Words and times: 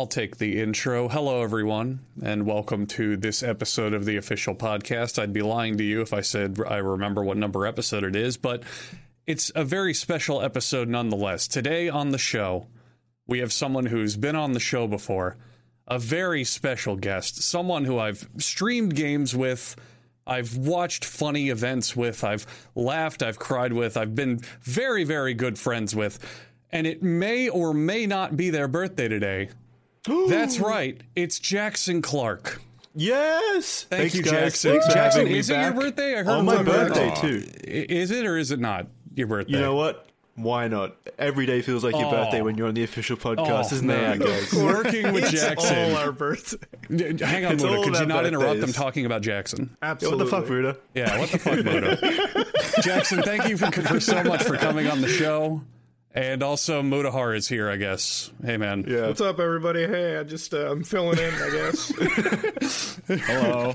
I'll 0.00 0.06
take 0.06 0.38
the 0.38 0.62
intro. 0.62 1.08
Hello, 1.08 1.42
everyone, 1.42 2.00
and 2.22 2.46
welcome 2.46 2.86
to 2.86 3.18
this 3.18 3.42
episode 3.42 3.92
of 3.92 4.06
the 4.06 4.16
official 4.16 4.54
podcast. 4.54 5.18
I'd 5.18 5.34
be 5.34 5.42
lying 5.42 5.76
to 5.76 5.84
you 5.84 6.00
if 6.00 6.14
I 6.14 6.22
said 6.22 6.58
I 6.66 6.78
remember 6.78 7.22
what 7.22 7.36
number 7.36 7.66
episode 7.66 8.04
it 8.04 8.16
is, 8.16 8.38
but 8.38 8.62
it's 9.26 9.52
a 9.54 9.62
very 9.62 9.92
special 9.92 10.40
episode 10.40 10.88
nonetheless. 10.88 11.46
Today 11.46 11.90
on 11.90 12.12
the 12.12 12.18
show, 12.18 12.66
we 13.26 13.40
have 13.40 13.52
someone 13.52 13.84
who's 13.84 14.16
been 14.16 14.36
on 14.36 14.54
the 14.54 14.58
show 14.58 14.86
before, 14.86 15.36
a 15.86 15.98
very 15.98 16.44
special 16.44 16.96
guest, 16.96 17.42
someone 17.42 17.84
who 17.84 17.98
I've 17.98 18.26
streamed 18.38 18.96
games 18.96 19.36
with. 19.36 19.76
I've 20.26 20.56
watched 20.56 21.04
funny 21.04 21.50
events 21.50 21.94
with, 21.94 22.24
I've 22.24 22.46
laughed, 22.74 23.22
I've 23.22 23.38
cried 23.38 23.74
with, 23.74 23.98
I've 23.98 24.14
been 24.14 24.40
very, 24.62 25.04
very 25.04 25.34
good 25.34 25.58
friends 25.58 25.94
with, 25.94 26.18
and 26.70 26.86
it 26.86 27.02
may 27.02 27.50
or 27.50 27.74
may 27.74 28.06
not 28.06 28.34
be 28.38 28.48
their 28.48 28.66
birthday 28.66 29.06
today. 29.06 29.50
That's 30.04 30.58
right, 30.60 31.00
it's 31.14 31.38
Jackson 31.38 32.02
Clark. 32.02 32.60
Yes. 32.94 33.84
Thank 33.84 34.00
Thanks, 34.00 34.14
you, 34.16 34.22
guys. 34.22 34.32
Jackson. 34.32 34.70
Thanks 34.72 34.86
for 34.86 34.92
Jackson, 34.92 35.20
having 35.20 35.32
me 35.32 35.38
is 35.38 35.48
it 35.50 35.60
your 35.60 35.72
birthday? 35.72 36.14
I 36.14 36.22
heard 36.24 36.28
On 36.28 36.40
it 36.40 36.42
my 36.42 36.56
was 36.56 36.66
your 36.66 36.76
birthday 36.88 37.08
birthday. 37.10 37.40
too. 37.40 37.46
Is 37.94 38.10
it 38.10 38.26
or 38.26 38.36
is 38.36 38.50
it 38.50 38.58
not 38.58 38.86
your 39.14 39.26
birthday? 39.28 39.52
You 39.52 39.60
know 39.60 39.76
what? 39.76 40.06
Why 40.34 40.66
not? 40.68 40.96
Every 41.18 41.44
day 41.46 41.60
feels 41.62 41.84
like 41.84 41.94
your 41.94 42.06
Oh. 42.06 42.10
birthday 42.10 42.40
when 42.42 42.56
you're 42.56 42.66
on 42.66 42.74
the 42.74 42.82
official 42.82 43.16
podcast, 43.16 43.66
Oh, 43.72 43.74
isn't 43.76 43.86
man. 43.86 44.14
it 44.22 44.24
goes? 44.24 44.54
Working 44.64 45.12
with 45.12 45.24
It's 45.24 45.40
Jackson. 45.42 45.92
all 45.92 45.96
our 45.98 46.10
birthday. 46.12 46.56
D- 46.94 47.04
Hang 47.24 47.44
on, 47.44 47.52
It's 47.52 47.62
Muda. 47.62 47.76
all 47.76 47.84
Could 47.84 47.92
you 47.94 47.98
about 48.00 48.08
not 48.08 48.26
interrupt 48.26 48.48
them 48.52 48.60
birthdays. 48.60 48.74
talking 48.74 49.06
about 49.06 49.22
Jackson? 49.22 49.76
Yeah, 49.82 49.90
Absolutely. 49.90 50.24
what 50.24 50.30
the 50.30 50.46
fuck, 50.46 50.50
Ruda? 50.50 50.76
Yeah, 50.94 51.18
what 51.18 51.30
the 51.30 51.38
fuck, 51.38 51.64
Muda? 51.64 52.46
Jackson, 52.82 53.22
thank 53.22 53.48
you 53.48 53.56
for, 53.56 53.70
for 53.70 54.00
so 54.00 54.24
much 54.24 54.42
for 54.44 54.56
coming 54.56 54.86
on 54.88 55.00
the 55.00 55.08
show. 55.08 55.62
And 56.12 56.42
also, 56.42 56.82
Mutahar 56.82 57.36
is 57.36 57.46
here, 57.48 57.70
I 57.70 57.76
guess. 57.76 58.32
Hey, 58.44 58.56
man. 58.56 58.84
Yeah. 58.88 59.06
What's 59.06 59.20
up, 59.20 59.38
everybody? 59.38 59.86
Hey, 59.86 60.16
I 60.16 60.24
just 60.24 60.52
uh, 60.52 60.68
I'm 60.70 60.82
filling 60.82 61.18
in, 61.20 61.32
I 61.32 61.50
guess. 61.50 61.92
Hello. 63.26 63.74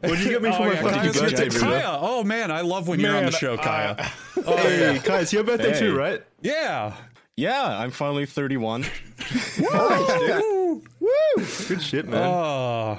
What 0.00 0.08
did 0.16 0.20
you 0.20 0.30
get 0.30 0.40
me 0.42 0.50
for 0.52 0.62
Oh, 0.62 0.64
my 0.64 0.72
yeah, 0.72 0.82
fucking 0.82 1.00
Kaya's 1.00 1.20
birthday, 1.20 1.50
here. 1.50 1.60
Kaya. 1.60 1.98
Oh, 2.00 2.24
man, 2.24 2.50
I 2.50 2.62
love 2.62 2.88
when 2.88 2.98
you're 2.98 3.14
on 3.14 3.26
the 3.26 3.30
show, 3.32 3.58
Kaya. 3.58 3.94
Hey, 4.46 4.98
Kai, 5.04 5.20
it's 5.20 5.32
your 5.34 5.44
birthday 5.44 5.72
Hey. 5.74 5.78
too, 5.80 5.94
right? 5.96 6.22
yeah. 6.40 6.94
Yeah, 7.36 7.62
I'm 7.78 7.90
finally 7.90 8.24
31. 8.26 8.84
Woo! 9.60 10.82
Good 11.68 11.82
shit, 11.82 12.06
man. 12.06 12.22
Oh, 12.22 12.98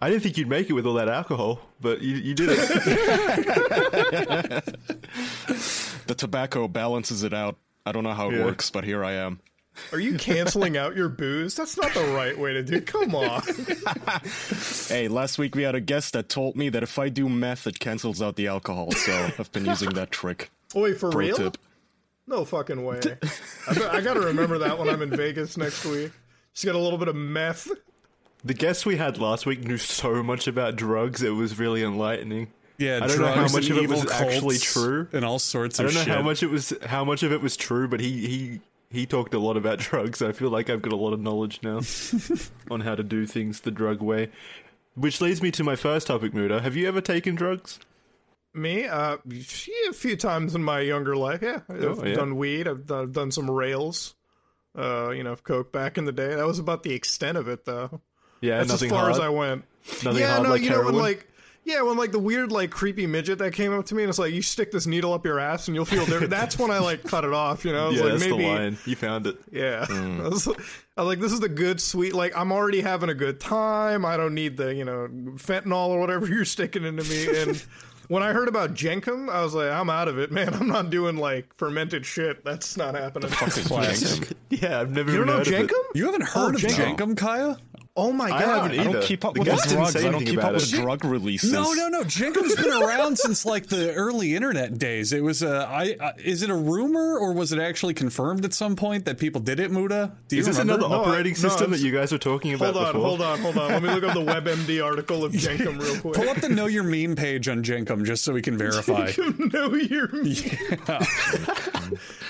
I 0.00 0.08
didn't 0.10 0.22
think 0.22 0.36
you'd 0.38 0.48
make 0.48 0.68
it 0.70 0.72
with 0.74 0.86
all 0.86 0.94
that 0.94 1.08
alcohol, 1.08 1.60
but 1.80 2.00
you, 2.02 2.16
you 2.16 2.34
did 2.34 2.48
it. 2.52 2.62
The 6.06 6.14
tobacco 6.14 6.68
balances 6.68 7.22
it 7.22 7.32
out. 7.34 7.56
I 7.86 7.92
don't 7.92 8.04
know 8.04 8.12
how 8.14 8.30
it 8.30 8.36
Yeah. 8.38 8.44
works, 8.44 8.70
but 8.70 8.84
here 8.84 9.04
I 9.04 9.12
am. 9.12 9.40
Are 9.92 9.98
you 10.00 10.18
canceling 10.18 10.76
out 10.76 10.94
your 10.96 11.08
booze? 11.08 11.54
That's 11.54 11.78
not 11.78 11.94
the 11.94 12.04
right 12.14 12.38
way 12.38 12.52
to 12.52 12.62
do. 12.62 12.80
Come 12.82 13.14
on. 13.14 13.42
Hey, 14.88 15.08
last 15.08 15.38
week 15.38 15.54
we 15.54 15.62
had 15.62 15.74
a 15.74 15.80
guest 15.80 16.12
that 16.12 16.28
told 16.28 16.56
me 16.56 16.68
that 16.68 16.82
if 16.82 16.98
I 16.98 17.08
do 17.08 17.28
meth, 17.28 17.66
it 17.66 17.78
cancels 17.78 18.20
out 18.20 18.36
the 18.36 18.46
alcohol, 18.48 18.92
so 18.92 19.30
I've 19.38 19.50
been 19.52 19.64
using 19.64 19.90
that 19.94 20.10
trick. 20.10 20.50
Oh, 20.74 20.82
wait, 20.82 20.98
for 20.98 21.10
Pro 21.10 21.20
real? 21.20 21.36
tip. 21.36 21.56
No 22.26 22.44
fucking 22.44 22.84
way. 22.84 22.98
I, 23.68 23.74
bet- 23.74 23.94
I 23.94 24.00
got 24.02 24.14
to 24.14 24.20
remember 24.20 24.58
that 24.58 24.78
when 24.78 24.88
I'm 24.90 25.00
in 25.02 25.10
Vegas 25.10 25.56
next 25.56 25.84
week. 25.86 26.12
Just 26.52 26.64
get 26.66 26.74
a 26.74 26.78
little 26.78 26.98
bit 26.98 27.08
of 27.08 27.16
meth. 27.16 27.68
the 28.44 28.54
guest 28.54 28.84
we 28.86 28.96
had 28.96 29.16
last 29.18 29.46
week 29.46 29.64
knew 29.64 29.78
so 29.78 30.22
much 30.22 30.46
about 30.46 30.76
drugs; 30.76 31.22
it 31.22 31.30
was 31.30 31.58
really 31.58 31.82
enlightening. 31.82 32.48
Yeah. 32.84 33.00
I 33.02 33.06
don't 33.06 33.18
know 33.20 33.26
how 33.32 33.42
much 33.48 33.68
and 33.68 33.78
of 33.78 33.84
it 33.84 33.88
was 33.90 34.10
actually 34.10 34.58
true. 34.58 35.08
And 35.12 35.24
all 35.24 35.38
sorts 35.38 35.78
I 35.80 35.84
don't 35.84 35.94
know 35.94 36.00
shit. 36.00 36.14
how 36.14 36.22
much 36.22 36.42
it 36.42 36.50
was, 36.50 36.72
how 36.84 37.04
much 37.04 37.22
of 37.22 37.32
it 37.32 37.40
was 37.40 37.56
true, 37.56 37.88
but 37.88 38.00
he 38.00 38.26
he 38.26 38.60
he 38.90 39.06
talked 39.06 39.34
a 39.34 39.38
lot 39.38 39.56
about 39.56 39.78
drugs. 39.88 40.20
I 40.22 40.32
feel 40.32 40.50
like 40.50 40.68
I've 40.70 40.82
got 40.82 40.92
a 40.92 40.96
lot 40.96 41.12
of 41.12 41.20
knowledge 41.20 41.60
now 41.62 41.80
on 42.70 42.80
how 42.80 42.94
to 42.94 43.02
do 43.02 43.26
things 43.26 43.60
the 43.60 43.70
drug 43.70 44.00
way. 44.02 44.30
Which 44.94 45.20
leads 45.20 45.40
me 45.42 45.50
to 45.52 45.64
my 45.64 45.76
first 45.76 46.06
topic, 46.08 46.34
Muda. 46.34 46.60
Have 46.60 46.76
you 46.76 46.86
ever 46.88 47.00
taken 47.00 47.34
drugs? 47.34 47.78
Me, 48.54 48.84
uh, 48.84 49.16
a 49.88 49.92
few 49.94 50.14
times 50.16 50.54
in 50.54 50.62
my 50.62 50.80
younger 50.80 51.16
life. 51.16 51.40
Yeah, 51.40 51.60
I've 51.70 51.84
Oh, 52.00 52.04
yeah. 52.04 52.14
done 52.14 52.36
weed. 52.36 52.68
I've 52.68 52.86
done, 52.86 53.10
done 53.10 53.30
some 53.30 53.50
rails. 53.50 54.14
Uh, 54.76 55.08
you 55.10 55.22
know, 55.24 55.34
coke 55.36 55.72
back 55.72 55.96
in 55.96 56.04
the 56.04 56.12
day. 56.12 56.34
That 56.34 56.46
was 56.46 56.58
about 56.58 56.82
the 56.82 56.92
extent 56.92 57.38
of 57.38 57.48
it, 57.48 57.64
though. 57.64 58.02
Yeah, 58.42 58.58
That's 58.58 58.68
nothing 58.70 58.88
as 58.88 58.92
far 58.92 59.00
hard. 59.04 59.12
as 59.12 59.20
I 59.20 59.28
went. 59.30 59.64
nothing 60.04 60.20
yeah, 60.20 60.32
hard 60.32 60.42
no, 60.42 60.50
like 60.50 60.60
you 60.62 60.68
know 60.68 60.76
heroin. 60.76 60.94
when 60.96 61.02
like 61.02 61.26
yeah, 61.64 61.82
when 61.82 61.96
like 61.96 62.12
the 62.12 62.18
weird 62.18 62.50
like 62.52 62.70
creepy 62.70 63.06
midget 63.06 63.38
that 63.38 63.52
came 63.52 63.72
up 63.72 63.86
to 63.86 63.94
me 63.94 64.02
and 64.02 64.10
it's 64.10 64.18
like 64.18 64.32
you 64.32 64.42
stick 64.42 64.70
this 64.72 64.86
needle 64.86 65.12
up 65.12 65.24
your 65.24 65.38
ass 65.38 65.68
and 65.68 65.74
you'll 65.74 65.84
feel 65.84 66.04
different. 66.06 66.30
that's 66.30 66.58
when 66.58 66.70
I 66.70 66.78
like 66.78 67.04
cut 67.04 67.24
it 67.24 67.32
off. 67.32 67.64
You 67.64 67.72
know, 67.72 67.90
yeah, 67.90 68.02
like 68.02 68.12
that's 68.12 68.24
maybe 68.24 68.42
the 68.42 68.48
line. 68.48 68.78
You 68.84 68.96
found 68.96 69.26
it. 69.26 69.36
yeah. 69.50 69.86
Mm. 69.92 70.24
I, 70.24 70.28
was, 70.28 70.48
I 70.48 70.50
was 71.02 71.06
like, 71.06 71.20
this 71.20 71.32
is 71.32 71.40
the 71.40 71.48
good 71.48 71.80
sweet. 71.80 72.14
Like 72.14 72.36
I'm 72.36 72.50
already 72.52 72.80
having 72.80 73.08
a 73.10 73.14
good 73.14 73.38
time. 73.40 74.04
I 74.04 74.16
don't 74.16 74.34
need 74.34 74.56
the 74.56 74.74
you 74.74 74.84
know 74.84 75.08
fentanyl 75.36 75.88
or 75.88 76.00
whatever 76.00 76.26
you're 76.32 76.44
sticking 76.44 76.84
into 76.84 77.04
me. 77.04 77.40
And 77.42 77.64
when 78.08 78.22
I 78.22 78.32
heard 78.32 78.48
about 78.48 78.74
Jenkum, 78.74 79.30
I 79.30 79.42
was 79.42 79.54
like, 79.54 79.70
I'm 79.70 79.88
out 79.88 80.08
of 80.08 80.18
it, 80.18 80.30
man. 80.32 80.52
I'm 80.54 80.68
not 80.68 80.90
doing 80.90 81.16
like 81.16 81.54
fermented 81.56 82.04
shit. 82.04 82.44
That's 82.44 82.76
not 82.76 82.94
happening. 82.94 83.30
Classic. 83.30 84.28
Yeah, 84.50 84.80
I've 84.80 84.90
never 84.90 85.10
You 85.10 85.16
even 85.18 85.28
don't 85.28 85.36
know 85.38 85.38
heard 85.38 85.46
of 85.48 85.70
it. 85.70 85.74
Jenkum? 85.74 85.82
You 85.94 86.04
haven't 86.06 86.22
heard 86.24 86.54
Oh, 86.54 86.56
of 86.56 86.60
Jenkum. 86.60 86.96
Jankum, 86.96 87.16
Kaya? 87.16 87.56
Oh 87.94 88.10
my 88.10 88.24
I 88.24 88.30
god! 88.30 88.40
haven't 88.72 88.80
I 88.80 88.84
don't 88.90 89.02
keep 89.02 89.22
up 89.22 89.34
The 89.34 89.40
with 89.40 89.48
the 89.64 89.68
drugs. 89.74 89.96
I 89.96 90.10
don't 90.10 90.24
keep 90.24 90.42
up 90.42 90.54
with 90.54 90.72
it. 90.72 90.76
drug 90.80 91.04
releases. 91.04 91.52
No, 91.52 91.74
no, 91.74 91.88
no. 91.88 92.02
Jenkum's 92.04 92.56
been 92.56 92.72
around 92.82 93.18
since 93.18 93.44
like 93.44 93.66
the 93.66 93.92
early 93.92 94.34
internet 94.34 94.78
days. 94.78 95.12
It 95.12 95.22
was 95.22 95.42
a. 95.42 95.68
I, 95.68 95.96
I 96.00 96.12
is 96.24 96.42
it 96.42 96.48
a 96.48 96.54
rumor 96.54 97.18
or 97.18 97.34
was 97.34 97.52
it 97.52 97.58
actually 97.58 97.92
confirmed 97.92 98.46
at 98.46 98.54
some 98.54 98.76
point 98.76 99.04
that 99.04 99.18
people 99.18 99.42
did 99.42 99.60
it? 99.60 99.70
Muda, 99.70 100.16
do 100.28 100.36
you 100.36 100.40
Is 100.40 100.46
this 100.46 100.58
remember? 100.58 100.86
another 100.86 100.94
No, 100.94 101.02
I- 101.02 101.06
operating 101.06 101.32
no, 101.34 101.38
system 101.50 101.70
that 101.72 101.80
you 101.80 101.92
guys 101.92 102.10
were 102.12 102.16
talking 102.18 102.54
about 102.54 102.72
Hold 102.72 102.86
on, 102.86 102.92
before? 102.94 103.08
hold 103.08 103.20
on, 103.20 103.38
hold 103.40 103.58
on. 103.58 103.70
Let 103.72 103.82
me 103.82 103.90
look 103.90 104.04
up 104.04 104.14
the 104.14 104.20
WebMD 104.32 104.82
article 104.82 105.22
of 105.24 105.32
Jenkum 105.32 105.78
real 105.78 105.98
quick. 106.00 106.14
Pull 106.14 106.30
up 106.30 106.38
the 106.38 106.48
Know 106.48 106.66
Your 106.68 106.84
Meme 106.84 107.14
page 107.14 107.46
on 107.48 107.62
Jenkum 107.62 108.06
just 108.06 108.24
so 108.24 108.32
we 108.32 108.40
can 108.40 108.56
verify. 108.56 109.10
know 109.52 109.74
your 109.74 110.08
yeah. 110.24 111.04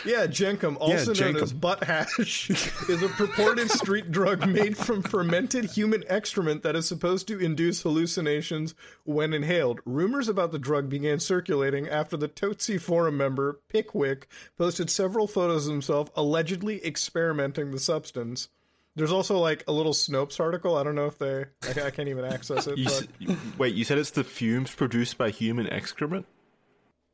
Yeah, 0.05 0.27
Jenkum, 0.27 0.77
also 0.81 1.07
known 1.15 1.35
Jenkum. 1.35 1.43
as 1.43 1.53
butt 1.53 1.85
hash, 1.85 2.51
is 2.89 3.03
a 3.03 3.09
purported 3.09 3.71
street 3.71 4.11
drug 4.11 4.49
made 4.49 4.77
from 4.77 5.03
fermented 5.03 5.67
human 5.67 6.03
excrement 6.09 6.63
that 6.65 6.75
is 6.75 6.89
supposed 6.89 7.29
to 7.29 7.39
induce 7.39 7.83
hallucinations 7.83 8.75
when 9.05 9.33
inhaled. 9.33 9.81
Rumors 9.85 10.29
about 10.29 10.51
the 10.53 10.59
drug 10.59 10.89
began 10.89 11.21
circulating 11.21 11.89
after 11.89 12.17
the 12.17 12.29
Totse 12.29 12.81
forum 12.83 13.17
member 13.17 13.61
Pickwick 13.69 14.27
posted 14.59 14.91
several 14.91 15.27
photos 15.27 15.67
of 15.67 15.73
himself 15.73 16.11
allegedly 16.17 16.85
experimenting 16.85 17.71
the 17.71 17.79
substance. 17.79 18.49
There's 18.95 19.13
also 19.13 19.39
like 19.39 19.65
a 19.67 19.73
little 19.73 19.95
Snopes 19.95 20.39
article. 20.41 20.77
I 20.77 20.83
don't 20.83 20.95
know 20.95 21.07
if 21.07 21.17
they. 21.19 21.45
I, 21.63 21.87
I 21.87 21.91
can't 21.91 22.09
even 22.09 22.25
access 22.27 22.67
it. 22.67 22.77
You 22.77 22.85
But, 22.85 23.07
s- 23.31 23.37
wait, 23.57 23.75
you 23.75 23.85
said 23.85 23.97
it's 23.99 24.11
the 24.11 24.25
fumes 24.25 24.75
produced 24.75 25.17
by 25.17 25.31
human 25.31 25.67
excrement? 25.73 26.27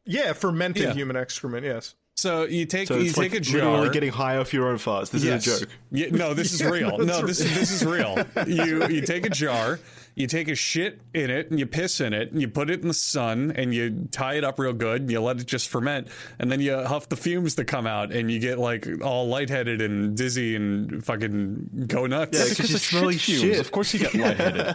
yeah, 0.04 0.32
fermented 0.32 0.82
Yeah. 0.84 0.92
human 0.94 1.16
excrement. 1.16 1.64
Yes. 1.66 1.94
So 2.18 2.46
you 2.46 2.66
take 2.66 2.88
So 2.88 2.96
you 2.96 3.10
take 3.12 3.16
like 3.30 3.34
a 3.34 3.40
jar. 3.40 3.70
literally 3.70 3.90
getting 3.90 4.10
high 4.10 4.38
off 4.38 4.52
your 4.52 4.66
own 4.66 4.78
farts. 4.78 5.10
This 5.10 5.22
Yes. 5.22 5.46
is 5.46 5.56
a 5.56 5.60
joke. 5.66 5.70
Yeah, 5.92 6.06
no, 6.10 6.34
this 6.34 6.52
is 6.52 6.64
real. 6.76 6.98
No, 6.98 7.24
this 7.24 7.38
is 7.38 7.54
this 7.56 7.70
is 7.70 7.84
real. 7.84 8.18
You 8.48 8.88
you 8.88 9.02
take 9.02 9.24
a 9.24 9.30
jar, 9.30 9.78
you 10.16 10.26
take 10.26 10.48
a 10.48 10.56
shit 10.56 11.00
in 11.14 11.30
it, 11.30 11.48
and 11.52 11.60
you 11.60 11.66
piss 11.66 12.00
in 12.00 12.12
it, 12.12 12.32
and 12.32 12.40
you 12.40 12.48
put 12.48 12.70
it 12.70 12.82
in 12.82 12.88
the 12.88 12.92
sun, 12.94 13.52
and 13.54 13.72
you 13.72 14.08
tie 14.10 14.34
it 14.34 14.42
up 14.42 14.58
real 14.58 14.72
good, 14.72 15.02
and 15.02 15.12
you 15.12 15.20
let 15.20 15.38
it 15.38 15.46
just 15.46 15.68
ferment, 15.68 16.08
and 16.40 16.50
then 16.50 16.60
you 16.60 16.76
huff 16.76 17.08
the 17.08 17.16
fumes 17.16 17.54
that 17.54 17.66
come 17.66 17.86
out, 17.86 18.10
and 18.10 18.32
you 18.32 18.40
get 18.40 18.58
like 18.58 18.88
all 19.00 19.28
lightheaded 19.28 19.80
and 19.80 20.16
dizzy 20.16 20.56
and 20.56 21.04
fucking 21.04 21.84
go 21.86 22.06
nuts. 22.06 22.36
Yeah, 22.36 22.46
Because 22.48 22.68
you 22.68 22.74
it's 22.78 22.84
smell 22.86 23.04
like 23.06 23.18
fumes. 23.20 23.42
shit. 23.42 23.60
Of 23.60 23.70
course 23.70 23.94
you 23.94 24.00
get 24.00 24.14
lightheaded. 24.16 24.74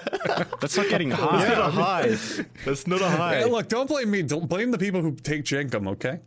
That's 0.62 0.78
not 0.78 0.88
getting 0.88 1.12
high. 1.24 1.46
That's 1.46 1.58
not 1.58 1.68
a 1.68 1.72
high. 1.72 2.18
That's 2.64 2.88
not 2.88 3.02
a 3.02 3.10
high. 3.10 3.36
Hey, 3.40 3.46
look, 3.50 3.68
don't 3.68 3.90
blame 3.90 4.12
me. 4.12 4.22
Don't 4.22 4.48
blame 4.48 4.72
the 4.72 4.78
people 4.78 5.02
who 5.02 5.12
take 5.12 5.44
Jenkum. 5.44 5.90
Okay, 5.90 6.20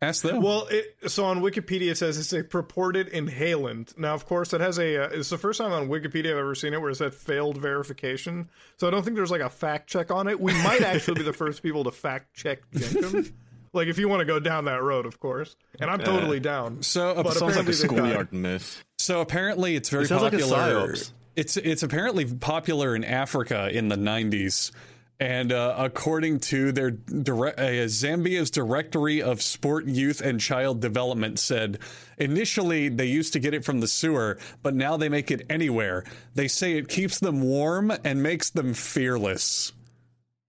ask 0.00 0.22
them. 0.22 0.42
Well, 0.42 0.66
it, 0.70 0.96
so 1.10 1.24
on 1.24 1.40
Wikipedia 1.40 1.90
it 1.90 1.98
says 1.98 2.18
it's 2.18 2.32
a 2.32 2.42
purported 2.44 3.08
inhalant. 3.10 3.96
Now, 3.98 4.14
of 4.14 4.26
course, 4.26 4.52
it 4.52 4.60
has 4.60 4.78
a. 4.78 5.04
Uh, 5.04 5.08
it's 5.10 5.30
the 5.30 5.38
first 5.38 5.58
time 5.58 5.72
on 5.72 5.88
Wikipedia 5.88 6.32
I've 6.32 6.38
ever 6.38 6.54
seen 6.54 6.74
it 6.74 6.80
where 6.80 6.90
it 6.90 6.96
said 6.96 7.14
failed 7.14 7.58
verification. 7.58 8.48
So 8.76 8.86
I 8.86 8.90
don't 8.90 9.02
think 9.02 9.16
there's 9.16 9.30
like 9.30 9.40
a 9.40 9.50
fact 9.50 9.88
check 9.88 10.10
on 10.10 10.28
it. 10.28 10.38
We 10.40 10.52
might 10.62 10.82
actually 10.82 11.14
be 11.14 11.22
the 11.24 11.32
first 11.32 11.62
people 11.62 11.84
to 11.84 11.90
fact 11.90 12.34
check 12.34 12.60
Jenkum. 12.72 13.32
like 13.72 13.88
if 13.88 13.98
you 13.98 14.08
want 14.08 14.20
to 14.20 14.26
go 14.26 14.38
down 14.38 14.64
that 14.66 14.82
road, 14.82 15.06
of 15.06 15.20
course, 15.20 15.56
and 15.80 15.90
I'm 15.90 15.98
totally 16.00 16.40
down. 16.40 16.82
so 16.82 17.10
uh, 17.10 17.30
Sounds 17.30 17.40
like 17.40 17.42
a 17.42 17.44
apparently 17.46 17.72
schoolyard 17.74 18.32
myth. 18.32 18.84
So 18.98 19.20
apparently, 19.20 19.76
it's 19.76 19.88
very 19.88 20.04
It 20.04 20.08
sounds 20.08 20.22
like 20.22 20.32
popular. 20.32 20.94
it's 21.36 21.56
it's 21.56 21.82
apparently 21.82 22.24
popular 22.24 22.96
in 22.96 23.04
Africa 23.04 23.68
in 23.72 23.88
the 23.88 23.96
'90s, 23.96 24.72
and 25.20 25.52
uh, 25.52 25.74
according 25.78 26.40
to 26.40 26.70
their 26.72 26.90
dire- 26.92 27.58
uh, 27.58 27.86
Zambia's 27.88 28.50
Directory 28.50 29.20
of 29.22 29.42
Sport, 29.42 29.86
Youth, 29.86 30.20
and 30.20 30.40
Child 30.40 30.80
Development, 30.80 31.38
said 31.38 31.78
initially 32.18 32.88
they 32.88 33.06
used 33.06 33.32
to 33.32 33.38
get 33.40 33.54
it 33.54 33.64
from 33.64 33.80
the 33.80 33.88
sewer, 33.88 34.38
but 34.62 34.74
now 34.74 34.96
they 34.96 35.08
make 35.08 35.30
it 35.30 35.44
anywhere. 35.50 36.04
They 36.34 36.46
say 36.48 36.74
it 36.78 36.88
keeps 36.88 37.18
them 37.18 37.42
warm 37.42 37.92
and 38.04 38.22
makes 38.22 38.50
them 38.50 38.74
fearless. 38.74 39.72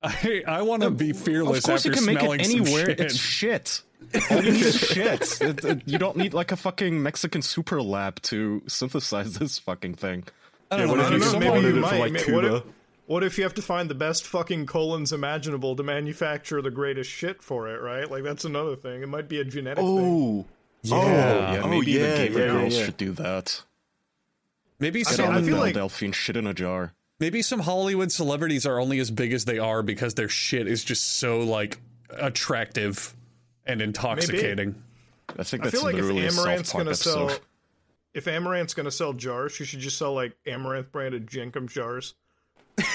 I 0.04 0.44
I 0.48 0.62
want 0.62 0.84
to 0.84 0.92
be 0.92 1.12
fearless 1.14 1.58
Of 1.60 1.64
course 1.66 1.86
after 1.86 1.90
you 1.90 1.96
can 1.96 2.06
make 2.06 2.20
smelling 2.20 2.40
it 2.40 2.46
some 2.46 2.62
anywhere. 2.62 2.86
shit. 2.86 3.00
It's 3.02 3.16
shit. 3.18 3.82
All 4.32 4.42
you 4.44 4.52
need 4.54 4.62
is 4.62 4.76
shit. 4.80 5.42
It- 5.42 5.66
it- 5.66 5.82
you 5.86 5.98
don't 5.98 6.16
need 6.16 6.34
like 6.34 6.52
a 6.52 6.56
fucking 6.56 7.04
Mexican 7.04 7.42
super 7.42 7.82
lab 7.82 8.22
to 8.24 8.62
synthesize 8.68 9.34
this 9.40 9.60
fucking 9.60 9.96
thing. 9.96 10.24
I 10.72 10.78
don't 10.78 10.86
Yeah, 10.88 10.92
what 10.94 11.00
if 11.02 11.06
I 11.08 11.14
you 11.16 11.20
don't 11.20 11.34
know. 11.34 11.40
Maybe 11.54 11.60
you 11.68 11.70
it 11.70 11.74
for, 11.74 11.80
might. 11.82 12.00
like, 12.00 12.12
May- 12.14 12.34
what, 12.34 12.46
if, 12.46 12.52
Cuba? 12.52 12.64
What 13.10 13.24
if 13.24 13.40
you 13.40 13.44
have 13.44 13.56
to 13.56 13.64
find 13.64 13.90
the 13.90 13.96
best 13.96 14.28
fucking 14.28 14.68
colons 14.68 15.12
imaginable 15.12 15.76
to 15.76 15.82
manufacture 15.82 16.62
the 16.62 16.70
greatest 16.70 17.10
shit 17.10 17.42
for 17.42 17.68
it? 17.68 17.82
Right? 17.82 18.08
Like 18.08 18.22
that's 18.22 18.46
another 18.46 18.76
thing. 18.76 19.02
It 19.02 19.10
might 19.10 19.28
be 19.28 19.40
a 19.40 19.44
genetic 19.44 19.84
oh. 19.84 19.98
thing. 19.98 20.06
Oh, 20.06 20.46
Yeah. 20.84 20.96
oh, 20.96 21.54
Yeah, 21.54 21.62
oh, 21.64 21.68
maybe 21.70 21.92
yeah, 21.92 22.12
the 22.12 22.28
gamer 22.28 22.40
yeah, 22.40 22.52
girls 22.52 22.78
yeah. 22.78 22.86
should 22.86 22.98
do 22.98 23.12
that. 23.14 23.64
Maybe 24.78 25.00
I 25.00 25.10
mean, 25.10 25.16
some 25.18 25.26
on 25.30 25.36
I 25.36 25.42
feel 25.42 25.58
like- 25.58 25.74
Delphine 25.74 26.12
shit 26.12 26.38
in 26.38 26.46
a 26.46 26.54
jar. 26.54 26.94
maybe 27.20 27.42
some 27.42 27.62
Hollywood 27.62 28.12
celebrities 28.12 28.68
are 28.68 28.80
only 28.80 29.00
as 29.00 29.10
big 29.10 29.34
as 29.34 29.46
they 29.46 29.58
are 29.58 29.82
because 29.82 30.14
their 30.14 30.30
shit 30.30 30.68
is 30.68 30.84
just 30.84 31.18
so 31.18 31.40
like 31.40 31.80
attractive 32.12 33.16
and 33.66 33.82
intoxicating. 33.82 34.76
I 35.36 35.44
think 35.46 35.64
I 35.64 35.66
that's 35.66 35.76
feel 35.76 35.84
like 35.84 35.96
if 35.96 36.02
literally 36.02 36.28
a 36.28 36.32
South 36.32 36.46
Amouranth's 36.46 36.72
Park 36.72 36.82
gonna 36.82 36.92
episode. 36.92 37.30
sell, 37.32 37.40
if 38.14 38.26
Amouranth's 38.26 38.76
gonna 38.76 38.92
sell 38.92 39.14
jars, 39.14 39.52
she 39.54 39.66
should 39.66 39.80
just 39.80 39.98
sell 39.98 40.14
like 40.14 40.38
Amouranth 40.46 40.92
branded 40.92 41.26
Jenkum 41.26 41.68
jars. 41.68 42.14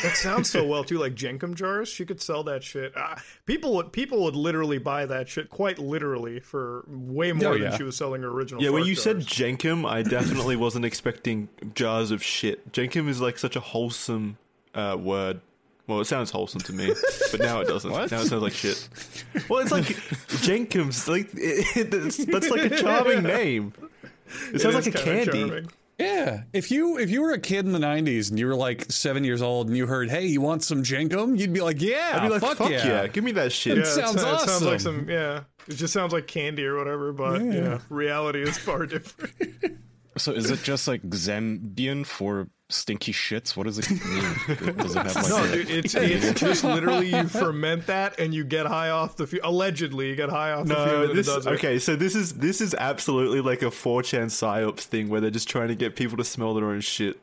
That 0.02 0.16
sounds 0.16 0.50
so 0.50 0.64
well 0.64 0.84
too, 0.84 0.98
like 0.98 1.14
Jenkum 1.14 1.54
jars. 1.54 1.88
She 1.88 2.04
could 2.04 2.20
sell 2.20 2.42
that 2.44 2.62
shit. 2.62 2.96
Uh, 2.96 3.16
people 3.46 3.74
would 3.76 3.92
people 3.92 4.22
would 4.24 4.36
literally 4.36 4.78
buy 4.78 5.06
that 5.06 5.28
shit 5.28 5.50
quite 5.50 5.78
literally 5.78 6.40
for 6.40 6.84
way 6.88 7.32
more 7.32 7.54
Oh, 7.54 7.58
than 7.58 7.76
she 7.76 7.82
was 7.82 7.96
selling 7.96 8.22
her 8.22 8.28
original. 8.28 8.62
Yeah, 8.62 8.70
when 8.70 8.82
fart 8.82 8.88
you 8.88 8.94
said. 8.94 9.18
Jenkum, 9.20 9.88
I 9.88 10.02
definitely 10.18 10.56
wasn't 10.56 10.84
expecting 10.84 11.48
jars 11.74 12.10
of 12.10 12.22
shit. 12.22 12.72
Jenkum 12.72 13.08
is 13.08 13.20
like 13.20 13.38
such 13.38 13.56
a 13.56 13.60
wholesome 13.60 14.38
uh, 14.74 14.96
word. 15.00 15.40
Well, 15.86 16.00
it 16.00 16.06
sounds 16.06 16.30
wholesome 16.30 16.62
to 16.62 16.72
me, 16.72 16.92
but 17.30 17.40
now 17.40 17.60
it 17.60 17.68
doesn't. 17.68 17.90
What? 17.90 18.10
Now 18.10 18.20
it 18.22 18.26
sounds 18.28 18.42
like 18.42 18.54
shit. 18.54 18.88
Well, 19.50 19.60
it's 19.60 19.70
like 19.70 19.84
Jenkum's 19.84 21.06
like 21.08 21.28
it, 21.34 21.92
it's, 21.92 22.24
that's 22.24 22.48
like 22.48 22.72
a 22.72 22.76
charming 22.76 23.22
name. 23.24 23.74
It 24.48 24.54
It 24.56 24.60
sounds 24.62 24.74
like 24.76 24.86
a 24.86 24.90
kinda 24.92 25.24
candy. 25.26 25.40
charming. 25.46 25.70
Yeah, 25.98 26.42
if 26.52 26.70
you 26.70 26.98
if 26.98 27.10
you 27.10 27.22
were 27.22 27.32
a 27.32 27.38
kid 27.38 27.66
in 27.66 27.72
the 27.72 27.78
'90s 27.78 28.30
and 28.30 28.38
you 28.38 28.46
were 28.46 28.56
like 28.56 28.90
seven 28.90 29.22
years 29.22 29.42
old 29.42 29.68
and 29.68 29.76
you 29.76 29.86
heard, 29.86 30.10
"Hey, 30.10 30.26
you 30.26 30.40
want 30.40 30.64
some 30.64 30.82
Jenkum?" 30.82 31.38
You'd 31.38 31.52
be 31.52 31.60
like, 31.60 31.80
"Yeah, 31.80 32.12
I'd 32.14 32.22
be 32.22 32.28
like, 32.30 32.40
fuck, 32.40 32.56
fuck, 32.56 32.70
yeah. 32.70 32.86
yeah. 32.86 33.06
give 33.06 33.22
me 33.22 33.32
that 33.32 33.52
shit. 33.52 33.76
Yeah, 33.76 33.82
it 33.82 33.86
sounds 33.86 34.20
sounds 34.20 34.42
It 34.42 34.46
sounds 34.46 34.62
like 34.64 34.80
some 34.80 35.08
yeah. 35.08 35.42
It 35.68 35.74
just 35.74 35.92
sounds 35.92 36.12
like 36.12 36.26
candy 36.26 36.64
or 36.66 36.76
whatever, 36.76 37.12
but 37.12 37.42
yeah, 37.44 37.78
reality 37.88 38.42
is 38.42 38.58
far 38.58 38.86
different. 38.86 39.78
So 40.16 40.32
is 40.32 40.50
it 40.50 40.62
just 40.62 40.88
like 40.88 41.02
Zambian 41.02 42.04
for 42.06 42.48
stinky 42.70 43.12
shits? 43.12 43.56
What 43.56 43.66
does 43.66 43.78
it 43.78 43.90
mean? 43.90 43.96
Does 44.76 44.96
it 44.96 45.06
have 45.06 45.16
like 45.16 45.28
No, 45.28 45.44
a- 45.44 45.52
dude, 45.52 45.70
it's 45.70 45.94
it's 45.94 46.40
just 46.40 46.64
literally 46.64 47.08
you 47.10 47.28
ferment 47.28 47.86
that 47.86 48.18
and 48.18 48.32
you 48.32 48.44
get 48.44 48.66
high 48.66 48.90
off 48.90 49.16
the 49.16 49.26
fu- 49.26 49.40
allegedly 49.42 50.08
you 50.08 50.16
get 50.16 50.30
high 50.30 50.52
off 50.52 50.66
the 50.66 50.74
No, 50.74 51.06
fume 51.06 51.16
this 51.16 51.26
the 51.26 51.34
desert. 51.36 51.52
okay. 51.54 51.78
So 51.78 51.96
this 51.96 52.14
is 52.14 52.34
this 52.34 52.60
is 52.60 52.74
absolutely 52.74 53.40
like 53.40 53.62
a 53.62 53.66
4chan 53.66 54.26
psyops 54.26 54.80
thing 54.80 55.08
where 55.08 55.20
they're 55.20 55.30
just 55.30 55.48
trying 55.48 55.68
to 55.68 55.74
get 55.74 55.96
people 55.96 56.16
to 56.16 56.24
smell 56.24 56.54
their 56.54 56.66
own 56.66 56.80
shit. 56.80 57.18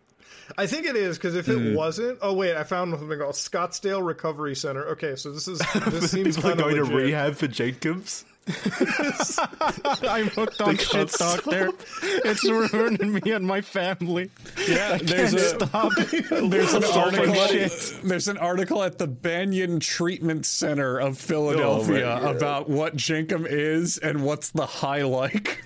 I 0.58 0.68
think 0.68 0.86
it 0.86 0.96
is 0.96 1.18
because 1.18 1.36
if 1.36 1.48
it 1.48 1.58
mm. 1.58 1.76
wasn't, 1.76 2.20
oh 2.22 2.34
wait, 2.34 2.56
I 2.56 2.64
found 2.64 2.94
something 2.98 3.20
called 3.20 3.36
Scottsdale 3.36 4.06
Recovery 4.06 4.56
Center. 4.56 4.86
Okay, 4.90 5.16
so 5.16 5.32
this 5.32 5.48
is 5.48 5.60
this 5.88 6.12
seems 6.12 6.36
People 6.36 6.52
are 6.52 6.56
kind 6.56 6.66
of 6.66 6.76
going 6.76 6.90
to 6.90 6.96
rehab 6.96 7.36
for 7.36 7.48
Jenkins. 7.48 8.26
I'm 10.08 10.28
hooked 10.28 10.62
on 10.62 10.78
can't 10.78 11.10
shit, 11.10 11.20
doctor. 11.20 11.70
It's 12.04 12.44
ruining 12.50 13.14
me 13.14 13.32
and 13.32 13.46
my 13.46 13.62
family. 13.62 14.30
Yeah, 14.68 14.98
there's 14.98 15.34
a 15.34 15.40
Stop. 15.40 15.92
there's 16.30 16.74
an 16.74 16.84
article. 16.84 17.34
shit. 17.48 18.00
There's 18.04 18.28
an 18.28 18.38
article 18.38 18.84
at 18.84 18.98
the 18.98 19.08
Banyan 19.08 19.80
Treatment 19.80 20.46
Center 20.46 21.00
of 21.00 21.12
oh 21.12 21.14
Philadelphia 21.14 22.20
God. 22.22 22.36
about 22.36 22.70
what 22.70 22.96
Jenkum 22.96 23.46
is 23.48 23.98
and 23.98 24.24
what's 24.24 24.52
the 24.52 24.66
high 24.66 25.04
like. 25.04 25.64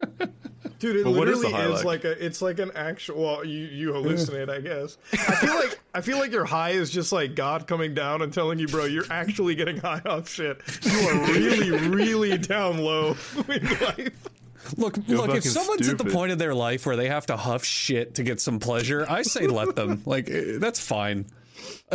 Dude, 0.82 0.96
it 0.96 1.04
But 1.04 1.12
what 1.12 1.28
is 1.28 1.38
literally 1.44 1.64
the 1.64 1.74
is, 1.74 1.84
like 1.84 2.04
a. 2.04 2.10
It's 2.26 2.42
like 2.42 2.58
an 2.58 2.72
actual. 2.74 3.22
Well, 3.22 3.44
you 3.44 3.66
you 3.66 3.92
hallucinate, 3.92 4.50
I 4.50 4.58
guess. 4.58 4.98
I 5.12 5.36
feel 5.36 5.54
like 5.54 5.80
I 5.94 6.00
feel 6.00 6.18
like 6.18 6.32
your 6.32 6.44
high 6.44 6.70
is 6.70 6.90
just 6.90 7.12
like 7.12 7.36
God 7.36 7.68
coming 7.68 7.94
down 7.94 8.20
and 8.20 8.32
telling 8.32 8.58
you, 8.58 8.66
bro, 8.66 8.86
you're 8.86 9.06
actually 9.08 9.54
getting 9.54 9.76
high 9.76 10.02
off 10.04 10.28
shit. 10.28 10.60
You 10.82 11.08
are 11.08 11.20
really, 11.32 11.70
really 11.88 12.36
down 12.36 12.78
low 12.78 13.10
in 13.48 13.62
life. 13.64 14.28
Look, 14.76 14.96
You're 15.06 15.18
look. 15.18 15.28
If 15.28 15.34
fucking 15.36 15.50
someone's 15.52 15.88
at 15.88 15.98
the 15.98 16.06
point 16.06 16.32
of 16.32 16.40
their 16.40 16.52
life 16.52 16.84
where 16.84 16.96
they 16.96 17.06
have 17.06 17.26
to 17.26 17.36
huff 17.36 17.64
shit 17.64 18.16
to 18.16 18.24
get 18.24 18.40
some 18.40 18.58
pleasure, 18.58 19.06
I 19.08 19.22
say 19.22 19.46
let 19.46 19.76
them. 19.76 20.02
Like 20.06 20.28
eh, 20.28 20.58
that's 20.58 20.80
fine. 20.80 21.26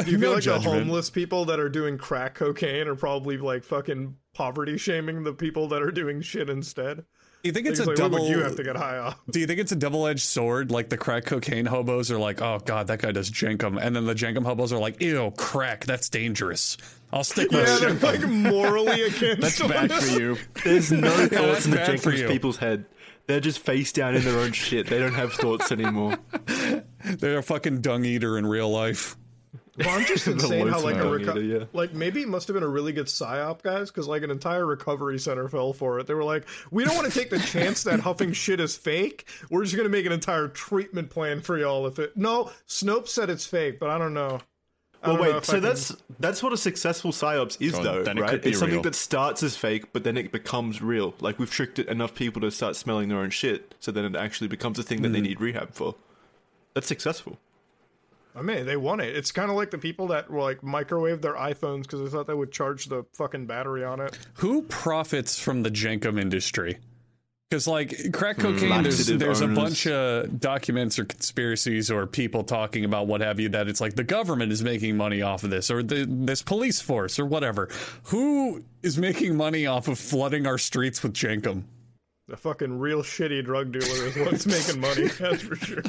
Do 0.02 0.10
you 0.10 0.18
No 0.18 0.28
feel 0.28 0.34
like 0.36 0.44
judgment. 0.44 0.64
the 0.64 0.80
homeless 0.80 1.10
people 1.10 1.44
that 1.44 1.60
are 1.60 1.68
doing 1.68 1.98
crack 1.98 2.36
cocaine 2.36 2.88
are 2.88 2.96
probably 2.96 3.38
like 3.38 3.66
fucking 3.66 4.16
poverty 4.34 4.78
shaming 4.78 5.26
the 5.26 5.34
people 5.34 5.68
that 5.68 5.82
are 5.82 5.92
doing 5.92 6.22
shit 6.22 6.50
instead? 6.50 7.04
Do 7.48 7.50
you 7.50 7.54
think 7.54 7.68
it's 7.68 7.80
It's 7.80 7.88
a 7.88 7.92
like, 7.92 7.98
double? 7.98 8.28
You 8.28 8.40
have 8.40 8.58
to 8.58 8.64
get 8.64 8.76
high 8.76 8.98
off. 8.98 9.18
Do 9.32 9.40
you 9.40 9.48
think 9.48 9.62
it's 9.62 9.72
a 9.72 9.76
double-edged 9.78 10.20
sword? 10.20 10.70
Like 10.70 10.90
the 10.90 10.98
crack 10.98 11.24
cocaine 11.24 11.66
hobos 11.66 12.12
are 12.12 12.18
like, 12.20 12.42
"Oh 12.42 12.60
God, 12.66 12.88
that 12.88 13.00
guy 13.00 13.14
does 13.14 13.32
jenkum," 13.32 13.80
and 13.82 13.96
then 13.96 14.06
the 14.06 14.14
jenkum 14.14 14.44
hobos 14.44 14.74
are 14.74 14.80
like, 14.80 15.02
"Ew, 15.02 15.32
crack, 15.38 15.86
that's 15.86 16.10
dangerous. 16.10 16.76
I'll 17.14 17.24
stick 17.24 17.50
with 17.52 17.66
Yeah, 17.66 17.94
they're 17.94 18.12
like 18.12 18.28
morally 18.28 19.02
against. 19.08 19.42
That's 19.42 19.62
bad 19.66 19.94
for 19.94 20.20
you. 20.20 20.38
There's 20.66 20.92
no 20.92 21.10
that's 21.28 21.34
thoughts 21.38 21.66
in 21.66 21.72
the 21.72 21.78
bad 21.78 21.86
for 21.86 22.12
Jenkins 22.12 22.20
you. 22.22 22.28
people's 22.28 22.58
head. 22.58 22.84
They're 23.28 23.40
just 23.40 23.60
face 23.60 23.94
down 23.94 24.16
in 24.16 24.26
their 24.26 24.38
own 24.40 24.52
shit. 24.52 24.88
They 24.88 25.00
don't 25.00 25.14
have 25.14 25.32
thoughts 25.32 25.72
anymore. 25.72 26.18
They're 27.06 27.38
a 27.38 27.44
fucking 27.44 27.80
dung 27.80 28.04
eater 28.04 28.38
in 28.38 28.46
real 28.46 28.70
life. 28.70 29.16
Well, 29.78 29.90
I'm 29.90 30.06
just 30.06 30.26
insane 30.28 30.68
how 30.68 30.82
like 30.82 30.96
a 30.96 31.00
smelling 31.02 31.22
reco- 31.22 31.30
either, 31.30 31.42
yeah. 31.42 31.64
like 31.74 31.94
maybe 31.94 32.22
it 32.22 32.28
must 32.28 32.48
have 32.48 32.56
been 32.56 32.64
a 32.64 32.68
really 32.68 32.94
good 32.94 33.06
psyop, 33.06 33.62
guys, 33.62 33.90
because 33.92 34.08
like 34.08 34.24
an 34.24 34.32
entire 34.32 34.66
recovery 34.66 35.20
center 35.20 35.48
fell 35.48 35.72
for 35.74 36.00
it. 36.00 36.08
They 36.08 36.14
were 36.16 36.24
like, 36.24 36.46
we 36.72 36.84
don't 36.84 36.96
want 36.96 37.12
to 37.12 37.18
take 37.20 37.30
the 37.30 37.40
chance 37.40 37.84
that 37.84 38.00
huffing 38.00 38.34
shit 38.34 38.60
is 38.60 38.76
fake. 38.76 39.28
We're 39.52 39.64
just 39.64 39.76
gonna 39.78 39.90
make 39.90 40.06
an 40.06 40.12
entire 40.12 40.48
treatment 40.48 41.10
plan 41.10 41.42
for 41.42 41.58
y'all 41.58 41.86
if 41.88 42.00
it. 42.00 42.18
No, 42.18 42.52
Snope 42.68 43.08
said 43.08 43.30
it's 43.30 43.46
fake, 43.46 43.80
but 43.80 43.90
I 43.90 43.98
don't 43.98 44.14
know. 44.14 44.40
I 45.04 45.10
Well, 45.10 45.18
don't 45.18 45.26
wait. 45.28 45.36
if 45.36 45.46
So 45.46 45.54
can- 45.54 45.62
that's. 45.62 45.88
that's 45.90 46.02
that's 46.20 46.44
what 46.44 46.54
a 46.54 46.58
successful 46.58 47.12
psyops 47.12 47.58
is, 47.60 47.74
So 47.76 47.84
though, 47.84 48.04
then 48.04 48.18
it 48.18 48.22
right? 48.22 48.30
could 48.32 48.42
be 48.42 48.50
It's 48.50 48.58
something 48.60 48.78
real. 48.78 48.84
that 48.84 48.96
starts 48.96 49.44
as 49.44 49.56
fake, 49.56 49.94
but 49.94 50.04
then 50.04 50.18
it 50.18 50.32
becomes 50.32 50.82
real. 50.82 51.14
Like 51.20 51.38
we've 51.38 51.52
tricked 51.52 51.78
it 51.78 51.88
enough 51.88 52.16
people 52.16 52.42
to 52.42 52.50
start 52.50 52.76
smelling 52.76 53.10
their 53.10 53.20
own 53.20 53.30
shit, 53.30 53.76
so 53.80 53.92
then 53.92 54.06
it 54.06 54.16
actually 54.16 54.48
becomes 54.48 54.80
a 54.80 54.84
thing 54.84 55.04
that 55.04 55.10
they 55.10 55.20
mm-hmm. 55.20 55.28
need 55.28 55.40
rehab 55.42 55.76
for. 55.76 55.94
That's 56.74 56.88
successful. 56.88 57.38
I 58.38 58.44
mean, 58.44 58.66
they 58.68 58.78
want 58.78 59.02
it. 59.02 59.16
It's 59.16 59.32
kind 59.32 59.50
of 59.50 59.56
like 59.56 59.72
the 59.72 59.80
people 59.80 60.08
that 60.08 60.30
were 60.30 60.42
like 60.42 60.62
microwave 60.62 61.22
their 61.22 61.34
iPhones 61.34 61.84
because 61.84 62.02
they 62.02 62.10
thought 62.10 62.28
they 62.28 62.36
would 62.36 62.52
charge 62.52 62.86
the 62.86 63.04
fucking 63.14 63.48
battery 63.48 63.84
on 63.84 64.00
it. 64.00 64.18
Who 64.36 64.62
profits 64.64 65.40
from 65.40 65.64
the 65.64 65.72
jenkum 65.72 66.22
industry? 66.22 66.78
Because 67.50 67.68
like 67.68 68.12
crack 68.14 68.36
hmm. 68.36 68.44
cocaine, 68.44 68.84
there's, 68.84 69.00
Laxative 69.00 69.20
there's 69.20 69.42
a 69.42 69.48
bunch 69.48 69.88
of 69.88 70.40
documents 70.40 71.00
or 71.00 71.06
conspiracies 71.06 71.90
or 71.90 72.06
people 72.06 72.44
talking 72.44 72.86
about 72.86 73.08
what 73.08 73.22
have 73.22 73.40
you 73.40 73.50
that 73.50 73.68
it's 73.68 73.82
like 73.82 73.96
the 73.96 74.04
government 74.04 74.52
is 74.52 74.62
making 74.62 74.98
money 74.98 75.24
off 75.24 75.44
of 75.44 75.50
this 75.50 75.72
or 75.72 75.82
the, 75.82 76.06
this 76.08 76.44
police 76.44 76.80
force 76.80 77.18
or 77.18 77.26
whatever. 77.26 77.70
Who 78.04 78.64
is 78.84 79.00
making 79.00 79.36
money 79.36 79.66
off 79.66 79.88
of 79.88 79.98
flooding 79.98 80.46
our 80.46 80.60
streets 80.60 81.02
with 81.02 81.14
jenkum? 81.14 81.64
The 82.28 82.38
fucking 82.38 82.78
real 82.78 83.02
shitty 83.02 83.46
drug 83.46 83.72
dealer 83.72 84.06
is 84.06 84.16
what's 84.18 84.46
making 84.68 84.82
money. 84.82 85.08
That's 85.08 85.42
for 85.42 85.56
sure. 85.56 85.84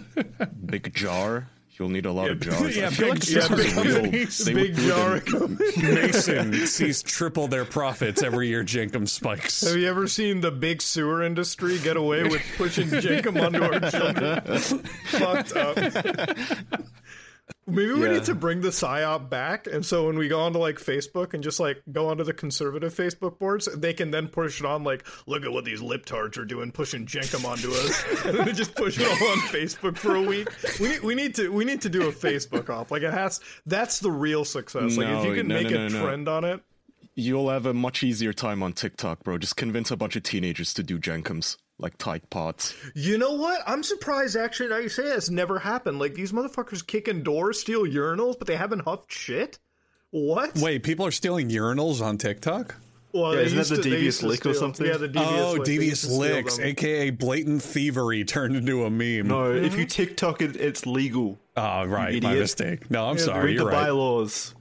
Big 0.65 0.95
jar. 0.95 1.49
You'll 1.79 1.91
need 1.91 2.07
a 2.07 2.13
lot 2.13 2.29
of 2.29 2.41
jars. 2.41 2.77
yeah, 2.77 2.89
I 2.89 2.91
big 2.91 3.09
like 3.09 3.21
jar 3.21 3.49
this 3.57 3.75
real. 3.75 3.85
companies. 3.95 4.39
They 4.39 4.53
Big 4.55 4.75
do 4.75 4.89
jar. 4.89 5.17
in- 5.19 5.95
Mason 5.95 6.67
sees 6.67 7.03
triple 7.05 7.47
their 7.47 7.65
profits 7.65 8.21
every 8.23 8.49
year 8.49 8.65
jenkum 8.65 9.09
spikes. 9.09 9.61
Have 9.61 9.77
you 9.77 9.87
ever 9.89 10.09
seen 10.09 10.41
the 10.41 10.51
big 10.51 10.83
sewer 10.83 11.23
industry 11.23 11.79
get 11.79 11.97
away 11.97 12.25
with 12.25 12.43
pushing 12.57 12.89
Jacob 13.01 13.37
onto 13.37 13.63
our 13.63 13.79
children? 13.91 14.41
Fucked 15.07 15.57
up. 15.57 15.77
Maybe 17.69 17.93
we 17.93 18.03
Yeah. 18.07 18.15
need 18.15 18.25
to 18.25 18.35
bring 18.35 18.61
the 18.63 18.69
psyop 18.71 19.29
back, 19.29 19.67
and 19.67 19.85
so 19.85 20.07
when 20.07 20.17
we 20.19 20.27
go 20.27 20.41
onto 20.41 20.59
like 20.59 20.77
Facebook 20.77 21.35
and 21.35 21.43
just 21.45 21.61
like 21.61 21.83
go 21.93 22.09
onto 22.09 22.25
the 22.25 22.33
conservative 22.33 22.95
Facebook 22.95 23.39
boards, 23.39 23.69
they 23.77 23.93
can 23.93 24.11
then 24.11 24.29
push 24.29 24.61
it 24.61 24.67
on 24.67 24.85
like, 24.85 25.07
look 25.27 25.45
at 25.45 25.53
what 25.53 25.65
these 25.65 25.83
lip 25.83 25.99
libtards 25.99 26.39
are 26.39 26.45
doing, 26.45 26.71
pushing 26.73 27.07
Jenkum 27.07 27.45
onto 27.45 27.71
us, 27.73 28.05
and 28.25 28.39
then 28.39 28.47
they 28.47 28.53
just 28.53 28.75
push 28.75 28.99
it 28.99 29.07
all 29.07 29.29
on 29.29 29.39
Facebook 29.49 29.97
for 29.97 30.15
a 30.17 30.23
week. 30.23 30.49
We 30.81 30.89
need, 30.89 31.03
we 31.03 31.15
need 31.15 31.35
to 31.37 31.53
we 31.53 31.65
need 31.65 31.81
to 31.83 31.89
do 31.89 32.09
a 32.09 32.13
Facebook 32.13 32.71
off. 32.71 32.91
Like 32.91 33.03
it 33.03 33.13
has 33.13 33.41
that's 33.67 34.01
the 34.01 34.11
real 34.11 34.45
success. 34.45 34.97
Like 34.97 35.09
if 35.09 35.25
you 35.27 35.35
can 35.35 35.49
no, 35.49 35.55
make 35.55 35.71
no, 35.71 35.77
a 35.77 35.89
no, 35.89 35.89
no. 35.89 36.03
trend 36.03 36.29
on 36.29 36.45
it. 36.45 36.61
You'll 37.21 37.51
have 37.51 37.67
a 37.67 37.75
much 37.75 38.05
easier 38.05 38.33
time 38.33 38.63
on 38.63 38.75
TikTok, 38.75 39.25
bro. 39.25 39.39
Just 39.39 39.57
convince 39.57 39.91
a 39.91 39.97
bunch 39.97 40.15
of 40.15 40.23
teenagers 40.23 40.73
to 40.75 40.85
do 40.85 41.01
Jenkums, 41.01 41.57
like 41.77 41.99
Tide 41.99 42.31
Pods. 42.31 42.77
You 42.95 43.19
know 43.19 43.33
what? 43.33 43.61
I'm 43.67 43.83
surprised 43.83 44.37
actually 44.37 44.69
that 44.69 44.85
you 44.85 44.89
say 44.89 45.03
it's 45.03 45.29
never 45.29 45.59
happened. 45.59 45.99
Like 45.99 46.15
these 46.15 46.31
motherfuckers 46.31 46.87
kick 46.87 47.09
in 47.09 47.25
doors, 47.25 47.59
steal 47.59 47.83
urinals, 47.83 48.39
but 48.39 48.47
they 48.47 48.55
haven't 48.55 48.85
huffed 48.85 49.11
shit. 49.13 49.59
What? 50.11 50.57
Wait, 50.59 50.85
people 50.85 51.05
are 51.07 51.11
stealing 51.11 51.49
urinals 51.51 52.01
on 52.01 52.19
TikTok? 52.19 52.77
well, 53.13 53.35
Yeah, 53.35 53.41
isn't 53.41 53.59
that 53.59 53.69
the 53.69 53.83
to- 53.83 53.91
devious 53.91 54.23
lick 54.23 54.47
or 54.47 54.55
something? 54.55 54.87
Yeah, 54.87 54.97
the 54.99 55.09
devious 55.09 55.33
Oh, 55.33 55.53
lick. 55.55 55.65
They 55.65 55.73
devious 55.73 56.09
licks, 56.09 56.59
aka 56.61 57.11
blatant 57.11 57.63
thievery 57.65 58.23
turned 58.25 58.55
into 58.55 58.85
a 58.85 58.91
meme. 58.91 59.27
No, 59.27 59.51
if 59.51 59.73
you 59.73 59.81
mm-hmm. 59.81 59.87
TikTok 59.89 60.41
it, 60.41 60.55
it's 60.55 60.87
legal. 60.87 61.37
Oh, 61.57 61.85
right, 61.85 62.23
my 62.23 62.35
mistake. 62.35 62.89
No, 62.93 63.07
I'm 63.09 63.17
Yeah, 63.17 63.25
sorry. 63.25 63.45
Read 63.47 63.55
You're 63.57 63.65
the 63.65 63.71
right. 63.73 63.87
bylaws. 63.87 64.55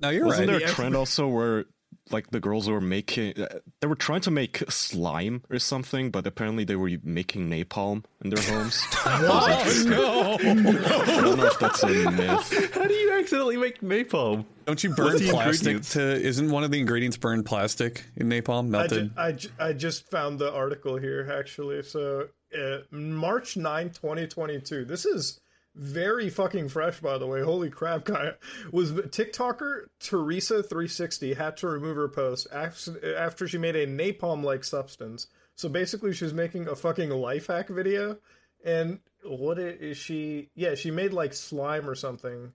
No, 0.00 0.08
you're 0.10 0.26
Wasn't 0.26 0.48
right. 0.50 0.58
there 0.58 0.68
a 0.68 0.72
trend 0.72 0.96
also 0.96 1.28
where 1.28 1.64
like 2.10 2.30
the 2.30 2.40
girls 2.40 2.68
were 2.68 2.80
making 2.80 3.40
uh, 3.40 3.60
they 3.80 3.86
were 3.86 3.94
trying 3.94 4.20
to 4.22 4.30
make 4.30 4.64
slime 4.70 5.42
or 5.50 5.58
something, 5.58 6.10
but 6.10 6.26
apparently 6.26 6.64
they 6.64 6.76
were 6.76 6.90
making 7.04 7.48
napalm 7.48 8.04
in 8.24 8.30
their 8.30 8.42
homes. 8.44 8.82
Oh 9.04 9.58
no! 9.86 10.34
I 10.40 11.20
don't 11.20 11.38
know 11.38 11.46
if 11.46 11.58
that's 11.58 11.82
a 11.82 12.10
myth. 12.10 12.74
How 12.74 12.84
do 12.86 12.94
you 12.94 13.12
accidentally 13.12 13.56
make 13.56 13.80
napalm? 13.80 14.44
Don't 14.66 14.82
you 14.82 14.94
burn 14.94 15.16
the 15.16 15.28
plastic? 15.30 15.82
To 15.82 16.00
isn't 16.00 16.50
one 16.50 16.64
of 16.64 16.70
the 16.70 16.78
ingredients 16.78 17.16
burned 17.16 17.44
plastic 17.46 18.04
in 18.16 18.28
napalm 18.28 18.60
I, 18.60 18.62
ju- 18.62 18.70
melted? 18.70 19.10
I, 19.16 19.32
ju- 19.32 19.48
I 19.58 19.72
just 19.72 20.10
found 20.10 20.38
the 20.38 20.52
article 20.52 20.96
here 20.96 21.28
actually. 21.36 21.82
So 21.82 22.28
uh, 22.58 22.78
March 22.90 23.56
9, 23.56 23.90
2022. 23.90 24.84
This 24.84 25.04
is 25.06 25.40
very 25.74 26.28
fucking 26.28 26.68
fresh, 26.68 27.00
by 27.00 27.18
the 27.18 27.26
way. 27.26 27.42
Holy 27.42 27.70
crap, 27.70 28.04
guy. 28.06 28.32
Was 28.70 28.92
TikToker 28.92 29.86
Teresa360 30.00 31.36
had 31.36 31.56
to 31.58 31.68
remove 31.68 31.96
her 31.96 32.08
post 32.08 32.46
after, 32.52 33.48
she 33.48 33.58
made 33.58 33.76
a 33.76 33.86
napalm 33.86 34.42
like 34.42 34.64
substance. 34.64 35.28
So 35.54 35.68
basically, 35.68 36.12
she 36.12 36.24
was 36.24 36.34
making 36.34 36.68
a 36.68 36.76
fucking 36.76 37.10
life 37.10 37.46
hack 37.46 37.68
video. 37.68 38.18
And 38.64 39.00
what 39.24 39.58
is 39.58 39.96
she? 39.96 40.50
Yeah, 40.54 40.74
she 40.74 40.90
made 40.90 41.12
like 41.12 41.34
slime 41.34 41.88
or 41.88 41.94
something. 41.94 42.52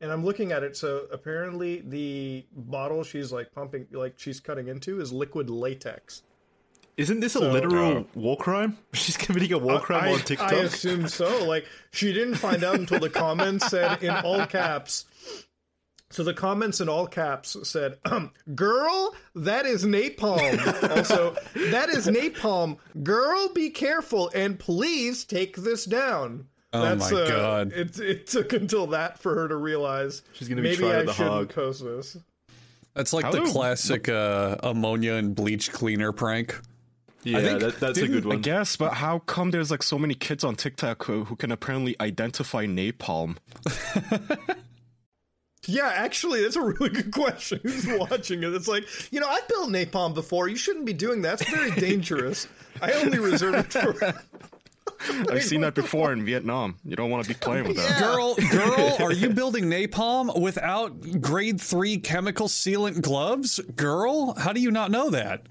And 0.00 0.10
I'm 0.10 0.24
looking 0.24 0.52
at 0.52 0.62
it. 0.62 0.76
So 0.76 1.06
apparently, 1.12 1.82
the 1.82 2.46
bottle 2.52 3.04
she's 3.04 3.30
like 3.30 3.52
pumping, 3.52 3.86
like 3.92 4.14
she's 4.16 4.40
cutting 4.40 4.68
into, 4.68 5.00
is 5.00 5.12
liquid 5.12 5.50
latex. 5.50 6.22
Isn't 7.00 7.20
this 7.20 7.34
a 7.34 7.38
So- 7.40 7.50
literal 7.50 8.06
war 8.14 8.36
crime? 8.36 8.76
She's 8.92 9.16
committing 9.16 9.52
a 9.52 9.58
war 9.58 9.80
crime 9.80 10.04
I, 10.04 10.12
on 10.12 10.18
TikTok. 10.20 10.52
I 10.52 10.56
assume 10.56 11.08
so. 11.08 11.44
Like 11.46 11.66
she 11.92 12.12
didn't 12.12 12.34
find 12.36 12.62
out 12.62 12.74
until 12.76 13.00
the 13.00 13.10
comments 13.10 13.66
said 13.68 14.02
in 14.02 14.10
all 14.10 14.44
caps. 14.46 15.04
So 16.12 16.24
the 16.24 16.34
comments 16.34 16.80
in 16.80 16.88
all 16.88 17.06
caps 17.06 17.56
said, 17.68 17.98
um, 18.04 18.32
"Girl, 18.54 19.14
that 19.36 19.64
is 19.64 19.84
napalm." 19.84 20.58
also, 20.96 21.36
that 21.70 21.88
is 21.88 22.06
napalm. 22.08 22.78
Girl, 23.02 23.48
be 23.54 23.70
careful 23.70 24.30
and 24.34 24.58
please 24.58 25.24
take 25.24 25.56
this 25.56 25.84
down. 25.84 26.46
Oh 26.72 26.96
my 26.96 27.10
God. 27.10 27.72
It 27.72 27.98
it 28.00 28.26
took 28.26 28.52
until 28.52 28.88
that 28.88 29.18
for 29.20 29.34
her 29.36 29.48
to 29.48 29.56
realize 29.56 30.22
She's 30.34 30.48
gonna 30.48 30.62
be 30.62 30.68
maybe 30.70 30.82
tried 30.82 30.90
I 30.96 30.98
at 31.00 31.06
the 31.06 31.12
shouldn't 31.12 31.34
hog. 31.34 31.54
post 31.54 31.82
this. 31.84 32.16
That's 32.94 33.12
like 33.12 33.24
How 33.26 33.30
the 33.30 33.40
do- 33.44 33.52
classic 33.52 34.08
uh, 34.08 34.56
ammonia 34.64 35.14
and 35.14 35.34
bleach 35.34 35.70
cleaner 35.72 36.10
prank. 36.10 36.60
Yeah, 37.22 37.40
think- 37.40 37.60
that, 37.60 37.80
that's 37.80 37.98
a 37.98 38.08
good 38.08 38.24
one. 38.24 38.38
I 38.38 38.40
guess, 38.40 38.76
but 38.76 38.94
how 38.94 39.20
come 39.20 39.50
there's 39.50 39.70
like 39.70 39.82
so 39.82 39.98
many 39.98 40.14
kids 40.14 40.44
on 40.44 40.56
TikTok 40.56 41.04
who, 41.04 41.24
who 41.24 41.36
can 41.36 41.52
apparently 41.52 41.96
identify 42.00 42.66
napalm? 42.66 43.36
Yeah, 45.66 45.88
actually, 45.94 46.42
that's 46.42 46.56
a 46.56 46.62
really 46.62 46.88
good 46.88 47.12
question. 47.12 47.60
Who's 47.62 47.86
watching 47.86 48.42
it? 48.42 48.54
It's 48.54 48.66
like, 48.68 48.84
you 49.12 49.20
know, 49.20 49.28
I've 49.28 49.46
built 49.46 49.70
napalm 49.70 50.14
before. 50.14 50.48
You 50.48 50.56
shouldn't 50.56 50.86
be 50.86 50.94
doing 50.94 51.22
that. 51.22 51.40
It's 51.40 51.50
very 51.50 51.70
dangerous. 51.78 52.48
I 52.80 52.92
only 52.92 53.18
reserve 53.18 53.54
it 53.56 53.72
for. 53.72 53.92
That. 53.92 54.24
I've 55.30 55.44
seen 55.44 55.60
that 55.60 55.74
before 55.74 56.12
in 56.12 56.24
Vietnam. 56.24 56.76
You 56.84 56.96
don't 56.96 57.10
want 57.10 57.24
to 57.24 57.28
be 57.28 57.34
playing 57.34 57.68
with 57.68 57.76
that. 57.76 57.98
Girl, 58.00 58.34
girl, 58.50 58.96
are 59.00 59.12
you 59.12 59.30
building 59.30 59.64
napalm 59.66 60.38
without 60.40 61.20
grade 61.20 61.60
three 61.60 61.98
chemical 61.98 62.48
sealant 62.48 63.02
gloves? 63.02 63.60
Girl, 63.76 64.34
how 64.34 64.52
do 64.52 64.60
you 64.60 64.70
not 64.70 64.90
know 64.90 65.10
that? 65.10 65.42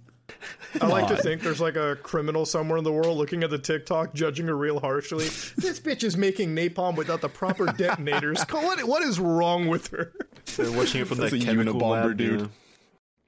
I 0.81 0.87
like 0.87 1.07
to 1.07 1.17
think 1.17 1.41
there's 1.41 1.61
like 1.61 1.75
a 1.75 1.97
criminal 2.03 2.45
somewhere 2.45 2.77
in 2.77 2.83
the 2.83 2.91
world 2.91 3.17
looking 3.17 3.43
at 3.43 3.49
the 3.49 3.57
TikTok, 3.57 4.13
judging 4.13 4.47
her 4.47 4.55
real 4.55 4.79
harshly. 4.79 5.25
This 5.57 5.79
bitch 5.79 6.03
is 6.03 6.15
making 6.17 6.55
napalm 6.55 6.95
without 6.95 7.21
the 7.21 7.29
proper 7.29 7.65
detonators. 7.73 8.41
What 8.49 8.83
what 8.85 9.03
is 9.03 9.19
wrong 9.19 9.67
with 9.67 9.87
her? 9.89 10.13
They're 10.55 10.71
watching 10.71 11.01
it 11.01 11.07
from 11.07 11.17
That's 11.17 11.31
that 11.31 11.43
a 11.43 11.45
chemical 11.45 11.73
Unabomber, 11.81 12.07
lab, 12.07 12.17
dude. 12.17 12.49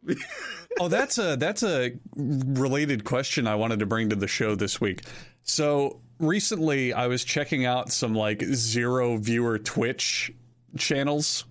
yeah. 0.08 0.16
Oh, 0.80 0.88
that's 0.88 1.18
a 1.18 1.36
that's 1.36 1.64
a 1.64 1.92
related 2.16 3.04
question 3.04 3.46
I 3.48 3.56
wanted 3.56 3.80
to 3.80 3.86
bring 3.86 4.10
to 4.10 4.16
the 4.16 4.28
show 4.28 4.56
this 4.56 4.80
week. 4.80 5.02
So 5.44 6.02
recently, 6.20 6.94
I 6.94 7.08
was 7.08 7.24
checking 7.24 7.66
out 7.66 7.92
some 7.92 8.16
like 8.16 8.42
zero 8.42 9.18
viewer 9.18 9.60
Twitch 9.60 10.32
channels. 10.78 11.46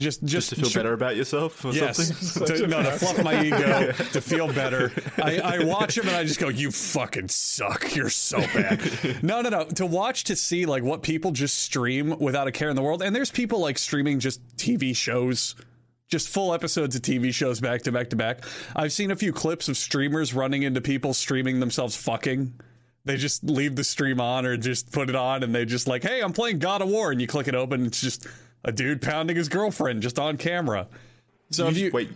Just, 0.00 0.22
just, 0.22 0.48
Just 0.48 0.48
to 0.48 0.56
feel 0.56 0.82
better 0.82 0.94
about 0.94 1.14
yourself 1.14 1.62
or 1.62 1.72
Yes, 1.72 2.08
something. 2.32 2.56
to, 2.56 2.66
no, 2.66 2.82
to 2.82 2.90
fluff 2.92 3.22
my 3.22 3.44
ego, 3.44 3.92
to 4.12 4.20
feel 4.22 4.50
better. 4.50 4.90
I, 5.22 5.38
I 5.38 5.64
watch 5.64 5.94
them 5.94 6.08
and 6.08 6.16
I 6.16 6.24
just 6.24 6.40
go, 6.40 6.48
"You 6.48 6.70
fucking 6.70 7.28
suck. 7.28 7.94
You're 7.94 8.08
so 8.08 8.38
bad." 8.38 9.22
No, 9.22 9.42
no, 9.42 9.50
no. 9.50 9.64
To 9.64 9.84
watch 9.84 10.24
to 10.24 10.36
see 10.36 10.64
like 10.64 10.82
what 10.82 11.02
people 11.02 11.32
just 11.32 11.58
stream 11.58 12.18
without 12.18 12.48
a 12.48 12.52
care 12.52 12.70
in 12.70 12.76
the 12.76 12.82
world, 12.82 13.02
and 13.02 13.14
there's 13.14 13.30
people 13.30 13.60
like 13.60 13.76
streaming 13.76 14.20
just 14.20 14.40
TV 14.56 14.96
shows, 14.96 15.54
just 16.08 16.30
full 16.30 16.54
episodes 16.54 16.96
of 16.96 17.02
TV 17.02 17.30
shows 17.34 17.60
back 17.60 17.82
to 17.82 17.92
back 17.92 18.08
to 18.08 18.16
back. 18.16 18.42
I've 18.74 18.94
seen 18.94 19.10
a 19.10 19.16
few 19.16 19.34
clips 19.34 19.68
of 19.68 19.76
streamers 19.76 20.32
running 20.32 20.62
into 20.62 20.80
people 20.80 21.12
streaming 21.12 21.60
themselves 21.60 21.94
fucking. 21.94 22.54
They 23.04 23.18
just 23.18 23.44
leave 23.44 23.76
the 23.76 23.84
stream 23.84 24.18
on 24.18 24.46
or 24.46 24.56
just 24.56 24.92
put 24.92 25.10
it 25.10 25.14
on, 25.14 25.42
and 25.42 25.54
they 25.54 25.66
just 25.66 25.86
like, 25.86 26.02
"Hey, 26.02 26.22
I'm 26.22 26.32
playing 26.32 26.58
God 26.58 26.80
of 26.80 26.88
War," 26.88 27.10
and 27.12 27.20
you 27.20 27.26
click 27.26 27.48
it 27.48 27.54
open, 27.54 27.84
it's 27.84 28.00
just 28.00 28.26
a 28.64 28.72
dude 28.72 29.02
pounding 29.02 29.36
his 29.36 29.48
girlfriend 29.48 30.02
just 30.02 30.18
on 30.18 30.36
camera. 30.36 30.86
So 31.50 31.68
if 31.68 31.76
You- 31.76 31.86
you 31.86 31.90
wait, 31.92 32.10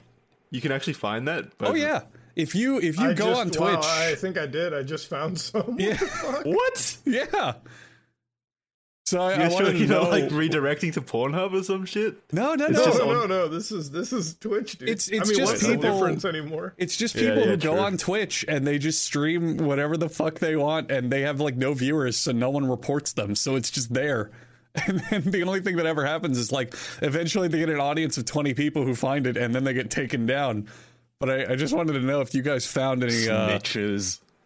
you 0.50 0.60
can 0.60 0.72
actually 0.72 0.92
find 0.94 1.26
that? 1.28 1.46
Oh 1.60 1.74
yeah. 1.74 2.02
If 2.36 2.54
you 2.54 2.78
if 2.80 2.98
you 2.98 3.10
I 3.10 3.14
go 3.14 3.26
just- 3.26 3.40
on 3.40 3.48
wow, 3.66 3.74
Twitch, 3.76 3.84
I 3.86 4.14
think 4.16 4.38
I 4.38 4.46
did. 4.46 4.74
I 4.74 4.82
just 4.82 5.08
found 5.08 5.38
some. 5.40 5.76
Yeah. 5.78 5.96
What? 6.44 6.96
yeah. 7.04 7.54
So 9.06 9.20
I, 9.20 9.32
I 9.34 9.42
You're 9.42 9.50
wanted 9.50 9.66
sure 9.66 9.74
you're 9.76 9.88
know. 9.88 10.08
like 10.08 10.24
redirecting 10.30 10.94
to 10.94 11.02
Pornhub 11.02 11.52
or 11.52 11.62
some 11.62 11.84
shit? 11.84 12.16
no, 12.32 12.54
no, 12.54 12.66
It's 12.66 12.78
no. 12.78 12.84
No, 12.86 13.10
on- 13.10 13.14
no, 13.16 13.26
no. 13.26 13.48
This 13.48 13.70
is 13.70 13.90
this 13.90 14.12
is 14.14 14.34
Twitch, 14.36 14.78
dude. 14.78 14.88
It's- 14.88 15.08
it's 15.08 15.28
I 15.28 15.30
mean, 15.30 15.38
just 15.38 15.52
what's 15.52 15.62
the 15.66 15.74
people- 15.76 15.92
difference 15.92 16.24
anymore? 16.24 16.74
It's 16.78 16.96
just 16.96 17.14
people 17.14 17.36
yeah, 17.40 17.44
who 17.44 17.56
go 17.58 17.78
on 17.78 17.98
Twitch 17.98 18.44
and 18.48 18.66
they 18.66 18.78
just 18.78 19.04
stream 19.04 19.58
whatever 19.58 19.96
the 19.98 20.08
fuck 20.08 20.38
they 20.38 20.56
want, 20.56 20.90
and 20.90 21.12
they 21.12 21.20
have 21.20 21.38
like 21.38 21.56
no 21.56 21.74
viewers, 21.74 22.16
so 22.16 22.32
no 22.32 22.48
one 22.50 22.66
reports 22.68 23.12
them. 23.12 23.34
So 23.34 23.56
it's 23.56 23.70
just 23.70 23.92
there. 23.92 24.30
And 24.88 24.98
then 25.10 25.22
the 25.22 25.42
only 25.44 25.60
thing 25.60 25.76
that 25.76 25.86
ever 25.86 26.04
happens 26.04 26.36
is 26.36 26.50
like 26.50 26.74
eventually 27.00 27.46
they 27.48 27.58
get 27.58 27.68
an 27.70 27.78
audience 27.80 28.18
of 28.18 28.24
twenty 28.24 28.54
people 28.54 28.84
who 28.84 28.94
find 28.94 29.26
it, 29.26 29.36
and 29.36 29.54
then 29.54 29.62
they 29.64 29.72
get 29.72 29.88
taken 29.90 30.26
down. 30.26 30.68
But 31.20 31.30
I, 31.30 31.52
I 31.52 31.56
just 31.56 31.72
wanted 31.74 31.92
to 31.92 32.00
know 32.00 32.20
if 32.20 32.34
you 32.34 32.42
guys 32.42 32.66
found 32.66 33.04
any. 33.04 33.28
Uh, 33.28 33.58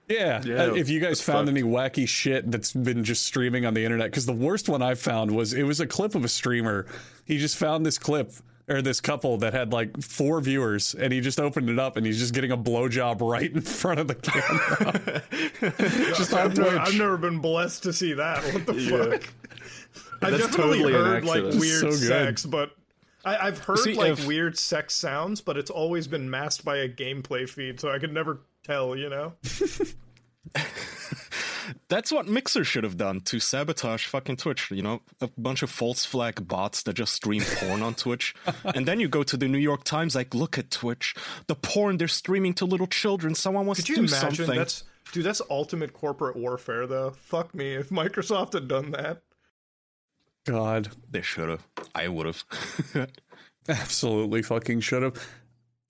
Yeah, 0.09 0.43
Yeah, 0.45 0.65
uh, 0.65 0.75
if 0.75 0.89
you 0.91 1.01
guys 1.01 1.21
found 1.23 1.49
fucked. 1.49 1.59
any 1.59 1.63
wacky 1.67 2.07
shit 2.07 2.51
that's 2.51 2.73
been 2.73 3.05
just 3.05 3.25
streaming 3.25 3.65
on 3.67 3.73
the 3.75 3.85
internet, 3.85 4.11
because 4.11 4.27
the 4.27 4.33
worst 4.35 4.69
one 4.69 4.83
I 4.83 4.95
found 4.95 5.31
was 5.31 5.55
it 5.55 5.63
was 5.65 5.81
a 5.81 5.87
clip 5.87 6.15
of 6.15 6.25
a 6.25 6.29
streamer. 6.29 6.87
He 7.25 7.39
just 7.39 7.57
found 7.57 7.85
this 7.87 7.99
clip 7.99 8.33
or 8.69 8.83
this 8.83 9.01
couple 9.01 9.39
that 9.39 9.55
had 9.55 9.73
like 9.73 9.99
four 10.03 10.41
viewers, 10.43 10.95
and 10.95 11.11
he 11.11 11.21
just 11.23 11.41
opened 11.41 11.71
it 11.71 11.79
up 11.79 11.97
and 11.97 12.05
he's 12.05 12.19
just 12.19 12.35
getting 12.35 12.53
a 12.53 12.57
blowjob 12.59 13.21
right 13.23 13.51
in 13.51 13.63
front 13.63 13.99
of 13.99 14.09
the 14.09 14.15
camera. 14.15 15.23
just 16.19 16.33
on 16.35 16.39
I've, 16.41 16.57
never, 16.59 16.79
I've 16.79 16.95
never 16.95 17.17
been 17.17 17.39
blessed 17.39 17.83
to 17.85 17.93
see 17.95 18.13
that. 18.13 18.43
What 18.53 18.67
the 18.67 18.75
Yeah. 18.75 19.11
fuck? 19.19 19.33
I 20.23 20.31
That's 20.31 20.47
definitely 20.47 20.79
totally 20.83 20.95
an 20.95 21.05
heard 21.05 21.25
like 21.25 21.43
weird 21.61 21.81
So 21.81 21.91
good. 21.91 21.99
sex, 21.99 22.45
but 22.47 22.73
I, 23.25 23.37
I've 23.49 23.59
heard 23.59 23.79
See, 23.79 23.95
like 23.95 24.13
if- 24.13 24.27
weird 24.27 24.59
sex 24.59 24.95
sounds, 24.95 25.41
but 25.41 25.57
it's 25.57 25.71
always 25.71 26.07
been 26.07 26.29
masked 26.31 26.65
by 26.65 26.79
a 26.79 26.89
gameplay 26.89 27.49
feed, 27.49 27.81
so 27.81 27.91
I 27.91 27.99
could 27.99 28.13
never 28.13 28.41
tell. 28.65 28.97
You 28.97 29.09
know? 29.11 29.33
That's 31.89 32.11
what 32.11 32.27
Mixer 32.27 32.65
should 32.65 32.85
have 32.85 32.97
done 32.97 33.21
to 33.23 33.39
sabotage 33.41 34.07
fucking 34.07 34.37
Twitch. 34.37 34.71
You 34.71 34.83
know, 34.83 35.03
a 35.21 35.29
bunch 35.39 35.63
of 35.63 35.71
false 35.71 36.05
flag 36.07 36.47
bots 36.49 36.83
that 36.85 36.95
just 36.95 37.13
stream 37.15 37.43
porn 37.43 37.83
on 37.83 37.95
Twitch. 37.95 38.35
And 38.75 38.87
then 38.87 39.01
you 39.01 39.09
go 39.09 39.23
to 39.23 39.37
the 39.37 39.49
New 39.49 39.59
York 39.59 39.85
Times, 39.85 40.15
like, 40.15 40.35
look 40.35 40.57
at 40.59 40.71
Twitch. 40.71 41.15
The 41.47 41.55
porn 41.55 41.97
they're 41.99 42.09
streaming 42.09 42.55
to 42.55 42.65
little 42.65 42.87
children. 42.87 43.35
Someone 43.35 43.67
wants 43.67 43.81
Could 43.83 43.87
to 43.87 43.93
you 44.03 44.09
do 44.09 44.15
imagine? 44.15 44.35
something. 44.37 44.57
That's 44.57 44.85
dude. 45.13 45.25
That's 45.25 45.43
ultimate 45.51 45.93
corporate 45.93 46.37
warfare, 46.37 46.87
though. 46.87 47.11
Fuck 47.11 47.55
me 47.55 47.75
if 47.75 47.91
Microsoft 47.91 48.55
had 48.55 48.69
done 48.69 48.91
that. 48.93 49.23
God, 50.49 50.89
They 51.11 51.21
should 51.21 51.51
have. 51.51 51.67
I 51.95 52.09
would 52.09 52.25
have. 52.25 52.43
absolutely 53.69 54.41
fucking 54.41 54.81
should 54.81 55.03
have. 55.03 55.29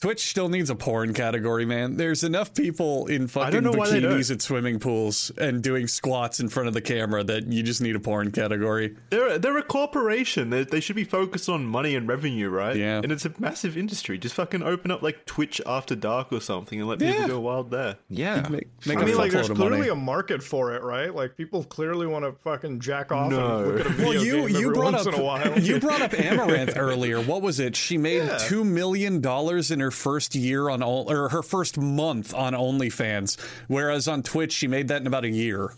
Twitch 0.00 0.30
still 0.30 0.48
needs 0.48 0.70
a 0.70 0.76
porn 0.76 1.12
category, 1.12 1.66
man. 1.66 1.96
There's 1.96 2.22
enough 2.22 2.54
people 2.54 3.06
in 3.08 3.26
fucking 3.26 3.52
don't 3.52 3.64
know 3.64 3.72
bikinis 3.82 4.30
at 4.30 4.40
swimming 4.40 4.78
pools 4.78 5.32
and 5.36 5.60
doing 5.60 5.88
squats 5.88 6.38
in 6.38 6.48
front 6.48 6.68
of 6.68 6.74
the 6.74 6.80
camera 6.80 7.24
that 7.24 7.48
you 7.52 7.64
just 7.64 7.80
need 7.82 7.96
a 7.96 8.00
porn 8.00 8.30
category. 8.30 8.96
They're 9.10 9.40
they're 9.40 9.58
a 9.58 9.62
corporation. 9.64 10.50
They, 10.50 10.62
they 10.62 10.78
should 10.78 10.94
be 10.94 11.02
focused 11.02 11.48
on 11.48 11.66
money 11.66 11.96
and 11.96 12.06
revenue, 12.06 12.48
right? 12.48 12.76
Yeah. 12.76 12.98
And 13.02 13.10
it's 13.10 13.24
a 13.24 13.32
massive 13.40 13.76
industry. 13.76 14.18
Just 14.18 14.36
fucking 14.36 14.62
open 14.62 14.92
up 14.92 15.02
like 15.02 15.26
Twitch 15.26 15.60
after 15.66 15.96
dark 15.96 16.32
or 16.32 16.40
something 16.40 16.78
and 16.78 16.88
let 16.88 17.00
Yeah. 17.00 17.12
people 17.14 17.26
go 17.28 17.40
wild 17.40 17.72
there. 17.72 17.96
yeah. 18.08 18.46
Make, 18.48 18.68
make 18.86 18.98
I 18.98 19.02
a 19.02 19.04
mean, 19.04 19.16
like, 19.16 19.32
there's 19.32 19.48
clearly 19.48 19.78
money. 19.78 19.88
a 19.90 19.96
market 19.96 20.44
for 20.44 20.74
it, 20.74 20.84
right? 20.84 21.12
Like, 21.12 21.36
people 21.36 21.64
clearly 21.64 22.06
want 22.06 22.24
to 22.24 22.32
fucking 22.44 22.78
jack 22.78 23.10
off 23.10 23.32
No. 23.32 23.58
and 23.64 23.66
look 23.72 23.80
at 23.80 23.86
a 23.86 23.88
video 23.88 24.04
Well, 24.10 24.24
you 24.24 24.32
game 24.42 24.48
you 24.50 24.56
every 24.58 24.74
brought 24.74 24.92
once 24.92 25.06
up 25.08 25.14
in 25.14 25.20
a 25.20 25.24
while. 25.24 25.58
you 25.58 25.80
brought 25.80 26.02
up 26.02 26.12
Amouranth 26.12 26.74
earlier. 26.76 27.20
What 27.20 27.42
was 27.42 27.58
it? 27.58 27.74
She 27.74 27.98
made 27.98 28.22
Yeah. 28.28 28.38
two 28.38 28.62
million 28.64 29.20
dollars 29.20 29.72
in 29.72 29.80
her 29.80 29.87
first 29.90 30.34
year 30.34 30.68
on 30.68 30.82
all 30.82 31.10
or 31.10 31.28
her 31.30 31.42
first 31.42 31.78
month 31.78 32.34
on 32.34 32.52
OnlyFans, 32.54 33.38
whereas 33.68 34.08
on 34.08 34.22
Twitch 34.22 34.52
she 34.52 34.66
made 34.68 34.88
that 34.88 35.00
in 35.00 35.06
about 35.06 35.24
a 35.24 35.30
year. 35.30 35.72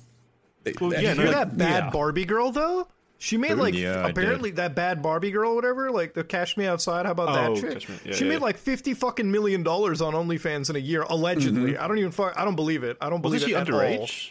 Well, 0.81 0.93
And 0.93 1.03
yeah, 1.03 1.15
no, 1.15 1.23
You're 1.23 1.33
like, 1.33 1.49
that 1.49 1.57
bad 1.59 1.85
yeah. 1.85 1.91
Barbie 1.91 2.25
girl, 2.27 2.53
though. 2.53 2.89
She 3.23 3.37
made 3.37 3.55
like 3.55 3.75
Yeah, 3.75 4.07
apparently 4.07 4.51
that 4.53 4.75
bad 4.75 5.03
Barbie 5.03 5.31
girl, 5.31 5.53
or 5.53 5.55
whatever, 5.55 5.91
like 5.91 6.15
the 6.15 6.25
Cash 6.25 6.57
Me 6.57 6.65
Outside. 6.67 7.05
How 7.05 7.13
about 7.13 7.29
Oh, 7.29 7.55
that 7.55 7.61
shit? 7.83 7.89
Yeah, 8.07 8.13
she 8.15 8.25
yeah. 8.25 8.31
made 8.31 8.41
like 8.41 8.57
fifty 8.57 8.95
fucking 8.95 9.31
million 9.31 9.63
dollars 9.63 10.01
on 10.01 10.15
OnlyFans 10.15 10.71
in 10.71 10.77
a 10.77 10.79
year, 10.79 11.03
allegedly. 11.03 11.73
Mm-hmm. 11.73 11.83
I 11.85 11.87
don't 11.89 11.99
even. 11.99 12.13
Fuck, 12.13 12.33
I 12.39 12.47
don't 12.47 12.57
believe 12.57 12.83
it. 12.83 12.97
I 12.99 13.11
don't 13.11 13.21
believe 13.21 13.43
Wasn't 13.43 13.51
she 13.51 13.55
it 13.57 13.61
at 13.61 13.71
all. 13.71 13.79
underage? 13.81 14.31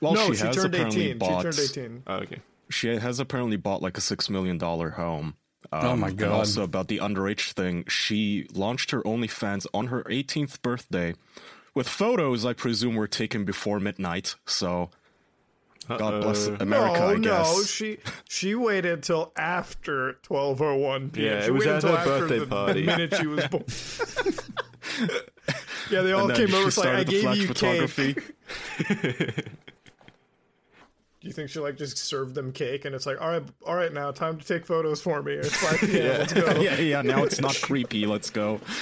Well, 0.00 0.14
no, 0.14 0.28
she, 0.30 0.36
she, 0.36 0.46
has 0.46 0.56
turned 0.56 0.74
eighteen. 0.74 1.18
bought. 1.18 1.38
She 1.38 1.42
turned 1.42 1.58
eighteen. 1.58 2.02
Oh, 2.06 2.14
okay. 2.16 2.40
She 2.70 2.88
has 2.88 3.20
apparently 3.20 3.58
bought 3.58 3.82
like 3.82 3.98
a 3.98 4.00
six 4.00 4.30
million 4.30 4.56
dollar 4.56 4.90
home. 4.90 5.34
Um, 5.72 5.84
Oh 5.86 5.96
my 5.96 6.08
And 6.08 6.18
God. 6.18 6.32
also 6.32 6.62
about 6.62 6.88
the 6.88 6.98
underage 6.98 7.52
thing, 7.52 7.84
she 7.88 8.46
launched 8.52 8.90
her 8.92 9.02
OnlyFans 9.02 9.66
on 9.74 9.88
her 9.88 10.02
18th 10.04 10.62
birthday, 10.62 11.14
with 11.74 11.88
photos 11.88 12.44
I 12.44 12.52
presume 12.52 12.94
were 12.94 13.08
taken 13.08 13.44
before 13.44 13.80
midnight. 13.80 14.34
So, 14.46 14.90
God 15.88 16.22
bless 16.22 16.48
Uh-oh. 16.48 16.56
America, 16.60 16.98
no, 17.00 17.08
I 17.08 17.18
guess. 17.18 17.56
no, 17.58 17.62
she 17.64 17.98
she 18.28 18.54
waited 18.56 19.02
till 19.04 19.32
after 19.36 20.14
twelve 20.22 20.60
oh 20.60 20.74
one 20.76 21.10
p.m. 21.10 21.24
Yeah, 21.32 21.40
she 21.42 21.46
it 21.48 21.52
was 21.54 21.66
at 21.66 21.82
her 21.84 22.04
birthday 22.04 22.38
the, 22.40 22.46
party. 22.46 22.80
the 22.80 22.86
minute 22.86 23.14
she 23.16 23.26
was 23.28 23.46
born. 23.46 23.64
yeah, 25.90 26.00
they 26.02 26.12
all 26.12 26.28
and 26.28 26.36
came 26.36 26.52
over. 26.54 26.68
It's 26.68 26.78
like 26.78 26.88
I 26.88 27.04
gave 27.04 27.36
you 27.36 27.46
photography. 27.46 28.14
cake. 28.14 29.44
Do 31.26 31.30
you 31.30 31.34
think 31.34 31.50
she 31.50 31.58
like 31.58 31.76
just 31.76 31.98
served 31.98 32.36
them 32.36 32.52
cake 32.52 32.84
and 32.84 32.94
it's 32.94 33.04
like, 33.04 33.20
all 33.20 33.28
right, 33.28 33.42
all 33.66 33.74
right, 33.74 33.92
now 33.92 34.12
time 34.12 34.38
to 34.38 34.46
take 34.46 34.64
photos 34.64 35.00
for 35.00 35.24
me. 35.24 35.32
It's 35.32 35.56
five 35.56 35.80
p.m. 35.80 36.04
Let's 36.20 36.32
go. 36.32 36.60
yeah, 36.60 36.78
yeah. 36.78 37.02
Now 37.02 37.24
it's 37.24 37.40
not 37.40 37.56
creepy. 37.62 38.06
Let's 38.06 38.30
go. 38.30 38.60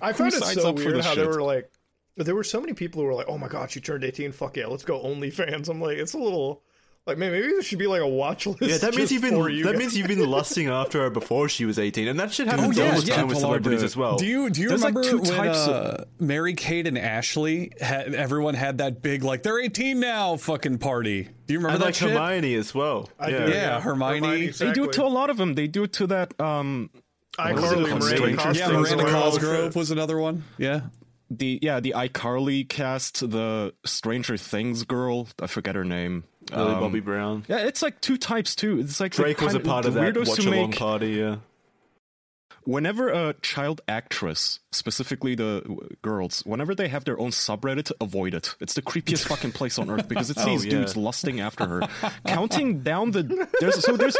I 0.00 0.14
found 0.14 0.32
it 0.32 0.42
so 0.42 0.72
weird 0.72 1.04
how 1.04 1.14
they 1.14 1.26
were 1.26 1.42
like, 1.42 1.70
there 2.16 2.34
were 2.34 2.42
so 2.42 2.62
many 2.62 2.72
people 2.72 3.02
who 3.02 3.06
were 3.06 3.12
like, 3.12 3.28
"Oh 3.28 3.36
my 3.36 3.46
god, 3.46 3.70
she 3.70 3.78
turned 3.82 4.04
18. 4.04 4.32
Fuck 4.32 4.56
yeah, 4.56 4.66
let's 4.66 4.84
go 4.84 5.04
OnlyFans." 5.04 5.68
I'm 5.68 5.82
like, 5.82 5.98
it's 5.98 6.14
a 6.14 6.18
little 6.18 6.62
like, 7.06 7.18
man, 7.18 7.32
maybe 7.32 7.48
there 7.48 7.62
should 7.62 7.78
be 7.78 7.86
like 7.86 8.00
a 8.00 8.08
watch 8.08 8.46
list. 8.46 8.62
Yeah, 8.62 8.78
that 8.78 8.96
means 8.96 9.12
you've 9.12 9.20
been 9.20 9.36
you 9.36 9.64
that 9.64 9.72
guys. 9.72 9.78
means 9.78 9.96
you've 9.98 10.08
been 10.08 10.24
lusting 10.24 10.68
after 10.68 11.02
her 11.02 11.10
before 11.10 11.50
she 11.50 11.66
was 11.66 11.78
eighteen, 11.78 12.08
and 12.08 12.18
that 12.18 12.32
shit 12.32 12.46
happens 12.46 12.78
yeah, 12.78 12.94
all 12.94 13.00
the 13.00 13.06
yeah, 13.06 13.16
time 13.16 13.28
with 13.28 13.38
celebrities 13.38 13.82
as 13.82 13.94
well. 13.94 14.16
Do 14.16 14.26
you 14.26 14.48
do 14.48 14.62
you 14.62 14.68
There's, 14.68 14.82
like, 14.82 14.94
remember 14.94 15.10
two 15.10 15.30
when 15.30 15.38
types 15.38 15.66
of- 15.66 16.00
uh, 16.00 16.04
Mary 16.18 16.54
Kate 16.54 16.86
and 16.86 16.96
Ashley 16.96 17.72
had 17.78 18.14
everyone 18.14 18.54
had 18.54 18.78
that 18.78 19.02
big 19.02 19.22
like 19.22 19.42
they're 19.42 19.60
18 19.60 20.00
now 20.00 20.36
fucking 20.36 20.78
party? 20.78 21.28
Do 21.46 21.52
you 21.52 21.58
remember 21.58 21.74
and 21.74 21.82
that 21.82 21.86
like 21.86 21.94
shit? 21.94 22.10
Hermione 22.10 22.54
as 22.54 22.74
well. 22.74 23.10
I 23.18 23.28
yeah. 23.28 23.46
do, 23.46 23.52
Yeah, 23.52 23.80
Hermione. 23.80 24.20
They 24.20 24.46
do 24.46 24.52
They 24.52 24.72
do 24.72 24.84
it 24.84 24.92
to 24.92 25.04
a 25.04 25.06
lot 25.06 25.28
of 25.28 25.36
them. 25.36 25.54
They 25.54 25.66
do 25.66 25.82
it 25.82 25.92
to 25.94 26.06
that. 26.06 26.40
Um, 26.40 26.88
iCarly, 27.38 27.94
was 27.94 28.10
it 28.12 28.20
Miranda 28.20 28.36
called? 28.36 28.38
Cosgrove. 28.38 28.56
Yeah, 28.56 28.68
Miranda. 28.96 29.04
Cosgrove 29.12 29.76
was 29.76 29.90
another 29.90 30.18
one. 30.18 30.44
Yeah. 30.56 30.80
The 31.30 31.58
yeah 31.62 31.80
the 31.80 31.94
iCarly 31.96 32.68
cast, 32.68 33.28
the 33.30 33.74
Stranger 33.84 34.36
Things 34.36 34.84
girl. 34.84 35.28
I 35.40 35.46
forget 35.46 35.74
her 35.74 35.84
name. 35.84 36.24
Millie 36.50 36.74
Um, 36.74 36.80
Bobby 36.80 37.00
Brown. 37.00 37.44
Yeah, 37.48 37.58
it's 37.66 37.80
like 37.82 38.00
two 38.00 38.16
types 38.18 38.54
too. 38.54 38.80
It's 38.80 39.00
like 39.00 39.12
Drake 39.12 39.40
was 39.40 39.54
a 39.54 39.60
part 39.60 39.86
of 39.86 39.94
that 39.94 40.16
watch 40.16 40.38
along 40.44 40.70
make- 40.70 40.78
party. 40.78 41.08
Yeah. 41.12 41.36
Whenever 42.66 43.10
a 43.10 43.34
child 43.42 43.82
actress, 43.86 44.60
specifically 44.72 45.34
the 45.34 45.60
w- 45.66 45.86
girls, 46.00 46.40
whenever 46.46 46.74
they 46.74 46.88
have 46.88 47.04
their 47.04 47.20
own 47.20 47.28
subreddit, 47.30 47.92
avoid 48.00 48.32
it. 48.32 48.54
It's 48.58 48.72
the 48.72 48.80
creepiest 48.80 49.26
fucking 49.28 49.52
place 49.52 49.78
on 49.78 49.90
earth 49.90 50.08
because 50.08 50.30
it's 50.30 50.40
Oh, 50.42 50.46
these 50.46 50.64
yeah. 50.64 50.70
dudes 50.70 50.96
lusting 50.96 51.40
after 51.40 51.66
her, 51.66 51.80
counting 52.26 52.80
down 52.82 53.10
the. 53.10 53.46
There's 53.60 53.84
so 53.84 53.98
there's. 53.98 54.16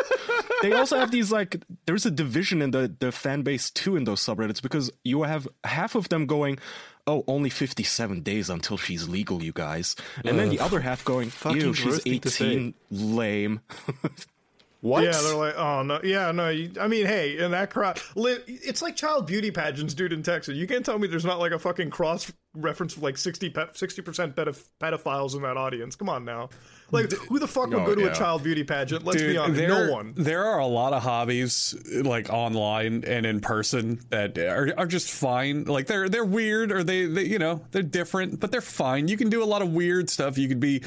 They 0.60 0.72
also 0.72 0.98
have 0.98 1.10
these 1.10 1.32
like 1.32 1.62
there's 1.86 2.04
a 2.04 2.10
division 2.10 2.60
in 2.60 2.70
the 2.72 2.94
the 2.98 3.12
fan 3.12 3.42
base 3.42 3.70
too 3.70 3.96
in 3.96 4.04
those 4.04 4.20
subreddits 4.20 4.60
because 4.60 4.90
you 5.04 5.22
have 5.22 5.48
half 5.64 5.94
of 5.94 6.10
them 6.10 6.26
going. 6.26 6.58
Oh, 7.06 7.22
only 7.28 7.50
57 7.50 8.22
days 8.22 8.48
until 8.48 8.78
she's 8.78 9.08
legal, 9.08 9.42
you 9.42 9.52
guys. 9.52 9.94
And 10.24 10.38
then 10.38 10.48
the 10.48 10.60
other 10.60 10.80
half 10.80 11.04
going, 11.04 11.30
ew, 11.50 11.74
she's 11.74 12.02
to 12.02 12.30
say. 12.30 12.46
18, 12.46 12.74
lame. 12.90 13.60
What? 14.84 15.02
Yeah, 15.02 15.12
they're 15.12 15.34
like, 15.34 15.54
oh 15.56 15.82
no, 15.82 15.98
yeah, 16.04 16.30
no. 16.30 16.50
You, 16.50 16.70
I 16.78 16.88
mean, 16.88 17.06
hey, 17.06 17.38
in 17.38 17.52
that 17.52 17.70
crowd, 17.70 18.02
it's 18.16 18.82
like 18.82 18.96
child 18.96 19.26
beauty 19.26 19.50
pageants, 19.50 19.94
dude. 19.94 20.12
In 20.12 20.22
Texas, 20.22 20.56
you 20.56 20.66
can't 20.66 20.84
tell 20.84 20.98
me 20.98 21.08
there's 21.08 21.24
not 21.24 21.38
like 21.38 21.52
a 21.52 21.58
fucking 21.58 21.88
cross 21.88 22.30
reference 22.54 22.94
of 22.94 23.02
like 23.02 23.16
60 23.16 23.48
percent 23.48 24.36
pedophiles 24.36 25.34
in 25.36 25.40
that 25.40 25.56
audience. 25.56 25.96
Come 25.96 26.10
on 26.10 26.26
now, 26.26 26.50
like 26.94 27.12
who 27.12 27.38
the 27.38 27.46
fuck 27.48 27.68
would 27.68 27.78
No, 27.78 27.86
go 27.86 27.94
to 27.94 28.00
yeah. 28.02 28.06
a 28.08 28.14
child 28.14 28.42
beauty 28.42 28.64
pageant? 28.64 29.04
Let's 29.04 29.20
be 29.22 29.36
honest, 29.36 29.56
there, 29.56 29.68
no 29.68 29.92
one. 29.92 30.14
There 30.16 30.44
are 30.44 30.58
a 30.60 30.66
lot 30.66 30.92
of 30.92 31.02
hobbies 31.02 31.74
like 31.92 32.30
online 32.30 33.04
and 33.06 33.26
in 33.26 33.40
person 33.40 34.00
that 34.10 34.38
are, 34.38 34.72
are 34.76 34.86
just 34.86 35.10
fine. 35.10 35.64
Like 35.64 35.86
they're 35.86 36.08
they're 36.08 36.24
weird 36.24 36.72
or 36.72 36.82
they, 36.82 37.06
they 37.06 37.24
you 37.24 37.38
know 37.38 37.60
they're 37.72 37.82
different, 37.82 38.40
but 38.40 38.50
they're 38.50 38.60
fine. 38.60 39.08
You 39.08 39.16
can 39.16 39.28
do 39.30 39.42
a 39.42 39.44
lot 39.46 39.62
of 39.62 39.72
weird 39.72 40.08
stuff. 40.08 40.38
You 40.38 40.48
could 40.48 40.60
be 40.60 40.82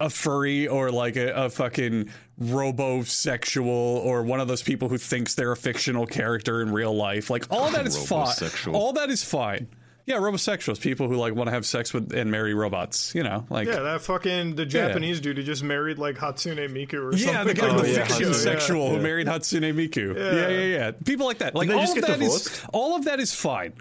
a 0.00 0.08
furry 0.08 0.66
or 0.66 0.90
like 0.90 1.16
a, 1.16 1.32
a 1.44 1.50
fucking 1.50 2.08
robosexual 2.40 3.66
or 3.66 4.22
one 4.22 4.40
of 4.40 4.48
those 4.48 4.62
people 4.62 4.88
who 4.88 4.98
thinks 4.98 5.34
they're 5.34 5.52
a 5.52 5.56
fictional 5.56 6.06
character 6.06 6.62
in 6.62 6.72
real 6.72 6.94
life. 6.94 7.30
Like 7.30 7.46
all 7.50 7.70
that 7.70 7.86
is 7.86 7.96
fine. 8.06 8.34
All 8.72 8.92
that 8.94 9.10
is 9.10 9.22
fine. 9.24 9.68
Yeah, 10.06 10.16
robosexuals, 10.16 10.80
people 10.80 11.08
who 11.08 11.16
like 11.16 11.34
want 11.34 11.48
to 11.48 11.52
have 11.52 11.64
sex 11.64 11.94
with 11.94 12.12
and 12.12 12.30
marry 12.30 12.52
robots. 12.52 13.14
You 13.14 13.22
know, 13.22 13.46
like 13.48 13.66
Yeah, 13.66 13.80
that 13.80 14.02
fucking 14.02 14.54
the 14.54 14.66
Japanese 14.66 15.20
dude 15.20 15.38
who 15.38 15.42
just 15.42 15.62
married 15.62 15.98
like 15.98 16.16
Hatsune 16.16 16.58
Miku 16.70 17.04
or 17.08 17.12
something. 17.16 17.28
Yeah, 17.34 17.44
the 17.44 17.54
guy, 17.54 17.68
Oh, 17.68 17.78
the 17.80 17.90
yeah, 17.90 18.04
fiction 18.04 18.26
Hatsune. 18.32 18.34
sexual 18.34 18.90
who 18.90 18.96
Yeah. 18.96 19.02
married 19.02 19.26
Hatsune 19.26 19.72
Miku. 19.74 20.14
Yeah. 20.14 20.48
yeah, 20.48 20.64
yeah, 20.64 20.90
People 21.04 21.24
like 21.26 21.38
that. 21.38 21.54
Like 21.54 21.68
they 21.68 21.74
all 21.74 21.80
just 21.80 21.96
of 21.96 22.02
get 22.04 22.08
that 22.08 22.22
is 22.22 22.44
divorced? 22.44 22.66
all 22.74 22.96
of 22.96 23.04
that 23.06 23.18
is 23.18 23.34
fine. 23.34 23.72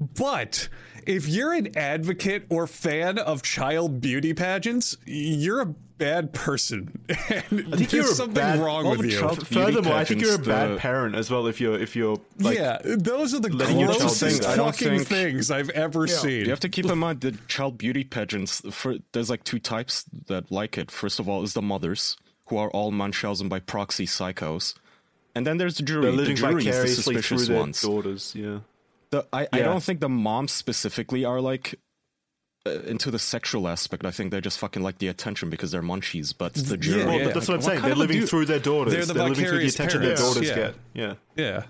But 0.00 0.68
if 1.06 1.28
you're 1.28 1.52
an 1.52 1.76
advocate 1.76 2.46
or 2.50 2.66
fan 2.66 3.18
of 3.18 3.42
child 3.42 4.00
beauty 4.00 4.34
pageants, 4.34 4.96
you're 5.06 5.60
a 5.62 5.74
bad 5.98 6.32
person. 6.32 7.00
And 7.08 7.18
I 7.18 7.76
think 7.76 7.76
there's 7.76 7.92
you're 7.92 8.04
something 8.06 8.34
bad- 8.34 8.58
wrong 8.60 8.88
with 8.88 9.04
you. 9.04 9.18
child- 9.20 9.46
Furthermore, 9.46 9.94
I 9.94 10.04
think 10.04 10.20
you're 10.22 10.34
a 10.36 10.38
bad 10.38 10.70
the- 10.70 10.76
parent 10.76 11.14
as 11.16 11.30
well 11.30 11.46
if 11.46 11.60
you're 11.60 11.78
if 11.78 11.94
you're 11.96 12.16
like 12.38 12.56
yeah, 12.56 12.78
those 12.84 13.34
are 13.34 13.40
the 13.40 13.50
letting 13.50 13.84
grossest 13.84 14.20
do 14.20 14.28
that. 14.30 14.46
I 14.46 14.56
don't 14.56 14.72
fucking 14.74 14.98
think- 15.04 15.08
things 15.08 15.50
I've 15.50 15.70
ever 15.70 16.06
seen. 16.06 16.44
You 16.44 16.50
have 16.50 16.60
to 16.60 16.68
keep 16.68 16.86
in 16.86 16.98
mind 16.98 17.20
the 17.20 17.32
child 17.48 17.76
beauty 17.78 18.04
pageants. 18.04 18.62
For, 18.70 18.96
there's 19.12 19.28
like 19.30 19.44
two 19.44 19.58
types 19.58 20.04
that 20.28 20.50
like 20.50 20.78
it. 20.78 20.90
First 20.90 21.18
of 21.20 21.28
all, 21.28 21.42
is 21.42 21.54
the 21.54 21.62
mothers 21.62 22.16
who 22.46 22.56
are 22.56 22.70
all 22.70 22.90
Munchausen 22.90 23.48
by 23.48 23.60
proxy 23.60 24.06
psychos, 24.06 24.74
and 25.34 25.46
then 25.46 25.58
there's 25.58 25.76
the 25.76 25.82
jury. 25.82 26.02
they're 26.16 26.26
the 26.26 26.34
jury 26.34 26.56
is 26.58 26.64
the 26.64 26.70
vicariously 26.72 27.14
through 27.14 27.22
suspicious 27.22 27.48
their 27.48 27.58
ones. 27.58 27.80
daughters. 27.82 28.34
Yeah. 28.34 28.60
The, 29.10 29.26
I, 29.32 29.48
I 29.52 29.60
don't 29.60 29.82
think 29.82 30.00
the 30.00 30.08
moms 30.08 30.52
specifically 30.52 31.24
are 31.24 31.40
like 31.40 31.78
into 32.86 33.10
the 33.10 33.18
sexual 33.18 33.68
aspect. 33.68 34.04
I 34.04 34.10
think 34.10 34.30
they 34.30 34.40
just 34.40 34.58
fucking 34.58 34.82
like 34.82 34.98
the 34.98 35.08
attention 35.08 35.50
because 35.50 35.70
they're 35.70 35.82
munchies. 35.82 36.34
But 36.36 36.54
the 36.54 36.76
jury, 36.76 37.04
Well, 37.04 37.18
Yeah. 37.18 37.24
but 37.26 37.34
that's 37.34 37.48
what 37.48 37.54
I'm 37.54 37.60
What 37.60 37.64
saying. 37.64 37.80
kind 37.80 37.84
They're 37.84 37.92
of 37.92 37.98
a 37.98 38.00
living 38.00 38.20
dude- 38.20 38.28
through 38.28 38.44
their 38.46 38.58
daughters. 38.58 38.92
They're 38.94 39.04
the 39.06 39.14
living 39.14 39.34
through 39.34 39.44
the 39.44 39.50
vicarious 39.50 39.74
attention 39.74 40.02
their 40.02 40.16
daughters 40.16 40.48
yeah. 40.48 40.54
get. 40.54 40.74
Yeah. 40.94 41.14
yeah. 41.36 41.62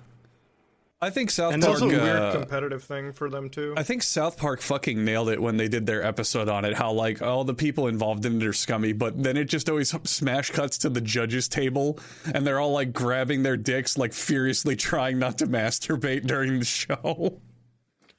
I 1.01 1.11
think 1.11 1.31
South 1.31 1.55
And 1.55 1.63
It's 1.63 1.69
Park. 1.79 1.81
also 1.83 1.97
a 1.97 2.01
uh, 2.01 2.03
weird 2.03 2.33
competitive 2.33 2.83
thing 2.83 3.13
for 3.13 3.31
them 3.31 3.49
too. 3.51 3.73
I 3.77 3.85
think 3.85 4.03
South 4.03 4.37
Park 4.37 4.61
fucking 4.61 5.05
nailed 5.05 5.29
it 5.29 5.41
when 5.41 5.57
they 5.57 5.69
did 5.69 5.87
their 5.87 6.03
episode 6.05 6.49
on 6.49 6.65
it. 6.65 6.75
How 6.75 6.91
like 6.91 7.23
all 7.23 7.45
the 7.45 7.55
people 7.55 7.87
involved 7.87 8.25
in 8.27 8.43
it 8.43 8.45
are 8.45 8.53
scummy, 8.53 8.93
but 8.93 9.23
then 9.23 9.37
it 9.37 9.45
just 9.45 9.69
always 9.71 9.91
smash 10.11 10.51
cuts 10.51 10.77
to 10.79 10.89
the 10.89 11.01
judges' 11.01 11.47
table, 11.47 12.01
and 12.35 12.45
they're 12.45 12.59
all 12.59 12.73
like 12.73 12.93
grabbing 12.93 13.45
their 13.45 13.57
dicks, 13.57 13.97
like 13.97 14.13
furiously 14.13 14.75
trying 14.75 15.21
not 15.21 15.39
to 15.39 15.47
masturbate 15.47 16.27
during 16.27 16.59
the 16.59 16.65
show. 16.65 17.41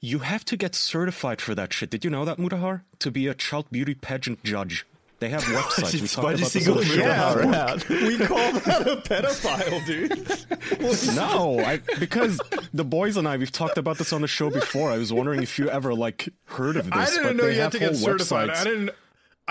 you 0.00 0.20
have 0.20 0.44
to 0.46 0.56
get 0.56 0.74
certified 0.74 1.40
for 1.40 1.54
that 1.54 1.72
shit. 1.72 1.90
Did 1.90 2.04
you 2.04 2.10
know 2.10 2.24
that 2.24 2.38
Mutahar 2.38 2.82
to 3.00 3.10
be 3.10 3.26
a 3.26 3.34
child 3.34 3.66
beauty 3.70 3.94
pageant 3.94 4.42
judge? 4.42 4.86
They 5.18 5.28
have 5.28 5.42
websites. 5.44 6.00
we 6.00 6.08
talked 6.08 6.18
about 6.18 6.38
this 6.38 6.52
single 6.52 6.74
on 6.74 6.78
the 6.80 6.84
show 6.86 7.02
Mutahar 7.02 7.78
before. 7.78 7.96
we 8.08 8.18
call 8.18 8.52
that 8.52 8.88
a 8.88 8.96
pedophile, 8.96 9.86
dude. 9.86 11.14
No, 11.14 11.60
I, 11.60 11.78
because 11.98 12.40
the 12.72 12.84
boys 12.84 13.16
and 13.18 13.28
I 13.28 13.36
we've 13.36 13.52
talked 13.52 13.76
about 13.76 13.98
this 13.98 14.12
on 14.14 14.22
the 14.22 14.28
show 14.28 14.48
before. 14.50 14.90
I 14.90 14.96
was 14.96 15.12
wondering 15.12 15.42
if 15.42 15.58
you 15.58 15.68
ever 15.68 15.94
like 15.94 16.30
heard 16.46 16.76
of 16.76 16.86
this. 16.90 16.94
I 16.94 17.22
didn't 17.22 17.36
know 17.36 17.46
you 17.46 17.60
had 17.60 17.72
to 17.72 17.78
get 17.78 17.88
whole 17.90 17.96
certified. 17.96 18.48
websites. 18.48 18.60
I 18.60 18.64
didn't. 18.64 18.90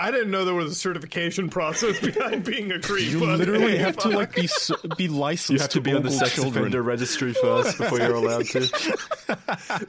I 0.00 0.10
didn't 0.10 0.30
know 0.30 0.44
there 0.44 0.54
was 0.54 0.72
a 0.72 0.74
certification 0.74 1.48
process 1.50 2.00
behind 2.04 2.44
being 2.44 2.72
a 2.72 2.80
creep. 2.80 3.10
You 3.10 3.20
but 3.20 3.38
literally 3.38 3.72
hey, 3.72 3.76
have 3.78 3.96
to 3.98 4.02
fuck. 4.08 4.14
like 4.14 4.34
be 4.34 4.44
s- 4.44 4.70
be 4.96 5.08
licensed 5.08 5.50
You 5.50 5.58
have 5.60 5.68
to 5.70 5.80
be 5.80 5.92
on 5.92 6.02
the 6.02 6.10
sex 6.10 6.34
children. 6.34 6.64
offender 6.64 6.82
registry 6.82 7.32
first 7.34 7.76
before 7.78 7.98
you're 7.98 8.14
allowed 8.14 8.46
to. 8.46 8.60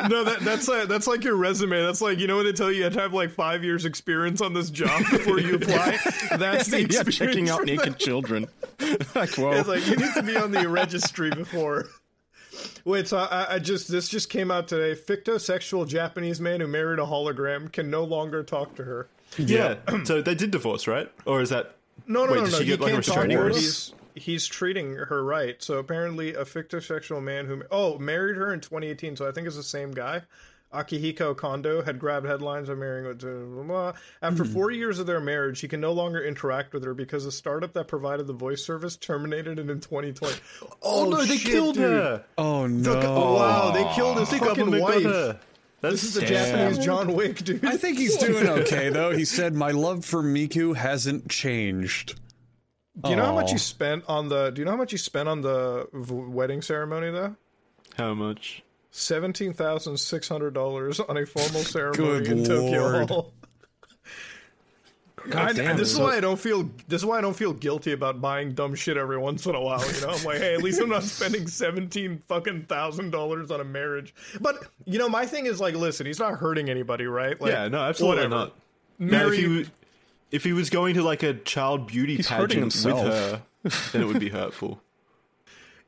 No, 0.10 0.24
that, 0.24 0.40
that's 0.42 0.68
like 0.68 0.88
that's 0.88 1.08
like 1.08 1.24
your 1.24 1.36
resume. 1.36 1.82
That's 1.84 2.02
like 2.02 2.20
you 2.20 2.28
know 2.28 2.38
when 2.38 2.46
they 2.46 2.52
tell 2.52 2.72
you 2.72 2.80
you 2.80 2.84
have 2.84 2.94
to 2.94 3.00
have 3.02 3.14
like 3.14 3.32
five 3.32 3.64
years 3.64 3.86
experience 3.86 4.42
on 4.42 4.54
this 4.54 4.70
job 4.70 5.02
before 5.10 5.40
you 5.40 5.56
apply. 5.56 5.98
That's 6.38 6.68
the 6.68 6.82
yeah, 6.90 7.04
checking 7.04 7.50
out 7.50 7.66
naked 7.66 7.94
that. 7.94 8.00
children. 8.00 8.48
like, 9.16 9.32
whoa. 9.36 9.52
It's 9.54 9.68
like 9.68 9.86
you 9.88 9.96
need 9.96 10.14
to 10.14 10.24
be 10.24 10.36
on 10.36 10.52
the 10.52 10.68
registry 10.68 11.30
before. 11.32 11.88
Wait, 12.86 13.08
so 13.08 13.18
I, 13.18 13.56
I 13.56 13.60
just 13.60 13.90
this 13.92 14.08
just 14.10 14.30
came 14.30 14.52
out 14.52 14.68
today. 14.68 15.00
Fictosexual 15.00 15.88
Japanese 15.88 16.40
man 16.42 16.60
who 16.62 16.68
married 16.68 17.00
a 17.00 17.04
hologram 17.06 17.72
can 17.72 17.90
no 17.90 18.04
longer 18.04 18.44
talk 18.44 18.76
to 18.76 18.84
her. 18.84 19.08
Yeah. 19.38 19.76
so 20.04 20.22
they 20.22 20.36
did 20.36 20.52
divorce, 20.52 20.88
right? 20.88 21.12
Or 21.26 21.42
is 21.42 21.50
that 21.50 21.76
No, 22.08 22.26
no, 22.26 22.34
Wait, 22.34 22.40
no, 22.40 22.46
did 22.46 22.52
no. 22.52 22.58
she 22.58 22.64
He 22.64 22.70
get, 22.72 22.80
like, 22.82 22.90
a 22.90 22.94
can't 22.94 23.06
talk 23.06 23.14
to 23.16 23.20
restraining 23.20 23.38
her. 23.38 23.44
order? 23.44 23.56
He's 23.56 23.94
he's 24.16 24.46
treating 24.48 24.96
her 24.96 25.24
right. 25.24 25.62
So 25.62 25.78
apparently, 25.78 26.34
a 26.34 26.44
fictosexual 26.44 27.22
man 27.22 27.46
who 27.46 27.64
oh 27.72 27.98
married 27.98 28.38
her 28.38 28.54
in 28.54 28.60
2018. 28.60 29.16
So 29.16 29.28
I 29.28 29.32
think 29.32 29.48
it's 29.48 29.56
the 29.56 29.64
same 29.64 29.92
guy. 29.92 30.22
Akihiko 30.74 31.36
Kondo 31.36 31.82
had 31.82 32.00
grabbed 32.00 32.26
headlines 32.26 32.70
of 32.70 32.78
marrying 32.78 33.06
with 33.06 33.20
blah, 33.20 33.32
blah, 33.32 33.64
blah. 33.64 33.94
After 34.22 34.46
hmm. 34.46 34.54
four 34.54 34.72
years 34.72 35.00
of 35.00 35.06
their 35.06 35.20
marriage, 35.20 35.60
he 35.60 35.68
can 35.68 35.82
no 35.82 35.92
longer 35.92 36.24
interact 36.24 36.74
with 36.74 36.84
her 36.86 36.94
because 36.94 37.26
the 37.26 37.32
startup 37.32 37.74
that 37.74 37.88
provided 37.88 38.26
the 38.26 38.34
voice 38.34 38.64
service 38.64 38.96
terminated 38.96 39.60
it 39.60 39.70
in 39.70 39.82
2020. 39.82 40.34
Oh, 40.82 41.10
no, 41.10 41.18
oh, 41.18 41.26
they 41.26 41.38
shit, 41.38 41.52
killed 41.52 41.76
dude. 41.76 41.84
her. 41.84 42.24
Oh 42.38 42.68
no! 42.68 42.94
Oh, 42.94 43.34
wow, 43.34 43.72
they 43.72 43.84
killed 43.96 44.18
his 44.20 44.30
The 44.30 44.38
fucking 44.38 44.56
government 44.56 45.04
got 45.04 45.04
wife. 45.04 45.36
Her. 45.82 45.90
That's 45.90 46.02
This 46.02 46.16
is 46.16 46.22
the. 46.22 46.26
Japanese 46.26 46.78
John 46.84 47.14
Wick, 47.14 47.44
dude. 47.44 47.66
I 47.66 47.78
think 47.78 47.98
he's 47.98 48.18
doing 48.18 48.48
okay 48.48 48.90
though. 48.90 49.12
He 49.12 49.26
said, 49.26 49.54
"My 49.56 49.72
love 49.72 50.06
for 50.06 50.22
Miku 50.24 50.76
hasn't 50.76 51.30
changed." 51.30 52.20
Do 53.04 53.10
you 53.10 53.16
know 53.16 53.26
how 53.26 53.34
much 53.36 53.50
Aw. 53.50 53.54
you 53.54 53.58
spent 53.58 54.04
on 54.08 54.30
the? 54.30 54.52
Do 54.52 54.62
you 54.62 54.66
know 54.66 54.72
how 54.72 54.78
much 54.78 54.92
you 54.92 54.98
spent 54.98 55.30
on 55.30 55.42
the 55.42 55.88
v- 55.94 56.14
wedding 56.14 56.62
ceremony 56.62 57.10
though? 57.10 57.36
How 57.96 58.14
much? 58.14 58.64
Seventeen 58.92 59.54
thousand 59.54 59.98
six 59.98 60.28
hundred 60.28 60.54
dollars 60.54 61.00
on 61.00 61.18
a 61.18 61.26
formal 61.26 61.62
ceremony 61.64 62.30
in 62.30 62.44
Tokyo. 62.44 63.06
Hall. 63.08 63.34
I, 65.34 65.54
damn, 65.54 65.78
this 65.78 65.90
is 65.90 65.96
so- 65.96 66.04
why 66.04 66.18
I 66.18 66.20
don't 66.20 66.40
feel. 66.40 66.70
This 66.88 67.02
is 67.02 67.06
why 67.06 67.18
I 67.18 67.22
don't 67.22 67.36
feel 67.36 67.54
guilty 67.54 67.92
about 67.92 68.22
buying 68.22 68.54
dumb 68.54 68.76
shit 68.76 68.98
every 68.98 69.18
once 69.18 69.46
in 69.46 69.56
a 69.56 69.62
while. 69.62 69.84
You 69.94 70.02
know, 70.02 70.10
I'm 70.10 70.24
like, 70.24 70.38
hey, 70.40 70.54
at 70.54 70.62
least 70.62 70.80
I'm 70.82 70.90
not 70.90 71.04
spending 71.04 71.48
seventeen 71.48 72.22
fucking 72.28 72.64
thousand 72.64 73.12
dollars 73.12 73.52
on 73.52 73.60
a 73.62 73.64
marriage. 73.64 74.14
But 74.40 74.66
you 74.86 75.00
know, 75.00 75.10
my 75.10 75.26
thing 75.26 75.46
is 75.46 75.60
like, 75.60 75.76
listen, 75.76 76.06
he's 76.06 76.20
not 76.20 76.36
hurting 76.36 76.70
anybody, 76.70 77.06
right? 77.06 77.40
Like, 77.40 77.52
yeah, 77.52 77.68
no, 77.68 77.80
absolutely 77.80 78.24
whatever. 78.28 78.36
not. 78.36 78.56
Now, 79.00 79.28
if 79.28 79.34
he 79.38 79.66
if 80.32 80.44
he 80.44 80.54
was 80.54 80.70
going 80.70 80.96
to 80.96 81.04
like 81.04 81.24
a 81.24 81.34
child 81.34 81.88
beauty 81.88 82.16
He's 82.18 82.28
pageant 82.28 82.74
with 82.86 82.96
her, 82.98 83.42
then 83.92 84.02
it 84.02 84.06
would 84.06 84.20
be 84.20 84.30
hurtful. 84.30 84.82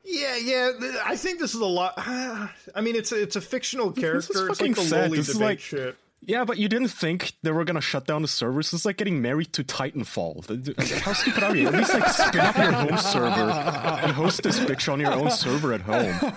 Yeah, 0.06 0.36
yeah. 0.36 0.72
th- 0.78 0.94
I 1.02 1.16
think 1.16 1.38
this 1.40 1.54
is 1.54 1.60
a 1.62 1.64
lot. 1.64 1.94
I 1.96 2.50
mean, 2.82 2.94
it's 2.94 3.10
a, 3.10 3.22
it's 3.22 3.36
a 3.36 3.40
fictional 3.40 3.90
character. 3.90 4.50
it's 4.50 4.60
like 4.60 4.74
fucking 4.74 4.74
the 4.74 4.80
sad. 4.82 5.04
lowly 5.06 5.16
This 5.16 5.28
is 5.30 5.34
debate 5.36 5.46
like- 5.48 5.60
shit. 5.60 5.96
Yeah, 6.26 6.44
but 6.44 6.58
you 6.58 6.68
didn't 6.68 6.88
think 6.88 7.32
they 7.42 7.50
were 7.50 7.64
gonna 7.64 7.80
shut 7.80 8.06
down 8.06 8.22
the 8.22 8.28
servers. 8.28 8.72
It's 8.72 8.84
like 8.84 8.96
getting 8.96 9.20
married 9.20 9.52
to 9.54 9.64
Titanfall. 9.64 10.46
The- 10.46 10.56
the- 10.56 11.00
How 11.00 11.12
stupid 11.12 11.42
are 11.42 11.54
you? 11.54 11.68
At 11.68 11.74
least 11.74 11.92
like 11.92 12.08
spin 12.08 12.40
up 12.40 12.56
your 12.56 12.72
home 12.72 12.96
server 12.98 13.50
and 13.50 14.12
host 14.12 14.42
this 14.42 14.58
bitch 14.60 14.90
on 14.92 15.00
your 15.00 15.12
own 15.12 15.30
server 15.30 15.72
at 15.74 15.82
home. 15.82 16.32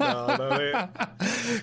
No, 0.00 0.26
no, 0.36 0.88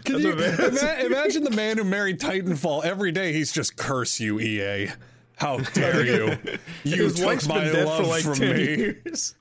Can 0.06 0.19
you 0.19 0.34
That's 0.36 0.82
a- 0.82 0.99
ima- 1.01 1.15
imagine 1.15 1.43
the 1.43 1.51
man 1.51 1.78
who 1.78 1.84
married 1.84 2.19
Titanfall 2.19 2.86
every 2.86 3.12
day? 3.12 3.34
He's 3.34 3.51
just 3.51 3.75
curse 3.75 4.19
you, 4.19 4.39
EA. 4.39 4.91
How 5.38 5.58
dare 5.60 6.06
you? 6.06 6.38
You 6.86 7.04
his 7.04 7.15
took 7.15 7.25
wife's 7.25 7.47
my 7.47 7.60
been 7.63 7.73
dead 7.73 7.86
love 7.88 8.01
for 8.04 8.08
like 8.08 8.23
from 8.23 8.36
ten 8.36 8.56
me. 8.56 8.75
years. 8.78 9.36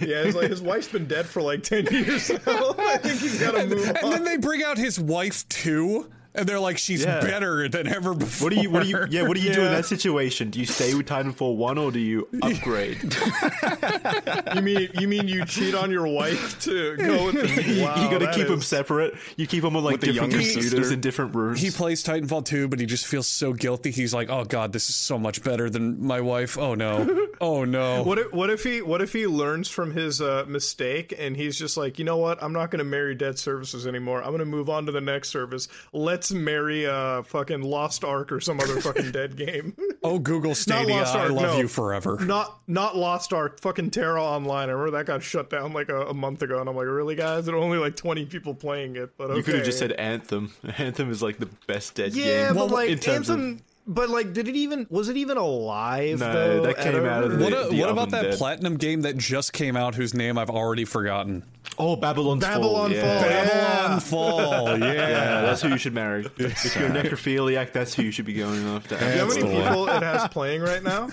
yeah, 0.00 0.22
it's 0.24 0.34
like 0.36 0.48
his 0.50 0.62
wife's 0.62 0.88
been 0.88 1.06
dead 1.06 1.26
for 1.26 1.42
like 1.42 1.62
ten 1.62 1.86
years 1.90 2.30
now. 2.30 2.38
I 2.78 2.96
think 2.98 3.20
he's 3.20 3.38
got 3.40 3.52
to 3.52 3.66
move 3.66 3.88
And 3.88 3.98
on. 3.98 4.10
then 4.10 4.24
they 4.24 4.36
bring 4.38 4.62
out 4.62 4.78
his 4.78 4.98
wife 4.98 5.46
too, 5.50 6.10
and 6.34 6.46
they're 6.48 6.60
like, 6.60 6.78
she's 6.78 7.04
Yeah. 7.04 7.20
better 7.20 7.68
than 7.68 7.86
ever 7.86 8.14
before. 8.14 8.46
What 8.46 8.54
do 8.54 8.60
you? 8.60 8.70
What 8.70 8.82
do 8.82 8.88
you? 8.88 9.06
Yeah, 9.10 9.22
what 9.22 9.36
do 9.36 9.42
you 9.42 9.52
do 9.52 9.60
in 9.62 9.70
that 9.72 9.86
situation? 9.86 10.50
Do 10.50 10.58
you 10.60 10.66
stay 10.66 10.94
with 10.94 11.06
Titanfall 11.06 11.56
one 11.56 11.78
or 11.78 11.90
do 11.92 11.98
you 12.00 12.28
upgrade? 12.42 12.98
you 14.54 14.62
mean 14.62 14.88
you 14.94 15.08
mean 15.08 15.28
you 15.28 15.44
cheat 15.44 15.74
on 15.74 15.90
your 15.90 16.06
wife 16.06 16.60
to 16.62 16.96
go 16.96 17.26
with 17.26 17.34
the? 17.34 17.64
Wow, 17.84 17.96
you 18.02 18.10
got 18.10 18.18
to 18.20 18.26
that 18.26 18.34
keep 18.34 18.46
them 18.48 18.60
separate. 18.62 19.14
You 19.36 19.46
keep 19.46 19.62
them 19.62 19.76
on 19.76 19.84
like 19.84 19.92
With 19.92 20.00
the 20.02 20.06
different 20.08 20.32
younger 20.32 20.46
computers 20.52 20.90
in 20.90 21.00
different 21.00 21.34
rooms. 21.34 21.60
He 21.60 21.70
plays 21.70 22.02
Titanfall 22.04 22.44
2, 22.44 22.68
but 22.68 22.78
he 22.80 22.86
just 22.86 23.06
feels 23.06 23.26
so 23.26 23.52
guilty. 23.52 23.90
He's 23.90 24.14
like, 24.14 24.30
"Oh 24.30 24.44
God, 24.44 24.72
this 24.72 24.88
is 24.88 24.96
so 24.96 25.18
much 25.18 25.42
better 25.42 25.68
than 25.70 26.04
my 26.04 26.20
wife." 26.20 26.56
Oh 26.58 26.74
no, 26.74 27.28
oh 27.40 27.64
no. 27.64 28.02
What 28.02 28.18
if, 28.18 28.32
what 28.32 28.50
if 28.50 28.62
he 28.64 28.80
what 28.82 29.00
if 29.02 29.12
he 29.12 29.26
learns 29.26 29.68
from 29.68 29.92
his 29.92 30.20
uh, 30.20 30.44
mistake 30.48 31.14
and 31.18 31.36
he's 31.36 31.58
just 31.58 31.76
like, 31.76 31.98
you 31.98 32.04
know 32.04 32.16
what? 32.16 32.42
I'm 32.42 32.52
not 32.52 32.70
going 32.70 32.78
to 32.78 32.84
marry 32.84 33.14
dead 33.14 33.38
services 33.38 33.86
anymore. 33.86 34.20
I'm 34.22 34.28
going 34.30 34.38
to 34.38 34.44
move 34.44 34.68
on 34.70 34.86
to 34.86 34.92
the 34.92 35.00
next 35.00 35.30
service. 35.30 35.68
Let's 35.92 36.23
marry 36.32 36.86
uh 36.86 37.22
fucking 37.22 37.62
Lost 37.62 38.04
Ark 38.04 38.32
or 38.32 38.40
some 38.40 38.60
other 38.60 38.80
fucking 38.80 39.10
dead 39.12 39.36
game. 39.46 39.76
Oh 40.02 40.18
Google 40.18 40.54
Stadia, 40.54 40.94
Lost 40.96 41.14
I 41.16 41.26
love 41.26 41.42
no. 41.42 41.58
you 41.58 41.68
forever. 41.68 42.18
not 42.24 42.60
not 42.66 42.96
Lost 42.96 43.32
Ark, 43.32 43.60
fucking 43.60 43.90
TERA 43.90 44.22
Online. 44.22 44.68
I 44.68 44.72
remember 44.72 44.98
that 44.98 45.06
got 45.06 45.22
shut 45.22 45.50
down 45.50 45.72
like 45.72 45.88
a, 45.88 46.06
a 46.06 46.14
month 46.14 46.42
ago, 46.42 46.60
and 46.60 46.68
I'm 46.68 46.76
like, 46.76 46.86
really, 46.86 47.14
guys? 47.16 47.46
There 47.46 47.54
are 47.54 47.58
only 47.58 47.78
like 47.78 47.96
20 47.96 48.26
people 48.26 48.54
playing 48.54 48.96
it, 48.96 49.16
but 49.16 49.30
okay. 49.30 49.36
You 49.38 49.42
could 49.42 49.54
have 49.56 49.64
just 49.64 49.78
said 49.78 49.92
Anthem. 49.92 50.52
Anthem 50.78 51.10
is 51.10 51.22
like 51.22 51.38
the 51.38 51.48
best 51.66 51.94
dead 51.94 52.14
yeah, 52.14 52.24
game. 52.24 52.32
Yeah, 52.38 52.52
but 52.54 52.70
like 52.70 52.90
in 52.90 52.98
terms 52.98 53.28
of- 53.30 53.38
Anthem. 53.40 53.62
But 53.86 54.08
like, 54.08 54.32
did 54.32 54.48
it 54.48 54.56
even? 54.56 54.86
Was 54.88 55.10
it 55.10 55.18
even 55.18 55.36
alive? 55.36 56.18
No, 56.20 56.32
though, 56.32 56.62
that 56.62 56.78
came 56.78 57.04
out 57.04 57.22
of 57.24 57.38
the- 57.38 57.44
What, 57.44 57.52
a, 57.52 57.68
the 57.68 57.78
what 57.80 57.90
about 57.90 58.10
that 58.12 58.22
dead. 58.22 58.38
platinum 58.38 58.78
game 58.78 59.02
that 59.02 59.18
just 59.18 59.52
came 59.52 59.76
out 59.76 59.94
whose 59.94 60.14
name 60.14 60.38
I've 60.38 60.48
already 60.48 60.86
forgotten? 60.86 61.42
Oh, 61.78 61.96
Babylon's 61.96 62.42
Babylon 62.42 62.90
Fall. 62.90 62.90
Yeah. 62.90 63.98
Fall. 63.98 64.38
Babylon 64.38 64.78
Fall. 64.78 64.78
Yeah. 64.84 64.92
Yeah, 64.92 65.40
that's 65.42 65.62
who 65.62 65.68
you 65.68 65.78
should 65.78 65.94
marry. 65.94 66.26
if 66.36 66.76
you're 66.76 66.86
a 66.86 66.90
necrophiliac, 66.90 67.72
that's 67.72 67.94
who 67.94 68.02
you 68.02 68.10
should 68.10 68.26
be 68.26 68.34
going 68.34 68.64
after. 68.66 68.98
Do 68.98 69.04
you 69.04 69.10
know 69.12 69.18
how 69.18 69.28
many 69.28 69.42
people 69.42 69.88
it 69.88 70.02
has 70.02 70.28
playing 70.28 70.62
right 70.62 70.82
now? 70.82 71.08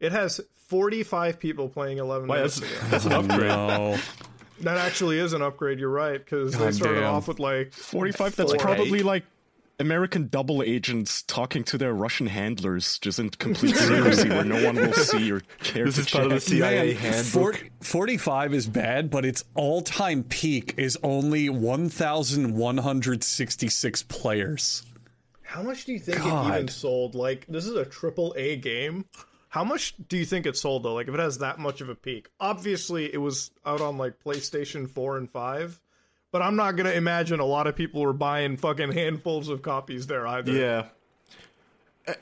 It 0.00 0.12
has 0.12 0.40
45 0.54 1.38
people 1.38 1.68
playing 1.68 1.98
11 1.98 2.28
Wait, 2.28 2.36
minutes 2.36 2.60
that's, 2.60 2.72
ago. 2.72 2.86
that's 2.90 3.04
an 3.06 3.12
upgrade. 3.12 3.50
No. 3.50 3.98
That 4.60 4.78
actually 4.78 5.18
is 5.18 5.32
an 5.32 5.42
upgrade. 5.42 5.78
You're 5.78 5.90
right 5.90 6.18
because 6.18 6.56
they 6.56 6.72
started 6.72 7.00
damn. 7.00 7.14
off 7.14 7.28
with 7.28 7.38
like 7.38 7.72
45, 7.72 8.36
that's 8.36 8.54
probably 8.56 9.02
like 9.02 9.24
American 9.78 10.28
double 10.28 10.62
agents 10.62 11.20
talking 11.22 11.62
to 11.64 11.76
their 11.76 11.92
Russian 11.92 12.28
handlers 12.28 12.98
just 12.98 13.18
in 13.18 13.28
complete 13.30 13.76
secrecy 13.88 14.28
where 14.30 14.44
no 14.44 14.64
one 14.64 14.76
will 14.76 14.92
see 14.94 15.30
or 15.30 15.40
care 15.62 15.84
This 15.84 15.96
to 15.96 16.00
is 16.02 16.10
part 16.10 16.24
of 16.26 16.30
the. 16.32 16.40
CIA 16.40 16.94
Man, 16.94 17.02
handbook. 17.02 17.56
four- 17.56 17.68
45 17.82 18.54
is 18.54 18.66
bad, 18.66 19.10
but 19.10 19.24
its 19.26 19.44
all 19.54 19.82
time 19.82 20.22
peak 20.24 20.74
is 20.78 20.96
only 21.02 21.48
1,166 21.50 24.02
players. 24.04 24.82
How 25.42 25.62
much 25.62 25.84
do 25.84 25.92
you 25.92 25.98
think 26.00 26.20
it 26.20 26.26
even 26.26 26.68
sold? 26.68 27.14
Like, 27.14 27.46
this 27.46 27.66
is 27.66 27.74
a 27.76 27.84
triple 27.84 28.34
A 28.36 28.56
game. 28.56 29.04
How 29.48 29.62
much 29.64 29.94
do 30.08 30.16
you 30.18 30.24
think 30.24 30.44
it 30.44 30.56
sold 30.56 30.82
though? 30.82 30.94
Like, 30.94 31.06
if 31.08 31.14
it 31.14 31.20
has 31.20 31.38
that 31.38 31.58
much 31.58 31.80
of 31.80 31.88
a 31.88 31.94
peak, 31.94 32.28
obviously 32.40 33.12
it 33.12 33.18
was 33.18 33.50
out 33.64 33.80
on 33.80 33.96
like 33.96 34.14
PlayStation 34.24 34.90
Four 34.90 35.16
and 35.18 35.30
Five, 35.30 35.80
but 36.32 36.42
I'm 36.42 36.56
not 36.56 36.76
gonna 36.76 36.90
imagine 36.90 37.40
a 37.40 37.44
lot 37.44 37.66
of 37.66 37.76
people 37.76 38.02
were 38.02 38.12
buying 38.12 38.56
fucking 38.56 38.92
handfuls 38.92 39.48
of 39.48 39.62
copies 39.62 40.06
there 40.06 40.26
either. 40.26 40.52
Yeah. 40.52 40.86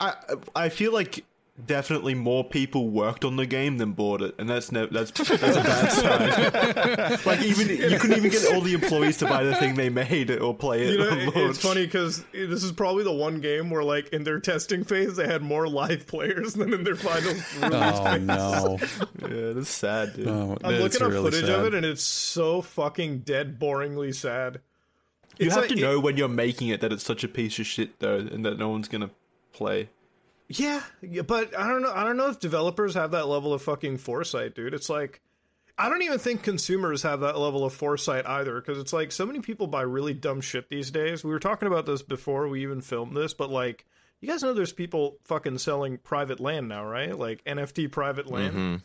I, 0.01 0.15
I 0.57 0.69
feel 0.71 0.93
like 0.93 1.25
definitely 1.67 2.15
more 2.15 2.43
people 2.43 2.89
worked 2.89 3.25
on 3.25 3.37
the 3.37 3.47
game 3.47 3.79
than 3.79 3.93
bought 3.93 4.21
it, 4.23 4.35
and 4.39 4.49
that's 4.49 4.73
no, 4.73 4.87
that's 4.87 5.11
that's 5.13 5.31
a 5.31 5.63
bad 5.63 5.89
sign. 5.93 7.19
like 7.27 7.43
even 7.43 7.69
you 7.69 7.99
couldn't 7.99 8.17
even 8.17 8.31
get 8.31 8.53
all 8.53 8.61
the 8.61 8.75
employees 8.75 9.19
to 9.19 9.27
buy 9.27 9.45
the 9.45 9.55
thing 9.55 9.75
they 9.75 9.89
made 9.89 10.31
or 10.31 10.55
play 10.55 10.83
it. 10.83 10.93
You 10.93 10.99
know, 10.99 11.09
on 11.11 11.51
it's 11.51 11.59
funny 11.61 11.85
because 11.87 12.25
this 12.33 12.65
is 12.65 12.73
probably 12.73 13.05
the 13.05 13.13
one 13.13 13.41
game 13.41 13.71
where, 13.71 13.85
like, 13.85 14.09
in 14.09 14.25
their 14.25 14.41
testing 14.41 14.83
phase, 14.85 15.17
they 15.17 15.27
had 15.27 15.43
more 15.43 15.69
live 15.69 16.07
players 16.07 16.55
than 16.55 16.75
in 16.75 16.83
their 16.85 16.97
final 16.97 17.31
release 17.31 17.45
Oh, 17.63 18.77
phase. 18.79 19.01
no. 19.21 19.29
Yeah, 19.29 19.53
that's 19.53 19.69
sad, 19.71 20.15
dude. 20.17 20.27
Oh, 20.29 20.57
I'm 20.65 20.73
that's 20.73 20.83
looking 20.99 21.03
at 21.07 21.11
really 21.13 21.31
footage 21.31 21.47
sad. 21.47 21.59
of 21.61 21.67
it, 21.67 21.75
and 21.75 21.87
it's 21.87 22.03
so 22.03 22.63
fucking 22.63 23.21
dead, 23.21 23.59
boringly 23.61 24.15
sad. 24.15 24.61
you 25.39 25.47
It's 25.47 25.55
have 25.55 25.65
like- 25.65 25.71
to 25.73 25.79
it- 25.79 25.83
know 25.83 26.01
when 26.01 26.17
you're 26.17 26.29
making 26.29 26.69
it 26.69 26.81
that 26.81 26.93
it's 26.93 27.05
such 27.05 27.23
a 27.25 27.29
piece 27.29 27.59
of 27.61 27.67
shit 27.67 27.99
though, 28.01 28.17
and 28.19 28.45
that 28.45 28.59
no 28.59 28.69
one's 28.71 28.89
gonna 28.89 29.11
play. 29.53 29.89
Yeah, 30.49 30.83
yeah, 31.01 31.23
but 31.23 31.59
I 31.59 31.69
don't 31.69 31.83
know. 31.83 31.93
I 31.93 32.05
don't 32.05 32.17
know 32.17 32.29
if 32.29 32.39
developers 32.39 32.95
have 32.95 33.13
that 33.13 33.29
level 33.29 33.55
of 33.55 33.63
fucking 33.63 33.99
foresight, 33.99 34.55
dude. 34.55 34.75
It's 34.75 34.91
like 34.91 35.23
I 35.79 35.89
don't 35.89 36.03
even 36.03 36.19
think 36.19 36.43
consumers 36.43 37.03
have 37.03 37.21
that 37.21 37.39
level 37.39 37.65
of 37.65 37.73
foresight 37.73 38.27
either, 38.27 38.61
because 38.61 38.79
it's 38.79 38.93
like 38.93 39.11
so 39.11 39.27
many 39.27 39.41
people 39.41 39.67
buy 39.67 39.83
really 39.83 40.15
dumb 40.15 40.41
shit 40.41 40.69
these 40.69 40.91
days. 40.91 41.25
We 41.25 41.31
were 41.31 41.41
talking 41.41 41.67
about 41.67 41.87
this 41.87 42.03
before 42.03 42.49
we 42.49 42.63
even 42.63 42.81
filmed 42.81 43.17
this, 43.17 43.33
but 43.33 43.51
like 43.51 43.87
you 44.21 44.29
guys 44.29 44.43
know, 44.43 44.55
there's 44.55 44.73
people 44.73 45.19
fucking 45.25 45.59
selling 45.59 45.99
private 45.99 46.41
land 46.41 46.69
now, 46.69 46.85
right? 46.87 47.19
Like 47.19 47.45
NFT 47.45 47.91
private 47.91 48.27
land. 48.27 48.55
Mm-hmm. 48.55 48.77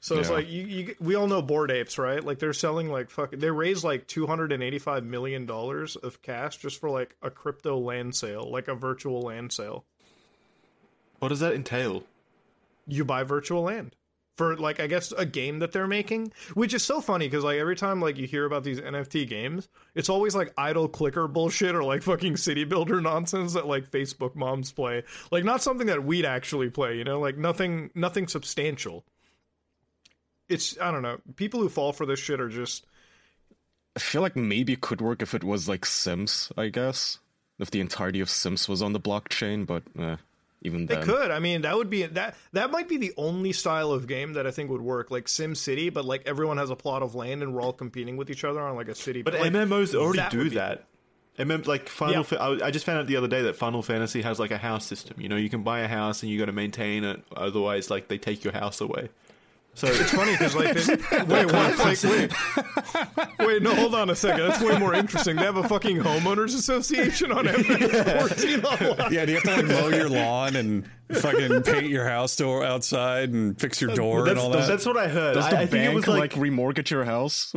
So 0.00 0.18
it's 0.18 0.30
like 0.30 0.50
you, 0.50 0.62
you, 0.64 0.94
we 0.98 1.14
all 1.14 1.28
know 1.28 1.40
Bored 1.40 1.70
Apes, 1.70 1.96
right? 1.96 2.24
Like 2.24 2.40
they're 2.40 2.52
selling 2.52 2.90
like 2.90 3.08
fucking. 3.08 3.38
They 3.38 3.52
raised 3.52 3.84
like 3.84 4.08
two 4.08 4.26
hundred 4.26 4.50
and 4.50 4.60
eighty-five 4.60 5.04
million 5.04 5.46
dollars 5.46 5.94
of 5.94 6.22
cash 6.22 6.56
just 6.56 6.80
for 6.80 6.90
like 6.90 7.14
a 7.22 7.30
crypto 7.30 7.78
land 7.78 8.16
sale, 8.16 8.50
like 8.50 8.66
a 8.66 8.74
virtual 8.74 9.20
land 9.22 9.52
sale. 9.52 9.84
What 11.22 11.28
does 11.28 11.40
that 11.40 11.54
entail? 11.54 12.02
you 12.86 13.04
buy 13.04 13.22
virtual 13.22 13.62
land 13.62 13.94
for 14.36 14.56
like 14.56 14.80
I 14.80 14.86
guess 14.86 15.12
a 15.12 15.26
game 15.26 15.58
that 15.58 15.72
they're 15.72 15.86
making, 15.86 16.32
which 16.54 16.72
is 16.74 16.82
so 16.82 17.00
funny 17.00 17.28
because 17.28 17.44
like 17.44 17.58
every 17.58 17.76
time 17.76 18.00
like 18.00 18.16
you 18.16 18.26
hear 18.26 18.44
about 18.44 18.64
these 18.64 18.80
NFT 18.80 19.28
games, 19.28 19.68
it's 19.94 20.08
always 20.08 20.34
like 20.34 20.52
idle 20.56 20.88
clicker 20.88 21.28
bullshit 21.28 21.74
or 21.74 21.84
like 21.84 22.02
fucking 22.02 22.36
city 22.36 22.64
builder 22.64 23.00
nonsense 23.00 23.52
that 23.52 23.66
like 23.66 23.90
Facebook 23.90 24.34
moms 24.34 24.72
play. 24.72 25.04
Like 25.30 25.44
not 25.44 25.62
something 25.62 25.86
that 25.88 26.04
we'd 26.04 26.24
actually 26.24 26.70
play, 26.70 26.96
you 26.96 27.04
know, 27.04 27.20
like 27.20 27.36
nothing 27.36 27.90
nothing 27.94 28.26
substantial. 28.26 29.04
It's 30.48 30.78
I 30.80 30.90
don't 30.90 31.02
know. 31.02 31.18
People 31.36 31.60
who 31.60 31.68
fall 31.68 31.92
for 31.92 32.06
this 32.06 32.18
shit 32.18 32.40
are 32.40 32.48
just 32.48 32.86
I 33.94 34.00
feel 34.00 34.22
like 34.22 34.36
maybe 34.36 34.72
it 34.72 34.80
could 34.80 35.02
work 35.02 35.20
if 35.20 35.34
it 35.34 35.44
was 35.44 35.68
like 35.68 35.84
Sims, 35.84 36.50
I 36.56 36.68
guess. 36.68 37.18
If 37.58 37.70
the 37.70 37.80
entirety 37.80 38.20
of 38.20 38.30
Sims 38.30 38.66
was 38.66 38.80
on 38.82 38.94
the 38.94 38.98
blockchain, 38.98 39.66
but 39.66 39.82
eh, 39.98 40.16
even 40.62 40.86
They 40.86 40.94
then. 40.96 41.04
could. 41.04 41.30
I 41.30 41.38
mean, 41.38 41.62
that 41.62 41.76
would 41.76 41.90
be 41.90 42.06
that. 42.06 42.36
That 42.52 42.70
might 42.70 42.88
be 42.88 42.96
the 42.96 43.12
only 43.16 43.52
style 43.52 43.92
of 43.92 44.06
game 44.06 44.32
that 44.34 44.46
I 44.46 44.50
think 44.50 44.70
would 44.70 44.80
work, 44.80 45.10
like 45.10 45.28
Sim 45.28 45.54
City, 45.54 45.90
but 45.90 46.04
like 46.04 46.22
everyone 46.26 46.56
has 46.58 46.70
a 46.70 46.76
plot 46.76 47.02
of 47.02 47.14
land 47.14 47.42
and 47.42 47.54
we're 47.54 47.62
all 47.62 47.72
competing 47.72 48.16
with 48.16 48.30
each 48.30 48.44
other 48.44 48.60
on 48.60 48.74
like 48.76 48.88
a 48.88 48.94
city. 48.94 49.22
But 49.22 49.34
like, 49.34 49.52
MMOs 49.52 49.94
already 49.94 50.18
that 50.18 50.30
do 50.30 50.44
be- 50.44 50.56
that. 50.56 50.86
I 51.38 51.42
remember, 51.42 51.66
like 51.68 51.88
Final. 51.88 52.16
Yeah. 52.16 52.22
Fa- 52.24 52.40
I, 52.42 52.66
I 52.66 52.70
just 52.70 52.84
found 52.84 52.98
out 52.98 53.06
the 53.06 53.16
other 53.16 53.26
day 53.28 53.42
that 53.42 53.56
Final 53.56 53.82
Fantasy 53.82 54.20
has 54.20 54.38
like 54.38 54.50
a 54.50 54.58
house 54.58 54.84
system. 54.86 55.18
You 55.20 55.30
know, 55.30 55.36
you 55.36 55.48
can 55.48 55.62
buy 55.62 55.80
a 55.80 55.88
house 55.88 56.22
and 56.22 56.30
you 56.30 56.38
got 56.38 56.44
to 56.46 56.52
maintain 56.52 57.04
it. 57.04 57.22
Otherwise, 57.34 57.90
like 57.90 58.08
they 58.08 58.18
take 58.18 58.44
your 58.44 58.52
house 58.52 58.80
away. 58.82 59.08
So 59.74 59.86
It's 59.86 60.10
funny 60.10 60.32
because 60.32 60.54
like, 60.54 60.74
they, 60.74 60.94
wait, 61.24 61.46
what? 61.46 61.78
Like, 61.78 62.02
wait, 62.02 62.32
wait, 63.38 63.62
no, 63.62 63.74
hold 63.74 63.94
on 63.94 64.10
a 64.10 64.14
second. 64.14 64.46
That's 64.46 64.62
way 64.62 64.78
more 64.78 64.92
interesting. 64.94 65.36
They 65.36 65.44
have 65.44 65.56
a 65.56 65.66
fucking 65.66 65.96
homeowners 65.96 66.54
association 66.54 67.32
on 67.32 67.46
FF14 67.46 68.64
online. 68.90 69.12
Yeah, 69.12 69.24
do 69.24 69.32
you 69.32 69.40
have 69.40 69.44
to 69.44 69.62
like 69.62 69.66
mow 69.66 69.88
your 69.88 70.10
lawn 70.10 70.56
and 70.56 70.86
fucking 71.12 71.62
paint 71.62 71.86
your 71.86 72.06
house 72.06 72.36
door 72.36 72.64
outside 72.64 73.30
and 73.30 73.58
fix 73.58 73.80
your 73.80 73.94
door 73.94 74.28
and 74.28 74.38
all 74.38 74.50
that? 74.50 74.68
that's 74.68 74.84
what 74.84 74.98
I 74.98 75.08
heard. 75.08 75.34
Does 75.34 75.46
I, 75.46 75.50
the 75.50 75.56
I 75.56 75.60
think 75.60 75.70
bank 75.70 75.92
it 75.92 75.94
was 75.94 76.06
like, 76.06 76.36
like, 76.36 76.44
remortgage 76.44 76.90
your 76.90 77.04
house? 77.04 77.54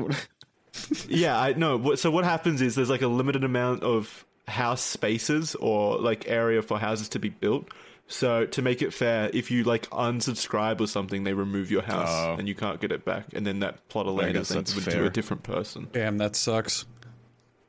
yeah, 1.10 1.39
I 1.39 1.51
know. 1.54 1.95
So 1.95 2.12
what 2.12 2.23
happens 2.23 2.62
is 2.62 2.75
there's 2.75 2.89
like 2.89 3.01
a 3.01 3.08
limited 3.08 3.43
amount 3.43 3.84
of 3.84 4.25
house 4.47 4.82
spaces 4.82 5.54
or 5.56 5.97
like 5.99 6.30
area 6.30 6.62
for 6.62 6.80
houses 6.80 7.10
to 7.10 7.19
be 7.19 7.30
built. 7.30 7.67
So 8.08 8.46
to 8.46 8.62
make 8.62 8.82
it 8.84 8.94
fair, 8.94 9.32
if 9.34 9.50
you 9.50 9.63
like 9.63 9.89
unsubscribe 9.89 10.80
or 10.80 10.88
something, 10.88 11.24
they 11.24 11.34
remove 11.34 11.72
your 11.72 11.82
house 11.82 12.08
Oh. 12.12 12.36
and 12.38 12.48
you 12.48 12.54
can't 12.54 12.80
get 12.80 12.91
it 12.91 13.04
back, 13.04 13.26
and 13.34 13.46
then 13.48 13.60
that 13.62 13.88
plot 13.89 14.06
of 14.06 14.13
land 14.15 14.34
guess 14.34 14.44
is 14.44 14.48
then 14.50 14.58
that's 14.60 14.76
would 14.76 14.84
to 14.86 14.91
fair. 14.91 15.06
a 15.06 15.10
different 15.10 15.41
person. 15.44 15.88
Damn, 15.91 16.18
that 16.20 16.36
sucks. 16.36 16.86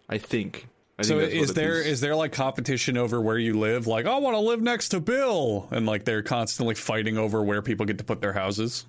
I 0.09 0.18
think. 0.18 0.68
I 0.99 1.03
So 1.03 1.09
think 1.18 1.20
that's 1.22 1.35
what 1.35 1.42
is 1.44 1.51
it 1.51 1.55
there 1.55 1.81
is 1.83 2.01
there 2.01 2.14
like 2.16 2.33
competition 2.33 2.96
over 2.99 3.20
where 3.20 3.38
you 3.38 3.59
live? 3.59 3.87
Like, 3.87 4.07
I 4.07 4.16
want 4.18 4.35
to 4.35 4.40
live 4.40 4.61
next 4.61 4.90
to 4.90 5.01
Bill, 5.01 5.68
and 5.70 5.87
like 5.87 6.05
they're 6.05 6.22
constantly 6.22 6.75
fighting 6.75 7.16
over 7.16 7.42
where 7.42 7.62
people 7.62 7.87
get 7.87 7.99
to 7.99 8.05
put 8.05 8.20
their 8.20 8.33
houses. 8.35 8.85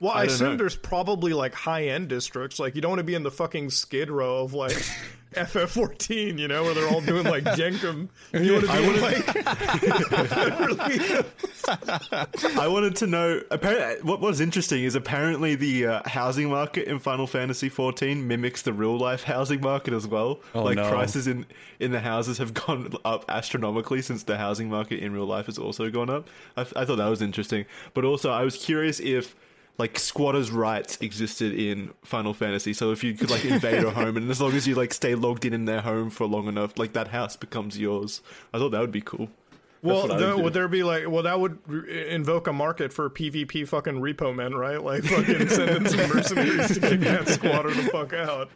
Well, 0.00 0.12
I, 0.12 0.26
don't 0.26 0.34
assume 0.34 0.48
know. 0.50 0.56
there's 0.58 0.76
probably 0.76 1.32
like 1.32 1.54
high 1.54 1.86
end 1.88 2.06
districts. 2.08 2.60
Like 2.60 2.76
you 2.76 2.80
don't 2.80 2.90
want 2.92 3.00
to 3.00 3.04
be 3.04 3.16
in 3.16 3.24
the 3.24 3.32
fucking 3.32 3.70
skid 3.70 4.10
row 4.10 4.44
of 4.44 4.54
like 4.54 4.76
FF14, 5.34 6.38
you 6.38 6.48
know, 6.48 6.62
where 6.64 6.74
they're 6.74 6.88
all 6.88 7.00
doing 7.00 7.24
like 7.24 7.44
Jenkum. 7.56 8.08
You 8.32 8.54
want 8.54 8.66
to 8.66 8.72
be 8.72 8.84
in, 8.84 9.00
like 9.00 9.36
I 12.58 12.66
wanted 12.66 12.96
to 12.96 13.06
know. 13.06 13.42
Apparently, 13.50 14.02
what 14.02 14.20
was 14.20 14.40
interesting 14.40 14.84
is 14.84 14.94
apparently 14.94 15.54
the 15.54 15.86
uh, 15.86 16.08
housing 16.08 16.48
market 16.48 16.88
in 16.88 16.98
Final 16.98 17.26
Fantasy 17.26 17.68
XIV 17.68 18.22
mimics 18.22 18.62
the 18.62 18.72
real 18.72 18.96
life 18.96 19.22
housing 19.22 19.60
market 19.60 19.92
as 19.92 20.06
well. 20.06 20.40
Oh, 20.54 20.62
like 20.62 20.76
no. 20.76 20.88
prices 20.88 21.26
in 21.26 21.44
in 21.78 21.92
the 21.92 22.00
houses 22.00 22.38
have 22.38 22.54
gone 22.54 22.92
up 23.04 23.24
astronomically 23.28 24.00
since 24.02 24.22
the 24.22 24.38
housing 24.38 24.70
market 24.70 25.00
in 25.00 25.12
real 25.12 25.26
life 25.26 25.46
has 25.46 25.58
also 25.58 25.90
gone 25.90 26.08
up. 26.08 26.28
I, 26.56 26.62
I 26.62 26.84
thought 26.84 26.96
that 26.96 27.08
was 27.08 27.20
interesting, 27.22 27.66
but 27.94 28.04
also 28.04 28.30
I 28.30 28.44
was 28.44 28.56
curious 28.56 29.00
if. 29.00 29.34
Like 29.78 29.96
squatters' 29.98 30.50
rights 30.50 30.98
existed 31.00 31.52
in 31.54 31.92
Final 32.04 32.34
Fantasy, 32.34 32.72
so 32.72 32.90
if 32.90 33.04
you 33.04 33.14
could 33.14 33.30
like 33.30 33.44
invade 33.44 33.84
a 33.84 33.90
home, 33.92 34.16
and 34.16 34.28
as 34.28 34.40
long 34.40 34.52
as 34.54 34.66
you 34.66 34.74
like 34.74 34.92
stay 34.92 35.14
logged 35.14 35.44
in 35.44 35.52
in 35.52 35.66
their 35.66 35.80
home 35.82 36.10
for 36.10 36.26
long 36.26 36.48
enough, 36.48 36.76
like 36.78 36.94
that 36.94 37.08
house 37.08 37.36
becomes 37.36 37.78
yours. 37.78 38.20
I 38.52 38.58
thought 38.58 38.70
that 38.72 38.80
would 38.80 38.90
be 38.90 39.00
cool. 39.02 39.28
Well, 39.80 40.08
would 40.08 40.18
there, 40.18 40.36
would 40.36 40.52
there 40.54 40.66
be 40.66 40.82
like, 40.82 41.08
well, 41.08 41.22
that 41.22 41.38
would 41.38 41.58
re- 41.68 42.08
invoke 42.10 42.48
a 42.48 42.52
market 42.52 42.92
for 42.92 43.08
PvP 43.08 43.68
fucking 43.68 44.00
repo 44.00 44.34
men, 44.34 44.52
right? 44.52 44.82
Like 44.82 45.04
fucking 45.04 45.48
send 45.48 45.70
in 45.70 45.88
some 45.88 46.08
mercenaries 46.08 46.74
to 46.74 46.80
kick 46.80 47.00
that 47.02 47.28
squatter 47.28 47.70
the 47.72 47.84
fuck 47.84 48.12
out. 48.12 48.50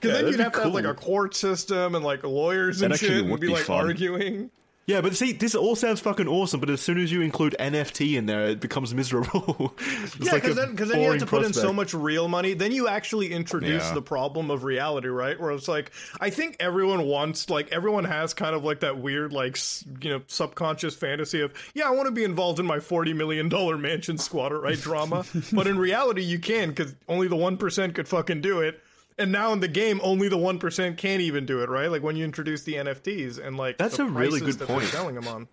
Because 0.00 0.16
then 0.16 0.26
you'd 0.32 0.40
have 0.40 0.52
to 0.52 0.62
have 0.62 0.72
like 0.72 0.86
a 0.86 0.94
court 0.94 1.34
system 1.36 1.94
and 1.94 2.02
like 2.02 2.24
lawyers 2.24 2.80
and 2.80 2.90
That 2.94 2.98
shit 2.98 3.10
and 3.20 3.30
would 3.30 3.40
be 3.40 3.48
be 3.48 3.52
like 3.52 3.64
fun. 3.64 3.84
arguing. 3.84 4.50
Yeah, 4.90 5.00
but 5.02 5.14
see, 5.14 5.30
this 5.32 5.54
all 5.54 5.76
sounds 5.76 6.00
fucking 6.00 6.26
awesome, 6.26 6.58
but 6.58 6.68
as 6.68 6.80
soon 6.80 6.98
as 6.98 7.12
you 7.12 7.20
include 7.20 7.54
NFT 7.60 8.18
in 8.18 8.26
there, 8.26 8.48
it 8.48 8.60
becomes 8.60 8.92
miserable. 8.92 9.72
Yeah, 10.20 10.34
because 10.34 10.52
a 10.52 10.54
then, 10.54 10.76
cause 10.76 10.88
then 10.88 11.00
you 11.00 11.10
have 11.10 11.20
to 11.20 11.26
put 11.26 11.44
in 11.44 11.52
so 11.52 11.72
much 11.72 11.94
real 11.94 12.26
money. 12.28 12.54
Then 12.54 12.72
you 12.72 12.88
actually 12.88 13.32
introduce 13.32 13.84
Yeah. 13.84 13.94
the 13.94 14.02
problem 14.02 14.50
of 14.50 14.64
reality, 14.64 15.08
right? 15.08 15.38
Where 15.38 15.52
it's 15.52 15.68
like, 15.68 15.92
I 16.20 16.30
think 16.30 16.56
everyone 16.60 17.04
wants, 17.04 17.48
like, 17.48 17.70
everyone 17.72 18.04
has 18.04 18.34
kind 18.34 18.54
of 18.54 18.64
like 18.64 18.80
that 18.80 18.98
weird, 18.98 19.32
like, 19.32 19.56
you 20.02 20.10
know, 20.10 20.22
subconscious 20.26 20.94
fantasy 20.96 21.40
of, 21.40 21.52
yeah, 21.74 21.86
I 21.86 21.90
want 21.90 22.06
to 22.06 22.12
be 22.12 22.24
involved 22.24 22.58
in 22.58 22.66
my 22.66 22.78
$40 22.78 23.14
million 23.14 23.48
mansion 23.80 24.18
squatter, 24.18 24.58
right? 24.60 24.78
Drama. 24.78 25.24
but 25.52 25.66
in 25.66 25.78
reality, 25.78 26.22
you 26.22 26.38
can, 26.40 26.70
because 26.70 26.94
only 27.08 27.28
the 27.28 27.36
1% 27.36 27.94
could 27.94 28.08
fucking 28.08 28.40
do 28.40 28.60
it. 28.60 28.82
And 29.20 29.30
now 29.32 29.52
in 29.52 29.60
the 29.60 29.68
game, 29.68 30.00
only 30.02 30.28
the 30.28 30.38
1% 30.38 30.96
can't 30.96 31.20
even 31.20 31.46
do 31.46 31.60
it, 31.62 31.68
right? 31.68 31.90
Like 31.90 32.02
when 32.02 32.16
you 32.16 32.24
introduce 32.24 32.62
the 32.64 32.74
NFTs 32.74 33.38
and 33.44 33.56
like 33.56 33.76
That's 33.78 33.98
the 33.98 34.04
a 34.04 34.06
really 34.06 34.40
good 34.40 34.54
that 34.58 34.66
point. 34.68 34.84
selling 34.86 35.14
them 35.14 35.28
on. 35.28 35.46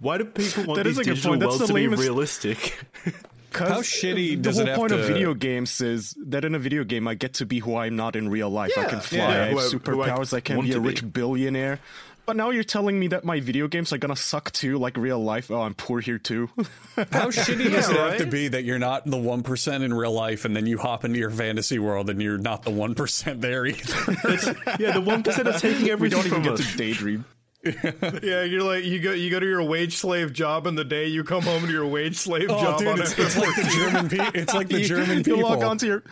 Why 0.00 0.18
do 0.18 0.24
people 0.24 0.64
want 0.64 0.78
That 0.78 0.86
is 0.88 0.96
these 0.96 1.06
a 1.06 1.10
good 1.10 1.14
digital 1.14 1.30
point. 1.30 1.40
That's 1.40 1.48
worlds 1.50 1.60
the 1.60 1.66
to 1.68 1.74
be 1.74 1.86
realistic? 1.88 2.78
How 3.54 3.80
shitty 3.82 4.30
the 4.30 4.36
does 4.36 4.56
whole 4.56 4.62
it 4.66 4.68
have 4.70 4.76
point 4.78 4.92
to? 4.92 4.98
of 5.00 5.06
video 5.06 5.34
games 5.34 5.78
is 5.82 6.16
that 6.26 6.44
in 6.44 6.54
a 6.54 6.58
video 6.58 6.84
game 6.84 7.06
I 7.06 7.14
get 7.14 7.34
to 7.34 7.46
be 7.46 7.58
who 7.58 7.76
I'm 7.76 7.94
not 7.96 8.16
in 8.16 8.28
real 8.30 8.48
life. 8.50 8.72
I 8.78 8.86
can 8.86 9.00
fly, 9.00 9.18
Yeah, 9.18 9.28
I 9.28 9.32
have 9.34 9.50
who 9.52 9.58
I- 9.58 9.62
who 9.62 9.68
I 9.68 10.08
superpowers, 10.08 10.34
I, 10.34 10.40
can 10.40 10.60
be 10.62 10.70
a 10.70 10.74
to 10.74 10.80
be. 10.80 10.88
rich 10.88 11.12
billionaire. 11.12 11.78
But 12.24 12.36
now 12.36 12.50
you're 12.50 12.62
telling 12.62 12.98
me 13.00 13.08
that 13.08 13.24
my 13.24 13.40
video 13.40 13.66
games 13.66 13.92
are 13.92 13.98
gonna 13.98 14.14
suck 14.16 14.52
too, 14.52 14.78
like 14.78 14.96
real 14.96 15.18
life. 15.18 15.50
Oh, 15.50 15.60
I'm 15.62 15.74
poor 15.74 16.00
here 16.00 16.18
too. 16.18 16.48
How 16.96 17.28
shitty 17.30 17.70
does 17.70 17.90
it 17.90 17.96
Yeah, 17.96 18.08
have 18.10 18.18
to 18.18 18.26
be 18.26 18.48
that 18.48 18.62
you're 18.64 18.78
not 18.78 19.04
the 19.06 19.16
one 19.18 19.42
percent 19.42 19.82
in 19.82 19.92
real 19.92 20.12
life, 20.12 20.44
and 20.44 20.54
then 20.54 20.66
you 20.66 20.78
hop 20.78 21.04
into 21.04 21.18
your 21.18 21.30
fantasy 21.30 21.78
world 21.80 22.08
and 22.10 22.22
you're 22.22 22.38
not 22.38 22.62
the 22.62 22.70
one 22.70 22.94
percent 22.94 23.40
there 23.40 23.66
either? 23.66 24.12
yeah, 24.78 24.92
the 24.92 25.02
one 25.04 25.22
percent 25.24 25.48
is 25.48 25.60
taking 25.60 25.84
we 25.84 25.90
everything 25.90 26.18
don't 26.18 26.26
even 26.26 26.42
from 26.44 26.56
get 26.56 26.60
us. 26.64 26.70
to 26.70 26.76
daydream. 26.76 27.24
Yeah, 27.64 28.42
you're 28.42 28.62
like 28.64 28.82
you 28.84 28.98
go 29.00 29.12
you 29.12 29.30
go 29.30 29.38
to 29.38 29.46
your 29.46 29.62
wage 29.62 29.96
slave 29.96 30.32
job 30.32 30.66
in 30.66 30.74
the 30.74 30.84
day, 30.84 31.06
you 31.06 31.22
come 31.22 31.42
home 31.44 31.62
to 31.62 31.70
your 31.70 31.86
wage 31.86 32.16
slave 32.16 32.48
Oh, 32.50 32.60
job 32.60 32.78
dude, 32.80 32.88
on 32.88 33.00
it's, 33.00 33.16
it's 33.16 33.36
like 33.36 33.54
the 33.54 33.70
German. 33.72 34.08
Pe- 34.08 34.40
it's 34.40 34.52
like 34.54 34.68
the 34.68 34.80
You- 34.80 34.84
German 34.86 35.18
you 35.18 35.24
people. 35.24 35.42
log 35.42 35.62
onto 35.62 35.86
your 35.86 36.02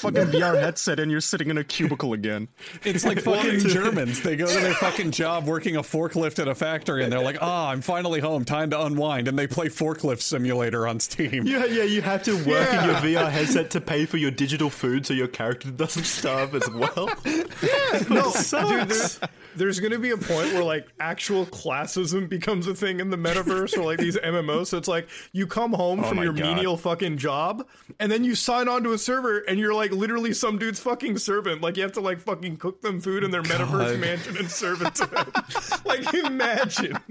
fucking 0.00 0.26
VR 0.32 0.60
headset 0.60 0.98
and 1.00 1.10
you're 1.10 1.20
sitting 1.20 1.50
in 1.50 1.58
a 1.58 1.64
cubicle 1.64 2.12
again. 2.12 2.48
It's 2.84 3.04
like 3.04 3.20
fucking 3.22 3.60
Germans. 3.60 4.20
They 4.22 4.36
go 4.36 4.46
to 4.46 4.60
their 4.60 4.74
fucking 4.80 5.10
job 5.12 5.46
working 5.46 5.76
a 5.76 5.82
forklift 5.82 6.38
at 6.38 6.48
a 6.48 6.54
factory, 6.54 7.04
and 7.04 7.12
they're 7.12 7.22
like, 7.22 7.38
"Ah, 7.40 7.68
I'm 7.70 7.80
finally 7.80 8.20
home. 8.20 8.44
Time 8.44 8.70
to 8.70 8.80
unwind." 8.84 9.28
And 9.28 9.38
they 9.38 9.46
play 9.46 9.68
forklift 9.68 10.22
simulator 10.22 10.86
on 10.86 11.00
Steam. 11.00 11.46
Yeah, 11.46 11.64
yeah, 11.66 11.84
you 11.84 12.02
have 12.02 12.22
to 12.24 12.34
work 12.36 12.46
Yeah. 12.46 12.82
in 13.00 13.10
your 13.12 13.22
VR 13.22 13.30
headset 13.30 13.70
to 13.70 13.80
pay 13.80 14.06
for 14.06 14.16
your 14.16 14.30
digital 14.30 14.70
food 14.70 15.06
so 15.06 15.14
your 15.14 15.28
character 15.28 15.70
doesn't 15.70 16.04
starve 16.04 16.54
as 16.54 16.68
well. 16.70 17.10
yeah, 17.24 18.02
no, 18.08 18.30
sucks. 18.30 18.68
dude, 18.68 18.88
there's, 18.88 19.20
there's 19.56 19.80
going 19.80 19.92
to 19.92 19.98
be 19.98 20.10
a 20.10 20.16
point 20.16 20.52
where 20.52 20.64
like 20.64 20.86
actual 21.00 21.46
classism 21.46 22.28
becomes 22.28 22.66
a 22.66 22.74
thing 22.74 23.00
in 23.00 23.10
the 23.10 23.16
metaverse 23.16 23.76
or 23.76 23.84
like 23.84 23.98
these 23.98 24.16
MMOs. 24.16 24.68
So 24.68 24.78
it's 24.78 24.88
like 24.88 25.08
you 25.32 25.46
come 25.46 25.72
home 25.72 26.02
from 26.04 26.18
your 26.22 26.32
God. 26.32 26.42
menial 26.56 26.76
fucking 26.76 27.18
job 27.18 27.66
and 27.98 28.10
then 28.10 28.24
you 28.24 28.34
sign 28.34 28.68
on 28.68 28.82
to 28.84 28.92
a 28.92 28.98
server 28.98 29.38
and 29.40 29.58
you're 29.58 29.74
like 29.74 29.89
literally 29.92 30.32
some 30.32 30.58
dude's 30.58 30.80
fucking 30.80 31.18
servant. 31.18 31.60
Like 31.62 31.76
you 31.76 31.82
have 31.82 31.92
to 31.92 32.00
like 32.00 32.20
fucking 32.20 32.56
cook 32.58 32.82
them 32.82 33.00
food 33.00 33.24
in 33.24 33.30
their 33.30 33.42
metaverse 33.42 33.98
mansion 33.98 34.36
and 34.36 34.50
serve 34.50 34.82
it 34.82 34.94
to 34.96 35.06
them. 35.06 35.30
like 35.84 36.12
imagine. 36.14 36.98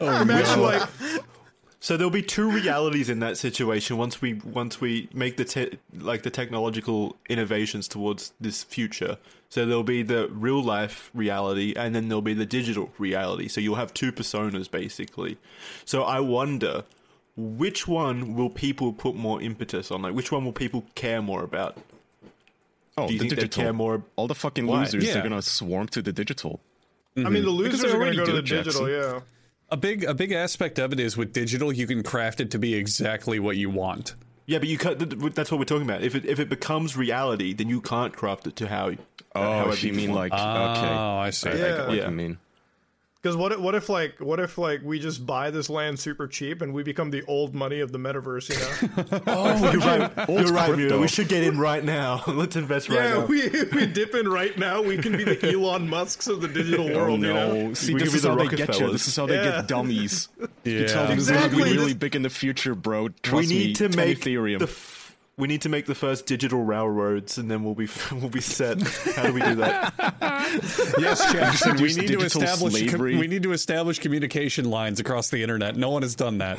Oh, 0.00 0.22
Imagine 0.22 0.60
no. 0.60 0.62
like 0.62 0.88
So 1.80 1.96
there'll 1.96 2.10
be 2.10 2.22
two 2.22 2.50
realities 2.50 3.08
in 3.10 3.18
that 3.20 3.36
situation 3.36 3.96
once 3.96 4.20
we 4.22 4.34
once 4.34 4.80
we 4.80 5.08
make 5.12 5.36
the 5.36 5.44
te- 5.44 5.78
like 5.92 6.22
the 6.22 6.30
technological 6.30 7.16
innovations 7.28 7.88
towards 7.88 8.32
this 8.40 8.62
future. 8.62 9.18
So 9.48 9.66
there'll 9.66 9.82
be 9.82 10.02
the 10.02 10.28
real 10.28 10.62
life 10.62 11.10
reality 11.14 11.74
and 11.76 11.94
then 11.94 12.08
there'll 12.08 12.22
be 12.22 12.34
the 12.34 12.46
digital 12.46 12.92
reality. 12.98 13.48
So 13.48 13.60
you'll 13.60 13.74
have 13.76 13.92
two 13.92 14.12
personas 14.12 14.70
basically. 14.70 15.36
So 15.84 16.02
I 16.04 16.20
wonder 16.20 16.84
which 17.36 17.86
one 17.86 18.34
will 18.34 18.50
people 18.50 18.92
put 18.92 19.14
more 19.14 19.42
impetus 19.42 19.90
on? 19.90 20.02
Like 20.02 20.14
which 20.14 20.32
one 20.32 20.44
will 20.44 20.52
people 20.52 20.84
care 20.94 21.20
more 21.20 21.42
about? 21.44 21.76
Oh, 22.98 23.08
the 23.08 23.18
digital. 23.18 23.62
care 23.62 23.72
more? 23.72 24.02
All 24.16 24.26
the 24.26 24.34
fucking 24.34 24.66
Why? 24.66 24.80
losers 24.80 25.04
Yeah. 25.04 25.18
are 25.18 25.22
gonna 25.22 25.42
swarm 25.42 25.88
to 25.88 26.02
the 26.02 26.12
digital. 26.12 26.60
I 27.16 27.28
mean 27.28 27.42
hmm. 27.42 27.46
the 27.46 27.50
losers 27.50 27.84
are 27.84 27.88
going 27.88 28.02
already 28.02 28.16
to 28.18 28.24
go 28.24 28.26
to 28.26 28.42
do, 28.42 28.56
the 28.56 28.62
digital, 28.62 28.90
yeah. 28.90 29.20
A 29.70 29.76
big 29.76 30.04
a 30.04 30.14
big 30.14 30.32
aspect 30.32 30.78
of 30.78 30.92
it 30.92 31.00
is 31.00 31.16
with 31.16 31.32
digital, 31.32 31.72
you 31.72 31.86
can 31.86 32.02
craft 32.02 32.40
it 32.40 32.50
to 32.52 32.58
be 32.58 32.74
exactly 32.74 33.38
what 33.38 33.56
you 33.56 33.68
want. 33.68 34.14
Yeah, 34.46 34.58
but 34.58 34.68
you 34.68 34.78
can't. 34.78 34.98
th- 34.98 35.18
th- 35.18 35.34
That's 35.34 35.50
what 35.50 35.58
we're 35.58 35.64
talking 35.64 35.88
about. 35.88 36.02
If 36.02 36.14
it 36.14 36.24
if 36.24 36.38
it 36.38 36.48
becomes 36.48 36.96
reality, 36.96 37.52
then 37.52 37.68
you 37.68 37.80
can't 37.80 38.16
craft 38.16 38.46
it 38.46 38.56
to 38.56 38.68
how. 38.68 38.90
Uh, 38.90 38.94
oh, 39.34 39.40
however 39.42 39.72
if 39.72 39.82
you 39.84 39.92
mean 39.92 40.12
want. 40.12 40.32
like 40.32 40.40
okay. 40.40 40.88
Oh, 40.88 41.16
I 41.16 41.30
see. 41.30 41.50
I, 41.50 41.52
I 41.52 41.56
get 41.56 41.90
Yeah. 41.94 42.04
what 42.04 42.12
mean. 42.12 42.38
Because 43.26 43.36
what 43.36 43.50
if, 43.50 43.58
what 43.58 43.74
if 43.74 43.88
like 43.88 44.20
what 44.20 44.38
if 44.38 44.56
like 44.56 44.82
we 44.84 45.00
just 45.00 45.26
buy 45.26 45.50
this 45.50 45.68
land 45.68 45.98
super 45.98 46.28
cheap 46.28 46.62
and 46.62 46.72
we 46.72 46.84
become 46.84 47.10
the 47.10 47.24
old 47.24 47.56
money 47.56 47.80
of 47.80 47.90
the 47.90 47.98
metaverse? 47.98 48.48
You 48.50 48.56
know? 48.60 49.20
Oh, 49.26 49.72
you're 49.72 49.80
right. 49.80 50.28
Old 50.28 50.40
You're 50.42 50.52
right, 50.52 50.72
crypto. 50.72 51.00
We 51.00 51.08
should 51.08 51.26
get 51.26 51.42
in 51.42 51.58
right 51.58 51.82
now. 51.82 52.22
Let's 52.28 52.54
invest 52.54 52.88
right 52.88 53.00
now. 53.00 53.02
yeah, 53.02 53.14
now. 53.18 53.26
we 53.26 53.64
we 53.80 53.86
dip 53.86 54.14
in 54.14 54.28
right 54.28 54.56
now. 54.56 54.80
We 54.80 54.96
can 54.98 55.16
be 55.16 55.24
the 55.24 55.52
Elon 55.52 55.88
Musks 55.88 56.28
of 56.28 56.40
the 56.40 56.46
digital 56.46 56.88
Oh 56.88 56.94
world. 56.94 57.20
You 57.22 57.32
know? 57.32 57.52
no! 57.66 57.74
See, 57.74 57.94
We 57.94 58.00
this 58.00 58.10
be 58.12 58.16
is 58.18 58.22
the 58.22 58.28
how 58.30 58.36
they 58.36 58.44
get 58.46 58.58
you. 58.60 58.64
Rockefellers. 58.66 58.92
This 58.92 59.08
is 59.08 59.16
how 59.16 59.26
they 59.26 59.34
Yeah. 59.34 59.44
get 59.56 59.66
dummies. 59.66 60.28
Yeah. 60.38 60.46
You 60.62 60.86
tell 60.88 61.02
them 61.04 61.12
Exactly. 61.14 61.46
it's 61.46 61.54
gonna 61.54 61.64
be 61.64 61.76
really 61.76 61.86
This- 61.86 61.94
big 61.94 62.14
in 62.14 62.22
the 62.22 62.30
future, 62.30 62.76
bro. 62.76 63.04
we 63.04 63.10
Trust 63.24 63.48
me. 63.48 63.58
need 63.58 63.76
to 63.76 63.88
make 63.88 64.20
Ethereum. 64.20 64.60
the. 64.60 64.95
F- 65.36 65.40
we 65.40 65.48
need 65.48 65.62
to 65.62 65.68
make 65.68 65.86
the 65.86 65.94
first 65.94 66.26
digital 66.26 66.62
railroads, 66.62 67.38
and 67.38 67.50
then 67.50 67.62
we'll 67.64 67.74
be 67.74 67.88
we'll 68.12 68.28
be 68.30 68.40
set. 68.40 68.80
How 68.82 69.24
do 69.26 69.32
we 69.32 69.40
do 69.40 69.54
that? 69.56 69.92
Yes, 70.98 71.32
Jackson. 71.32 71.76
we 71.76 71.92
need 71.94 72.06
to 72.08 72.20
establish 72.20 72.90
com- 72.90 73.00
we 73.00 73.26
need 73.26 73.42
to 73.42 73.52
establish 73.52 73.98
communication 73.98 74.70
lines 74.70 75.00
across 75.00 75.28
the 75.28 75.42
internet. 75.42 75.76
No 75.76 75.90
one 75.90 76.02
has 76.02 76.14
done 76.14 76.38
that. 76.38 76.58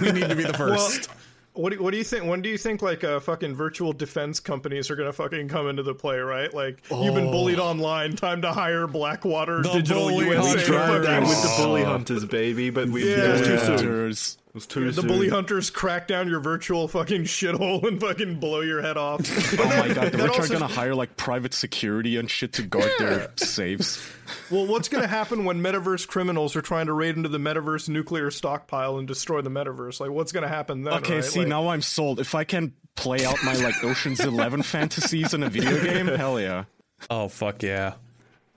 We 0.00 0.12
need 0.12 0.28
to 0.28 0.36
be 0.36 0.44
the 0.44 0.52
Well, 0.58 0.76
first. 0.78 1.08
What 1.54 1.72
do, 1.72 1.82
what 1.82 1.92
do 1.92 1.96
you 1.96 2.04
think? 2.04 2.26
When 2.26 2.42
do 2.42 2.50
you 2.50 2.58
think 2.58 2.82
like 2.82 3.02
uh, 3.02 3.18
fucking 3.20 3.54
virtual 3.54 3.92
defense 3.94 4.38
companies 4.38 4.90
are 4.90 4.96
gonna 4.96 5.12
fucking 5.14 5.48
come 5.48 5.68
into 5.68 5.82
the 5.82 5.94
play? 5.94 6.18
Right, 6.18 6.52
like 6.52 6.82
you've 6.90 7.14
been 7.14 7.30
bullied 7.30 7.58
online. 7.58 8.14
Time 8.16 8.42
to 8.42 8.52
hire 8.52 8.86
Blackwater 8.86 9.62
The 9.62 9.72
Digital 9.72 10.08
bully 10.10 10.26
USA. 10.26 10.40
hunters. 10.42 10.66
to 10.66 10.72
Tried 10.72 10.98
that 10.98 11.22
with 11.22 11.42
the 11.42 11.54
bully 11.64 11.82
hunters, 11.84 12.24
baby, 12.26 12.68
but 12.70 12.88
we 12.90 13.08
Yeah. 13.10 13.16
it 13.16 13.32
was 13.32 13.40
too 13.46 13.52
Yeah. 13.54 13.76
soon. 13.78 14.42
It 14.56 14.60
was 14.60 14.66
too 14.66 14.90
the 14.90 15.02
soon. 15.02 15.06
bully 15.08 15.28
hunters 15.28 15.68
crack 15.68 16.08
down 16.08 16.28
your 16.28 16.40
virtual 16.40 16.88
fucking 16.88 17.24
shithole 17.24 17.86
and 17.86 18.00
fucking 18.00 18.36
blow 18.40 18.62
your 18.62 18.80
head 18.80 18.96
off. 18.96 19.20
Oh 19.60 19.64
my 19.68 19.92
god, 19.92 20.12
the 20.12 20.16
rich 20.18 20.28
are 20.32 20.40
also- 20.40 20.52
gonna 20.54 20.66
hire 20.66 20.94
like 20.94 21.18
private 21.18 21.52
security 21.52 22.16
and 22.16 22.30
shit 22.30 22.54
to 22.54 22.62
guard 22.62 22.90
their 22.98 23.30
safes. 23.36 24.02
Well, 24.50 24.66
what's 24.66 24.88
going 24.88 25.02
to 25.02 25.08
happen 25.08 25.44
when 25.44 25.60
metaverse 25.60 26.08
criminals 26.08 26.56
are 26.56 26.62
trying 26.62 26.86
to 26.86 26.92
raid 26.94 27.16
into 27.16 27.28
the 27.28 27.38
metaverse 27.38 27.88
nuclear 27.88 28.30
stockpile 28.32 28.98
and 28.98 29.06
destroy 29.06 29.40
the 29.40 29.50
metaverse? 29.50 30.00
Like, 30.00 30.10
what's 30.10 30.32
going 30.32 30.42
to 30.42 30.48
happen 30.48 30.82
then? 30.82 30.94
Okay, 30.94 31.16
right? 31.16 31.24
see 31.24 31.40
Like- 31.40 31.48
now 31.48 31.68
I'm 31.68 31.80
sold. 31.82 32.18
If 32.18 32.34
I 32.34 32.42
can 32.44 32.72
play 32.96 33.24
out 33.24 33.36
my 33.44 33.52
like 33.54 33.84
Ocean's 33.84 34.20
Eleven 34.20 34.62
fantasies 34.64 35.32
in 35.34 35.42
a 35.42 35.50
video 35.50 35.80
game, 35.84 36.06
hell 36.06 36.40
yeah. 36.40 36.64
Oh 37.10 37.28
fuck 37.28 37.62
yeah. 37.62 37.94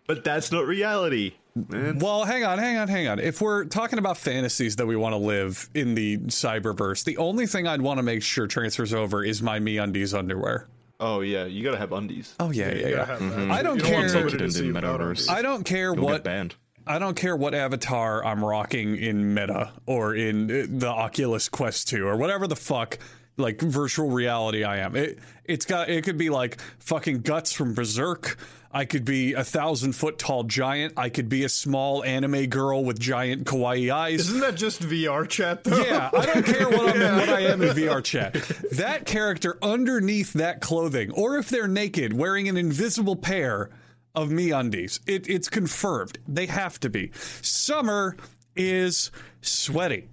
But 0.08 0.24
that's 0.24 0.52
not 0.52 0.66
reality, 0.66 1.34
man. 1.70 2.00
Well, 2.00 2.24
hang 2.24 2.44
on, 2.44 2.58
hang 2.60 2.78
on, 2.78 2.88
hang 2.88 3.08
on. 3.08 3.20
If 3.20 3.42
we're 3.42 3.66
talking 3.66 4.00
about 4.00 4.18
fantasies 4.18 4.76
that 4.78 4.86
we 4.88 4.96
want 4.96 5.14
to 5.14 5.18
live 5.18 5.70
in 5.74 5.96
the 5.96 6.18
cyberverse, 6.18 7.04
the 7.04 7.18
only 7.18 7.48
thing 7.48 7.68
I'd 7.68 7.82
want 7.82 7.98
to 7.98 8.04
make 8.04 8.22
sure 8.24 8.48
transfers 8.48 8.94
over 8.94 9.24
is 9.24 9.42
my 9.42 9.60
me 9.60 9.78
undies 9.78 10.14
underwear. 10.14 10.68
Oh 11.00 11.22
yeah, 11.22 11.46
you 11.46 11.64
gotta 11.64 11.78
have 11.78 11.94
undies. 11.94 12.36
Oh 12.40 12.52
yeah, 12.52 12.68
yeah, 12.70 12.74
You 12.76 12.82
yeah. 12.90 13.06
gotta 13.06 13.06
have. 13.24 13.52
I 13.52 13.64
don't 13.64 13.78
You 13.78 13.84
care- 13.84 14.00
want 14.00 14.10
somebody 14.12 14.32
Take 14.32 14.38
to 14.40 14.44
into 14.46 14.54
see 14.56 14.62
the 14.62 14.68
you 14.68 14.74
without 14.74 15.00
metaverse. 15.00 15.10
undies. 15.10 15.30
I 15.30 15.42
don't 15.42 15.64
care 15.64 15.94
You'll 15.96 16.04
what 16.06 16.12
get 16.14 16.24
banned. 16.26 16.56
I 16.86 17.00
don't 17.00 17.16
care 17.16 17.36
what 17.36 17.54
avatar 17.54 18.26
I'm 18.26 18.44
rocking 18.44 18.96
in 18.98 19.34
Meta 19.34 19.72
or 19.86 20.16
in 20.16 20.50
uh, 20.50 20.66
the 20.68 20.88
Oculus 20.90 21.48
Quest 21.48 21.88
2 21.90 22.06
or 22.08 22.18
whatever 22.18 22.48
the 22.48 22.56
fuck 22.56 22.98
like 23.38 23.62
virtual 23.62 24.10
reality 24.10 24.64
I 24.66 24.80
am. 24.80 24.96
It 24.96 25.20
it's 25.46 25.66
got 25.66 25.88
it 25.90 26.04
could 26.04 26.18
be 26.18 26.30
like 26.30 26.60
fucking 26.80 27.22
guts 27.22 27.54
from 27.54 27.74
Berserk. 27.76 28.38
I 28.72 28.86
could 28.86 29.04
be 29.04 29.34
a 29.34 29.44
thousand 29.44 29.94
foot 29.94 30.20
tall 30.20 30.44
giant. 30.44 30.94
I 30.96 31.10
could 31.10 31.28
be 31.28 31.44
a 31.44 31.50
small 31.50 32.04
anime 32.04 32.46
girl 32.48 32.86
with 32.86 33.00
giant 33.00 33.46
kawaii 33.46 33.92
eyes. 33.92 34.22
Isn't 34.22 34.42
that 34.42 34.56
just 34.56 34.82
VR 34.82 35.28
chat 35.28 35.64
though? 35.64 35.84
Yeah, 35.84 36.12
I 36.14 36.26
don't 36.26 36.46
care 36.46 36.70
what, 36.70 36.96
I'm, 36.96 37.16
what 37.20 37.30
I 37.30 37.42
am 37.42 37.62
in 37.64 37.76
VR 37.76 38.04
chat. 38.04 38.34
That 38.74 39.06
character 39.06 39.58
underneath 39.62 40.34
that 40.34 40.62
clothing, 40.62 41.12
or 41.12 41.38
if 41.38 41.50
they're 41.50 41.68
naked, 41.68 42.14
wearing 42.14 42.48
an 42.48 42.58
invisible 42.58 43.16
pair 43.16 43.72
of 44.14 44.30
me 44.30 44.52
undies, 44.52 45.00
it, 45.08 45.28
it's 45.28 45.50
confirmed. 45.50 46.20
They 46.28 46.46
have 46.46 46.80
to 46.82 46.90
be. 46.90 47.12
Summer 47.42 48.18
is 48.56 49.10
sweaty, 49.42 50.10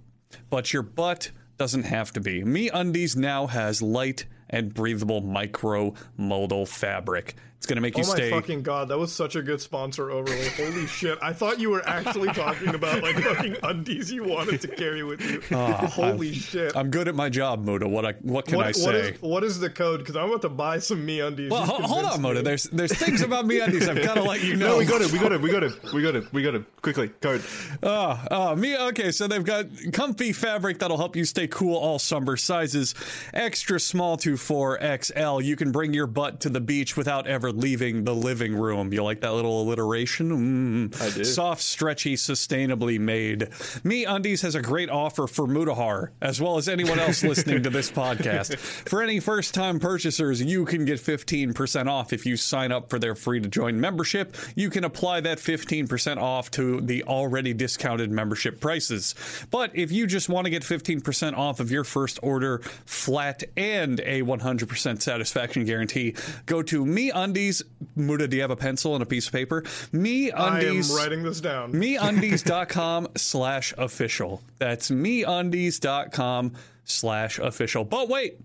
but 0.49 0.73
your 0.73 0.83
butt 0.83 1.31
doesn't 1.59 1.85
have 1.85 2.13
to 2.13 2.21
be. 2.21 2.43
Me 2.43 2.71
undies 2.71 3.17
now 3.17 3.47
has 3.47 3.83
light 3.83 4.27
and 4.49 4.73
breathable 4.73 5.21
micro 5.21 5.95
modal 6.17 6.67
fabric. 6.67 7.35
It's 7.67 7.71
going 7.73 7.79
to 7.79 7.81
make 7.81 7.97
you 7.97 8.05
Oh 8.07 8.17
my 8.17 8.41
fucking 8.41 8.63
god, 8.63 8.87
that 8.89 8.99
was 8.99 9.13
such 9.13 9.35
a 9.35 9.43
good 9.43 9.61
sponsor 9.61 10.09
overlay. 10.09 10.51
Holy 10.51 10.87
shit. 10.87 11.19
I 11.21 11.33
thought 11.33 11.59
you 11.59 11.71
were 11.71 11.85
actually 11.89 12.29
talking 12.29 12.77
about 12.77 13.03
like 13.03 13.17
fucking 13.17 13.57
undies 13.65 14.13
you 14.13 14.23
wanted 14.23 14.61
to 14.61 14.69
carry 14.69 15.03
with 15.03 15.21
you. 15.21 15.41
Holy 15.57 16.33
shit. 16.33 16.77
Ah, 16.77 16.79
I'm 16.79 16.91
good 16.93 17.09
at 17.09 17.17
my 17.17 17.29
job, 17.29 17.65
Muda. 17.65 17.89
What 17.89 18.07
I 18.07 18.13
what 18.23 18.47
can 18.47 18.59
what, 18.59 18.67
I 18.67 18.71
say? 18.71 19.11
is, 19.11 19.21
what 19.21 19.43
is 19.43 19.59
the 19.59 19.69
code? 19.69 19.99
Because 19.99 20.15
I'm 20.15 20.29
about 20.29 20.43
to 20.43 20.49
buy 20.49 20.79
some 20.79 21.05
me 21.05 21.19
undies. 21.19 21.51
well, 21.51 21.65
ho- 21.67 21.83
hold 21.83 22.05
on, 22.05 22.23
me. 22.23 22.41
There's 22.41 22.65
there's 22.65 22.93
things 22.93 23.21
about 23.21 23.47
me 23.47 23.59
undies 23.59 23.89
I've 23.89 24.01
got 24.01 24.15
to 24.15 24.23
let 24.23 24.45
you 24.45 24.55
know. 24.55 24.67
No, 24.77 24.79
we 24.79 24.85
got 24.85 25.01
it. 25.01 25.11
We 25.13 25.19
got 25.19 25.33
it. 25.33 25.41
We 25.41 25.51
got 25.51 25.63
it. 25.65 25.93
We 25.93 26.03
got 26.03 26.17
it. 26.17 26.33
We 26.33 26.43
got 26.43 26.55
it. 26.55 26.83
Quickly, 26.83 27.09
code. 27.21 27.43
Oh, 27.83 28.25
oh, 28.31 28.55
me. 28.57 28.77
Okay, 28.77 29.11
so 29.11 29.27
they've 29.27 29.45
got 29.45 29.67
comfy 29.93 30.33
fabric 30.33 30.79
that'll 30.79 30.97
help 30.99 31.17
you 31.17 31.25
stay 31.25 31.47
cool 31.47 31.77
all 31.77 31.99
summer. 31.99 32.37
Sizes 32.37 32.95
extra 33.33 33.81
small 33.81 34.17
to 34.19 34.35
4XL. 34.35 35.43
You 35.45 35.57
can 35.57 35.73
bring 35.73 35.93
your 35.95 36.07
butt 36.07 36.41
to 36.41 36.49
the 36.49 36.61
beach 36.61 36.97
without 36.97 37.27
ever 37.27 37.53
leaving 37.57 38.05
the 38.05 38.15
living 38.15 38.55
room. 38.55 38.93
You 38.93 39.03
like 39.03 39.21
that 39.21 39.33
little 39.33 39.63
alliteration? 39.63 40.91
Mm. 40.91 41.01
I 41.01 41.11
do. 41.11 41.25
Soft, 41.25 41.63
stretchy, 41.63 42.15
sustainably 42.15 42.99
made. 42.99 43.49
Me 43.85 44.05
Undies 44.05 44.43
has 44.43 44.55
a 44.55 44.63
great 44.63 44.91
offer 44.91 45.27
for 45.27 45.47
Mutahar, 45.47 46.11
as 46.21 46.41
well 46.41 46.57
as 46.57 46.69
anyone 46.69 46.99
else 46.99 47.23
listening 47.25 47.63
to 47.63 47.71
this 47.71 47.91
podcast. 47.91 48.57
For 48.57 49.03
any 49.03 49.21
first 49.21 49.55
time 49.55 49.81
purchasers, 49.81 50.43
you 50.43 50.65
can 50.65 50.85
get 50.85 51.01
15% 51.01 51.87
off 51.87 52.13
if 52.13 52.27
you 52.27 52.37
sign 52.37 52.73
up 52.73 52.91
for 52.91 52.99
their 52.99 53.15
free 53.15 53.41
to 53.41 53.49
join 53.49 53.81
membership. 53.81 54.37
You 54.55 54.71
can 54.71 54.85
apply 54.85 55.21
that 55.23 55.39
15% 55.39 56.19
off 56.19 56.51
to 56.53 56.81
the 56.81 57.03
already 57.05 57.55
discounted 57.55 58.11
membership 58.11 58.61
prices. 58.61 59.15
But 59.51 59.71
if 59.75 59.91
you 59.91 60.07
just 60.07 60.29
want 60.29 60.45
to 60.45 60.51
get 60.51 60.63
15% 60.63 61.37
off 61.37 61.61
of 61.61 61.71
your 61.71 61.85
first 61.85 62.19
order 62.23 62.59
flat 62.85 63.45
and 63.57 64.01
a 64.01 64.23
100% 64.23 65.03
satisfaction 65.03 65.65
guarantee, 65.65 66.15
go 66.47 66.63
to 66.63 66.85
Me 66.85 67.11
Undies. 67.37 67.63
Muda, 67.95 68.29
do 68.29 68.37
you 68.37 68.43
have 68.43 68.51
a 68.51 68.57
pencil 68.57 68.95
and 68.95 69.03
a 69.03 69.07
piece 69.07 69.27
of 69.27 69.33
paper? 69.33 69.63
Me 69.93 70.31
I 70.31 70.61
am 70.61 70.67
Undies 70.67 70.91
writing 70.95 71.23
this 71.23 71.41
down. 71.41 71.73
meundies.com 71.73 73.09
slash 73.17 73.75
official. 73.77 74.43
That's 74.59 74.91
meundies.com 74.91 76.55
slash 76.85 77.39
official. 77.39 77.85
But 77.85 78.09
wait, 78.09 78.41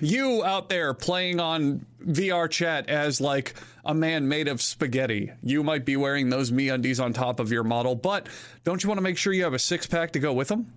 you 0.00 0.44
out 0.44 0.68
there 0.68 0.92
playing 0.92 1.40
on 1.40 1.86
VR 2.04 2.50
chat 2.50 2.90
as 2.90 3.20
like 3.22 3.54
a 3.86 3.94
man 3.94 4.28
made 4.28 4.48
of 4.48 4.60
spaghetti. 4.60 5.32
You 5.42 5.62
might 5.62 5.86
be 5.86 5.96
wearing 5.96 6.28
those 6.28 6.50
meundies 6.50 7.02
on 7.02 7.14
top 7.14 7.40
of 7.40 7.50
your 7.50 7.64
model, 7.64 7.94
but 7.94 8.28
don't 8.64 8.82
you 8.82 8.88
want 8.88 8.98
to 8.98 9.02
make 9.02 9.16
sure 9.16 9.32
you 9.32 9.44
have 9.44 9.54
a 9.54 9.58
six 9.58 9.86
pack 9.86 10.12
to 10.12 10.18
go 10.18 10.34
with 10.34 10.48
them? 10.48 10.72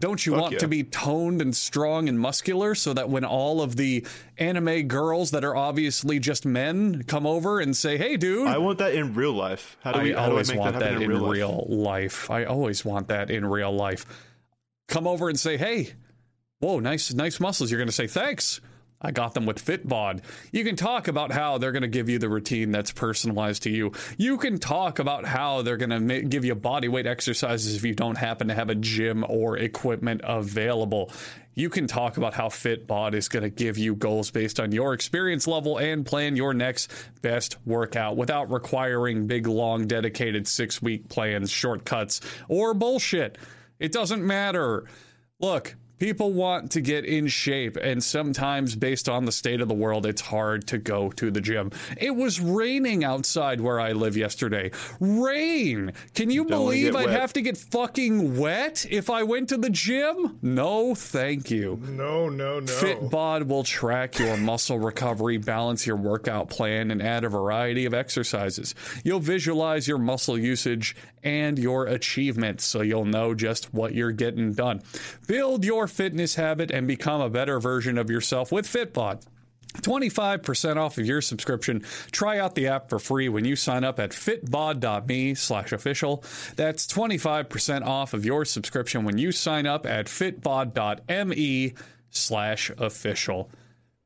Don't 0.00 0.24
you 0.24 0.32
want 0.32 0.54
yeah. 0.54 0.58
to 0.60 0.68
be 0.68 0.82
toned 0.82 1.42
and 1.42 1.54
strong 1.54 2.08
and 2.08 2.18
muscular 2.18 2.74
so 2.74 2.94
that 2.94 3.10
when 3.10 3.22
all 3.24 3.60
of 3.60 3.76
the 3.76 4.06
anime 4.38 4.88
girls 4.88 5.30
that 5.32 5.44
are 5.44 5.54
obviously 5.54 6.18
just 6.18 6.46
men 6.46 7.02
come 7.02 7.26
over 7.26 7.60
and 7.60 7.76
say, 7.76 7.98
"Hey, 7.98 8.16
dude," 8.16 8.48
I 8.48 8.56
want 8.58 8.78
that 8.78 8.94
in 8.94 9.14
real 9.14 9.34
life. 9.34 9.76
How 9.82 9.92
do 9.92 10.00
I 10.00 10.02
we? 10.02 10.08
do 10.12 10.16
I 10.16 10.24
always 10.26 10.48
make 10.48 10.58
want 10.58 10.72
that 10.72 10.80
that, 10.80 11.02
in 11.02 11.08
real, 11.08 11.28
real, 11.28 11.66
life? 11.68 12.28
life. 12.28 12.30
I 12.30 12.44
always 12.44 12.82
want 12.82 13.08
that 13.08 13.30
in 13.30 13.44
real 13.44 13.72
life. 13.72 14.06
Come 14.88 15.06
over 15.06 15.28
and 15.28 15.38
say, 15.38 15.58
"Hey, 15.58 15.92
whoa, 16.60 16.80
nice, 16.80 17.12
nice 17.12 17.38
muscles." 17.38 17.70
You're 17.70 17.78
going 17.78 17.88
to 17.88 17.92
say, 17.92 18.06
"Thanks." 18.06 18.62
I 19.02 19.12
got 19.12 19.32
them 19.32 19.46
with 19.46 19.64
Fitbod. 19.64 20.20
You 20.52 20.62
can 20.62 20.76
talk 20.76 21.08
about 21.08 21.32
how 21.32 21.56
they're 21.56 21.72
going 21.72 21.82
to 21.82 21.88
give 21.88 22.10
you 22.10 22.18
the 22.18 22.28
routine 22.28 22.70
that's 22.70 22.92
personalized 22.92 23.62
to 23.62 23.70
you. 23.70 23.92
You 24.18 24.36
can 24.36 24.58
talk 24.58 24.98
about 24.98 25.24
how 25.24 25.62
they're 25.62 25.78
going 25.78 25.90
to 25.90 26.00
ma- 26.00 26.28
give 26.28 26.44
you 26.44 26.54
body 26.54 26.88
weight 26.88 27.06
exercises 27.06 27.76
if 27.76 27.84
you 27.84 27.94
don't 27.94 28.18
happen 28.18 28.48
to 28.48 28.54
have 28.54 28.68
a 28.68 28.74
gym 28.74 29.24
or 29.26 29.56
equipment 29.56 30.20
available. 30.22 31.10
You 31.54 31.70
can 31.70 31.86
talk 31.86 32.18
about 32.18 32.34
how 32.34 32.48
Fitbod 32.48 33.14
is 33.14 33.28
going 33.28 33.42
to 33.42 33.50
give 33.50 33.78
you 33.78 33.94
goals 33.94 34.30
based 34.30 34.60
on 34.60 34.70
your 34.70 34.92
experience 34.92 35.46
level 35.46 35.78
and 35.78 36.04
plan 36.04 36.36
your 36.36 36.52
next 36.52 36.90
best 37.22 37.56
workout 37.64 38.16
without 38.16 38.52
requiring 38.52 39.26
big, 39.26 39.46
long, 39.46 39.86
dedicated 39.86 40.46
six 40.46 40.80
week 40.80 41.08
plans, 41.08 41.50
shortcuts, 41.50 42.20
or 42.48 42.74
bullshit. 42.74 43.38
It 43.78 43.92
doesn't 43.92 44.24
matter. 44.24 44.84
Look, 45.40 45.74
people 46.00 46.32
want 46.32 46.72
to 46.72 46.80
get 46.80 47.04
in 47.04 47.28
shape, 47.28 47.76
and 47.76 48.02
sometimes, 48.02 48.74
based 48.74 49.08
on 49.08 49.26
the 49.26 49.32
state 49.32 49.60
of 49.60 49.68
the 49.68 49.74
world, 49.74 50.06
it's 50.06 50.22
hard 50.22 50.66
to 50.68 50.78
go 50.78 51.10
to 51.10 51.30
the 51.30 51.40
gym. 51.40 51.70
It 51.96 52.16
was 52.16 52.40
raining 52.40 53.04
outside 53.04 53.60
where 53.60 53.78
I 53.78 53.92
live 53.92 54.16
yesterday. 54.16 54.72
Rain! 54.98 55.92
Can 56.14 56.30
you 56.30 56.44
Don't 56.44 56.58
believe 56.58 56.96
I'd 56.96 57.06
wet. 57.06 57.20
have 57.20 57.32
to 57.34 57.42
get 57.42 57.56
fucking 57.56 58.38
wet 58.38 58.86
if 58.90 59.10
I 59.10 59.22
went 59.22 59.50
to 59.50 59.56
the 59.58 59.70
gym? 59.70 60.38
No, 60.42 60.94
thank 60.94 61.50
you. 61.50 61.80
No, 61.88 62.28
no, 62.28 62.60
no. 62.60 62.66
Fitbod 62.66 63.46
will 63.46 63.62
track 63.62 64.18
your 64.18 64.36
muscle 64.38 64.78
recovery, 64.78 65.36
balance 65.36 65.86
your 65.86 65.96
workout 65.96 66.48
plan, 66.48 66.90
and 66.90 67.02
add 67.02 67.24
a 67.24 67.28
variety 67.28 67.84
of 67.84 67.92
exercises. 67.92 68.74
You'll 69.04 69.20
visualize 69.20 69.86
your 69.86 69.98
muscle 69.98 70.38
usage 70.38 70.96
and 71.22 71.58
your 71.58 71.84
achievements 71.86 72.64
so 72.64 72.80
you'll 72.80 73.04
know 73.04 73.34
just 73.34 73.74
what 73.74 73.94
you're 73.94 74.10
getting 74.10 74.54
done. 74.54 74.80
Build 75.26 75.66
your 75.66 75.86
fitness 75.90 76.36
habit 76.36 76.70
and 76.70 76.86
become 76.86 77.20
a 77.20 77.30
better 77.30 77.60
version 77.60 77.98
of 77.98 78.10
yourself 78.10 78.50
with 78.52 78.66
Fitbod. 78.66 79.24
25% 79.74 80.76
off 80.76 80.98
of 80.98 81.06
your 81.06 81.20
subscription. 81.20 81.84
Try 82.10 82.38
out 82.38 82.54
the 82.54 82.68
app 82.68 82.88
for 82.88 82.98
free 82.98 83.28
when 83.28 83.44
you 83.44 83.56
sign 83.56 83.84
up 83.84 84.00
at 84.00 84.10
fitbod.me 84.10 85.34
slash 85.34 85.72
official. 85.72 86.24
That's 86.56 86.86
25% 86.86 87.86
off 87.86 88.14
of 88.14 88.24
your 88.24 88.44
subscription 88.44 89.04
when 89.04 89.18
you 89.18 89.32
sign 89.32 89.66
up 89.66 89.86
at 89.86 90.06
fitbod.me 90.06 91.74
slash 92.10 92.70
official. 92.78 93.50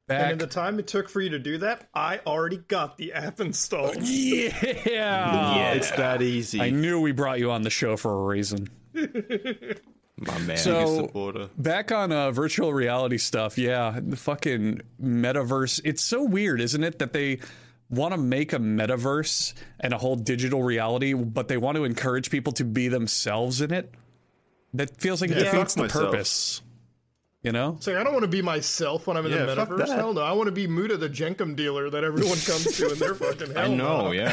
and 0.08 0.32
in 0.32 0.38
the 0.38 0.46
time 0.46 0.78
it 0.78 0.86
took 0.86 1.08
for 1.08 1.22
you 1.22 1.30
to 1.30 1.38
do 1.38 1.58
that, 1.58 1.88
I 1.94 2.20
already 2.26 2.58
got 2.58 2.98
the 2.98 3.14
app 3.14 3.40
installed. 3.40 3.96
yeah. 4.02 5.72
It's 5.72 5.90
that 5.92 6.20
easy. 6.20 6.60
I 6.60 6.70
knew 6.70 7.00
we 7.00 7.12
brought 7.12 7.38
you 7.38 7.50
on 7.50 7.62
the 7.62 7.70
show 7.70 7.96
for 7.96 8.12
a 8.12 8.24
reason. 8.26 8.68
My 10.16 10.38
man. 10.38 10.56
So- 10.56 11.48
Back 11.58 11.90
on 11.92 12.12
uh, 12.12 12.30
virtual 12.30 12.72
reality 12.72 13.18
stuff, 13.18 13.58
yeah, 13.58 13.98
the 14.00 14.16
fucking 14.16 14.80
metaverse. 15.02 15.80
It's 15.84 16.02
so 16.02 16.22
weird, 16.22 16.60
isn't 16.60 16.84
it, 16.84 16.98
that 17.00 17.12
they 17.12 17.40
want 17.90 18.12
to 18.14 18.18
make 18.18 18.52
a 18.52 18.58
metaverse 18.58 19.54
and 19.80 19.92
a 19.92 19.98
whole 19.98 20.16
digital 20.16 20.62
reality, 20.62 21.12
but 21.14 21.48
they 21.48 21.56
want 21.56 21.76
to 21.76 21.84
encourage 21.84 22.30
people 22.30 22.52
to 22.54 22.64
be 22.64 22.88
themselves 22.88 23.60
in 23.60 23.72
it. 23.72 23.92
That 24.72 25.00
feels 25.00 25.20
like 25.20 25.30
it 25.30 25.36
Yeah. 25.38 25.44
defeats 25.52 25.74
the 25.74 25.82
myself. 25.82 26.10
purpose. 26.12 26.62
You 27.42 27.52
know? 27.52 27.74
It's 27.76 27.86
like 27.86 27.96
I 27.96 28.02
don't 28.04 28.12
want 28.14 28.22
to 28.24 28.28
be 28.30 28.40
myself 28.40 29.06
when 29.06 29.16
I'm 29.18 29.26
in 29.26 29.32
Yeah, 29.32 29.44
the 29.44 29.54
metaverse. 29.56 29.86
that. 29.88 29.96
Hell 29.98 30.14
no. 30.14 30.22
I 30.22 30.32
want 30.32 30.46
to 30.46 30.52
be 30.52 30.66
Muda 30.66 30.96
the 30.96 31.10
Jenkum 31.10 31.54
dealer 31.54 31.90
that 31.90 32.02
everyone 32.02 32.38
comes 32.38 32.76
to 32.78 32.92
in 32.92 32.98
their 32.98 33.14
fucking 33.14 33.52
hell. 33.52 33.64
I 33.64 33.68
know, 33.74 34.02
no. 34.06 34.12
yeah. 34.12 34.32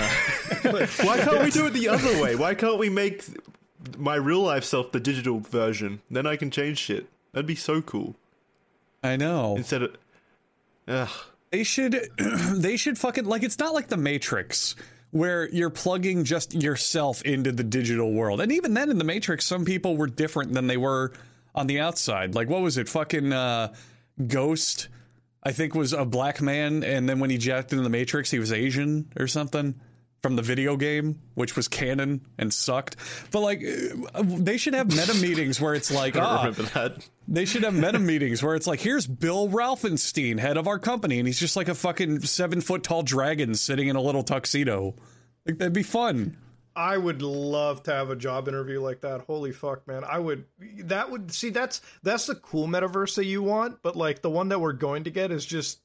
Why 1.03 1.17
can't 1.17 1.43
we 1.43 1.51
do 1.51 1.65
it 1.65 1.73
the 1.73 1.89
other 1.89 2.21
way? 2.21 2.35
Why 2.35 2.53
can't 2.55 2.77
we 2.79 2.89
make 2.89 3.25
my 3.97 4.15
real 4.15 4.41
life 4.41 4.63
self 4.63 4.91
the 4.91 4.99
digital 4.99 5.39
version? 5.39 6.01
Then 6.09 6.25
I 6.25 6.35
can 6.35 6.51
change 6.51 6.77
shit. 6.77 7.07
That'd 7.31 7.45
be 7.45 7.55
so 7.55 7.81
cool. 7.81 8.15
I 9.03 9.15
know. 9.15 9.55
Instead 9.55 9.83
of, 9.83 9.95
ugh. 10.87 11.09
They 11.51 11.63
should 11.63 12.09
they 12.17 12.77
should 12.77 12.97
fucking 12.97 13.25
like 13.25 13.43
it's 13.43 13.59
not 13.59 13.73
like 13.73 13.87
the 13.87 13.97
Matrix 13.97 14.75
where 15.11 15.49
you're 15.49 15.69
plugging 15.69 16.23
just 16.23 16.53
yourself 16.53 17.21
into 17.23 17.51
the 17.51 17.63
digital 17.63 18.13
world. 18.13 18.39
And 18.39 18.51
even 18.53 18.73
then 18.73 18.89
in 18.89 18.97
the 18.97 19.03
Matrix 19.03 19.45
some 19.45 19.65
people 19.65 19.97
were 19.97 20.07
different 20.07 20.53
than 20.53 20.67
they 20.67 20.77
were 20.77 21.11
on 21.53 21.67
the 21.67 21.79
outside. 21.79 22.35
Like 22.35 22.49
what 22.49 22.61
was 22.61 22.77
it? 22.77 22.87
Fucking 22.87 23.33
uh 23.33 23.73
Ghost 24.27 24.87
I 25.43 25.51
think 25.51 25.75
was 25.75 25.91
a 25.91 26.05
black 26.05 26.41
man 26.41 26.83
and 26.83 27.09
then 27.09 27.19
when 27.19 27.29
he 27.29 27.37
jacked 27.37 27.73
into 27.73 27.83
the 27.83 27.89
Matrix 27.89 28.31
he 28.31 28.39
was 28.39 28.53
Asian 28.53 29.11
or 29.19 29.27
something 29.27 29.75
from 30.21 30.35
the 30.35 30.41
video 30.41 30.77
game 30.77 31.19
which 31.35 31.55
was 31.55 31.67
canon 31.67 32.21
and 32.37 32.53
sucked. 32.53 32.95
But 33.31 33.41
like 33.41 33.63
uh, 34.13 34.23
they 34.23 34.57
should 34.57 34.73
have 34.73 34.87
meta 34.87 35.13
meetings 35.21 35.59
where 35.59 35.73
it's 35.73 35.91
like 35.91 36.15
I 36.15 36.19
don't 36.19 36.29
ah, 36.29 36.37
remember 36.37 36.63
that. 36.63 37.09
they 37.27 37.45
should 37.45 37.63
have 37.63 37.73
meta 37.73 37.99
meetings 37.99 38.43
where 38.43 38.55
it's 38.55 38.67
like, 38.67 38.79
here's 38.79 39.07
Bill 39.07 39.49
Ralphenstein, 39.49 40.39
head 40.39 40.57
of 40.57 40.67
our 40.67 40.79
company, 40.79 41.19
and 41.19 41.27
he's 41.27 41.39
just 41.39 41.55
like 41.55 41.67
a 41.67 41.75
fucking 41.75 42.21
seven 42.21 42.61
foot 42.61 42.83
tall 42.83 43.03
dragon 43.03 43.55
sitting 43.55 43.87
in 43.87 43.95
a 43.95 44.01
little 44.01 44.23
tuxedo. 44.23 44.95
Like 45.45 45.57
that'd 45.57 45.73
be 45.73 45.83
fun. 45.83 46.37
I 46.75 46.97
would 46.97 47.21
love 47.21 47.83
to 47.83 47.91
have 47.91 48.11
a 48.11 48.15
job 48.15 48.47
interview 48.47 48.79
like 48.79 49.01
that. 49.01 49.21
Holy 49.21 49.51
fuck, 49.51 49.85
man! 49.87 50.03
I 50.05 50.19
would. 50.19 50.45
That 50.85 51.11
would 51.11 51.31
see. 51.31 51.49
That's 51.49 51.81
that's 52.01 52.27
the 52.27 52.35
cool 52.35 52.67
metaverse 52.67 53.15
that 53.15 53.25
you 53.25 53.43
want, 53.43 53.81
but 53.81 53.97
like 53.97 54.21
the 54.21 54.29
one 54.29 54.49
that 54.49 54.59
we're 54.59 54.73
going 54.73 55.03
to 55.05 55.09
get 55.09 55.31
is 55.31 55.45
just. 55.45 55.79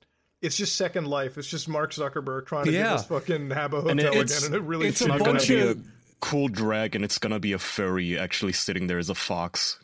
It's 0.46 0.56
just 0.56 0.76
Second 0.76 1.06
Life. 1.06 1.36
It's 1.38 1.48
just 1.48 1.68
Mark 1.68 1.92
Zuckerberg 1.92 2.46
trying 2.46 2.64
to 2.66 2.72
Yeah. 2.72 2.82
give 2.84 2.92
us 2.92 3.06
fucking 3.06 3.48
Habbo 3.50 3.82
Hotel 3.82 3.88
And 3.90 4.00
it- 4.00 4.06
again, 4.14 4.44
and 4.46 4.54
it 4.54 4.62
really 4.62 4.86
it's 4.88 5.00
It's 5.02 5.08
not 5.08 5.18
gonna 5.18 5.40
be 5.40 5.60
a 5.60 5.76
cool 6.20 6.48
dragon. 6.48 7.04
It's 7.04 7.18
gonna 7.18 7.38
be 7.40 7.52
a 7.52 7.58
furry 7.58 8.18
actually 8.18 8.52
sitting 8.52 8.86
there 8.86 8.98
as 8.98 9.10
a 9.10 9.14
fox. 9.14 9.78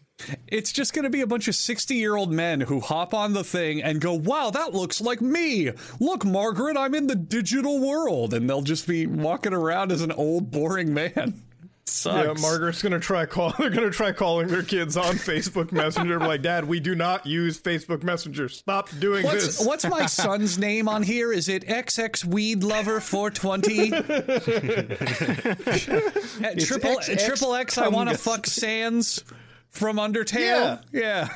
It's 0.47 0.71
just 0.71 0.93
going 0.93 1.03
to 1.03 1.11
be 1.11 1.21
a 1.23 1.27
bunch 1.27 1.49
of 1.49 1.55
60 1.57 1.97
year 1.97 2.15
old 2.15 2.31
men 2.33 2.61
who 2.61 2.79
hop 2.79 3.13
on 3.13 3.33
the 3.33 3.43
thing 3.43 3.83
and 3.83 4.01
go, 4.01 4.13
wow, 4.15 4.51
that 4.51 4.73
looks 4.73 5.01
like 5.01 5.21
me. 5.21 5.73
Look, 5.99 6.25
Margaret, 6.25 6.77
I'm 6.77 6.95
in 6.95 7.09
the 7.09 7.17
digital 7.17 7.81
world. 7.81 8.33
And 8.33 8.49
they'll 8.49 8.63
just 8.63 8.87
be 8.87 9.05
walking 9.07 9.53
around 9.53 9.91
as 9.91 10.01
an 10.01 10.13
old, 10.13 10.53
boring 10.53 10.95
man. 10.95 11.43
Sucks. 11.85 12.27
Yeah, 12.27 12.35
Margaret's 12.41 12.81
gonna 12.81 13.01
try 13.01 13.27
call. 13.27 13.51
They're 13.59 13.71
gonna 13.71 13.91
try 13.91 14.13
calling 14.13 14.47
their 14.49 14.63
kids 14.63 14.97
on 14.97 15.17
Facebook 15.17 15.73
Messenger. 15.73 16.19
like, 16.21 16.43
Dad, 16.43 16.67
we 16.67 16.81
do 16.81 16.95
not 16.95 17.27
use 17.27 17.61
Facebook 17.61 18.03
Messenger. 18.03 18.49
Stop 18.49 18.89
doing 19.01 19.25
What's, 19.25 19.59
this. 19.59 19.67
what's 19.67 19.85
my 19.85 20.07
son's 20.07 20.59
name 20.59 20.89
on 20.89 21.03
here? 21.03 21.33
Is 21.33 21.49
it 21.49 21.67
XX 21.67 22.25
Weed 22.25 22.63
Lover 22.63 23.01
420? 23.01 23.93
Uh, 23.93 23.99
triple 26.59 26.97
XX 26.97 27.27
triple 27.27 27.55
X. 27.55 27.79
I 27.79 27.89
want 27.89 28.11
to 28.11 28.19
fuck 28.19 28.47
Sans 28.47 29.23
from 29.69 29.97
Undertale. 29.97 30.81
Yeah. 30.93 31.29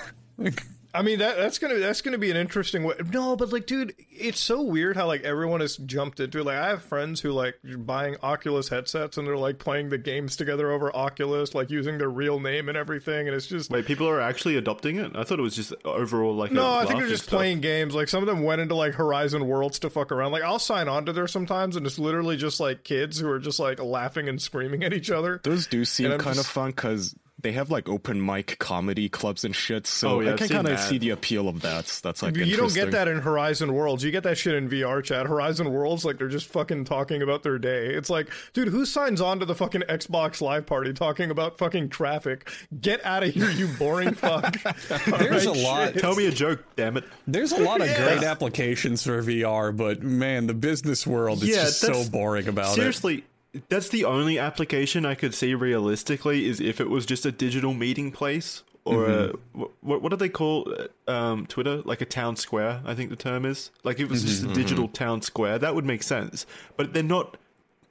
I 0.97 1.03
mean 1.03 1.19
that 1.19 1.37
that's 1.37 1.59
gonna 1.59 1.75
that's 1.75 2.01
gonna 2.01 2.19
be 2.19 2.31
an 2.31 2.37
interesting 2.37 2.83
way. 2.85 2.95
No, 3.13 3.37
but 3.37 3.53
like, 3.53 3.67
dude, 3.67 3.95
it's 4.11 4.41
so 4.41 4.63
weird 4.63 4.97
how 4.97 5.07
like 5.07 5.23
everyone 5.25 5.61
has 5.61 5.77
jumped 5.77 6.21
into 6.21 6.39
it. 6.39 6.45
Like, 6.45 6.57
I 6.57 6.69
have 6.69 6.83
friends 6.83 7.21
who 7.21 7.33
like 7.33 7.57
are 7.71 7.77
buying 7.77 8.17
Oculus 8.23 8.69
headsets 8.71 9.19
and 9.19 9.27
they're 9.27 9.37
like 9.37 9.59
playing 9.59 9.91
the 9.91 9.99
games 9.99 10.37
together 10.37 10.71
over 10.73 10.95
Oculus, 10.97 11.55
like 11.55 11.71
using 11.71 11.99
their 11.99 12.09
real 12.09 12.41
name 12.41 12.69
and 12.69 12.79
everything. 12.79 13.29
And 13.29 13.37
it's 13.37 13.47
just 13.47 13.71
Wait, 13.71 13.85
people 13.85 14.09
are 14.09 14.21
actually 14.21 14.57
adopting 14.57 14.97
it? 14.97 15.13
I 15.15 15.25
thought 15.25 15.39
it 15.39 15.43
was 15.43 15.55
just 15.57 15.75
overall 15.85 16.35
like. 16.35 16.51
no, 16.53 16.63
a 16.65 16.77
I 16.79 16.87
think 16.87 17.01
they're 17.01 17.09
just 17.09 17.25
stuff. 17.25 17.39
playing 17.39 17.61
games. 17.61 17.95
Like 17.95 18.09
some 18.09 18.23
of 18.23 18.27
them 18.27 18.43
went 18.43 18.61
into 18.61 18.75
like 18.75 18.95
Horizon 18.95 19.47
Worlds 19.47 19.79
to 19.81 19.91
fuck 19.91 20.11
around. 20.11 20.33
Like 20.33 20.43
I'll 20.45 20.59
sign 20.59 20.89
on 20.89 21.05
to 21.07 21.13
there 21.13 21.29
sometimes, 21.29 21.77
and 21.77 21.85
it's 21.87 21.99
literally 21.99 22.37
just 22.37 22.59
like 22.61 22.85
kids 22.85 23.19
who 23.21 23.29
are 23.29 23.39
just 23.39 23.59
like 23.61 23.81
laughing 23.83 24.29
and 24.29 24.41
screaming 24.41 24.83
at 24.83 24.93
each 24.95 25.11
other. 25.11 25.41
Those 25.45 25.67
do 25.67 25.85
seem 25.85 26.11
kind 26.13 26.23
just- 26.23 26.41
of 26.41 26.47
fun 26.47 26.71
because 26.71 27.15
they 27.39 27.53
have 27.53 27.71
like 27.71 27.87
open 27.87 28.25
mic 28.25 28.59
comedy 28.59 29.11
clubs 29.11 29.45
and 29.45 29.55
shit. 29.55 29.87
So 29.87 30.09
Oh, 30.09 30.21
yeah, 30.21 30.33
I 30.33 30.37
can 30.37 30.49
kind 30.49 30.67
of 30.69 30.81
see 30.81 30.97
the 30.97 31.11
appeal 31.11 31.49
of 31.49 31.61
that. 31.61 31.85
That's 32.03 32.23
like 32.23 32.35
You 32.35 32.57
don't 32.57 32.73
get 32.73 32.93
that 32.93 33.09
in 33.09 33.19
Horizon 33.19 33.75
Worlds. 33.75 34.03
You 34.03 34.11
get 34.11 34.23
that 34.23 34.39
shit 34.39 34.55
in 34.55 34.71
VR 34.71 35.05
chat. 35.05 35.27
Horizon 35.27 35.71
Worlds, 35.71 36.03
like 36.05 36.17
they're 36.17 36.29
just 36.29 36.47
fucking 36.47 36.87
talking 36.87 37.21
about 37.21 37.43
their 37.43 37.59
day. 37.59 37.89
It's 37.95 38.09
like, 38.09 38.31
dude, 38.55 38.69
who 38.69 38.87
signs 38.87 39.21
on 39.21 39.39
to 39.41 39.45
the 39.45 39.55
fucking 39.55 39.83
Xbox 39.83 40.41
Live 40.41 40.65
Party 40.65 40.95
talking 40.95 41.31
about 41.31 41.59
fucking 41.59 41.91
traffic? 41.91 42.51
Get 42.81 43.05
out 43.05 43.23
of 43.23 43.35
here, 43.35 43.51
you 43.51 43.69
boring 43.69 44.15
fuck. 44.15 44.57
There's 45.05 45.45
a 45.45 45.53
lot. 45.53 45.93
shit. 45.93 46.01
Tell 46.01 46.17
me 46.17 46.27
a 46.27 46.33
joke, 46.33 46.65
damn 46.75 46.97
it. 46.97 47.05
There's 47.27 47.53
a 47.53 47.59
lot 47.63 47.83
of 47.83 47.87
Yeah. 47.89 48.03
great 48.03 48.23
applications 48.25 49.03
for 49.05 49.23
VR, 49.23 49.77
but 49.77 50.03
man, 50.03 50.47
the 50.47 50.55
business 50.55 51.07
world 51.07 51.43
is 51.43 51.51
Yeah, 51.51 51.57
just 51.65 51.81
so 51.81 52.09
boring 52.09 52.49
about 52.49 52.73
it. 52.73 52.77
Seriously, 52.77 53.25
that's 53.69 53.89
the 53.89 54.05
only 54.05 54.39
application 54.39 55.05
I 55.07 55.15
could 55.15 55.35
see 55.35 55.55
realistically 55.55 56.47
is 56.47 56.61
if 56.61 56.81
it 56.81 56.91
was 56.91 57.07
just 57.07 57.27
a 57.27 57.33
digital 57.33 57.75
meeting 57.75 58.13
place 58.13 58.63
or 58.85 59.07
a, 59.07 59.33
what, 59.53 60.01
what 60.01 60.11
do 60.11 60.17
they 60.17 60.29
call 60.29 60.73
uh, 61.09 61.11
um, 61.11 61.47
Twitter? 61.47 61.83
Like 61.85 62.01
a 62.01 62.05
town 62.05 62.37
square, 62.37 62.81
I 62.85 62.95
think 62.95 63.11
the 63.11 63.17
term 63.17 63.45
is. 63.45 63.71
Like 63.83 63.97
if 63.97 64.03
it 64.03 64.11
was 64.11 64.23
just 64.23 64.45
a 64.45 64.55
digital 64.55 64.89
town 64.89 65.23
square, 65.23 65.59
that 65.59 65.75
would 65.75 65.85
make 65.85 66.03
sense. 66.03 66.47
But 66.77 66.93
they're 66.93 67.03
not. 67.03 67.37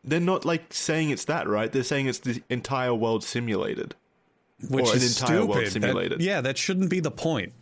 They're 0.08 0.20
not 0.20 0.46
like 0.46 0.72
saying 0.72 1.10
it's 1.10 1.26
that, 1.26 1.48
right? 1.48 1.72
They're 1.72 1.84
saying 1.84 2.08
it's 2.08 2.20
the 2.20 2.42
entire 2.50 2.94
world 2.94 3.24
simulated. 3.24 3.96
which 4.70 4.86
or 4.86 4.92
an 4.92 4.98
is 4.98 5.20
entire 5.20 5.46
world 5.46 5.66
stupid. 5.66 5.82
That- 5.82 5.88
simulated. 5.88 6.22
yeah, 6.22 6.42
that 6.42 6.58
shouldn't 6.58 6.90
be 6.90 7.00
the 7.00 7.12
point. 7.12 7.54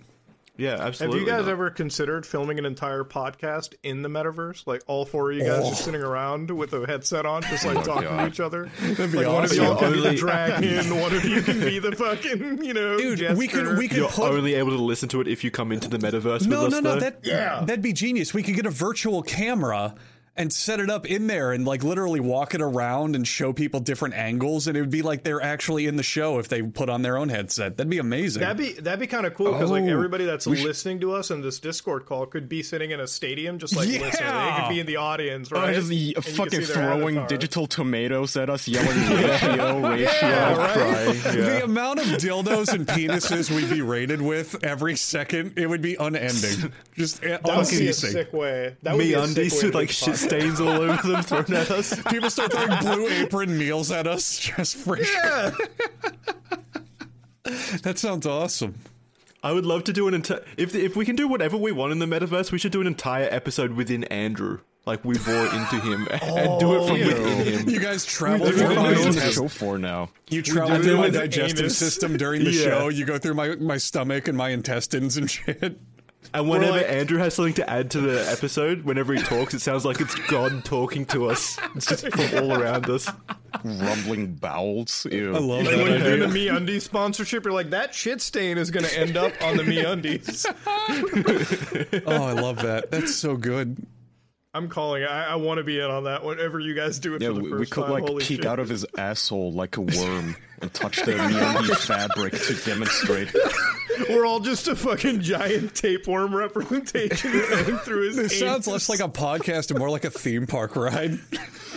Yeah, 0.56 0.78
absolutely. 0.80 1.20
Have 1.20 1.28
you 1.28 1.34
guys 1.34 1.46
not. 1.46 1.52
ever 1.52 1.70
considered 1.72 2.26
filming 2.28 2.60
an 2.60 2.66
entire 2.66 3.04
podcast 3.04 3.74
in 3.82 4.04
the 4.04 4.10
metaverse? 4.10 4.68
Like 4.68 4.84
all 4.86 5.04
four 5.04 5.32
of 5.32 5.38
you 5.38 5.44
guys 5.44 5.68
just 5.68 5.82
oh. 5.82 5.86
sitting 5.86 6.04
around 6.04 6.52
with 6.52 6.74
a 6.74 6.86
headset 6.86 7.26
on, 7.26 7.42
just 7.42 7.66
oh 7.66 7.72
like 7.72 7.84
talking 7.84 8.08
to 8.08 8.28
each 8.28 8.40
other. 8.40 8.70
be 8.82 8.94
like 9.08 9.28
one 9.28 9.44
of 9.44 9.52
awesome. 9.52 9.64
y'all 9.64 9.76
can 9.78 9.94
be 9.94 10.00
the 10.02 10.08
Only- 10.10 10.20
dragon, 10.20 11.00
one 11.02 11.16
of 11.16 11.26
you 11.26 11.42
can 11.42 11.60
be 11.60 11.80
the 11.80 11.94
fucking, 11.94 12.64
you 12.64 12.74
know, 12.74 12.98
Dude, 12.98 13.36
we 13.36 13.48
could 13.48 13.62
jester. 13.62 13.78
we 13.78 13.88
could 13.88 13.98
You're 13.98 14.10
put 14.10 14.32
only 14.32 14.54
able 14.54 14.72
to 14.72 14.84
listen 14.84 15.10
to 15.10 15.22
it 15.22 15.28
if 15.28 15.44
you 15.44 15.50
come 15.50 15.72
into 15.72 15.88
the 15.88 15.98
metaverse 15.98 16.46
No, 16.46 16.64
with 16.64 16.72
no, 16.72 16.78
us. 16.78 16.84
no. 16.84 16.94
though. 16.94 17.00
That 17.00 17.20
Yeah. 17.24 17.64
that'd 17.66 17.82
be 17.82 17.94
genius. 17.94 18.34
We 18.34 18.44
could 18.44 18.56
get 18.56 18.68
a 18.68 18.72
virtual 18.72 19.24
camera 19.24 19.96
and 20.36 20.52
set 20.52 20.80
it 20.80 20.90
up 20.90 21.06
in 21.06 21.28
there 21.28 21.52
and 21.52 21.64
like 21.64 21.84
literally 21.84 22.20
walk 22.20 22.56
it 22.56 22.62
around 22.62 23.16
and 23.16 23.28
show 23.28 23.54
people 23.54 23.80
different 23.80 24.16
angles 24.16 24.66
and 24.68 24.76
it 24.76 24.82
would 24.82 24.90
be 24.90 25.04
like 25.04 25.24
they're 25.24 25.42
actually 25.44 25.86
in 25.86 25.96
the 25.96 26.02
show 26.02 26.40
if 26.40 26.48
they 26.48 26.64
put 26.64 26.90
on 26.90 27.04
their 27.04 27.18
own 27.18 27.30
headset. 27.30 27.78
That'd 27.78 27.90
be 27.92 28.00
amazing. 28.00 28.42
That'd 28.42 28.58
be 28.58 28.74
that'd 28.74 29.00
be 29.00 29.06
kind 29.06 29.28
of 29.28 29.36
cool 29.36 29.52
because 29.52 29.70
like 29.70 29.84
Oh, 29.84 29.88
everybody 29.90 30.26
that's 30.26 30.48
we 30.48 30.58
should- 30.58 30.66
listening 30.66 31.00
to 31.02 31.14
us 31.14 31.30
in 31.30 31.42
this 31.42 31.60
Discord 31.60 32.08
call 32.08 32.26
could 32.26 32.50
be 32.50 32.64
sitting 32.64 32.90
in 32.90 33.00
a 33.00 33.06
stadium 33.08 33.60
just 33.60 33.76
like 33.76 33.88
listening. 33.88 34.10
They 34.12 34.18
Yeah. 34.26 34.62
could 34.64 34.74
be 34.74 34.80
in 34.80 34.88
the 34.88 34.96
audience, 34.96 35.52
Or 35.52 35.56
right? 35.56 35.76
just 35.76 35.92
y- 35.92 36.14
And 36.16 36.26
fucking 36.26 36.62
throwing 36.62 37.18
avatar. 37.18 37.28
digital 37.28 37.68
tomatoes 37.68 38.36
at 38.36 38.50
us, 38.50 38.68
yelling 38.68 38.90
ratio, 38.90 39.80
ratio. 39.90 40.08
Yeah, 40.28 40.56
right? 40.58 41.16
Yeah. 41.26 41.32
The 41.32 41.64
amount 41.66 42.00
of 42.00 42.06
dildos 42.08 42.74
and 42.74 42.88
penises 42.88 43.52
we'd 43.52 43.70
be 43.70 43.82
rated 43.84 44.20
with 44.22 44.64
every 44.64 44.96
second, 44.96 45.54
it 45.58 45.70
would 45.70 45.84
be 45.84 45.94
unending. 45.94 46.74
Just 46.96 47.24
eh, 47.24 47.30
That 47.30 47.44
would 47.44 47.52
be 47.52 47.56
a 47.56 47.60
unceasing. 47.60 48.12
sick 48.12 48.34
way. 48.34 48.76
That 48.82 48.96
would 48.96 49.00
Me 49.06 49.10
be 49.10 49.14
a 49.14 49.28
sick 49.28 49.54
way 49.64 49.72
to 49.72 49.78
like 49.78 49.90
shit 49.92 50.10
podcast. 50.16 50.23
Stains 50.24 50.60
all 50.60 50.70
over 50.70 51.08
them 51.12 51.22
thrown 51.24 51.54
at 51.54 51.70
us. 51.72 52.02
People 52.04 52.30
start 52.30 52.52
throwing 52.52 52.80
blue 52.80 53.08
apron 53.10 53.58
meals 53.58 53.92
at 53.92 54.08
us 54.08 54.38
just 54.40 54.76
for 54.78 54.98
Yeah. 55.00 55.52
That 57.84 57.98
sounds 57.98 58.26
awesome. 58.26 58.76
I 59.44 59.52
would 59.52 59.66
love 59.66 59.84
to 59.86 59.94
do 59.94 60.08
an 60.08 60.14
entire. 60.14 60.44
If 60.58 60.74
if 60.74 60.96
we 60.96 61.06
can 61.06 61.16
do 61.18 61.28
whatever 61.28 61.58
we 61.58 61.72
want 61.74 61.92
in 61.92 62.00
the 62.00 62.06
metaverse, 62.06 62.52
we 62.54 62.58
should 62.58 62.72
do 62.72 62.80
an 62.80 62.88
entire 62.88 63.28
episode 63.30 63.74
within 63.74 64.06
Andrew. 64.06 64.60
Like 64.86 65.04
we 65.06 65.18
bore 65.18 65.46
into 65.48 65.80
him 65.80 66.08
and 66.12 66.60
do 66.60 66.76
it 66.76 66.88
from 66.88 66.92
oh, 66.92 66.96
yeah. 66.96 67.08
within 67.08 67.60
him. 67.60 67.70
You 67.70 67.80
guys 67.80 68.06
travel 68.06 68.48
do 68.48 68.54
through 68.54 68.76
my 68.76 68.90
with 68.90 68.98
What 68.98 68.98
is 68.98 68.98
his 68.98 69.16
the 69.16 69.22
intestines. 69.22 69.36
show 69.36 69.48
for 69.66 69.78
now? 69.78 70.10
You 70.30 70.42
travel 70.42 70.82
through 70.82 70.98
my 70.98 71.10
digestive 71.10 71.60
anus. 71.60 71.78
system 71.78 72.18
during 72.18 72.44
the 72.44 72.52
Yeah. 72.52 72.64
show. 72.64 72.88
You 72.90 73.06
go 73.06 73.18
through 73.18 73.34
my, 73.36 73.56
my 73.56 73.78
stomach 73.78 74.28
and 74.28 74.38
my 74.38 74.50
intestines 74.50 75.16
and 75.18 75.30
shit. 75.30 75.80
And 76.34 76.50
whenever 76.50 76.78
like- 76.78 76.90
Andrew 76.90 77.18
has 77.20 77.34
something 77.36 77.54
to 77.56 77.70
add 77.70 77.92
to 77.92 78.02
the 78.02 78.30
episode, 78.32 78.84
whenever 78.84 79.14
he 79.14 79.22
talks, 79.22 79.54
it 79.54 79.60
sounds 79.60 79.86
like 79.86 80.02
it's 80.02 80.16
God 80.30 80.66
talking 80.66 81.06
to 81.08 81.30
us. 81.30 81.58
It's 81.76 81.86
just 81.86 82.08
from 82.10 82.44
all 82.44 82.54
around 82.60 82.90
us. 82.90 83.10
Rumbling 83.64 84.34
bowels. 84.36 85.06
Ew. 85.12 85.36
I 85.36 85.40
love 85.40 85.66
Like 85.66 85.76
when 85.76 85.78
you're 85.88 85.98
that. 86.00 86.04
doing 86.04 86.20
the 86.22 86.28
Me 86.28 86.48
Undies 86.48 86.84
sponsorship, 86.84 87.44
you're 87.46 87.54
like, 87.54 87.70
that 87.70 87.94
shit 87.94 88.20
stain 88.22 88.58
is 88.58 88.72
going 88.72 88.86
to 88.86 88.98
end 89.00 89.16
up 89.16 89.32
on 89.44 89.58
the 89.58 89.64
Me 89.64 89.84
Undies. 89.84 90.46
Oh, 92.06 92.24
I 92.24 92.34
love 92.34 92.62
that. 92.64 92.90
That's 92.92 93.16
so 93.16 93.36
good. 93.38 93.78
I'm 94.56 94.70
calling 94.70 95.02
it. 95.02 95.10
I, 95.10 95.26
I 95.30 95.36
want 95.36 95.58
to 95.58 95.64
be 95.64 95.80
in 95.80 95.86
on 95.90 96.04
that. 96.04 96.24
Whatever 96.24 96.60
you 96.60 96.76
guys 96.76 97.00
do 97.00 97.16
it 97.16 97.22
Yeah, 97.22 97.30
for 97.30 97.34
the 97.34 97.42
we, 97.42 97.50
first 97.50 97.60
we 97.60 97.66
could 97.68 97.82
time. 97.84 97.92
like 97.92 98.04
Holy 98.04 98.24
peek 98.24 98.38
shit. 98.42 98.46
out 98.46 98.60
of 98.60 98.70
his 98.70 98.86
asshole 98.98 99.52
like 99.52 99.78
a 99.78 99.82
worm 99.82 100.36
and 100.62 100.72
touch 100.74 100.98
the 100.98 101.14
MeUndies 101.14 101.78
fabric 101.88 102.34
to 102.34 102.54
demonstrate. 102.64 103.34
We're 104.10 104.26
all 104.28 104.40
just 104.40 104.68
a 104.68 104.76
fucking 104.76 105.22
giant 105.22 105.74
tapeworm 105.76 106.36
representation 106.36 107.32
running 107.52 107.78
through 107.78 108.08
his. 108.08 108.16
This 108.16 108.40
sounds 108.40 108.68
less 108.68 108.90
like 108.90 109.00
a 109.00 109.10
podcast 109.10 109.72
and 109.72 109.80
more 109.80 109.90
like 109.90 110.04
a 110.06 110.10
theme 110.12 110.46
park 110.46 110.76
ride. 110.76 111.18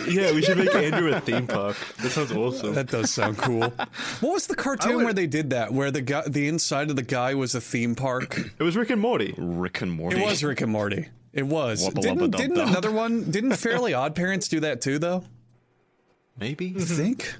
Yeah, 0.07 0.31
we 0.33 0.41
should 0.43 0.57
make 0.59 0.73
Andrew 0.75 1.11
a 1.11 1.19
theme 1.19 1.47
park. 1.47 1.75
That 2.01 2.11
sounds 2.11 2.31
awesome. 2.31 2.75
That 2.75 2.87
does 2.87 3.09
sound 3.11 3.39
cool. 3.39 3.61
What 4.21 4.33
was 4.33 4.45
the 4.47 4.55
cartoon 4.55 4.97
would- 4.97 5.03
where 5.05 5.13
they 5.13 5.27
did 5.27 5.49
that? 5.49 5.73
Where 5.73 5.89
the 5.89 6.01
guy, 6.01 6.21
the 6.27 6.47
inside 6.47 6.91
of 6.91 6.95
the 6.95 7.01
guy 7.03 7.33
was 7.33 7.55
a 7.55 7.61
theme 7.61 7.95
park? 7.95 8.37
It 8.59 8.63
was 8.63 8.77
Rick 8.77 8.91
and 8.91 9.01
Morty. 9.01 9.33
Rick 9.35 9.81
and 9.81 9.91
Morty. 9.91 10.21
It 10.21 10.25
was 10.25 10.43
Rick 10.43 10.61
and 10.61 10.71
Morty. 10.71 11.07
It 11.33 11.43
was. 11.45 11.87
Wubba 11.87 12.01
Didn't, 12.01 12.31
didn't 12.31 12.55
dub. 12.55 12.67
another 12.69 12.91
one? 12.91 13.29
Didn't 13.29 13.51
Fairly 13.57 13.93
Odd 13.93 14.15
Parents 14.15 14.47
do 14.47 14.59
that 14.61 14.81
too? 14.81 14.97
Though 14.99 15.23
Maybe. 16.39 16.73
I 16.77 16.81
think. 16.81 17.35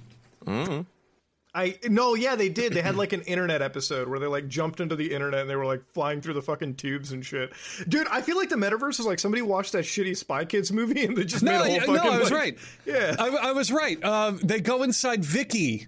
I 1.55 1.79
no, 1.89 2.13
yeah, 2.13 2.35
they 2.35 2.49
did. 2.49 2.73
They 2.73 2.81
had 2.81 2.95
like 2.95 3.13
an 3.13 3.21
internet 3.21 3.61
episode 3.63 4.07
where 4.07 4.19
they 4.19 4.27
like 4.27 4.47
jumped 4.47 4.79
into 4.79 4.95
the 4.95 5.11
internet 5.11 5.41
and 5.41 5.49
they 5.49 5.55
were 5.55 5.65
like 5.65 5.81
flying 5.93 6.21
through 6.21 6.35
the 6.35 6.41
fucking 6.41 6.75
tubes 6.75 7.11
and 7.13 7.25
shit. 7.25 7.51
Dude, 7.87 8.07
I 8.09 8.21
feel 8.21 8.37
like 8.37 8.49
the 8.49 8.55
metaverse 8.57 8.99
is 8.99 9.05
like 9.07 9.17
somebody 9.19 9.41
watched 9.41 9.71
that 9.71 9.85
shitty 9.85 10.15
Spy 10.17 10.45
Kids 10.45 10.71
movie 10.71 11.03
and 11.05 11.17
they 11.17 11.23
just 11.23 11.41
made 11.43 11.55
a 11.55 11.57
No, 11.57 11.63
whole 11.63 11.73
yeah, 11.73 11.79
fucking. 11.79 11.93
no, 11.95 12.11
I 12.11 12.17
was 12.19 12.31
like- 12.31 12.39
right. 12.39 12.57
Yeah. 12.85 13.15
I, 13.17 13.27
I 13.29 13.51
was 13.53 13.71
right. 13.71 14.03
Um, 14.03 14.39
they 14.43 14.59
go 14.61 14.83
inside 14.83 15.25
Vicky. 15.25 15.87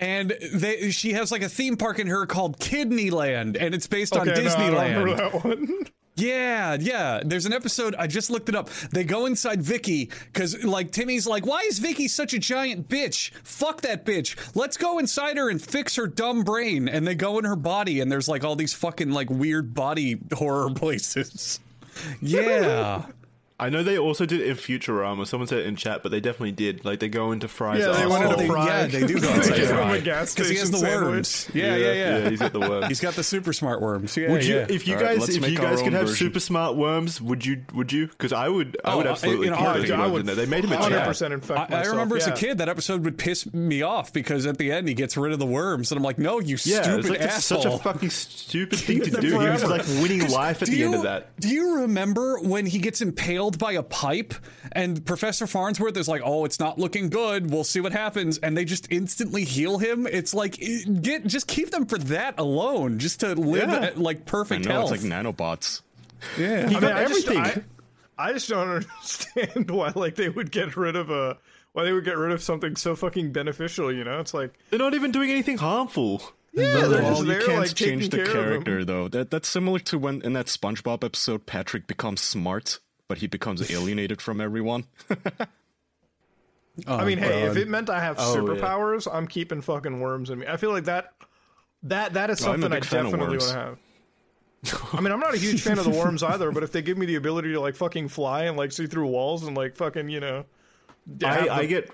And 0.00 0.34
they, 0.52 0.90
she 0.90 1.12
has 1.12 1.30
like 1.30 1.42
a 1.42 1.48
theme 1.48 1.76
park 1.76 2.00
in 2.00 2.08
her 2.08 2.26
called 2.26 2.58
Kidneyland, 2.58 3.56
and 3.58 3.74
it's 3.76 3.86
based 3.86 4.16
on 4.16 4.28
Okay, 4.28 4.42
no, 4.42 4.50
I 4.50 4.56
don't 4.56 4.72
Disneyland. 4.74 5.04
remember 5.04 5.14
that 5.14 5.44
one. 5.44 5.68
Yeah, 6.16 6.76
yeah. 6.78 7.22
There's 7.24 7.44
an 7.44 7.52
episode. 7.52 7.94
I 7.96 8.06
just 8.06 8.30
looked 8.30 8.48
it 8.48 8.54
up. 8.54 8.68
They 8.92 9.02
go 9.02 9.26
inside 9.26 9.60
Vicky 9.62 10.10
because, 10.32 10.62
like, 10.62 10.92
Timmy's 10.92 11.26
like, 11.26 11.44
"Why 11.44 11.62
is 11.62 11.80
Vicky 11.80 12.06
such 12.06 12.32
a 12.34 12.38
giant 12.38 12.88
bitch? 12.88 13.32
Fuck 13.42 13.80
that 13.82 14.06
bitch. 14.06 14.36
Let's 14.54 14.76
go 14.76 14.98
inside 14.98 15.36
her 15.38 15.50
and 15.50 15.60
fix 15.60 15.96
her 15.96 16.06
dumb 16.06 16.44
brain." 16.44 16.88
And 16.88 17.04
they 17.06 17.16
go 17.16 17.38
in 17.40 17.44
her 17.44 17.56
body, 17.56 18.00
and 18.00 18.12
there's 18.12 18.28
like 18.28 18.44
all 18.44 18.54
these 18.54 18.72
fucking 18.72 19.10
like 19.10 19.28
weird 19.28 19.74
body 19.74 20.20
horror 20.32 20.70
places. 20.74 21.60
Yeah. 22.20 23.06
I 23.64 23.70
know 23.70 23.82
they 23.82 23.98
also 23.98 24.26
did 24.26 24.40
it 24.40 24.48
in 24.48 24.56
Futurama. 24.56 25.26
Someone 25.26 25.46
said 25.46 25.60
it 25.60 25.66
in 25.66 25.76
chat, 25.76 26.02
but 26.02 26.12
they 26.12 26.20
definitely 26.20 26.52
did. 26.52 26.84
Like 26.84 27.00
they 27.00 27.08
go 27.08 27.32
into 27.32 27.48
Fry's 27.48 27.80
Yeah, 27.80 27.92
they 27.92 28.02
arsehole. 28.02 28.10
went 28.10 28.40
into 28.40 28.46
Fry. 28.52 28.66
yeah, 28.66 28.86
they 28.86 29.06
do 29.06 29.14
go 29.14 29.20
They 29.28 29.34
inside 29.36 29.56
give 29.56 29.70
him 29.70 29.76
Fry 29.76 29.96
a 29.96 30.00
because 30.00 30.48
he 30.48 30.56
has 30.56 30.70
the 30.70 30.76
station 30.78 31.02
worms. 31.02 31.50
Yeah, 31.54 31.76
yeah, 31.76 31.76
yeah. 31.92 32.18
Yeah, 32.18 32.30
he's 32.30 32.38
got 32.40 32.52
the 32.52 32.60
worms. 32.70 32.86
He's 32.88 33.00
got 33.00 33.14
the 33.14 33.22
super 33.24 33.52
smart 33.52 33.80
worms. 33.80 34.16
Yeah, 34.16 34.30
Would 34.30 34.44
you, 34.44 34.54
yeah. 34.56 34.66
if 34.68 34.86
you 34.86 34.94
All 34.96 35.00
right, 35.02 35.08
guys, 35.10 35.20
let's 35.20 35.34
if 35.36 35.48
you 35.50 35.56
guys 35.56 35.80
could 35.82 35.92
have 35.94 36.02
version. 36.08 36.26
super 36.26 36.40
smart 36.40 36.76
worms, 36.76 37.20
would 37.22 37.44
you? 37.46 37.62
Would 37.74 37.92
you? 37.92 38.06
Because 38.08 38.32
I 38.32 38.48
would, 38.48 38.76
I 38.84 38.92
Oh, 38.92 38.96
would 38.98 39.06
uh, 39.06 39.10
absolutely 39.12 39.46
in 39.48 39.52
a 39.54 39.56
keep 39.56 39.66
I 39.92 40.06
would 40.06 40.20
in 40.20 40.26
there. 40.26 40.34
They 40.36 40.46
made 40.46 40.64
him 40.64 40.72
a 40.72 40.76
Hundred 40.76 40.98
chat. 40.98 41.06
percent 41.08 41.32
I, 41.32 41.34
infect 41.36 41.58
I 41.58 41.62
myself. 41.68 41.86
remember 41.88 42.16
as 42.18 42.26
a 42.26 42.32
kid 42.32 42.58
that 42.58 42.68
episode 42.68 43.04
would 43.04 43.16
piss 43.18 43.52
me 43.54 43.82
off 43.82 44.12
because 44.12 44.44
at 44.46 44.58
the 44.58 44.70
end 44.72 44.88
he 44.88 44.94
gets 44.94 45.16
rid 45.16 45.32
of 45.32 45.38
the 45.38 45.46
worms 45.46 45.90
and 45.90 45.96
I'm 45.98 46.04
like, 46.04 46.18
no, 46.18 46.38
you 46.40 46.58
Yeah, 46.64 46.82
stupid 46.82 46.98
it's 47.00 47.08
like 47.08 47.18
that's 47.20 47.36
asshole. 47.36 47.62
such 47.62 47.72
a 47.72 47.78
fucking 47.78 48.10
stupid 48.10 48.78
thing 48.80 49.00
to 49.00 49.10
do. 49.20 49.40
He 49.40 49.48
was 49.48 49.64
like 49.64 49.86
winning 50.02 50.28
life 50.30 50.60
at 50.62 50.68
the 50.68 50.84
end 50.84 50.94
of 50.94 51.02
that. 51.02 51.38
Do 51.40 51.48
you 51.48 51.80
remember 51.82 52.38
when 52.40 52.66
he 52.66 52.78
gets 52.78 53.00
impaled 53.00 53.53
by 53.58 53.72
a 53.72 53.82
pipe 53.82 54.34
and 54.72 55.04
Professor 55.04 55.46
Farnsworth 55.46 55.96
is 55.96 56.08
like, 56.08 56.22
"Oh, 56.24 56.44
it's 56.44 56.58
not 56.60 56.78
looking 56.78 57.08
good. 57.10 57.50
We'll 57.50 57.64
see 57.64 57.80
what 57.80 57.92
happens," 57.92 58.38
and 58.38 58.56
they 58.56 58.64
just 58.64 58.86
instantly 58.90 59.44
heal 59.44 59.78
him? 59.78 60.06
It's 60.06 60.34
like 60.34 60.60
eh, 60.62 60.80
get 61.00 61.26
just 61.26 61.46
keep 61.46 61.70
them 61.70 61.86
for 61.86 61.98
that 61.98 62.38
alone, 62.38 62.98
just 62.98 63.20
to 63.20 63.34
live 63.34 63.68
Yeah. 63.68 63.80
at, 63.80 63.98
like 63.98 64.18
I 64.18 64.20
perfect 64.24 64.64
know 64.66 64.72
health. 64.72 64.92
it's 64.92 65.04
like 65.04 65.12
nanobots. 65.12 65.82
yeah, 66.38 66.68
He 66.68 66.76
I 66.76 66.80
got 66.80 66.82
mean, 66.82 66.92
I 66.92 67.04
just, 67.06 67.28
everything. 67.28 67.64
I, 68.18 68.28
I 68.28 68.32
just 68.32 68.48
don't 68.48 68.68
understand 68.68 69.70
why 69.70 69.92
like 69.94 70.14
they 70.16 70.28
would 70.28 70.50
get 70.50 70.76
rid 70.76 70.96
of 70.96 71.10
a 71.10 71.36
why 71.72 71.84
they 71.84 71.92
would 71.92 72.04
get 72.04 72.16
rid 72.16 72.30
of 72.32 72.42
something 72.42 72.76
so 72.76 72.94
fucking 72.94 73.32
beneficial. 73.32 73.92
You 73.92 74.04
know, 74.04 74.20
it's 74.20 74.32
like 74.34 74.52
They're 74.70 74.78
not 74.78 74.94
even 74.94 75.10
doing 75.10 75.30
anything 75.30 75.58
harmful. 75.58 76.22
yeah, 76.52 76.86
they're 76.86 77.02
well, 77.02 77.24
just 77.24 77.26
you 77.26 77.46
can't 77.46 77.58
like 77.58 77.74
change 77.74 78.10
the 78.10 78.18
care 78.18 78.26
of 78.26 78.32
them. 78.32 78.44
character 78.62 78.84
though. 78.84 79.08
That 79.08 79.30
that's 79.32 79.48
similar 79.48 79.80
to 79.80 79.98
when 79.98 80.22
in 80.22 80.34
that 80.34 80.46
SpongeBob 80.46 81.02
episode 81.02 81.46
Patrick 81.46 81.88
becomes 81.88 82.20
smart, 82.20 82.78
but 83.08 83.18
he 83.18 83.26
becomes 83.26 83.70
alienated 83.72 84.20
from 84.20 84.40
everyone. 84.40 84.84
Oh, 86.88 86.96
I 86.96 87.04
mean, 87.04 87.18
hey, 87.18 87.44
if 87.44 87.56
it 87.56 87.68
meant 87.68 87.88
I 87.88 88.00
have 88.00 88.16
Oh, 88.18 88.34
yeah. 88.34 88.40
superpowers, 88.40 89.06
I'm 89.12 89.28
keeping 89.28 89.60
fucking 89.60 90.00
worms 90.00 90.30
in 90.30 90.40
me. 90.40 90.46
I 90.48 90.56
feel 90.56 90.70
like 90.72 90.86
that 90.86 91.12
that 91.84 92.14
that 92.14 92.30
is 92.30 92.40
I'm 92.40 92.60
something 92.60 92.72
I 92.72 92.80
big 92.80 92.84
fan 92.84 93.06
of 93.06 93.12
definitely 93.12 93.38
want 93.38 93.50
to 93.50 93.54
have. 93.54 93.78
I 94.94 95.00
mean, 95.00 95.12
I'm 95.12 95.20
not 95.20 95.34
a 95.34 95.38
huge 95.38 95.62
fan 95.62 95.78
of 95.78 95.84
the 95.84 95.90
worms 95.90 96.22
either, 96.24 96.50
but 96.50 96.64
if 96.64 96.72
they 96.72 96.82
give 96.82 96.98
me 96.98 97.06
the 97.06 97.14
ability 97.14 97.52
to 97.52 97.60
like 97.60 97.76
fucking 97.76 98.08
fly 98.08 98.44
and 98.44 98.56
like 98.56 98.72
see 98.72 98.86
through 98.88 99.06
walls 99.06 99.44
and 99.44 99.56
like 99.56 99.76
fucking, 99.76 100.08
you 100.08 100.18
know, 100.18 100.46
have 101.22 101.48
I, 101.48 101.58
I 101.58 101.66
get 101.66 101.90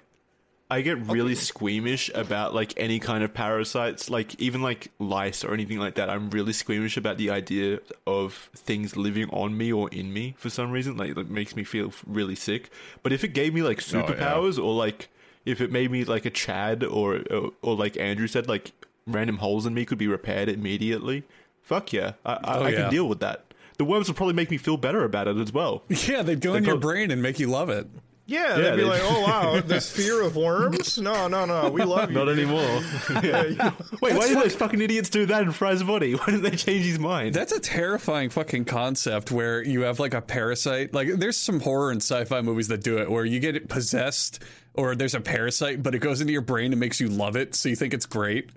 I 0.71 0.83
get 0.83 0.99
really 1.07 1.35
squeamish 1.35 2.11
about 2.14 2.55
like 2.55 2.73
any 2.77 2.99
kind 3.01 3.25
of 3.25 3.35
parasites, 3.35 4.09
like 4.09 4.41
even 4.41 4.62
like 4.62 4.93
lice 4.99 5.45
or 5.45 5.53
anything 5.53 5.79
like 5.79 5.97
that. 5.97 6.09
I'm 6.09 6.31
really 6.31 6.53
squeamish 6.53 6.97
about 6.97 7.18
the 7.18 7.31
idea 7.31 7.81
of 8.07 8.49
things 8.55 8.97
living 8.97 9.29
on 9.31 9.57
me 9.57 9.73
or 9.73 9.89
in 9.91 10.12
me 10.12 10.35
for 10.39 10.49
some 10.49 10.71
reason. 10.71 10.97
Like 10.97 11.16
it 11.16 11.29
makes 11.29 11.57
me 11.57 11.64
feel 11.64 11.93
really 12.07 12.37
sick. 12.37 12.71
But 13.03 13.12
if 13.12 13.25
it 13.25 13.29
gave 13.35 13.53
me 13.53 13.62
like 13.62 13.83
Oh, 13.93 13.97
yeah. 13.99 14.03
superpowers 14.05 14.59
or 14.62 14.73
like 14.75 15.09
if 15.45 15.61
it 15.61 15.73
made 15.73 15.91
me 15.91 16.05
like 16.05 16.25
a 16.25 16.31
Chad 16.31 16.85
or 16.85 17.23
or, 17.31 17.51
or 17.62 17.75
like 17.75 17.97
Andrew 17.99 18.27
said, 18.29 18.49
like 18.49 18.73
random 19.07 19.39
holes 19.39 19.66
in 19.66 19.75
me 19.75 19.85
could 19.85 19.99
be 19.99 20.07
repaired 20.07 20.49
immediately. 20.49 21.25
Fuck 21.62 21.93
yeah, 21.93 22.12
I, 22.25 22.33
I, 22.35 22.39
Oh, 22.59 22.62
I 22.64 22.68
yeah. 22.71 22.77
can 22.83 22.91
deal 22.91 23.09
with 23.09 23.21
that. 23.21 23.45
The 23.79 23.85
worms 23.85 24.09
would 24.09 24.16
probably 24.16 24.35
make 24.35 24.51
me 24.51 24.59
feel 24.59 24.77
better 24.77 25.05
about 25.05 25.27
it 25.27 25.37
as 25.39 25.53
well. 25.53 25.83
yeah, 25.89 26.23
they'd 26.23 26.41
go 26.41 26.55
in 26.55 26.64
your 26.64 26.77
brain 26.79 27.11
and 27.11 27.23
make 27.23 27.41
you 27.41 27.47
love 27.49 27.71
it. 27.71 27.87
Yeah, 28.31 28.57
Yeah, 28.57 28.62
they'd 28.62 28.76
be 28.76 28.83
they- 28.83 28.89
like, 28.89 29.01
"Oh 29.05 29.20
wow, 29.22 29.61
this 29.64 29.91
fear 29.91 30.22
of 30.22 30.37
worms? 30.37 30.99
No, 30.99 31.26
no, 31.26 31.45
no, 31.47 31.68
we 31.70 31.83
love 31.83 32.11
you." 32.11 32.16
Not 32.16 32.28
anymore. 32.28 32.61
Yeah, 33.22 33.43
you- 33.45 33.72
Wait, 34.01 34.16
why 34.16 34.28
did 34.28 34.39
those 34.39 34.55
fucking 34.55 34.81
idiots 34.81 35.11
do 35.11 35.26
that 35.26 35.43
in 35.43 35.51
Fry's 35.53 35.83
body? 35.83 36.14
Why 36.14 36.26
didn't 36.26 36.43
they 36.43 36.57
change 36.57 36.85
his 36.85 36.99
mind? 36.99 37.35
That's 37.35 37.53
a 37.53 37.59
terrifying 37.61 38.31
fucking 38.31 38.66
concept 38.66 39.31
where 39.33 39.62
you 39.62 39.81
have 39.83 39.99
like 39.99 40.14
a 40.14 40.20
parasite. 40.22 40.95
Like 40.95 41.09
there's 41.14 41.37
some 41.37 41.59
horror 41.61 41.91
and 41.91 42.01
sci-fi 42.01 42.41
movies 42.41 42.68
that 42.68 42.83
do 42.83 42.99
it 42.99 43.11
where 43.11 43.24
you 43.24 43.41
get 43.41 43.57
it 43.57 43.68
possessed 43.68 44.43
or 44.74 44.95
there's 44.95 45.14
a 45.14 45.20
parasite 45.20 45.83
but 45.83 45.95
it 45.97 45.99
goes 45.99 46.20
into 46.20 46.33
your 46.33 46.43
brain 46.43 46.72
and 46.72 46.78
makes 46.78 47.01
you 47.01 47.09
love 47.09 47.35
it 47.37 47.55
so 47.57 47.68
you 47.68 47.74
think 47.76 47.93
it's 47.93 48.07
great. 48.07 48.51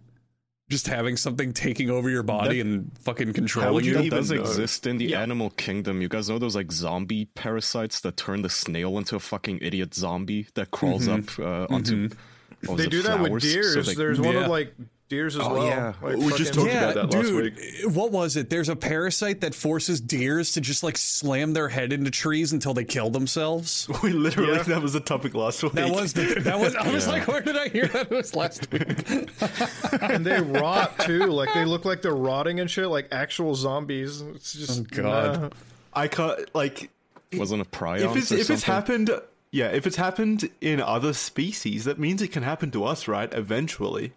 Just 0.70 0.88
having 0.88 1.18
something 1.18 1.52
taking 1.54 1.90
over 1.90 2.10
your 2.10 2.24
body 2.24 2.60
and 2.62 2.90
fucking 3.02 3.34
controlling 3.34 3.84
you. 3.86 4.00
you 4.02 4.10
That 4.10 4.16
does 4.16 4.32
know? 4.32 4.40
exist 4.40 4.88
in 4.88 4.98
the 4.98 5.14
animal 5.14 5.50
kingdom. 5.52 6.02
You 6.02 6.08
guys 6.08 6.30
know 6.30 6.40
those 6.40 6.56
like 6.56 6.72
zombie 6.72 7.26
parasites 7.26 8.00
that 8.02 8.16
turn 8.18 8.42
the 8.44 8.50
snail 8.50 8.98
into 8.98 9.16
a 9.16 9.20
fucking 9.20 9.60
idiot 9.62 9.94
zombie 9.94 10.48
that 10.56 10.72
crawls 10.72 11.08
up 11.08 11.38
uh, 11.38 11.68
onto. 11.70 12.10
what 12.66 12.70
was 12.70 12.78
they 12.78 12.84
it, 12.86 12.90
do 12.92 13.02
that 13.04 13.20
with 13.20 13.44
flowers? 13.44 13.74
So 13.74 13.82
they- 13.82 13.94
There's 13.96 14.22
one 14.22 14.36
of 14.38 14.48
like 14.48 14.74
deers 15.10 15.36
as 15.36 15.42
Oh, 15.46 15.54
well. 15.54 15.66
yeah. 15.68 15.94
Like, 16.02 16.18
We 16.18 16.34
just 16.34 16.54
talked 16.54 16.68
yeah, 16.68 16.90
about 16.90 17.10
that 17.12 17.18
last 17.18 17.28
dude, 17.28 17.56
week. 17.58 17.96
what 17.96 18.12
was 18.12 18.36
it? 18.36 18.50
There's 18.50 18.70
a 18.70 18.76
parasite 18.76 19.42
that 19.42 19.54
forces 19.54 20.02
deers 20.02 20.54
to 20.54 20.62
just 20.62 20.82
like 20.84 20.98
slam 20.98 21.54
their 21.54 21.70
head 21.70 21.94
into 21.94 22.10
trees 22.10 22.52
until 22.54 22.74
they 22.74 22.84
kill 22.84 23.10
themselves. 23.10 23.88
We 24.04 24.12
literally 24.14 24.54
Yeah. 24.58 24.64
that 24.64 24.82
was 24.82 24.94
the 24.94 25.00
topic 25.00 25.34
last 25.36 25.62
week. 25.64 25.74
That 25.74 25.92
was 25.92 26.14
the, 26.14 26.36
that 26.42 26.60
was. 26.60 26.76
I 26.76 26.92
was 26.92 27.08
like, 27.08 27.28
where 27.28 27.42
did 27.42 27.58
I 27.58 27.68
hear 27.70 27.88
that? 27.88 28.12
It 28.12 28.16
was 28.16 28.36
last 28.36 28.72
week. 28.72 28.82
and 30.02 30.26
they 30.26 30.42
rot 30.60 30.98
too. 31.00 31.26
Like 31.28 31.54
they 31.54 31.66
look 31.66 31.86
like 31.86 32.02
they're 32.02 32.16
rotting 32.16 32.60
and 32.60 32.70
shit, 32.70 32.88
like 32.88 33.08
actual 33.12 33.56
zombies. 33.56 34.22
It's 34.22 34.54
just 34.54 34.82
Oh, 34.82 34.86
God. 35.02 35.42
nah. 35.42 35.50
I 35.94 36.08
can't 36.08 36.54
like 36.56 36.90
wasn't 37.34 37.62
a 37.62 37.66
prion. 37.66 38.10
if 38.12 38.16
it's 38.16 38.32
or 38.32 38.36
if 38.38 38.50
it's 38.50 38.64
happened. 38.64 39.12
Yeah, 39.52 39.68
if 39.68 39.86
it's 39.86 39.98
happened 39.98 40.50
in 40.62 40.82
other 40.82 41.14
species, 41.14 41.86
that 41.86 42.00
means 42.00 42.24
it 42.24 42.30
can 42.32 42.42
happen 42.42 42.72
to 42.72 42.86
us, 42.86 43.08
right? 43.08 43.32
Eventually, 43.32 44.14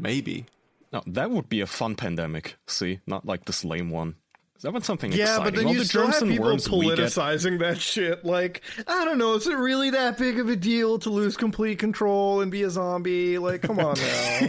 maybe. 0.00 0.46
No, 0.92 1.02
that 1.06 1.30
would 1.30 1.48
be 1.48 1.60
a 1.60 1.66
fun 1.66 1.94
pandemic. 1.94 2.56
See, 2.66 2.98
not 3.06 3.24
like 3.26 3.44
this 3.44 3.64
lame 3.64 3.90
one. 3.90 4.16
That 4.62 4.72
one's 4.74 4.84
something 4.84 5.10
Yeah, 5.12 5.22
exciting. 5.36 5.44
but 5.44 5.54
then 5.54 5.66
All 5.68 5.72
you 5.72 5.78
the 5.78 5.84
still 5.86 6.02
germs 6.02 6.14
have 6.16 6.22
and 6.24 6.30
people 6.32 6.44
worms 6.46 6.68
we 6.70 6.80
get. 6.84 6.98
politicizing 6.98 7.60
that 7.60 7.80
shit. 7.80 8.26
Like, 8.26 8.60
I 8.86 9.06
don't 9.06 9.16
know, 9.16 9.32
is 9.34 9.46
it 9.46 9.54
really 9.54 9.88
that 9.90 10.18
big 10.18 10.38
of 10.38 10.50
a 10.50 10.56
deal 10.56 10.98
to 10.98 11.08
lose 11.08 11.34
complete 11.38 11.78
control 11.78 12.42
and 12.42 12.52
be 12.52 12.62
a 12.64 12.68
zombie? 12.70 13.38
Like, 13.38 13.62
come 13.62 13.78
on 13.78 13.96
now. 13.96 14.40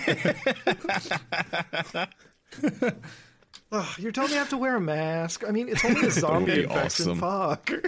Ugh, 3.74 3.88
you're 4.00 4.12
telling 4.12 4.32
me 4.32 4.36
I 4.36 4.40
have 4.40 4.50
to 4.50 4.58
wear 4.58 4.76
a 4.76 4.82
mask? 4.82 5.46
I 5.48 5.52
mean, 5.52 5.70
it's 5.70 5.86
only 5.86 6.08
a 6.08 6.12
zombie 6.12 6.56
be 6.56 6.64
infection. 6.64 7.12
awesome. 7.12 7.20
Fuck. 7.20 7.72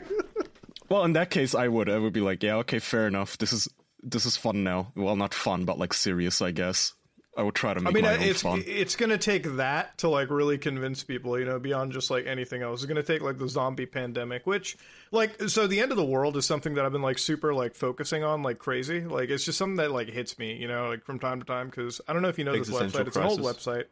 Well, 0.90 1.06
in 1.06 1.14
that 1.14 1.32
case, 1.32 1.56
I 1.56 1.70
would. 1.70 1.90
I 1.90 1.98
would 1.98 2.14
be 2.14 2.20
like, 2.22 2.44
yeah, 2.44 2.58
okay, 2.58 2.78
fair 2.78 3.08
enough. 3.08 3.36
This 3.40 3.52
is 3.52 3.68
this 4.04 4.28
is 4.28 4.38
fun 4.38 4.64
now. 4.64 4.92
Well, 4.96 5.16
not 5.16 5.34
fun, 5.34 5.66
but 5.66 5.80
like 5.80 5.92
serious, 5.92 6.40
I 6.40 6.52
guess. 6.52 6.94
I 7.36 7.42
would 7.42 7.56
try 7.56 7.74
to 7.74 7.80
make 7.80 7.92
I 7.92 7.94
mean, 7.94 8.06
my 8.06 8.14
it's 8.14 8.44
fun. 8.44 8.64
it's 8.66 8.96
gonna 8.96 9.18
take 9.18 9.44
that 9.56 9.98
to 10.00 10.10
like 10.10 10.30
really 10.30 10.58
convince 10.60 11.04
people, 11.04 11.40
you 11.40 11.46
know, 11.46 11.58
beyond 11.58 11.92
just 11.92 12.12
like 12.12 12.28
anything 12.28 12.62
else. 12.62 12.82
It's 12.82 12.88
gonna 12.88 13.02
take 13.02 13.22
like 13.22 13.40
the 13.40 13.50
zombie 13.50 13.88
pandemic, 13.88 14.46
which 14.46 14.78
like 15.12 15.50
so 15.50 15.66
the 15.66 15.80
end 15.80 15.92
of 15.92 15.98
the 15.98 16.06
world 16.06 16.38
is 16.38 16.46
something 16.46 16.76
that 16.76 16.86
I've 16.86 16.92
been 16.92 17.02
like 17.02 17.18
super 17.18 17.54
like 17.54 17.74
focusing 17.74 18.24
on 18.24 18.44
like 18.44 18.60
crazy. 18.60 19.02
Like 19.02 19.30
it's 19.30 19.46
just 19.46 19.58
something 19.58 19.78
that 19.78 19.92
like 19.92 20.10
hits 20.10 20.38
me, 20.38 20.56
you 20.56 20.68
know, 20.68 20.90
like 20.90 21.04
from 21.04 21.18
time 21.18 21.40
to 21.40 21.46
time 21.46 21.70
because 21.70 22.00
I 22.08 22.14
don't 22.14 22.22
know 22.22 22.30
if 22.30 22.38
you 22.38 22.46
know 22.46 22.56
this 22.56 22.70
website. 22.70 23.08
It's 23.08 23.18
an 23.18 23.24
old 23.24 23.42
website. 23.42 23.86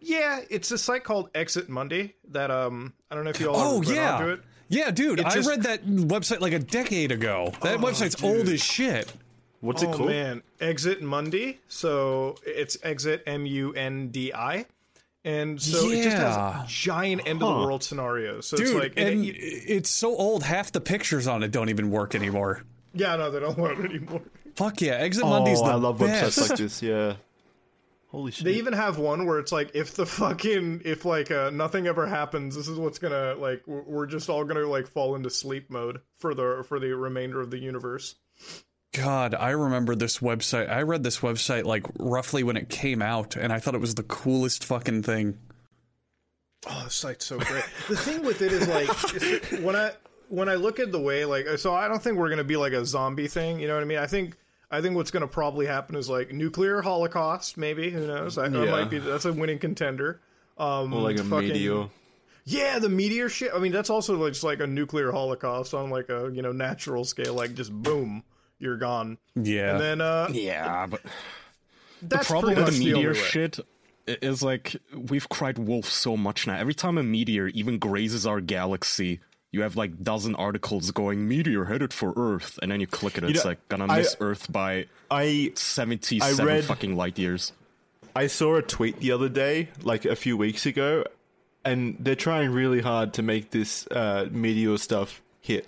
Yeah, 0.00 0.40
it's 0.50 0.70
a 0.70 0.76
site 0.76 1.04
called 1.04 1.30
Exit 1.34 1.70
Mundi 1.70 2.14
that 2.32 2.50
um 2.50 2.92
I 3.10 3.14
don't 3.14 3.24
know 3.24 3.30
if 3.30 3.40
you 3.40 3.50
all 3.50 3.78
Oh 3.78 3.82
yeah, 3.82 4.36
yeah, 4.68 4.90
dude. 4.90 5.20
It 5.20 5.26
I 5.26 5.30
just- 5.30 5.48
read 5.48 5.62
that 5.62 5.86
website 5.86 6.40
like 6.40 6.52
a 6.52 6.58
decade 6.58 7.12
ago. 7.12 7.52
That 7.62 7.78
website's 7.78 8.22
old 8.22 8.48
as 8.48 8.62
shit. 8.62 9.10
What's 9.64 9.82
oh 9.82 9.90
it 9.90 9.94
called? 9.96 10.08
man, 10.10 10.42
Exit 10.60 11.02
Mundi. 11.02 11.58
So 11.68 12.36
it's 12.46 12.76
Exit 12.82 13.22
M 13.26 13.46
U 13.46 13.72
N 13.72 14.08
D 14.08 14.32
I, 14.32 14.66
And 15.24 15.60
so 15.60 15.88
it 15.90 16.02
just 16.04 16.16
has 16.16 16.68
giant 16.70 17.22
end 17.26 17.42
of 17.42 17.48
the 17.48 17.66
world 17.66 17.82
scenarios. 17.82 18.46
So 18.46 18.56
Dude, 18.56 18.66
it's 18.68 18.74
like, 18.76 18.92
and 18.96 19.08
and 19.08 19.24
it- 19.24 19.30
it's 19.38 19.90
so 19.90 20.14
old, 20.14 20.42
half 20.44 20.70
the 20.72 20.80
pictures 20.80 21.26
on 21.26 21.42
it 21.42 21.50
don't 21.50 21.70
even 21.70 21.90
work 21.90 22.14
anymore. 22.14 22.62
yeah, 22.94 23.16
no, 23.16 23.30
they 23.30 23.40
don't 23.40 23.56
work 23.58 23.78
anymore. 23.78 24.22
Fuck 24.56 24.80
yeah, 24.82 24.92
Exit 24.92 25.24
Oh, 25.24 25.30
Mundi's 25.30 25.60
the 25.60 25.66
I 25.66 25.74
love 25.74 25.98
best. 25.98 26.38
websites 26.38 26.48
like 26.50 26.58
this. 26.58 26.82
Yeah. 26.82 27.14
Holy 28.08 28.30
shit. 28.30 28.44
They 28.44 28.52
even 28.52 28.72
have 28.74 28.98
one 28.98 29.26
where 29.26 29.40
it's 29.40 29.50
like, 29.50 29.72
if 29.74 29.94
the 29.94 30.06
fucking, 30.06 30.82
if 30.84 31.04
like 31.04 31.32
uh, 31.32 31.50
nothing 31.50 31.88
ever 31.88 32.06
happens, 32.06 32.54
this 32.54 32.68
is 32.68 32.78
what's 32.78 33.00
gonna 33.00 33.34
like, 33.34 33.62
we're 33.66 33.82
we're 33.82 34.06
just 34.06 34.28
all 34.30 34.44
gonna 34.44 34.64
like 34.68 34.86
fall 34.86 35.16
into 35.16 35.30
sleep 35.30 35.68
mode 35.70 36.00
for 36.14 36.32
the 36.34 36.64
for 36.68 36.78
the 36.78 36.94
remainder 36.94 37.40
of 37.40 37.50
the 37.50 37.58
universe. 37.58 38.14
God, 38.94 39.34
I 39.34 39.50
remember 39.50 39.94
this 39.94 40.18
website. 40.18 40.70
I 40.70 40.82
read 40.82 41.02
this 41.02 41.18
website 41.18 41.64
like 41.64 41.84
roughly 41.98 42.42
when 42.44 42.56
it 42.56 42.68
came 42.68 43.02
out, 43.02 43.36
and 43.36 43.52
I 43.52 43.58
thought 43.58 43.74
it 43.74 43.80
was 43.80 43.94
the 43.96 44.02
coolest 44.04 44.64
fucking 44.64 45.02
thing. 45.02 45.36
Oh, 46.66 46.82
the 46.84 46.90
site's 46.90 47.26
so 47.26 47.38
great. 47.38 47.64
the 47.88 47.96
thing 47.96 48.22
with 48.24 48.40
it 48.40 48.52
is 48.52 48.68
like 48.68 48.88
it's- 49.14 49.60
when 49.60 49.76
I 49.76 49.92
when 50.28 50.48
I 50.48 50.54
look 50.54 50.80
at 50.80 50.90
the 50.92 51.00
way 51.00 51.24
like 51.26 51.46
so 51.58 51.74
I 51.74 51.88
don't 51.88 52.02
think 52.02 52.16
we're 52.16 52.30
gonna 52.30 52.44
be 52.44 52.56
like 52.56 52.72
a 52.72 52.86
zombie 52.86 53.28
thing. 53.28 53.58
You 53.60 53.68
know 53.68 53.74
what 53.74 53.82
I 53.82 53.86
mean? 53.86 53.98
I 53.98 54.06
think 54.06 54.36
I 54.70 54.80
think 54.80 54.96
what's 54.96 55.10
gonna 55.10 55.28
probably 55.28 55.66
happen 55.66 55.96
is 55.96 56.08
like 56.08 56.32
nuclear 56.32 56.80
holocaust. 56.80 57.56
Maybe 57.58 57.90
who 57.90 58.06
knows? 58.06 58.38
I, 58.38 58.48
that 58.48 58.64
Yeah. 58.64 58.70
might 58.70 58.90
be 58.90 58.98
that's 58.98 59.24
a 59.26 59.32
winning 59.32 59.58
contender. 59.58 60.20
Um, 60.56 60.92
or 60.94 61.00
like 61.02 61.18
a 61.18 61.24
fucking- 61.24 61.48
meteor. 61.48 61.88
Yeah, 62.46 62.78
the 62.78 62.90
meteor 62.90 63.28
shit. 63.30 63.52
I 63.54 63.58
mean, 63.58 63.72
that's 63.72 63.88
also 63.90 64.16
like 64.16 64.34
just 64.34 64.44
like 64.44 64.60
a 64.60 64.66
nuclear 64.66 65.10
holocaust 65.10 65.72
on 65.74 65.90
like 65.90 66.08
a 66.10 66.30
you 66.32 66.42
know 66.42 66.52
natural 66.52 67.04
scale. 67.04 67.34
Like 67.34 67.54
just 67.54 67.72
boom, 67.72 68.22
you're 68.64 68.76
gone. 68.78 69.18
Yeah. 69.36 69.72
And 69.72 69.80
then 69.80 70.00
uh, 70.00 70.28
Yeah, 70.32 70.86
but 70.86 71.00
that's 72.02 72.26
problem 72.28 72.54
with 72.56 72.66
the 72.66 72.72
the 72.72 72.78
meteor 72.78 73.12
way. 73.12 73.18
shit 73.18 73.60
is 74.06 74.42
like 74.42 74.76
we've 74.92 75.28
cried 75.28 75.58
wolf 75.58 75.86
so 75.86 76.16
much 76.16 76.46
now. 76.46 76.56
Every 76.56 76.74
time 76.74 76.98
a 76.98 77.02
meteor 77.02 77.48
even 77.48 77.78
grazes 77.78 78.26
our 78.26 78.40
galaxy, 78.40 79.20
you 79.52 79.62
have 79.62 79.76
like 79.76 80.02
dozen 80.02 80.34
articles 80.34 80.90
going 80.90 81.26
meteor 81.28 81.64
headed 81.66 81.92
for 81.92 82.12
Earth, 82.16 82.58
and 82.60 82.70
then 82.72 82.80
you 82.80 82.86
click 82.86 83.16
it, 83.16 83.24
it's 83.24 83.44
know, 83.44 83.50
like 83.50 83.68
gonna 83.68 83.86
I- 83.86 83.98
miss 83.98 84.16
Earth 84.20 84.50
by 84.50 84.86
I 85.10 85.52
seventy-seven 85.54 86.44
read- 86.46 86.64
fucking 86.64 86.96
light 86.96 87.18
years. 87.18 87.52
I 88.16 88.26
saw 88.28 88.56
a 88.56 88.62
tweet 88.62 89.00
the 89.00 89.10
other 89.12 89.28
day, 89.28 89.70
like 89.82 90.04
a 90.04 90.14
few 90.14 90.36
weeks 90.36 90.66
ago, 90.66 91.04
and 91.64 91.96
they're 91.98 92.14
trying 92.14 92.50
really 92.50 92.80
hard 92.80 93.14
to 93.14 93.22
make 93.22 93.50
this 93.50 93.86
uh, 93.88 94.28
meteor 94.30 94.76
stuff 94.76 95.20
hit, 95.40 95.66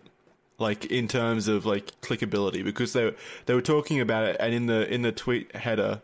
like 0.58 0.86
in 0.86 1.08
terms 1.08 1.48
of 1.48 1.66
like 1.66 1.98
clickability, 2.00 2.64
because 2.64 2.92
they 2.92 3.14
they 3.46 3.54
were 3.54 3.62
talking 3.62 4.00
about 4.00 4.24
it, 4.24 4.36
and 4.40 4.54
in 4.54 4.66
the 4.66 4.92
in 4.92 5.02
the 5.02 5.12
tweet 5.12 5.54
header. 5.54 6.02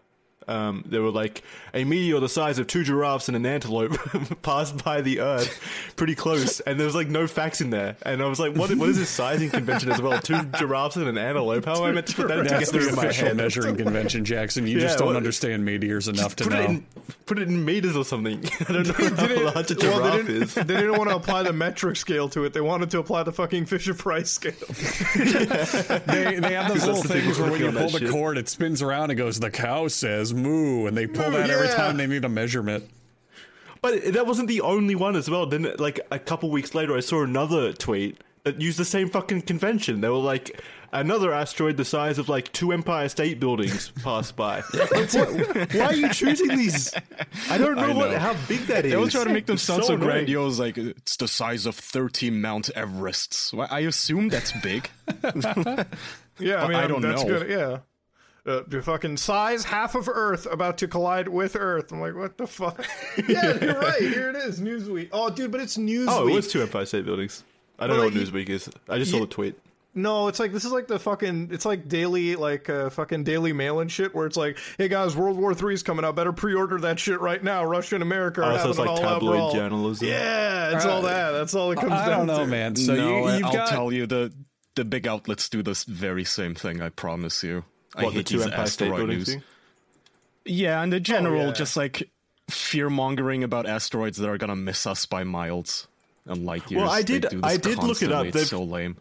Um, 0.49 0.85
they 0.87 0.99
were 0.99 1.11
like 1.11 1.43
a 1.75 1.85
meteor 1.85 2.21
the 2.21 2.29
size 2.29 2.59
of 2.59 2.67
two 2.67 2.85
giraffes 2.85 3.29
and 3.29 3.37
an 3.37 3.47
antelope 3.47 3.93
passed 4.43 4.83
by 4.85 5.01
the 5.01 5.21
Earth, 5.21 5.61
pretty 5.97 6.15
close, 6.15 6.61
and 6.61 6.79
there 6.79 6.87
was 6.87 6.95
like 6.95 7.09
no 7.09 7.27
facts 7.27 7.61
in 7.61 7.71
there. 7.71 7.97
And 8.03 8.23
I 8.23 8.27
was 8.27 8.39
like, 8.41 8.55
"What? 8.57 8.75
What 8.77 8.89
is 8.89 8.99
this 8.99 9.09
sizing 9.09 9.51
convention 9.51 9.91
as 9.93 10.01
well? 10.03 10.19
Two 10.21 10.43
giraffes 10.59 10.97
and 10.97 11.07
an 11.09 11.19
antelope? 11.19 11.65
How 11.65 11.77
am 11.77 11.83
I 11.85 11.93
meant 11.93 12.07
to 12.09 12.15
put 12.17 12.29
that 12.29 12.47
That's 12.49 12.71
together 12.71 12.85
the 12.85 12.91
in 12.91 12.97
my 12.97 13.03
official 13.05 13.27
head?" 13.29 13.37
measuring 13.37 13.77
convention, 13.77 14.25
Jackson. 14.25 14.67
You 14.67 14.81
just 14.81 14.99
don't 14.99 15.09
what- 15.09 15.17
understand 15.17 15.65
meteors 15.65 16.09
enough 16.09 16.37
to 16.37 16.45
put 16.45 16.53
know. 16.53 16.61
it 16.61 16.71
in 16.71 16.87
put 17.27 17.39
it 17.39 17.49
in 17.49 17.65
meters 17.65 17.97
or 17.97 18.05
something. 18.05 18.45
I 18.69 18.73
don't 18.73 18.87
know 18.89 18.93
how 18.95 19.27
Didn't- 19.27 19.45
large 19.55 19.71
a 19.71 19.75
well, 19.79 19.99
giraffe 19.99 20.13
they 20.13 20.33
didn't, 20.33 20.43
is. 20.43 20.55
they 20.55 20.63
didn't 20.65 20.99
want 20.99 21.09
to 21.11 21.17
apply 21.17 21.43
the 21.45 21.53
metric 21.63 21.97
scale 21.97 22.29
to 22.31 22.45
it. 22.45 22.53
They 22.53 22.61
wanted 22.61 22.91
to 22.91 22.99
apply 22.99 23.23
the 23.23 23.33
fucking 23.33 23.67
Fisher 23.67 23.95
Price 23.95 24.31
scale. 24.31 24.53
They, 26.07 26.39
they 26.41 26.55
have 26.55 26.69
those 26.69 26.87
little 26.87 27.03
things 27.03 27.39
where 27.39 27.51
when 27.51 27.61
you 27.61 27.73
pull 27.73 27.89
the 27.91 27.99
shit. 28.01 28.11
cord, 28.11 28.39
it 28.39 28.49
spins 28.49 28.83
around 28.83 29.11
and 29.11 29.19
goes, 29.19 29.39
the 29.41 29.51
cow 29.51 29.89
says 29.89 30.32
moo, 30.35 30.87
and 30.87 30.97
they 30.97 31.07
pull 31.07 31.31
Moo, 31.31 31.39
that 31.39 31.51
every 31.51 31.69
time 31.69 31.97
they 31.97 32.07
need 32.07 32.25
a 32.25 32.29
measurement. 32.29 32.89
But 33.81 34.13
that 34.13 34.27
wasn't 34.27 34.49
the 34.49 34.61
only 34.61 34.95
one 34.95 35.17
as 35.17 35.29
well. 35.29 35.47
Then, 35.47 35.73
like 35.79 36.01
a 36.11 36.19
couple 36.19 36.51
weeks 36.51 36.75
later, 36.75 36.97
I 36.97 37.01
saw 37.01 37.23
another 37.25 37.73
tweet 37.73 38.21
that 38.45 38.61
used 38.61 38.79
the 38.79 38.85
same 38.85 39.09
fucking 39.09 39.43
convention. 39.43 40.01
They 40.01 40.09
were 40.09 40.17
like, 40.17 40.61
another 40.93 41.33
asteroid 41.33 41.77
the 41.77 41.85
size 41.85 42.19
of 42.19 42.29
like 42.29 42.53
two 42.53 42.73
Empire 42.73 43.09
State 43.09 43.41
Buildings 43.41 43.91
passed 44.05 44.37
by. 44.37 44.63
Like, 44.75 44.91
what- 45.15 45.75
why 45.75 45.85
are 45.87 45.95
you 45.95 46.09
choosing 46.13 46.49
these? 46.57 46.93
I 47.51 47.59
don't 47.59 47.77
know, 47.77 47.83
I 47.91 47.93
what 47.95 48.11
know. 48.13 48.19
how 48.19 48.37
big 48.49 48.61
that 48.67 48.85
is. 48.85 48.91
They 48.93 48.97
always 48.97 49.13
try 49.13 49.25
to 49.25 49.31
make 49.33 49.47
them 49.47 49.59
sound 49.59 49.85
so, 49.85 49.95
annoying. 49.95 50.09
grandiose, 50.11 50.59
like 50.59 50.77
it's 50.79 51.17
the 51.17 51.27
size 51.29 51.67
of 51.67 51.75
30 51.77 52.31
Mount 52.31 52.71
Everests. 52.77 53.53
Well, 53.53 53.69
I 53.71 53.81
assume 53.81 54.29
that's 54.29 54.53
big. 54.63 54.89
Yeah, 56.39 56.65
I 56.65 56.69
mean, 56.69 56.77
I 56.77 56.87
don't 56.87 57.03
that's 57.03 57.23
know. 57.23 57.29
good. 57.41 57.51
Yeah. 57.51 57.79
Uh, 58.45 58.63
the 58.67 58.83
fucking 58.83 59.17
size 59.17 59.63
half 59.65 59.95
of 59.95 60.09
Earth 60.09 60.47
about 60.51 60.79
to 60.79 60.89
collide 60.89 61.29
with 61.29 61.55
Earth. 61.55 61.93
I'm 61.93 62.01
like, 62.01 62.17
what 62.17 62.37
the 62.39 62.47
fuck? 62.49 62.85
yeah, 63.29 63.57
you're 63.63 63.79
right. 63.79 64.01
Here 64.01 64.31
it 64.31 64.37
is, 64.37 64.61
Newsweek. 64.61 65.11
Oh, 65.13 65.31
dude, 65.31 65.53
but 65.53 65.61
it's 65.61 65.77
Newsweek. 65.77 66.07
Oh, 66.09 66.27
it 66.27 66.33
was 66.35 66.49
two 66.49 66.61
Empire 66.61 66.85
State 66.85 67.05
Buildings. 67.05 67.45
I 67.79 67.87
don't 67.87 67.99
Well, 67.99 68.11
know 68.11 68.17
what 68.17 68.27
Newsweek 68.27 68.49
is. 68.49 68.69
I 68.89 68.99
just 68.99 69.11
saw 69.13 69.19
you- 69.19 69.27
the 69.27 69.33
tweet. 69.33 69.59
No, 69.95 70.29
it's 70.29 70.41
like 70.41 70.53
this 70.53 70.65
is 70.65 70.73
like 70.73 70.87
the 70.89 70.99
fucking. 70.99 71.51
It's 71.53 71.67
like 71.67 71.87
daily, 71.87 72.35
like 72.35 72.71
uh, 72.71 72.89
fucking 72.89 73.25
Daily 73.25 73.53
Mail 73.53 73.81
and 73.81 73.93
shit, 73.93 74.15
where 74.15 74.27
it's 74.27 74.39
like, 74.39 74.57
hey 74.79 74.89
guys, 74.89 75.15
World 75.15 75.37
War 75.37 75.53
Three's 75.53 75.83
coming 75.83 76.03
out. 76.03 76.17
Better 76.17 76.33
pre-order 76.33 76.81
that 76.81 76.99
shit 76.99 77.21
right 77.21 77.45
now. 77.45 77.63
Russia 77.63 77.97
and 77.97 78.03
America 78.03 78.41
are 78.41 78.53
Oh, 78.53 78.57
so 78.57 78.57
having 78.57 78.71
it's 78.71 78.79
like 78.79 78.89
all-out 78.89 79.03
tabloid 79.03 79.37
brawl. 79.37 79.53
journalism. 79.53 80.09
Yeah, 80.09 80.75
it's 80.77 80.87
all 80.87 81.03
that. 81.03 81.33
That's 81.33 81.55
all 81.55 81.73
it 81.73 81.79
comes 81.79 81.93
I 81.93 82.07
down 82.09 82.27
don't 82.27 82.39
know, 82.39 82.45
to. 82.45 82.47
man. 82.47 82.75
So 82.75 82.95
no, 82.95 83.29
you, 83.29 83.35
you've 83.37 83.45
I'll 83.45 83.53
got 83.53 83.69
tell 83.69 83.93
you 83.93 84.07
the 84.07 84.33
the 84.77 84.87
big 84.87 85.07
outlets 85.07 85.51
do 85.51 85.63
this 85.63 85.85
very 85.85 86.25
same 86.25 86.55
thing. 86.55 86.81
I 86.81 86.89
promise 86.89 87.43
you. 87.45 87.65
I 87.97 88.05
What 88.05 88.11
the 88.11 88.19
hate 88.21 88.27
two 88.27 88.43
Empire 88.43 88.67
State 88.67 88.91
asteroid 88.91 89.09
news. 89.09 89.29
thing? 89.29 89.43
Yeah, 90.45 90.83
and 90.83 90.93
the 90.93 91.01
general 91.01 91.47
yeah. 91.47 91.53
just 91.53 91.77
like 91.77 92.11
fear 92.51 92.91
mongering 92.91 93.45
about 93.45 93.67
asteroids 93.67 94.19
that 94.19 94.29
are 94.29 94.39
gonna 94.39 94.57
miss 94.57 94.87
us 94.87 95.07
by 95.07 95.25
miles 95.25 95.87
and 96.27 96.45
light 96.45 96.71
years. 96.71 96.83
Well, 96.83 96.91
I 96.91 97.03
did- 97.03 97.27
I 97.45 97.57
did 97.57 97.79
look 97.79 98.03
it 98.03 98.11
up. 98.13 98.25
constantly. 98.25 98.31
They've- 98.31 98.41
It's 98.43 98.51
so 98.51 98.63
lame. 98.63 98.97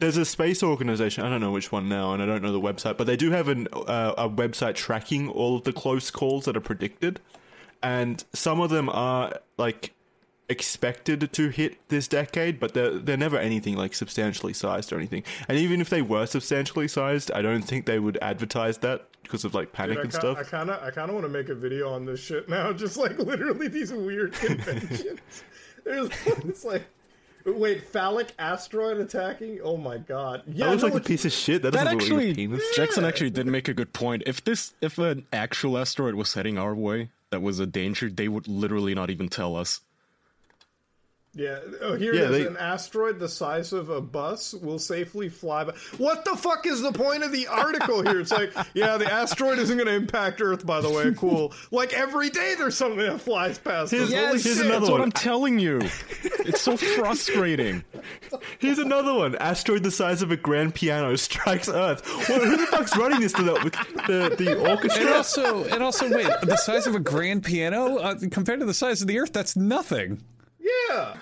There's 0.00 0.16
a 0.16 0.24
space 0.24 0.62
organization. 0.62 1.24
I 1.24 1.30
don't 1.30 1.40
know 1.40 1.52
which 1.52 1.70
one 1.70 1.88
now, 1.88 2.12
and 2.14 2.22
I 2.22 2.26
don't 2.26 2.42
know 2.42 2.52
the 2.52 2.60
website, 2.60 2.96
but 2.96 3.06
they 3.06 3.16
do 3.16 3.30
have 3.30 3.46
an 3.48 3.68
uh, 3.72 4.14
a 4.18 4.28
website 4.28 4.74
tracking 4.74 5.28
all 5.28 5.56
of 5.56 5.64
the 5.64 5.72
close 5.72 6.10
calls 6.10 6.46
that 6.46 6.56
are 6.56 6.60
predicted, 6.60 7.20
and 7.82 8.24
some 8.32 8.60
of 8.60 8.70
them 8.70 8.88
are 8.88 9.38
like 9.56 9.92
expected 10.54 11.32
to 11.32 11.48
hit 11.48 11.88
this 11.88 12.06
decade, 12.06 12.60
but 12.60 12.74
they're 12.74 12.96
they're 12.98 13.16
never 13.16 13.36
anything 13.36 13.76
like 13.76 13.92
substantially 13.92 14.52
sized 14.52 14.92
or 14.92 14.96
anything. 14.96 15.24
And 15.48 15.58
even 15.58 15.80
if 15.80 15.90
they 15.90 16.00
were 16.00 16.26
substantially 16.26 16.86
sized, 16.86 17.32
I 17.32 17.42
don't 17.42 17.62
think 17.62 17.86
they 17.86 17.98
would 17.98 18.16
advertise 18.22 18.78
that 18.78 19.08
because 19.24 19.44
of 19.44 19.52
like 19.52 19.72
panic 19.72 19.96
Dude, 19.96 20.04
and 20.04 20.14
stuff. 20.14 20.38
I 20.38 20.44
kind 20.44 20.70
of, 20.70 20.80
I 20.80 20.90
kind 20.90 21.08
of 21.08 21.14
want 21.16 21.26
to 21.26 21.32
make 21.32 21.48
a 21.48 21.54
video 21.56 21.92
on 21.92 22.04
this 22.04 22.20
shit 22.20 22.48
now. 22.48 22.72
Just 22.84 22.96
like 22.96 23.18
literally 23.18 23.66
these 23.66 23.92
weird 23.92 24.32
conventions. 24.44 25.20
There's 25.84 26.08
it's 26.26 26.64
like, 26.64 26.84
wait, 27.44 27.88
phallic 27.88 28.32
asteroid 28.38 28.98
attacking? 28.98 29.60
Oh 29.64 29.76
my 29.76 29.98
god! 29.98 30.44
Yeah, 30.46 30.66
that 30.66 30.70
looks 30.70 30.82
no, 30.82 30.88
like 30.90 31.02
a 31.02 31.06
piece 31.06 31.24
of 31.24 31.32
shit. 31.32 31.62
That, 31.62 31.72
That 31.72 31.84
doesn't 31.84 31.98
look 31.98 32.10
like 32.10 32.12
a 32.12 32.14
actually, 32.14 32.34
penis. 32.34 32.76
Jackson 32.76 33.04
actually 33.04 33.30
did 33.30 33.46
make 33.46 33.68
a 33.68 33.74
good 33.74 33.92
point. 33.92 34.22
If 34.26 34.44
this, 34.44 34.74
if 34.80 34.98
an 34.98 35.26
actual 35.32 35.76
asteroid 35.76 36.14
was 36.14 36.34
heading 36.34 36.56
our 36.58 36.74
way 36.74 37.10
that 37.30 37.42
was 37.42 37.58
a 37.58 37.66
danger, 37.66 38.08
they 38.08 38.28
would 38.28 38.46
literally 38.46 38.94
not 38.94 39.10
even 39.10 39.28
tell 39.28 39.56
us. 39.56 39.80
Yeah. 41.36 41.58
Oh, 41.80 41.96
here 41.96 42.14
Yeah, 42.14 42.22
it 42.22 42.30
is. 42.30 42.38
they- 42.38 42.46
An 42.46 42.56
asteroid 42.56 43.18
the 43.18 43.28
size 43.28 43.72
of 43.72 43.90
a 43.90 44.00
bus 44.00 44.54
will 44.54 44.78
safely 44.78 45.28
fly 45.28 45.64
by. 45.64 45.72
What 45.98 46.24
the 46.24 46.36
fuck 46.36 46.64
is 46.66 46.80
the 46.80 46.92
point 46.92 47.22
of 47.24 47.32
the 47.32 47.48
article 47.48 48.02
here? 48.02 48.20
It's 48.20 48.30
like, 48.30 48.52
yeah, 48.74 48.96
the 48.98 49.12
asteroid 49.12 49.58
isn't 49.58 49.76
going 49.76 49.88
to 49.88 49.94
impact 49.94 50.40
Earth, 50.40 50.64
by 50.64 50.80
the 50.80 50.90
way. 50.90 51.12
Cool. 51.16 51.52
Like 51.70 51.92
every 51.92 52.30
day 52.30 52.54
there's 52.56 52.76
something 52.76 52.98
that 53.00 53.20
flies 53.20 53.58
past 53.58 53.84
us. 53.86 53.90
Here's- 53.90 54.12
Holy 54.12 54.22
here's 54.40 54.42
shit. 54.42 54.58
another 54.58 54.80
That's 54.80 54.90
what 54.90 55.00
one. 55.00 55.02
I'm 55.02 55.12
telling 55.12 55.58
you. 55.58 55.80
It's 56.46 56.60
so 56.60 56.76
frustrating. 56.76 57.82
Here's 58.58 58.78
another 58.78 59.14
one. 59.14 59.34
Asteroid 59.36 59.82
the 59.82 59.90
size 59.90 60.20
of 60.20 60.30
a 60.30 60.36
grand 60.36 60.74
piano 60.74 61.16
strikes 61.16 61.68
Earth. 61.70 62.02
Well, 62.28 62.40
who 62.44 62.56
the 62.58 62.66
fuck's 62.66 62.94
running 62.98 63.20
this 63.20 63.32
to 63.32 63.42
the, 63.42 63.54
the, 64.06 64.36
the 64.36 64.52
And 64.58 64.66
orchestra? 64.68 65.12
also, 65.14 65.64
and 65.64 65.82
also, 65.82 66.10
wait, 66.10 66.28
the 66.42 66.56
size 66.56 66.86
of 66.86 66.94
a 66.94 67.00
grand 67.00 67.44
piano 67.44 67.96
uh, 67.98 68.14
compared 68.30 68.60
to 68.60 68.66
the 68.66 68.74
size 68.74 69.00
of 69.00 69.08
the 69.08 69.18
Earth, 69.18 69.32
that's 69.32 69.56
nothing. 69.56 70.22
Yeah. 70.64 71.16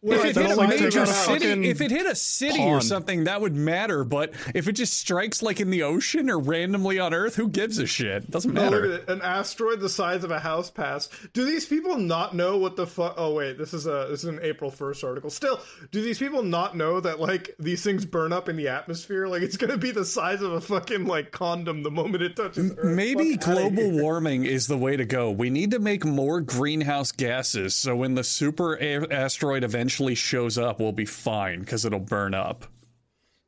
If 0.00 0.24
it 0.24 0.36
hit 0.36 0.50
a 0.52 0.54
like 0.54 0.68
major 0.68 1.04
city, 1.06 1.68
if 1.68 1.80
it 1.80 1.90
hit 1.90 2.06
a 2.06 2.14
city 2.14 2.62
or 2.62 2.80
something, 2.80 3.24
that 3.24 3.40
would 3.40 3.56
matter. 3.56 4.04
But 4.04 4.32
if 4.54 4.68
it 4.68 4.72
just 4.74 4.96
strikes 4.96 5.42
like 5.42 5.58
in 5.58 5.70
the 5.70 5.82
ocean 5.82 6.30
or 6.30 6.38
randomly 6.38 7.00
on 7.00 7.12
Earth, 7.12 7.34
who 7.34 7.48
gives 7.48 7.78
a 7.78 7.86
shit? 7.86 8.30
Doesn't 8.30 8.56
Oh, 8.56 8.62
look 8.62 8.70
matter. 8.70 8.84
at 8.94 9.00
it. 9.00 9.08
An 9.10 9.20
asteroid 9.22 9.80
the 9.80 9.88
size 9.88 10.22
of 10.22 10.30
a 10.30 10.38
house 10.38 10.70
pass. 10.70 11.08
Do 11.32 11.44
these 11.44 11.66
people 11.66 11.98
not 11.98 12.36
know 12.36 12.58
what 12.58 12.76
the 12.76 12.86
fuck? 12.86 13.14
Oh 13.16 13.34
wait, 13.34 13.58
this 13.58 13.74
is 13.74 13.86
a 13.88 14.06
this 14.08 14.20
is 14.22 14.26
an 14.26 14.38
April 14.40 14.70
first 14.70 15.02
article. 15.02 15.30
Still, 15.30 15.60
do 15.90 16.00
these 16.00 16.20
people 16.20 16.42
not 16.44 16.76
know 16.76 17.00
that 17.00 17.18
like 17.18 17.56
these 17.58 17.82
things 17.82 18.04
burn 18.04 18.32
up 18.32 18.48
in 18.48 18.54
the 18.56 18.68
atmosphere? 18.68 19.26
Like 19.26 19.42
it's 19.42 19.56
gonna 19.56 19.78
be 19.78 19.90
the 19.90 20.04
size 20.04 20.42
of 20.42 20.52
a 20.52 20.60
fucking 20.60 21.06
like 21.06 21.32
condom 21.32 21.82
the 21.82 21.90
moment 21.90 22.22
it 22.22 22.36
touches 22.36 22.70
Earth. 22.78 22.84
Maybe 22.96 23.32
Fuck 23.32 23.44
global 23.46 23.90
warming 24.00 24.44
is 24.44 24.68
the 24.68 24.78
way 24.78 24.96
to 24.96 25.04
go. 25.04 25.32
We 25.32 25.50
need 25.50 25.72
to 25.72 25.80
make 25.80 26.04
more 26.04 26.40
greenhouse 26.40 27.10
gases 27.10 27.74
so 27.74 27.96
when 27.96 28.14
the 28.14 28.22
super 28.22 28.74
a- 28.80 29.12
asteroid 29.12 29.64
eventually 29.88 30.14
shows 30.14 30.58
up, 30.58 30.78
we'll 30.80 30.92
be 30.92 31.06
fine 31.06 31.60
because 31.60 31.84
it'll 31.86 31.98
burn 31.98 32.34
up. 32.34 32.66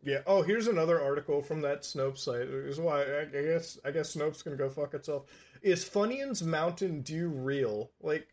Yeah. 0.03 0.21
Oh, 0.27 0.41
here's 0.41 0.69
another 0.69 0.99
article 1.01 1.43
from 1.43 1.61
that 1.61 1.83
Snopes 1.83 2.19
site. 2.21 2.51
This 2.51 2.75
is 2.77 2.81
why 2.81 3.03
I, 3.03 3.21
I 3.23 3.25
guess 3.27 3.79
I 3.85 3.91
guess 3.91 4.17
Snopes 4.17 4.43
can 4.43 4.57
go 4.57 4.71
fuck 4.71 4.95
itself. 4.95 5.25
Is 5.61 5.85
Funyuns 5.85 6.43
Mountain 6.43 7.03
Dew 7.03 7.29
real? 7.29 7.91
Like, 8.01 8.27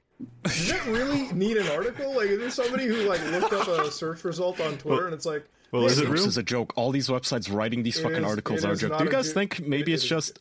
Does 0.44 0.72
it 0.72 0.86
really 0.86 1.30
need 1.34 1.58
an 1.58 1.68
article? 1.68 2.16
Like, 2.16 2.28
is 2.28 2.40
there 2.40 2.50
somebody 2.50 2.86
who 2.86 2.96
like 3.10 3.22
looked 3.32 3.52
up 3.52 3.68
a 3.68 3.92
search 3.92 4.24
result 4.24 4.62
on 4.62 4.78
Twitter 4.78 5.06
and 5.06 5.14
it's 5.14 5.26
like, 5.26 5.46
Well, 5.74 5.86
is 5.86 6.00
it 6.00 6.04
This 6.10 6.22
real? 6.22 6.28
is 6.30 6.38
a 6.38 6.44
joke. 6.44 6.72
All 6.78 6.92
these 6.92 7.10
websites 7.10 7.54
writing 7.54 7.84
these 7.84 8.00
It 8.00 8.04
fucking 8.04 8.20
is- 8.20 8.24
articles 8.24 8.64
are 8.64 8.72
a 8.72 8.78
joke. 8.78 8.98
Do 8.98 9.04
you 9.04 9.10
guys 9.10 9.28
jo- 9.28 9.34
think 9.34 9.60
maybe 9.68 9.92
it 9.92 9.96
it's 9.96 10.04
is- 10.04 10.10
just 10.10 10.40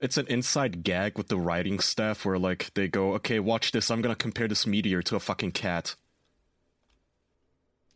it's 0.00 0.16
an 0.18 0.26
inside 0.28 0.84
gag 0.84 1.18
with 1.18 1.26
the 1.26 1.36
writing 1.38 1.80
staff 1.80 2.24
where 2.24 2.38
like 2.38 2.70
they 2.74 2.86
go, 2.86 3.14
okay, 3.14 3.40
watch 3.40 3.72
this. 3.72 3.90
I'm 3.90 4.00
gonna 4.02 4.14
compare 4.14 4.46
this 4.46 4.68
meteor 4.68 5.02
to 5.02 5.16
a 5.16 5.20
fucking 5.20 5.50
cat. 5.50 5.96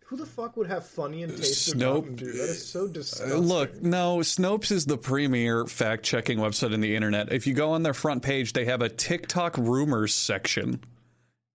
Who 0.09 0.17
the 0.17 0.25
fuck 0.27 0.57
would 0.57 0.67
have 0.69 0.87
funny 0.87 1.23
and 1.23 1.37
tasteless 1.37 1.75
Nope. 1.75 2.07
Mountain 2.07 2.17
Dew? 2.17 2.33
That 2.33 2.49
is 2.49 2.67
so 2.67 2.85
Uh, 2.85 2.89
disgusting. 2.89 3.39
Look, 3.41 3.83
no, 3.83 4.19
Snopes 4.19 4.73
is 4.73 4.87
the 4.87 4.97
premier 4.97 5.67
fact 5.67 6.03
checking 6.03 6.39
website 6.39 6.73
on 6.73 6.81
the 6.81 6.95
internet. 6.97 7.31
If 7.31 7.47
you 7.47 7.53
go 7.53 7.73
on 7.73 7.83
their 7.83 7.93
front 7.95 8.23
page, 8.23 8.55
they 8.55 8.65
have 8.65 8.81
a 8.81 8.89
TikTok 8.89 9.59
rumors 9.59 10.15
section. 10.15 10.81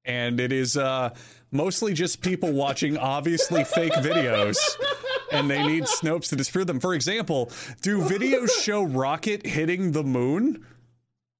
And 0.05 0.39
it 0.39 0.51
is 0.51 0.77
uh, 0.77 1.15
mostly 1.51 1.93
just 1.93 2.21
people 2.21 2.51
watching 2.51 2.95
obviously 2.97 3.63
fake 3.75 3.93
videos. 3.93 4.57
And 5.31 5.49
they 5.49 5.65
need 5.65 5.85
Snopes 5.85 6.29
to 6.29 6.35
disprove 6.35 6.67
them. 6.67 6.79
For 6.79 6.93
example, 6.93 7.51
do 7.81 8.01
videos 8.01 8.49
show 8.61 8.83
Rocket 8.83 9.47
hitting 9.47 9.93
the 9.93 10.03
moon? 10.03 10.63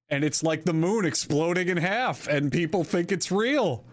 And 0.09 0.23
it's 0.23 0.41
like 0.41 0.63
the 0.63 0.73
moon 0.73 1.05
exploding 1.05 1.69
in 1.69 1.77
half, 1.77 2.27
and 2.27 2.51
people 2.51 2.83
think 2.83 3.11
it's 3.11 3.31
real. 3.31 3.83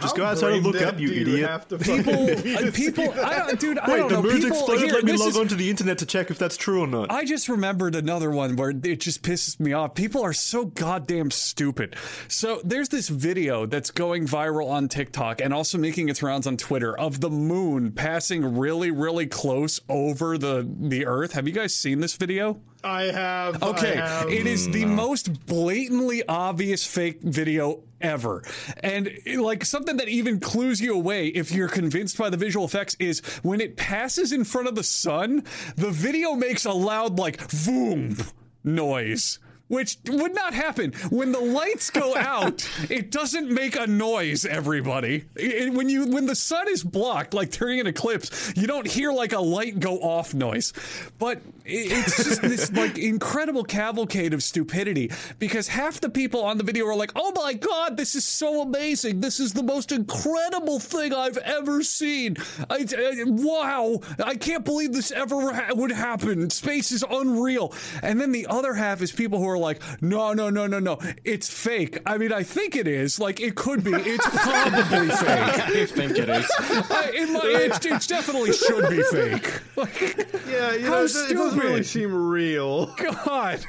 Just 0.00 0.16
How 0.16 0.22
go 0.22 0.24
outside 0.24 0.52
and 0.54 0.64
look 0.66 0.80
up, 0.82 0.98
you 0.98 1.08
do 1.08 1.20
idiot. 1.20 1.48
have 1.50 1.68
People, 1.68 1.78
fucking 1.78 2.42
be 2.42 2.56
uh, 2.56 2.60
to 2.60 2.72
people, 2.72 3.04
I 3.24 3.38
don't, 3.46 3.60
dude, 3.60 3.78
I 3.78 3.90
Wait, 3.90 3.96
don't 3.98 4.08
the 4.08 4.14
know. 4.16 4.22
moon's 4.22 4.34
people, 4.44 4.56
exploded. 4.58 4.84
here, 4.84 4.94
Let 4.94 5.04
me 5.04 5.12
log 5.16 5.28
is- 5.28 5.36
onto 5.36 5.54
the 5.56 5.70
internet 5.70 5.98
to 5.98 6.06
check 6.06 6.30
if 6.30 6.38
that's 6.38 6.56
true 6.56 6.80
or 6.82 6.86
not. 6.86 7.10
I 7.10 7.24
just 7.24 7.48
remembered 7.48 7.94
another 7.94 8.30
one 8.30 8.56
where 8.56 8.70
it 8.70 9.00
just 9.00 9.22
pisses 9.22 9.58
me 9.60 9.72
off. 9.72 9.94
People 9.94 10.22
are 10.22 10.32
so 10.32 10.66
goddamn 10.66 11.30
stupid. 11.30 11.96
So 12.28 12.60
there's 12.64 12.88
this 12.88 13.08
video 13.08 13.66
that's 13.66 13.90
going 13.90 14.26
viral 14.26 14.68
on 14.70 14.88
TikTok 14.88 15.40
and 15.40 15.52
also 15.54 15.78
making 15.78 16.08
its 16.08 16.22
rounds 16.22 16.46
on 16.46 16.56
Twitter 16.56 16.96
of 16.98 17.20
the 17.20 17.30
moon 17.30 17.92
passing 17.92 18.56
really, 18.58 18.90
really 18.90 19.26
close 19.26 19.80
over 19.88 20.36
the 20.38 20.68
the 20.80 21.06
Earth. 21.06 21.32
Have 21.32 21.46
you 21.46 21.54
guys 21.54 21.74
seen 21.74 22.00
this 22.00 22.16
video? 22.16 22.60
I 22.84 23.04
have. 23.04 23.62
I 23.62 23.66
Okay, 23.68 23.96
have. 23.96 24.28
it 24.28 24.46
is 24.46 24.66
the 24.70 24.84
mm. 24.84 24.90
most 24.94 25.46
blatantly 25.46 26.22
obvious 26.28 26.84
fake 26.86 27.20
video 27.22 27.80
ever. 28.00 28.42
And 28.82 29.10
like 29.38 29.64
something 29.64 29.96
that 29.96 30.08
even 30.08 30.38
clues 30.40 30.80
you 30.80 30.94
away 30.94 31.28
if 31.28 31.50
you're 31.50 31.68
convinced 31.68 32.18
by 32.18 32.28
the 32.30 32.36
visual 32.36 32.66
effects 32.66 32.96
is 33.00 33.20
when 33.42 33.60
it 33.60 33.76
passes 33.76 34.32
in 34.32 34.44
front 34.44 34.68
of 34.68 34.74
the 34.74 34.84
sun, 34.84 35.44
the 35.76 35.90
video 35.90 36.34
makes 36.34 36.64
a 36.66 36.72
loud 36.72 37.18
like 37.18 37.40
boom 37.64 38.16
noise. 38.62 39.38
Which 39.68 39.96
would 40.08 40.34
not 40.34 40.52
happen 40.52 40.92
when 41.08 41.32
the 41.32 41.40
lights 41.40 41.88
go 41.88 42.14
out. 42.16 42.68
it 42.90 43.10
doesn't 43.10 43.50
make 43.50 43.76
a 43.76 43.86
noise. 43.86 44.44
Everybody, 44.44 45.24
It- 45.36 45.72
when 45.72 45.88
you 45.88 46.06
when 46.06 46.26
the 46.26 46.34
sun 46.34 46.68
is 46.68 46.84
blocked, 46.84 47.32
like 47.32 47.50
during 47.50 47.80
an 47.80 47.86
eclipse, 47.86 48.52
you 48.56 48.66
don't 48.66 48.86
hear 48.86 49.10
like 49.10 49.32
a 49.32 49.40
light 49.40 49.80
go 49.80 49.96
off 50.00 50.34
noise. 50.34 50.74
But 51.18 51.38
it- 51.38 51.53
it's 51.66 52.22
just 52.22 52.42
this 52.42 52.70
like 52.72 52.98
incredible 52.98 53.64
cavalcade 53.64 54.34
of 54.34 54.42
stupidity 54.42 55.10
because 55.38 55.68
half 55.68 56.00
the 56.00 56.10
people 56.10 56.42
on 56.44 56.58
the 56.58 56.64
video 56.64 56.86
are 56.86 56.96
like, 56.96 57.12
"Oh 57.16 57.32
my 57.34 57.54
god, 57.54 57.96
this 57.96 58.14
is 58.14 58.24
so 58.24 58.62
amazing! 58.62 59.20
This 59.20 59.40
is 59.40 59.52
the 59.54 59.62
most 59.62 59.90
incredible 59.92 60.78
thing 60.78 61.14
I've 61.14 61.38
ever 61.38 61.82
seen! 61.82 62.36
I, 62.68 62.86
I- 62.96 63.22
wow, 63.26 64.00
I 64.22 64.34
can't 64.36 64.64
believe 64.64 64.92
this 64.92 65.10
ever 65.10 65.52
ha- 65.54 65.70
would 65.74 65.90
happen! 65.92 66.50
Space 66.50 66.92
is 66.92 67.04
unreal!" 67.08 67.72
And 68.02 68.20
then 68.20 68.32
the 68.32 68.46
other 68.48 68.74
half 68.74 69.00
is 69.00 69.10
people 69.12 69.38
who 69.38 69.48
are 69.48 69.58
like, 69.58 69.80
"No, 70.02 70.32
no, 70.34 70.50
no, 70.50 70.66
no, 70.66 70.78
no, 70.78 70.98
it's 71.24 71.48
fake." 71.48 71.98
I 72.04 72.18
mean, 72.18 72.32
I 72.32 72.42
think 72.42 72.76
it 72.76 72.86
is. 72.86 73.18
Like, 73.18 73.40
it 73.40 73.54
could 73.54 73.82
be. 73.82 73.92
It's 73.94 74.26
probably 74.28 75.08
fake. 75.16 75.28
I 75.28 75.86
think 75.86 76.18
it 76.18 76.28
is. 76.28 76.50
I, 76.60 77.10
it, 77.14 77.30
might- 77.30 77.44
it, 77.44 77.86
it 77.86 78.06
definitely 78.08 78.52
should 78.52 78.90
be 78.90 79.02
fake. 79.04 79.60
Like, 79.76 80.00
Yeah, 80.48 80.72
you 80.74 80.90
know, 80.90 81.04
it, 81.04 81.14
it 81.30 81.53
doesn't 81.54 81.70
really 81.70 81.82
seem 81.84 82.14
real. 82.14 82.86
God. 83.26 83.64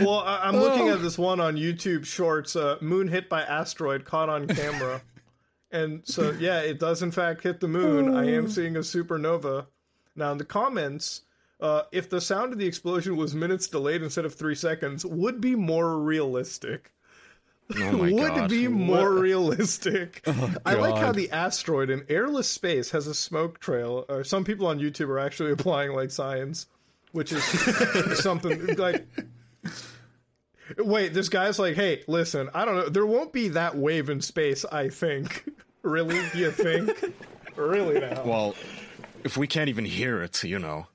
Well, 0.00 0.20
I, 0.20 0.40
I'm 0.44 0.56
looking 0.56 0.88
Oh. 0.88 0.94
at 0.94 1.02
this 1.02 1.18
one 1.18 1.40
on 1.40 1.56
YouTube 1.56 2.04
Shorts. 2.06 2.56
Uh, 2.56 2.76
moon 2.80 3.08
hit 3.08 3.28
by 3.28 3.42
asteroid 3.42 4.04
caught 4.04 4.28
on 4.28 4.46
camera, 4.48 5.02
and 5.70 6.00
so 6.04 6.30
yeah, 6.38 6.60
it 6.60 6.78
does 6.78 7.02
in 7.02 7.10
fact 7.10 7.42
hit 7.42 7.60
the 7.60 7.68
moon. 7.68 8.14
I 8.14 8.30
am 8.32 8.48
seeing 8.48 8.76
a 8.76 8.80
supernova. 8.80 9.66
Now 10.16 10.32
in 10.32 10.38
the 10.38 10.44
comments, 10.46 11.22
uh, 11.60 11.82
if 11.92 12.08
the 12.08 12.20
sound 12.20 12.52
of 12.54 12.58
the 12.58 12.66
explosion 12.66 13.16
was 13.16 13.34
minutes 13.34 13.66
delayed 13.68 14.02
instead 14.02 14.24
of 14.24 14.34
three 14.34 14.54
seconds, 14.54 15.04
would 15.04 15.40
be 15.40 15.54
more 15.54 15.98
realistic. 15.98 16.92
Oh 17.76 17.92
my 17.98 18.10
would 18.10 18.34
god. 18.34 18.48
be 18.48 18.66
more 18.68 19.12
realistic. 19.12 20.26
I 20.64 20.72
like 20.74 20.96
how 20.96 21.12
the 21.12 21.30
asteroid 21.30 21.90
in 21.90 22.06
airless 22.08 22.48
space 22.48 22.90
has 22.92 23.06
a 23.06 23.14
smoke 23.14 23.60
trail. 23.60 24.06
Or 24.08 24.24
some 24.24 24.44
people 24.44 24.66
on 24.66 24.78
YouTube 24.80 25.08
are 25.08 25.18
actually 25.18 25.52
applying 25.52 25.92
like 25.92 26.10
science, 26.10 26.66
which 27.12 27.32
is 27.32 27.42
something 28.22 28.76
like. 28.76 29.06
Wait, 30.76 31.14
this 31.14 31.30
guy's 31.30 31.58
like, 31.58 31.76
hey, 31.76 32.04
listen, 32.08 32.50
I 32.52 32.64
don't 32.66 32.76
know. 32.76 32.88
There 32.90 33.06
won't 33.06 33.32
be 33.32 33.48
that 33.48 33.76
wave 33.76 34.10
in 34.10 34.20
space, 34.20 34.66
I 34.66 34.88
think. 34.90 35.48
really? 35.82 36.20
Do 36.32 36.38
you 36.38 36.50
think? 36.50 37.14
really 37.56 37.98
now? 38.00 38.22
Well, 38.24 38.54
if 39.24 39.36
we 39.38 39.46
can't 39.46 39.70
even 39.70 39.86
hear 39.86 40.22
it, 40.22 40.44
you 40.44 40.58
know. 40.58 40.86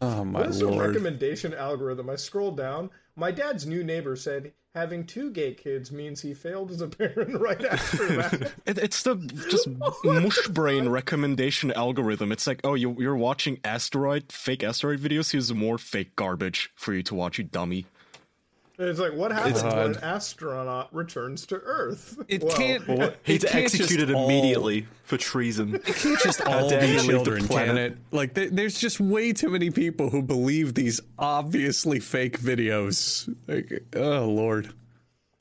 Oh 0.00 0.24
my 0.24 0.40
What 0.40 0.48
is 0.50 0.58
the 0.58 0.66
lord. 0.66 0.88
recommendation 0.88 1.54
algorithm? 1.54 2.10
I 2.10 2.16
scroll 2.16 2.50
down. 2.50 2.90
My 3.18 3.30
dad's 3.30 3.66
new 3.66 3.82
neighbor 3.82 4.14
said 4.14 4.52
having 4.74 5.06
two 5.06 5.30
gay 5.30 5.54
kids 5.54 5.90
means 5.90 6.20
he 6.20 6.34
failed 6.34 6.70
as 6.70 6.82
a 6.82 6.86
parent 6.86 7.40
right 7.40 7.64
after 7.64 8.08
that. 8.16 8.52
It, 8.66 8.78
it's 8.78 9.02
the 9.04 9.16
just 9.48 9.68
mush 10.04 10.48
brain 10.48 10.90
recommendation 10.90 11.72
algorithm. 11.72 12.30
It's 12.30 12.46
like, 12.46 12.60
oh, 12.62 12.74
you, 12.74 12.94
you're 12.98 13.16
watching 13.16 13.58
asteroid, 13.64 14.30
fake 14.30 14.62
asteroid 14.62 15.00
videos. 15.00 15.32
Here's 15.32 15.52
more 15.54 15.78
fake 15.78 16.14
garbage 16.14 16.70
for 16.74 16.92
you 16.92 17.02
to 17.04 17.14
watch, 17.14 17.38
you 17.38 17.44
dummy. 17.44 17.86
It's 18.78 18.98
like, 19.00 19.14
what 19.14 19.32
happens 19.32 19.62
when 19.62 19.72
an 19.78 19.96
astronaut 20.02 20.94
returns 20.94 21.46
to 21.46 21.56
Earth? 21.56 22.18
It 22.28 22.42
Well, 22.42 22.56
can't. 22.56 22.86
Well, 22.86 23.00
it 23.02 23.18
he's 23.22 23.42
can't 23.44 23.64
just 23.68 23.74
executed 23.80 24.12
all- 24.12 24.26
immediately 24.26 24.86
for 25.04 25.16
treason. 25.16 25.76
It 25.76 25.84
can't 25.86 26.20
just 26.20 26.40
all 26.46 26.68
dare 26.68 26.80
be 26.82 26.86
you 26.88 26.92
leave 26.94 27.06
the 27.06 27.12
children, 27.12 27.38
can 27.40 27.48
planet. 27.48 27.92
it? 27.92 27.98
Like, 28.10 28.34
th- 28.34 28.50
there's 28.52 28.78
just 28.78 29.00
way 29.00 29.32
too 29.32 29.48
many 29.48 29.70
people 29.70 30.10
who 30.10 30.20
believe 30.22 30.74
these 30.74 31.00
obviously 31.18 32.00
fake 32.00 32.38
videos. 32.40 33.34
Like, 33.46 33.84
oh 33.96 34.26
lord. 34.26 34.72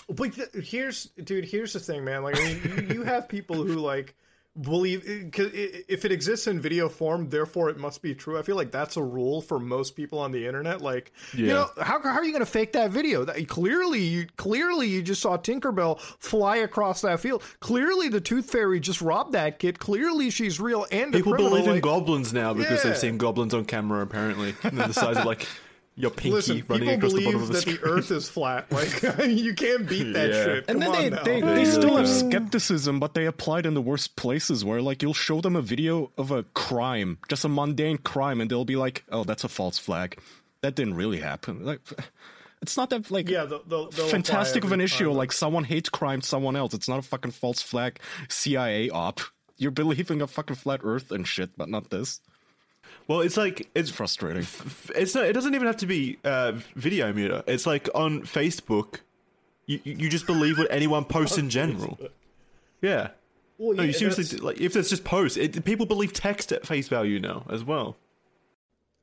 But 0.07 0.33
th- 0.35 0.49
here's, 0.67 1.05
dude, 1.23 1.45
here's 1.45 1.73
the 1.73 1.79
thing, 1.79 2.05
man. 2.05 2.23
Like, 2.23 2.37
I 2.39 2.43
mean, 2.43 2.61
you, 2.89 2.95
you 2.95 3.03
have 3.03 3.27
people 3.27 3.55
who 3.63 3.73
like 3.75 4.15
believe 4.61 5.03
because 5.05 5.51
if 5.53 6.05
it 6.05 6.11
exists 6.11 6.47
in 6.47 6.59
video 6.59 6.87
form, 6.87 7.29
therefore 7.29 7.69
it 7.69 7.77
must 7.77 8.01
be 8.01 8.15
true. 8.15 8.39
I 8.39 8.41
feel 8.41 8.55
like 8.55 8.71
that's 8.71 8.95
a 8.97 9.03
rule 9.03 9.41
for 9.41 9.59
most 9.59 9.95
people 9.95 10.19
on 10.19 10.31
the 10.31 10.45
internet. 10.45 10.81
Like, 10.81 11.11
you 11.33 11.47
know, 11.47 11.69
how, 11.81 12.01
how 12.01 12.09
are 12.11 12.23
you 12.23 12.31
going 12.31 12.45
to 12.45 12.49
fake 12.49 12.73
that 12.73 12.91
video? 12.91 13.25
That 13.25 13.47
clearly, 13.47 13.99
you 14.01 14.27
clearly 14.37 14.87
you 14.87 15.01
just 15.01 15.21
saw 15.21 15.37
Tinkerbell 15.37 15.99
fly 15.99 16.57
across 16.57 17.01
that 17.01 17.19
field. 17.19 17.43
Clearly, 17.59 18.07
the 18.09 18.21
Tooth 18.21 18.49
Fairy 18.49 18.79
just 18.79 19.01
robbed 19.01 19.33
that 19.33 19.59
kid. 19.59 19.79
Clearly, 19.79 20.29
she's 20.29 20.59
real 20.59 20.85
and 20.91 21.11
People 21.11 21.35
believe 21.35 21.65
in 21.65 21.71
like- 21.73 21.83
goblins 21.83 22.31
now 22.33 22.53
because 22.53 22.83
Yeah. 22.83 22.91
they've 22.91 22.99
seen 22.99 23.17
goblins 23.17 23.53
on 23.53 23.65
camera, 23.65 24.01
apparently. 24.01 24.55
And 24.63 24.77
the 24.77 24.93
size 24.93 25.17
of 25.17 25.25
like 25.25 25.45
your 25.97 26.11
pinky 26.11 26.31
Listen, 26.35 26.63
running 26.67 26.89
people 26.89 26.93
across 27.09 27.13
the 27.13 27.23
bottom 27.25 27.39
believe 27.39 27.49
of 27.49 27.49
a 27.49 27.53
that 27.53 27.65
the. 27.65 27.79
Earth 27.83 28.11
is 28.11 28.27
flat. 28.29 28.65
Like 28.71 29.01
you 29.27 29.53
can't 29.53 29.87
beat 29.87 30.11
that 30.13 30.29
Yeah. 30.29 30.43
shit. 30.43 30.65
And 30.67 30.81
then 30.81 30.89
on 30.89 30.95
they, 30.95 31.09
they, 31.09 31.39
Yeah, 31.39 31.53
they 31.55 31.65
still 31.65 31.95
have 31.95 32.09
skepticism, 32.09 32.99
but 32.99 33.13
they 33.13 33.25
apply 33.25 33.59
it 33.59 33.65
in 33.65 33.73
the 33.75 33.81
worst 33.81 34.15
places 34.15 34.65
where, 34.65 34.81
like, 34.81 35.01
you'll 35.01 35.13
show 35.13 35.39
them 35.41 35.55
a 35.55 35.61
video 35.61 36.11
of 36.17 36.31
a 36.31 36.43
crime, 36.43 37.17
just 37.29 37.45
a 37.45 37.49
mundane 37.49 37.97
crime, 37.99 38.41
and 38.41 38.51
they'll 38.51 38.65
be 38.65 38.75
like, 38.75 39.03
oh, 39.09 39.23
that's 39.23 39.43
a 39.43 39.49
false 39.49 39.77
flag. 39.77 40.19
That 40.61 40.75
didn't 40.75 40.95
really 40.95 41.19
happen. 41.19 41.63
Like, 41.63 41.79
it's 42.61 42.75
not 42.75 42.89
that, 42.89 43.09
like, 43.11 43.29
yeah, 43.29 43.45
they'll, 43.45 43.63
they'll, 43.63 43.89
they'll 43.89 44.07
fantastic 44.07 44.63
of 44.63 44.71
an 44.71 44.81
issue. 44.81 45.05
time. 45.07 45.15
Like, 45.17 45.31
someone 45.31 45.63
hates 45.63 45.89
crime 45.89 46.21
someone 46.21 46.55
else. 46.55 46.73
It's 46.73 46.89
not 46.89 46.99
a 46.99 47.03
fucking 47.03 47.31
false 47.31 47.61
flag 47.61 47.99
CIA 48.27 48.89
op. 48.89 49.21
You're 49.57 49.71
believing 49.71 50.21
a 50.21 50.27
fucking 50.27 50.57
flat 50.57 50.81
earth 50.83 51.11
and 51.11 51.25
shit, 51.25 51.51
but 51.57 51.69
not 51.69 51.89
this. 51.89 52.19
Well, 53.07 53.21
it's 53.21 53.37
like 53.37 53.61
it's 53.75 53.89
It's 53.89 53.91
frustrating. 53.91 54.45
it's 54.95 55.13
not, 55.15 55.25
it 55.25 55.33
doesn't 55.33 55.53
even 55.53 55.67
have 55.67 55.77
to 55.77 55.85
be 55.85 56.17
uh, 56.23 56.53
video 56.75 57.13
meter. 57.13 57.43
It's 57.47 57.65
like 57.65 57.87
on 57.93 58.21
Facebook, 58.21 59.01
you 59.67 59.79
you 59.83 60.09
just 60.09 60.25
believe 60.25 60.57
what 60.57 60.67
anyone 60.71 61.05
posts 61.05 61.37
in 61.37 61.49
general. 61.59 61.99
Yeah. 62.81 63.09
Well, 63.57 63.75
No, 63.77 63.83
yeah, 63.83 63.87
you 63.87 63.93
seriously 63.93 64.23
that's- 64.23 64.41
like 64.41 64.59
if 64.59 64.75
it's 64.75 64.89
just 64.89 65.03
posts, 65.03 65.37
it, 65.37 65.63
people 65.65 65.85
believe 65.85 66.13
text 66.13 66.51
at 66.51 66.65
face 66.65 66.87
value 66.87 67.19
now 67.19 67.45
as 67.49 67.63
well. 67.63 67.95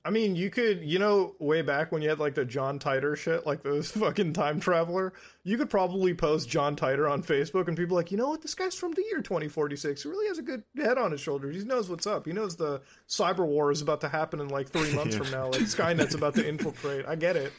I 0.05 0.11
mean, 0.11 0.34
you 0.34 0.50
could, 0.50 0.82
you 0.82 0.98
know, 0.98 1.36
way 1.38 1.62
back 1.62 1.92
when 1.92 2.03
you 2.03 2.09
had 2.09 2.18
like 2.18 2.34
the 2.34 2.44
John 2.44 2.80
Titor 2.80 3.16
shit, 3.16 3.46
like 3.46 3.62
those 3.62 3.90
fucking 3.92 4.32
time 4.32 4.59
traveler, 4.59 5.12
you 5.44 5.57
could 5.57 5.70
probably 5.70 6.12
post 6.12 6.48
John 6.48 6.74
Titor 6.74 7.11
on 7.11 7.22
Facebook 7.22 7.68
and 7.68 7.76
people 7.76 7.96
like, 7.96 8.11
you 8.11 8.16
know 8.16 8.28
what, 8.28 8.42
this 8.42 8.55
guy's 8.55 8.74
from 8.74 8.92
the 8.92 9.03
year 9.11 9.22
2046. 9.22 10.03
He 10.03 10.09
really 10.09 10.26
has 10.26 10.38
a 10.38 10.42
good 10.42 10.64
head 10.76 10.98
on 10.98 11.12
his 11.12 11.20
shoulders. 11.20 11.57
He 11.57 11.64
knows 11.64 11.88
what's 11.88 12.07
up. 12.07 12.26
He 12.26 12.32
knows 12.32 12.57
the 12.57 12.82
cyber 13.09 13.46
war 13.46 13.70
is 13.70 13.80
about 13.80 14.00
to 14.00 14.09
happen 14.09 14.40
in 14.40 14.48
like 14.48 14.70
three 14.70 14.92
months 14.94 15.14
from 15.14 15.30
now. 15.30 15.46
Like 15.46 15.62
Skynet's 15.62 16.14
about 16.14 16.34
to 16.34 16.48
infiltrate. 16.48 17.07
I 17.07 17.14
get 17.14 17.36
it. 17.36 17.53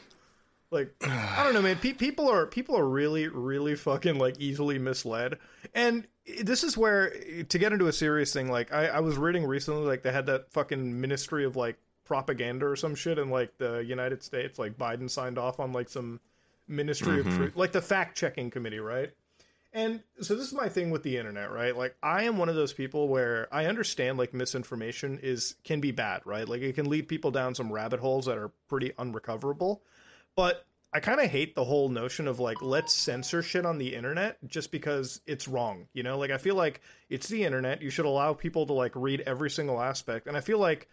Like 0.70 0.94
I 1.02 1.44
don't 1.46 1.54
know, 1.54 1.62
man. 1.62 1.78
Pe- 1.78 1.94
people 1.94 2.30
are 2.30 2.46
people 2.48 2.78
are 2.78 2.88
really 2.88 3.28
really 3.30 3.76
fucking 3.76 4.18
like 4.18 4.40
easily 4.40 4.80
misled, 4.80 5.38
and 5.74 6.06
this 6.42 6.64
is 6.64 6.76
where 6.76 7.12
to 7.48 7.58
get 7.60 7.72
into 7.72 7.88
a 7.88 7.94
serious 7.94 8.34
thing. 8.34 8.50
Like 8.50 8.74
I, 8.74 8.88
I 8.88 9.00
was 9.00 9.16
reading 9.16 9.46
recently, 9.46 9.86
like 9.86 10.02
they 10.02 10.12
had 10.12 10.26
that 10.26 10.52
fucking 10.52 11.00
Ministry 11.00 11.46
of 11.46 11.56
like 11.56 11.78
propaganda 12.06 12.66
or 12.68 12.76
some 12.76 12.96
shit 12.96 13.18
in 13.18 13.30
like 13.30 13.58
the 13.58 13.80
United 13.80 14.24
States. 14.24 14.60
Like 14.60 14.78
Biden 14.78 15.10
signed 15.10 15.38
off 15.38 15.60
on 15.60 15.72
like 15.72 15.90
some 15.90 16.20
Ministry 16.68 17.20
of 17.20 17.26
mm-hmm. 17.26 17.38
Truth, 17.38 17.56
like 17.56 17.74
the 17.74 17.82
fact 17.82 18.18
checking 18.18 18.50
committee, 18.50 18.80
right? 18.80 19.12
And 19.74 20.02
so 20.22 20.36
this 20.36 20.48
is 20.48 20.54
my 20.54 20.70
thing 20.70 20.92
with 20.92 21.02
the 21.04 21.18
internet, 21.18 21.52
right? 21.52 21.76
Like 21.76 21.96
I 22.02 22.24
am 22.24 22.38
one 22.38 22.48
of 22.48 22.56
those 22.56 22.74
people 22.74 23.08
where 23.08 23.48
I 23.52 23.66
understand 23.66 24.18
like 24.18 24.34
misinformation 24.34 25.20
is 25.22 25.56
can 25.64 25.82
be 25.82 25.92
bad, 25.92 26.22
right? 26.26 26.48
Like 26.48 26.62
it 26.62 26.76
can 26.76 26.90
lead 26.90 27.08
people 27.08 27.32
down 27.32 27.56
some 27.56 27.74
rabbit 27.74 28.00
holes 28.00 28.28
that 28.28 28.38
are 28.38 28.52
pretty 28.70 28.94
unrecoverable. 28.98 29.82
But 30.36 30.66
I 30.94 31.00
kind 31.00 31.20
of 31.20 31.30
hate 31.30 31.56
the 31.56 31.64
whole 31.64 31.90
notion 31.90 32.28
of 32.28 32.40
like 32.40 32.62
let's 32.62 32.94
censor 32.94 33.42
shit 33.42 33.66
on 33.66 33.80
the 33.80 33.96
internet 33.96 34.38
just 34.48 34.72
because 34.72 35.22
it's 35.26 35.48
wrong. 35.48 35.88
You 35.94 36.04
know, 36.04 36.20
like 36.20 36.30
I 36.30 36.38
feel 36.38 36.56
like 36.56 36.82
it's 37.10 37.28
the 37.28 37.44
internet. 37.44 37.82
You 37.82 37.90
should 37.90 38.06
allow 38.06 38.34
people 38.34 38.68
to 38.68 38.74
like 38.74 38.96
read 38.96 39.22
every 39.22 39.50
single 39.50 39.82
aspect. 39.82 40.28
And 40.28 40.38
I 40.38 40.42
feel 40.42 40.60
like 40.60 40.88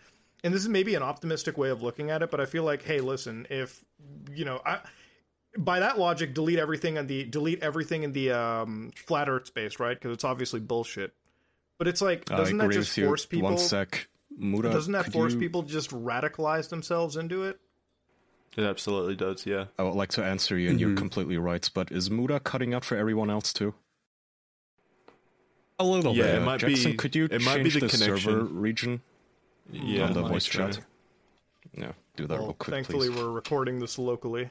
and 0.44 0.52
this 0.54 0.62
is 0.62 0.68
maybe 0.68 0.94
an 0.94 1.02
optimistic 1.02 1.56
way 1.58 1.70
of 1.70 1.82
looking 1.82 2.10
at 2.10 2.22
it, 2.22 2.30
but 2.30 2.40
I 2.40 2.46
feel 2.46 2.64
like 2.64 2.82
hey, 2.82 3.00
listen, 3.00 3.46
if 3.50 3.84
you 4.34 4.44
know, 4.44 4.60
I 4.64 4.78
by 5.58 5.80
that 5.80 5.98
logic, 5.98 6.32
delete 6.34 6.58
everything 6.58 6.96
on 6.98 7.06
the 7.06 7.24
delete 7.24 7.62
everything 7.62 8.02
in 8.04 8.12
the 8.12 8.30
um, 8.30 8.90
flat 8.94 9.28
Earth 9.28 9.46
space, 9.46 9.80
right? 9.80 9.98
Because 9.98 10.12
it's 10.14 10.24
obviously 10.24 10.60
bullshit. 10.60 11.12
But 11.78 11.88
it's 11.88 12.02
like, 12.02 12.26
doesn't 12.26 12.58
that 12.58 12.70
just 12.70 12.94
force 12.98 13.24
people? 13.26 13.48
One 13.50 13.58
sec. 13.58 14.06
Muda, 14.38 14.70
Doesn't 14.70 14.92
that 14.92 15.12
force 15.12 15.32
you- 15.34 15.38
people 15.40 15.62
to 15.64 15.68
just 15.68 15.90
radicalize 15.90 16.68
themselves 16.68 17.16
into 17.16 17.42
it? 17.44 17.58
It 18.56 18.64
absolutely 18.64 19.16
does. 19.16 19.44
Yeah. 19.46 19.66
I 19.78 19.82
would 19.82 19.94
like 19.94 20.10
to 20.10 20.24
answer 20.24 20.56
you, 20.58 20.70
and 20.70 20.78
Mm-hmm. 20.78 20.88
you're 20.88 20.96
completely 20.96 21.36
right. 21.38 21.68
But 21.74 21.90
is 21.92 22.10
Muda 22.10 22.40
cutting 22.40 22.72
out 22.74 22.84
for 22.84 22.96
everyone 22.96 23.28
else 23.30 23.52
too? 23.52 23.74
A 25.78 25.84
little 25.84 26.14
Yeah, 26.14 26.24
bit. 26.24 26.34
it 26.36 26.40
might 26.40 26.60
Jackson, 26.60 26.90
be- 26.92 26.96
could 26.96 27.16
you 27.16 27.24
it 27.30 27.42
might 27.42 27.62
be 27.64 27.70
change 27.70 27.74
the 27.74 27.86
the, 27.88 27.96
server 28.18 28.44
region 28.44 29.00
Yeah. 29.72 30.04
on 30.04 30.12
the 30.12 30.22
voice 30.22 30.44
try. 30.44 30.70
chat? 30.70 30.80
Yeah, 31.76 31.92
do 32.16 32.26
that 32.26 32.34
Well, 32.38 32.46
real 32.48 32.52
quick, 32.54 32.74
thankfully, 32.74 33.08
please. 33.08 33.16
we're 33.18 33.30
recording 33.30 33.78
this 33.78 33.98
locally. 33.98 34.50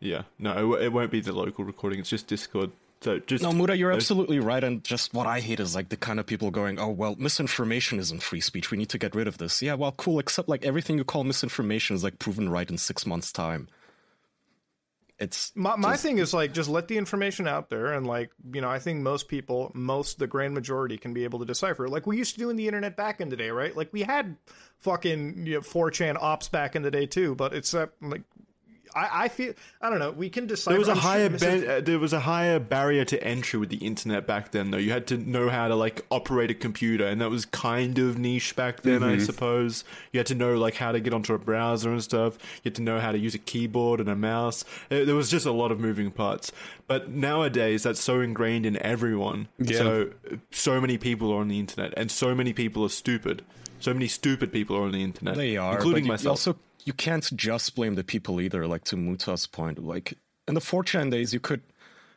Yeah. 0.00 0.22
No, 0.38 0.52
it, 0.52 0.60
w- 0.60 0.76
it 0.84 0.92
won't 0.92 1.10
be 1.10 1.20
the 1.20 1.32
local 1.32 1.64
recording. 1.64 1.98
It's 1.98 2.08
just 2.10 2.26
Discord. 2.28 2.70
So 3.00 3.18
just 3.20 3.42
No, 3.44 3.52
Muda, 3.52 3.76
you're 3.76 3.92
absolutely 3.92 4.40
right. 4.40 4.62
And 4.62 4.82
just 4.84 5.14
what 5.14 5.26
I 5.26 5.38
hate 5.40 5.60
is 5.60 5.74
like 5.74 5.88
the 5.88 5.96
kind 5.96 6.18
of 6.20 6.26
people 6.26 6.50
going, 6.50 6.78
"Oh 6.80 6.88
well, 6.88 7.14
misinformation 7.16 7.98
isn't 8.00 8.22
free 8.22 8.40
speech. 8.40 8.70
We 8.72 8.78
need 8.78 8.88
to 8.90 8.98
get 8.98 9.14
rid 9.14 9.28
of 9.28 9.38
this." 9.38 9.62
Yeah, 9.62 9.74
well, 9.74 9.92
cool. 9.92 10.18
Except 10.18 10.48
like 10.48 10.64
everything 10.64 10.98
you 10.98 11.04
call 11.04 11.22
misinformation 11.24 11.94
is 11.94 12.02
like 12.04 12.18
proven 12.18 12.48
right 12.48 12.68
in 12.68 12.76
six 12.78 13.06
months' 13.06 13.30
time. 13.32 13.68
It's 15.18 15.50
My, 15.56 15.74
my 15.76 15.92
just- 15.92 16.02
thing 16.04 16.18
is 16.18 16.32
like 16.32 16.52
just 16.52 16.68
let 16.68 16.86
the 16.86 16.96
information 16.96 17.48
out 17.48 17.70
there, 17.70 17.92
and 17.92 18.06
like 18.06 18.30
you 18.52 18.60
know, 18.60 18.68
I 18.68 18.78
think 18.78 19.00
most 19.02 19.26
people, 19.28 19.72
most 19.74 20.18
the 20.18 20.26
grand 20.28 20.54
majority, 20.54 20.96
can 20.96 21.12
be 21.12 21.24
able 21.24 21.40
to 21.40 21.44
decipher. 21.44 21.88
Like 21.88 22.06
we 22.06 22.16
used 22.16 22.34
to 22.34 22.38
do 22.38 22.50
in 22.50 22.56
the 22.56 22.66
internet 22.68 22.96
back 22.96 23.20
in 23.20 23.28
the 23.28 23.36
day, 23.36 23.50
right? 23.50 23.76
Like 23.76 23.92
we 23.92 24.02
had 24.02 24.36
fucking 24.78 25.46
you 25.46 25.54
know, 25.54 25.60
4chan 25.60 26.16
ops 26.20 26.48
back 26.48 26.76
in 26.76 26.82
the 26.82 26.90
day 26.90 27.06
too, 27.06 27.34
but 27.34 27.52
it's 27.54 27.74
uh, 27.74 27.86
like. 28.00 28.22
I, 28.98 29.24
I 29.24 29.28
feel 29.28 29.54
I 29.80 29.90
don't 29.90 29.98
know. 29.98 30.10
We 30.10 30.28
can 30.30 30.46
decide. 30.46 30.72
There 30.72 30.78
was 30.78 30.88
a 30.88 30.92
I'm 30.92 30.96
higher 30.98 31.28
misinf- 31.30 31.40
ben- 31.40 31.70
uh, 31.70 31.80
there 31.80 31.98
was 31.98 32.12
a 32.12 32.20
higher 32.20 32.58
barrier 32.58 33.04
to 33.06 33.22
entry 33.22 33.58
with 33.60 33.68
the 33.68 33.76
internet 33.76 34.26
back 34.26 34.50
then 34.50 34.70
though. 34.70 34.78
You 34.78 34.90
had 34.90 35.06
to 35.08 35.16
know 35.16 35.48
how 35.48 35.68
to 35.68 35.74
like 35.74 36.04
operate 36.10 36.50
a 36.50 36.54
computer 36.54 37.06
and 37.06 37.20
that 37.20 37.30
was 37.30 37.44
kind 37.46 37.98
of 37.98 38.18
niche 38.18 38.56
back 38.56 38.82
then, 38.82 39.02
I 39.02 39.18
suppose. 39.18 39.84
You 40.12 40.18
had 40.18 40.26
to 40.26 40.34
know 40.34 40.56
like 40.56 40.74
how 40.74 40.92
to 40.92 41.00
get 41.00 41.14
onto 41.14 41.34
a 41.34 41.38
browser 41.38 41.90
and 41.90 42.02
stuff. 42.02 42.38
You 42.62 42.70
had 42.70 42.74
to 42.76 42.82
know 42.82 42.98
how 43.00 43.12
to 43.12 43.18
use 43.18 43.34
a 43.34 43.38
keyboard 43.38 44.00
and 44.00 44.08
a 44.08 44.16
mouse. 44.16 44.64
There 44.88 45.14
was 45.14 45.30
just 45.30 45.46
a 45.46 45.52
lot 45.52 45.70
of 45.72 45.78
moving 45.80 46.10
parts. 46.10 46.52
But 46.86 47.10
nowadays 47.10 47.82
that's 47.82 48.00
so 48.00 48.20
ingrained 48.20 48.66
in 48.66 48.76
everyone. 48.82 49.48
Yeah. 49.58 49.78
So 49.78 50.10
so 50.50 50.80
many 50.80 50.98
people 50.98 51.32
are 51.32 51.40
on 51.40 51.48
the 51.48 51.58
internet 51.58 51.94
and 51.96 52.10
so 52.10 52.34
many 52.34 52.52
people 52.52 52.84
are 52.84 52.88
stupid. 52.88 53.44
So 53.80 53.92
many 53.94 54.08
stupid 54.08 54.52
people 54.52 54.76
are 54.76 54.82
on 54.82 54.92
the 54.92 55.02
internet. 55.04 55.36
They 55.36 55.56
are, 55.56 55.74
including 55.76 56.02
but 56.02 56.06
you- 56.06 56.12
myself. 56.12 56.32
Also, 56.32 56.56
you 56.88 56.94
can't 56.94 57.28
just 57.36 57.76
blame 57.76 57.96
the 57.96 58.02
people 58.02 58.40
either. 58.40 58.66
Like 58.66 58.84
to 58.84 58.96
Muta's 58.96 59.46
point, 59.46 59.84
like 59.84 60.16
in 60.48 60.54
the 60.54 60.60
4chan 60.60 61.10
days, 61.10 61.34
you 61.34 61.38
could, 61.38 61.60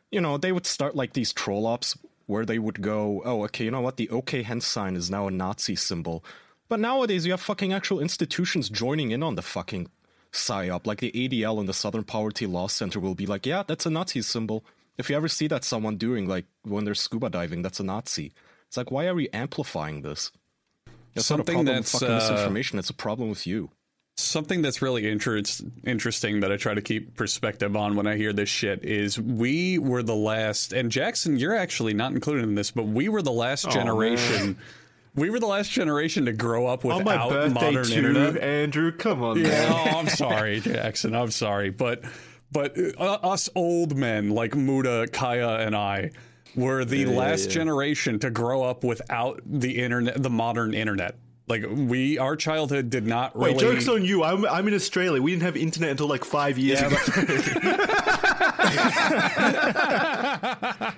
you 0.09 0.21
know, 0.21 0.37
they 0.37 0.53
would 0.53 0.65
start 0.65 0.95
like 0.95 1.11
these 1.11 1.33
troll 1.33 1.67
ops 1.67 1.97
where 2.25 2.45
they 2.45 2.57
would 2.57 2.81
go, 2.81 3.21
"Oh, 3.25 3.43
okay, 3.43 3.65
you 3.65 3.71
know 3.71 3.81
what? 3.81 3.97
The 3.97 4.09
OK 4.09 4.43
hand 4.43 4.63
sign 4.63 4.95
is 4.95 5.11
now 5.11 5.27
a 5.27 5.31
Nazi 5.31 5.75
symbol." 5.75 6.23
But 6.69 6.79
nowadays, 6.79 7.25
you 7.25 7.33
have 7.33 7.41
fucking 7.41 7.73
actual 7.73 7.99
institutions 7.99 8.69
joining 8.69 9.11
in 9.11 9.21
on 9.21 9.35
the 9.35 9.41
fucking 9.41 9.89
psyop. 10.31 10.87
Like 10.87 11.01
the 11.01 11.11
ADL 11.11 11.59
and 11.59 11.67
the 11.67 11.73
Southern 11.73 12.05
Poverty 12.05 12.45
Law 12.45 12.67
Center 12.67 13.01
will 13.01 13.15
be 13.15 13.25
like, 13.25 13.45
"Yeah, 13.45 13.63
that's 13.67 13.85
a 13.85 13.89
Nazi 13.89 14.21
symbol." 14.21 14.63
If 14.97 15.09
you 15.09 15.17
ever 15.17 15.27
see 15.27 15.47
that 15.47 15.65
someone 15.65 15.97
doing 15.97 16.29
like 16.29 16.45
when 16.63 16.85
they're 16.85 16.95
scuba 16.95 17.29
diving, 17.29 17.61
that's 17.61 17.81
a 17.81 17.83
Nazi. 17.83 18.31
It's 18.69 18.77
like, 18.77 18.91
why 18.91 19.07
are 19.07 19.15
we 19.15 19.27
amplifying 19.33 20.01
this? 20.01 20.31
It's 21.13 21.25
Something 21.25 21.55
not 21.55 21.61
a 21.61 21.65
problem 21.65 21.75
that's, 21.75 21.93
with 21.93 22.01
fucking 22.03 22.15
uh, 22.15 22.19
misinformation. 22.19 22.79
It's 22.79 22.89
a 22.89 22.93
problem 22.93 23.27
with 23.27 23.45
you. 23.45 23.71
Something 24.21 24.61
that's 24.61 24.81
really 24.81 25.09
interest, 25.09 25.63
interesting 25.83 26.41
that 26.41 26.51
I 26.51 26.57
try 26.57 26.73
to 26.73 26.81
keep 26.81 27.15
perspective 27.15 27.75
on 27.75 27.95
when 27.95 28.07
I 28.07 28.17
hear 28.17 28.33
this 28.33 28.49
shit 28.49 28.83
is 28.83 29.19
we 29.19 29.77
were 29.77 30.03
the 30.03 30.15
last, 30.15 30.73
and 30.73 30.91
Jackson, 30.91 31.37
you're 31.37 31.55
actually 31.55 31.93
not 31.93 32.11
included 32.11 32.43
in 32.43 32.55
this, 32.55 32.71
but 32.71 32.83
we 32.83 33.09
were 33.09 33.21
the 33.21 33.31
last 33.31 33.69
generation. 33.71 34.57
We 35.13 35.29
were 35.29 35.39
the 35.39 35.47
last 35.47 35.71
generation 35.71 36.25
to 36.25 36.33
grow 36.33 36.67
up 36.67 36.85
on 36.85 37.03
my 37.03 37.13
without 37.13 37.29
birthday 37.29 37.53
modern 37.53 37.83
too, 37.83 37.93
internet. 37.93 38.37
Andrew. 38.37 38.91
Come 38.93 39.23
on, 39.23 39.41
man. 39.41 39.51
Yeah, 39.51 39.91
oh, 39.93 39.99
I'm 39.99 40.07
sorry, 40.07 40.59
Jackson. 40.61 41.13
I'm 41.13 41.31
sorry, 41.31 41.69
but 41.69 42.03
but 42.51 42.77
uh, 42.97 43.19
us 43.23 43.49
old 43.55 43.97
men 43.97 44.29
like 44.29 44.55
Muda, 44.55 45.07
Kaya, 45.07 45.57
and 45.57 45.75
I 45.75 46.11
were 46.55 46.85
the 46.85 47.05
last 47.05 47.47
yeah. 47.47 47.53
generation 47.53 48.19
to 48.19 48.29
grow 48.29 48.63
up 48.63 48.83
without 48.83 49.41
the 49.45 49.79
internet, 49.79 50.21
the 50.21 50.29
modern 50.29 50.73
internet. 50.73 51.15
Like 51.51 51.65
we, 51.69 52.17
our 52.17 52.37
childhood 52.37 52.89
did 52.89 53.05
not 53.05 53.35
really. 53.35 53.51
Wait, 53.55 53.59
jokes 53.59 53.89
on 53.89 54.05
you. 54.05 54.23
I'm 54.23 54.45
I'm 54.45 54.69
in 54.69 54.73
Australia. 54.73 55.21
We 55.21 55.31
didn't 55.31 55.43
have 55.43 55.57
internet 55.57 55.89
until 55.89 56.07
like 56.07 56.23
five 56.23 56.57
years 56.57 56.79
ago. 56.81 56.95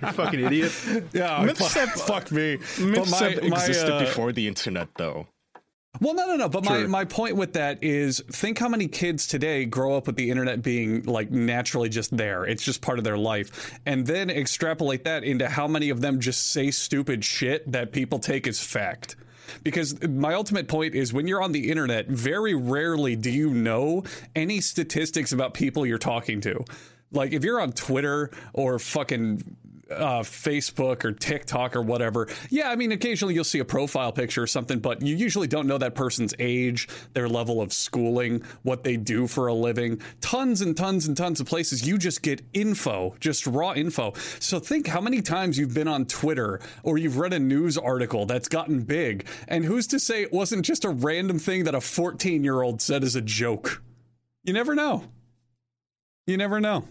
you 0.04 0.12
fucking 0.12 0.40
idiot. 0.40 0.72
yeah, 1.12 1.44
Myths 1.44 1.60
fuck, 1.60 1.72
have- 1.72 1.92
fuck 2.02 2.32
me. 2.32 2.58
Myths 2.58 2.78
But 2.78 3.10
my- 3.10 3.30
have 3.30 3.44
my, 3.50 3.58
existed 3.58 3.94
uh, 3.94 4.00
before 4.02 4.32
the 4.32 4.48
internet, 4.48 4.90
though. 4.96 5.26
Well, 6.00 6.14
no, 6.14 6.28
no, 6.28 6.36
no. 6.36 6.50
But 6.50 6.66
my, 6.66 6.84
my 6.86 7.06
point 7.06 7.36
with 7.36 7.54
that 7.54 7.84
is 7.84 8.22
think 8.32 8.60
how 8.60 8.70
many 8.70 8.88
kids 8.88 9.26
today 9.28 9.66
grow 9.66 9.96
up 9.96 10.06
with 10.06 10.18
the 10.18 10.30
internet 10.30 10.62
being 10.62 11.04
like 11.04 11.32
naturally 11.32 11.90
just 11.90 12.16
there. 12.16 12.46
It's 12.46 12.64
just 12.64 12.82
part 12.82 12.98
of 13.00 13.04
their 13.04 13.18
life. 13.18 13.80
And 13.86 14.06
then 14.06 14.30
extrapolate 14.30 15.04
that 15.06 15.24
into 15.24 15.48
how 15.50 15.68
many 15.68 15.90
of 15.90 16.02
them 16.02 16.20
just 16.20 16.52
say 16.52 16.70
stupid 16.72 17.24
shit 17.26 17.72
that 17.72 17.92
people 17.92 18.20
take 18.20 18.48
as 18.48 18.60
fact. 18.60 19.16
Because 19.62 20.02
my 20.08 20.34
ultimate 20.34 20.68
point 20.68 20.96
is 20.96 21.14
when 21.14 21.28
you're 21.28 21.42
on 21.42 21.52
the 21.52 21.70
internet, 21.70 22.08
very 22.08 22.54
rarely 22.54 23.16
do 23.16 23.30
you 23.30 23.52
know 23.52 24.04
any 24.36 24.62
statistics 24.62 25.32
about 25.32 25.54
people 25.54 25.86
you're 25.86 25.98
talking 25.98 26.42
to. 26.42 26.64
Like 27.12 27.32
if 27.32 27.44
you're 27.44 27.62
on 27.62 27.74
Twitter 27.74 28.32
or 28.54 28.80
fucking 28.80 29.56
uh, 29.98 30.24
Facebook 30.24 31.06
or 31.06 31.12
TikTok 31.12 31.76
or 31.76 31.82
whatever. 31.82 32.28
Yeah, 32.50 32.70
I 32.70 32.76
mean, 32.76 32.92
occasionally 32.92 33.34
you'll 33.34 33.44
see 33.44 33.60
a 33.60 33.66
profile 33.66 34.12
picture 34.12 34.44
or 34.44 34.48
something, 34.48 34.80
but 34.80 35.02
you 35.02 35.16
usually 35.16 35.48
don't 35.48 35.68
know 35.68 35.78
that 35.78 35.96
person's 35.96 36.34
age, 36.40 36.88
their 37.14 37.30
level 37.30 37.62
of 37.62 37.74
schooling, 37.74 38.44
what 38.64 38.84
they 38.84 38.98
do 38.98 39.28
for 39.28 39.48
a 39.48 39.54
living. 39.54 40.02
Tons 40.22 40.62
and 40.62 40.76
tons 40.76 41.08
and 41.08 41.16
tons 41.16 41.40
of 41.40 41.48
places 41.48 41.88
you 41.88 41.98
just 41.98 42.22
get 42.22 42.42
info, 42.54 43.16
just 43.20 43.48
raw 43.48 43.74
info. 43.74 44.14
So 44.40 44.60
think 44.60 44.88
how 44.88 45.02
many 45.02 45.22
times 45.22 45.58
you've 45.58 45.74
been 45.74 45.88
on 45.88 46.06
Twitter 46.06 46.60
or 46.84 46.98
you've 46.98 47.18
read 47.18 47.34
a 47.34 47.40
news 47.40 47.78
article 47.78 48.26
that's 48.26 48.50
gotten 48.50 48.82
big, 48.82 49.28
and 49.48 49.66
who's 49.66 49.88
to 49.88 50.00
say 50.00 50.22
it 50.22 50.34
wasn't 50.34 50.66
just 50.66 50.86
a 50.86 50.90
random 50.90 51.40
thing 51.40 51.64
that 51.66 51.76
a 51.76 51.82
14 51.82 52.44
year 52.44 52.62
old 52.62 52.82
said 52.82 53.04
as 53.04 53.16
a 53.16 53.22
joke? 53.22 53.82
You 54.44 54.54
never 54.54 54.76
know. 54.76 55.04
You 56.28 56.38
never 56.38 56.60
know. 56.60 56.86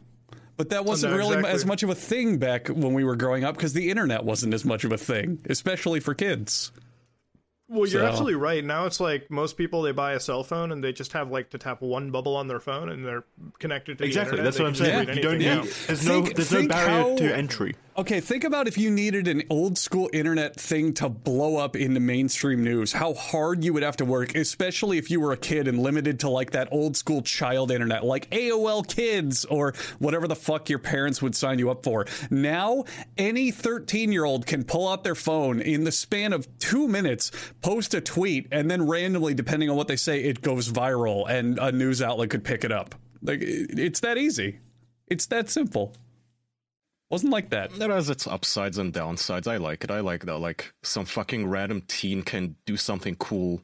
But 0.57 0.69
that 0.71 0.85
wasn't 0.85 1.13
no, 1.13 1.19
really 1.19 1.31
exactly. 1.37 1.53
as 1.53 1.67
much 1.67 1.83
of 1.83 1.91
a 1.91 1.95
thing 1.95 2.39
back 2.39 2.69
when 2.69 2.93
we 2.95 3.05
were 3.05 3.17
growing 3.17 3.43
up 3.45 3.57
because 3.57 3.73
the 3.73 3.91
internet 3.91 4.25
wasn't 4.25 4.53
as 4.55 4.65
much 4.65 4.85
of 4.85 4.93
a 4.93 4.99
thing, 4.99 5.39
especially 5.49 5.99
for 6.01 6.15
kids. 6.15 6.71
Well, 7.69 7.89
you're 7.89 8.03
So- 8.03 8.07
absolutely 8.07 8.35
right. 8.35 8.63
Now 8.63 8.85
it's 8.85 9.01
like 9.01 9.31
most 9.31 9.57
people 9.57 9.81
they 9.83 9.93
buy 9.93 10.13
a 10.13 10.21
cell 10.21 10.45
phone 10.45 10.73
and 10.73 10.85
they 10.85 10.93
just 10.93 11.15
have 11.15 11.31
like 11.31 11.51
to 11.51 11.59
tap 11.59 11.81
one 11.81 12.11
bubble 12.11 12.37
on 12.37 12.47
their 12.49 12.61
phone 12.61 12.91
and 12.91 13.05
they're 13.05 13.25
connected 13.61 13.97
to 13.97 14.05
the 14.05 14.09
Exactly. 14.09 14.39
internet. 14.39 14.45
That's 14.45 14.57
They 14.59 14.63
what 14.63 14.69
I'm 14.69 14.75
saying. 14.75 15.09
read 15.09 15.17
You 15.17 15.23
don't 15.23 15.39
need. 15.39 15.47
anything 15.47 15.69
now. 15.71 15.87
There's 15.87 16.07
no. 16.07 16.21
There's 16.23 16.53
no 16.53 16.69
barrier 16.69 16.89
how- 16.91 17.17
to 17.17 17.35
entry. 17.37 17.75
Okay, 17.95 18.21
think 18.21 18.45
about 18.45 18.69
if 18.69 18.79
you 18.79 18.91
needed 18.91 19.29
an 19.29 19.43
old 19.51 19.77
school 19.77 20.09
internet 20.15 20.59
thing 20.59 20.95
to 20.95 21.11
blow 21.11 21.59
up 21.59 21.77
into 21.77 22.01
mainstream 22.01 22.65
news, 22.65 22.91
how 22.91 23.13
hard 23.13 23.63
you 23.63 23.75
would 23.75 23.83
have 23.83 23.99
to 23.99 24.07
work, 24.07 24.35
especially 24.35 24.97
if 24.97 25.11
you 25.11 25.21
were 25.21 25.33
a 25.33 25.37
kid 25.37 25.69
and 25.69 25.79
limited 25.79 26.19
to 26.21 26.31
like 26.31 26.53
that 26.53 26.69
old 26.73 26.97
school 26.97 27.21
child 27.21 27.71
internet, 27.71 28.03
like 28.03 28.31
AOL 28.31 28.89
Kids 28.89 29.45
or 29.45 29.75
whatever 29.99 30.27
the 30.27 30.35
fuck 30.35 30.71
your 30.71 30.79
parents 30.79 31.21
would 31.21 31.37
sign 31.37 31.59
you 31.59 31.69
up 31.69 31.85
for. 31.85 32.07
Now, 32.31 32.85
any 33.19 33.51
13 33.51 34.11
year 34.11 34.25
old 34.25 34.47
can 34.47 34.65
pull 34.65 34.89
out 34.89 35.05
their 35.05 35.15
phone 35.15 35.61
in 35.61 35.85
the 35.85 35.93
span 35.93 36.33
of 36.33 36.49
two 36.59 36.89
minutes, 36.89 37.31
post 37.61 37.93
a 37.93 38.01
tweet, 38.01 38.49
and 38.51 38.71
then 38.71 38.87
randomly, 38.89 39.35
depending 39.35 39.69
on 39.69 39.77
what 39.77 39.89
they 39.89 39.97
say, 39.97 40.23
it 40.23 40.41
goes 40.41 40.73
viral 40.73 41.29
and 41.29 41.59
a 41.59 41.71
news 41.71 42.01
outlet 42.01 42.31
could 42.31 42.43
pick 42.43 42.65
it 42.65 42.73
up. 42.73 42.95
Like 43.21 43.41
it's 43.43 44.01
that 44.01 44.17
easy. 44.17 44.61
It's 45.09 45.27
that 45.27 45.51
simple. 45.51 45.95
Wasn't 47.13 47.31
like 47.31 47.51
that. 47.51 47.71
It 47.79 47.91
has 47.91 48.09
its 48.11 48.27
upsides 48.27 48.79
and 48.79 48.93
downsides. 48.93 49.47
I 49.47 49.59
like 49.59 49.85
it. 49.85 49.91
I 49.91 50.01
like 50.01 50.25
that. 50.25 50.39
Like 50.39 50.73
some 50.83 51.05
fucking 51.05 51.47
random 51.47 51.83
teen 51.87 52.23
can 52.23 52.57
do 52.67 52.77
something 52.79 53.17
cool, 53.17 53.61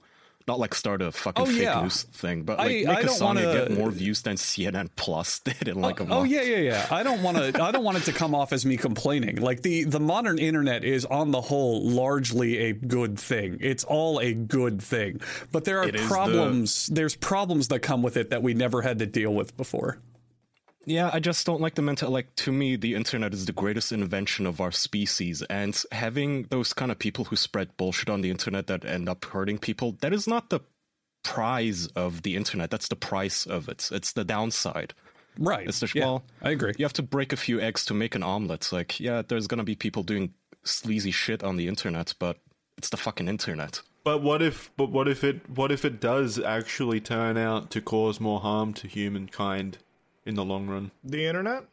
not 0.46 0.58
like 0.60 0.74
start 0.74 1.00
a 1.00 1.10
fucking 1.10 1.42
Oh, 1.42 1.46
fake 1.46 1.62
yeah. 1.62 1.80
news 1.80 2.02
thing, 2.02 2.42
but 2.42 2.60
I- 2.60 2.64
like 2.64 2.72
make 2.72 2.88
I 2.88 3.00
a 3.00 3.04
don't 3.06 3.16
song 3.16 3.36
and 3.38 3.46
wanna- 3.46 3.68
get 3.68 3.78
more 3.78 3.90
views 3.90 4.20
than 4.20 4.36
CNN 4.36 4.90
Plus 4.96 5.38
did 5.44 5.66
in 5.66 5.80
like 5.80 5.98
a 6.00 6.02
oh, 6.04 6.08
oh 6.10 6.22
yeah, 6.24 6.42
yeah, 6.42 6.56
yeah. 6.58 6.86
I 6.90 7.02
don't 7.02 7.22
want 7.22 7.38
to. 7.38 7.62
I 7.62 7.70
don't 7.70 7.84
want 7.84 7.96
it 7.96 8.04
to 8.04 8.12
come 8.12 8.34
off 8.34 8.52
as 8.52 8.66
me 8.66 8.76
complaining. 8.76 9.36
Like 9.36 9.62
the 9.62 9.84
the 9.84 10.00
modern 10.00 10.38
internet 10.38 10.84
is 10.84 11.06
on 11.06 11.30
the 11.30 11.40
whole 11.40 11.82
largely 11.88 12.58
a 12.58 12.72
good 12.74 13.18
thing. 13.18 13.56
It's 13.62 13.82
all 13.84 14.18
a 14.20 14.34
good 14.34 14.82
thing, 14.82 15.22
but 15.52 15.64
there 15.64 15.78
are 15.78 15.88
It 15.88 15.94
is 15.94 16.02
the- 16.02 16.08
problems. 16.08 16.86
There's 16.88 17.16
problems 17.16 17.68
that 17.68 17.80
come 17.80 18.02
with 18.02 18.18
it 18.18 18.28
that 18.28 18.42
we 18.42 18.52
never 18.52 18.82
had 18.82 18.98
to 18.98 19.06
deal 19.06 19.32
with 19.32 19.56
before. 19.56 20.00
Yeah, 20.88 21.10
I 21.12 21.20
just 21.20 21.44
don't 21.44 21.60
like 21.60 21.74
the 21.74 21.82
mental. 21.82 22.10
Like 22.10 22.34
to 22.36 22.50
me, 22.50 22.74
the 22.74 22.94
internet 22.94 23.34
is 23.34 23.44
the 23.44 23.52
greatest 23.52 23.92
invention 23.92 24.46
of 24.46 24.58
our 24.58 24.72
species, 24.72 25.42
and 25.42 25.80
having 25.92 26.44
those 26.44 26.72
kind 26.72 26.90
of 26.90 26.98
people 26.98 27.26
who 27.26 27.36
spread 27.36 27.76
bullshit 27.76 28.08
on 28.08 28.22
the 28.22 28.30
internet 28.30 28.68
that 28.68 28.86
end 28.86 29.06
up 29.06 29.22
hurting 29.26 29.58
people, 29.58 29.96
that 30.00 30.14
is 30.14 30.26
not 30.26 30.48
the 30.48 30.60
prize 31.22 31.88
of 31.88 32.22
the 32.22 32.36
internet. 32.36 32.70
That's 32.70 32.88
the 32.88 32.96
price 32.96 33.44
of 33.44 33.68
it. 33.68 33.90
It's 33.92 34.14
the 34.14 34.24
downside. 34.24 34.94
Right. 35.38 35.68
It's 35.68 35.80
the 35.80 35.92
Yeah, 35.94 36.04
well, 36.06 36.24
I 36.40 36.52
agree. 36.52 36.72
You 36.78 36.86
have 36.86 36.94
to 36.94 37.02
break 37.02 37.34
a 37.34 37.36
few 37.36 37.60
eggs 37.60 37.84
to 37.84 37.94
make 37.94 38.14
an 38.14 38.22
omelet. 38.22 38.72
Like, 38.72 38.98
yeah, 38.98 39.20
there's 39.20 39.46
gonna 39.46 39.64
be 39.64 39.74
people 39.74 40.02
doing 40.02 40.32
sleazy 40.64 41.10
shit 41.10 41.44
on 41.44 41.58
the 41.58 41.68
internet, 41.68 42.14
but 42.18 42.38
it's 42.78 42.88
the 42.88 42.96
fucking 42.96 43.28
internet. 43.28 43.82
But 44.04 44.22
what 44.22 44.40
if? 44.40 44.70
But 44.78 44.90
what 44.90 45.06
if 45.06 45.22
it? 45.22 45.50
What 45.50 45.70
if 45.70 45.84
it 45.84 46.00
does 46.00 46.38
actually 46.38 47.00
turn 47.00 47.36
out 47.36 47.70
to 47.72 47.82
cause 47.82 48.20
more 48.20 48.40
harm 48.40 48.72
to 48.72 48.88
humankind 48.88 49.76
in 50.28 50.34
the 50.36 50.44
long 50.44 50.68
run? 50.68 50.90
The 51.02 51.24
internet, 51.26 51.64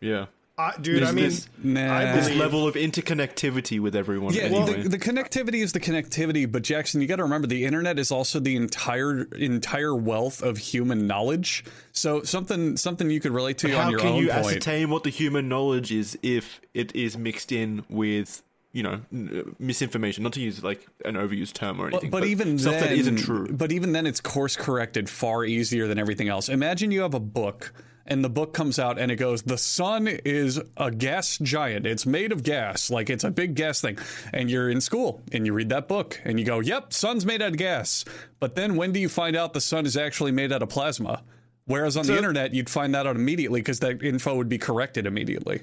Yeah. 0.00 0.26
I, 0.58 0.72
dude. 0.80 1.02
This- 1.02 1.08
I 1.08 1.12
mean, 1.12 1.24
this- 1.24 1.48
Nah. 1.62 1.98
I 1.98 2.12
This 2.16 2.34
level 2.34 2.66
of 2.66 2.76
interconnectivity 2.76 3.78
with 3.78 3.94
everyone. 3.94 4.32
Yeah, 4.32 4.44
anyway. 4.44 4.82
the, 4.84 4.88
the 4.90 4.98
connectivity 4.98 5.62
is 5.62 5.72
the 5.72 5.80
connectivity, 5.80 6.50
but 6.50 6.62
Jackson, 6.62 7.02
you 7.02 7.06
got 7.06 7.16
to 7.16 7.24
remember 7.24 7.46
the 7.46 7.66
internet 7.66 7.98
is 7.98 8.10
also 8.10 8.40
the 8.40 8.56
entire 8.56 9.24
entire 9.34 9.94
wealth 9.94 10.42
of 10.42 10.56
human 10.56 11.06
knowledge. 11.06 11.62
So 11.92 12.22
something 12.22 12.78
something 12.78 13.10
you 13.10 13.20
could 13.20 13.32
relate 13.32 13.58
to 13.58 13.72
on 13.74 13.82
How 13.84 13.90
your 13.90 13.98
can 14.00 14.14
you 14.16 14.28
point. 14.28 14.46
ascertain 14.46 14.88
what 14.88 15.02
the 15.04 15.10
human 15.10 15.46
knowledge 15.46 15.92
is 15.92 16.18
if 16.22 16.60
it 16.72 16.94
is 16.96 17.18
mixed 17.18 17.52
in 17.52 17.84
with 17.90 18.42
you 18.76 18.82
know 18.82 19.00
uh, 19.14 19.50
misinformation? 19.58 20.22
Not 20.22 20.34
to 20.34 20.40
use 20.40 20.62
like 20.62 20.86
an 21.04 21.14
overused 21.14 21.54
term 21.54 21.80
or 21.80 21.88
anything, 21.88 22.10
but, 22.10 22.20
but 22.20 22.28
even 22.28 22.58
stuff 22.58 22.74
then, 22.74 22.82
that 22.82 22.92
isn't 22.92 23.16
true. 23.16 23.48
But 23.50 23.72
even 23.72 23.92
then, 23.92 24.06
it's 24.06 24.20
course 24.20 24.54
corrected 24.54 25.08
far 25.08 25.44
easier 25.44 25.88
than 25.88 25.98
everything 25.98 26.28
else. 26.28 26.50
Imagine 26.50 26.90
you 26.90 27.00
have 27.00 27.14
a 27.14 27.20
book, 27.20 27.72
and 28.04 28.22
the 28.22 28.28
book 28.28 28.52
comes 28.52 28.78
out, 28.78 28.98
and 28.98 29.10
it 29.10 29.16
goes, 29.16 29.42
"The 29.42 29.56
sun 29.56 30.06
is 30.06 30.60
a 30.76 30.90
gas 30.90 31.38
giant. 31.38 31.86
It's 31.86 32.04
made 32.04 32.32
of 32.32 32.42
gas, 32.42 32.90
like 32.90 33.08
it's 33.08 33.24
a 33.24 33.30
big 33.30 33.54
gas 33.54 33.80
thing." 33.80 33.98
And 34.34 34.50
you're 34.50 34.68
in 34.68 34.82
school, 34.82 35.22
and 35.32 35.46
you 35.46 35.54
read 35.54 35.70
that 35.70 35.88
book, 35.88 36.20
and 36.26 36.38
you 36.38 36.44
go, 36.44 36.60
"Yep, 36.60 36.92
sun's 36.92 37.24
made 37.24 37.40
out 37.40 37.52
of 37.52 37.56
gas." 37.56 38.04
But 38.40 38.56
then, 38.56 38.76
when 38.76 38.92
do 38.92 39.00
you 39.00 39.08
find 39.08 39.36
out 39.36 39.54
the 39.54 39.60
sun 39.62 39.86
is 39.86 39.96
actually 39.96 40.32
made 40.32 40.52
out 40.52 40.62
of 40.62 40.68
plasma? 40.68 41.22
Whereas 41.64 41.96
on 41.96 42.06
the 42.06 42.16
internet, 42.16 42.54
you'd 42.54 42.70
find 42.70 42.94
that 42.94 43.08
out 43.08 43.16
immediately 43.16 43.60
because 43.60 43.80
that 43.80 44.00
info 44.00 44.36
would 44.36 44.48
be 44.48 44.58
corrected 44.58 45.04
immediately. 45.04 45.62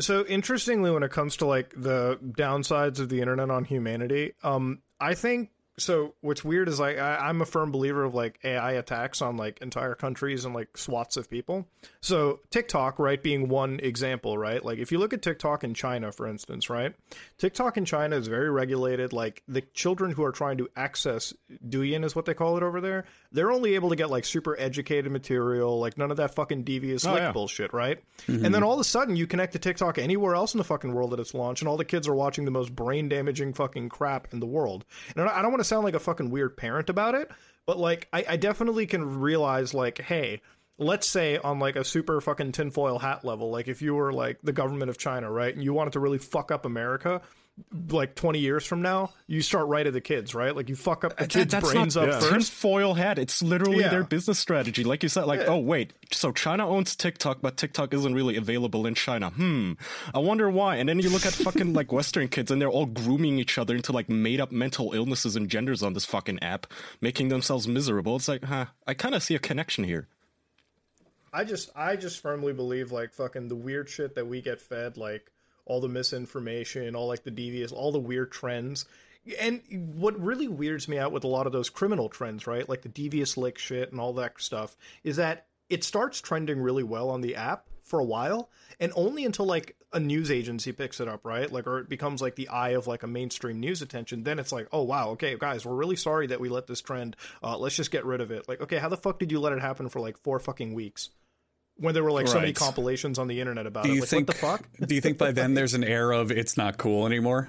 So 0.00 0.24
interestingly, 0.26 0.90
when 0.90 1.02
it 1.02 1.12
comes 1.12 1.36
to 1.36 1.46
like 1.46 1.72
the 1.76 2.18
downsides 2.22 2.98
of 2.98 3.08
the 3.08 3.20
internet 3.20 3.50
on 3.50 3.64
humanity, 3.64 4.32
um, 4.42 4.80
I 5.00 5.14
think 5.14 5.50
so. 5.78 6.14
What's 6.20 6.44
weird 6.44 6.68
is 6.68 6.80
like 6.80 6.98
I, 6.98 7.16
I'm 7.16 7.40
a 7.40 7.46
firm 7.46 7.70
believer 7.70 8.02
of 8.02 8.12
like 8.12 8.40
AI 8.42 8.72
attacks 8.72 9.22
on 9.22 9.36
like 9.36 9.60
entire 9.62 9.94
countries 9.94 10.44
and 10.44 10.52
like 10.54 10.76
swaths 10.76 11.16
of 11.16 11.30
people. 11.30 11.66
So 12.00 12.40
TikTok, 12.50 12.98
right, 12.98 13.22
being 13.22 13.48
one 13.48 13.78
example, 13.82 14.36
right? 14.36 14.64
Like 14.64 14.78
if 14.78 14.90
you 14.90 14.98
look 14.98 15.12
at 15.12 15.22
TikTok 15.22 15.62
in 15.62 15.74
China, 15.74 16.10
for 16.10 16.26
instance, 16.26 16.68
right, 16.68 16.92
TikTok 17.38 17.76
in 17.76 17.84
China 17.84 18.16
is 18.16 18.26
very 18.26 18.50
regulated. 18.50 19.12
Like 19.12 19.44
the 19.46 19.60
children 19.60 20.10
who 20.10 20.24
are 20.24 20.32
trying 20.32 20.58
to 20.58 20.68
access 20.74 21.32
Douyin 21.68 22.04
is 22.04 22.16
what 22.16 22.24
they 22.24 22.34
call 22.34 22.56
it 22.56 22.64
over 22.64 22.80
there. 22.80 23.04
They're 23.34 23.52
only 23.52 23.74
able 23.74 23.90
to 23.90 23.96
get 23.96 24.10
like 24.10 24.24
super 24.24 24.58
educated 24.58 25.12
material, 25.12 25.78
like 25.78 25.98
none 25.98 26.10
of 26.10 26.16
that 26.18 26.34
fucking 26.34 26.64
devious 26.64 27.04
oh, 27.04 27.12
like 27.12 27.20
yeah. 27.20 27.32
bullshit, 27.32 27.72
right? 27.72 28.00
Mm-hmm. 28.26 28.44
And 28.44 28.54
then 28.54 28.62
all 28.62 28.74
of 28.74 28.80
a 28.80 28.84
sudden 28.84 29.16
you 29.16 29.26
connect 29.26 29.52
to 29.52 29.58
TikTok 29.58 29.98
anywhere 29.98 30.34
else 30.34 30.54
in 30.54 30.58
the 30.58 30.64
fucking 30.64 30.94
world 30.94 31.10
that 31.10 31.20
it's 31.20 31.34
launched, 31.34 31.60
and 31.60 31.68
all 31.68 31.76
the 31.76 31.84
kids 31.84 32.08
are 32.08 32.14
watching 32.14 32.44
the 32.44 32.50
most 32.50 32.74
brain 32.74 33.08
damaging 33.08 33.52
fucking 33.52 33.88
crap 33.88 34.32
in 34.32 34.40
the 34.40 34.46
world. 34.46 34.84
And 35.16 35.28
I 35.28 35.38
I 35.38 35.42
don't 35.42 35.50
want 35.50 35.60
to 35.60 35.68
sound 35.68 35.84
like 35.84 35.94
a 35.94 36.00
fucking 36.00 36.30
weird 36.30 36.56
parent 36.56 36.88
about 36.88 37.14
it, 37.14 37.30
but 37.66 37.78
like 37.78 38.08
I, 38.12 38.24
I 38.30 38.36
definitely 38.36 38.86
can 38.86 39.20
realize 39.20 39.74
like, 39.74 40.00
hey, 40.00 40.40
let's 40.78 41.06
say 41.06 41.38
on 41.38 41.58
like 41.58 41.76
a 41.76 41.84
super 41.84 42.20
fucking 42.20 42.52
tinfoil 42.52 42.98
hat 42.98 43.24
level, 43.24 43.50
like 43.50 43.68
if 43.68 43.82
you 43.82 43.94
were 43.94 44.12
like 44.12 44.38
the 44.42 44.52
government 44.52 44.90
of 44.90 44.98
China, 44.98 45.30
right, 45.30 45.54
and 45.54 45.62
you 45.62 45.72
wanted 45.72 45.92
to 45.94 46.00
really 46.00 46.18
fuck 46.18 46.50
up 46.50 46.64
America. 46.66 47.20
Like 47.88 48.16
twenty 48.16 48.40
years 48.40 48.66
from 48.66 48.82
now, 48.82 49.12
you 49.28 49.40
start 49.40 49.68
right 49.68 49.86
at 49.86 49.92
the 49.92 50.00
kids, 50.00 50.34
right? 50.34 50.56
Like 50.56 50.68
you 50.68 50.74
fuck 50.74 51.04
up 51.04 51.16
the 51.16 51.28
kids' 51.28 51.52
That's 51.52 51.70
brains 51.72 51.94
not 51.94 52.08
up 52.08 52.20
tin 52.20 52.30
first. 52.34 52.50
foil 52.50 52.94
hat. 52.94 53.16
It's 53.16 53.42
literally 53.44 53.78
Yeah. 53.78 53.90
their 53.90 54.02
business 54.02 54.40
strategy. 54.40 54.82
Like 54.82 55.04
you 55.04 55.08
said, 55.08 55.26
like, 55.26 55.42
oh 55.46 55.58
wait, 55.58 55.92
so 56.10 56.32
China 56.32 56.68
owns 56.68 56.96
TikTok, 56.96 57.42
but 57.42 57.56
TikTok 57.56 57.94
isn't 57.94 58.12
really 58.12 58.36
available 58.36 58.86
in 58.86 58.96
China. 58.96 59.30
Hmm. 59.30 59.74
I 60.12 60.18
wonder 60.18 60.50
why. 60.50 60.76
And 60.76 60.88
then 60.88 60.98
you 60.98 61.08
look 61.10 61.24
at 61.26 61.32
fucking 61.32 61.74
like 61.74 61.92
Western 61.92 62.26
kids 62.26 62.50
and 62.50 62.60
they're 62.60 62.68
all 62.68 62.86
grooming 62.86 63.38
each 63.38 63.56
other 63.56 63.76
into 63.76 63.92
like 63.92 64.08
made 64.08 64.40
up 64.40 64.50
mental 64.50 64.92
illnesses 64.92 65.36
and 65.36 65.48
genders 65.48 65.80
on 65.80 65.92
this 65.92 66.04
fucking 66.04 66.42
app, 66.42 66.66
making 67.00 67.28
themselves 67.28 67.68
miserable. 67.68 68.16
It's 68.16 68.26
like, 68.26 68.42
huh, 68.42 68.66
I 68.84 68.94
kinda 68.94 69.20
see 69.20 69.36
a 69.36 69.38
connection 69.38 69.84
here. 69.84 70.08
I 71.32 71.44
just 71.44 71.70
I 71.76 71.94
just 71.94 72.20
firmly 72.20 72.52
believe 72.52 72.90
like 72.90 73.12
fucking 73.12 73.46
the 73.46 73.54
weird 73.56 73.88
shit 73.88 74.16
that 74.16 74.26
we 74.26 74.40
get 74.42 74.60
fed, 74.60 74.96
like 74.96 75.30
all 75.66 75.80
the 75.80 75.88
misinformation, 75.88 76.94
all 76.94 77.08
like 77.08 77.24
the 77.24 77.30
devious, 77.30 77.72
all 77.72 77.92
the 77.92 77.98
weird 77.98 78.32
trends. 78.32 78.86
And 79.40 79.62
what 79.94 80.20
really 80.20 80.48
weirds 80.48 80.86
me 80.86 80.98
out 80.98 81.12
with 81.12 81.24
a 81.24 81.28
lot 81.28 81.46
of 81.46 81.52
those 81.52 81.70
criminal 81.70 82.08
trends, 82.08 82.46
right? 82.46 82.68
Like 82.68 82.82
the 82.82 82.88
devious 82.88 83.36
lick 83.36 83.58
shit 83.58 83.90
and 83.90 84.00
all 84.00 84.12
that 84.14 84.40
stuff, 84.40 84.76
is 85.02 85.16
that 85.16 85.46
it 85.70 85.82
starts 85.82 86.20
trending 86.20 86.60
really 86.60 86.82
well 86.82 87.08
on 87.10 87.22
the 87.22 87.36
app 87.36 87.64
for 87.82 87.98
a 88.00 88.04
while, 88.04 88.50
and 88.80 88.92
only 88.96 89.24
until 89.24 89.46
like 89.46 89.76
a 89.92 90.00
news 90.00 90.30
agency 90.30 90.72
picks 90.72 91.00
it 91.00 91.08
up, 91.08 91.24
right? 91.24 91.50
Like, 91.50 91.66
or 91.66 91.78
it 91.78 91.88
becomes 91.88 92.20
like 92.20 92.34
the 92.34 92.48
eye 92.48 92.70
of 92.70 92.86
like 92.86 93.02
a 93.02 93.06
mainstream 93.06 93.60
news 93.60 93.82
attention. 93.82 94.24
Then 94.24 94.38
it's 94.38 94.52
like, 94.52 94.68
oh 94.72 94.82
wow, 94.82 95.10
okay, 95.10 95.36
guys, 95.38 95.64
we're 95.64 95.74
really 95.74 95.96
sorry 95.96 96.26
that 96.28 96.40
we 96.40 96.48
let 96.48 96.66
this 96.66 96.80
trend. 96.80 97.16
Uh, 97.42 97.56
let's 97.56 97.76
just 97.76 97.90
get 97.90 98.04
rid 98.04 98.20
of 98.20 98.30
it. 98.30 98.48
Like, 98.48 98.60
okay, 98.62 98.78
how 98.78 98.88
the 98.88 98.96
fuck 98.96 99.18
did 99.18 99.30
you 99.30 99.40
let 99.40 99.52
it 99.52 99.60
happen 99.60 99.88
for 99.88 100.00
like 100.00 100.18
four 100.18 100.38
fucking 100.38 100.74
weeks? 100.74 101.10
When 101.76 101.94
there 101.94 102.04
were 102.04 102.12
like 102.12 102.28
so 102.28 102.40
many 102.40 102.52
compilations 102.52 103.18
on 103.18 103.26
the 103.28 103.40
internet 103.40 103.66
about 103.66 103.84
Do 103.84 103.90
it. 103.90 103.94
you 103.94 104.00
Like, 104.00 104.08
think? 104.08 104.28
what 104.28 104.36
the 104.36 104.40
fuck? 104.40 104.68
Do 104.88 104.94
you 104.94 105.00
think 105.00 105.18
by 105.18 105.32
then 105.32 105.54
there's 105.54 105.74
an 105.74 105.84
air 105.84 106.12
of 106.12 106.30
it's 106.30 106.56
not 106.56 106.78
cool 106.78 107.06
anymore? 107.06 107.48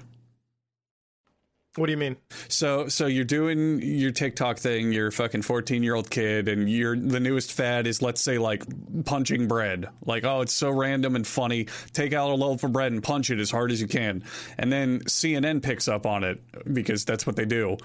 What 1.76 1.86
do 1.86 1.92
you 1.92 1.98
mean? 1.98 2.16
So 2.48 2.88
so 2.88 3.06
you're 3.06 3.24
doing 3.26 3.82
your 3.82 4.10
TikTok 4.10 4.58
thing, 4.58 4.92
you're 4.92 5.08
a 5.08 5.12
fucking 5.12 5.42
14 5.42 5.82
year 5.82 5.94
old 5.94 6.08
kid, 6.08 6.48
and 6.48 6.70
you're 6.70 6.96
the 6.96 7.20
newest 7.20 7.52
fad 7.52 7.86
is 7.86 8.00
let's 8.00 8.22
say 8.22 8.38
like 8.38 8.64
punching 9.04 9.46
bread. 9.46 9.86
Like, 10.06 10.24
oh, 10.24 10.40
it's 10.40 10.54
so 10.54 10.70
random 10.70 11.14
and 11.16 11.26
funny. 11.26 11.66
Take 11.92 12.14
out 12.14 12.30
a 12.30 12.34
loaf 12.34 12.64
of 12.64 12.72
bread 12.72 12.92
and 12.92 13.02
punch 13.02 13.28
it 13.30 13.38
as 13.40 13.50
hard 13.50 13.70
as 13.72 13.80
you 13.82 13.88
can. 13.88 14.24
And 14.56 14.72
then 14.72 15.00
CNN 15.00 15.62
picks 15.62 15.86
up 15.86 16.06
on 16.06 16.24
it 16.24 16.40
because 16.72 17.04
that's 17.04 17.26
what 17.26 17.36
they 17.36 17.44
do. 17.44 17.76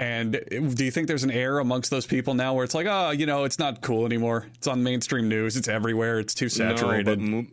And 0.00 0.32
do 0.76 0.84
you 0.84 0.90
think 0.90 1.08
there's 1.08 1.24
an 1.24 1.30
air 1.30 1.58
amongst 1.58 1.90
those 1.90 2.06
people 2.06 2.32
now 2.32 2.54
where 2.54 2.64
it's 2.64 2.74
like, 2.74 2.86
oh, 2.88 3.10
you 3.10 3.26
know, 3.26 3.44
it's 3.44 3.58
not 3.58 3.82
cool 3.82 4.06
anymore. 4.06 4.46
It's 4.54 4.66
on 4.66 4.82
mainstream 4.82 5.28
news. 5.28 5.58
It's 5.58 5.68
everywhere. 5.68 6.18
It's 6.18 6.32
too 6.34 6.48
saturated. 6.48 7.20
No, 7.20 7.44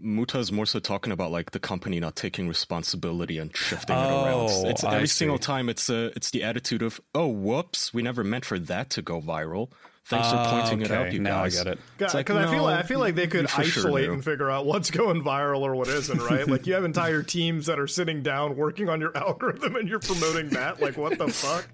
Muta 0.00 0.38
is 0.38 0.52
more 0.52 0.66
so 0.66 0.78
talking 0.78 1.12
about 1.12 1.32
like 1.32 1.50
the 1.50 1.58
company 1.58 1.98
not 1.98 2.14
taking 2.14 2.46
responsibility 2.46 3.38
and 3.38 3.56
shifting 3.56 3.96
it 3.96 4.00
Oh, 4.00 4.24
around. 4.24 4.66
It's 4.70 4.84
I 4.84 4.94
every 4.94 5.08
see. 5.08 5.14
single 5.18 5.38
time 5.38 5.68
it's 5.68 5.90
uh, 5.90 6.10
it's 6.14 6.30
the 6.30 6.44
attitude 6.44 6.82
of 6.82 7.00
oh 7.14 7.26
whoops 7.26 7.92
we 7.92 8.02
never 8.02 8.22
meant 8.22 8.44
for 8.44 8.58
that 8.60 8.88
to 8.90 9.02
go 9.02 9.20
viral. 9.20 9.70
Thanks 10.08 10.30
for 10.30 10.36
pointing 10.48 10.82
it 10.82 10.90
okay, 10.92 11.08
out, 11.08 11.12
you 11.12 11.18
now 11.18 11.40
I 11.40 11.42
guys. 11.46 11.56
get 11.58 11.66
it. 11.66 11.78
Because 11.98 12.14
like, 12.14 12.30
I 12.30 12.44
feel 12.48 12.58
no, 12.62 12.66
I 12.66 12.84
feel 12.84 13.00
like 13.00 13.16
they 13.16 13.26
could 13.26 13.42
you 13.42 13.48
for 13.48 13.64
sure 13.64 13.82
isolate 13.86 14.08
and 14.08 14.24
figure 14.24 14.48
out 14.48 14.64
what's 14.64 14.88
going 14.92 15.20
viral 15.24 15.62
or 15.62 15.74
what 15.74 15.88
isn't, 15.88 16.22
right? 16.22 16.46
like 16.46 16.64
you 16.68 16.74
have 16.74 16.84
entire 16.84 17.24
teams 17.24 17.66
that 17.66 17.80
are 17.80 17.88
sitting 17.88 18.22
down 18.22 18.56
working 18.56 18.88
on 18.88 19.00
your 19.00 19.16
algorithm 19.16 19.74
and 19.74 19.88
you're 19.88 19.98
promoting 19.98 20.50
that. 20.50 20.80
Like 20.80 20.96
what 20.96 21.18
the 21.18 21.26
fuck? 21.26 21.66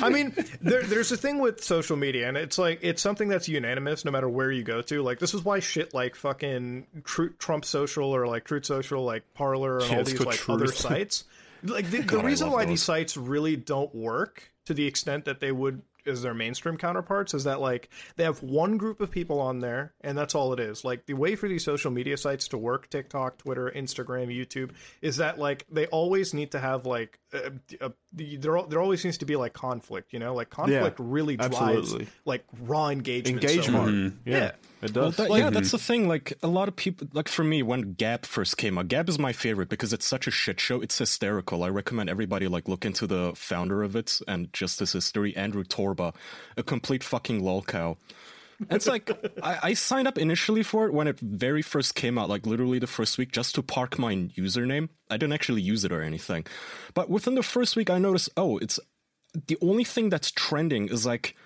I 0.00 0.10
mean, 0.10 0.32
there, 0.60 0.84
there's 0.84 1.10
a 1.10 1.16
thing 1.16 1.38
with 1.40 1.64
social 1.64 1.96
media, 1.96 2.28
and 2.28 2.36
it's 2.36 2.56
like 2.56 2.78
it's 2.82 3.02
something 3.02 3.28
that's 3.28 3.48
unanimous 3.48 4.04
no 4.04 4.12
matter 4.12 4.28
where 4.28 4.52
you 4.52 4.62
go 4.62 4.80
to. 4.82 5.02
Like 5.02 5.18
this 5.18 5.34
is 5.34 5.44
why 5.44 5.58
shit 5.58 5.92
like 5.92 6.14
fucking 6.14 6.86
Tru- 7.02 7.32
Trump 7.32 7.64
Social 7.64 8.14
or 8.14 8.28
like 8.28 8.44
Truth 8.44 8.66
Social, 8.66 9.04
like 9.04 9.24
Parler, 9.34 9.78
and 9.80 9.90
Yeah, 9.90 9.98
all 9.98 10.04
these 10.04 10.20
like 10.20 10.36
Truth. 10.36 10.62
other 10.62 10.72
sites. 10.72 11.24
Like 11.64 11.90
the, 11.90 11.98
the 12.02 12.02
God, 12.04 12.24
I 12.24 12.28
reason 12.28 12.52
why 12.52 12.62
those. 12.64 12.70
these 12.70 12.82
sites 12.84 13.16
really 13.16 13.56
don't 13.56 13.92
work 13.92 14.52
to 14.66 14.74
the 14.74 14.86
extent 14.86 15.24
that 15.24 15.40
they 15.40 15.50
would 15.50 15.82
as 16.06 16.22
their 16.22 16.34
mainstream 16.34 16.76
counterparts 16.76 17.34
is 17.34 17.44
that 17.44 17.60
like 17.60 17.88
they 18.16 18.24
have 18.24 18.42
one 18.42 18.76
group 18.76 19.00
of 19.00 19.10
people 19.10 19.40
on 19.40 19.60
there 19.60 19.92
and 20.00 20.16
that's 20.16 20.34
all 20.34 20.52
it 20.52 20.60
is 20.60 20.84
like 20.84 21.06
the 21.06 21.14
way 21.14 21.36
for 21.36 21.48
these 21.48 21.64
social 21.64 21.90
media 21.90 22.16
sites 22.16 22.48
to 22.48 22.58
work 22.58 22.88
tiktok 22.90 23.38
twitter 23.38 23.72
instagram 23.74 24.28
youtube 24.28 24.70
is 25.02 25.18
that 25.18 25.38
like 25.38 25.66
they 25.70 25.86
always 25.86 26.34
need 26.34 26.50
to 26.50 26.58
have 26.58 26.86
like 26.86 27.18
uh, 27.32 27.50
uh, 27.80 27.88
the, 28.12 28.36
there, 28.36 28.62
there 28.68 28.80
always 28.80 29.00
seems 29.00 29.18
to 29.18 29.24
be 29.24 29.36
like 29.36 29.52
conflict 29.52 30.12
you 30.12 30.18
know 30.18 30.34
like 30.34 30.50
conflict 30.50 30.96
really 30.98 31.36
drives 31.36 31.56
absolutely. 31.56 32.08
like 32.24 32.44
raw 32.60 32.88
engagement 32.88 33.30
Engagement. 33.42 33.86
so. 33.86 33.92
Mm-hmm. 33.92 34.28
Yeah, 34.28 34.52
it 34.82 34.94
Well, 34.94 35.10
does. 35.10 35.16
that- 35.16 35.30
yeah, 35.36 35.50
that's 35.50 35.70
the 35.72 35.78
thing. 35.78 36.08
Like 36.08 36.32
a 36.42 36.46
lot 36.48 36.68
of 36.68 36.76
people, 36.76 37.08
like 37.12 37.28
for 37.28 37.44
me, 37.44 37.62
when 37.62 37.92
Gab 37.94 38.24
first 38.24 38.56
came 38.56 38.78
out, 38.78 38.88
Gab 38.88 39.08
is 39.08 39.18
my 39.18 39.32
favorite 39.32 39.68
because 39.68 39.92
it's 39.92 40.06
such 40.06 40.26
a 40.26 40.30
shit 40.30 40.58
show. 40.60 40.80
It's 40.80 40.98
hysterical. 40.98 41.62
I 41.62 41.68
recommend 41.68 42.08
everybody 42.10 42.48
like 42.48 42.68
look 42.68 42.84
into 42.84 43.06
the 43.06 43.32
founder 43.34 43.82
of 43.82 43.94
it 43.96 44.20
and 44.26 44.52
just 44.52 44.80
his 44.80 44.92
history, 44.92 45.36
Andrew 45.36 45.64
Torba, 45.64 46.14
a 46.56 46.62
complete 46.62 47.04
fucking 47.04 47.40
lolcow. 47.42 47.96
It's 48.70 48.86
like 48.86 49.10
I, 49.42 49.58
I 49.62 49.74
signed 49.74 50.06
up 50.06 50.18
initially 50.18 50.62
for 50.62 50.86
it 50.86 50.92
when 50.92 51.08
it 51.08 51.18
very 51.20 51.62
first 51.62 51.94
came 51.94 52.18
out, 52.18 52.28
like 52.28 52.46
literally 52.46 52.78
the 52.78 52.86
first 52.86 53.16
week, 53.18 53.32
just 53.32 53.54
to 53.54 53.62
park 53.62 53.98
my 53.98 54.14
username. 54.14 54.88
I 55.10 55.16
didn't 55.16 55.32
actually 55.32 55.62
use 55.62 55.84
it 55.84 55.92
or 55.92 56.02
anything, 56.02 56.44
but 56.94 57.08
within 57.08 57.34
the 57.36 57.42
first 57.42 57.74
week, 57.76 57.88
I 57.90 57.98
noticed, 57.98 58.28
oh, 58.36 58.58
it's 58.58 58.78
the 59.46 59.56
only 59.62 59.84
thing 59.84 60.08
that's 60.10 60.30
trending 60.30 60.88
is 60.88 61.06
like 61.06 61.36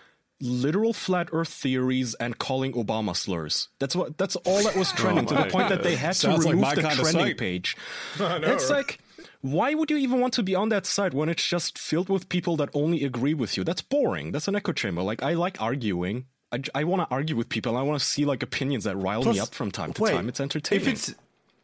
literal 0.45 0.93
flat 0.93 1.29
earth 1.33 1.49
theories 1.49 2.15
and 2.15 2.39
calling 2.39 2.73
Obama 2.75 3.17
slurs. 3.17 3.69
That's 3.79 3.97
what 3.97 4.19
that's 4.19 4.37
all 4.37 4.63
that 4.63 4.77
was 4.77 4.93
trending 4.93 5.27
to 5.27 5.35
the 5.35 5.41
oh 5.41 5.45
my 5.45 5.51
point 5.51 5.69
that 5.71 5.83
they 5.83 5.97
had 5.97 6.13
to 6.13 6.19
Sounds 6.19 6.45
like 6.45 6.53
remove 6.55 6.63
my 6.69 6.75
the 6.75 6.83
kind 6.83 6.95
trending 6.99 7.23
site. 7.23 7.39
page. 7.39 7.77
Know, 8.19 8.37
it's 8.43 8.71
right? 8.71 8.77
like 8.79 8.99
why 9.41 9.75
would 9.75 9.91
you 9.91 9.97
even 9.99 10.21
want 10.21 10.33
to 10.35 10.43
be 10.43 10.55
on 10.55 10.69
that 10.71 10.87
site 10.87 11.13
when 11.13 11.29
it's 11.29 11.47
just 11.47 11.79
filled 11.79 12.09
with 12.09 12.29
people 12.29 12.57
that 12.57 12.71
only 12.75 13.05
agree 13.05 13.35
with 13.35 13.57
you? 13.57 13.65
That's 13.65 13.83
boring. 13.83 14.33
That's 14.33 14.49
an 14.49 14.57
echo 14.57 14.73
chamber. 14.73 15.03
Like 15.03 15.23
I 15.23 15.35
like 15.35 15.61
arguing. 15.61 16.27
I, 16.53 16.61
I 16.75 16.85
want 16.85 17.03
to 17.03 17.13
argue 17.15 17.37
with 17.37 17.49
people. 17.49 17.77
I 17.77 17.83
want 17.83 17.99
to 17.99 18.05
see 18.05 18.25
like 18.25 18.43
opinions 18.43 18.85
that 18.85 18.97
rile 18.97 19.23
Plus- 19.23 19.35
me 19.37 19.41
up 19.41 19.55
from 19.55 19.71
time 19.71 19.93
to 19.95 20.03
wait, 20.03 20.13
time. 20.13 20.29
It's 20.29 20.41
entertaining. 20.41 20.83
If 20.83 20.89
it's 20.93 21.15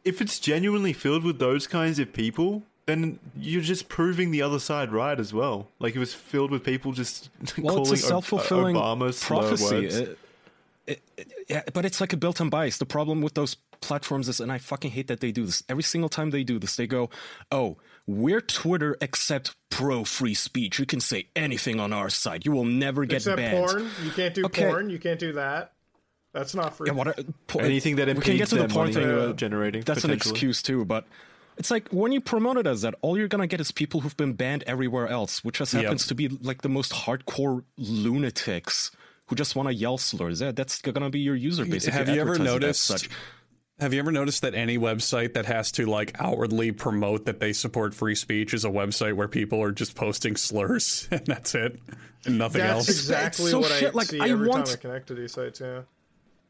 if 0.03 0.21
it's 0.21 0.39
genuinely 0.39 0.93
filled 0.93 1.23
with 1.23 1.39
those 1.39 1.67
kinds 1.67 1.99
of 1.99 2.11
people, 2.13 2.63
then 2.91 3.19
you're 3.37 3.61
just 3.61 3.87
proving 3.89 4.31
the 4.31 4.41
other 4.41 4.59
side 4.59 4.91
right 4.91 5.19
as 5.19 5.33
well. 5.33 5.67
Like 5.79 5.95
it 5.95 5.99
was 5.99 6.13
filled 6.13 6.51
with 6.51 6.63
people 6.63 6.91
just 6.91 7.29
well, 7.57 7.75
calling 7.77 7.93
it's 7.93 8.03
a 8.03 8.07
self 8.07 8.25
fulfilling 8.27 8.75
Obama 8.75 9.13
slur 9.13 9.39
prophecy. 9.39 9.75
words. 9.75 9.97
It- 9.97 10.17
it- 10.87 11.01
it- 11.17 11.27
yeah, 11.47 11.61
but 11.73 11.85
it's 11.85 12.01
like 12.01 12.11
a 12.13 12.17
built-in 12.17 12.49
bias. 12.49 12.77
The 12.77 12.85
problem 12.85 13.21
with 13.21 13.33
those 13.35 13.55
platforms 13.81 14.27
is, 14.29 14.39
and 14.39 14.51
I 14.51 14.57
fucking 14.57 14.91
hate 14.91 15.07
that 15.07 15.19
they 15.19 15.31
do 15.31 15.45
this. 15.45 15.63
Every 15.69 15.83
single 15.83 16.09
time 16.09 16.31
they 16.31 16.43
do 16.43 16.57
this, 16.59 16.75
they 16.75 16.87
go, 16.87 17.09
"Oh, 17.51 17.77
we're 18.07 18.41
Twitter 18.41 18.97
except 19.01 19.55
pro 19.69 20.03
free 20.03 20.33
speech. 20.33 20.79
You 20.79 20.85
can 20.85 20.99
say 20.99 21.27
anything 21.35 21.79
on 21.79 21.93
our 21.93 22.09
side. 22.09 22.45
You 22.45 22.51
will 22.51 22.65
never 22.65 23.05
get 23.05 23.17
except 23.17 23.37
banned." 23.37 23.57
porn 23.67 23.89
you 24.03 24.11
can't 24.11 24.33
do 24.33 24.45
Okay. 24.45 24.65
porn 24.69 24.89
you 24.89 24.97
can't 24.99 25.19
do 25.19 25.33
that 25.33 25.73
that's 26.33 26.55
not 26.55 26.75
free 26.77 26.87
Yeah, 26.87 26.93
what 26.93 27.07
are, 27.09 27.15
po- 27.47 27.59
Anything 27.59 27.97
that 27.97 28.07
we 28.07 28.21
can 28.21 28.37
get 28.37 28.47
to 28.49 28.55
the 28.55 28.61
their 28.61 28.67
porn 28.69 28.93
money 28.93 29.05
thing. 29.05 29.09
uh, 29.29 29.33
generating, 29.33 29.81
That's 29.83 30.03
an 30.03 30.11
excuse 30.11 30.61
too, 30.63 30.83
but. 30.85 31.05
It's 31.61 31.69
like 31.69 31.89
when 31.89 32.11
you 32.11 32.19
promote 32.21 32.57
it 32.57 32.65
as 32.65 32.81
that, 32.81 32.95
all 33.03 33.15
you're 33.19 33.27
gonna 33.27 33.45
get 33.45 33.61
is 33.61 33.71
people 33.71 33.99
who've 34.01 34.17
been 34.17 34.33
banned 34.33 34.63
everywhere 34.65 35.07
else, 35.07 35.43
which 35.43 35.59
just 35.59 35.75
Yep. 35.75 35.83
happens 35.83 36.07
to 36.07 36.15
be 36.15 36.27
like 36.27 36.63
the 36.63 36.69
most 36.69 36.91
hardcore 36.91 37.63
lunatics 37.77 38.89
who 39.27 39.35
just 39.35 39.55
want 39.55 39.69
to 39.69 39.75
yell 39.75 39.99
slurs. 39.99 40.41
Yeah, 40.41 40.53
that's 40.53 40.81
gonna 40.81 41.11
be 41.11 41.19
your 41.19 41.35
user 41.35 41.63
base. 41.63 41.85
Have 41.85 42.09
you 42.09 42.19
ever 42.19 42.31
advertise 42.31 42.39
it 42.39 42.41
as 42.47 42.61
noticed? 42.63 42.81
such. 42.85 43.09
Have 43.79 43.93
you 43.93 43.99
ever 43.99 44.11
noticed 44.11 44.41
that 44.41 44.55
any 44.55 44.79
website 44.79 45.33
that 45.35 45.45
has 45.45 45.71
to 45.73 45.85
like 45.85 46.15
outwardly 46.19 46.71
promote 46.71 47.25
that 47.25 47.39
they 47.39 47.53
support 47.53 47.93
free 47.93 48.15
speech 48.15 48.55
is 48.55 48.65
a 48.65 48.69
website 48.69 49.13
where 49.15 49.27
people 49.27 49.61
are 49.61 49.71
just 49.71 49.93
posting 49.95 50.35
slurs 50.35 51.07
and 51.11 51.25
that's 51.27 51.53
it 51.53 51.79
and 52.25 52.39
nothing 52.39 52.61
else. 52.61 52.87
that's 52.87 52.89
else? 52.89 52.99
exactly 52.99 53.51
so 53.51 53.59
what 53.59 53.71
shit, 53.71 53.89
i 53.93 53.97
like, 53.97 54.07
see 54.07 54.19
I 54.19 54.29
every 54.29 54.47
want- 54.47 54.65
time 54.65 54.73
i 54.73 54.77
connect 54.81 55.07
to 55.09 55.13
these 55.15 55.31
sites 55.33 55.59
yeah 55.61 55.81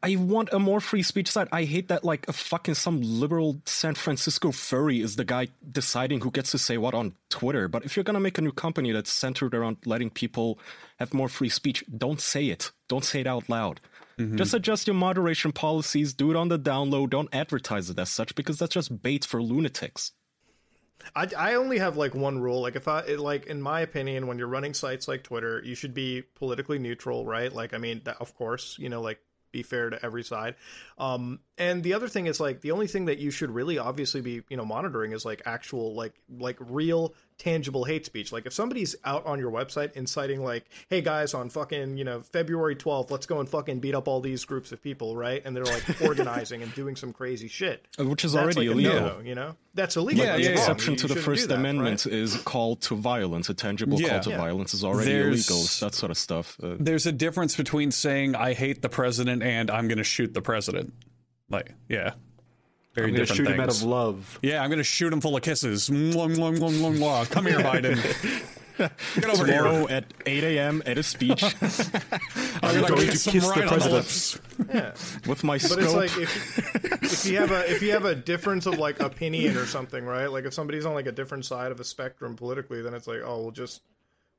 I 0.03 0.15
want 0.15 0.49
a 0.51 0.57
more 0.57 0.79
free 0.79 1.03
speech 1.03 1.29
site. 1.29 1.47
I 1.51 1.63
hate 1.63 1.87
that 1.89 2.03
like 2.03 2.27
a 2.27 2.33
fucking 2.33 2.73
some 2.73 3.01
liberal 3.01 3.61
San 3.65 3.93
Francisco 3.93 4.51
furry 4.51 4.99
is 4.99 5.15
the 5.15 5.23
guy 5.23 5.49
deciding 5.71 6.21
who 6.21 6.31
gets 6.31 6.51
to 6.51 6.57
say 6.57 6.77
what 6.77 6.93
on 6.93 7.13
Twitter. 7.29 7.67
But 7.67 7.85
if 7.85 7.95
you're 7.95 8.03
gonna 8.03 8.19
make 8.19 8.37
a 8.37 8.41
new 8.41 8.51
company 8.51 8.91
that's 8.91 9.11
centered 9.11 9.53
around 9.53 9.77
letting 9.85 10.09
people 10.09 10.59
have 10.97 11.13
more 11.13 11.29
free 11.29 11.49
speech, 11.49 11.83
don't 11.95 12.19
say 12.19 12.47
it. 12.47 12.71
Don't 12.87 13.05
say 13.05 13.21
it 13.21 13.27
out 13.27 13.47
loud. 13.47 13.79
Mm-hmm. 14.17 14.37
Just 14.37 14.53
adjust 14.53 14.87
your 14.87 14.95
moderation 14.95 15.51
policies, 15.51 16.13
do 16.13 16.31
it 16.31 16.37
on 16.37 16.49
the 16.49 16.59
download, 16.59 17.11
don't 17.11 17.33
advertise 17.33 17.89
it 17.89 17.99
as 17.99 18.09
such 18.09 18.35
because 18.35 18.59
that's 18.59 18.73
just 18.73 19.01
bait 19.01 19.23
for 19.23 19.41
lunatics. 19.41 20.13
I, 21.15 21.27
I 21.37 21.53
only 21.55 21.79
have 21.79 21.97
like 21.97 22.15
one 22.15 22.39
rule. 22.39 22.61
Like 22.61 22.75
if 22.75 22.87
I 22.87 23.01
it, 23.01 23.19
like 23.19 23.47
in 23.47 23.61
my 23.61 23.81
opinion, 23.81 24.27
when 24.27 24.37
you're 24.37 24.47
running 24.47 24.73
sites 24.73 25.07
like 25.07 25.23
Twitter, 25.23 25.61
you 25.63 25.75
should 25.75 25.93
be 25.93 26.23
politically 26.35 26.79
neutral, 26.79 27.25
right? 27.25 27.51
Like 27.51 27.73
I 27.73 27.77
mean, 27.77 28.01
that, 28.05 28.17
of 28.19 28.35
course, 28.35 28.77
you 28.79 28.89
know, 28.89 29.01
like 29.01 29.19
be 29.51 29.63
fair 29.63 29.89
to 29.89 30.05
every 30.05 30.23
side. 30.23 30.55
Um, 30.97 31.39
and 31.57 31.83
the 31.83 31.93
other 31.93 32.07
thing 32.07 32.27
is 32.27 32.39
like 32.39 32.61
the 32.61 32.71
only 32.71 32.87
thing 32.87 33.05
that 33.05 33.19
you 33.19 33.31
should 33.31 33.51
really 33.51 33.77
obviously 33.77 34.21
be 34.21 34.41
you 34.49 34.57
know 34.57 34.65
monitoring 34.65 35.11
is 35.11 35.25
like 35.25 35.41
actual 35.45 35.93
like 35.93 36.13
like 36.29 36.57
real 36.59 37.13
tangible 37.41 37.83
hate 37.83 38.05
speech. 38.05 38.31
Like 38.31 38.45
if 38.45 38.53
somebody's 38.53 38.95
out 39.03 39.25
on 39.25 39.39
your 39.39 39.51
website 39.51 39.93
inciting 39.93 40.43
like, 40.43 40.65
hey 40.89 41.01
guys, 41.01 41.33
on 41.33 41.49
fucking 41.49 41.97
you 41.97 42.03
know 42.03 42.21
February 42.21 42.75
12th, 42.75 43.09
let's 43.09 43.25
go 43.25 43.39
and 43.39 43.49
fucking 43.49 43.79
beat 43.79 43.95
up 43.95 44.07
all 44.07 44.21
these 44.21 44.45
groups 44.45 44.71
of 44.71 44.81
people, 44.81 45.15
right? 45.17 45.41
And 45.43 45.55
they're 45.55 45.65
like 45.65 46.01
organizing 46.01 46.61
and 46.61 46.73
doing 46.75 46.95
some 46.95 47.11
crazy 47.13 47.47
shit, 47.47 47.85
Which 47.97 48.23
is 48.23 48.35
already 48.35 48.59
like 48.59 48.67
illegal. 48.67 48.93
no-no, 48.93 49.19
you 49.21 49.33
know, 49.35 49.55
that's 49.73 49.97
illegal. 49.97 50.23
Yeah, 50.23 50.33
That's 50.33 50.43
yeah, 50.43 50.49
wrong. 50.49 50.55
yeah. 50.57 50.61
Exception 50.61 50.93
You 50.93 50.99
to 50.99 51.07
the 51.07 51.15
First 51.15 51.47
that, 51.49 51.55
Amendment 51.55 52.05
right? 52.05 52.13
is 52.13 52.37
call 52.43 52.75
to 52.77 52.95
violence, 52.95 53.49
a 53.49 53.53
tangible 53.55 53.99
Yeah. 53.99 54.09
call 54.09 54.19
to 54.21 54.29
Yeah. 54.31 54.37
violence 54.37 54.73
is 54.73 54.83
already 54.83 55.11
There's- 55.11 55.49
illegal. 55.49 55.65
That 55.87 55.95
sort 55.95 56.11
of 56.11 56.17
stuff. 56.17 56.57
Uh, 56.61 56.75
There's 56.79 57.05
a 57.07 57.11
difference 57.11 57.55
between 57.55 57.89
saying 57.91 58.35
I 58.35 58.53
hate 58.53 58.81
the 58.83 58.89
president 58.89 59.41
and 59.41 59.71
I'm 59.71 59.87
going 59.87 59.97
to 59.97 60.03
shoot 60.03 60.33
the 60.33 60.41
president. 60.41 60.93
Like, 61.49 61.73
yeah, 61.89 62.13
very 62.93 63.07
I'm 63.07 63.13
gonna 63.13 63.25
different 63.25 63.37
shoot 63.37 63.43
things. 63.45 63.55
him 63.55 63.59
out 63.61 63.69
of 63.69 63.83
love. 63.83 64.39
Yeah, 64.41 64.61
I'm 64.61 64.69
going 64.69 64.77
to 64.79 64.83
shoot 64.83 65.11
him 65.13 65.21
full 65.21 65.35
of 65.37 65.43
kisses. 65.43 65.89
Mwah, 65.89 66.35
mwah, 66.35 66.57
mwah, 66.57 66.71
mwah, 66.71 66.97
mwah. 66.97 67.29
Come 67.31 67.45
here, 67.45 67.59
Biden. 67.59 67.97
Get 68.77 69.25
over 69.25 69.45
here. 69.45 69.57
tomorrow 69.57 69.87
at 69.89 70.05
8 70.25 70.43
a.m. 70.43 70.81
at 70.87 70.97
a 70.97 71.03
speech 71.03 71.43
I'm 72.63 72.81
going 72.81 72.87
going 72.87 72.95
to 73.01 73.05
to 73.05 73.11
kiss 73.11 73.25
the 73.25 73.39
right 73.41 73.61
the 73.61 73.67
president. 73.67 73.93
lips. 73.93 74.39
Yeah. 74.73 74.91
with 75.29 75.43
my 75.43 75.55
But 75.55 75.61
scope. 75.61 75.79
it's 75.81 75.93
like 75.93 76.17
if, 76.17 77.03
if 77.03 77.25
you 77.31 77.37
have 77.37 77.51
a 77.51 77.71
if 77.71 77.81
you 77.83 77.91
have 77.91 78.05
a 78.05 78.15
difference 78.15 78.65
of 78.65 78.79
like 78.79 78.99
opinion 78.99 79.55
or 79.57 79.65
something, 79.67 80.03
right? 80.03 80.27
Like 80.31 80.45
if 80.45 80.53
somebody's 80.53 80.85
on 80.85 80.93
like 80.95 81.05
a 81.05 81.11
different 81.11 81.45
side 81.45 81.71
of 81.71 81.79
a 81.79 81.83
spectrum 81.83 82.35
politically, 82.35 82.81
then 82.81 82.93
it's 82.95 83.05
like, 83.07 83.19
oh, 83.23 83.41
we'll 83.41 83.51
just 83.51 83.81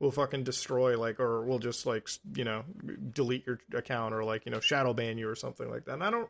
we'll 0.01 0.11
fucking 0.11 0.43
destroy 0.43 0.99
like 0.99 1.21
or 1.21 1.43
we'll 1.45 1.61
just 1.61 1.87
like 1.87 2.09
you 2.35 2.45
know 2.45 2.65
delete 3.13 3.47
your 3.47 3.61
account 3.75 4.13
or 4.13 4.25
like 4.25 4.45
you 4.45 4.51
know 4.51 4.59
shadow 4.61 4.93
ban 4.93 5.19
you 5.19 5.29
or 5.29 5.37
something 5.37 5.71
like 5.71 5.85
that. 5.85 5.95
And 5.95 6.03
I 6.03 6.11
don't 6.11 6.29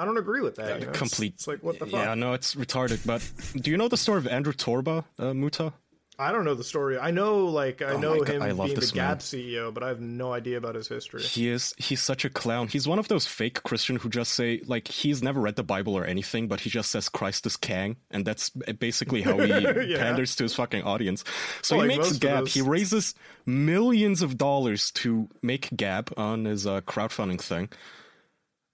I 0.00 0.04
don't 0.06 0.16
agree 0.16 0.40
with 0.40 0.56
that. 0.56 0.68
Yeah, 0.68 0.74
You 0.76 0.80
know? 0.80 0.90
It's- 0.90 0.98
complete. 0.98 1.34
It's, 1.34 1.46
like 1.46 1.62
what 1.62 1.78
the 1.78 1.84
fuck? 1.86 2.00
Yeah, 2.00 2.14
no, 2.14 2.32
it's 2.32 2.54
retarded. 2.54 3.04
But 3.06 3.20
do 3.62 3.70
you 3.70 3.76
know 3.76 3.88
the 3.88 3.98
story 3.98 4.18
of 4.18 4.26
Andrew 4.26 4.54
Torba, 4.54 5.04
uh, 5.18 5.34
Muta? 5.34 5.74
I 6.18 6.32
don't 6.32 6.44
know 6.44 6.54
the 6.54 6.64
story. 6.64 6.98
I 6.98 7.10
know 7.10 7.46
like 7.46 7.80
I 7.80 7.92
Oh 7.92 7.98
know 7.98 8.22
him 8.22 8.42
I 8.42 8.52
being 8.52 8.74
the 8.74 8.90
Gab. 8.92 9.20
CEO, 9.20 9.72
but 9.72 9.82
I 9.82 9.88
have 9.88 10.00
no 10.02 10.34
idea 10.34 10.58
about 10.58 10.74
his 10.74 10.86
history. 10.86 11.22
He 11.22 11.48
is. 11.48 11.72
He's 11.78 12.02
such 12.02 12.26
a 12.26 12.30
clown. 12.30 12.68
He's 12.68 12.86
one 12.86 12.98
of 12.98 13.08
those 13.08 13.26
fake 13.26 13.62
Christian 13.62 13.96
who 13.96 14.10
just 14.10 14.32
say 14.32 14.60
like 14.66 14.88
he's 14.88 15.22
never 15.22 15.40
read 15.40 15.56
the 15.56 15.62
Bible 15.62 15.96
or 15.96 16.04
anything, 16.04 16.46
but 16.46 16.60
he 16.60 16.68
just 16.68 16.90
says 16.90 17.08
Christ 17.08 17.46
is 17.46 17.56
Kang, 17.56 17.96
and 18.10 18.26
that's 18.26 18.50
basically 18.50 19.22
how 19.22 19.38
he 19.38 19.50
panders 19.96 20.36
to 20.36 20.42
his 20.42 20.54
fucking 20.54 20.82
audience. 20.82 21.24
So 21.62 21.76
Like 21.78 21.90
he 21.90 21.96
makes 21.96 22.10
most 22.10 22.24
of 22.24 22.48
He 22.48 22.60
raises 22.60 23.14
millions 23.46 24.20
of 24.20 24.36
dollars 24.36 24.90
to 25.02 25.28
make 25.42 25.70
Gab 25.74 26.12
on 26.18 26.44
his 26.44 26.66
uh, 26.66 26.82
crowdfunding 26.82 27.40
thing. 27.40 27.70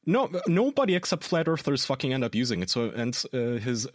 No, 0.07 0.31
nobody 0.47 0.95
except 0.95 1.25
flat 1.25 1.49
earthers 1.49 1.85
fucking 1.85 2.15
end 2.15 2.23
up 2.23 2.35
using 2.35 2.63
it. 2.63 2.71
So 2.71 2.91
and 2.91 3.21
uh, 3.35 3.59
his 3.61 3.89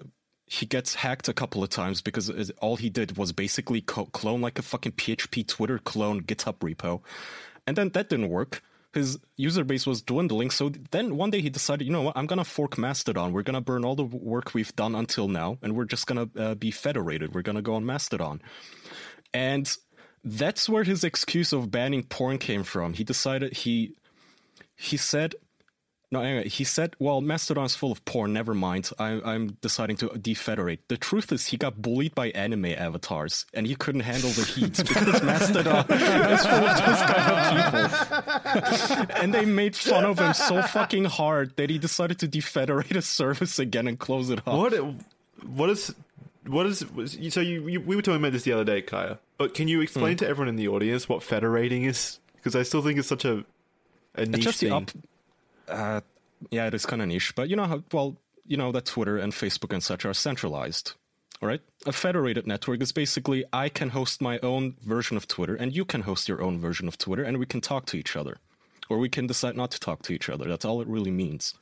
he 0.45 0.65
gets 0.65 0.95
hacked 0.95 1.29
a 1.29 1.33
couple 1.33 1.63
of 1.63 1.69
times 1.69 2.01
because 2.01 2.29
all 2.61 2.75
he 2.75 2.89
did 2.89 3.17
was 3.17 3.31
basically 3.31 3.79
co- 3.79 4.07
clone 4.07 4.41
like 4.41 4.59
a 4.59 4.61
fucking 4.61 4.91
PHP 4.93 5.47
Twitter 5.47 5.79
clone 5.79 6.21
GitHub 6.21 6.57
repo, 6.59 7.01
and 7.65 7.77
then 7.77 7.89
that 7.89 8.09
didn't 8.09 8.29
work. 8.29 8.61
His 8.93 9.17
user 9.37 9.63
base 9.63 9.87
was 9.87 10.01
dwindling. 10.01 10.49
So 10.49 10.69
then 10.91 11.15
one 11.15 11.29
day 11.29 11.39
he 11.39 11.49
decided, 11.49 11.87
you 11.87 11.93
know 11.93 12.01
what, 12.01 12.17
I'm 12.17 12.25
gonna 12.25 12.43
fork 12.43 12.77
Mastodon. 12.77 13.31
We're 13.31 13.43
gonna 13.43 13.61
burn 13.61 13.85
all 13.85 13.95
the 13.95 14.03
work 14.03 14.53
we've 14.53 14.75
done 14.75 14.95
until 14.95 15.29
now, 15.29 15.57
and 15.61 15.77
we're 15.77 15.85
just 15.85 16.07
gonna 16.07 16.27
uh, 16.37 16.55
be 16.55 16.71
federated. 16.71 17.33
We're 17.33 17.43
gonna 17.43 17.61
go 17.61 17.75
on 17.75 17.85
Mastodon, 17.85 18.41
and 19.33 19.73
that's 20.25 20.67
where 20.67 20.83
his 20.83 21.05
excuse 21.05 21.53
of 21.53 21.71
banning 21.71 22.03
porn 22.03 22.37
came 22.37 22.63
from. 22.63 22.93
He 22.95 23.05
decided 23.05 23.53
he 23.53 23.95
he 24.75 24.97
said 24.97 25.35
no, 26.13 26.21
anyway, 26.21 26.49
he 26.49 26.65
said, 26.65 26.93
well, 26.99 27.21
Mastodon's 27.21 27.73
full 27.73 27.93
of 27.93 28.03
porn, 28.03 28.33
never 28.33 28.53
mind. 28.53 28.89
I, 28.99 29.21
I'm 29.23 29.57
deciding 29.61 29.95
to 29.97 30.09
defederate. 30.09 30.85
The 30.89 30.97
truth 30.97 31.31
is, 31.31 31.47
he 31.47 31.55
got 31.57 31.81
bullied 31.81 32.13
by 32.13 32.31
anime 32.31 32.65
avatars, 32.65 33.45
and 33.53 33.65
he 33.65 33.75
couldn't 33.75 34.01
handle 34.01 34.29
the 34.31 34.43
heat 34.43 34.75
because 34.87 35.23
Mastodon 35.23 35.85
is 35.89 36.45
full 36.45 36.65
of 36.65 36.85
those 36.85 37.01
kind 37.07 37.57
of 37.57 38.93
people. 38.97 39.15
and 39.21 39.33
they 39.33 39.45
made 39.45 39.73
fun 39.73 40.03
of 40.03 40.19
him 40.19 40.33
so 40.33 40.61
fucking 40.61 41.05
hard 41.05 41.55
that 41.55 41.69
he 41.69 41.77
decided 41.77 42.19
to 42.19 42.27
defederate 42.27 42.97
a 42.97 43.01
service 43.01 43.57
again 43.57 43.87
and 43.87 43.97
close 43.97 44.29
it 44.29 44.45
off. 44.45 44.57
What? 44.57 44.73
What 45.47 45.69
is? 45.69 45.95
What 46.45 46.65
is? 46.65 46.85
So 47.29 47.39
you, 47.39 47.69
you 47.69 47.79
we 47.79 47.95
were 47.95 48.01
talking 48.01 48.19
about 48.19 48.33
this 48.33 48.43
the 48.43 48.51
other 48.51 48.65
day, 48.65 48.81
Kaya. 48.81 49.17
But 49.37 49.53
can 49.53 49.69
you 49.69 49.79
explain 49.79 50.13
hmm. 50.13 50.17
to 50.17 50.27
everyone 50.27 50.49
in 50.49 50.55
the 50.57 50.67
audience 50.67 51.07
what 51.07 51.23
federating 51.23 51.85
is? 51.85 52.19
Because 52.35 52.55
I 52.55 52.63
still 52.63 52.81
think 52.81 52.99
it's 52.99 53.07
such 53.07 53.23
a 53.23 53.45
a 54.15 54.25
niche 54.25 54.35
It's 54.35 54.43
just 54.43 54.59
thing. 54.59 54.69
the 54.69 54.75
up. 54.75 54.91
Uh, 55.71 56.01
yeah, 56.49 56.67
it 56.67 56.73
is 56.73 56.85
kind 56.85 57.01
of 57.01 57.07
niche, 57.07 57.33
but 57.35 57.49
you 57.49 57.55
know 57.55 57.65
how 57.65 57.83
well 57.91 58.17
you 58.45 58.57
know 58.57 58.71
that 58.71 58.85
Twitter 58.85 59.17
and 59.17 59.33
Facebook 59.33 59.73
and 59.73 59.83
such 59.83 60.05
are 60.05 60.13
centralized. 60.13 60.93
All 61.41 61.47
right, 61.47 61.61
a 61.85 61.91
federated 61.91 62.45
network 62.45 62.81
is 62.81 62.91
basically 62.91 63.45
I 63.51 63.69
can 63.69 63.89
host 63.89 64.21
my 64.21 64.37
own 64.39 64.75
version 64.81 65.17
of 65.17 65.27
Twitter, 65.27 65.55
and 65.55 65.75
you 65.75 65.85
can 65.85 66.01
host 66.01 66.29
your 66.29 66.41
own 66.41 66.59
version 66.59 66.87
of 66.87 66.97
Twitter, 66.97 67.23
and 67.23 67.37
we 67.37 67.47
can 67.47 67.61
talk 67.61 67.85
to 67.87 67.97
each 67.97 68.15
other, 68.15 68.37
or 68.89 68.99
we 68.99 69.09
can 69.09 69.25
decide 69.25 69.55
not 69.55 69.71
to 69.71 69.79
talk 69.79 70.03
to 70.03 70.13
each 70.13 70.29
other. 70.29 70.47
That's 70.47 70.65
all 70.65 70.81
it 70.81 70.87
really 70.87 71.09
means. 71.11 71.55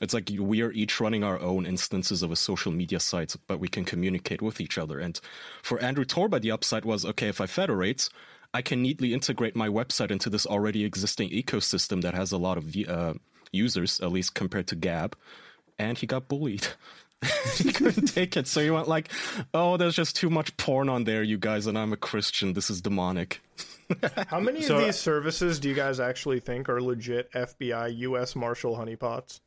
It's 0.00 0.12
like 0.12 0.30
we 0.38 0.60
are 0.60 0.72
each 0.72 1.00
running 1.00 1.22
our 1.22 1.40
own 1.40 1.64
instances 1.66 2.22
of 2.22 2.32
a 2.32 2.36
social 2.36 2.72
media 2.72 3.00
site, 3.00 3.36
but 3.46 3.60
we 3.60 3.68
can 3.68 3.84
communicate 3.84 4.42
with 4.42 4.60
each 4.60 4.76
other. 4.76 4.98
And 4.98 5.20
for 5.62 5.80
Andrew 5.80 6.04
Torba, 6.04 6.40
the 6.40 6.50
upside 6.50 6.84
was 6.84 7.04
okay, 7.04 7.28
if 7.28 7.40
I 7.40 7.46
federate, 7.46 8.08
I 8.54 8.62
can 8.62 8.80
neatly 8.80 9.12
integrate 9.12 9.56
my 9.56 9.68
website 9.68 10.10
into 10.12 10.30
this 10.30 10.46
already 10.46 10.84
existing 10.84 11.30
ecosystem 11.30 12.02
that 12.02 12.14
has 12.14 12.30
a 12.32 12.38
lot 12.38 12.56
of 12.56 12.74
uh, 12.88 13.14
users, 13.52 14.00
at 14.00 14.12
least 14.12 14.34
compared 14.34 14.68
to 14.68 14.76
Gab. 14.76 15.16
And 15.78 15.98
he 15.98 16.06
got 16.06 16.28
bullied. 16.28 16.68
he 17.56 17.72
couldn't 17.72 18.06
take 18.06 18.36
it. 18.36 18.46
So 18.46 18.60
he 18.60 18.70
went 18.70 18.86
like, 18.86 19.10
oh, 19.52 19.76
there's 19.76 19.96
just 19.96 20.14
too 20.14 20.30
much 20.30 20.56
porn 20.56 20.88
on 20.88 21.02
there, 21.04 21.22
you 21.24 21.36
guys, 21.36 21.66
and 21.66 21.76
I'm 21.76 21.92
a 21.92 21.96
Christian. 21.96 22.52
This 22.52 22.70
is 22.70 22.80
demonic. 22.80 23.40
How 24.28 24.38
many 24.40 24.62
So- 24.62 24.76
of 24.76 24.84
these 24.84 24.96
services 24.96 25.58
do 25.58 25.68
you 25.68 25.74
guys 25.74 25.98
actually 25.98 26.38
think 26.40 26.68
are 26.68 26.80
legit 26.80 27.32
FBI, 27.32 27.98
U.S. 27.98 28.36
Marshal 28.36 28.76
honeypots? 28.76 29.40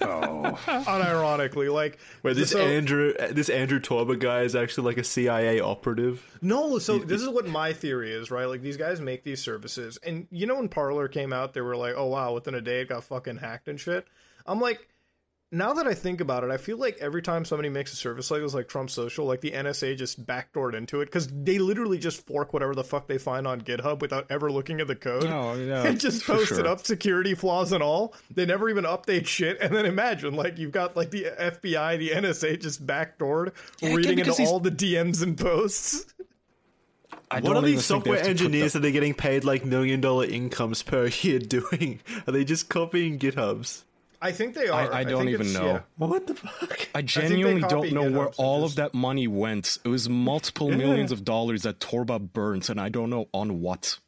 Oh. 0.00 0.58
Unironically, 0.66 1.72
like 1.72 1.98
Wait, 2.22 2.36
this 2.36 2.50
so- 2.50 2.60
Andrew, 2.60 3.12
this 3.30 3.48
Andrew 3.48 3.80
Torba 3.80 4.18
guy 4.18 4.42
is 4.42 4.54
actually 4.54 4.84
like 4.86 4.98
a 4.98 5.04
CIA 5.04 5.60
operative. 5.60 6.38
No, 6.42 6.78
so 6.78 6.98
this 6.98 7.22
is 7.22 7.28
what 7.28 7.46
my 7.46 7.72
theory 7.72 8.12
is, 8.12 8.30
right? 8.30 8.44
Like 8.46 8.62
these 8.62 8.76
guys 8.76 9.00
make 9.00 9.24
these 9.24 9.40
services, 9.40 9.98
and 10.04 10.26
you 10.30 10.46
know 10.46 10.56
when 10.56 10.68
Parler 10.68 11.08
came 11.08 11.32
out, 11.32 11.54
they 11.54 11.60
were 11.60 11.76
like, 11.76 11.94
"Oh 11.96 12.06
wow!" 12.06 12.32
Within 12.34 12.54
a 12.54 12.60
day, 12.60 12.82
it 12.82 12.88
got 12.88 13.04
fucking 13.04 13.36
hacked 13.38 13.68
and 13.68 13.80
shit. 13.80 14.06
I'm 14.46 14.60
like, 14.60 14.86
now 15.52 15.72
that 15.74 15.86
I 15.86 15.94
think 15.94 16.20
about 16.20 16.42
it, 16.42 16.50
I 16.50 16.56
feel 16.56 16.78
like 16.78 16.98
every 17.00 17.22
time 17.22 17.44
somebody 17.44 17.68
makes 17.68 17.92
a 17.92 17.96
service 17.96 18.30
like 18.30 18.40
this, 18.42 18.54
like 18.54 18.66
Trump 18.66 18.90
Social, 18.90 19.24
like 19.24 19.40
the 19.40 19.52
NSA 19.52 19.96
just 19.96 20.26
backdoored 20.26 20.74
into 20.74 21.00
it 21.00 21.06
because 21.06 21.28
they 21.28 21.58
literally 21.58 21.98
just 21.98 22.26
fork 22.26 22.52
whatever 22.52 22.74
the 22.74 22.82
fuck 22.82 23.06
they 23.06 23.18
find 23.18 23.46
on 23.46 23.60
GitHub 23.60 24.00
without 24.00 24.26
ever 24.30 24.50
looking 24.50 24.80
at 24.80 24.88
the 24.88 24.96
code. 24.96 25.26
Oh, 25.26 25.54
yeah, 25.54 25.82
and 25.86 26.00
just 26.00 26.24
for 26.24 26.34
post 26.36 26.52
it 26.52 26.66
up 26.66 26.84
security 26.84 27.34
flaws 27.34 27.70
and 27.72 27.82
all. 27.82 28.14
They 28.34 28.46
never 28.46 28.68
even 28.68 28.84
update 28.84 29.26
shit. 29.26 29.58
And 29.60 29.72
then 29.74 29.86
imagine, 29.86 30.34
like, 30.34 30.58
you've 30.58 30.72
got 30.72 30.96
like 30.96 31.10
the 31.10 31.26
FBI, 31.38 31.98
the 31.98 32.10
NSA 32.10 32.60
just 32.60 32.84
backdoored, 32.84 33.52
Yeah, 33.80 33.94
reading 33.94 34.18
into 34.18 34.32
these- 34.32 34.48
all 34.48 34.58
the 34.60 34.70
DMs 34.72 35.22
and 35.22 35.38
posts. 35.38 36.06
I 37.30 37.40
What 37.40 37.56
are 37.56 37.62
these 37.62 37.84
software 37.84 38.16
have 38.16 38.24
to 38.26 38.30
put 38.32 38.40
engineers 38.42 38.72
the- 38.72 38.80
that 38.80 38.88
are 38.88 38.92
getting 38.92 39.14
paid 39.14 39.44
like 39.44 39.64
million 39.64 40.00
dollar 40.00 40.24
incomes 40.24 40.82
per 40.82 41.06
year 41.22 41.38
doing? 41.38 42.00
Are 42.26 42.32
they 42.32 42.44
just 42.44 42.68
copying 42.68 43.18
GitHubs? 43.20 43.84
I 44.24 44.32
think 44.32 44.54
they 44.54 44.68
are. 44.68 44.92
I, 44.92 45.00
I 45.00 45.04
don't 45.04 45.26
think 45.26 45.30
even 45.38 45.52
know. 45.52 45.66
yeah. 45.66 45.80
What 45.98 46.26
the 46.26 46.34
fuck? 46.34 46.88
I 46.94 47.02
they 47.02 47.06
genuinely 47.06 47.60
don't 47.68 47.92
know 47.92 48.10
where 48.10 48.28
all 48.38 48.62
just- 48.62 48.72
of 48.72 48.76
that 48.76 48.94
money 48.94 49.28
went. 49.28 49.78
It 49.84 49.88
was 49.88 50.08
multiple 50.08 50.70
Yeah. 50.70 50.78
millions 50.78 51.12
of 51.12 51.24
dollars 51.24 51.62
that 51.62 51.78
Torba 51.78 52.18
burnt, 52.32 52.68
and 52.70 52.80
I 52.80 52.88
don't 52.88 53.10
know 53.10 53.28
on 53.34 53.60
what. 53.60 53.98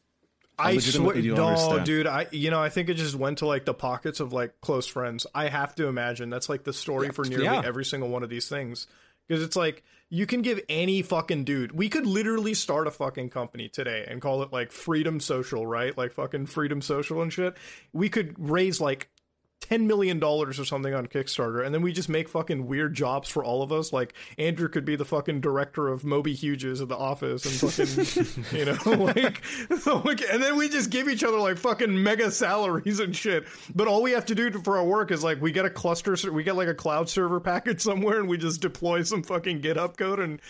I 0.58 0.70
I 0.70 0.78
swear, 0.78 1.12
legitimately 1.12 1.28
don't 1.28 1.36
no, 1.36 1.46
understand. 1.48 1.84
dude. 1.84 2.06
I, 2.06 2.26
you 2.30 2.50
know, 2.50 2.62
I 2.62 2.70
think 2.70 2.88
it 2.88 2.94
just 2.94 3.14
went 3.14 3.38
to 3.38 3.46
like 3.46 3.66
the 3.66 3.74
pockets 3.74 4.20
of 4.20 4.32
like 4.32 4.58
close 4.62 4.86
friends. 4.86 5.26
I 5.34 5.48
have 5.48 5.74
to 5.74 5.86
imagine 5.86 6.30
that's 6.30 6.48
like 6.48 6.64
the 6.64 6.72
story 6.72 7.10
for 7.10 7.26
nearly 7.26 7.44
yeah. 7.44 7.60
every 7.62 7.84
single 7.84 8.08
one 8.08 8.22
of 8.22 8.30
these 8.30 8.48
things, 8.48 8.86
because 9.28 9.42
it's 9.42 9.54
like 9.54 9.84
you 10.08 10.24
can 10.24 10.40
give 10.40 10.58
any 10.70 11.02
fucking 11.02 11.44
dude. 11.44 11.72
We 11.72 11.90
could 11.90 12.06
literally 12.06 12.54
start 12.54 12.86
a 12.86 12.90
fucking 12.90 13.28
company 13.28 13.68
today 13.68 14.06
and 14.08 14.22
call 14.22 14.42
it 14.42 14.50
like 14.50 14.72
Freedom 14.72 15.20
Social, 15.20 15.66
right? 15.66 15.94
Like 15.98 16.12
fucking 16.14 16.46
Freedom 16.46 16.80
Social 16.80 17.20
and 17.20 17.30
shit. 17.30 17.54
We 17.92 18.08
could 18.08 18.34
raise 18.38 18.80
like. 18.80 19.10
Ten 19.58 19.86
million 19.86 20.20
dollars 20.20 20.60
or 20.60 20.64
something 20.64 20.94
on 20.94 21.06
Kickstarter, 21.08 21.64
and 21.64 21.74
then 21.74 21.82
we 21.82 21.92
just 21.92 22.08
make 22.08 22.28
fucking 22.28 22.66
weird 22.66 22.94
jobs 22.94 23.28
for 23.28 23.42
all 23.42 23.62
of 23.62 23.72
us. 23.72 23.92
Like 23.92 24.14
Andrew 24.38 24.68
could 24.68 24.84
be 24.84 24.96
the 24.96 25.04
fucking 25.04 25.40
director 25.40 25.88
of 25.88 26.04
Moby 26.04 26.34
Hughes 26.34 26.80
at 26.80 26.88
the 26.88 26.96
office, 26.96 27.44
and 27.44 27.72
fucking, 27.72 28.36
you 28.58 28.64
know, 28.66 29.04
like, 29.04 29.42
so, 29.80 29.98
like, 30.04 30.20
and 30.30 30.42
then 30.42 30.56
we 30.56 30.68
just 30.68 30.90
give 30.90 31.08
each 31.08 31.24
other 31.24 31.38
like 31.38 31.56
fucking 31.56 32.00
mega 32.00 32.30
salaries 32.30 33.00
and 33.00 33.16
shit. 33.16 33.46
But 33.74 33.88
all 33.88 34.02
we 34.02 34.12
have 34.12 34.26
to 34.26 34.34
do 34.34 34.50
for 34.60 34.78
our 34.78 34.84
work 34.84 35.10
is 35.10 35.24
like 35.24 35.40
we 35.40 35.50
get 35.52 35.64
a 35.64 35.70
cluster, 35.70 36.14
we 36.30 36.44
get 36.44 36.54
like 36.54 36.68
a 36.68 36.74
cloud 36.74 37.08
server 37.08 37.40
package 37.40 37.80
somewhere, 37.80 38.20
and 38.20 38.28
we 38.28 38.36
just 38.36 38.60
deploy 38.60 39.02
some 39.02 39.22
fucking 39.22 39.62
GitHub 39.62 39.96
code, 39.96 40.20
and 40.20 40.40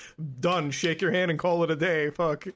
done. 0.40 0.70
Shake 0.70 1.00
your 1.00 1.12
hand 1.12 1.30
and 1.30 1.40
call 1.40 1.62
it 1.64 1.70
a 1.70 1.76
day. 1.76 2.10
Fuck. 2.10 2.48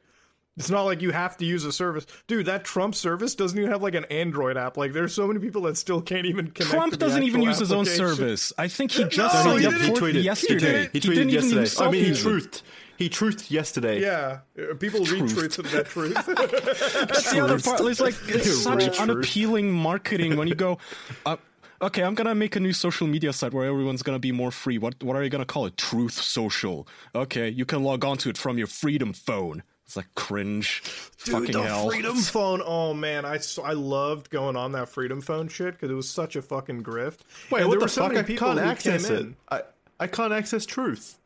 It's 0.61 0.69
not 0.71 0.83
like 0.83 1.01
you 1.01 1.11
have 1.11 1.39
to 1.39 1.47
use 1.47 1.65
a 1.65 1.73
service, 1.73 2.07
dude. 2.27 2.45
That 2.47 2.65
Trump 2.65 2.95
service 2.95 3.35
doesn't 3.35 3.59
even 3.59 3.71
have 3.71 3.83
like 3.83 3.95
an 3.95 4.05
Android 4.05 4.57
app. 4.59 4.77
Like, 4.77 4.93
there's 4.93 5.15
so 5.15 5.27
many 5.27 5.41
people 5.41 5.63
that 5.63 5.77
still 5.79 6.03
can't 6.03 6.27
even 6.27 6.51
connect. 6.51 6.71
Trump 6.75 6.99
doesn't 6.99 7.23
even 7.23 7.41
use 7.41 7.59
his 7.59 7.73
own 7.73 7.87
service. 7.87 8.53
I 8.59 8.69
think 8.69 8.93
he 8.93 9.05
just 9.09 9.17
No, 9.17 9.29
signed 9.43 9.61
he 9.61 9.67
up 9.91 9.97
for 9.99 10.09
it 10.09 10.17
yesterday. 10.17 10.91
He 10.93 11.01
tweeted 11.01 11.15
didn't 11.15 11.17
even 11.17 11.29
yesterday. 11.31 11.57
himself 11.57 11.89
I 11.89 11.91
mean, 11.91 12.05
he 12.05 12.11
truthed. 12.11 12.63
He 12.99 13.09
truthed 13.09 13.51
yesterday. 13.51 14.03
Yeah, 14.03 14.41
uh, 14.59 14.75
people 14.75 15.01
retweeted 15.01 15.71
that 15.73 15.87
truth. 15.87 16.15
That's 17.09 17.33
the 17.33 17.41
other 17.43 17.59
part. 17.59 17.81
It's 17.81 17.99
like 18.01 18.15
it's 18.29 18.63
such 18.63 18.85
Truth. 18.85 19.01
unappealing 19.01 19.73
marketing 19.73 20.37
when 20.37 20.47
you 20.49 20.55
go. 20.55 20.79
Uh, 21.25 21.37
Okay, 21.83 22.03
I'm 22.03 22.15
gonna 22.15 22.35
make 22.35 22.57
a 22.57 22.61
new 22.61 22.75
social 22.75 23.07
media 23.07 23.33
site 23.33 23.55
where 23.55 23.65
everyone's 23.65 24.03
gonna 24.03 24.19
be 24.19 24.33
more 24.33 24.51
free. 24.51 24.77
What 24.77 25.03
what 25.03 25.17
are 25.17 25.23
you 25.25 25.31
gonna 25.31 25.47
call 25.47 25.65
it? 25.65 25.79
Truth 25.79 26.13
Social. 26.13 26.87
Okay, 27.15 27.49
you 27.49 27.65
can 27.65 27.83
log 27.83 28.05
on 28.05 28.19
to 28.19 28.29
it 28.29 28.37
from 28.37 28.59
your 28.59 28.67
Freedom 28.67 29.15
phone. 29.15 29.63
It's 29.91 29.97
like 29.97 30.15
cringe. 30.15 30.83
Fucking 31.17 31.51
the 31.51 31.65
hell. 31.65 31.89
Freedom 31.91 32.15
Phone. 32.17 32.63
Oh 32.65 32.95
man, 32.95 33.25
I 33.25 33.41
I 33.65 33.73
loved 33.73 34.31
going 34.31 34.55
on 34.55 34.71
that 34.71 34.89
Freedom 34.89 35.21
Phone 35.21 35.49
shit 35.49 35.75
because 35.75 35.91
it 35.91 35.95
was 35.95 36.09
such 36.09 36.37
a 36.37 36.43
fucking 36.43 36.85
grift. 36.85 37.19
Wait, 37.51 37.63
And 37.63 37.69
what 37.69 37.71
there 37.71 37.79
the 37.81 37.85
were 37.87 37.89
so 37.89 38.03
fuck? 38.03 38.13
many 38.13 38.35
I 38.35 38.39
can't 38.39 38.61
access 38.61 39.11
it. 39.11 39.19
in. 39.21 39.37
I, 39.51 39.63
I 39.99 40.07
can't 40.07 40.33
access 40.33 40.65
truth. 40.65 41.19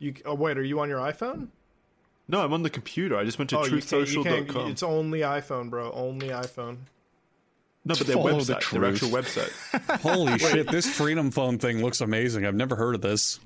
You 0.00 0.12
oh 0.26 0.34
wait, 0.34 0.58
are 0.58 0.64
you 0.64 0.80
on 0.80 0.88
your 0.88 0.98
iPhone? 0.98 1.50
No, 2.26 2.40
I'm 2.40 2.52
on 2.52 2.64
the 2.64 2.70
computer. 2.70 3.16
I 3.16 3.22
just 3.22 3.38
went 3.38 3.48
to 3.50 3.58
Oh, 3.60 3.64
you 3.66 3.80
can't, 3.80 4.08
you 4.10 4.24
can't. 4.24 4.48
truthsocial.com. 4.48 4.70
It's 4.72 4.82
only 4.82 5.20
iPhone, 5.20 5.70
bro. 5.70 5.92
Only 5.92 6.30
iPhone. 6.30 6.78
No, 7.84 7.94
but 7.94 8.08
their 8.08 8.16
Follow 8.16 8.40
the 8.40 8.54
website, 8.54 8.70
their 8.72 8.84
actual 8.86 9.08
website. 9.10 10.00
Holy 10.00 10.36
shit, 10.40 10.68
this 10.68 10.84
Freedom 10.92 11.30
Phone 11.30 11.58
thing 11.58 11.80
looks 11.80 12.00
amazing. 12.00 12.44
I've 12.44 12.56
never 12.56 12.74
heard 12.74 12.96
of 12.96 13.02
this. 13.02 13.38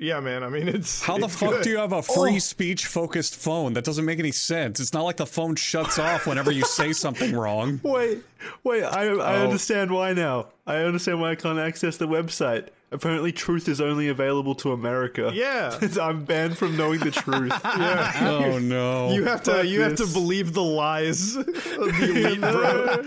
Yeah, 0.00 0.18
man. 0.20 0.42
I 0.42 0.48
mean, 0.48 0.66
it's 0.66 1.02
How 1.02 1.18
the 1.18 1.26
it's 1.26 1.36
fuck 1.36 1.50
good. 1.50 1.62
do 1.64 1.70
you 1.70 1.76
have 1.76 1.92
a 1.92 2.00
free 2.02 2.36
oh. 2.36 2.38
speech 2.38 2.86
focused 2.86 3.36
phone? 3.36 3.74
That 3.74 3.84
doesn't 3.84 4.04
make 4.06 4.18
any 4.18 4.32
sense. 4.32 4.80
It's 4.80 4.94
not 4.94 5.02
like 5.04 5.18
the 5.18 5.26
phone 5.26 5.56
shuts 5.56 5.98
off 5.98 6.26
whenever 6.26 6.50
you 6.50 6.64
say 6.64 6.94
something 6.94 7.36
wrong. 7.36 7.80
Wait, 7.84 8.22
wait. 8.64 8.82
I 8.82 9.04
I 9.08 9.36
Oh. 9.36 9.44
understand 9.44 9.90
why 9.90 10.14
now. 10.14 10.46
I 10.66 10.76
understand 10.76 11.20
why 11.20 11.32
I 11.32 11.34
can't 11.34 11.58
access 11.58 11.98
the 11.98 12.08
website. 12.08 12.68
Apparently, 12.92 13.30
truth 13.30 13.68
is 13.68 13.80
only 13.80 14.08
available 14.08 14.54
to 14.56 14.72
America. 14.72 15.30
Yeah. 15.32 15.78
I'm 16.00 16.24
banned 16.24 16.58
from 16.58 16.76
knowing 16.76 17.00
the 17.00 17.10
truth. 17.12 17.52
Yeah. 17.80 18.12
Oh 18.28 18.58
no. 18.58 19.12
You 19.12 19.24
have 19.24 19.42
to. 19.44 19.52
Fuck 19.52 19.66
you 19.66 19.80
have 19.82 19.94
to 19.96 20.06
believe 20.06 20.52
the 20.52 20.62
lies 20.62 21.36
of 21.36 21.46
the 21.46 22.26
elite, 22.26 22.40
bro. 22.40 23.00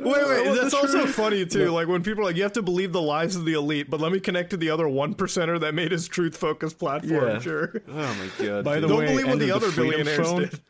wait, 0.00 0.28
wait. 0.28 0.60
That's 0.60 0.74
also 0.74 1.06
funny 1.06 1.46
too. 1.46 1.70
Like 1.70 1.88
when 1.88 2.02
people 2.02 2.22
are 2.22 2.26
like, 2.26 2.36
you 2.36 2.42
have 2.42 2.52
to 2.54 2.62
believe 2.62 2.92
the 2.92 3.00
lies 3.02 3.36
of 3.36 3.44
the 3.44 3.54
elite, 3.54 3.88
but 3.88 4.00
let 4.00 4.12
me 4.12 4.20
connect 4.20 4.50
to 4.50 4.56
the 4.56 4.70
other 4.70 4.88
one 4.88 5.14
percenter 5.14 5.58
that 5.60 5.74
made 5.74 5.92
his 5.92 6.08
truth 6.08 6.36
focused 6.36 6.78
platform. 6.78 7.24
Yeah. 7.24 7.38
Sure. 7.38 7.72
Oh 7.88 7.92
my 8.14 8.44
god. 8.44 8.64
By 8.64 8.80
the 8.80 8.88
Don't 8.88 8.98
way, 8.98 9.06
believe 9.06 9.26
what 9.26 9.32
Andrew, 9.34 9.46
the 9.46 9.54
other 9.54 9.70
billionaires 9.72 10.26
phone, 10.26 10.40
did. 10.42 10.60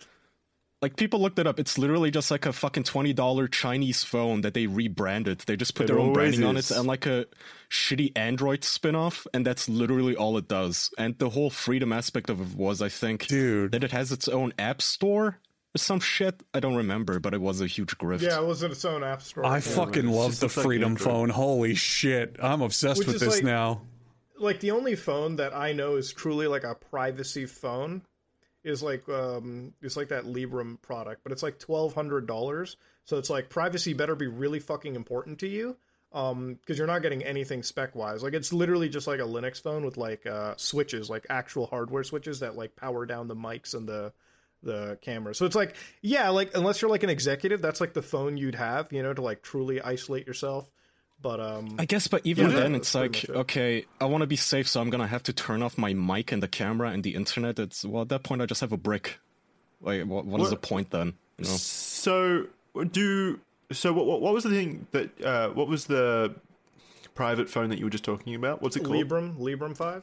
Like 0.86 0.94
people 0.96 1.18
looked 1.20 1.40
it 1.40 1.48
up. 1.48 1.58
It's 1.58 1.78
literally 1.78 2.12
just 2.12 2.30
like 2.30 2.46
a 2.46 2.52
fucking 2.52 2.84
twenty 2.84 3.12
dollar 3.12 3.48
Chinese 3.48 4.04
phone 4.04 4.42
that 4.42 4.54
they 4.54 4.68
rebranded. 4.68 5.40
They 5.40 5.56
just 5.56 5.74
put 5.74 5.84
It 5.84 5.86
their 5.88 5.98
own 5.98 6.10
always 6.10 6.14
branding 6.36 6.44
on 6.44 6.56
it 6.56 6.70
and 6.70 6.86
like 6.86 7.06
a 7.06 7.26
shitty 7.68 8.12
Android 8.16 8.62
spin-off, 8.62 9.26
and 9.34 9.44
that's 9.44 9.68
literally 9.68 10.14
all 10.14 10.38
it 10.38 10.46
does. 10.46 10.90
And 10.96 11.18
the 11.18 11.30
whole 11.30 11.50
freedom 11.50 11.92
aspect 11.92 12.30
of 12.30 12.40
it 12.40 12.56
was, 12.56 12.80
I 12.80 12.88
think, 12.88 13.26
Dude. 13.26 13.72
that 13.72 13.82
it 13.82 13.90
has 13.90 14.12
its 14.12 14.28
own 14.28 14.52
app 14.60 14.80
store 14.80 15.26
or 15.74 15.78
some 15.78 15.98
shit. 15.98 16.40
I 16.54 16.60
don't 16.60 16.76
remember, 16.76 17.18
but 17.18 17.34
it 17.34 17.40
was 17.40 17.60
a 17.60 17.66
huge 17.66 17.98
grift. 17.98 18.20
Yeah, 18.22 18.38
it 18.40 18.46
was 18.46 18.62
in 18.62 18.70
its 18.70 18.84
own 18.84 19.02
app 19.02 19.22
store. 19.22 19.44
I 19.44 19.54
Yeah. 19.56 19.60
fucking 19.62 20.06
love 20.06 20.38
the 20.38 20.44
looks 20.46 20.56
like 20.56 20.64
Freedom 20.66 20.94
Phone. 20.94 21.30
Holy 21.30 21.74
shit. 21.74 22.36
I'm 22.40 22.62
obsessed 22.62 23.00
Which 23.00 23.08
with 23.08 23.18
this 23.18 23.34
like- 23.38 23.42
now. 23.44 23.82
like 24.38 24.60
the 24.60 24.70
only 24.70 24.94
phone 24.94 25.34
that 25.36 25.52
I 25.52 25.72
know 25.72 25.96
is 25.96 26.12
truly 26.12 26.46
like 26.46 26.62
a 26.62 26.76
privacy 26.76 27.46
phone 27.46 28.02
is 28.66 28.82
like 28.82 29.09
um 29.09 29.72
it's 29.80 29.97
like 29.97 30.09
that 30.09 30.24
Librem 30.24 30.80
product, 30.82 31.22
but 31.22 31.32
it's 31.32 31.43
like 31.43 31.59
twelve 31.59 31.94
hundred 31.94 32.26
dollars. 32.26 32.76
So 33.05 33.16
it's 33.16 33.30
like 33.30 33.48
privacy 33.48 33.94
better 33.94 34.16
be 34.16 34.26
really 34.26 34.59
fucking 34.59 34.97
important 34.97 35.38
to 35.40 35.48
you. 35.48 35.76
Um, 36.12 36.55
because 36.55 36.78
you're 36.78 36.86
not 36.86 37.02
getting 37.02 37.24
anything 37.24 37.62
spec 37.62 37.94
wise. 37.94 38.22
Like 38.22 38.32
it's 38.32 38.52
literally 38.52 38.88
just 38.88 39.06
like 39.06 39.20
a 39.20 39.24
Linux 39.24 39.60
phone 39.62 39.84
with 39.84 39.97
like 39.97 40.26
uh 40.26 40.55
switches, 40.56 41.09
like 41.09 41.26
actual 41.30 41.66
hardware 41.66 42.05
switches 42.05 42.40
that 42.40 42.56
like 42.56 42.74
power 42.76 43.06
down 43.06 43.28
the 43.28 43.36
mics 43.36 43.74
and 43.74 43.88
the 43.88 44.12
the 44.62 44.98
camera. 45.01 45.34
So 45.34 45.47
it's 45.47 45.55
like, 45.55 45.76
yeah, 46.02 46.28
like 46.30 46.56
unless 46.56 46.82
you're 46.82 46.90
like 46.90 47.02
an 47.05 47.10
executive, 47.10 47.62
that's 47.62 47.80
like 47.80 47.94
the 47.94 48.02
phone 48.02 48.36
you'd 48.36 48.55
have, 48.56 48.93
you 48.93 49.02
know, 49.02 49.14
to 49.14 49.22
like 49.22 49.43
truly 49.43 49.80
isolate 49.80 50.26
yourself. 50.26 50.68
But 51.22 51.40
um 51.40 51.76
I 51.78 51.86
guess, 51.86 52.06
but 52.09 52.20
even 52.24 52.51
Yeah, 52.51 52.56
then, 52.60 52.74
it's 52.74 52.94
like, 52.94 53.24
it. 53.24 53.30
okay, 53.30 53.86
I 54.01 54.05
want 54.05 54.22
to 54.22 54.26
be 54.26 54.36
safe, 54.36 54.68
so 54.68 54.80
I'm 54.80 54.90
gonna 54.90 55.06
have 55.06 55.22
to 55.24 55.32
turn 55.32 55.62
off 55.62 55.76
my 55.78 55.93
mic 55.94 56.30
and 56.30 56.43
the 56.43 56.48
camera 56.48 56.90
and 56.90 57.02
the 57.02 57.14
internet. 57.14 57.59
It's 57.59 57.84
well, 57.84 58.02
at 58.02 58.09
that 58.10 58.22
point, 58.22 58.43
I 58.43 58.47
just 58.47 58.60
have 58.60 58.72
a 58.72 58.76
brick. 58.76 59.18
Like, 59.80 60.05
what, 60.05 60.24
what 60.26 60.40
is 60.40 60.51
the 60.51 60.56
point 60.56 60.90
then? 60.90 61.14
You 61.38 61.44
know? 61.44 61.51
So 61.56 62.47
do 62.93 63.40
so. 63.72 63.93
What, 63.93 64.06
what 64.06 64.20
what 64.20 64.34
was 64.34 64.44
the 64.44 64.51
thing 64.51 64.86
that 64.93 65.22
uh, 65.24 65.48
what 65.51 65.68
was 65.68 65.86
the 65.86 66.34
private 67.14 67.48
phone 67.48 67.70
that 67.70 67.78
you 67.78 67.86
were 67.86 67.90
just 67.90 68.05
talking 68.05 68.34
about? 68.34 68.62
What's 68.62 68.76
it 68.76 68.84
called? 68.84 68.97
Libram, 68.97 69.36
Libram 69.38 69.76
five, 69.76 70.02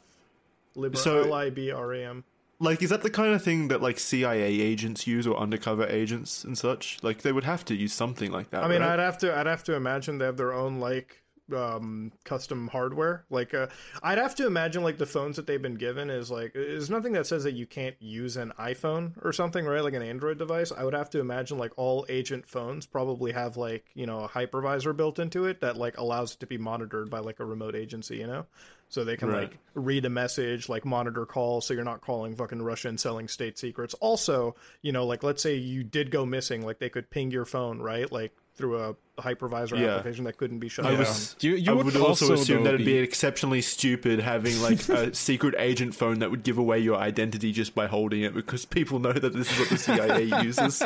Libram, 0.76 0.98
So- 0.98 1.24
L 1.24 1.34
I 1.34 1.50
B 1.52 1.72
R 1.72 1.94
A 1.94 2.06
M. 2.06 2.24
Like, 2.64 2.82
is 2.82 2.90
that 2.90 3.04
the 3.04 3.10
kind 3.10 3.34
of 3.34 3.44
thing 3.44 3.68
that 3.68 3.82
like 3.82 4.00
CIA 4.00 4.62
agents 4.62 5.06
use 5.06 5.28
or 5.28 5.38
undercover 5.38 5.86
agents 5.88 6.44
and 6.44 6.58
such? 6.58 6.98
Like, 7.04 7.22
they 7.22 7.32
would 7.32 7.44
have 7.44 7.66
to 7.66 7.76
use 7.76 7.94
something 7.94 8.32
like 8.32 8.50
that. 8.52 8.64
I 8.64 8.68
mean, 8.68 8.82
right? 8.82 8.92
I'd 8.92 9.00
have 9.00 9.18
to, 9.20 9.38
I'd 9.38 9.48
have 9.48 9.64
to 9.66 9.76
imagine 9.76 10.18
they 10.18 10.26
have 10.26 10.38
their 10.38 10.54
own 10.54 10.80
like 10.80 11.24
um 11.54 12.12
custom 12.24 12.70
hardware 12.70 13.26
like 13.30 13.54
uh 13.54 13.68
i'd 14.04 14.18
have 14.18 14.34
to 14.34 14.48
imagine 14.48 14.82
like 14.82 14.98
the 14.98 15.06
phones 15.06 15.36
that 15.36 15.46
they've 15.46 15.62
been 15.62 15.76
given 15.76 16.10
is 16.10 16.32
like 16.32 16.54
there's 16.54 16.90
nothing 16.90 17.12
that 17.12 17.28
says 17.28 17.44
that 17.44 17.52
you 17.52 17.66
can't 17.66 17.96
use 18.00 18.38
an 18.38 18.54
iphone 18.62 19.12
or 19.24 19.34
something 19.34 19.66
right 19.66 19.84
like 19.84 19.94
an 19.94 20.02
android 20.02 20.38
device 20.38 20.72
i 20.72 20.86
would 20.86 20.94
have 20.94 21.10
to 21.10 21.20
imagine 21.20 21.58
like 21.58 21.74
all 21.76 22.06
agent 22.08 22.48
phones 22.48 22.86
probably 22.86 23.34
have 23.34 23.58
like 23.58 23.86
you 23.94 24.06
know 24.06 24.22
a 24.22 24.30
hypervisor 24.30 24.96
built 24.96 25.20
into 25.20 25.44
it 25.46 25.60
that 25.60 25.76
like 25.76 25.98
allows 25.98 26.34
it 26.34 26.40
to 26.40 26.48
be 26.48 26.58
monitored 26.58 27.10
by 27.10 27.20
like 27.20 27.42
a 27.42 27.46
remote 27.46 27.76
agency 27.76 28.18
you 28.18 28.28
know 28.28 28.46
so 28.94 29.04
they 29.04 29.18
can 29.18 29.30
Right. 29.30 29.50
like 29.50 29.58
read 29.74 30.06
a 30.06 30.10
message 30.10 30.70
like 30.70 30.86
monitor 30.86 31.26
calls 31.26 31.66
so 31.66 31.74
you're 31.74 31.84
not 31.84 32.02
calling 32.02 32.36
fucking 32.36 32.62
russia 32.62 32.90
and 32.90 33.00
selling 33.00 33.28
state 33.28 33.58
secrets 33.58 33.96
also 33.96 34.56
you 34.84 34.92
know 34.92 35.06
like 35.08 35.24
let's 35.24 35.42
say 35.42 35.56
you 35.56 35.84
did 35.84 36.12
go 36.12 36.26
missing 36.28 36.64
like 36.64 36.78
they 36.78 36.90
could 36.90 37.10
ping 37.10 37.32
your 37.32 37.46
phone 37.46 37.80
right 37.80 38.12
like 38.12 38.32
through 38.56 38.78
a 38.80 38.96
hypervisor 39.20 39.80
Yeah. 39.80 39.96
application 39.96 40.26
that 40.26 40.38
couldn't 40.38 40.60
be 40.60 40.70
shut 40.70 40.86
I 40.86 40.92
down 40.92 41.00
was, 41.00 41.36
You- 41.40 41.56
you 41.56 41.72
I 41.72 41.74
would 41.74 41.86
would 41.86 41.96
also, 41.96 42.30
also, 42.30 42.34
assume 42.36 42.64
that 42.66 42.76
it'd 42.76 42.86
be 42.86 42.94
be- 42.94 43.00
exceptionally 43.00 43.62
stupid 43.64 44.20
having 44.20 44.62
like 44.62 44.88
a 44.90 45.12
secret 45.16 45.56
agent 45.58 45.96
phone 45.96 46.20
that 46.20 46.30
would 46.30 46.44
give 46.44 46.60
away 46.60 46.78
your 46.78 46.98
identity 46.98 47.52
just 47.52 47.74
by 47.74 47.88
holding 47.88 48.22
it 48.22 48.36
because 48.36 48.64
people 48.66 49.00
know 49.00 49.12
that 49.12 49.34
this 49.34 49.52
is 49.52 49.60
what 49.60 49.70
the 49.70 49.78
CIA 49.80 50.24
uses. 50.44 50.84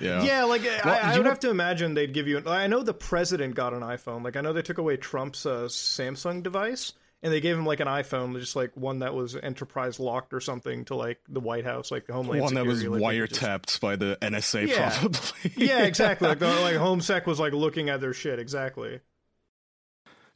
Yeah. 0.00 0.22
Yeah, 0.22 0.44
like 0.44 0.62
I, 0.64 0.90
I 0.90 1.00
you 1.00 1.08
would 1.08 1.16
would- 1.24 1.26
have 1.26 1.40
to 1.40 1.50
imagine 1.50 1.94
they'd 1.94 2.12
give 2.14 2.28
you. 2.28 2.40
I 2.46 2.68
know 2.68 2.84
the 2.84 2.94
president 2.94 3.56
got 3.56 3.74
an 3.74 3.80
iPhone. 3.80 4.22
Like 4.22 4.36
I 4.36 4.40
know 4.40 4.52
they 4.52 4.62
took 4.62 4.78
away 4.78 4.96
Trump's 4.96 5.44
uh, 5.44 5.64
Samsung 5.68 6.42
device, 6.44 6.92
and 7.26 7.34
they 7.34 7.40
gave 7.40 7.58
him 7.58 7.66
like 7.66 7.80
an 7.80 7.88
iPhone, 7.88 8.38
just 8.38 8.54
like 8.54 8.70
one 8.76 9.00
that 9.00 9.12
was 9.12 9.34
enterprise 9.34 9.98
locked 9.98 10.32
or 10.32 10.40
something 10.40 10.84
to 10.84 10.94
like 10.94 11.18
the 11.28 11.40
White 11.40 11.64
House, 11.64 11.90
like 11.90 12.06
the 12.06 12.12
Homeland 12.12 12.40
One 12.42 12.54
that 12.54 12.64
was 12.64 12.84
like, 12.84 13.02
could 13.18 13.30
just- 13.30 13.42
wiretapped 13.42 13.80
by 13.80 13.96
the 13.96 14.16
NSA, 14.22 14.68
Yeah. 14.68 14.96
probably. 14.96 15.52
Yeah, 15.66 15.82
exactly. 15.82 16.28
Like 16.28 16.38
the, 16.38 16.46
like 16.62 16.76
HomeSec 16.76 17.26
was 17.26 17.40
like 17.40 17.52
looking 17.52 17.88
at 17.90 18.00
their 18.00 18.12
shit. 18.12 18.38
Exactly. 18.38 19.00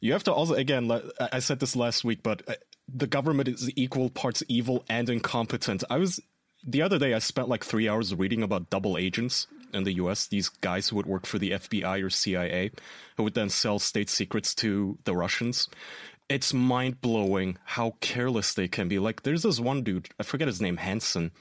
You 0.01 0.13
have 0.15 0.25
to 0.25 0.33
also, 0.33 0.55
again, 0.55 0.91
I 0.91 1.01
I 1.33 1.39
said 1.39 1.61
this 1.61 1.77
last 1.77 2.03
week, 2.05 2.23
but 2.25 2.43
uh, 2.49 2.55
the 2.93 3.07
government 3.07 3.49
is 3.49 3.71
equal 3.77 4.11
parts 4.11 4.43
evil 4.49 4.85
and 4.89 5.09
incompetent. 5.09 5.85
I 5.91 5.99
was, 5.99 6.19
the 6.67 6.83
other 6.83 6.99
day, 6.99 7.15
I 7.15 7.19
spent 7.21 7.49
like 7.49 7.65
three 7.65 7.89
hours 7.89 8.15
reading 8.15 8.43
about 8.43 8.71
double 8.71 8.97
agents 8.99 9.47
in 9.73 9.85
the 9.85 9.93
US, 9.95 10.27
these 10.27 10.49
guys 10.49 10.89
who 10.89 10.97
would 10.97 11.07
work 11.07 11.27
for 11.27 11.39
the 11.39 11.53
FBI 11.53 12.03
or 12.05 12.11
CIA, 12.11 12.73
who 13.17 13.23
would 13.23 13.35
then 13.35 13.49
sell 13.51 13.79
state 13.79 14.09
secrets 14.11 14.55
to 14.57 14.99
the 15.05 15.15
Russians. 15.15 15.69
It's 16.31 16.55
mind 16.55 17.01
blowing 17.01 17.59
how 17.65 17.97
careless 18.01 18.55
they 18.55 18.69
can 18.69 18.87
be. 18.87 19.01
Like, 19.01 19.25
there's 19.25 19.43
this 19.43 19.59
one 19.59 19.83
dude, 19.83 20.11
I 20.19 20.23
forget 20.23 20.47
his 20.47 20.61
name, 20.61 20.77
Hansen. 20.77 21.33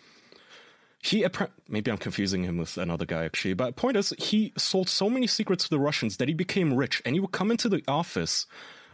He 1.01 1.23
maybe 1.69 1.91
I'm 1.91 1.97
confusing 1.99 2.43
him 2.43 2.57
with 2.57 2.75
another 2.75 3.05
guy 3.05 3.23
actually, 3.23 3.53
but 3.53 3.75
point 3.75 3.95
is 3.95 4.13
he 4.17 4.51
sold 4.57 4.89
so 4.89 5.09
many 5.09 5.27
secrets 5.27 5.63
to 5.65 5.69
the 5.69 5.79
Russians 5.79 6.17
that 6.17 6.27
he 6.27 6.33
became 6.33 6.73
rich, 6.73 7.03
and 7.05 7.15
he 7.15 7.19
would 7.19 7.31
come 7.31 7.51
into 7.51 7.69
the 7.69 7.83
office, 7.87 8.47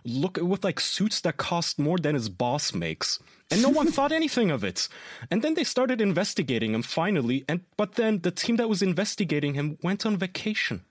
look 0.04 0.38
with 0.40 0.66
like 0.66 0.82
suits 0.82 1.22
that 1.22 1.38
cost 1.38 1.80
more 1.80 1.98
than 1.98 2.14
his 2.14 2.28
boss 2.30 2.74
makes, 2.74 3.18
and 3.50 3.62
no 3.62 3.70
one 3.70 3.88
thought 3.92 4.12
anything 4.12 4.52
of 4.52 4.64
it. 4.66 4.88
And 5.32 5.42
then 5.42 5.56
they 5.56 5.64
started 5.64 6.00
investigating 6.02 6.76
him 6.76 6.84
finally, 6.84 7.46
and 7.48 7.62
but 7.78 7.94
then 7.94 8.20
the 8.20 8.32
team 8.32 8.58
that 8.58 8.70
was 8.70 8.84
investigating 8.84 9.54
him 9.56 9.80
went 9.82 10.06
on 10.06 10.18
vacation. 10.18 10.84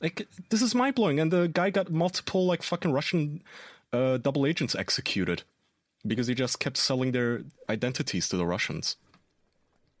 Like 0.00 0.28
this 0.50 0.62
is 0.62 0.74
mind 0.74 0.94
blowing, 0.94 1.18
and 1.18 1.32
the 1.32 1.48
guy 1.48 1.70
got 1.70 1.90
multiple 1.90 2.46
like 2.46 2.62
fucking 2.62 2.92
Russian 2.92 3.42
uh, 3.92 4.16
double 4.18 4.46
agents 4.46 4.74
executed 4.74 5.42
because 6.06 6.26
he 6.26 6.34
just 6.34 6.60
kept 6.60 6.76
selling 6.76 7.12
their 7.12 7.42
identities 7.68 8.28
to 8.28 8.36
the 8.36 8.46
Russians. 8.46 8.96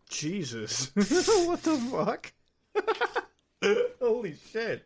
Jesus, 0.08 0.90
what 0.94 1.62
the 1.62 1.76
fuck? 1.90 2.32
Holy 4.00 4.34
shit! 4.52 4.84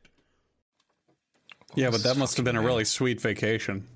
Yeah, 1.74 1.90
but 1.90 2.02
that 2.04 2.16
must 2.16 2.36
have 2.36 2.44
been 2.44 2.56
a 2.56 2.62
really 2.62 2.84
sweet 2.84 3.20
vacation. 3.20 3.86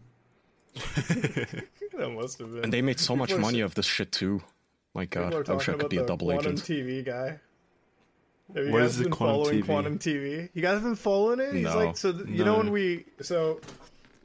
That 0.74 2.10
must 2.10 2.39
have 2.39 2.52
been. 2.52 2.64
And 2.64 2.72
they 2.72 2.82
made 2.82 2.98
so 3.01 3.16
much 3.16 3.35
money 3.36 3.62
s- 3.62 3.64
of 3.64 3.74
this 3.74 3.86
shit 3.86 4.12
too. 4.12 4.43
My 4.94 5.06
god, 5.06 5.32
I 5.35 5.39
wish 5.39 5.68
I 5.68 5.72
talking 5.72 5.78
could 5.81 5.90
be 5.90 5.97
a 5.98 6.06
double 6.06 6.26
Quantum 6.28 6.52
agent. 6.52 6.68
TV 6.68 7.05
guy. 7.05 7.39
Have 8.55 8.66
you 8.66 8.72
What 8.72 8.81
guys 8.81 8.90
is 8.90 8.98
the 8.98 9.02
been 9.05 9.12
Quantum 9.12 9.35
following 9.44 9.62
TV? 9.62 9.64
Quantum 9.64 9.98
TV? 9.98 10.48
You 10.52 10.62
guys 10.62 10.74
have 10.74 10.82
been 10.82 10.97
following 10.97 11.40
it? 11.40 11.55
He's 11.55 11.74
like, 11.74 11.97
so 11.97 12.12
th- 12.12 12.28
you 12.28 12.44
know 12.44 12.59
when 12.59 12.70
we 12.70 13.06
so 13.22 13.60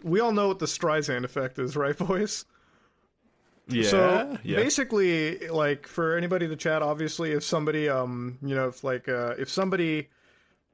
we 0.03 0.19
all 0.19 0.31
know 0.31 0.47
what 0.47 0.59
the 0.59 0.65
Streisand 0.65 1.23
effect 1.23 1.59
is, 1.59 1.76
right, 1.76 1.97
boys? 1.97 2.45
Yeah, 3.67 3.84
So 3.84 4.39
yeah. 4.43 4.55
basically, 4.57 5.47
like 5.49 5.85
for 5.88 6.17
anybody 6.17 6.45
in 6.45 6.51
the 6.51 6.57
chat, 6.57 6.81
obviously, 6.81 7.31
if 7.34 7.43
somebody, 7.43 7.88
um, 7.88 8.39
you 8.41 8.55
know, 8.55 8.67
if 8.69 8.84
like, 8.84 9.07
uh, 9.07 9.35
if 9.38 9.49
somebody, 9.49 10.09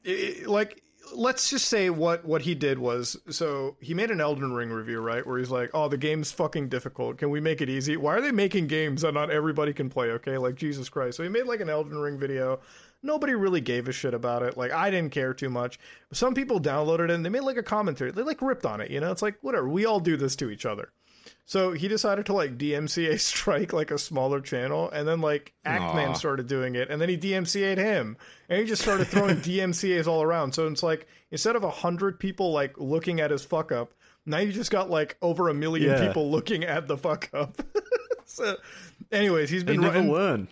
i- 0.08 0.42
i- 0.44 0.46
like, 0.46 0.82
let's 1.14 1.50
just 1.50 1.68
say 1.68 1.90
what 1.90 2.24
what 2.26 2.42
he 2.42 2.56
did 2.56 2.80
was, 2.80 3.18
so 3.30 3.76
he 3.82 3.94
made 3.94 4.12
an 4.12 4.22
Elden 4.22 4.54
Ring 4.54 4.70
review, 4.70 5.02
right, 5.02 5.26
where 5.28 5.38
he's 5.38 5.52
like, 5.52 5.72
oh, 5.74 5.90
the 5.90 5.98
game's 5.98 6.32
fucking 6.32 6.70
difficult. 6.70 7.18
Can 7.18 7.30
we 7.30 7.42
make 7.42 7.62
it 7.62 7.70
easy? 7.70 7.98
Why 7.98 8.16
are 8.16 8.22
they 8.22 8.32
making 8.32 8.68
games 8.68 9.02
that 9.02 9.14
not 9.14 9.30
everybody 9.30 9.74
can 9.74 9.90
play? 9.90 10.12
Okay, 10.12 10.38
like 10.38 10.56
Jesus 10.56 10.88
Christ. 10.88 11.18
So 11.18 11.24
he 11.24 11.30
made 11.30 11.48
like 11.48 11.60
an 11.60 11.70
Elden 11.70 11.98
Ring 11.98 12.18
video. 12.18 12.62
Nobody 13.06 13.36
really 13.36 13.62
gave 13.62 13.88
a 13.88 13.92
shit 13.92 14.14
about 14.14 14.44
it. 14.44 14.58
Like 14.58 14.72
I 14.72 14.90
didn't 14.90 15.12
care 15.12 15.34
too 15.34 15.50
much. 15.50 15.80
Some 16.12 16.34
people 16.34 16.60
downloaded 16.60 17.06
it 17.06 17.12
and 17.12 17.24
they 17.26 17.30
made 17.30 17.42
like 17.44 17.58
a 17.58 17.64
commentary. 17.64 18.12
They 18.12 18.24
like 18.24 18.42
ripped 18.42 18.66
on 18.66 18.82
it. 18.82 18.90
You 18.92 19.00
know, 19.00 19.12
it's 19.12 19.22
like 19.22 19.36
whatever. 19.42 19.70
We 19.70 19.86
all 19.86 20.00
do 20.00 20.18
this 20.18 20.36
to 20.38 20.50
each 20.50 20.66
other. 20.66 20.90
So 21.48 21.74
he 21.74 21.88
decided 21.88 22.26
to 22.28 22.34
like 22.34 22.58
DMCA 22.58 23.20
strike 23.20 23.72
like 23.74 23.92
a 23.92 24.00
smaller 24.00 24.42
channel, 24.42 24.90
and 24.90 25.08
then 25.08 25.22
like 25.22 25.54
Actman 25.66 26.10
Aw. 26.10 26.14
started 26.14 26.48
doing 26.48 26.74
it, 26.76 26.90
and 26.90 27.00
then 27.00 27.08
he 27.10 27.18
DMCA'd 27.18 27.78
him, 27.78 28.18
and 28.50 28.60
he 28.60 28.66
just 28.66 28.82
started 28.82 29.06
throwing 29.06 29.38
DMCA's 29.42 30.08
all 30.08 30.24
around. 30.24 30.54
So 30.54 30.66
it's 30.68 30.82
like 30.82 31.08
instead 31.30 31.56
of 31.56 31.64
a 31.64 31.70
hundred 31.70 32.20
people 32.20 32.52
like 32.52 32.78
looking 32.80 33.20
at 33.20 33.30
his 33.30 33.44
fuck 33.46 33.72
up, 33.72 33.94
now 34.26 34.38
you 34.40 34.52
just 34.52 34.72
got 34.72 34.90
like 34.90 35.18
over 35.22 35.50
a 35.50 35.54
million 35.54 35.92
Yeah. 35.92 36.08
people 36.08 36.32
looking 36.32 36.64
at 36.64 36.88
the 36.88 36.98
fuck 36.98 37.30
up. 37.34 37.62
so, 38.26 38.56
anyways, 39.12 39.52
he's 39.52 39.64
been 39.64 39.82
never 39.82 39.94
running. 40.00 40.12
learn. 40.12 40.48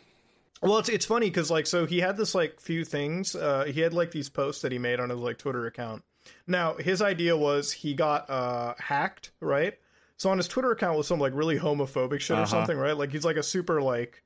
Well, 0.64 0.78
it's 0.80 0.90
it's 0.90 1.06
funny 1.06 1.28
because 1.30 1.52
like 1.52 1.68
so 1.68 1.86
he 1.86 2.00
had 2.00 2.16
this 2.18 2.34
like 2.34 2.60
few 2.60 2.86
things. 2.86 3.36
Uh, 3.36 3.66
he 3.66 3.82
had 3.82 3.94
like 3.94 4.12
these 4.12 4.30
posts 4.30 4.62
that 4.62 4.72
he 4.72 4.78
made 4.78 5.00
on 5.00 5.10
his 5.10 5.20
like 5.20 5.38
Twitter 5.38 5.68
account. 5.68 6.04
Now 6.48 6.76
his 6.76 7.02
idea 7.02 7.36
was 7.36 7.72
he 7.72 7.94
got 7.94 8.30
uh, 8.30 8.74
hacked, 8.80 9.32
right? 9.42 9.78
So 10.18 10.30
on 10.30 10.38
his 10.38 10.48
Twitter 10.48 10.72
account 10.72 10.98
was 10.98 11.06
some 11.08 11.20
like 11.20 11.34
really 11.36 11.60
homophobic 11.60 12.22
shit 12.22 12.38
or 12.38 12.42
Uh-huh. 12.42 12.46
something, 12.46 12.78
right? 12.78 12.96
Like 12.96 13.12
he's 13.12 13.26
like 13.26 13.36
a 13.36 13.44
super 13.44 13.82
like, 13.82 14.23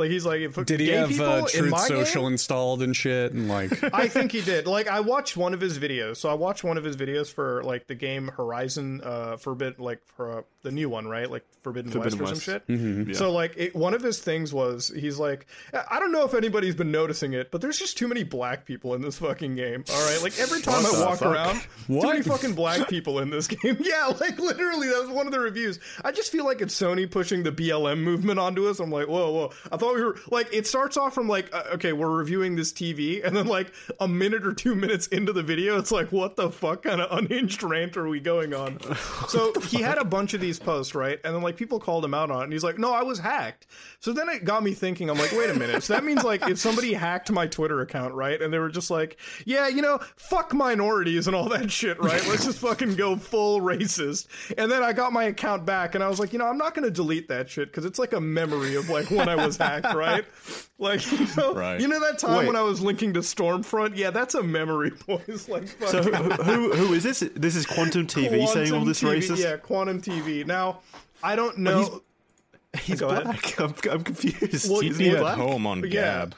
like 0.00 0.10
he's 0.10 0.26
like 0.26 0.40
if 0.40 0.54
Did 0.66 0.80
he 0.80 0.86
gay 0.86 0.92
have 0.96 1.08
people 1.10 1.26
uh, 1.26 1.38
in 1.42 1.46
Truth 1.46 1.70
my 1.70 1.78
Social 1.86 2.22
game? 2.22 2.32
installed 2.32 2.82
and 2.82 2.96
shit? 2.96 3.32
And 3.32 3.48
like, 3.48 3.82
I 3.94 4.08
think 4.08 4.32
he 4.32 4.40
did. 4.40 4.66
Like 4.66 4.88
I 4.88 5.00
watched 5.12 5.36
one 5.36 5.54
of 5.54 5.60
his 5.60 5.78
videos. 5.78 6.16
So 6.16 6.28
I 6.28 6.34
watched 6.34 6.64
one 6.64 6.76
of 6.78 6.84
his 6.84 6.96
videos 6.96 7.32
for 7.32 7.62
like 7.62 7.86
the 7.86 7.94
game 7.94 8.28
Horizon 8.28 9.00
uh 9.04 9.36
Forbidden 9.36 9.84
like 9.84 10.00
for 10.16 10.38
uh, 10.38 10.42
the 10.62 10.72
new 10.72 10.88
one, 10.88 11.06
right? 11.06 11.30
Like 11.30 11.44
Forbidden, 11.62 11.90
Forbidden 11.92 12.18
West 12.18 12.32
or 12.32 12.34
some 12.34 12.40
shit. 12.54 12.66
Mm-hmm. 12.66 13.10
Yeah. 13.10 13.16
So 13.16 13.30
like 13.30 13.54
it, 13.56 13.76
one 13.76 13.94
of 13.94 14.02
his 14.02 14.18
things 14.18 14.52
was 14.52 14.90
he's 14.94 15.18
like 15.18 15.46
I 15.88 16.00
don't 16.00 16.10
know 16.12 16.24
if 16.24 16.34
anybody's 16.34 16.74
been 16.74 16.90
noticing 16.90 17.32
it, 17.34 17.50
but 17.50 17.60
there's 17.60 17.78
just 17.78 17.96
too 17.98 18.08
many 18.08 18.24
black 18.24 18.64
people 18.66 18.94
in 18.94 19.02
this 19.02 19.18
fucking 19.18 19.54
game. 19.56 19.84
All 19.92 20.06
right, 20.10 20.22
like 20.22 20.38
every 20.38 20.60
time 20.62 20.84
I 20.86 21.04
walk 21.04 21.18
fuck? 21.18 21.28
around, 21.32 21.60
too 21.86 21.94
What? 21.94 22.08
many 22.08 22.22
fucking 22.22 22.54
black 22.54 22.88
people 22.88 23.18
in 23.20 23.30
this 23.30 23.46
game. 23.46 23.76
yeah, 23.80 24.06
like 24.20 24.38
literally 24.38 24.88
that 24.88 25.00
was 25.02 25.10
one 25.10 25.26
of 25.26 25.32
the 25.32 25.40
reviews. 25.40 25.78
I 26.04 26.12
just 26.12 26.32
feel 26.32 26.44
like 26.44 26.60
it's 26.62 26.78
Sony 26.80 27.10
pushing 27.10 27.42
the 27.42 27.52
BLM 27.52 27.98
movement 28.00 28.38
onto 28.38 28.68
us. 28.68 28.80
I'm 28.80 28.90
like, 28.90 29.08
whoa, 29.08 29.30
whoa. 29.32 29.52
I 29.70 29.76
thought 29.76 29.89
we 29.94 30.02
were 30.02 30.16
like 30.30 30.52
it 30.52 30.66
starts 30.66 30.96
off 30.96 31.14
from 31.14 31.28
like 31.28 31.52
uh, 31.54 31.64
okay, 31.74 31.92
we're 31.92 32.10
reviewing 32.10 32.56
this 32.56 32.72
TV, 32.72 33.24
and 33.24 33.36
then 33.36 33.46
like 33.46 33.72
a 33.98 34.08
minute 34.08 34.46
or 34.46 34.52
two 34.52 34.74
minutes 34.74 35.06
into 35.08 35.32
the 35.32 35.42
video, 35.42 35.78
it's 35.78 35.92
like 35.92 36.12
what 36.12 36.36
the 36.36 36.50
fuck 36.50 36.82
kind 36.82 37.00
of 37.00 37.16
unhinged 37.16 37.62
rant 37.62 37.96
are 37.96 38.08
we 38.08 38.20
going 38.20 38.54
on? 38.54 38.78
so 39.28 39.52
he 39.60 39.80
had 39.80 39.98
a 39.98 40.04
bunch 40.04 40.34
of 40.34 40.40
these 40.40 40.58
posts, 40.58 40.94
right? 40.94 41.18
And 41.24 41.34
then 41.34 41.42
like 41.42 41.56
people 41.56 41.78
called 41.80 42.04
him 42.04 42.14
out 42.14 42.30
on 42.30 42.40
it, 42.40 42.44
and 42.44 42.52
he's 42.52 42.64
like, 42.64 42.78
no, 42.78 42.92
I 42.92 43.02
was 43.02 43.18
hacked. 43.18 43.66
So 44.00 44.12
then 44.12 44.28
it 44.28 44.44
got 44.44 44.62
me 44.62 44.72
thinking. 44.72 45.10
I'm 45.10 45.18
like, 45.18 45.32
wait 45.32 45.50
a 45.50 45.54
minute. 45.54 45.82
So 45.82 45.94
that 45.94 46.04
means 46.04 46.24
like 46.24 46.48
if 46.48 46.58
somebody 46.58 46.92
hacked 46.92 47.30
my 47.30 47.46
Twitter 47.46 47.80
account, 47.80 48.14
right? 48.14 48.40
And 48.40 48.52
they 48.52 48.58
were 48.58 48.70
just 48.70 48.90
like, 48.90 49.18
yeah, 49.44 49.68
you 49.68 49.82
know, 49.82 49.98
fuck 50.16 50.54
minorities 50.54 51.26
and 51.26 51.36
all 51.36 51.48
that 51.50 51.70
shit, 51.70 51.98
right? 52.00 52.24
Let's 52.26 52.44
just 52.44 52.58
fucking 52.58 52.96
go 52.96 53.16
full 53.16 53.60
racist. 53.60 54.26
And 54.56 54.70
then 54.70 54.82
I 54.82 54.92
got 54.92 55.12
my 55.12 55.24
account 55.24 55.64
back, 55.64 55.94
and 55.94 56.02
I 56.02 56.08
was 56.08 56.18
like, 56.18 56.32
you 56.32 56.38
know, 56.38 56.46
I'm 56.46 56.58
not 56.58 56.74
gonna 56.74 56.90
delete 56.90 57.28
that 57.28 57.48
shit 57.48 57.68
because 57.68 57.84
it's 57.84 57.98
like 57.98 58.12
a 58.12 58.20
memory 58.20 58.74
of 58.76 58.88
like 58.88 59.10
when 59.10 59.28
I 59.28 59.36
was 59.36 59.56
hacked, 59.56 59.79
right? 59.84 60.24
Like 60.78 61.12
you 61.12 61.26
know, 61.36 61.52
Right. 61.52 61.78
you 61.78 61.88
know 61.88 62.00
that 62.00 62.18
time 62.18 62.38
Wait. 62.38 62.46
when 62.46 62.56
I 62.56 62.62
was 62.62 62.80
linking 62.80 63.12
to 63.12 63.20
Stormfront? 63.20 63.98
Yeah, 63.98 64.08
that's 64.10 64.34
a 64.34 64.42
memory, 64.42 64.92
boys. 65.06 65.46
Like, 65.46 65.68
So 65.88 66.02
who, 66.02 66.12
who 66.42 66.72
who 66.72 66.94
is 66.94 67.02
this? 67.02 67.20
This 67.36 67.54
is 67.54 67.66
Quantum 67.66 68.06
TV 68.06 68.48
saying 68.48 68.72
all 68.72 68.86
this 68.86 69.02
TV, 69.02 69.18
racist. 69.18 69.42
Yeah, 69.42 69.58
Quantum 69.58 70.00
TV. 70.00 70.46
Now, 70.46 70.80
I 71.22 71.36
don't 71.36 71.58
know. 71.58 72.00
He's 72.80 73.00
Go 73.00 73.08
ahead. 73.10 73.24
black. 73.24 73.60
I'm, 73.60 73.74
I'm 73.92 74.02
confused. 74.04 74.70
Well, 74.70 74.80
He's 74.80 74.96
Be 74.96 75.10
at 75.10 75.20
black. 75.20 75.36
home 75.36 75.66
on 75.66 75.80
Yeah. 75.82 75.90
Gab. 75.90 76.30
Yeah, 76.30 76.36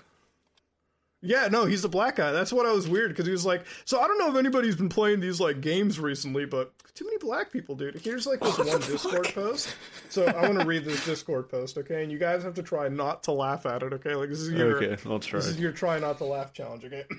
no, 1.23 1.65
he's 1.65 1.83
the 1.83 1.89
black 1.89 2.17
guy. 2.17 2.33
That's 2.33 2.53
what 2.53 2.67
I 2.67 2.73
was 2.73 2.89
weird 2.89 3.11
because 3.11 3.27
he 3.27 3.33
was 3.33 3.47
like, 3.47 3.65
so 3.85 4.01
I 4.01 4.09
don't 4.09 4.19
know 4.19 4.29
if 4.29 4.37
anybody's 4.37 4.75
been 4.77 4.89
playing 4.89 5.21
these 5.21 5.41
like 5.41 5.61
games 5.61 6.01
recently, 6.01 6.47
but 6.47 6.73
too 6.95 7.05
many 7.05 7.19
black 7.19 7.53
people, 7.53 7.77
dude. 7.77 7.95
Here's 7.97 8.27
like 8.27 8.41
this 8.41 8.59
one 8.59 8.81
Discord 8.81 9.29
post. 9.35 9.75
So 10.11 10.27
I 10.27 10.43
want 10.43 10.61
to 10.61 10.67
read 10.67 10.85
this 10.85 11.05
Discord 11.07 11.49
post, 11.49 11.79
okay? 11.79 12.03
And 12.03 12.11
you 12.11 12.19
guys 12.19 12.43
have 12.43 12.55
to 12.55 12.63
try 12.63 12.89
not 12.89 13.23
to 13.25 13.33
laugh 13.33 13.67
at 13.67 13.83
it, 13.83 13.93
okay? 13.95 14.15
Like 14.15 14.31
this 14.31 14.41
is 14.41 14.51
your 14.51 14.83
Okay, 14.83 14.97
I'll 15.09 15.21
try. 15.21 15.39
this 15.39 15.49
is 15.49 15.61
your 15.61 15.73
try 15.73 15.99
not 15.99 16.19
to 16.19 16.25
laugh 16.25 16.53
challenge, 16.53 16.85
okay? 16.85 17.05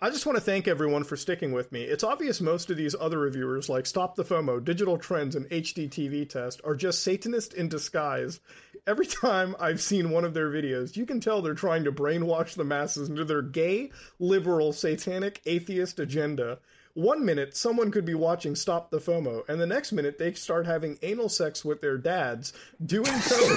I 0.00 0.10
just 0.10 0.26
want 0.26 0.36
to 0.36 0.44
thank 0.44 0.68
everyone 0.68 1.04
for 1.04 1.16
sticking 1.16 1.52
with 1.52 1.72
me. 1.72 1.82
It's 1.82 2.04
obvious 2.04 2.40
most 2.40 2.68
of 2.68 2.76
these 2.76 2.94
other 2.98 3.18
reviewers, 3.18 3.68
like 3.70 3.86
Stop 3.86 4.16
the 4.16 4.24
FOMO, 4.24 4.62
Digital 4.62 4.98
Trends, 4.98 5.34
and 5.34 5.48
HDTV 5.48 6.28
Test, 6.28 6.60
are 6.64 6.74
just 6.74 7.02
Satanists 7.02 7.54
in 7.54 7.68
disguise. 7.68 8.40
Every 8.86 9.06
time 9.06 9.56
I've 9.58 9.80
seen 9.80 10.10
one 10.10 10.24
of 10.24 10.34
their 10.34 10.50
videos, 10.50 10.94
you 10.94 11.06
can 11.06 11.18
tell 11.18 11.40
they're 11.40 11.54
trying 11.54 11.84
to 11.84 11.92
brainwash 11.92 12.54
the 12.54 12.64
masses 12.64 13.08
into 13.08 13.24
their 13.24 13.40
gay, 13.40 13.90
liberal, 14.18 14.74
satanic, 14.74 15.40
atheist 15.46 16.00
agenda. 16.00 16.58
One 16.92 17.24
minute, 17.24 17.56
someone 17.56 17.90
could 17.90 18.04
be 18.04 18.14
watching 18.14 18.54
Stop 18.54 18.90
the 18.90 18.98
FOMO, 18.98 19.48
and 19.48 19.58
the 19.58 19.66
next 19.66 19.92
minute, 19.92 20.18
they 20.18 20.34
start 20.34 20.66
having 20.66 20.98
anal 21.02 21.30
sex 21.30 21.64
with 21.64 21.80
their 21.80 21.96
dads, 21.96 22.52
doing 22.84 23.06
so. 23.20 23.56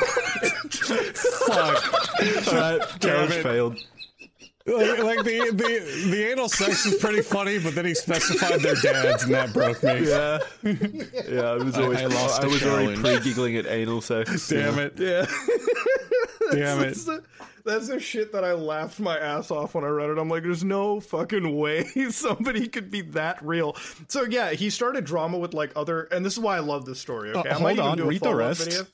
Fuck. 1.45 2.47
Alright, 2.47 2.99
challenge 3.01 3.33
failed. 3.33 3.77
Like, 4.67 4.99
like 4.99 5.23
the, 5.23 5.51
the 5.51 6.09
the 6.09 6.31
anal 6.31 6.49
sex 6.49 6.85
is 6.85 6.95
pretty 6.95 7.21
funny, 7.21 7.57
but 7.59 7.73
then 7.75 7.85
he 7.85 7.93
specified 7.93 8.59
their 8.61 8.75
dads, 8.75 9.23
and 9.23 9.33
that 9.33 9.53
broke 9.53 9.81
me. 9.83 10.07
Yeah, 10.09 10.39
yeah. 11.29 11.51
I 11.51 11.55
was 11.55 11.77
always 11.77 11.99
I 11.99 12.03
I, 12.03 12.07
lost 12.07 12.41
the 12.41 12.47
was 12.49 12.63
already 12.65 12.99
pre 12.99 13.19
giggling 13.21 13.55
at 13.57 13.65
anal 13.65 14.01
sex. 14.01 14.49
Damn 14.49 14.79
it! 14.79 14.93
yeah. 14.99 15.25
Damn 16.51 16.79
it! 16.81 16.85
That's 16.95 17.03
the, 17.05 17.23
that's 17.65 17.87
the 17.89 17.99
shit 17.99 18.31
that 18.31 18.45
I 18.45 18.53
laughed 18.53 18.99
my 19.01 19.17
ass 19.19 19.51
off 19.51 19.75
when 19.75 19.83
I 19.83 19.89
read 19.89 20.09
it. 20.09 20.17
I'm 20.17 20.29
like, 20.29 20.43
there's 20.43 20.63
no 20.63 21.01
fucking 21.01 21.57
way 21.57 21.83
somebody 22.11 22.67
could 22.69 22.89
be 22.89 23.01
that 23.01 23.43
real. 23.43 23.75
So 24.07 24.23
yeah, 24.23 24.51
he 24.51 24.69
started 24.69 25.03
drama 25.03 25.37
with 25.37 25.53
like 25.53 25.73
other, 25.75 26.03
and 26.03 26.25
this 26.25 26.33
is 26.33 26.39
why 26.39 26.55
I 26.55 26.59
love 26.59 26.85
this 26.85 26.99
story. 26.99 27.31
Okay, 27.31 27.49
Uh, 27.49 27.57
I 27.57 27.61
might 27.61 27.77
hold 27.77 27.79
even 27.79 27.91
on, 27.91 27.97
do 27.97 28.03
a 28.05 28.07
read 28.07 28.21
the 28.21 28.35
rest. 28.35 28.63
Video. 28.63 28.87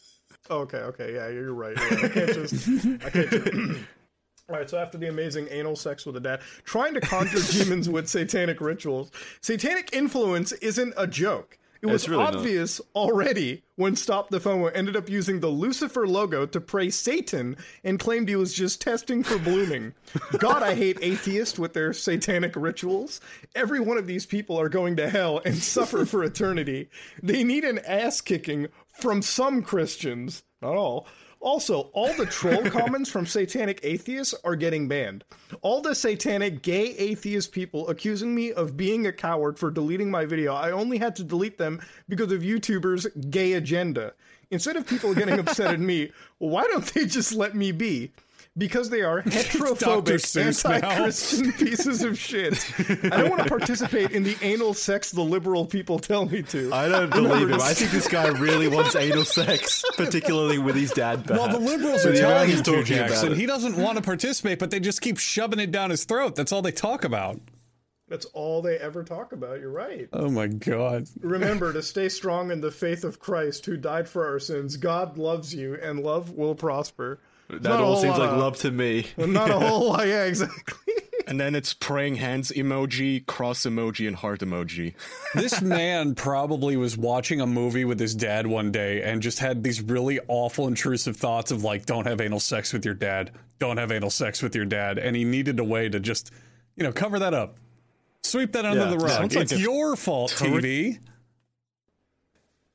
Oh, 0.50 0.58
okay, 0.62 0.78
okay, 0.78 1.14
yeah, 1.14 1.28
you're 1.30 1.54
right. 1.54 1.78
you're. 1.78 2.06
I 2.06 2.10
can't 2.10 2.34
just, 2.34 2.68
I 3.06 3.10
can't. 3.12 3.30
Just, 3.30 3.80
All 4.50 4.58
right, 4.58 4.70
so 4.70 4.78
after 4.78 4.98
the 4.98 5.08
amazing 5.08 5.48
anal 5.52 5.76
sex 5.76 6.06
with 6.06 6.18
a 6.18 6.20
dad, 6.20 6.42
trying 6.66 6.94
to 6.96 7.02
conjure 7.02 7.40
demons 7.52 7.90
with 7.90 8.10
satanic 8.10 8.60
rituals, 8.60 9.12
satanic 9.42 9.94
influence 9.94 10.52
isn't 10.54 10.94
a 10.98 11.08
joke. 11.08 11.58
It 11.84 11.88
was 11.88 12.08
really 12.08 12.24
not. 12.24 12.36
obvious 12.36 12.80
already 12.96 13.62
when 13.76 13.98
Stop 13.98 14.30
the 14.30 14.40
FOMO 14.40 14.72
ended 14.74 14.96
up 14.96 15.10
using 15.10 15.42
the 15.42 15.50
Lucifer 15.50 16.08
logo 16.08 16.46
to 16.46 16.62
praise 16.62 16.96
Satan 16.96 17.58
and 17.84 18.00
claimed 18.00 18.30
he 18.30 18.38
was 18.38 18.54
just 18.54 18.80
testing 18.80 19.22
for 19.22 19.38
blooming. 19.38 19.94
God, 20.38 20.64
I 20.64 20.76
hate 20.76 20.98
atheists 21.02 21.60
with 21.60 21.74
their 21.74 21.92
satanic 21.92 22.56
rituals. 22.56 23.20
Every 23.54 23.82
one 23.82 23.98
of 23.98 24.08
these 24.08 24.26
people 24.26 24.58
are 24.58 24.70
going 24.70 24.96
to 24.96 25.10
hell 25.10 25.42
and 25.44 25.56
suffer 25.58 26.06
for 26.06 26.24
eternity. 26.24 26.90
They 27.22 27.44
need 27.44 27.66
an 27.66 27.80
ass 27.80 28.22
kicking 28.22 28.70
from 28.94 29.22
some 29.22 29.62
Christians, 29.62 30.44
not 30.62 30.76
all. 30.76 31.06
Also, 31.44 31.90
all 31.92 32.14
the 32.14 32.26
troll 32.26 32.64
comments 32.70 33.10
from 33.10 33.26
satanic 33.26 33.82
atheists 33.84 34.34
are 34.46 34.56
getting 34.56 34.88
banned. 34.88 35.26
All 35.62 35.82
the 35.82 35.94
satanic 35.94 36.62
gay 36.62 36.96
atheist 36.96 37.52
people 37.52 37.90
accusing 37.90 38.34
me 38.34 38.54
of 38.54 38.78
being 38.78 39.08
a 39.08 39.12
coward 39.12 39.60
for 39.60 39.70
deleting 39.70 40.10
my 40.10 40.24
video, 40.24 40.54
I 40.54 40.72
only 40.72 40.98
had 40.98 41.18
to 41.18 41.24
delete 41.24 41.58
them 41.58 41.82
because 42.08 42.32
of 42.32 42.44
YouTubers' 42.44 43.30
gay 43.30 43.54
agenda. 43.54 44.14
Instead 44.52 44.78
of 44.78 44.88
people 44.88 45.14
getting 45.14 45.38
upset 45.38 45.74
at 45.74 45.82
me, 45.82 46.14
why 46.38 46.64
don't 46.64 46.86
they 46.94 47.06
just 47.06 47.34
let 47.34 47.56
me 47.56 47.74
be? 47.74 48.14
Because 48.56 48.92
they 48.92 49.02
are 49.02 49.22
heterophobic, 49.24 50.38
anti-Christian 50.40 51.54
pieces 51.58 52.04
of 52.04 52.20
shit. 52.20 52.54
I 53.12 53.18
don't 53.22 53.32
want 53.32 53.42
to 53.42 53.50
participate 53.50 54.12
in 54.12 54.22
the 54.22 54.38
anal 54.44 54.76
sex 54.76 55.10
the 55.10 55.24
liberal 55.24 55.66
people 55.66 55.98
tell 55.98 56.28
me 56.28 56.44
to. 56.44 56.72
I 56.72 56.88
don't 56.88 57.10
believe 57.10 57.50
him. 57.50 57.60
I 57.60 57.74
think 57.74 57.90
this 57.90 58.08
guy 58.08 58.28
really 58.28 58.68
wants 58.68 58.96
anal 58.96 59.26
sex, 59.26 59.84
particularly 59.98 60.60
with 60.60 60.76
his 60.76 60.92
dad. 60.92 61.28
Well, 61.28 61.48
the 61.48 61.58
liberals 61.58 62.06
are 62.06 62.16
telling 62.16 62.50
him 62.50 62.58
to, 62.58 62.64
talking 62.64 62.98
about 62.98 63.10
Jackson. 63.10 63.36
He 63.36 63.48
doesn't 63.48 63.76
want 63.76 63.98
to 63.98 64.04
participate, 64.04 64.60
but 64.60 64.70
they 64.70 64.80
just 64.80 65.02
keep 65.02 65.18
shoving 65.18 65.60
it 65.60 65.72
down 65.72 65.90
his 65.90 66.06
throat. 66.06 66.36
That's 66.36 66.52
all 66.52 66.62
they 66.62 66.72
talk 66.72 67.04
about. 67.04 67.40
That's 68.08 68.26
all 68.26 68.62
they 68.62 68.78
ever 68.78 69.04
talk 69.04 69.32
about. 69.32 69.60
You're 69.60 69.72
right. 69.72 70.08
Oh 70.14 70.30
my 70.30 70.46
god! 70.46 71.08
Remember 71.22 71.74
to 71.74 71.82
stay 71.82 72.10
strong 72.10 72.52
in 72.52 72.62
the 72.62 72.70
faith 72.70 73.04
of 73.04 73.20
Christ 73.20 73.66
who 73.66 73.78
died 73.78 74.08
for 74.08 74.28
our 74.28 74.38
sins. 74.38 74.78
God 74.78 75.18
loves 75.18 75.56
you 75.56 75.76
and 75.82 76.02
love 76.02 76.30
will 76.30 76.54
prosper. 76.54 77.20
That 77.50 77.62
Not 77.64 77.82
all 77.82 77.98
seems 77.98 78.18
like 78.18 78.32
of- 78.32 78.38
love 78.40 78.58
to 78.60 78.72
me. 78.72 79.06
Not 79.18 79.50
a 79.50 79.60
whole 79.60 79.90
lot. 79.90 80.08
Yeah, 80.08 80.24
exactly. 80.26 80.94
And 81.26 81.40
then 81.40 81.56
it's 81.56 81.74
praying 81.74 82.16
hands 82.16 82.52
emoji, 82.52 83.26
cross 83.26 83.62
emoji, 83.62 84.08
and 84.08 84.16
heart 84.16 84.42
emoji. 84.42 84.94
This 85.34 85.62
man 85.62 86.16
probably 86.16 86.76
was 86.76 86.98
watching 86.98 87.40
a 87.40 87.48
movie 87.48 87.86
with 87.86 87.98
his 88.00 88.14
dad 88.14 88.46
one 88.46 88.72
day 88.74 89.02
and 89.04 89.22
just 89.22 89.40
had 89.40 89.64
these 89.64 89.82
really 89.82 90.20
awful, 90.28 90.68
intrusive 90.68 91.16
thoughts 91.16 91.50
of 91.52 91.64
like, 91.64 91.86
"Don't 91.86 92.08
have 92.08 92.20
anal 92.20 92.42
sex 92.42 92.74
with 92.74 92.84
your 92.84 92.94
dad. 92.94 93.32
Don't 93.60 93.78
have 93.78 93.92
anal 93.92 94.10
sex 94.10 94.42
with 94.44 94.54
your 94.54 94.66
dad." 94.66 94.98
And 94.98 95.16
he 95.16 95.24
needed 95.24 95.60
a 95.60 95.64
way 95.64 95.88
to 95.88 96.00
just, 96.00 96.32
you 96.76 96.84
know, 96.84 96.92
cover 96.92 97.20
that 97.20 97.34
up, 97.34 97.58
sweep 98.24 98.52
that 98.54 98.66
under 98.66 98.84
Yeah. 98.84 98.90
the 98.90 98.98
rug. 98.98 99.10
Sounds 99.10 99.36
like 99.36 99.44
it's 99.44 99.60
your 99.60 99.96
fault, 99.96 100.32
Tariq- 100.32 100.62
TV. 100.62 101.00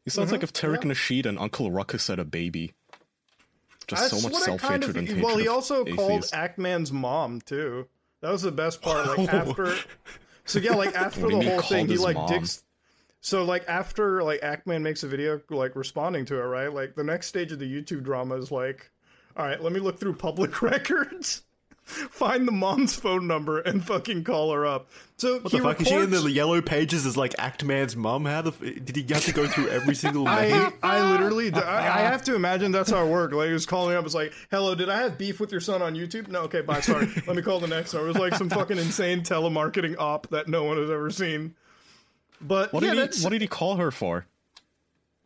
It 0.07 0.12
sounds 0.12 0.32
like 0.32 0.40
mm-hmm. 0.40 0.45
if 0.45 0.81
Tariq 0.81 0.85
Nasheed 0.85 1.27
and 1.27 1.39
Uncle 1.39 1.70
Ruckus 1.70 2.07
had 2.07 2.19
a 2.19 2.24
baby. 2.24 2.73
Just 3.89 4.10
That's 4.10 4.23
so 4.23 4.28
much 4.28 4.39
self 4.39 4.60
kind 4.60 4.82
hatred 4.82 4.90
of- 4.90 4.97
and 4.97 5.09
hatred. 5.09 5.24
Well, 5.24 5.39
he 5.39 5.48
of 5.48 5.55
also 5.55 5.85
called 5.85 6.23
Actman's 6.23 6.93
mom 6.93 7.40
too. 7.40 7.89
That 8.20 8.31
was 8.31 8.43
the 8.43 8.52
best 8.52 8.82
part. 8.82 9.06
Like 9.06 9.19
oh. 9.32 9.36
after, 9.39 9.74
so 10.44 10.59
yeah, 10.59 10.74
like 10.74 10.94
after 10.94 11.28
the 11.28 11.40
whole 11.43 11.62
thing, 11.62 11.89
he 11.89 11.97
like 11.97 12.16
mom? 12.16 12.28
dicks. 12.28 12.62
So 13.20 13.44
like 13.44 13.65
after 13.66 14.23
like 14.23 14.43
Actman 14.43 14.82
makes 14.82 15.02
a 15.02 15.09
video 15.09 15.40
like 15.51 15.74
responding 15.74 16.24
to 16.27 16.36
it, 16.36 16.44
right? 16.44 16.73
Like 16.73 16.94
the 16.94 17.05
next 17.05 17.27
stage 17.28 17.51
of 17.51 17.59
the 17.59 17.66
YouTube 17.66 18.05
drama 18.05 18.36
is 18.36 18.51
like, 18.52 18.90
all 19.36 19.47
right, 19.47 19.60
let 19.62 19.73
me 19.73 19.81
look 19.81 19.98
through 19.98 20.15
public 20.15 20.62
records, 20.62 21.43
find 21.89 22.47
the 22.47 22.52
mom's 22.52 22.94
phone 22.94 23.27
number, 23.27 23.60
and 23.60 23.85
fucking 23.85 24.24
call 24.24 24.52
her 24.52 24.66
up. 24.66 24.89
So 25.16 25.40
What 25.40 25.51
he 25.52 25.59
the 25.59 25.65
fuck? 25.65 25.81
Is 25.81 25.89
she 25.89 25.94
in 25.94 26.10
the 26.10 26.31
yellow 26.31 26.60
pages 26.62 27.05
as 27.06 27.16
like 27.16 27.35
Act 27.39 27.65
Man's 27.65 27.97
mom? 27.97 28.24
How 28.24 28.43
the 28.43 28.51
f- 28.51 28.60
did 28.60 28.94
he 28.94 29.02
have 29.12 29.24
to 29.24 29.32
go 29.32 29.47
through 29.47 29.69
every 29.69 29.94
single 29.97 30.24
name? 30.24 30.55
I, 30.55 30.73
I 30.82 31.10
literally, 31.10 31.52
I, 31.52 31.78
I 31.78 32.01
have 32.02 32.23
to 32.24 32.35
imagine 32.35 32.70
that's 32.70 32.90
how 32.90 33.05
it 33.05 33.10
worked. 33.10 33.35
Like, 33.35 33.48
he 33.48 33.52
was 33.52 33.66
calling 33.66 33.97
up, 33.97 34.05
it's 34.05 34.15
like, 34.15 34.32
hello, 34.51 34.74
did 34.74 34.89
I 34.89 34.98
have 34.98 35.19
beef 35.19 35.40
with 35.40 35.51
your 35.51 35.60
son 35.60 35.82
on 35.82 35.94
YouTube? 35.94 36.28
No, 36.28 36.43
okay, 36.43 36.60
bye, 36.60 36.81
sorry. 36.81 37.06
Let 37.27 37.35
me 37.36 37.43
call 37.43 37.59
the 37.59 37.66
next 37.66 37.94
one. 37.94 38.05
It 38.05 38.06
was 38.06 38.16
like 38.19 38.35
some 38.35 38.48
fucking 38.48 38.78
insane 38.78 39.23
telemarketing 39.23 39.97
op 39.98 40.28
that 40.28 40.47
no 40.47 40.65
one 40.65 40.77
has 40.77 40.90
ever 40.90 41.10
seen. 41.10 41.55
But 42.40 42.73
What 42.73 42.85
yeah, 42.85 42.94
did 42.94 43.15
he? 43.15 43.24
What 43.24 43.31
did 43.31 43.40
he 43.40 43.48
call 43.48 43.77
her 43.77 43.90
for? 43.90 44.27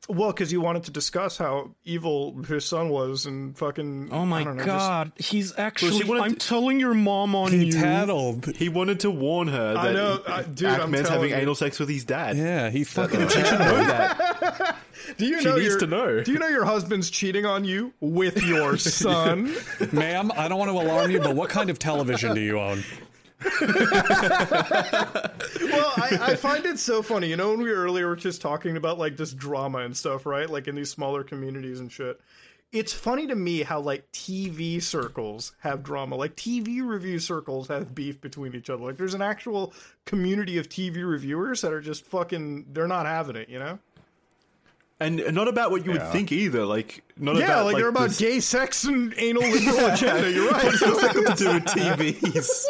Well, 0.09 0.33
because 0.33 0.51
you 0.51 0.61
wanted 0.61 0.83
to 0.85 0.91
discuss 0.91 1.39
how 1.39 1.71
evil 1.85 2.43
his 2.43 2.65
son 2.65 2.89
was 2.89 3.27
and 3.27 3.57
fucking. 3.57 4.09
Oh 4.11 4.27
my 4.27 4.43
know, 4.45 4.65
god, 4.65 5.13
he's 5.17 5.57
actually. 5.59 6.05
wanted 6.05 6.23
I'm 6.23 6.35
to- 6.35 6.47
telling 6.49 6.81
your 6.81 6.95
mom 6.95 7.35
on 7.37 7.53
He 7.53 7.67
you. 7.67 7.73
tattled. 7.73 8.47
He 8.57 8.69
wanted 8.69 9.01
to 9.01 9.11
warn 9.11 9.49
her 9.49 9.75
that 9.75 9.87
I 9.87 9.93
know, 9.93 10.23
I- 10.27 10.43
dude, 10.43 10.69
Act 10.69 10.83
I'm 10.83 10.91
Man's 10.91 11.09
telling 11.09 11.23
having 11.23 11.37
you. 11.37 11.43
anal 11.43 11.55
sex 11.55 11.79
with 11.79 11.89
his 11.89 12.05
dad. 12.05 12.37
Yeah, 12.37 12.71
he 12.71 12.85
fucking. 12.85 13.29
She 13.29 13.45
should 13.45 13.59
know 13.61 13.85
that. 13.85 14.77
do 15.19 15.27
you 15.27 15.39
she 15.39 15.45
know 15.45 15.55
needs 15.57 15.67
your, 15.69 15.79
to 15.81 15.87
know. 15.87 16.23
Do 16.23 16.33
you 16.33 16.39
know 16.39 16.49
your 16.49 16.65
husband's 16.65 17.09
cheating 17.09 17.47
on 17.47 17.65
you 17.65 17.93
with 18.01 18.43
your 18.43 18.77
son? 18.79 19.55
Ma'am, 19.93 20.33
I 20.37 20.49
don't 20.49 20.59
want 20.59 20.71
to 20.71 20.77
alarm 20.77 21.11
you, 21.13 21.21
but 21.21 21.37
what 21.37 21.49
kind 21.49 21.71
of 21.71 21.79
television 21.79 22.35
do 22.35 22.41
you 22.41 22.59
own? 22.59 22.83
Well, 25.73 25.93
I, 25.97 26.19
I 26.21 26.37
find 26.37 26.67
it 26.67 26.79
so 26.79 27.03
funny. 27.03 27.29
You 27.29 27.37
know, 27.37 27.51
when 27.51 27.63
we 27.63 27.71
earlier 27.71 28.09
were 28.09 28.17
just 28.17 28.41
talking 28.41 28.77
about 28.77 28.99
like 28.99 29.17
this 29.17 29.33
drama 29.33 29.79
and 29.79 29.97
stuff, 29.97 30.27
right? 30.27 30.49
Like 30.49 30.69
in 30.69 30.75
these 30.75 30.91
smaller 30.91 31.25
communities 31.25 31.81
and 31.81 31.91
shit. 31.91 32.21
It's 32.73 32.93
funny 32.93 33.27
to 33.27 33.35
me 33.35 33.63
how 33.63 33.81
like 33.81 34.11
TV 34.13 34.81
circles 34.81 35.53
have 35.61 35.83
drama. 35.83 36.17
Like 36.17 36.37
TV 36.37 36.83
review 36.83 37.19
circles 37.19 37.69
have 37.69 37.95
beef 37.95 38.21
between 38.21 38.55
each 38.55 38.71
other. 38.71 38.83
Like 38.83 38.97
there's 38.97 39.15
an 39.15 39.21
actual 39.23 39.75
community 40.07 40.57
of 40.57 40.69
TV 40.71 41.07
reviewers 41.07 41.61
that 41.61 41.73
are 41.73 41.83
just 41.83 42.07
fucking 42.07 42.67
they're 42.73 42.89
not 42.89 43.05
having 43.05 43.37
it, 43.37 43.51
you 43.51 43.59
know? 43.59 43.79
And 45.03 45.35
not 45.35 45.49
about 45.49 45.71
what 45.71 45.85
you 45.85 45.93
would 45.93 46.09
think 46.09 46.33
either. 46.33 46.65
Like 46.65 47.03
not 47.17 47.37
Yeah, 47.37 47.45
about 47.61 47.65
like, 47.67 47.77
they're 47.77 47.89
about 47.89 48.09
this- 48.09 48.19
gay 48.19 48.41
sex 48.41 48.85
and 48.85 49.15
anal 49.19 49.43
liberal 49.43 49.87
agenda. 49.93 50.31
You're 50.31 50.51
right. 50.51 50.65
What's 50.65 50.81
got 50.81 51.37
to 51.37 51.45
do 51.45 51.53
with 51.55 51.65
TVs? 51.65 52.65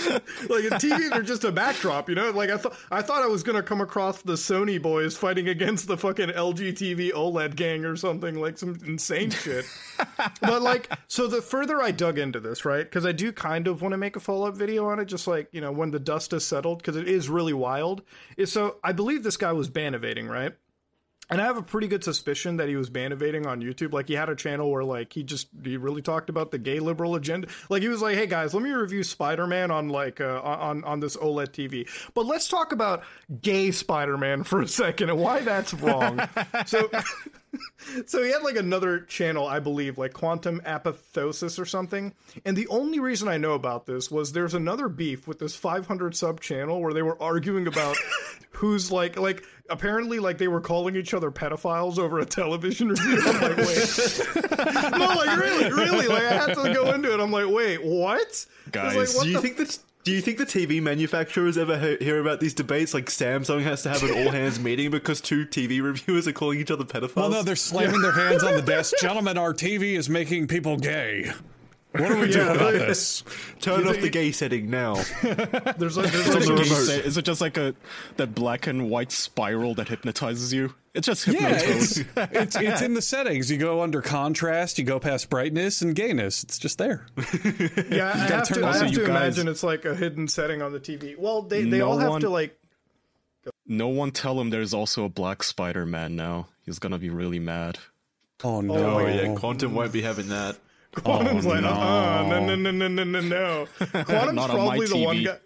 like 0.48 0.64
in 0.64 0.70
TV, 0.72 1.10
they're 1.10 1.22
just 1.22 1.44
a 1.44 1.52
backdrop, 1.52 2.08
you 2.08 2.14
know. 2.14 2.30
Like 2.30 2.50
I 2.50 2.56
thought, 2.56 2.76
I 2.90 3.02
thought 3.02 3.22
I 3.22 3.26
was 3.26 3.42
gonna 3.42 3.62
come 3.62 3.80
across 3.80 4.22
the 4.22 4.34
Sony 4.34 4.80
boys 4.80 5.16
fighting 5.16 5.48
against 5.48 5.88
the 5.88 5.96
fucking 5.96 6.28
LG 6.30 6.72
TV 6.74 7.12
OLED 7.12 7.56
gang 7.56 7.84
or 7.84 7.96
something, 7.96 8.36
like 8.40 8.56
some 8.58 8.78
insane 8.86 9.30
shit. 9.30 9.66
but 10.40 10.62
like, 10.62 10.88
so 11.08 11.26
the 11.26 11.42
further 11.42 11.82
I 11.82 11.90
dug 11.90 12.18
into 12.18 12.40
this, 12.40 12.64
right? 12.64 12.84
Because 12.84 13.04
I 13.04 13.12
do 13.12 13.32
kind 13.32 13.66
of 13.66 13.82
want 13.82 13.92
to 13.92 13.98
make 13.98 14.16
a 14.16 14.20
follow 14.20 14.46
up 14.48 14.56
video 14.56 14.86
on 14.86 15.00
it, 15.00 15.06
just 15.06 15.26
like 15.26 15.48
you 15.52 15.60
know 15.60 15.72
when 15.72 15.90
the 15.90 16.00
dust 16.00 16.30
has 16.30 16.44
settled, 16.44 16.78
because 16.78 16.96
it 16.96 17.08
is 17.08 17.28
really 17.28 17.52
wild. 17.52 18.02
Is 18.36 18.52
so 18.52 18.76
I 18.84 18.92
believe 18.92 19.22
this 19.22 19.36
guy 19.36 19.52
was 19.52 19.68
ban 19.68 19.94
evading, 19.94 20.28
right? 20.28 20.54
And 21.30 21.40
I 21.40 21.44
have 21.44 21.56
a 21.56 21.62
pretty 21.62 21.86
good 21.86 22.02
suspicion 22.02 22.56
that 22.56 22.68
he 22.68 22.76
was 22.76 22.90
ban 22.90 23.12
evading 23.12 23.46
on 23.46 23.60
YouTube. 23.60 23.92
Like 23.92 24.08
he 24.08 24.14
had 24.14 24.28
a 24.28 24.34
channel 24.34 24.70
where 24.70 24.82
like 24.84 25.12
he 25.12 25.22
just 25.22 25.48
he 25.62 25.76
really 25.76 26.02
talked 26.02 26.28
about 26.28 26.50
the 26.50 26.58
gay 26.58 26.80
liberal 26.80 27.14
agenda. 27.14 27.48
Like 27.68 27.82
he 27.82 27.88
was 27.88 28.02
like, 28.02 28.16
"Hey 28.16 28.26
guys, 28.26 28.52
let 28.52 28.62
me 28.62 28.70
review 28.70 29.02
Spider 29.04 29.46
Man 29.46 29.70
on 29.70 29.88
like 29.88 30.20
uh, 30.20 30.40
on 30.42 30.82
on 30.84 31.00
this 31.00 31.16
OLED 31.16 31.50
TV." 31.50 31.88
But 32.14 32.26
let's 32.26 32.48
talk 32.48 32.72
about 32.72 33.04
gay 33.42 33.70
Spider 33.70 34.18
Man 34.18 34.42
for 34.44 34.60
a 34.60 34.68
second 34.68 35.10
and 35.10 35.18
why 35.18 35.40
that's 35.40 35.72
wrong. 35.74 36.20
so. 36.66 36.90
so 38.06 38.22
he 38.22 38.30
had 38.30 38.42
like 38.42 38.56
another 38.56 39.00
channel, 39.00 39.46
I 39.46 39.58
believe, 39.60 39.98
like 39.98 40.12
Quantum 40.12 40.60
Apoptosis 40.60 41.58
or 41.58 41.64
something. 41.64 42.14
And 42.44 42.56
the 42.56 42.68
only 42.68 43.00
reason 43.00 43.28
I 43.28 43.36
know 43.36 43.52
about 43.52 43.86
this 43.86 44.10
was 44.10 44.32
there's 44.32 44.54
another 44.54 44.88
beef 44.88 45.26
with 45.26 45.38
this 45.38 45.56
500 45.56 46.16
sub 46.16 46.40
channel 46.40 46.80
where 46.80 46.92
they 46.92 47.02
were 47.02 47.20
arguing 47.20 47.66
about 47.66 47.96
who's 48.50 48.92
like 48.92 49.18
like 49.18 49.44
apparently 49.68 50.18
like 50.18 50.38
they 50.38 50.48
were 50.48 50.60
calling 50.60 50.96
each 50.96 51.14
other 51.14 51.30
pedophiles 51.30 51.98
over 51.98 52.18
a 52.18 52.26
television 52.26 52.88
review. 52.88 53.20
I'm 53.24 53.40
like, 53.40 53.56
wait, 53.56 54.20
no, 54.98 55.06
like 55.06 55.38
really, 55.38 55.72
really, 55.72 56.06
like 56.08 56.24
I 56.24 56.34
had 56.34 56.54
to 56.54 56.74
go 56.74 56.92
into 56.92 57.12
it. 57.12 57.20
I'm 57.20 57.30
like, 57.30 57.48
wait, 57.48 57.82
what, 57.82 58.46
Guys, 58.70 58.96
Like, 58.96 59.08
what 59.16 59.24
Do 59.24 59.30
you 59.30 59.40
think 59.40 59.56
that? 59.56 59.78
Do 60.02 60.12
you 60.12 60.22
think 60.22 60.38
the 60.38 60.46
TV 60.46 60.80
manufacturers 60.82 61.58
ever 61.58 61.78
he- 61.78 62.02
hear 62.04 62.20
about 62.20 62.40
these 62.40 62.54
debates? 62.54 62.94
Like 62.94 63.06
Samsung 63.06 63.62
has 63.62 63.82
to 63.82 63.90
have 63.90 64.02
an 64.02 64.10
all 64.12 64.32
hands 64.32 64.58
meeting 64.68 64.90
because 64.90 65.20
two 65.20 65.44
TV 65.44 65.82
reviewers 65.82 66.26
are 66.26 66.32
calling 66.32 66.58
each 66.58 66.70
other 66.70 66.84
pedophiles. 66.84 67.16
Well, 67.16 67.30
no, 67.30 67.42
they're 67.42 67.54
slamming 67.56 68.00
their 68.00 68.12
hands 68.12 68.42
on 68.42 68.54
the 68.54 68.62
desk. 68.76 68.94
Gentlemen, 69.00 69.36
our 69.36 69.52
TV 69.52 69.98
is 69.98 70.08
making 70.08 70.46
people 70.48 70.78
gay. 70.78 71.30
What 71.92 72.02
are 72.10 72.18
we 72.18 72.28
doing 72.32 72.48
about 72.48 72.72
this? 72.72 73.24
Turn 73.60 73.80
off 73.86 73.92
think- 73.92 74.02
the 74.02 74.10
gay 74.10 74.30
setting 74.32 74.70
now. 74.70 74.94
There's 75.78 75.96
like 75.96 76.12
there's 76.12 76.28
like 76.34 76.44
the 76.44 76.52
a 76.52 76.56
remote. 76.56 76.64
Say- 76.66 77.00
Is 77.00 77.16
it 77.16 77.24
just 77.24 77.40
like 77.40 77.56
a 77.56 77.74
that 78.16 78.34
black 78.34 78.66
and 78.66 78.88
white 78.90 79.10
spiral 79.12 79.74
that 79.74 79.88
hypnotizes 79.88 80.52
you? 80.52 80.74
It's 80.94 81.06
just 81.06 81.26
Yeah, 81.26 81.50
it's, 81.52 81.98
it's 82.16 82.56
it's 82.56 82.82
in 82.82 82.94
the 82.94 83.02
settings. 83.02 83.50
You 83.50 83.58
go 83.58 83.80
under 83.82 84.02
contrast, 84.02 84.78
you 84.78 84.84
go 84.84 84.98
past 85.00 85.30
brightness 85.30 85.82
and 85.82 85.94
gayness. 85.94 86.42
It's 86.44 86.58
just 86.58 86.78
there. 86.78 87.06
yeah. 87.90 88.12
I 88.14 88.16
have 88.18 88.48
to, 88.48 88.64
I 88.66 88.76
have 88.76 88.90
to 88.92 88.96
guys- 89.00 89.08
imagine 89.08 89.48
it's 89.48 89.62
like 89.62 89.84
a 89.84 89.94
hidden 89.94 90.26
setting 90.28 90.62
on 90.62 90.72
the 90.72 90.80
TV. 90.80 91.16
Well, 91.18 91.42
they 91.42 91.62
they 91.64 91.78
No 91.78 91.90
all 91.90 91.98
have 91.98 92.10
one- 92.10 92.20
to 92.22 92.28
like 92.30 92.56
no 93.66 93.88
one 93.88 94.10
tell 94.10 94.38
him 94.40 94.50
there's 94.50 94.74
also 94.74 95.04
a 95.04 95.08
black 95.08 95.42
Spider 95.42 95.86
Man 95.86 96.14
now. 96.16 96.48
He's 96.66 96.78
gonna 96.78 96.98
be 96.98 97.10
really 97.10 97.38
mad. 97.38 97.78
Oh, 98.44 98.56
oh 98.56 98.60
no! 98.60 98.74
Oh 99.00 99.06
yeah, 99.06 99.34
Quantum 99.34 99.74
won't 99.74 99.92
be 99.92 100.02
having 100.02 100.28
that. 100.28 100.56
Quantum's 101.02 101.46
like, 101.46 101.62
no. 101.62 101.68
uh, 101.70 102.26
no, 102.28 102.44
no, 102.44 102.56
no, 102.56 102.70
no, 102.70 102.88
no, 102.88 103.04
no, 103.04 103.20
no. 103.20 103.66
Quantum's 103.78 104.08
Not 104.34 104.50
on 104.50 104.56
my 104.56 104.64
probably 104.66 104.86
the 104.86 104.96
one 104.96 105.22
guy. 105.22 105.36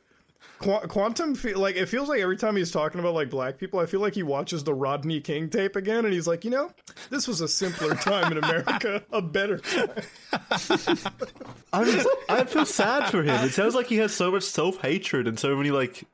Qu- 0.58 0.86
Quantum, 0.88 1.34
fe- 1.34 1.54
like 1.54 1.76
it 1.76 1.86
feels 1.88 2.08
like 2.08 2.20
every 2.20 2.36
time 2.38 2.56
he's 2.56 2.70
talking 2.70 2.98
about 2.98 3.12
like 3.12 3.28
black 3.28 3.58
people, 3.58 3.80
I 3.80 3.86
feel 3.86 4.00
like 4.00 4.14
he 4.14 4.22
watches 4.22 4.64
the 4.64 4.72
Rodney 4.72 5.20
King 5.20 5.50
tape 5.50 5.76
again, 5.76 6.04
and 6.06 6.14
he's 6.14 6.26
like, 6.26 6.44
you 6.44 6.50
know, 6.50 6.70
this 7.10 7.28
was 7.28 7.42
a 7.42 7.48
simpler 7.48 7.94
time 7.96 8.32
in 8.32 8.38
America, 8.38 9.02
a 9.12 9.20
better 9.20 9.58
time. 9.58 9.90
I, 11.72 12.04
I 12.30 12.44
feel 12.44 12.64
sad 12.64 13.10
for 13.10 13.22
him. 13.22 13.44
It 13.44 13.52
sounds 13.52 13.74
like 13.74 13.88
he 13.88 13.96
has 13.96 14.14
so 14.14 14.30
much 14.30 14.44
self 14.44 14.80
hatred 14.80 15.28
and 15.28 15.38
so 15.38 15.54
many 15.56 15.70
like 15.70 16.04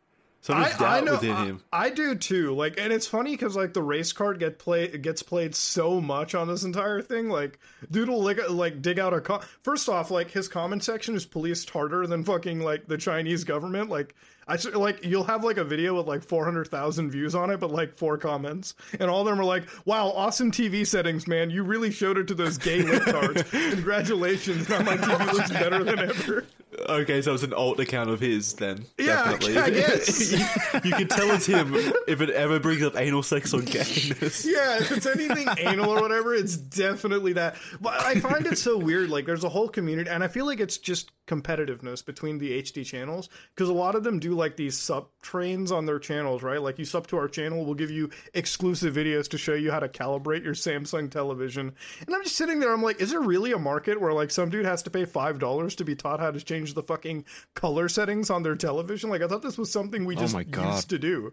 so 0.42 0.54
much 0.54 0.74
I, 0.74 0.78
doubt 0.78 0.88
I 0.88 1.00
know, 1.00 1.12
within 1.12 1.30
I, 1.32 1.44
him. 1.44 1.62
I 1.70 1.90
do 1.90 2.14
too. 2.14 2.54
Like, 2.54 2.78
and 2.78 2.92
it's 2.92 3.06
funny 3.06 3.32
because 3.32 3.56
like 3.56 3.74
the 3.74 3.82
race 3.82 4.12
card 4.12 4.38
get 4.38 4.58
play 4.58 4.88
gets 4.88 5.22
played 5.22 5.54
so 5.54 6.00
much 6.00 6.34
on 6.34 6.48
this 6.48 6.64
entire 6.64 7.02
thing. 7.02 7.28
Like, 7.28 7.58
dude 7.90 8.08
will 8.08 8.22
like, 8.22 8.38
like 8.48 8.80
dig 8.80 8.98
out 8.98 9.12
a 9.12 9.20
co- 9.20 9.42
first 9.62 9.88
off, 9.88 10.10
like 10.10 10.30
his 10.30 10.48
comment 10.48 10.82
section 10.82 11.14
is 11.14 11.26
policed 11.26 11.68
harder 11.68 12.06
than 12.06 12.24
fucking 12.24 12.60
like 12.60 12.86
the 12.86 12.96
Chinese 12.96 13.44
government. 13.44 13.90
Like, 13.90 14.14
I 14.48 14.56
like 14.70 15.04
you'll 15.04 15.24
have 15.24 15.44
like 15.44 15.58
a 15.58 15.64
video 15.64 15.94
with 15.94 16.06
like 16.06 16.24
four 16.24 16.44
hundred 16.44 16.68
thousand 16.68 17.10
views 17.10 17.34
on 17.34 17.50
it, 17.50 17.60
but 17.60 17.70
like 17.70 17.96
four 17.96 18.16
comments, 18.16 18.74
and 18.98 19.10
all 19.10 19.20
of 19.20 19.26
them 19.26 19.38
are 19.38 19.44
like, 19.44 19.68
"Wow, 19.84 20.08
awesome 20.08 20.50
TV 20.50 20.86
settings, 20.86 21.28
man! 21.28 21.50
You 21.50 21.62
really 21.62 21.92
showed 21.92 22.18
it 22.18 22.26
to 22.28 22.34
those 22.34 22.58
gay 22.58 22.82
libtards. 22.82 23.48
Congratulations! 23.74 24.68
Now 24.68 24.82
my 24.82 24.96
TV 24.96 25.32
looks 25.34 25.50
better 25.52 25.84
than 25.84 25.98
ever." 26.00 26.46
Okay, 26.88 27.20
so 27.20 27.34
it's 27.34 27.42
an 27.42 27.52
alt 27.52 27.80
account 27.80 28.10
of 28.10 28.20
his 28.20 28.54
then. 28.54 28.84
Yeah, 28.98 29.22
I- 29.24 29.30
definitely. 29.32 29.58
I 29.58 29.70
guess. 29.70 30.32
you, 30.74 30.80
you 30.84 30.92
can 30.92 31.08
tell 31.08 31.30
it's 31.32 31.46
him 31.46 31.74
if 32.06 32.20
it 32.20 32.30
ever 32.30 32.60
brings 32.60 32.82
up 32.82 32.96
anal 32.96 33.22
sex 33.22 33.52
or 33.52 33.60
gayness. 33.62 34.46
Yeah, 34.50 34.78
if 34.78 34.92
it's 34.92 35.06
anything 35.06 35.48
anal 35.58 35.90
or 35.90 36.00
whatever, 36.00 36.34
it's 36.34 36.56
definitely 36.56 37.32
that. 37.34 37.56
But 37.80 38.00
I 38.02 38.14
find 38.20 38.46
it 38.46 38.58
so 38.58 38.76
weird. 38.78 39.10
Like, 39.10 39.26
there's 39.26 39.44
a 39.44 39.48
whole 39.48 39.68
community, 39.68 40.08
and 40.10 40.22
I 40.24 40.28
feel 40.28 40.46
like 40.46 40.60
it's 40.60 40.78
just 40.78 41.10
competitiveness 41.26 42.04
between 42.04 42.38
the 42.38 42.60
HD 42.62 42.84
channels 42.84 43.28
because 43.54 43.68
a 43.68 43.72
lot 43.72 43.94
of 43.94 44.02
them 44.02 44.18
do 44.18 44.32
like 44.34 44.56
these 44.56 44.76
sub 44.76 45.06
trains 45.22 45.70
on 45.72 45.86
their 45.86 45.98
channels, 45.98 46.42
right? 46.42 46.60
Like, 46.60 46.78
you 46.78 46.84
sub 46.84 47.06
to 47.08 47.16
our 47.16 47.28
channel, 47.28 47.64
we'll 47.64 47.74
give 47.74 47.90
you 47.90 48.10
exclusive 48.34 48.94
videos 48.94 49.28
to 49.30 49.38
show 49.38 49.54
you 49.54 49.70
how 49.70 49.80
to 49.80 49.88
calibrate 49.88 50.42
your 50.44 50.54
Samsung 50.54 51.10
television. 51.10 51.72
And 52.06 52.14
I'm 52.14 52.22
just 52.22 52.36
sitting 52.36 52.58
there, 52.60 52.72
I'm 52.72 52.82
like, 52.82 53.00
is 53.00 53.10
there 53.10 53.20
really 53.20 53.52
a 53.52 53.58
market 53.58 54.00
where 54.00 54.12
like 54.12 54.30
some 54.30 54.50
dude 54.50 54.64
has 54.66 54.82
to 54.84 54.90
pay 54.90 55.04
five 55.04 55.38
dollars 55.38 55.74
to 55.76 55.84
be 55.84 55.94
taught 55.94 56.20
how 56.20 56.30
to 56.30 56.40
change 56.40 56.59
the 56.74 56.82
fucking 56.82 57.24
color 57.54 57.88
settings 57.88 58.30
on 58.30 58.42
their 58.42 58.56
television? 58.56 59.10
Like, 59.10 59.22
I 59.22 59.28
thought 59.28 59.42
this 59.42 59.58
was 59.58 59.70
something 59.70 60.04
we 60.04 60.16
oh 60.16 60.20
just 60.20 60.34
my 60.34 60.44
God. 60.44 60.74
used 60.74 60.90
to 60.90 60.98
do. 60.98 61.32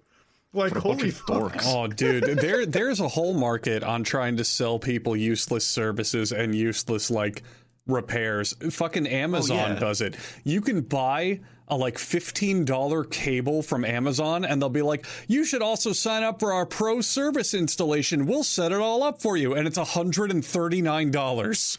Like, 0.54 0.74
What 0.74 0.84
a 0.84 0.88
bunch 0.88 1.02
holy 1.02 1.10
of 1.10 1.18
fuck. 1.18 1.54
dorks. 1.54 1.64
Oh, 1.66 1.88
dude, 1.88 2.40
there 2.40 2.66
there's 2.66 2.99
a 2.99 3.08
whole 3.08 3.34
market 3.34 3.84
on 3.84 4.04
trying 4.04 4.38
to 4.38 4.44
sell 4.44 4.80
people 4.80 5.16
useless 5.16 5.68
services 5.68 6.32
and 6.32 6.56
useless 6.56 7.12
like 7.12 7.44
repairs. 7.86 8.56
Fucking 8.72 9.08
oh, 9.08 9.12
Amazon 9.12 9.74
yeah. 9.74 9.80
does 9.80 10.02
it. 10.02 10.16
You 10.44 10.62
can 10.62 10.82
buy 10.82 11.41
a 11.68 11.76
like 11.76 11.98
$15 11.98 13.12
cable 13.12 13.62
from 13.62 13.84
Amazon 13.84 14.45
and 14.45 14.62
they'll 14.62 14.70
be 14.70 14.82
like, 14.82 15.06
"You 15.28 15.44
should 15.44 15.62
also 15.62 15.91
sign 15.91 16.24
up 16.24 16.40
for 16.40 16.54
our 16.54 16.66
pro 16.66 17.02
service 17.02 17.54
installation. 17.54 18.26
We'll 18.26 18.45
set 18.45 18.72
it 18.72 18.80
all 18.80 19.04
up 19.04 19.22
for 19.22 19.36
you." 19.36 19.54
And 19.54 19.68
it's 19.68 19.78
$139 19.78 21.78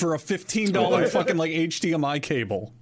for 0.00 0.14
a 0.14 0.18
$15 0.18 1.10
fucking 1.10 1.36
like 1.36 1.50
HDMI 1.52 2.22
cable. 2.22 2.72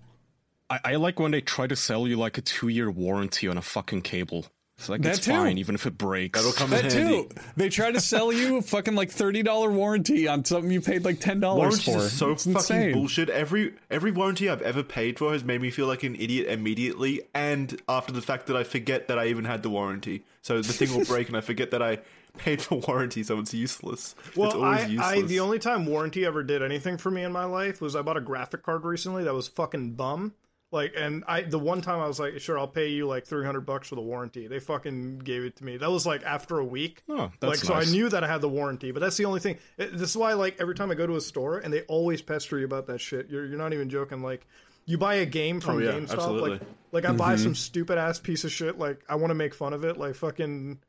I, 0.70 0.80
I 0.84 0.96
like 0.96 1.18
when 1.18 1.30
they 1.32 1.40
try 1.40 1.66
to 1.66 1.76
sell 1.76 2.06
you 2.06 2.16
like 2.16 2.38
a 2.38 2.42
two 2.42 2.68
year 2.68 2.90
warranty 2.90 3.48
on 3.48 3.58
a 3.58 3.62
fucking 3.62 4.02
cable. 4.02 4.46
It's 4.76 4.88
like 4.88 5.02
That 5.02 5.16
it's 5.16 5.24
too. 5.26 5.32
fine, 5.32 5.58
even 5.58 5.74
if 5.74 5.86
it 5.86 5.98
breaks. 5.98 6.38
That'll 6.38 6.52
come 6.52 6.72
in 6.72 6.82
That 6.82 6.90
too. 6.92 7.28
They 7.56 7.68
try 7.68 7.90
to 7.90 7.98
sell 8.00 8.32
you 8.32 8.58
a 8.58 8.62
fucking 8.62 8.94
like 8.94 9.10
$30 9.10 9.72
warranty 9.72 10.28
on 10.28 10.44
something 10.44 10.70
you 10.70 10.80
paid 10.80 11.04
like 11.04 11.18
$10 11.18 11.40
for. 11.84 11.96
are 11.98 12.08
so 12.08 12.30
It's 12.30 12.44
fucking 12.44 12.52
insane. 12.54 12.92
bullshit. 12.92 13.28
Every 13.28 13.74
every 13.90 14.12
warranty 14.12 14.48
I've 14.48 14.62
ever 14.62 14.84
paid 14.84 15.18
for 15.18 15.32
has 15.32 15.42
made 15.42 15.60
me 15.60 15.70
feel 15.70 15.88
like 15.88 16.04
an 16.04 16.14
idiot 16.14 16.46
immediately, 16.46 17.22
and 17.34 17.76
after 17.88 18.12
the 18.12 18.22
fact 18.22 18.46
that 18.46 18.56
I 18.56 18.62
forget 18.62 19.08
that 19.08 19.18
I 19.18 19.26
even 19.26 19.44
had 19.46 19.64
the 19.64 19.70
warranty. 19.70 20.22
So 20.42 20.62
the 20.62 20.72
thing 20.72 20.96
will 20.96 21.04
break, 21.06 21.26
and 21.26 21.36
I 21.36 21.40
forget 21.40 21.72
that 21.72 21.82
I 21.82 21.98
paid 22.38 22.62
for 22.62 22.76
warranty, 22.76 23.22
so 23.22 23.38
it's 23.38 23.52
useless. 23.52 24.14
it's 24.26 24.36
Well, 24.36 24.52
always 24.52 24.80
I, 24.80 24.86
useless. 24.86 25.06
I 25.06 25.22
the 25.22 25.40
only 25.40 25.58
time 25.58 25.86
warranty 25.86 26.24
ever 26.24 26.42
did 26.42 26.62
anything 26.62 26.96
for 26.96 27.10
me 27.10 27.22
in 27.22 27.32
my 27.32 27.44
life 27.44 27.80
was 27.80 27.96
I 27.96 28.02
bought 28.02 28.16
a 28.16 28.20
graphic 28.22 28.62
card 28.62 28.84
recently 28.84 29.24
that 29.24 29.34
was 29.34 29.48
fucking 29.48 29.92
bum. 29.92 30.34
Like, 30.70 30.92
and 30.94 31.24
I 31.26 31.42
the 31.42 31.58
one 31.58 31.80
time 31.80 31.98
I 31.98 32.06
was 32.06 32.20
like, 32.20 32.38
sure, 32.40 32.58
I'll 32.58 32.68
pay 32.68 32.88
you 32.88 33.06
like 33.06 33.26
three 33.26 33.46
hundred 33.46 33.62
bucks 33.62 33.88
for 33.88 33.94
the 33.94 34.02
warranty. 34.02 34.48
They 34.48 34.60
fucking 34.60 35.20
gave 35.20 35.42
it 35.44 35.56
to 35.56 35.64
me. 35.64 35.78
That 35.78 35.90
was 35.90 36.04
like 36.04 36.22
after 36.24 36.58
a 36.58 36.64
week. 36.64 37.02
Oh, 37.08 37.30
that's 37.40 37.42
like, 37.42 37.52
that's 37.52 37.66
so 37.66 37.72
I 37.72 37.84
knew 37.84 38.10
that 38.10 38.22
I 38.22 38.26
had 38.28 38.42
the 38.42 38.50
warranty, 38.50 38.90
but 38.90 39.00
that's 39.00 39.16
the 39.16 39.24
only 39.24 39.40
thing. 39.40 39.56
It- 39.78 39.96
this 39.96 40.10
is 40.10 40.16
why, 40.16 40.34
like, 40.34 40.60
every 40.60 40.74
time 40.74 40.90
I 40.90 40.94
go 40.94 41.06
to 41.06 41.16
a 41.16 41.22
store 41.22 41.56
and 41.58 41.72
they 41.72 41.82
always 41.82 42.20
pester 42.20 42.58
you 42.58 42.66
about 42.66 42.86
that 42.88 43.00
shit. 43.00 43.30
You're 43.30 43.46
you're 43.46 43.56
not 43.56 43.72
even 43.72 43.88
joking. 43.88 44.22
Like, 44.22 44.46
you 44.84 44.98
buy 44.98 45.14
a 45.14 45.26
game 45.26 45.60
from 45.60 45.76
Oh, 45.76 45.78
yeah, 45.78 45.92
GameStop, 45.92 46.12
absolutely. 46.12 46.50
like, 46.50 46.62
like 46.92 47.04
I 47.06 47.12
buy 47.12 47.34
mm-hmm. 47.34 47.44
some 47.44 47.54
stupid 47.54 47.96
ass 47.96 48.18
piece 48.18 48.44
of 48.44 48.52
shit. 48.52 48.78
Like, 48.78 49.00
I 49.08 49.14
want 49.14 49.30
to 49.30 49.34
make 49.34 49.54
fun 49.54 49.72
of 49.72 49.84
it. 49.84 49.96
Like, 49.96 50.16
fucking 50.16 50.80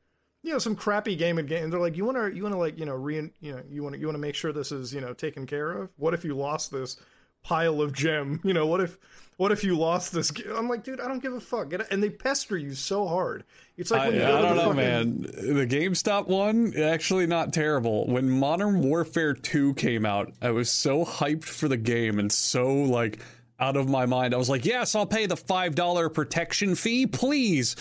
you 0.44 0.52
know 0.52 0.60
some 0.60 0.76
crappy 0.76 1.16
game 1.16 1.38
and 1.38 1.48
game. 1.48 1.70
They're 1.70 1.80
like, 1.80 1.98
you 1.98 2.06
want 2.06 2.18
to 2.18 2.36
you 2.36 2.44
want 2.44 2.54
to 2.54 2.60
like 2.60 2.78
you 2.78 2.86
know 2.86 2.96
re 2.96 3.16
you 3.42 3.52
know 3.52 3.62
you 3.70 3.84
want 3.84 3.96
to 3.96 4.00
you 4.00 4.08
want 4.08 4.16
to 4.16 4.22
make 4.22 4.36
sure 4.36 4.52
this 4.54 4.72
is 4.72 4.94
you 4.94 5.02
know 5.02 5.14
taken 5.14 5.46
care 5.46 5.72
of. 5.72 5.90
What 5.98 6.14
if 6.14 6.24
you 6.24 6.36
lost 6.36 6.72
this 6.72 6.98
pile 7.44 7.82
of 7.82 7.94
gem? 7.94 8.40
You 8.46 8.54
know 8.54 8.68
what 8.68 8.82
if 8.82 8.98
what 9.38 9.54
if 9.54 9.64
you 9.64 9.78
lost 9.78 10.12
this? 10.12 10.32
g- 10.32 10.44
I'm 10.54 10.68
like, 10.68 10.84
dude, 10.84 11.00
I 11.00 11.08
don't 11.08 11.22
give 11.22 11.34
a 11.34 11.40
fuck. 11.40 11.72
And 11.92 12.04
they 12.04 12.10
pester 12.10 12.58
you 12.58 12.74
so 12.74 13.08
hard. 13.08 13.46
It's 13.78 13.90
like 13.90 14.02
I, 14.02 14.08
when 14.10 14.16
you 14.18 14.24
I 14.24 14.42
don't 14.42 14.56
know, 14.58 14.62
fucking, 14.64 14.76
man. 14.76 15.22
The 15.22 15.66
GameStop 15.66 16.28
one, 16.28 16.76
actually 16.78 17.26
not 17.26 17.54
terrible. 17.54 18.06
When 18.08 18.30
Modern 18.30 18.82
Warfare 18.82 19.34
2 19.34 19.76
came 19.76 20.06
out, 20.06 20.34
I 20.42 20.52
was 20.52 20.70
so 20.70 21.06
hyped 21.06 21.46
for 21.46 21.70
the 21.70 21.78
game 21.78 22.20
and 22.20 22.30
so 22.30 22.68
like 22.68 23.20
out 23.62 23.78
of 23.78 23.88
my 23.88 24.06
mind. 24.06 24.34
I 24.34 24.38
was 24.38 24.50
like, 24.50 24.66
yes, 24.66 24.94
I'll 24.94 25.06
pay 25.06 25.26
the 25.26 25.38
$5 25.38 26.14
protection 26.14 26.76
fee, 26.76 27.08
please. 27.08 27.78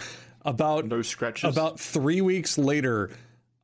About 0.49 0.87
no 0.87 1.03
scratches. 1.03 1.55
about 1.57 1.79
three 1.79 2.21
weeks 2.23 2.57
later, 2.57 3.11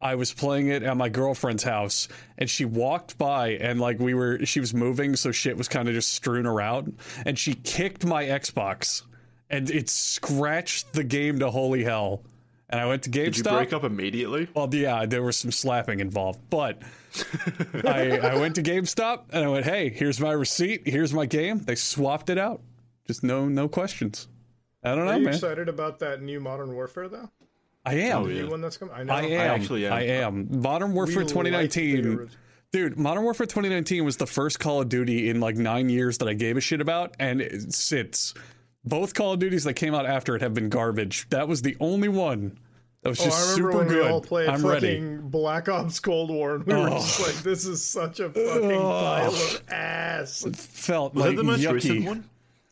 I 0.01 0.16
was 0.16 0.35
playing 0.35 0.69
it 0.69 0.82
at 0.82 0.97
my 0.98 1.09
girlfriend's 1.09 1.62
house, 1.62 2.09
and 2.36 2.48
she 2.51 2.66
walked 2.66 3.16
by, 3.16 3.52
and 3.52 3.81
like 3.81 3.98
we 3.98 4.12
were, 4.12 4.44
she 4.44 4.61
was 4.61 4.74
moving, 4.74 5.16
so 5.16 5.32
shit 5.32 5.56
was 5.56 5.66
kind 5.66 5.89
of 5.89 5.94
just 5.94 6.12
strewn 6.12 6.44
around, 6.47 6.98
and 7.24 7.39
she 7.39 7.55
kicked 7.55 8.05
my 8.05 8.24
Xbox, 8.24 9.02
and 9.48 9.70
it 9.70 9.89
scratched 9.89 10.93
the 10.93 11.05
game 11.05 11.39
to 11.39 11.51
holy 11.51 11.85
hell. 11.85 12.23
And 12.69 12.81
I 12.81 12.86
went 12.86 13.05
to 13.05 13.11
GameStop. 13.11 13.24
Did 13.35 13.36
you 13.36 13.52
break 13.52 13.73
up 13.73 13.85
immediately? 13.85 14.48
Well, 14.55 14.69
yeah, 14.74 15.06
there 15.06 15.23
was 15.23 15.36
some 15.36 15.52
slapping 15.52 16.01
involved, 16.01 16.40
but 16.51 16.82
I, 17.85 18.19
I 18.19 18.36
went 18.36 18.56
to 18.56 18.62
GameStop 18.62 19.24
and 19.31 19.44
I 19.44 19.48
went, 19.48 19.65
"Hey, 19.65 19.89
here's 19.90 20.20
my 20.20 20.32
receipt. 20.32 20.86
Here's 20.86 21.15
my 21.15 21.24
game." 21.24 21.61
They 21.61 21.77
swapped 21.77 22.28
it 22.31 22.39
out, 22.39 22.61
just 23.06 23.23
no 23.23 23.48
no 23.48 23.69
questions. 23.69 24.28
I 24.85 24.94
don't 24.94 25.06
know, 25.06 25.12
Are 25.12 25.19
you 25.19 25.24
man. 25.24 25.35
excited 25.35 25.69
about 25.69 25.98
that 26.01 26.20
new 26.23 26.40
Modern 26.40 26.74
Warfare 26.74 27.09
though? 27.09 27.31
I 27.86 27.94
am. 27.94 28.23
Oh, 28.23 28.27
The 28.27 28.35
yeah. 28.35 28.43
new 28.43 28.51
one 28.51 28.61
that's 28.61 28.77
coming. 28.77 28.94
I 28.94 29.02
know. 29.02 29.12
I 29.15 29.23
am. 29.23 29.40
I 29.40 29.44
actually 29.55 29.86
am. 29.86 29.93
am. 30.51 30.61
Modern 30.62 30.93
Warfare 30.94 31.16
We 31.16 31.23
like 31.24 31.28
the 31.28 31.35
2019. 31.35 32.06
original. 32.06 32.28
Dude, 32.73 32.98
Modern 32.98 33.23
Warfare 33.24 33.47
2019 33.47 34.05
was 34.05 34.16
the 34.16 34.27
first 34.27 34.59
Call 34.59 34.81
of 34.81 34.89
Duty 34.89 35.28
in 35.31 35.39
like 35.40 35.56
nine 35.56 35.89
years 35.89 36.19
that 36.19 36.28
I 36.28 36.35
gave 36.35 36.56
a 36.56 36.61
shit 36.61 36.81
about, 36.81 37.15
and 37.20 37.40
it's, 37.40 37.93
it's 37.93 38.35
both 38.85 39.15
Call 39.15 39.35
of 39.35 39.39
Duties 39.39 39.65
that 39.65 39.74
came 39.74 39.94
out 39.94 40.06
after 40.06 40.35
it 40.35 40.43
have 40.43 40.55
been 40.55 40.70
garbage. 40.70 41.28
That 41.31 41.47
was 41.47 41.62
the 41.62 41.77
only 41.78 42.09
one 42.09 42.59
that 43.02 43.11
was 43.11 43.20
Oh, 43.20 43.24
just 43.24 43.36
I 43.36 43.52
remember 43.52 43.70
super 43.73 43.78
when 43.78 43.89
good. 43.89 44.05
we 44.06 44.11
all 44.11 44.20
played 44.20 44.48
I'm 44.48 44.61
fucking 44.62 44.69
ready. 44.70 45.01
Black 45.23 45.69
Ops 45.69 46.01
Cold 46.01 46.31
War, 46.31 46.56
and 46.56 46.65
we 46.66 46.74
were 46.74 46.89
Oh. 46.89 46.94
just 46.94 47.20
like, 47.20 47.36
"This 47.44 47.65
is 47.66 47.85
such 47.85 48.19
a 48.19 48.28
fucking 48.31 48.70
pile 48.70 49.28
of 49.35 49.62
ass." 49.69 50.44
Felt 50.55 51.15
Was 51.15 51.20
like 51.27 51.31
that 51.32 51.36
the 51.36 51.44
most 51.44 51.61
yucky. 51.61 51.73
recent 51.74 52.05
one? 52.06 52.24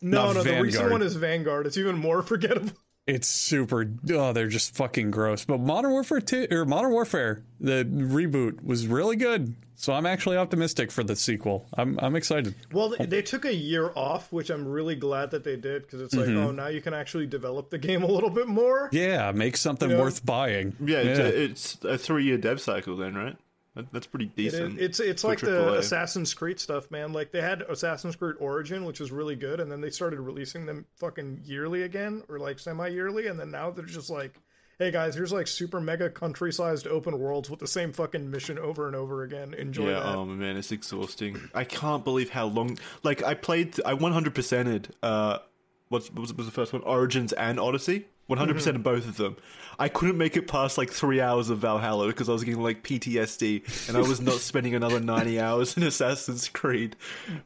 No, 0.03 0.27
Not 0.27 0.35
no, 0.37 0.43
the 0.43 0.61
recent 0.61 0.91
one 0.91 1.03
is 1.03 1.15
Vanguard. 1.17 1.67
It's 1.67 1.77
even 1.79 1.97
more 1.97 2.23
forgettable. 2.23 2.73
It's 3.07 3.27
super. 3.27 3.91
Oh, 4.13 4.33
they're 4.33 4.47
just 4.49 4.75
fucking 4.77 5.11
gross. 5.11 5.45
But 5.45 5.59
Modern 5.59 5.91
Warfare 5.91 6.21
2 6.21 6.49
or 6.53 6.65
Modern 6.65 6.93
Warfare, 6.93 7.43
the 7.61 7.85
reboot 7.85 8.63
was 8.65 8.87
really 8.87 9.17
good. 9.17 9.55
So 9.75 9.93
I'm 9.93 10.07
actually 10.07 10.37
optimistic 10.37 10.93
for 10.93 11.03
the 11.03 11.17
sequel. 11.17 11.67
I'm 11.77 11.99
I'm 12.01 12.15
excited. 12.15 12.55
Well, 12.73 12.91
they, 12.91 13.05
they 13.07 13.23
took 13.23 13.45
a 13.45 13.53
year 13.53 13.91
off, 13.97 14.33
which 14.33 14.49
I'm 14.51 14.65
really 14.69 14.95
glad 14.95 15.33
that 15.33 15.43
they 15.43 15.57
did 15.57 15.83
because 15.83 16.01
it's 16.01 16.15
like, 16.15 16.27
Mm-hmm. 16.27 16.39
oh, 16.39 16.51
now 16.53 16.69
you 16.69 16.81
can 16.81 16.95
actually 16.95 17.27
develop 17.27 17.71
the 17.71 17.79
game 17.79 18.05
a 18.05 18.07
little 18.07 18.31
bit 18.31 18.47
more. 18.47 18.89
Yeah, 18.93 19.33
make 19.33 19.57
something 19.57 19.91
Yeah. 19.91 19.99
worth 19.99 20.25
buying. 20.25 20.77
Yeah, 20.79 20.99
It's, 20.99 21.19
a, 21.19 21.43
it's 21.43 21.79
a 21.85 21.99
three-year 21.99 22.39
dev 22.39 22.61
cycle 22.61 22.97
then, 22.97 23.17
right? 23.17 23.37
That, 23.75 23.91
that's 23.93 24.07
pretty 24.07 24.27
It- 24.27 24.37
decent. 24.37 24.79
it's 24.79 25.01
it's 25.01 25.23
for 25.23 25.29
like 25.29 25.41
the. 25.41 25.75
Assassin's 25.79 26.35
Creed 26.35 26.61
stuff, 26.61 26.91
man. 26.91 27.13
Like 27.13 27.33
they 27.33 27.41
had 27.41 27.63
Assassin's 27.63 28.17
Creed 28.17 28.37
Origin, 28.39 28.85
which 28.85 29.01
was 29.01 29.11
really 29.11 29.37
good, 29.37 29.61
and 29.61 29.73
then 29.73 29.81
they 29.81 29.91
started 29.91 30.21
releasing 30.21 30.67
them 30.67 30.85
fucking 30.97 31.41
yearly 31.45 31.83
again, 31.83 32.23
or 32.29 32.39
like 32.39 32.59
semi-yearly, 32.59 33.29
and 33.29 33.41
then 33.41 33.51
now 33.51 33.71
they're 33.71 33.85
just 33.87 34.11
like, 34.11 34.35
hey 34.79 34.91
guys, 34.91 35.15
here's 35.15 35.33
like 35.33 35.47
super 35.47 35.81
mega 35.81 36.11
country-sized 36.11 36.87
open 36.87 37.19
worlds 37.19 37.49
with 37.49 37.61
the 37.61 37.67
same 37.67 37.93
fucking 37.95 38.31
mission 38.31 38.59
over 38.59 38.89
and 38.89 38.97
over 38.97 39.23
again. 39.23 39.55
Enjoy 39.55 39.89
Yeah, 39.89 40.01
that. 40.01 40.17
oh 40.17 40.27
man, 40.27 40.57
it's 40.59 40.71
exhausting. 40.73 41.41
I 41.55 41.65
can't 41.65 42.05
believe 42.05 42.29
how 42.31 42.47
long. 42.47 42.79
Like 43.03 43.23
I 43.23 43.33
played, 43.35 43.81
I 43.87 43.95
100%ed. 43.95 44.95
Uh, 45.03 45.39
what 45.93 46.11
was, 46.19 46.35
was 46.35 46.47
the 46.47 46.53
first 46.53 46.73
one? 46.73 46.83
Origins 46.83 47.33
and 47.33 47.61
Odyssey. 47.61 48.07
100% 48.31 48.37
Mm-hmm. 48.39 48.77
of 48.77 48.83
both 48.83 49.07
of 49.09 49.17
them. 49.17 49.37
I 49.79 49.89
couldn't 49.89 50.17
make 50.17 50.37
it 50.37 50.47
past 50.47 50.79
like 50.79 50.91
three 50.91 51.21
hours 51.21 51.51
of 51.51 51.59
Valhalla 51.59 52.07
because 52.07 52.29
I 52.29 52.33
was 52.33 52.45
getting 52.45 52.63
like 52.63 52.83
PTSD, 52.85 53.89
and 53.89 53.97
I 53.97 54.01
was 54.01 54.21
not 54.21 54.35
spending 54.41 54.75
another 54.75 55.01
90 55.01 55.41
hours 55.41 55.77
in 55.77 55.83
Assassin's 55.83 56.49
Creed. 56.49 56.97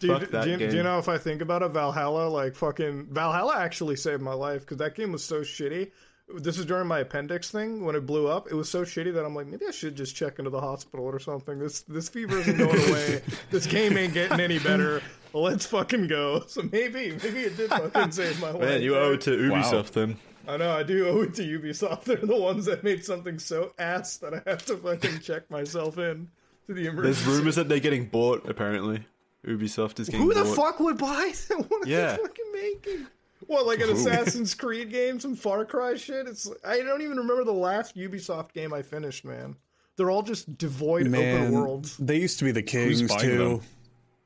Fuck 0.06 0.28
that 0.30 0.44
do, 0.44 0.50
you, 0.50 0.58
do 0.58 0.76
you 0.76 0.82
know 0.82 0.98
if 0.98 1.08
I 1.08 1.16
think 1.18 1.40
about 1.40 1.62
it, 1.62 1.70
Valhalla, 1.70 2.28
like 2.28 2.54
fucking 2.54 3.06
Valhalla 3.10 3.56
actually 3.58 3.96
saved 3.96 4.22
my 4.22 4.34
life 4.34 4.60
because 4.60 4.76
that 4.76 4.94
game 4.94 5.12
was 5.12 5.24
so 5.24 5.40
shitty. 5.40 5.90
This 6.34 6.58
is 6.58 6.64
during 6.66 6.88
my 6.88 6.98
appendix 7.00 7.50
thing 7.50 7.84
when 7.84 7.94
it 7.94 8.04
blew 8.04 8.26
up. 8.26 8.48
It 8.50 8.54
was 8.54 8.68
so 8.68 8.82
shitty 8.82 9.14
that 9.14 9.24
I'm 9.24 9.34
like, 9.34 9.46
maybe 9.46 9.64
I 9.66 9.70
should 9.70 9.94
just 9.96 10.16
check 10.16 10.38
into 10.40 10.50
the 10.50 10.60
hospital 10.60 11.06
or 11.06 11.20
something. 11.20 11.58
This 11.58 11.82
this 11.82 12.08
fever 12.08 12.38
isn't 12.38 12.58
going 12.58 12.88
away. 12.90 13.22
this 13.50 13.64
game 13.66 13.96
ain't 13.96 14.12
getting 14.12 14.40
any 14.40 14.58
better. 14.58 15.00
Let's 15.32 15.66
fucking 15.66 16.08
go. 16.08 16.42
So 16.48 16.62
maybe 16.72 17.12
maybe 17.22 17.40
it 17.40 17.56
did 17.56 17.70
fucking 17.70 18.10
save 18.10 18.40
my 18.40 18.50
life. 18.52 18.60
Man, 18.60 18.82
you 18.82 18.96
owe 18.96 19.12
it 19.12 19.20
to 19.22 19.50
Wow. 19.50 19.62
Ubisoft 19.62 19.92
then. 19.92 20.18
I 20.48 20.56
know 20.56 20.70
I 20.76 20.82
do 20.82 21.06
owe 21.08 21.22
it 21.22 21.34
to 21.34 21.42
Ubisoft. 21.42 22.04
They're 22.04 22.16
the 22.16 22.36
ones 22.36 22.66
that 22.66 22.82
made 22.82 23.04
something 23.04 23.38
so 23.38 23.72
ass 23.78 24.16
that 24.18 24.34
I 24.34 24.42
have 24.50 24.64
to 24.66 24.76
fucking 24.76 25.20
check 25.20 25.48
myself 25.50 25.98
in 25.98 26.28
to 26.66 26.74
the 26.74 26.86
emergency. 26.86 27.24
There's 27.24 27.36
rumors 27.38 27.54
that 27.56 27.68
they're 27.68 27.78
getting 27.80 28.06
bought. 28.06 28.48
Apparently, 28.48 29.04
Ubisoft 29.46 30.00
is 30.00 30.08
getting 30.08 30.22
Who 30.26 30.34
the 30.34 30.42
bought. 30.44 30.56
fuck 30.56 30.80
would 30.80 30.98
buy 30.98 31.32
them? 31.48 31.60
What 31.68 31.86
are 31.86 31.88
Yeah. 31.88 32.16
they 32.16 32.22
fucking 32.22 32.52
making? 32.52 33.06
What, 33.46 33.66
like 33.66 33.80
an 33.80 33.90
Assassin's 33.90 34.54
Creed 34.54 34.90
game, 34.90 35.20
some 35.20 35.36
Far 35.36 35.64
Cry 35.64 35.94
shit? 35.96 36.26
It's 36.26 36.50
I 36.64 36.78
don't 36.82 37.02
even 37.02 37.16
remember 37.16 37.44
the 37.44 37.52
last 37.52 37.96
Ubisoft 37.96 38.52
game 38.52 38.72
I 38.72 38.82
finished, 38.82 39.24
man. 39.24 39.56
They're 39.96 40.10
all 40.10 40.22
just 40.22 40.58
devoid 40.58 41.06
Man, 41.06 41.42
open 41.46 41.52
worlds. 41.54 41.96
they 41.96 42.18
used 42.18 42.38
to 42.40 42.44
be 42.44 42.52
the 42.52 42.62
kings 42.62 43.00
too. 43.16 43.38
them? 43.38 43.60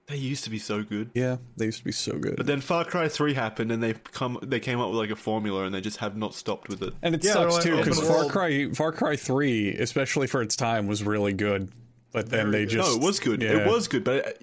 They 0.07 0.17
used 0.17 0.43
to 0.43 0.51
be 0.51 0.59
so 0.59 0.83
good. 0.83 1.11
Yeah, 1.15 1.37
they 1.57 1.67
used 1.67 1.79
to 1.79 1.85
be 1.85 1.93
so 1.93 2.19
good. 2.19 2.35
But 2.37 2.47
then 2.47 2.61
Far 2.61 2.85
Cry 2.85 3.07
3 3.09 3.33
happened 3.35 3.71
and 3.71 3.81
they 3.81 3.93
come 3.93 4.39
they 4.43 4.59
came 4.59 4.81
up 4.81 4.89
with 4.91 4.99
like 4.99 5.11
a 5.11 5.17
formula 5.17 5.63
and 5.65 5.73
they 5.73 5.81
just 5.81 5.99
have 5.99 6.17
not 6.17 6.35
stopped 6.35 6.69
with 6.69 6.83
it. 6.83 6.93
and 7.03 7.15
it 7.15 7.25
Yeah, 7.25 7.35
sucks 7.35 7.63
they're 7.63 7.77
too 7.77 7.77
because 7.85 8.01
Far. 8.01 8.25
Cry 8.29 8.71
Far 8.73 8.91
Cry 8.91 9.15
Three, 9.15 9.73
especially 9.77 10.27
for 10.27 10.43
its 10.43 10.57
time, 10.57 10.89
was 10.89 11.05
really 11.05 11.33
good. 11.33 11.71
But 12.11 12.29
then 12.31 12.51
Very 12.51 12.65
they 12.65 12.71
good. 12.73 12.79
just 12.79 12.91
no, 12.91 12.97
it 12.97 13.07
was 13.07 13.21
good. 13.21 13.41
yeah. 13.41 13.59
It 13.59 13.69
was 13.69 13.87
good, 13.87 14.03
but 14.03 14.43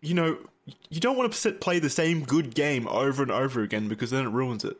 you 0.00 0.14
know, 0.14 0.36
you 0.88 1.00
don't 1.00 1.16
want 1.16 1.32
to 1.32 1.38
sit, 1.38 1.60
play 1.60 1.78
the 1.78 1.90
same 1.90 2.24
good 2.24 2.54
game 2.54 2.86
over 2.88 3.22
and 3.22 3.32
over 3.32 3.62
again 3.62 3.88
because 3.88 4.10
then 4.10 4.26
it 4.26 4.30
ruins 4.30 4.64
it. 4.64 4.76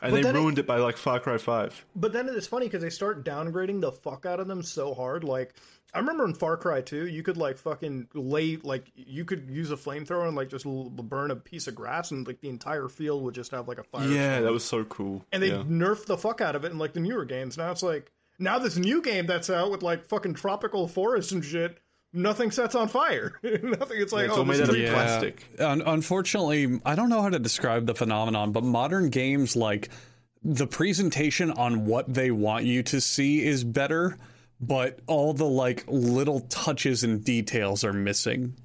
And 0.00 0.10
But 0.10 0.16
they 0.16 0.22
then 0.22 0.34
it- 0.36 0.38
ruined 0.38 0.58
it, 0.58 0.66
by 0.66 0.78
like 0.78 0.96
Far 0.96 1.20
Cry 1.20 1.38
5. 1.38 1.84
But 1.94 2.12
then 2.12 2.28
it's 2.28 2.46
funny 2.46 2.66
because 2.66 2.82
they 2.82 2.90
start 2.90 3.24
downgrading 3.24 3.80
the 3.80 3.92
fuck 3.92 4.26
out 4.26 4.40
of 4.40 4.48
them 4.48 4.62
so 4.62 4.94
hard. 4.94 5.22
Like 5.22 5.54
I 5.94 5.98
remember 6.00 6.24
in 6.24 6.34
Far 6.34 6.56
Cry 6.56 6.80
2, 6.80 7.06
you 7.06 7.22
could 7.22 7.36
like 7.36 7.56
fucking 7.56 8.08
lay 8.14 8.56
like 8.56 8.90
you 8.96 9.24
could 9.24 9.48
use 9.48 9.70
a 9.70 9.76
flamethrower 9.76 10.26
and 10.26 10.34
like 10.34 10.48
just 10.48 10.66
l- 10.66 10.90
burn 10.90 11.30
a 11.30 11.36
piece 11.36 11.68
of 11.68 11.74
grass 11.76 12.10
and 12.10 12.26
like 12.26 12.40
the 12.40 12.48
entire 12.48 12.88
field 12.88 13.22
would 13.22 13.34
just 13.34 13.52
have 13.52 13.68
like 13.68 13.78
a 13.78 13.84
fire. 13.84 14.08
Yeah, 14.08 14.40
that 14.40 14.50
was 14.52 14.64
so 14.64 14.82
cool. 14.84 15.24
and 15.30 15.40
they 15.42 15.50
yeah. 15.50 15.62
nerfed 15.68 16.06
the 16.06 16.16
fuck 16.18 16.40
out 16.40 16.56
of 16.56 16.64
it 16.64 16.72
in 16.72 16.78
like 16.78 16.94
the 16.94 17.00
newer 17.00 17.24
games. 17.24 17.56
Now 17.56 17.70
it's 17.70 17.82
like 17.84 18.10
now 18.40 18.58
this 18.58 18.76
new 18.76 19.02
game 19.02 19.26
that's 19.26 19.50
out 19.50 19.70
with 19.70 19.82
like 19.84 20.04
fucking 20.06 20.34
tropical 20.34 20.88
forests 20.88 21.30
and 21.30 21.44
shit. 21.44 21.78
Nothing 22.12 22.50
sets 22.50 22.74
on 22.74 22.88
fire. 22.88 23.38
Nothing. 23.42 24.00
It's 24.00 24.12
like 24.12 24.26
it's 24.26 24.34
oh, 24.34 24.38
all 24.40 24.44
this 24.44 24.58
made 24.58 24.64
out 24.64 24.74
of 24.74 24.76
Yeah. 24.76 24.92
plastic. 24.92 25.46
Un- 25.58 25.82
unfortunately, 25.82 26.80
I 26.84 26.94
don't 26.94 27.08
know 27.08 27.22
how 27.22 27.30
to 27.30 27.38
describe 27.38 27.86
the 27.86 27.94
phenomenon, 27.94 28.52
but 28.52 28.64
modern 28.64 29.08
games 29.10 29.56
like 29.56 29.88
the 30.44 30.66
presentation 30.66 31.50
on 31.52 31.86
what 31.86 32.12
they 32.12 32.30
want 32.30 32.64
you 32.66 32.82
to 32.82 33.00
see 33.00 33.42
is 33.44 33.64
better, 33.64 34.18
but 34.60 34.98
all 35.06 35.32
the 35.32 35.46
like 35.46 35.84
little 35.88 36.40
touches 36.40 37.02
and 37.04 37.24
details 37.24 37.82
are 37.84 37.92
missing. 37.94 38.56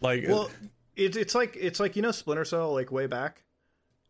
Like 0.00 0.24
Well, 0.26 0.50
it, 0.96 1.14
it's 1.16 1.34
like 1.34 1.56
it's 1.60 1.78
like 1.78 1.94
you 1.96 2.02
know 2.02 2.10
Splinter 2.10 2.44
Cell 2.44 2.72
like 2.72 2.90
way 2.90 3.06
back, 3.06 3.42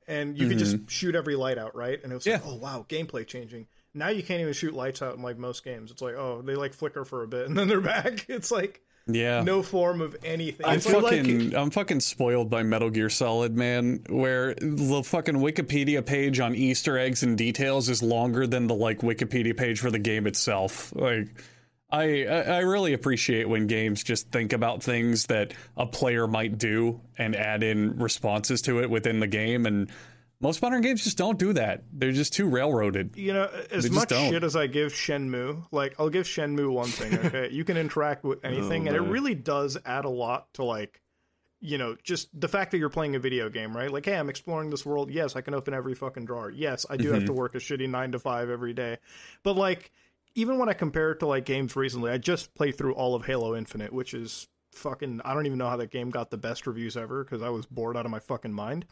and 0.09 0.39
you 0.39 0.49
could 0.49 0.59
just 0.59 0.91
shoot 0.91 1.15
every 1.15 1.36
light 1.36 1.59
out, 1.59 1.77
right? 1.77 2.03
And 2.03 2.11
it 2.11 2.15
was 2.15 2.27
like, 2.27 2.41
Mm-hmm. 2.41 2.49
Yeah. 2.49 2.55
oh 2.55 2.59
wow, 2.59 2.86
gameplay 2.89 3.27
changing. 3.27 3.66
Now 3.94 4.08
you 4.08 4.22
can't 4.22 4.40
even 4.40 4.52
shoot 4.52 4.74
lights 4.74 5.02
out 5.02 5.16
in 5.16 5.22
like 5.22 5.38
most 5.38 5.64
games. 5.64 5.90
It's 5.90 6.02
like 6.02 6.14
oh 6.14 6.42
they 6.42 6.56
like 6.56 6.74
flicker 6.74 7.04
for 7.04 7.22
a 7.22 7.28
bit 7.28 7.46
and 7.46 7.56
then 7.56 7.68
they're 7.68 7.80
back. 7.94 8.26
It's 8.28 8.50
like 8.50 8.82
yeah. 9.06 9.42
no 9.42 9.62
form 9.62 10.00
of 10.00 10.16
anything. 10.24 10.64
I'm 10.66 10.76
It's 10.76 10.90
like, 10.90 11.02
fucking 11.02 11.54
I'm 11.54 11.70
fucking 11.70 12.00
spoiled 12.00 12.48
by 12.48 12.62
Metal 12.62 12.90
Gear 12.90 13.10
Solid, 13.10 13.56
man. 13.56 14.02
Where 14.08 14.54
the 14.54 15.02
fucking 15.04 15.36
Wikipedia 15.36 16.04
page 16.04 16.40
on 16.40 16.54
Easter 16.54 16.98
eggs 16.98 17.22
and 17.22 17.36
details 17.36 17.88
is 17.88 18.02
longer 18.02 18.46
than 18.46 18.66
the 18.66 18.74
like 18.74 19.00
Wikipedia 19.00 19.56
page 19.56 19.80
for 19.80 19.90
the 19.90 19.98
game 19.98 20.26
itself. 20.26 20.92
Like 20.94 21.28
I 21.90 22.24
I 22.24 22.40
I 22.40 22.58
really 22.60 22.94
appreciate 22.94 23.48
when 23.48 23.66
games 23.66 24.02
just 24.02 24.30
think 24.30 24.52
about 24.52 24.82
things 24.82 25.26
that 25.26 25.52
a 25.76 25.86
player 25.86 26.26
might 26.26 26.56
do 26.56 27.00
and 27.18 27.36
add 27.36 27.62
in 27.62 27.98
responses 27.98 28.62
to 28.62 28.80
it 28.80 28.88
within 28.88 29.20
the 29.20 29.26
game 29.26 29.66
and 29.66 29.90
most 30.44 30.60
modern 30.60 30.82
games 30.82 31.02
just 31.02 31.16
don't 31.16 31.38
do 31.38 31.54
that. 31.54 31.84
They're 31.90 32.12
just 32.12 32.34
too 32.34 32.46
railroaded. 32.46 33.16
you 33.16 33.32
know, 33.32 33.48
as 33.70 33.90
much 33.90 34.10
don't. 34.10 34.30
shit 34.30 34.44
as 34.44 34.54
I 34.54 34.66
give 34.66 34.92
Shenmue, 34.92 35.64
like 35.72 35.94
I'll 35.98 36.10
give 36.10 36.26
Shenmue 36.26 36.70
one 36.70 36.88
thing. 36.88 37.14
Okay, 37.24 37.48
you 37.50 37.64
can 37.64 37.78
interact 37.78 38.24
with 38.24 38.40
oh, 38.44 38.48
anything, 38.48 38.86
and 38.86 38.94
it 38.96 39.00
really 39.00 39.34
does 39.34 39.78
add 39.86 40.04
a 40.04 40.10
lot 40.10 40.52
to 40.54 40.64
like, 40.64 41.00
you 41.60 41.78
know, 41.78 41.96
just 42.02 42.28
the 42.38 42.48
fact 42.48 42.72
that 42.72 42.78
you're 42.78 42.90
playing 42.90 43.14
a 43.14 43.18
video 43.18 43.48
game, 43.48 43.74
right? 43.74 43.90
Like, 43.90 44.04
hey, 44.04 44.16
I'm 44.16 44.28
exploring 44.28 44.68
this 44.68 44.84
world. 44.84 45.10
Yes, 45.10 45.36
I 45.36 45.40
can 45.40 45.54
open 45.54 45.72
every 45.72 45.94
fucking 45.94 46.26
drawer. 46.26 46.50
Yes, 46.50 46.84
I 46.90 46.98
do 46.98 47.12
have 47.12 47.24
to 47.24 47.30
mm-hmm. 47.30 47.38
work 47.38 47.54
a 47.54 47.58
shitty 47.58 47.88
nine 47.88 48.12
to 48.12 48.18
five 48.18 48.50
every 48.50 48.74
day, 48.74 48.98
but 49.42 49.56
like, 49.56 49.90
even 50.34 50.58
when 50.58 50.68
I 50.68 50.74
compare 50.74 51.12
it 51.12 51.20
to 51.20 51.26
like 51.26 51.46
games 51.46 51.74
recently, 51.76 52.10
I 52.10 52.18
just 52.18 52.54
played 52.54 52.76
through 52.76 52.94
all 52.94 53.14
of 53.14 53.24
Halo 53.24 53.56
Infinite, 53.56 53.92
which 53.92 54.12
is 54.12 54.48
fucking. 54.72 55.22
I 55.24 55.32
don't 55.32 55.46
even 55.46 55.58
know 55.58 55.70
how 55.70 55.78
that 55.78 55.90
game 55.90 56.10
got 56.10 56.30
the 56.30 56.36
best 56.36 56.66
reviews 56.66 56.96
ever 56.96 57.24
because 57.24 57.42
I 57.42 57.48
was 57.48 57.64
bored 57.64 57.96
out 57.96 58.04
of 58.04 58.10
my 58.10 58.20
fucking 58.20 58.52
mind. 58.52 58.84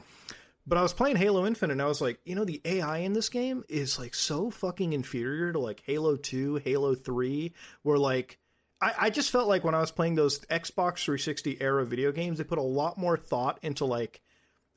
But 0.67 0.79
I 0.79 0.83
was 0.83 0.93
playing 0.93 1.17
Halo 1.17 1.45
Infinite 1.45 1.73
and 1.73 1.83
I 1.83 1.87
was 1.87 2.01
like, 2.01 2.21
you 2.25 2.35
know, 2.35 2.45
the 2.45 2.61
AI 2.65 2.99
in 2.99 3.13
this 3.13 3.29
game 3.29 3.65
is 3.69 3.99
like 3.99 4.15
so 4.15 4.51
fucking 4.51 4.93
inferior 4.93 5.53
to 5.53 5.59
like 5.59 5.83
Halo 5.85 6.17
2, 6.17 6.57
Halo 6.57 6.95
3, 6.95 7.53
where 7.83 7.99
like 7.99 8.39
I, 8.81 8.95
I 8.99 9.11
just 9.11 9.31
felt 9.31 9.49
like 9.49 9.65
when 9.65 9.75
I 9.75 9.81
was 9.81 9.91
playing 9.91 10.15
those 10.15 10.41
Xbox 10.41 11.05
360 11.05 11.61
era 11.61 11.85
video 11.85 12.13
games, 12.13 12.39
they 12.39 12.45
put 12.45 12.59
a 12.59 12.63
lot 12.63 12.99
more 12.99 13.17
thought 13.17 13.59
into 13.63 13.85
like 13.85 14.21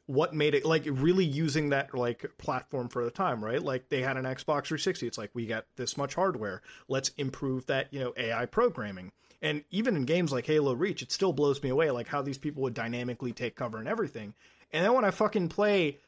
what 0.08 0.36
made 0.36 0.54
it 0.54 0.66
like 0.66 0.84
really 0.86 1.26
using 1.26 1.70
that 1.70 1.94
like 1.94 2.26
platform 2.38 2.90
for 2.90 3.04
the 3.04 3.12
time, 3.12 3.44
right? 3.44 3.62
Like 3.62 3.90
they 3.90 4.02
had 4.02 4.18
an 4.18 4.26
Xbox 4.26 4.68
360. 4.68 5.08
It's 5.08 5.18
like 5.18 5.32
we 5.34 5.48
got 5.48 5.66
this 5.76 5.98
much 5.98 6.14
hardware. 6.14 6.62
Let's 6.88 7.10
improve 7.18 7.66
that, 7.68 7.92
you 7.92 8.00
know, 8.00 8.14
AI 8.16 8.46
programming. 8.46 9.12
And 9.42 9.64
even 9.72 9.96
in 9.96 10.06
games 10.06 10.32
like 10.32 10.46
Halo 10.46 10.74
Reach, 10.74 11.02
it 11.02 11.12
still 11.12 11.34
blows 11.34 11.62
me 11.62 11.70
away 11.70 11.92
like 11.92 12.08
how 12.08 12.22
these 12.22 12.38
people 12.38 12.64
would 12.64 12.74
dynamically 12.74 13.34
take 13.34 13.56
cover 13.56 13.80
and 13.80 13.88
everything. 13.88 14.34
And 14.76 14.84
then 14.84 14.94
when 14.94 15.06
I 15.06 15.12
fucking 15.12 15.48
play 15.50 16.00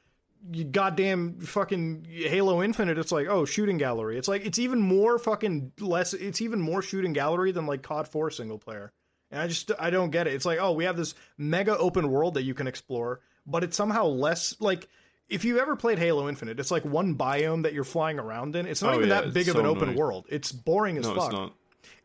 goddamn 0.71 1.39
fucking 1.41 2.05
Halo 2.09 2.61
Infinite, 2.63 2.97
it's 2.97 3.11
like, 3.11 3.27
oh, 3.27 3.45
shooting 3.45 3.77
gallery. 3.77 4.17
It's 4.17 4.27
like 4.27 4.45
it's 4.45 4.59
even 4.59 4.79
more 4.81 5.17
fucking 5.17 5.71
less 5.79 6.13
it's 6.13 6.41
even 6.41 6.61
more 6.61 6.81
shooting 6.81 7.13
gallery 7.13 7.51
than 7.51 7.65
like 7.65 7.81
COD 7.81 8.07
4 8.07 8.31
single 8.31 8.57
player. 8.57 8.91
And 9.31 9.41
I 9.41 9.47
just 9.47 9.71
I 9.79 9.89
don't 9.89 10.11
get 10.11 10.27
it. 10.27 10.33
It's 10.33 10.45
like, 10.45 10.59
oh, 10.59 10.71
we 10.73 10.85
have 10.85 10.97
this 10.97 11.15
mega 11.37 11.77
open 11.77 12.09
world 12.09 12.35
that 12.35 12.43
you 12.43 12.53
can 12.53 12.67
explore, 12.67 13.21
but 13.45 13.63
it's 13.63 13.75
somehow 13.75 14.05
less 14.05 14.55
like 14.59 14.87
if 15.29 15.43
you 15.43 15.59
ever 15.59 15.75
played 15.75 15.99
Halo 15.99 16.29
Infinite, 16.29 16.59
it's 16.59 16.71
like 16.71 16.85
one 16.85 17.15
biome 17.15 17.63
that 17.63 17.73
you're 17.73 17.83
flying 17.83 18.19
around 18.19 18.55
in. 18.55 18.65
It's 18.65 18.81
not 18.81 18.93
Oh, 18.93 18.97
even 18.97 19.09
yeah, 19.09 19.21
that 19.21 19.33
big 19.33 19.49
of 19.49 19.57
an 19.57 19.65
open 19.65 19.83
annoying. 19.83 19.97
world. 19.97 20.25
It's 20.29 20.51
boring 20.51 20.97
as 20.97 21.05
No, 21.05 21.15
fuck. 21.15 21.53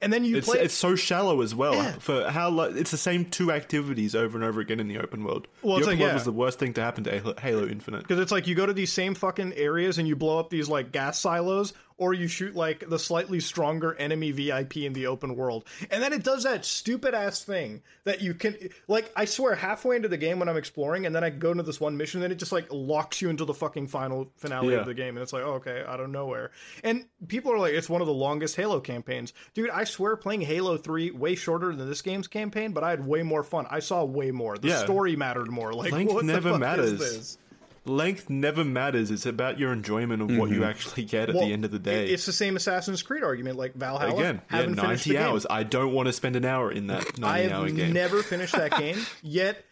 And 0.01 0.13
then 0.13 0.25
you 0.25 0.37
It's 0.39 0.49
play 0.49 0.59
it's 0.61 0.75
so 0.75 0.97
shallow 0.97 1.43
as 1.43 1.55
well. 1.55 1.75
Yeah. 1.75 1.93
For 1.93 2.29
how 2.29 2.49
lo- 2.51 2.73
it's 2.75 2.91
the 2.91 2.97
same 2.97 3.25
two 3.25 3.53
activities 3.53 4.15
over 4.17 4.37
and 4.37 4.45
over 4.45 4.61
again 4.61 4.81
in 4.81 4.89
the 4.89 4.99
open 4.99 5.23
world. 5.23 5.47
Well, 5.63 5.75
the 5.75 5.79
it's 5.81 5.87
open 5.87 5.99
like, 5.99 6.01
world 6.03 6.11
yeah. 6.11 6.15
was 6.15 6.25
the 6.25 6.33
worst 6.33 6.59
thing 6.59 6.73
to 6.75 6.81
happen 6.83 7.05
to 7.05 7.11
Halo, 7.13 7.35
Halo 7.41 7.69
Infinite. 7.69 8.03
because 8.03 8.19
it's 8.19 8.33
like 8.33 8.47
you 8.49 8.55
go 8.57 8.67
to 8.67 8.73
these 8.73 8.93
same 8.93 9.15
fucking 9.15 9.53
areas 9.55 9.99
and 9.99 10.09
you 10.09 10.17
blow 10.17 10.39
up 10.41 10.51
these 10.51 10.69
like 10.69 10.91
gas 10.91 11.19
silos 11.21 11.73
or 11.97 12.15
you 12.15 12.29
shoot 12.29 12.55
like 12.57 12.89
the 12.89 12.99
slightly 12.99 13.41
stronger 13.41 13.95
enemy 13.95 14.31
VIP 14.31 14.79
in 14.79 14.93
the 14.93 15.07
open 15.07 15.37
world. 15.37 15.65
And 15.91 16.03
then 16.03 16.13
it 16.13 16.23
does 16.23 16.45
that 16.45 16.65
stupid 16.65 17.15
ass 17.15 17.43
thing 17.45 17.83
that 18.05 18.21
you 18.21 18.35
can 18.35 18.57
like 18.89 19.11
I 19.17 19.25
swear 19.25 19.55
halfway 19.55 19.97
into 19.97 20.09
the 20.09 20.17
game 20.17 20.39
when 20.39 20.49
I'm 20.49 20.57
exploring 20.57 21.07
and 21.07 21.15
then 21.15 21.25
I 21.25 21.31
go 21.31 21.51
into 21.53 21.63
this 21.63 21.81
one 21.81 21.97
mission 21.97 22.21
then 22.21 22.33
it 22.33 22.37
just 22.39 22.53
like 22.53 22.67
locks 22.71 23.21
you 23.23 23.29
into 23.31 23.45
the 23.45 23.55
fucking 23.55 23.89
final 23.89 24.31
finale 24.37 24.75
Yeah. 24.75 24.81
of 24.81 24.87
the 24.87 24.95
game 24.95 25.17
and 25.17 25.23
it's 25.23 25.33
like 25.33 25.43
oh, 25.45 25.55
okay 25.55 25.83
out 25.87 26.01
of 26.01 26.11
nowhere. 26.11 26.51
And 26.85 27.05
people 27.29 27.53
are 27.53 27.59
like 27.59 27.75
it's 27.75 27.89
one 27.89 28.01
of 28.01 28.07
the 28.07 28.13
longest 28.15 28.57
Halo 28.57 28.81
campaigns. 28.81 29.33
Dude, 29.55 29.71
I 29.71 29.85
swear 29.85 30.17
playing 30.17 30.43
Halo 30.43 30.77
3 30.77 31.11
way 31.13 31.35
shorter 31.35 31.75
than 31.75 31.89
this 31.89 32.03
game's 32.03 32.29
campaign, 32.29 32.73
but 32.73 32.85
I 32.85 32.91
had 32.91 33.07
way 33.07 33.23
more 33.23 33.43
fun. 33.43 33.67
I 33.71 33.81
saw 33.81 34.05
way 34.05 34.31
more. 34.31 34.59
The 34.59 34.69
Yeah. 34.69 34.85
story 34.85 35.17
mattered 35.17 35.51
more. 35.51 35.73
Like 35.73 35.93
Length 35.93 36.13
what 36.15 36.27
the 36.27 36.33
never 36.33 36.59
matters. 36.59 37.39
Is 37.85 37.91
this? 37.91 37.93
Length 37.93 38.31
never 38.31 38.65
matters. 38.65 39.11
It's 39.11 39.27
about 39.27 39.59
your 39.59 39.73
enjoyment 39.73 40.23
of 40.23 40.37
what 40.37 40.51
you 40.51 40.57
mm-hmm. 40.57 40.65
actually 40.65 41.05
get 41.05 41.29
at 41.29 41.35
Well, 41.35 41.47
the 41.47 41.53
end 41.53 41.65
of 41.65 41.71
the 41.71 41.79
day. 41.79 42.09
It's 42.09 42.27
the 42.27 42.33
same 42.33 42.57
Assassin's 42.57 43.03
Creed 43.03 43.23
argument, 43.23 43.57
like 43.57 43.75
Valhalla. 43.75 44.15
Again, 44.15 44.43
yeah, 44.51 44.57
haven't 44.57 44.77
finished 44.77 45.05
the 45.05 45.15
ninety 45.15 45.19
hours. 45.19 45.47
I 45.49 45.63
don't 45.63 45.93
want 45.93 46.07
to 46.07 46.13
spend 46.13 46.37
an 46.37 46.45
hour 46.45 46.71
in 46.71 46.89
that 46.89 47.05
I 47.19 47.21
ninety 47.47 47.53
hour 47.53 47.69
have 47.69 47.93
never 47.93 48.23
finished 48.23 48.55
that 48.55 48.79
game 48.79 48.99
yet. 49.23 49.65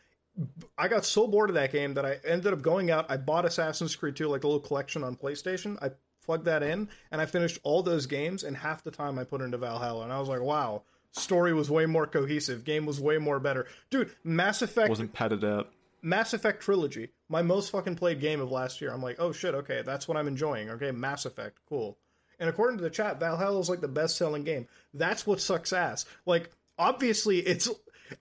I 0.78 0.88
got 0.88 1.04
so 1.04 1.26
bored 1.26 1.50
of 1.50 1.54
that 1.54 1.72
game 1.72 1.94
that 1.94 2.06
I 2.06 2.18
ended 2.24 2.52
up 2.52 2.62
going 2.62 2.90
out. 2.90 3.06
I 3.10 3.16
bought 3.16 3.44
Assassin's 3.44 3.94
Creed 3.94 4.16
2, 4.16 4.28
like 4.28 4.44
a 4.44 4.46
little 4.46 4.60
collection 4.60 5.04
on 5.04 5.16
PlayStation. 5.16 5.76
I 5.82 5.90
plugged 6.24 6.46
that 6.46 6.62
in, 6.62 6.88
and 7.10 7.20
I 7.20 7.26
finished 7.26 7.58
all 7.62 7.82
those 7.82 8.06
games. 8.06 8.44
And 8.44 8.56
half 8.56 8.82
the 8.82 8.90
time 8.90 9.18
I 9.18 9.24
put 9.24 9.40
into 9.40 9.58
Valhalla, 9.58 10.04
and 10.04 10.12
I 10.12 10.18
was 10.18 10.28
like, 10.28 10.40
"Wow, 10.40 10.82
story 11.12 11.52
was 11.52 11.70
way 11.70 11.86
more 11.86 12.06
cohesive. 12.06 12.64
Game 12.64 12.86
was 12.86 13.00
way 13.00 13.18
more 13.18 13.38
better, 13.38 13.66
dude." 13.90 14.14
Mass 14.24 14.62
Effect 14.62 14.88
Wasn't 14.88 15.12
padded 15.12 15.44
out. 15.44 15.72
Mass 16.02 16.32
Effect 16.32 16.62
trilogy, 16.62 17.10
my 17.28 17.42
most 17.42 17.70
fucking 17.70 17.96
played 17.96 18.20
game 18.20 18.40
of 18.40 18.50
last 18.50 18.80
year. 18.80 18.92
I'm 18.92 19.02
like, 19.02 19.16
oh 19.18 19.32
shit, 19.32 19.54
okay, 19.54 19.82
that's 19.84 20.08
what 20.08 20.16
I'm 20.16 20.28
enjoying. 20.28 20.70
Okay, 20.70 20.90
Mass 20.90 21.26
Effect, 21.26 21.58
cool. 21.68 21.98
And 22.38 22.48
according 22.48 22.78
to 22.78 22.82
the 22.82 22.90
chat, 22.90 23.20
Valhalla 23.20 23.60
is 23.60 23.68
like 23.68 23.80
the 23.80 23.88
best 23.88 24.16
selling 24.16 24.44
game. 24.44 24.66
That's 24.94 25.26
what 25.26 25.40
sucks 25.40 25.72
ass. 25.72 26.06
Like, 26.26 26.50
obviously, 26.78 27.38
it's. 27.40 27.68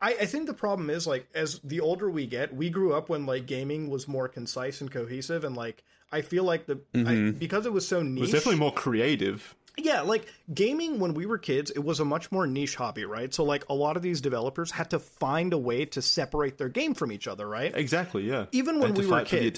I, 0.02 0.10
I 0.22 0.26
think 0.26 0.46
the 0.46 0.54
problem 0.54 0.92
is 0.92 1.08
like 1.08 1.28
as 1.34 1.60
the 1.64 1.80
older 1.80 2.12
we 2.12 2.28
get, 2.28 2.54
we 2.54 2.70
grew 2.70 2.94
up 2.94 3.10
when 3.10 3.26
like 3.26 3.48
gaming 3.48 3.90
was 3.90 4.08
more 4.08 4.28
concise 4.28 4.82
and 4.82 4.92
cohesive, 4.92 5.44
and 5.44 5.56
like 5.56 5.84
I 6.12 6.22
feel 6.22 6.44
like 6.44 6.68
the 6.68 6.82
I, 6.94 6.98
mm-hmm. 6.98 7.40
because 7.40 7.66
it 7.66 7.74
was 7.74 7.88
so 7.88 8.04
niche. 8.04 8.18
It 8.18 8.22
was 8.22 8.32
definitely 8.32 8.60
more 8.60 8.74
creative. 8.74 9.56
Yeah, 9.84 10.02
like 10.02 10.26
gaming 10.54 11.00
when 11.00 11.14
we 11.14 11.26
were 11.26 11.38
kids, 11.38 11.72
it 11.72 11.80
was 11.80 12.00
a 12.00 12.06
much 12.06 12.32
more 12.32 12.48
niche 12.48 12.76
hobby, 12.76 13.06
right? 13.06 13.34
So 13.34 13.44
like 13.44 13.68
a 13.70 13.74
lot 13.74 13.96
of 13.96 14.02
these 14.04 14.22
developers 14.22 14.72
had 14.72 14.90
to 14.92 15.00
find 15.00 15.54
a 15.54 15.58
way 15.58 15.86
to 15.86 16.02
separate 16.02 16.58
their 16.58 16.70
game 16.70 16.94
from 16.94 17.12
each 17.12 17.28
other, 17.28 17.48
right? 17.48 17.72
Exactly. 17.76 18.24
Yeah. 18.24 18.46
Even 18.52 18.80
when 18.80 18.94
we 18.94 19.06
were 19.06 19.18
fight 19.20 19.28
for 19.28 19.36
the 19.36 19.42
kids. 19.52 19.58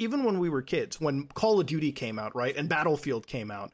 even 0.00 0.24
when 0.24 0.38
we 0.38 0.48
were 0.48 0.62
kids, 0.62 1.00
when 1.00 1.26
Call 1.26 1.60
of 1.60 1.66
Duty 1.66 1.92
came 1.92 2.18
out, 2.18 2.34
right, 2.34 2.56
and 2.56 2.68
Battlefield 2.68 3.26
came 3.26 3.50
out, 3.50 3.70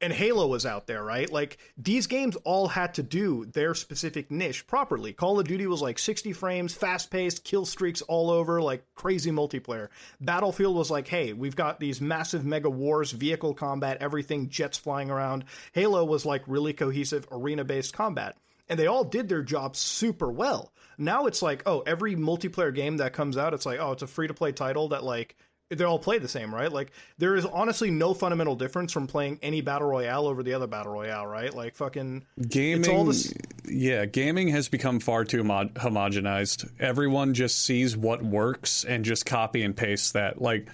and 0.00 0.12
Halo 0.12 0.46
was 0.46 0.66
out 0.66 0.86
there, 0.86 1.02
right? 1.02 1.30
Like 1.30 1.58
these 1.76 2.06
games 2.06 2.36
all 2.44 2.68
had 2.68 2.94
to 2.94 3.02
do 3.02 3.46
their 3.46 3.74
specific 3.74 4.30
niche 4.30 4.66
properly. 4.66 5.12
Call 5.12 5.38
of 5.38 5.46
Duty 5.46 5.66
was 5.66 5.82
like 5.82 5.98
60 5.98 6.32
frames, 6.32 6.74
fast 6.74 7.10
paced, 7.10 7.44
kill 7.44 7.64
streaks 7.64 8.02
all 8.02 8.30
over, 8.30 8.60
like 8.60 8.84
crazy 8.94 9.30
multiplayer. 9.30 9.88
Battlefield 10.20 10.76
was 10.76 10.90
like, 10.90 11.08
hey, 11.08 11.32
we've 11.32 11.56
got 11.56 11.80
these 11.80 12.00
massive 12.00 12.44
mega 12.44 12.70
wars, 12.70 13.12
vehicle 13.12 13.54
combat, 13.54 13.98
everything, 14.00 14.48
jets 14.48 14.78
flying 14.78 15.10
around. 15.10 15.44
Halo 15.72 16.04
was 16.04 16.26
like 16.26 16.42
really 16.46 16.72
cohesive 16.72 17.26
arena 17.30 17.64
based 17.64 17.94
combat. 17.94 18.36
And 18.68 18.78
they 18.78 18.86
all 18.86 19.04
did 19.04 19.28
their 19.28 19.42
job 19.42 19.76
super 19.76 20.30
well. 20.30 20.72
Now 20.96 21.26
it's 21.26 21.42
like, 21.42 21.62
oh, 21.66 21.80
every 21.80 22.16
multiplayer 22.16 22.74
game 22.74 22.98
that 22.98 23.12
comes 23.12 23.36
out, 23.36 23.52
it's 23.54 23.66
like, 23.66 23.78
oh, 23.80 23.92
it's 23.92 24.02
a 24.02 24.06
free 24.06 24.28
to 24.28 24.34
play 24.34 24.52
title 24.52 24.88
that 24.88 25.04
like 25.04 25.36
they 25.70 25.84
all 25.84 25.98
play 25.98 26.18
the 26.18 26.28
same, 26.28 26.54
right? 26.54 26.70
Like 26.70 26.92
there 27.18 27.36
is 27.36 27.46
honestly 27.46 27.90
no 27.90 28.14
fundamental 28.14 28.54
difference 28.56 28.92
from 28.92 29.06
playing 29.06 29.38
any 29.42 29.60
battle 29.60 29.88
royale 29.88 30.26
over 30.26 30.42
the 30.42 30.52
other 30.54 30.66
battle 30.66 30.92
royale, 30.92 31.26
right? 31.26 31.52
Like 31.54 31.74
fucking 31.74 32.24
Gaming, 32.48 32.80
It's 32.80 32.88
all 32.88 33.04
this- 33.04 33.32
yeah, 33.66 34.04
gaming 34.04 34.48
has 34.48 34.68
become 34.68 35.00
far 35.00 35.24
too 35.24 35.38
homo- 35.38 35.70
homogenized. 35.70 36.70
Everyone 36.78 37.34
just 37.34 37.64
sees 37.64 37.96
what 37.96 38.22
works 38.22 38.84
and 38.84 39.04
just 39.04 39.24
copy 39.26 39.62
and 39.62 39.74
paste 39.76 40.12
that. 40.12 40.40
Like, 40.40 40.68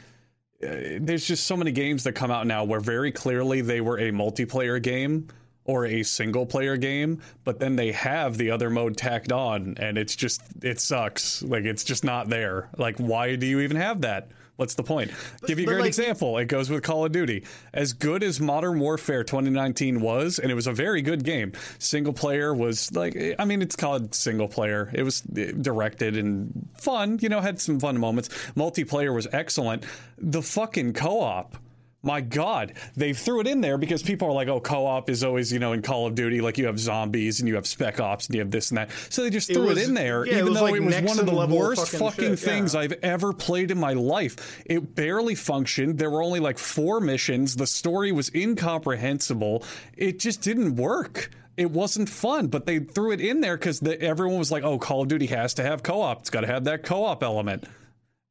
uh, 0.63 0.99
there's 1.01 1.25
just 1.27 1.47
so 1.47 1.57
many 1.57 1.73
games 1.73 2.05
that 2.05 2.13
come 2.13 2.31
out 2.31 2.47
now 2.47 2.65
where 2.65 2.81
very 2.81 3.13
clearly 3.13 3.61
they 3.61 3.81
were 3.81 3.99
a 3.99 4.11
multiplayer 4.11 4.83
game 4.83 5.29
or 5.65 5.87
a 5.87 6.03
single 6.03 6.45
player 6.47 6.77
game, 6.77 7.21
but 7.45 7.61
then 7.61 7.77
they 7.77 7.93
have 7.93 8.37
the 8.37 8.51
other 8.51 8.69
mode 8.69 8.97
tacked 8.97 9.31
on, 9.31 9.77
and 9.79 9.97
it's 9.97 10.17
just 10.17 10.43
it 10.63 10.81
sucks. 10.81 11.43
Like, 11.45 11.65
it's 11.65 11.85
just 11.85 12.03
not 12.03 12.29
there. 12.29 12.69
Like, 12.77 12.97
why 12.99 13.37
do 13.37 13.47
you 13.47 13.61
even 13.61 13.77
have 13.77 14.01
that? 14.01 14.31
What's 14.61 14.75
the 14.75 14.83
point? 14.83 15.11
Give 15.47 15.59
you 15.59 15.65
a 15.65 15.67
great 15.69 15.81
like- 15.81 15.87
example. 15.89 16.37
It 16.37 16.45
goes 16.45 16.69
with 16.69 16.83
Call 16.83 17.07
of 17.07 17.13
Duty. 17.13 17.45
As 17.73 17.95
good 17.95 18.23
as 18.23 18.41
Modern 18.41 18.79
Warfare 18.79 19.25
2019 19.25 20.03
was, 20.03 20.39
and 20.39 20.51
it 20.53 20.55
was 20.55 20.67
a 20.67 20.73
very 20.75 21.01
good 21.01 21.25
game. 21.25 21.53
Single 21.79 22.13
player 22.13 22.53
was 22.53 22.93
like, 22.95 23.17
I 23.39 23.47
mean, 23.47 23.63
it's 23.63 23.75
called 23.75 24.15
single 24.15 24.49
player. 24.49 24.91
It 24.93 25.03
was 25.03 25.23
directed 25.23 26.19
and 26.19 26.69
fun. 26.77 27.19
You 27.23 27.31
know, 27.31 27.41
had 27.41 27.59
some 27.59 27.81
fun 27.81 27.99
moments. 27.99 28.29
Multiplayer 28.55 29.15
was 29.15 29.27
excellent. 29.33 29.87
The 30.19 30.43
fucking 30.43 30.93
co-op. 30.93 31.57
My 32.03 32.23
God, 32.23 32.73
they 32.97 33.13
threw 33.13 33.41
it 33.41 33.47
in 33.47 33.61
there 33.61 33.77
because 33.77 34.03
people 34.03 34.29
are 34.29 34.33
like, 34.33 34.49
"Oh, 34.49 34.59
co-op 34.59 35.11
is 35.11 35.23
always, 35.23 35.53
you 35.53 35.59
know, 35.59 35.73
in 35.73 35.83
Call 35.83 36.07
of 36.07 36.15
Duty, 36.15 36.41
like 36.41 36.57
you 36.57 36.65
have 36.65 36.79
zombies 36.79 37.41
and 37.41 37.49
you 37.49 37.57
have 37.57 37.67
Spec 37.67 38.01
Ops 38.01 38.27
and 38.27 38.35
you 38.37 38.41
have 38.41 38.51
this 38.51 38.71
and 38.71 38.79
that." 38.79 38.91
So 39.11 39.23
they 39.23 39.29
just 39.29 39.53
threw 39.53 39.67
it, 39.67 39.75
was- 39.75 39.89
in 39.89 39.93
there, 39.93 40.25
yeah, 40.25 40.35
even 40.39 40.47
was 40.47 40.55
though 40.55 40.65
like 40.65 40.75
it 40.77 40.83
was 40.83 40.95
one 41.03 41.19
of 41.19 41.27
the 41.27 41.55
worst 41.55 41.89
fucking 41.89 41.99
fucking 41.99 42.31
shit, 42.31 42.39
things 42.39 42.73
yeah. 42.73 42.81
I've 42.81 42.93
ever 43.03 43.35
played 43.35 43.71
in 43.71 43.79
my 43.79 43.93
life. 43.93 44.63
It 44.65 44.95
barely 44.95 45.35
functioned. 45.35 45.99
There 45.99 46.11
were 46.11 46.23
only 46.23 46.41
like 46.41 46.59
four 46.59 47.01
missions. 47.01 47.57
The 47.57 47.67
story 47.67 48.13
was 48.13 48.31
incomprehensible. 48.35 49.63
It 49.97 50.19
just 50.19 50.41
didn't 50.41 50.77
work. 50.77 51.31
It 51.59 51.71
wasn't 51.71 52.09
fun, 52.09 52.47
but 52.47 52.65
they 52.65 52.79
threw 52.79 53.13
it 53.13 53.21
in 53.21 53.43
there 53.43 53.59
because 53.59 53.81
the, 53.81 54.01
everyone 54.01 54.39
was 54.39 54.51
like, 54.51 54.65
"Oh, 54.65 54.79
Call 54.79 55.03
of 55.03 55.09
Duty 55.09 55.27
has 55.27 55.53
to 55.55 55.63
have 55.63 55.83
co-op. 55.83 56.21
It's 56.21 56.31
got 56.31 56.41
to 56.41 56.47
have 56.47 56.65
that 56.65 56.83
co-op 56.83 57.23
element." 57.23 57.65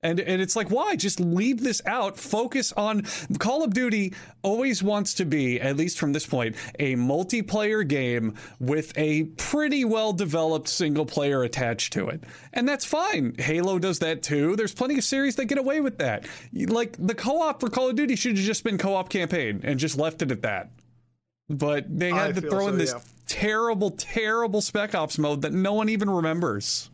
And 0.02 0.20
and 0.22 0.42
it's 0.42 0.56
like, 0.56 0.72
why? 0.72 0.96
Just 0.96 1.20
leave 1.20 1.62
this 1.62 1.82
out. 1.86 2.18
Focus 2.18 2.72
on 2.74 3.06
Call 3.38 3.64
of 3.64 3.74
Duty. 3.74 4.14
Always 4.44 4.82
wants 4.82 5.14
to 5.16 5.26
be, 5.26 5.60
at 5.60 5.76
least 5.76 6.00
from 6.00 6.14
this 6.14 6.26
point, 6.26 6.56
a 6.80 6.96
multiplayer 6.96 7.86
game 7.86 8.36
with 8.60 8.98
a 8.98 9.24
pretty 9.36 9.84
well 9.84 10.14
developed 10.14 10.70
single 10.70 11.06
player 11.06 11.44
attached 11.44 11.92
to 11.94 12.08
it, 12.08 12.24
and 12.54 12.68
that's 12.68 12.86
fine. 12.86 13.36
Halo 13.38 13.78
does 13.78 14.00
that 14.00 14.24
too. 14.24 14.56
There's 14.56 14.74
plenty 14.74 14.98
of 14.98 15.04
series 15.04 15.36
that 15.36 15.46
get 15.46 15.58
away 15.58 15.82
with 15.82 15.98
that. 15.98 16.26
Like 16.54 16.96
the 16.98 17.16
co-op 17.16 17.60
for 17.60 17.70
Call 17.70 17.90
of 17.90 17.98
Duty 17.98 18.16
should 18.16 18.38
have 18.38 18.46
just 18.46 18.64
been 18.64 18.78
co-op 18.78 19.10
campaign 19.10 19.60
and 19.66 19.78
just 19.78 19.98
left 19.98 20.22
it 20.22 20.32
at 20.32 20.44
that. 20.44 20.72
But 21.50 21.86
they 21.90 22.12
I 22.12 22.28
had 22.28 22.36
to 22.36 22.42
feel 22.42 22.52
throw 22.52 22.68
in 22.70 22.78
this 22.78 22.94
yeah. 22.94 23.02
terrible, 23.28 23.92
terrible 23.92 24.62
Spec 24.62 24.96
Ops 24.96 25.18
mode 25.18 25.42
that 25.42 25.52
no 25.52 25.74
one 25.74 25.90
even 25.90 26.10
remembers. 26.10 26.90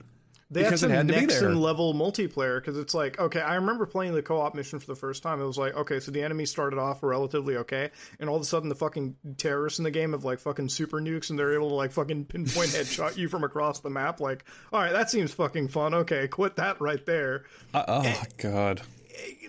They 0.52 0.62
Because 0.62 0.84
it 0.84 0.92
had 0.92 0.98
had 0.98 1.16
some 1.16 1.22
to 1.22 1.28
be 1.28 1.34
there. 1.34 1.56
Level 1.56 1.96
multiplayer 1.96 2.62
because 2.62 2.78
it's 2.78 2.94
like, 2.94 3.20
okay, 3.20 3.42
I 3.42 3.56
remember 3.56 3.88
playing 3.88 4.14
the 4.14 4.22
co-op 4.22 4.54
mission 4.54 4.80
for 4.80 4.86
the 4.86 4.96
first 4.96 5.24
time. 5.24 5.42
It 5.42 5.46
was 5.46 5.58
like, 5.58 5.76
okay, 5.76 6.00
so 6.00 6.12
the 6.12 6.22
enemy 6.22 6.46
started 6.46 6.78
off 6.78 7.02
relatively 7.02 7.58
okay, 7.58 7.90
and 8.20 8.30
all 8.30 8.36
of 8.36 8.44
a 8.44 8.46
sudden 8.46 8.70
the 8.70 8.76
fucking 8.76 9.16
terrorists 9.38 9.80
in 9.80 9.84
the 9.84 9.92
game 9.92 10.12
have 10.12 10.24
like 10.24 10.40
fucking 10.40 10.70
super 10.70 11.02
nukes, 11.02 11.32
and 11.32 11.40
they're 11.40 11.54
able 11.54 11.70
to 11.70 11.76
like 11.76 11.92
fucking 11.92 12.26
pinpoint 12.26 12.70
headshot 12.70 13.18
you 13.18 13.28
from 13.28 13.44
across 13.44 13.80
the 13.80 13.90
map. 13.90 14.20
Like, 14.20 14.46
all 14.72 14.82
right, 14.82 14.92
that 14.92 15.10
seems 15.10 15.34
fucking 15.34 15.70
fun. 15.70 15.96
Okay, 15.96 16.28
quit 16.28 16.58
that 16.58 16.80
right 16.80 17.04
there. 17.08 17.46
Uh, 17.74 17.84
oh 17.88 18.24
God. 18.38 18.82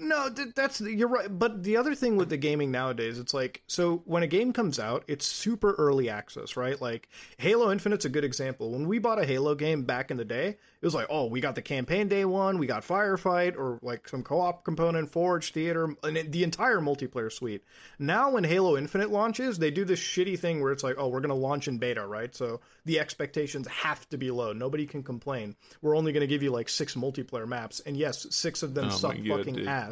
No, 0.00 0.28
that's 0.28 0.80
you're 0.80 1.08
right. 1.08 1.26
But 1.28 1.62
the 1.62 1.76
other 1.76 1.94
thing 1.94 2.16
with 2.16 2.28
the 2.28 2.36
gaming 2.36 2.70
nowadays, 2.70 3.18
it's 3.18 3.34
like 3.34 3.62
so 3.66 4.02
when 4.04 4.22
a 4.22 4.26
game 4.26 4.52
comes 4.52 4.78
out, 4.78 5.04
it's 5.08 5.26
super 5.26 5.72
early 5.74 6.08
access, 6.08 6.56
right? 6.56 6.80
Like 6.80 7.08
Halo 7.38 7.70
Infinite's 7.72 8.04
a 8.04 8.08
good 8.08 8.24
example. 8.24 8.70
When 8.72 8.86
we 8.88 8.98
bought 8.98 9.20
a 9.20 9.26
Halo 9.26 9.54
game 9.54 9.82
back 9.84 10.10
in 10.10 10.16
the 10.16 10.24
day, 10.24 10.48
it 10.48 10.84
was 10.86 10.94
like, 10.94 11.06
oh, 11.10 11.26
we 11.26 11.40
got 11.40 11.54
the 11.54 11.62
campaign 11.62 12.08
day 12.08 12.24
one, 12.24 12.58
we 12.58 12.66
got 12.66 12.82
Firefight, 12.82 13.56
or 13.56 13.78
like 13.82 14.08
some 14.08 14.22
co-op 14.22 14.64
component, 14.64 15.10
Forge, 15.10 15.52
Theater, 15.52 15.94
and 16.02 16.32
the 16.32 16.44
entire 16.44 16.80
multiplayer 16.80 17.32
suite. 17.32 17.64
Now, 17.98 18.30
when 18.30 18.44
Halo 18.44 18.76
Infinite 18.76 19.10
launches, 19.10 19.58
they 19.58 19.70
do 19.70 19.84
this 19.84 19.98
shitty 20.00 20.38
thing 20.38 20.60
where 20.62 20.72
it's 20.72 20.84
like, 20.84 20.96
oh, 20.98 21.08
we're 21.08 21.20
gonna 21.20 21.34
launch 21.34 21.68
in 21.68 21.78
beta, 21.78 22.06
right? 22.06 22.34
So 22.34 22.60
the 22.84 23.00
expectations 23.00 23.66
have 23.68 24.08
to 24.10 24.18
be 24.18 24.30
low. 24.30 24.52
Nobody 24.52 24.86
can 24.86 25.02
complain. 25.02 25.56
We're 25.82 25.96
only 25.96 26.12
gonna 26.12 26.26
give 26.26 26.42
you 26.42 26.50
like 26.50 26.68
six 26.68 26.94
multiplayer 26.94 27.48
maps, 27.48 27.80
and 27.80 27.96
yes, 27.96 28.26
six 28.30 28.62
of 28.62 28.74
them 28.74 28.86
Oh 28.86 28.90
suck 28.90 29.16
God, 29.16 29.38
fucking 29.38 29.54
dude. 29.56 29.66
ass. 29.68 29.85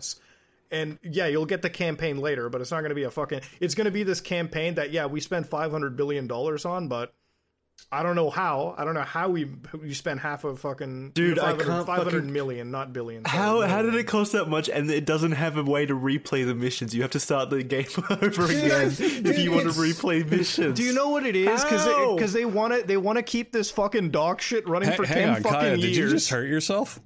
And 0.71 0.99
yeah, 1.03 1.27
you'll 1.27 1.47
get 1.47 1.63
the 1.63 1.71
campaign 1.71 2.19
later, 2.19 2.49
but 2.49 2.61
it's 2.61 2.71
not 2.71 2.81
going 2.81 2.89
to 2.91 2.95
be 2.97 3.05
a 3.05 3.11
fucking. 3.11 3.41
It's 3.61 3.75
going 3.75 3.85
to 3.85 3.91
be 3.91 4.03
this 4.03 4.21
campaign 4.21 4.75
that 4.75 4.91
yeah 4.93 5.07
we 5.07 5.21
spent 5.21 5.47
five 5.47 5.71
hundred 5.71 5.97
billion 5.97 6.27
dollars 6.27 6.65
on, 6.65 6.89
but 6.89 7.13
I 7.93 8.03
don't 8.03 8.17
know 8.17 8.31
how. 8.31 8.75
I 8.79 8.85
don't 8.85 8.95
know 8.95 9.03
how 9.03 9.29
we 9.29 9.47
you 9.83 9.95
spent 9.95 10.21
half 10.21 10.43
of 10.45 10.59
fucking 10.61 11.11
Dude, 11.11 11.39
I 11.39 11.53
can't 11.57 11.87
500 11.87 12.11
fucking- 12.11 12.33
million, 12.33 12.71
not 12.73 12.93
billion. 12.93 13.25
sorry, 13.25 13.37
How 13.37 13.61
how 13.63 13.83
did 13.83 13.95
it 13.95 14.05
cost 14.05 14.33
that 14.33 14.49
much? 14.49 14.69
And 14.69 14.91
it 14.91 15.05
doesn't 15.05 15.33
have 15.33 15.57
a 15.59 15.63
way 15.63 15.85
to 15.87 15.95
replay 15.95 16.45
the 16.47 16.55
missions. 16.57 16.93
You 16.95 17.03
have 17.03 17.11
to 17.13 17.21
start 17.21 17.51
the 17.51 17.63
game 17.63 17.87
over 18.11 18.45
again 18.47 18.89
if 18.99 19.39
you 19.39 19.53
want 19.53 19.65
to 19.65 19.79
replay 19.79 20.29
missions. 20.29 20.77
Do 20.77 20.83
you 20.83 20.93
know 20.95 21.11
what 21.11 21.25
it 21.27 21.37
is? 21.37 21.63
How? 21.63 22.15
Because 22.17 22.33
they 22.33 22.45
want 22.47 22.75
to 22.75 22.85
they 22.87 22.97
want 22.97 23.19
to 23.19 23.23
keep 23.23 23.53
this 23.53 23.71
fucking 23.71 24.11
dog 24.11 24.41
shit 24.41 24.67
running 24.69 24.89
Hey, 24.91 24.97
for 24.97 25.05
ten 25.05 25.29
on, 25.29 25.43
fucking 25.43 25.51
Kaya, 25.53 25.69
years. 25.77 25.81
did 25.83 25.97
you 25.97 26.11
just 26.11 26.31
hurt 26.31 26.49
yourself? 26.49 26.99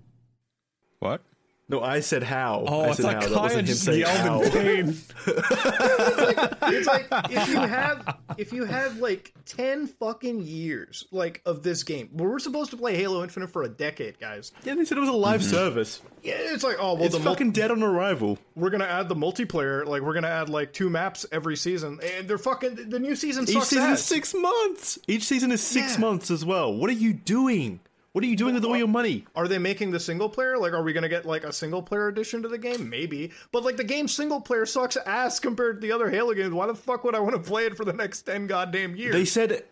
What? 1.01 1.23
No, 1.71 1.83
I 1.83 2.01
said 2.01 2.23
how. 2.23 2.65
Oh, 2.67 2.81
I 2.81 2.89
I, 2.89 2.93
said 2.93 3.03
thought 3.03 3.15
how. 3.15 3.21
That 3.21 3.29
Kaya 3.29 3.41
wasn't 3.43 3.61
him 3.61 3.67
just 3.67 3.85
saying 3.85 4.01
yelled 4.01 4.17
how. 4.19 4.41
in 4.43 4.51
pain. 4.51 4.97
it's 5.27 6.87
like 6.87 7.07
if 7.31 7.49
you 7.49 7.61
have 7.61 8.17
if 8.39 8.53
you 8.53 8.65
have 8.65 8.97
like 8.99 9.33
10 9.47 9.87
fucking 9.87 10.41
years 10.43 11.07
like 11.11 11.41
of 11.45 11.63
this 11.63 11.83
game 11.83 12.09
where 12.13 12.29
we're 12.29 12.39
supposed 12.39 12.71
to 12.71 12.77
play 12.77 12.95
halo 12.97 13.23
infinite 13.23 13.49
for 13.51 13.63
a 13.65 13.69
decade 13.69 14.19
guys 14.19 14.53
Yeah, 14.65 14.75
they 14.75 14.85
said 14.85 14.97
it 14.97 15.01
was 15.01 15.09
a 15.09 15.13
live 15.13 15.41
mm-hmm. 15.41 15.51
service. 15.51 16.01
yeah 16.23 16.35
it's 16.39 16.63
like 16.65 16.77
oh 16.79 16.95
well 16.95 17.05
It's 17.05 17.15
the 17.15 17.21
mul- 17.21 17.35
fucking 17.35 17.53
dead 17.53 17.71
on 17.71 17.83
arrival. 17.83 18.39
we're 18.55 18.71
gonna 18.71 18.85
add 18.85 19.09
the 19.09 19.17
multiplayer 19.17 19.85
like 19.87 20.03
we're 20.03 20.15
gonna 20.15 20.29
add 20.29 20.49
like 20.49 20.73
two 20.73 20.89
maps 20.91 21.27
every 21.33 21.57
season 21.57 21.99
and 22.17 22.29
they're 22.29 22.39
fucking 22.39 22.89
the 22.89 22.99
new 22.99 23.17
season 23.17 23.45
Each 23.45 23.61
season 23.65 23.83
ass. 23.85 24.01
is 24.01 24.05
six 24.07 24.35
months. 24.35 24.99
Each 25.09 25.25
season 25.25 25.53
is 25.53 25.63
six 25.63 25.95
Yeah. 25.95 26.01
months 26.01 26.31
as 26.31 26.45
well. 26.45 26.73
What 26.73 26.89
are 26.91 26.95
you 26.95 27.13
doing? 27.13 27.81
What 28.19 28.25
are 28.25 28.29
you 28.29 28.35
doing 28.35 28.55
with 28.55 28.65
all 28.65 28.77
your 28.77 28.89
money? 28.89 29.25
are 29.37 29.47
they 29.47 29.59
making 29.59 29.93
the 29.93 30.01
single 30.01 30.29
player 30.29 30.59
like 30.59 30.73
are 30.73 30.83
we 30.83 30.93
gonna 30.93 31.09
get 31.09 31.25
like 31.25 31.45
a 31.45 31.53
single 31.53 31.81
player 31.81 32.09
addition 32.09 32.43
to 32.43 32.49
the 32.49 32.59
game 32.59 32.91
maybe 32.91 33.31
but 33.53 33.63
like 33.63 33.77
the 33.77 33.85
game 33.85 34.09
single 34.09 34.41
player 34.41 34.67
sucks 34.67 34.97
ass 35.07 35.39
compared 35.39 35.77
to 35.77 35.87
the 35.87 35.93
other 35.93 36.11
halo 36.11 36.35
games 36.35 36.53
why 36.53 36.67
the 36.67 36.75
fuck 36.75 37.05
would 37.05 37.15
i 37.15 37.21
want 37.21 37.33
to 37.37 37.41
play 37.41 37.65
it 37.65 37.77
for 37.77 37.85
the 37.85 37.93
next 37.93 38.23
10 38.23 38.49
goddamn 38.49 38.97
years 38.97 39.13
They 39.13 39.25
said 39.25 39.63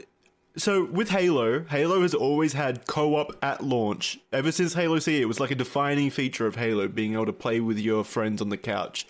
so 0.56 0.85
with 0.85 1.10
Halo, 1.10 1.64
Halo 1.64 2.02
has 2.02 2.14
always 2.14 2.52
had 2.52 2.86
co-op 2.86 3.36
at 3.43 3.62
launch. 3.62 4.20
Ever 4.32 4.51
since 4.52 4.73
Halo 4.73 4.98
CE, 4.98 5.09
it 5.09 5.28
was 5.28 5.39
like 5.39 5.51
a 5.51 5.55
defining 5.55 6.09
feature 6.09 6.47
of 6.47 6.55
Halo 6.56 6.89
being 6.89 7.12
able 7.12 7.27
to 7.27 7.32
play 7.32 7.60
with 7.60 7.78
your 7.78 8.05
friends 8.05 8.40
on 8.40 8.48
the 8.48 8.56
couch. 8.56 9.06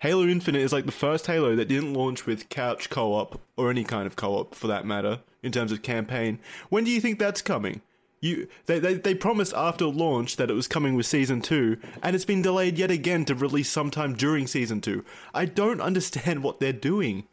Halo 0.00 0.26
Infinite 0.26 0.60
is 0.60 0.74
like 0.74 0.84
the 0.84 0.92
first 0.92 1.26
Halo 1.26 1.56
that 1.56 1.68
didn't 1.68 1.94
launch 1.94 2.26
with 2.26 2.50
couch 2.50 2.90
co-op 2.90 3.40
or 3.56 3.70
any 3.70 3.84
kind 3.84 4.06
of 4.06 4.16
co-op 4.16 4.54
for 4.54 4.66
that 4.66 4.84
matter 4.84 5.20
in 5.42 5.52
terms 5.52 5.72
of 5.72 5.80
campaign. 5.80 6.38
When 6.68 6.84
do 6.84 6.90
you 6.90 7.00
think 7.00 7.18
that's 7.18 7.40
coming? 7.40 7.80
You 8.22 8.48
they, 8.66 8.78
they 8.78 8.94
they 8.94 9.14
promised 9.14 9.54
after 9.54 9.86
launch 9.86 10.36
that 10.36 10.50
it 10.50 10.54
was 10.54 10.68
coming 10.68 10.94
with 10.94 11.06
season 11.06 11.40
2 11.40 11.78
and 12.02 12.14
it's 12.14 12.26
been 12.26 12.42
delayed 12.42 12.76
yet 12.78 12.90
again 12.90 13.24
to 13.26 13.34
release 13.34 13.70
sometime 13.70 14.14
during 14.14 14.46
season 14.46 14.80
2. 14.80 15.04
I 15.32 15.46
don't 15.46 15.80
understand 15.80 16.42
what 16.42 16.60
they're 16.60 16.72
doing. 16.72 17.24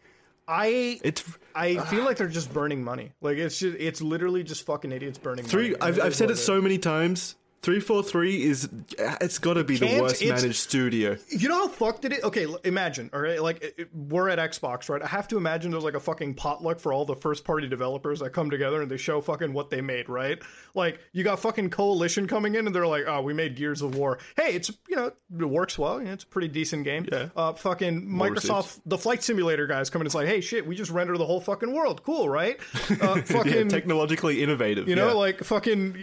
i 0.47 0.99
It's 1.03 1.23
I 1.55 1.77
feel 1.85 2.03
like 2.03 2.17
they're 2.17 2.27
just 2.27 2.53
burning 2.53 2.83
money. 2.83 3.11
Like 3.21 3.37
it's 3.37 3.59
just 3.59 3.75
it's 3.79 4.01
literally 4.01 4.43
just 4.43 4.65
fucking 4.65 4.91
idiots 4.91 5.17
burning 5.17 5.45
Three. 5.45 5.71
money. 5.71 5.81
I've, 5.81 5.99
I've 5.99 6.15
said 6.15 6.31
it 6.31 6.37
so 6.37 6.61
many 6.61 6.77
times. 6.77 7.35
Three 7.63 7.79
four 7.79 8.03
three 8.03 8.43
is. 8.43 8.69
It's 8.97 9.39
got 9.39 9.55
to 9.55 9.63
be 9.63 9.77
the 9.77 9.99
worst 10.01 10.23
managed 10.23 10.55
studio. 10.55 11.17
You 11.29 11.49
know 11.49 11.55
how 11.55 11.67
fucked 11.67 12.05
it 12.05 12.13
is? 12.13 12.23
Okay, 12.23 12.45
imagine, 12.63 13.09
all 13.13 13.19
right? 13.19 13.41
Like, 13.41 13.61
it- 13.63 13.73
it- 13.77 13.89
we're 13.95 14.29
at 14.29 14.37
Xbox, 14.39 14.87
right? 14.89 15.01
I 15.01 15.07
have 15.07 15.27
to 15.29 15.37
imagine 15.37 15.71
there's 15.71 15.83
like 15.83 15.95
a 15.95 15.99
fucking 15.99 16.35
potluck 16.35 16.79
for 16.79 16.93
all 16.93 17.03
the 17.03 17.15
first 17.15 17.43
party 17.43 17.67
developers 17.67 18.19
that 18.19 18.29
come 18.29 18.49
together 18.49 18.81
and 18.81 18.89
they 18.89 18.95
show 18.97 19.19
fucking 19.21 19.51
what 19.53 19.69
they 19.69 19.81
made, 19.81 20.07
right? 20.07 20.39
Like, 20.75 20.99
you 21.13 21.23
got 21.23 21.39
fucking 21.39 21.71
Coalition 21.71 22.27
coming 22.27 22.55
in 22.55 22.67
and 22.67 22.75
they're 22.75 22.87
like, 22.87 23.03
oh, 23.07 23.21
we 23.21 23.33
made 23.33 23.55
Gears 23.55 23.81
of 23.81 23.95
War. 23.95 24.19
Hey, 24.37 24.53
it's, 24.53 24.71
you 24.87 24.95
know, 24.95 25.07
it 25.07 25.45
works 25.45 25.77
well. 25.77 25.99
You 25.99 26.05
know, 26.07 26.13
it's 26.13 26.23
a 26.23 26.27
pretty 26.27 26.47
decent 26.49 26.83
game. 26.85 27.07
Yeah. 27.11 27.29
Uh, 27.35 27.53
fucking 27.53 28.07
Microsoft, 28.07 28.57
receipts. 28.63 28.81
the 28.85 28.97
Flight 28.97 29.23
Simulator 29.23 29.65
guys 29.67 29.89
coming. 29.89 30.03
and 30.03 30.07
it's 30.07 30.15
like, 30.15 30.27
hey, 30.27 30.41
shit, 30.41 30.65
we 30.65 30.75
just 30.75 30.91
render 30.91 31.17
the 31.17 31.25
whole 31.25 31.41
fucking 31.41 31.73
world. 31.73 32.03
Cool, 32.03 32.29
right? 32.29 32.59
Uh, 33.01 33.15
Yeah, 33.15 33.21
fucking, 33.23 33.67
technologically 33.69 34.41
innovative. 34.41 34.87
you 34.87 34.95
know, 34.95 35.07
yeah. 35.07 35.13
like 35.13 35.43
fucking 35.43 35.97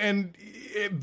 and 0.00 0.34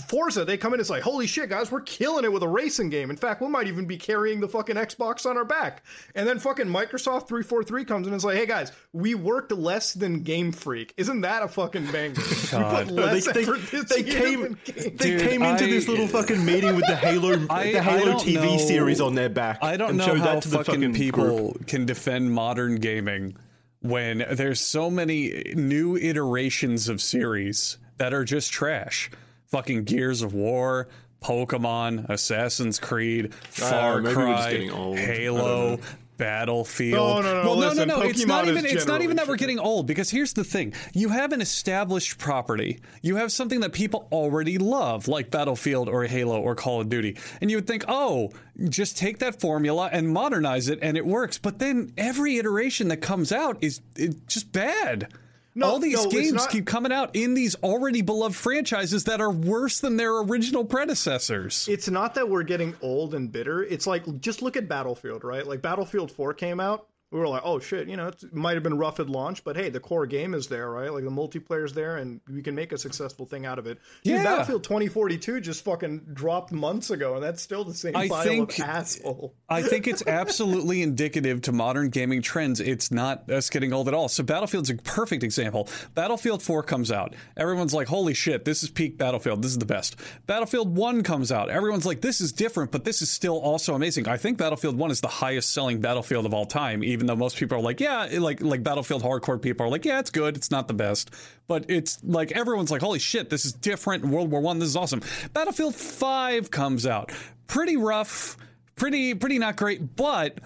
Forza, 0.08 0.46
they 0.46 0.58
come 0.58 0.70
in 0.74 0.76
and 0.76 0.82
it's 0.82 0.90
like, 0.90 1.04
holy 1.04 1.28
shit, 1.28 1.50
guys, 1.50 1.72
we're 1.72 1.82
killing 1.82 2.26
it 2.26 2.32
with 2.32 2.44
a 2.44 2.48
racing 2.48 2.90
game. 2.90 3.10
In 3.10 3.16
fact, 3.16 3.42
we 3.42 3.48
might 3.48 3.68
even 3.68 3.86
be 3.86 3.98
carrying 3.98 4.40
the 4.40 4.48
fucking 4.48 4.76
Xbox 4.76 5.26
on 5.26 5.38
our 5.38 5.46
back. 5.46 5.84
And 6.16 6.28
then 6.28 6.40
fucking 6.40 6.68
Microsoft 6.68 7.28
343 7.28 7.86
comes 7.86 8.08
in 8.08 8.14
and 8.14 8.16
it's 8.18 8.26
like, 8.26 8.38
hey 8.38 8.46
guys, 8.46 8.72
we 8.94 9.16
worked 9.16 9.52
less 9.52 9.94
than 9.94 10.22
Game 10.24 10.52
Freak. 10.52 10.94
Isn't 10.98 11.22
that 11.22 11.44
a 11.44 11.48
fucking 11.48 11.92
banger? 11.92 12.16
We 12.56 12.64
put 12.64 12.88
No, 12.92 13.04
less 13.06 13.26
they, 13.26 13.44
they, 13.44 13.82
they 13.82 14.04
came 14.04 14.42
than 14.42 14.58
they 14.66 14.90
Dude, 14.90 15.22
came 15.22 15.42
into 15.44 15.66
I- 15.66 15.70
this 15.70 15.88
little 15.88 16.08
fucking 16.08 16.44
meeting 16.46 16.76
with 16.76 16.86
the 16.88 16.96
Halo 16.96 17.32
I- 17.50 17.72
the 17.74 17.82
Halo 17.84 18.14
TV 18.14 18.36
know- 18.44 18.58
series 18.58 19.02
on 19.02 19.16
their 19.16 19.30
back. 19.30 19.60
I 19.62 19.78
don't 19.78 19.90
and 19.90 19.98
know 19.98 20.16
how 20.16 20.24
that 20.36 20.44
to 20.44 20.50
the 20.50 20.58
fucking 20.58 20.76
fucking 20.82 20.94
people 20.94 21.52
group. 21.52 21.68
can 21.68 21.86
defend 21.86 22.32
modern 22.32 22.76
gaming 22.76 23.36
when 23.82 24.26
there's 24.32 24.60
so 24.62 24.90
many 24.90 25.54
new 25.56 25.96
iterations 25.96 26.90
of 26.90 27.02
series 27.02 27.78
that 27.98 28.14
are 28.14 28.24
just 28.24 28.52
trash. 28.52 29.10
Fucking 29.56 29.86
Gears 29.86 30.22
of 30.22 30.34
War, 30.34 30.90
Pokemon, 31.24 32.10
Assassin's 32.10 32.78
Creed, 32.78 33.34
Far 33.34 34.02
Cry, 34.02 34.52
getting 34.52 34.72
old. 34.72 34.98
I 34.98 35.06
don't 35.06 35.16
Halo. 35.16 35.80
Battlefield. 36.18 36.94
No, 36.94 37.22
no, 37.22 37.42
no, 37.42 37.50
Well, 37.50 37.58
listen, 37.58 37.88
no, 37.88 37.96
no, 37.96 38.02
no. 38.02 38.10
It's 38.10 38.26
not 38.26 38.50
even. 38.50 38.66
It's 38.66 38.86
not 38.86 39.02
even 39.02 39.16
that 39.16 39.30
we're 39.30 39.38
getting 39.38 39.60
old 39.60 39.88
because 39.88 40.10
here's 40.10 40.34
the 40.34 40.44
thing: 40.44 40.74
you 40.94 41.08
have 41.08 41.32
an 41.32 41.40
established 41.40 42.18
property. 42.18 42.82
You 43.02 43.16
have 43.16 43.32
something 43.32 43.62
that 43.62 43.72
people 43.72 44.10
already 44.12 44.58
love, 44.58 45.08
like 45.08 45.32
Battlefield 45.32 45.88
or 45.88 46.04
Halo 46.04 46.42
or 46.42 46.54
Call 46.54 46.82
of 46.82 46.90
Duty, 46.90 47.18
and 47.40 47.50
you 47.50 47.56
would 47.56 47.68
think, 47.68 47.86
oh, 47.88 48.32
just 48.68 48.98
take 48.98 49.20
that 49.20 49.40
formula 49.40 49.90
and 49.90 50.10
modernize 50.10 50.68
it, 50.68 50.80
and 50.82 50.98
it 50.98 51.06
works. 51.06 51.38
But 51.38 51.60
then 51.60 51.94
every 51.98 52.38
iteration 52.40 52.90
that 52.90 52.98
comes 52.98 53.32
out 53.32 53.58
is 53.62 53.80
it, 53.96 54.28
just 54.28 54.52
bad. 54.52 55.14
No, 55.58 55.68
All 55.68 55.80
these 55.80 56.04
no, 56.04 56.10
games 56.12 56.34
not- 56.34 56.50
keep 56.50 56.66
coming 56.66 56.92
out 56.92 57.16
in 57.16 57.34
these 57.34 57.56
already 57.64 58.02
beloved 58.02 58.36
franchises 58.36 59.06
that 59.06 59.22
are 59.22 59.32
worse 59.32 59.80
than 59.80 59.96
their 59.96 60.18
original 60.20 60.66
predecessors. 60.66 61.66
it's 61.70 61.90
not 61.90 62.14
that 62.16 62.28
we're 62.30 62.44
getting 62.44 62.76
old 62.82 63.16
and 63.16 63.32
bitter. 63.32 63.64
It's 63.64 63.88
like 63.88 64.04
just 64.20 64.42
look 64.42 64.58
at 64.58 64.68
Battlefield, 64.68 65.24
right? 65.24 65.48
Like 65.48 65.62
Battlefield 65.62 66.12
4 66.12 66.34
came 66.34 66.60
out. 66.60 66.88
We 67.16 67.22
were 67.22 67.30
like, 67.30 67.44
oh 67.46 67.60
shit, 67.60 67.88
you 67.88 67.96
know, 67.96 68.08
it 68.08 68.34
might 68.34 68.56
have 68.56 68.64
been 68.64 68.78
rough 68.78 69.00
at 69.00 69.10
launch, 69.10 69.46
but 69.46 69.56
hey, 69.56 69.70
the 69.70 69.80
core 69.80 70.06
game 70.06 70.34
is 70.34 70.48
there, 70.48 70.70
right? 70.70 70.92
Like 70.92 71.06
the 71.06 71.10
multiplayer's 71.10 71.72
there, 71.72 71.96
and 71.96 72.20
we 72.30 72.42
can 72.42 72.56
make 72.56 72.74
a 72.74 72.78
successful 72.78 73.26
thing 73.26 73.46
out 73.46 73.58
of 73.58 73.68
it. 73.68 73.80
Dude, 74.04 74.16
Yeah. 74.16 74.24
Battlefield 74.24 74.66
2042 74.66 75.40
just 75.40 75.64
fucking 75.64 76.08
dropped 76.12 76.52
months 76.52 76.90
ago, 76.90 77.16
and 77.16 77.24
that's 77.24 77.42
still 77.42 77.64
the 77.64 77.74
same 77.74 77.96
I 77.96 78.10
think- 78.10 78.60
of 78.60 78.66
asshole. 78.66 79.34
I 79.48 79.62
think 79.62 79.88
it's 79.88 80.04
absolutely 80.08 80.82
indicative 80.82 81.42
to 81.44 81.54
modern 81.54 81.88
gaming 81.90 82.22
trends. 82.22 82.60
It's 82.60 82.92
not 82.92 83.30
us 83.32 83.50
getting 83.50 83.72
old 83.72 83.88
at 83.88 83.94
all. 83.94 84.10
So 84.10 84.22
Battlefield's 84.22 84.70
a 84.70 84.76
perfect 84.76 85.24
example. 85.24 85.70
Battlefield 85.94 86.44
4 86.44 86.64
comes 86.64 86.92
out. 86.92 87.16
Everyone's 87.38 87.74
like, 87.74 87.88
holy 87.88 88.14
shit, 88.14 88.44
this 88.44 88.62
is 88.62 88.70
peak 88.70 88.98
Battlefield. 88.98 89.42
This 89.42 89.52
is 89.52 89.58
the 89.58 89.66
best. 89.66 89.96
Battlefield 90.28 90.76
1 90.76 91.04
comes 91.04 91.32
out. 91.32 91.50
Everyone's 91.50 91.86
like, 91.86 92.02
this 92.02 92.20
is 92.20 92.34
different, 92.34 92.72
but 92.72 92.84
this 92.84 93.02
is 93.02 93.10
still 93.10 93.40
also 93.40 93.74
amazing. 93.74 94.10
I 94.10 94.18
think 94.18 94.38
Battlefield 94.38 94.76
1 94.78 94.92
is 94.92 95.00
the 95.00 95.08
highest 95.08 95.54
selling 95.54 95.80
Battlefield 95.80 96.26
of 96.26 96.34
all 96.34 96.46
time, 96.46 96.84
even 96.84 97.05
though 97.06 97.16
most 97.16 97.38
people 97.38 97.58
are 97.58 97.62
like, 97.62 97.80
yeah, 97.80 98.08
like 98.20 98.42
like 98.42 98.64
Battlefield 98.64 99.04
hardcore 99.04 99.42
people 99.42 99.66
are 99.66 99.70
like, 99.70 99.86
yeah, 99.86 100.00
it's 100.00 100.10
good. 100.12 100.36
It's 100.36 100.52
not 100.52 100.68
the 100.68 100.74
best. 100.74 101.12
But 101.48 101.66
it's 101.70 102.04
like 102.04 102.32
everyone's 102.32 102.72
like, 102.72 102.82
holy 102.82 103.00
shit, 103.00 103.30
this 103.30 103.46
is 103.46 103.54
different. 103.54 104.06
World 104.06 104.32
War 104.32 104.42
One, 104.42 104.60
this 104.60 104.70
is 104.70 104.76
awesome. 104.76 105.02
Battlefield 105.34 105.76
5 105.76 106.52
comes 106.52 106.86
out. 106.86 107.12
Pretty 107.48 107.78
rough 107.78 108.38
pretty 108.76 109.14
pretty 109.14 109.40
not 109.40 109.56
great 109.56 109.96
but 109.96 110.40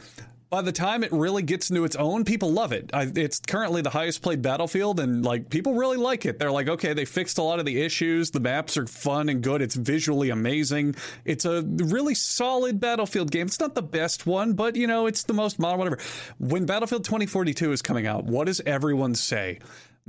by 0.50 0.62
the 0.62 0.72
time 0.72 1.04
it 1.04 1.12
really 1.12 1.44
gets 1.44 1.70
into 1.70 1.84
its 1.84 1.96
own 1.96 2.26
people 2.26 2.52
love 2.52 2.72
it. 2.72 2.90
I, 2.94 3.12
it's 3.16 3.40
currently 3.40 3.82
the 3.82 3.92
highest 3.92 4.22
played 4.22 4.42
battlefield 4.42 5.00
and 5.00 5.24
like 5.24 5.50
people 5.50 5.76
really 5.76 5.98
like 5.98 6.26
it. 6.26 6.40
They're 6.40 6.52
like 6.52 6.68
okay 6.68 6.94
they 6.94 7.06
fixed 7.06 7.38
a 7.38 7.44
lot 7.44 7.60
of 7.60 7.66
the 7.66 7.82
issues. 7.82 8.32
The 8.32 8.40
maps 8.40 8.78
are 8.78 8.88
fun 8.88 9.30
and 9.30 9.42
good. 9.42 9.62
It's 9.62 9.76
visually 9.76 10.30
amazing. 10.30 10.96
It's 11.26 11.46
a 11.46 11.62
really 11.64 12.16
solid 12.16 12.80
battlefield 12.80 13.32
game. 13.32 13.48
It's 13.48 13.60
not 13.60 13.76
the 13.76 13.84
best 13.84 14.26
one 14.26 14.54
but 14.54 14.76
you 14.76 14.88
know 14.88 15.06
it's 15.06 15.24
the 15.24 15.34
most 15.34 15.60
modern 15.60 15.80
whatever. 15.80 16.00
When 16.40 16.66
battlefield 16.66 17.04
2042 17.04 17.72
is 17.72 17.82
coming 17.82 18.08
out 18.08 18.26
what 18.26 18.46
does 18.46 18.62
everyone 18.66 19.16
say 19.16 19.60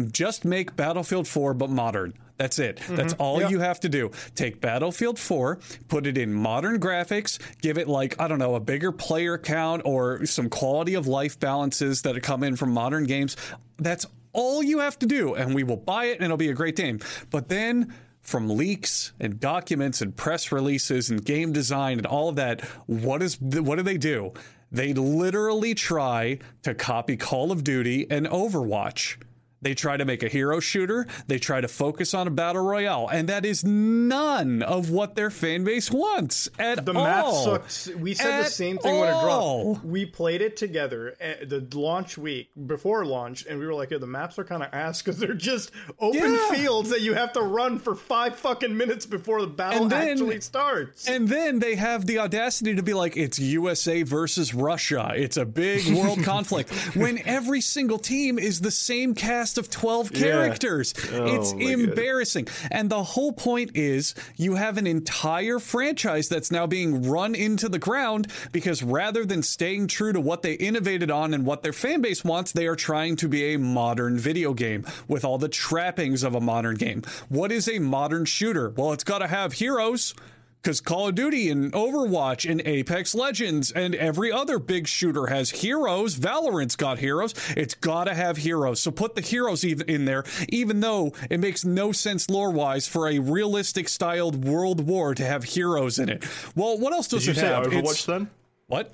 just 0.09 0.45
make 0.45 0.77
Battlefield 0.77 1.29
4 1.29 1.55
but 1.55 1.71
modern. 1.71 2.15
That's 2.41 2.59
it. 2.59 2.79
Mm-hmm. 2.79 2.97
That's 2.97 3.13
all 3.15 3.43
you 3.51 3.59
have 3.59 3.81
to 3.81 3.91
do. 3.91 4.13
Take 4.35 4.63
Battlefield 4.63 5.19
4, 5.19 5.59
put 5.89 6.07
it 6.07 6.17
in 6.17 6.33
modern 6.33 6.81
graphics, 6.81 7.39
give 7.61 7.77
it 7.77 7.87
like, 7.87 8.19
I 8.19 8.29
don't 8.29 8.39
know, 8.39 8.55
a 8.55 8.61
bigger 8.61 8.93
player 8.93 9.37
count 9.37 9.83
or 9.85 10.25
some 10.25 10.49
quality 10.49 10.95
of 10.95 11.07
life 11.07 11.39
balances 11.39 12.01
that 12.03 12.23
come 12.23 12.43
in 12.43 12.57
from 12.57 12.73
modern 12.73 13.05
games. 13.05 13.37
That's 13.77 14.07
all 14.33 14.63
you 14.63 14.79
have 14.79 14.99
to 15.01 15.07
do 15.07 15.35
and 15.35 15.55
we 15.55 15.65
will 15.65 15.77
buy 15.77 16.07
it 16.07 16.15
and 16.15 16.25
it'll 16.25 16.39
be 16.39 16.49
a 16.49 16.55
great 16.55 16.77
game. 16.77 17.01
But 17.31 17.51
then 17.51 17.93
from 18.23 18.49
leaks 18.49 19.13
and 19.21 19.39
documents 19.39 20.01
and 20.01 20.17
press 20.17 20.51
releases 20.51 21.11
and 21.11 21.23
game 21.23 21.53
design 21.53 21.99
and 21.99 22.07
all 22.07 22.31
of 22.31 22.37
that, 22.37 22.63
what 22.87 23.23
is 23.23 23.39
what 23.41 23.77
do 23.77 23.83
they 23.83 23.99
do? 23.99 24.33
They 24.73 24.95
literally 24.95 25.75
try 25.75 26.39
to 26.63 26.75
copy 26.75 27.17
Call 27.17 27.51
of 27.51 27.65
Duty 27.65 28.07
and 28.11 28.27
Overwatch. 28.27 29.17
They 29.63 29.75
try 29.75 29.97
to 29.99 30.05
make 30.07 30.23
a 30.23 30.29
hero 30.29 30.59
shooter. 30.61 31.07
They 31.27 31.39
try 31.39 31.61
to 31.61 31.69
focus 31.69 32.15
on 32.15 32.27
a 32.27 32.31
battle 32.31 32.63
royale, 32.65 33.09
and 33.13 33.29
that 33.29 33.45
is 33.45 33.63
none 33.65 34.63
of 34.63 34.91
what 34.91 35.15
their 35.17 35.31
fan 35.31 35.65
base 35.65 35.91
wants 35.91 36.49
at 36.59 36.85
The 36.87 36.95
all. 36.95 37.05
map 37.05 37.27
sucks. 37.45 37.89
We 37.89 38.15
said 38.15 38.31
At 38.41 38.45
the 38.45 38.51
same 38.51 38.79
thing 38.79 38.99
when 38.99 39.09
it 39.09 39.21
dropped. 39.21 39.85
We 39.85 40.07
played 40.07 40.41
it 40.41 40.57
together 40.57 41.15
at 41.21 41.49
the 41.51 41.67
launch 41.75 42.17
week 42.17 42.49
before 42.67 43.05
launch, 43.05 43.45
and 43.47 43.59
we 43.59 43.67
were 43.67 43.75
like, 43.75 43.91
"Yeah, 43.91 43.99
the 43.99 44.07
maps 44.07 44.39
are 44.39 44.45
kind 44.45 44.63
of 44.63 44.71
ass 44.73 45.03
because 45.03 45.19
they're 45.19 45.35
just 45.35 45.71
open 45.99 46.35
Yeah. 46.35 46.51
fields 46.53 46.89
that 46.91 47.03
you 47.03 47.13
have 47.15 47.33
to 47.35 47.43
run 47.43 47.79
for 47.79 47.95
five 47.95 48.37
fucking 48.37 48.75
minutes 48.77 49.05
before 49.07 49.41
the 49.43 49.47
battle 49.47 49.89
then- 49.89 50.09
actually 50.09 50.41
starts." 50.41 51.07
And 51.07 51.29
then 51.29 51.59
they 51.59 51.75
have 51.75 52.07
the 52.07 52.19
audacity 52.19 52.75
to 52.77 52.83
be 52.83 52.95
like, 52.95 53.17
it's 53.17 53.39
USA 53.39 54.03
versus 54.03 54.55
Russia. 54.55 55.13
It's 55.15 55.37
a 55.37 55.45
big 55.45 55.87
world 55.95 56.23
conflict. 56.25 56.71
When 56.97 57.21
every 57.27 57.61
single 57.61 57.99
team 57.99 58.39
is 58.39 58.61
the 58.61 58.71
same 58.71 59.15
cast 59.15 59.50
of 59.59 59.71
12 59.71 60.13
characters. 60.13 60.95
Oh 61.13 61.27
it's 61.27 61.53
Oh 61.53 61.59
God. 61.59 61.63
embarrassing. 61.63 62.49
And 62.71 62.91
the 62.91 63.03
whole 63.03 63.33
point 63.33 63.73
is 63.75 64.15
you 64.37 64.55
have 64.55 64.79
an 64.79 64.87
entire 64.87 65.59
franchise 65.59 66.29
that's 66.29 66.51
now 66.51 66.67
being 66.67 67.09
run 67.09 67.35
into 67.35 67.69
the 67.69 67.79
ground 67.79 68.29
because 68.53 68.83
rather 68.83 69.25
than 69.25 69.43
staying 69.43 69.89
true 69.89 70.13
to 70.13 70.21
what 70.21 70.43
they 70.43 70.55
innovated 70.55 71.11
on 71.11 71.35
and 71.35 71.45
what 71.45 71.63
their 71.63 71.73
fan 71.73 72.01
base 72.01 72.25
wants, 72.25 72.53
they 72.53 72.67
are 72.67 72.77
trying 72.77 73.17
to 73.17 73.29
be 73.29 73.55
a 73.55 73.59
modern 73.59 74.19
video 74.19 74.55
game 74.55 74.87
with 75.09 75.25
all 75.25 75.39
the 75.39 75.49
trappings 75.49 76.23
of 76.23 76.35
a 76.35 76.41
modern 76.41 76.77
game. 76.77 77.03
What 77.29 77.53
is 77.53 77.69
a 77.69 77.79
modern 77.79 78.25
shooter? 78.25 78.71
Well, 78.71 78.93
it's 78.93 79.05
got 79.05 79.19
to 79.19 79.27
have 79.27 79.53
heroes. 79.55 80.15
Because 80.63 80.81
Call 80.83 81.09
of 81.09 81.15
Duty 81.15 81.49
and 81.49 81.73
Overwatch 81.73 82.49
and 82.51 82.61
Apex 82.67 83.15
Legends 83.15 83.73
and 83.73 83.95
every 83.95 84.31
other 84.31 84.59
big 84.59 84.87
shooter 84.87 85.29
has 85.29 85.49
heroes. 85.51 86.17
Valorant's 86.17 86.77
got 86.77 86.99
heroes. 86.99 87.35
It's 87.57 87.73
got 87.75 88.05
to 88.05 88.15
have 88.15 88.37
heroes. 88.37 88.79
So 88.81 88.91
put 88.91 89.15
the 89.15 89.23
heroes 89.23 89.65
even 89.65 89.89
in 89.89 90.05
there, 90.05 90.23
even 90.51 90.81
though 90.81 91.15
it 91.31 91.41
makes 91.41 91.65
no 91.65 91.93
sense 91.93 92.29
lore 92.29 92.51
wise 92.51 92.87
for 92.87 93.09
a 93.09 93.19
realistic 93.21 93.89
styled 93.89 94.45
world 94.45 94.87
war 94.87 95.15
to 95.15 95.25
have 95.25 95.45
heroes 95.45 95.99
in 95.99 96.11
it. 96.11 96.25
Well, 96.55 96.77
what 96.79 96.93
else 96.93 97.09
does 97.09 97.25
Did 97.25 97.37
you 97.37 97.43
it 97.43 97.45
say 97.47 97.53
have? 97.55 97.65
Overwatch 97.67 97.79
It's- 97.79 98.05
then? 98.05 98.31
What? 98.67 98.93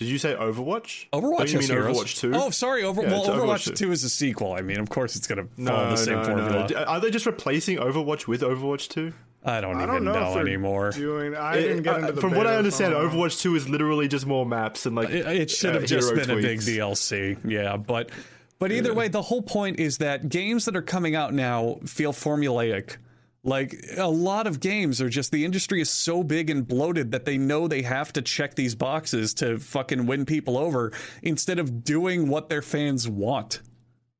Did 0.00 0.08
you 0.08 0.18
say 0.18 0.34
Overwatch? 0.34 1.06
Overwatch 1.12 1.38
Don't 1.38 1.52
you 1.52 1.58
has 1.60 1.68
mean 1.68 1.78
heroes. 1.78 1.96
Overwatch 1.98 2.18
2? 2.18 2.32
Oh, 2.34 2.50
sorry. 2.50 2.82
Over, 2.82 3.02
Yeah, 3.02 3.10
well, 3.12 3.26
Overwatch, 3.26 3.70
Overwatch 3.70 3.76
2 3.76 3.92
is 3.92 4.02
a 4.02 4.10
sequel. 4.10 4.52
I 4.54 4.60
mean, 4.60 4.80
of 4.80 4.90
course, 4.90 5.14
it's 5.14 5.28
going 5.28 5.46
to 5.46 5.48
no, 5.56 5.70
follow 5.70 5.90
the 5.90 5.96
same 5.96 6.14
no, 6.16 6.24
formula. 6.24 6.68
no. 6.68 6.76
Are 6.84 7.00
they 7.00 7.10
just 7.12 7.26
replacing 7.26 7.78
Overwatch 7.78 8.26
with 8.26 8.40
Overwatch 8.42 8.88
2? 8.88 9.12
I 9.44 9.60
don't 9.60 9.76
I 9.76 9.82
even 9.82 9.94
don't 9.96 10.04
know, 10.04 10.34
know, 10.34 10.38
anymore. 10.38 10.90
Doing, 10.90 11.36
I 11.36 11.56
didn't 11.56 11.82
get 11.82 12.00
into 12.00 12.12
the 12.12 12.20
From 12.20 12.34
what 12.34 12.46
I 12.46 12.56
understand, 12.56 12.92
so. 12.92 13.08
Overwatch 13.08 13.40
2 13.42 13.56
is 13.56 13.68
literally 13.68 14.08
just 14.08 14.26
more 14.26 14.46
maps 14.46 14.86
and 14.86 14.96
like 14.96 15.10
It, 15.10 15.26
it 15.26 15.50
should 15.50 15.74
have 15.74 15.84
uh, 15.84 15.86
just 15.86 16.12
hero 16.12 16.20
been 16.20 16.30
a 16.30 16.36
big 16.36 16.60
tweaks. 16.60 16.68
DLC, 16.68 17.38
yeah. 17.44 17.76
But 17.76 18.10
but 18.58 18.72
either 18.72 18.94
way, 18.94 19.08
the 19.08 19.20
whole 19.20 19.42
point 19.42 19.78
is 19.78 19.98
that 19.98 20.28
games 20.28 20.64
that 20.64 20.76
are 20.76 20.82
coming 20.82 21.14
out 21.14 21.34
now 21.34 21.78
feel 21.84 22.12
formulaic. 22.12 22.96
Like 23.42 23.74
a 23.98 24.08
lot 24.08 24.46
of 24.46 24.60
games 24.60 25.02
are 25.02 25.10
just 25.10 25.30
the 25.30 25.44
industry 25.44 25.82
is 25.82 25.90
so 25.90 26.22
big 26.22 26.48
and 26.48 26.66
bloated 26.66 27.12
that 27.12 27.26
they 27.26 27.36
know 27.36 27.68
they 27.68 27.82
have 27.82 28.10
to 28.14 28.22
check 28.22 28.54
these 28.54 28.74
boxes 28.74 29.34
to 29.34 29.58
fucking 29.58 30.06
win 30.06 30.24
people 30.24 30.56
over 30.56 30.92
instead 31.22 31.58
of 31.58 31.84
doing 31.84 32.28
what 32.28 32.48
their 32.48 32.62
fans 32.62 33.06
want. 33.06 33.60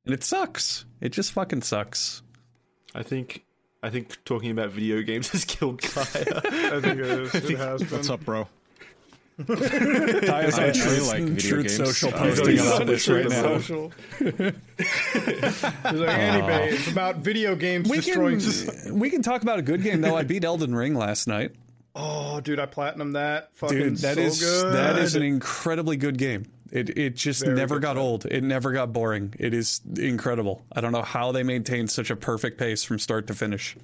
And 0.05 0.13
it 0.13 0.23
sucks. 0.23 0.85
It 1.01 1.09
just 1.09 1.31
fucking 1.31 1.63
sucks. 1.63 2.21
I 2.93 3.01
think 3.01 3.43
I 3.85 3.91
think 3.91 4.17
talking 4.25 4.49
about 4.49 4.71
video 4.71 5.03
games 5.03 5.29
has 5.33 5.45
killed 5.45 5.79
Kaya. 5.79 6.05
I 6.15 6.81
think 6.81 6.99
it 6.99 7.01
is. 7.01 7.35
It 7.35 7.57
has 7.59 7.83
been. 7.83 7.91
What's 7.91 8.09
up, 8.09 8.25
bro? 8.25 8.47
Ty's 9.47 10.57
I 10.57 10.67
on 10.69 10.73
Truth, 10.73 11.07
like 11.07 11.23
video 11.23 11.49
Truth 11.49 11.67
games. 11.67 11.77
Social 11.77 12.11
posting 12.11 12.47
he's 12.47 12.71
on 12.71 12.87
this 12.87 13.05
Truth 13.05 13.25
right 13.25 13.43
now. 13.43 13.59
Social. 13.59 13.93
He's 14.17 15.99
like, 15.99 16.17
anyway, 16.17 16.69
it's 16.71 16.87
about 16.89 17.17
video 17.17 17.55
games 17.55 17.87
We 17.87 17.97
destroying. 17.97 18.39
can, 18.39 18.97
we 18.97 19.11
can 19.11 19.21
talk 19.21 19.43
about 19.43 19.59
a 19.59 19.61
good 19.61 19.83
game 19.83 20.01
though. 20.01 20.15
I 20.15 20.23
beat 20.23 20.43
Elden 20.43 20.73
Ring 20.73 20.95
last 20.95 21.27
night. 21.27 21.51
Oh, 21.93 22.41
dude, 22.41 22.59
I 22.59 22.65
platinum 22.65 23.11
that. 23.11 23.55
Fucking 23.55 23.77
Dude, 23.77 23.97
that 23.99 24.15
so 24.15 24.21
is 24.21 24.39
good. 24.39 24.73
that 24.73 24.97
is 24.97 25.15
an 25.15 25.21
incredibly 25.21 25.95
good 25.95 26.17
game. 26.17 26.45
It 26.75 26.97
it 26.97 27.15
just 27.15 27.43
Very 27.43 27.55
never 27.55 27.79
got 27.79 27.91
stuff. 27.93 28.03
old. 28.03 28.25
It 28.25 28.43
never 28.43 28.71
got 28.73 28.91
boring. 28.91 29.33
It 29.39 29.53
is 29.53 29.81
incredible. 29.97 30.65
I 30.75 30.81
don't 30.81 30.91
know 30.91 31.01
how 31.03 31.31
they 31.31 31.43
maintained 31.43 31.89
such 31.89 32.09
a 32.09 32.15
perfect 32.15 32.57
pace 32.57 32.83
from 32.83 32.99
start 32.99 33.27
to 33.27 33.33
finish. 33.33 33.77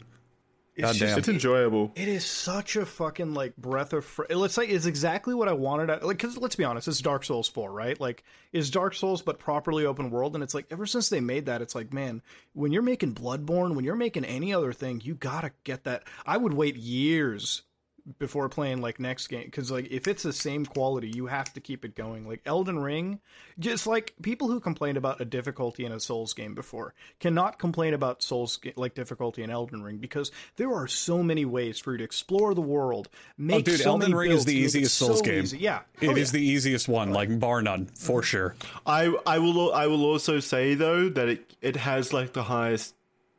It's 0.74 0.86
God 0.86 0.96
just- 0.96 1.00
damn. 1.00 1.20
it's 1.20 1.28
enjoyable. 1.28 1.92
It 1.96 2.08
is 2.08 2.26
such 2.26 2.76
a 2.78 2.86
fucking 2.86 3.34
like 3.34 3.56
breath 3.58 3.92
of 3.94 4.04
fr- 4.06 4.24
let's 4.30 4.54
say 4.54 4.66
it's 4.66 4.86
exactly 4.86 5.34
what 5.34 5.48
I 5.50 5.54
wanted. 5.54 5.90
At, 5.90 6.06
like, 6.06 6.18
cause 6.20 6.38
let's 6.38 6.56
be 6.56 6.64
honest, 6.64 6.88
it's 6.88 7.02
Dark 7.02 7.24
Souls 7.26 7.48
four, 7.50 7.72
right? 7.72 8.00
Like, 8.00 8.24
is 8.54 8.70
Dark 8.72 8.94
Souls 8.96 9.22
but 9.22 9.38
properly 9.38 9.86
open 9.86 10.10
world, 10.12 10.34
and 10.34 10.44
it's 10.44 10.54
like 10.54 10.66
ever 10.72 10.86
since 10.86 11.10
they 11.10 11.20
made 11.20 11.46
that, 11.48 11.62
it's 11.62 11.76
like 11.76 11.94
man, 11.94 12.22
when 12.54 12.72
you're 12.72 12.82
making 12.82 13.16
Bloodborne, 13.16 13.76
when 13.76 13.84
you're 13.86 13.96
making 13.96 14.26
any 14.26 14.54
other 14.54 14.74
thing, 14.74 15.02
you 15.04 15.14
gotta 15.16 15.52
get 15.66 15.84
that. 15.84 16.04
I 16.26 16.38
would 16.38 16.54
wait 16.54 16.76
years 16.78 17.64
before 18.20 18.50
playing 18.50 18.82
like 18.82 19.00
next 19.00 19.28
game 19.28 19.46
because 19.46 19.72
like 19.72 19.90
if 19.92 20.08
it's 20.08 20.24
the 20.24 20.34
same 20.34 20.66
quality 20.66 21.10
you 21.16 21.28
have 21.28 21.54
to 21.54 21.60
keep 21.60 21.86
it 21.86 21.96
going 21.96 22.28
like 22.28 22.42
elden 22.46 22.80
ring 22.80 23.20
just 23.60 23.86
like 23.88 24.14
people 24.22 24.48
who 24.48 24.60
complained 24.60 24.98
about 24.98 25.22
a 25.22 25.26
difficulty 25.26 25.86
in 25.86 25.92
a 25.92 26.00
souls 26.00 26.34
game 26.34 26.54
before 26.56 26.94
cannot 27.20 27.60
complain 27.60 27.94
about 27.94 28.22
souls 28.24 28.60
like 28.76 28.94
difficulty 28.96 29.44
in 29.44 29.50
elden 29.50 29.84
ring 29.84 29.98
because 29.98 30.32
there 30.56 30.74
are 30.74 30.88
so 30.88 31.22
many 31.22 31.46
ways 31.46 31.80
for 31.80 31.92
you 31.94 31.98
to 32.00 32.04
explore 32.04 32.54
the 32.54 32.62
world 32.62 33.10
oh, 33.14 33.18
make 33.38 33.60
Oh, 33.60 33.62
dude, 33.62 33.80
so 33.82 33.90
Elden 33.92 34.12
many 34.12 34.14
Ring 34.30 34.32
is 34.32 34.46
the 34.46 34.54
make 34.54 34.62
it 34.62 34.66
easiest 34.66 34.98
so 34.98 35.08
Souls 35.08 35.22
game. 35.22 35.44
easy. 35.44 35.58
yeah 35.60 35.82
It 36.00 36.18
is 36.18 36.30
Oh, 36.34 36.38
yeah. 36.38 36.40
the 36.42 36.42
easiest 36.42 36.88
one, 36.88 37.12
like 37.12 37.40
bar 37.40 37.62
none, 37.62 37.86
for 37.98 38.22
mhm. 38.22 38.26
sure. 38.26 38.56
I 38.86 39.14
I 39.26 39.38
will 39.40 39.74
I 39.74 39.88
will 39.88 40.04
also 40.06 40.40
say 40.40 40.74
though 40.74 41.10
that 41.10 41.30
it 41.30 41.56
it 41.62 41.76
has 41.76 42.14
like 42.14 42.34
the 42.34 42.44
highest 42.44 42.96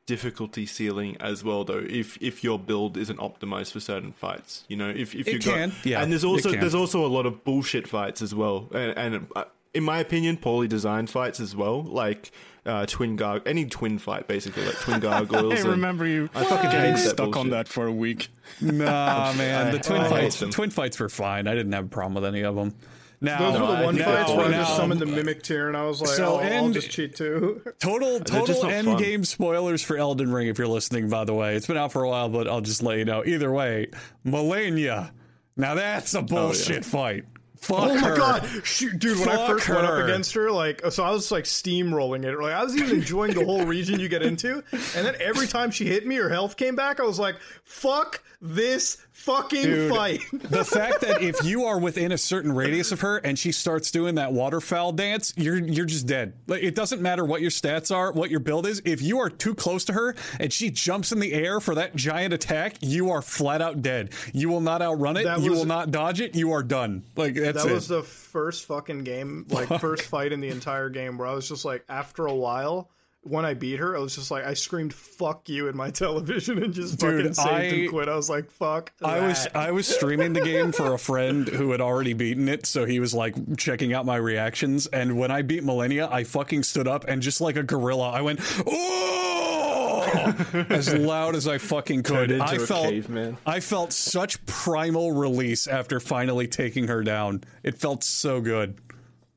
difficulty 0.07 0.67
ceiling 0.67 1.17
as 1.21 1.45
well 1.45 1.65
though 1.65 1.85
if 1.89 2.19
if 2.21 2.43
your 2.43 2.59
build 2.59 2.97
isn't 2.97 3.19
optimized 3.19 3.73
for 3.73 3.79
certain 3.79 4.13
fights 4.13 4.65
you 4.69 4.77
know 4.77 4.89
if 4.89 5.15
if 5.15 5.29
you 5.29 5.39
can, 5.39 5.69
got, 5.69 5.87
yeah, 5.87 6.03
and 6.03 6.11
there's 6.11 6.25
also 6.25 6.51
there's 6.51 6.75
also 6.75 7.07
a 7.07 7.09
lot 7.09 7.25
of 7.25 7.45
bullshit 7.45 7.87
fights 7.87 8.21
as 8.21 8.35
well 8.35 8.69
and, 8.75 8.99
and 8.99 9.27
uh, 9.37 9.45
in 9.75 9.85
my 9.85 10.01
opinion 10.01 10.37
poorly 10.37 10.67
designed 10.67 11.09
fights 11.09 11.39
as 11.39 11.55
well 11.55 11.83
like 11.85 12.33
uh 12.67 12.85
twin 12.87 13.17
garg 13.17 13.43
any 13.47 13.65
twin 13.65 13.97
fight 13.97 14.27
basically 14.27 14.65
like 14.65 14.75
twin 14.81 14.99
gargoyles 15.09 15.65
I 15.65 15.69
remember 15.69 16.05
you 16.05 16.29
I 16.35 16.45
fucking 16.45 16.71
getting 16.71 16.97
hate 16.97 17.05
that 17.05 17.11
stuck 17.11 17.37
on 17.37 17.51
that 17.51 17.69
for 17.69 17.87
a 17.87 17.93
week. 17.93 18.29
Nah, 18.61 19.33
man, 19.33 19.73
the 19.73 19.79
twin 19.79 20.03
I 20.03 20.09
fights, 20.11 20.39
them. 20.41 20.51
twin 20.51 20.71
fights 20.71 20.99
were 21.01 21.09
fine. 21.09 21.47
I 21.49 21.55
didn't 21.55 21.73
have 21.73 21.87
a 21.87 21.89
problem 21.89 22.15
with 22.15 22.25
any 22.25 22.43
of 22.43 22.55
them. 22.55 22.75
Now, 23.23 23.39
those 23.39 23.61
were 23.61 23.67
the 23.67 23.85
one 23.85 23.95
think 23.95 24.07
fights 24.07 24.19
that's 24.19 24.33
where 24.33 24.47
I 24.47 24.51
just 24.51 24.77
summoned 24.77 25.01
the 25.01 25.07
mimic 25.07 25.45
tear 25.45 25.69
and 25.69 25.77
I 25.77 25.85
was 25.85 26.01
like, 26.01 26.11
So, 26.11 26.35
oh, 26.35 26.39
I'll 26.41 26.71
just 26.71 26.91
cheat 26.91 27.15
too. 27.15 27.63
Total 27.79 28.19
total 28.19 28.67
end 28.67 28.89
fun. 28.89 28.97
game 28.97 29.25
spoilers 29.25 29.81
for 29.81 29.97
Elden 29.97 30.33
Ring 30.33 30.49
if 30.49 30.59
you're 30.59 30.67
listening, 30.67 31.09
by 31.09 31.25
the 31.25 31.33
way. 31.33 31.55
It's 31.55 31.69
been 31.69 31.77
out 31.77 31.93
for 31.93 32.03
a 32.03 32.09
while, 32.09 32.29
but 32.29 32.49
I'll 32.49 32.61
just 32.61 32.83
let 32.83 32.99
you 32.99 33.05
know. 33.05 33.25
Either 33.25 33.53
way, 33.53 33.91
Malenia. 34.27 35.13
Now 35.57 35.77
that's 35.77 36.15
a 36.15 36.19
oh, 36.19 36.23
bullshit 36.23 36.85
fight. 36.85 37.25
Fuck 37.63 37.79
Oh 37.79 37.95
my 37.95 38.09
her. 38.09 38.17
god, 38.17 38.49
Shoot, 38.65 38.99
dude! 38.99 39.21
When 39.21 39.29
I 39.29 39.37
Fuck 39.37 39.49
first 39.51 39.69
went 39.69 39.87
up 39.87 40.03
against 40.03 40.35
her, 40.35 40.51
like, 40.51 40.85
so 40.91 41.05
I 41.05 41.13
was 41.13 41.31
like 41.31 41.45
steamrolling 41.45 42.25
it. 42.25 42.37
Like, 42.37 42.55
I 42.55 42.65
was 42.65 42.77
even 42.77 42.97
enjoying 42.99 43.35
the 43.35 43.45
whole 43.45 43.65
region 43.65 44.01
you 44.01 44.09
get 44.09 44.23
into, 44.23 44.65
and 44.73 45.07
then 45.07 45.15
every 45.21 45.47
time 45.47 45.71
she 45.71 45.85
hit 45.85 46.05
me, 46.05 46.17
her 46.17 46.29
health 46.29 46.57
came 46.57 46.75
back. 46.75 46.99
I 46.99 47.05
was 47.05 47.21
like, 47.21 47.37
"Fuck 47.63 48.21
this 48.41 48.97
fucking 49.13 49.63
Dude, 49.63 49.91
fight!" 49.95 50.21
the 50.33 50.65
fact 50.65 51.01
that 51.03 51.23
if 51.23 51.45
you 51.45 51.65
are 51.67 51.79
within 51.79 52.13
a 52.13 52.19
certain 52.19 52.53
radius 52.53 52.93
of 52.93 53.01
her 53.01 53.19
and 53.19 53.39
she 53.39 53.53
starts 53.53 53.91
doing 53.91 54.17
that 54.17 54.33
waterfowl 54.33 54.93
dance, 54.93 55.33
you're 55.37 55.59
you're 55.59 55.85
just 55.87 56.07
dead. 56.07 56.35
Like 56.47 56.63
it 56.63 56.75
doesn't 56.75 57.01
matter 57.01 57.25
what 57.25 57.41
your 57.41 57.51
stats 57.51 57.95
are, 57.95 58.13
what 58.13 58.31
your 58.31 58.41
build 58.41 58.67
is. 58.67 58.83
If 58.85 59.03
you 59.03 59.21
are 59.21 59.31
too 59.31 59.55
close 59.55 59.85
to 59.87 59.93
her 59.93 60.15
and 60.41 60.53
she 60.53 60.71
jumps 60.71 61.13
in 61.13 61.21
the 61.21 61.33
air 61.33 61.61
for 61.61 61.75
that 61.77 61.95
giant 61.97 62.35
attack, 62.35 62.77
you 62.81 63.11
are 63.11 63.23
flat 63.23 63.63
out 63.63 63.83
dead. 63.83 64.11
You 64.33 64.49
will 64.49 64.61
not 64.61 64.83
outrun 64.83 65.17
it. 65.17 65.25
That 65.25 65.41
you 65.41 65.51
was- 65.51 65.61
will 65.61 65.67
not 65.67 65.91
dodge 65.91 66.21
it. 66.21 66.35
You 66.35 66.53
are 66.53 66.63
done. 66.63 67.05
Like 67.17 67.35
that's 67.35 67.63
that 67.63 67.71
it. 67.71 67.75
was 67.75 67.89
the 67.89 68.03
first 68.03 68.65
fucking 68.67 69.05
game, 69.05 69.47
like 69.51 69.69
first 69.81 70.03
fight 70.05 70.33
in 70.33 70.41
the 70.41 70.49
entire 70.49 70.89
game, 70.89 71.19
where 71.19 71.29
I 71.29 71.35
was 71.35 71.49
just 71.49 71.65
like, 71.65 71.85
after 71.89 72.27
a 72.27 72.35
while. 72.35 72.89
When 73.25 73.45
I 73.45 73.55
beat 73.55 73.79
her, 73.79 73.97
I 73.97 74.01
was 74.01 74.17
just 74.17 74.33
like, 74.33 74.45
I 74.45 74.55
screamed 74.55 74.93
"fuck 74.93 75.49
you" 75.49 75.69
in 75.69 75.77
my 75.77 75.91
television 76.03 76.61
and 76.63 76.75
just 76.75 76.99
Dude, 76.99 77.19
fucking 77.19 77.35
saved 77.35 77.49
I- 77.49 77.63
and 77.63 77.89
quit. 77.91 78.09
I 78.09 78.17
was 78.17 78.29
like, 78.29 78.51
"Fuck." 78.51 78.93
I 79.05 79.21
was. 79.27 79.47
I 79.55 79.71
was 79.71 79.87
streaming 79.87 80.33
the 80.33 80.41
game 80.41 80.73
for 80.73 80.93
a 80.93 80.99
friend 80.99 81.47
who 81.47 81.71
had 81.71 81.81
already 81.81 82.15
beaten 82.15 82.49
it, 82.49 82.67
so 82.67 82.85
he 82.85 82.99
was 82.99 83.15
like 83.15 83.37
checking 83.57 83.93
out 83.95 84.05
my 84.07 84.17
reactions. 84.17 84.89
And 84.89 85.17
when 85.19 85.31
I 85.31 85.43
beat 85.43 85.63
Malenia, 85.63 86.11
I 86.11 86.25
fucking 86.25 86.65
stood 86.65 86.89
up 86.89 87.05
and 87.07 87.23
just 87.23 87.41
like 87.41 87.55
a 87.57 87.63
gorilla, 87.63 88.11
I 88.11 88.23
went 88.23 88.41
oh 88.67 90.65
as 90.69 90.93
loud 90.93 91.37
as 91.37 91.47
I 91.47 91.59
fucking 91.59 92.03
could. 92.03 92.31
Turned 92.31 92.33
into 92.33 92.45
I 92.45 92.55
a 92.55 92.59
felt 92.59 92.89
caveman. 92.89 93.37
I 93.47 93.61
felt 93.61 93.93
such 93.93 94.45
primal 94.47 95.13
release 95.13 95.67
after 95.67 96.01
finally 96.01 96.49
taking 96.49 96.89
her 96.89 97.03
down. 97.03 97.45
It 97.63 97.79
felt 97.79 98.03
so 98.05 98.41
good. 98.41 98.79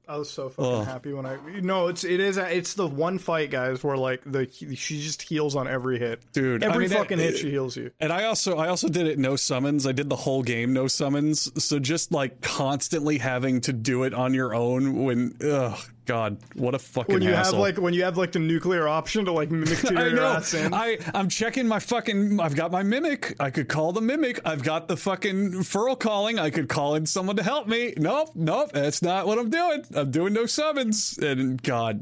I 0.07 0.18
was 0.18 0.30
so 0.30 0.49
fucking 0.49 0.86
happy 0.86 1.14
when 1.14 1.26
I. 1.26 1.38
No, 1.61 1.88
it's 1.88 2.03
it 2.03 2.19
is 2.19 2.38
it's 2.38 2.73
the 2.76 2.88
one 2.88 3.18
fight, 3.19 3.49
guys, 3.52 3.84
where 3.84 3.98
like 3.98 4.22
the 4.26 4.48
she 4.52 5.02
just 5.02 5.22
heals 5.22 5.56
on 5.56 5.68
every 5.68 5.99
hit, 5.99 6.22
Dude, 6.34 6.64
I 6.64 6.68
Every 6.68 6.82
mean, 6.86 6.90
that- 6.90 6.98
fucking 6.99 7.18
hit, 7.19 7.38
she 7.38 7.49
heals 7.52 7.76
you. 7.76 7.91
And 7.99 8.11
I 8.14 8.26
also 8.26 8.57
I 8.57 8.68
also 8.68 8.88
did 8.88 9.07
it 9.07 9.18
no 9.19 9.36
summons. 9.36 9.86
I 9.88 9.91
did 9.91 10.10
the 10.10 10.15
whole 10.15 10.44
game 10.44 10.73
no 10.73 10.88
summons. 10.88 11.52
So 11.64 11.80
just 11.80 12.11
like 12.11 12.41
constantly 12.41 13.18
having 13.18 13.61
to 13.61 13.73
do 13.73 14.03
it 14.03 14.14
on 14.14 14.34
your 14.34 14.53
own 14.53 15.03
when 15.03 15.36
ugh, 15.44 15.77
God, 16.06 16.38
what 16.53 16.76
a 16.76 16.80
fucking 16.80 17.14
when 17.14 17.22
you 17.23 17.34
hassle. 17.34 17.53
have 17.56 17.61
like 17.61 17.77
when 17.77 17.94
you 17.94 18.03
have 18.03 18.18
like 18.18 18.32
the 18.32 18.40
nuclear 18.40 18.88
option 18.88 19.26
to 19.26 19.32
like 19.32 19.49
mimic 19.52 19.80
to 19.80 19.95
I 19.99 20.06
your 20.07 20.15
know. 20.15 20.26
ass 20.34 20.53
in. 20.53 20.73
I 20.73 20.98
I'm 21.14 21.30
checking 21.30 21.68
my 21.68 21.80
fucking. 21.80 22.40
I've 22.40 22.56
got 22.56 22.72
my 22.72 22.84
mimic. 22.84 23.36
I 23.40 23.49
could 23.49 23.68
call 23.69 23.91
the 23.91 24.02
mimic. 24.02 24.40
I've 24.45 24.64
got 24.64 24.88
the 24.88 24.98
fucking 24.98 25.64
furl 25.64 25.95
calling. 25.95 26.38
I 26.40 26.49
could 26.49 26.69
call 26.69 26.95
in 26.95 27.06
someone 27.06 27.36
to 27.38 27.44
help 27.44 27.68
me. 27.68 27.94
Nope, 27.98 28.30
nope. 28.36 28.72
That's 28.73 29.02
not 29.02 29.26
what 29.27 29.38
I'm 29.40 29.49
doing. 29.49 29.84
I'm 29.95 30.11
doing 30.11 30.34
no 30.34 30.45
summons. 30.45 31.18
And 31.18 31.61
God, 31.64 31.99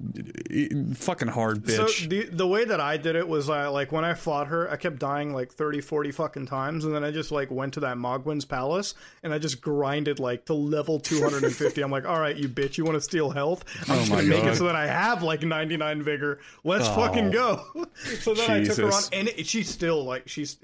fucking 0.96 1.30
hard 1.30 1.64
bitch. 1.64 2.02
So 2.04 2.08
the 2.08 2.26
the 2.26 2.48
way 2.48 2.66
that 2.66 2.80
I 2.82 2.98
did 2.98 3.16
it 3.16 3.28
was 3.28 3.50
I 3.50 3.68
like 3.68 3.92
when 3.92 4.04
I 4.06 4.14
fought 4.14 4.48
her, 4.48 4.70
I 4.70 4.76
kept 4.76 5.00
dying 5.00 5.34
like 5.34 5.52
30, 5.52 5.82
40 5.82 6.12
fucking 6.12 6.46
times, 6.48 6.86
and 6.86 6.94
then 6.94 7.04
I 7.04 7.12
just 7.12 7.32
like 7.32 7.50
went 7.52 7.74
to 7.76 7.80
that 7.82 7.98
Mohgwyn's 7.98 8.46
palace 8.46 8.96
and 9.24 9.34
I 9.34 9.40
just 9.40 9.62
grinded 9.62 10.20
like 10.20 10.46
to 10.46 10.54
level 10.54 11.00
250. 11.00 11.82
I'm 11.82 11.92
like, 11.92 12.06
all 12.08 12.20
right, 12.20 12.36
you 12.36 12.50
bitch, 12.50 12.78
you 12.78 12.84
want 12.86 12.96
to 12.96 13.02
steal 13.02 13.30
health? 13.30 13.64
I'm 13.94 14.00
just 14.00 14.12
Oh 14.12 14.16
my 14.16 14.22
gonna 14.22 14.30
make 14.34 14.44
God. 14.44 14.54
it 14.54 14.58
so 14.58 14.64
that 14.66 14.76
I 14.76 14.88
have 14.88 15.24
like 15.24 15.44
99 15.44 16.04
vigor. 16.04 16.40
Let's 16.64 16.88
fucking 16.90 17.32
go. 17.32 17.64
so 18.20 18.34
then 18.34 18.50
I 18.52 18.64
took 18.64 18.78
her 18.78 18.92
on, 18.92 19.04
and 19.14 19.28
it, 19.30 19.48
she's 19.48 19.70
still 19.70 20.04
like 20.04 20.28
she's 20.28 20.58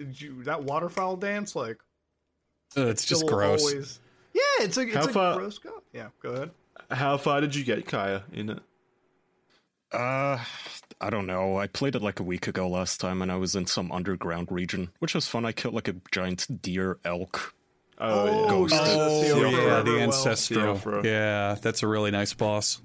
that 0.45 0.64
waterfowl 0.64 1.18
dance 1.18 1.56
like 1.56 1.77
Ugh, 2.77 2.88
it's 2.88 3.06
just 3.06 3.26
gross. 3.27 3.61
Always, 3.61 3.99
yeah, 4.34 4.41
it's 4.65 4.77
a 4.77 4.81
it's 4.81 4.95
How 4.95 5.06
a 5.06 5.07
far- 5.07 5.38
gross 5.39 5.57
go. 5.57 5.81
Yeah, 5.93 6.10
go 6.22 6.30
ahead. 6.31 6.51
How 6.91 7.18
far 7.18 7.41
did 7.41 7.56
you 7.56 7.64
get 7.64 7.85
Kaya 7.88 8.23
in 8.34 8.49
it? 8.49 8.60
Uh, 9.91 10.38
I 11.01 11.10
don't 11.10 11.26
know. 11.26 11.57
I 11.57 11.65
played 11.68 11.95
it 11.95 12.01
like 12.01 12.19
a 12.19 12.23
week 12.23 12.47
ago 12.47 12.68
last 12.68 12.99
time, 13.01 13.22
and 13.22 13.31
I 13.31 13.38
was 13.38 13.56
in 13.56 13.65
some 13.65 13.91
underground 13.91 14.49
region, 14.51 14.89
which 14.99 15.15
was 15.15 15.27
fun. 15.27 15.45
I 15.45 15.51
killed 15.51 15.73
like 15.73 15.88
a 15.88 15.95
giant 16.11 16.61
deer 16.61 16.99
elk. 17.03 17.56
Oh, 18.01 18.47
Ghost. 18.47 18.73
yeah, 18.76 18.81
Oh 18.85 19.19
the 19.22 19.26
Theo 19.26 19.49
yeah, 19.49 19.81
the 19.81 19.99
ancestral. 20.01 21.06
Yeah, 21.06 21.56
that's 21.61 21.81
a 21.84 21.88
really 21.88 22.11
nice 22.11 22.34
boss. 22.34 22.81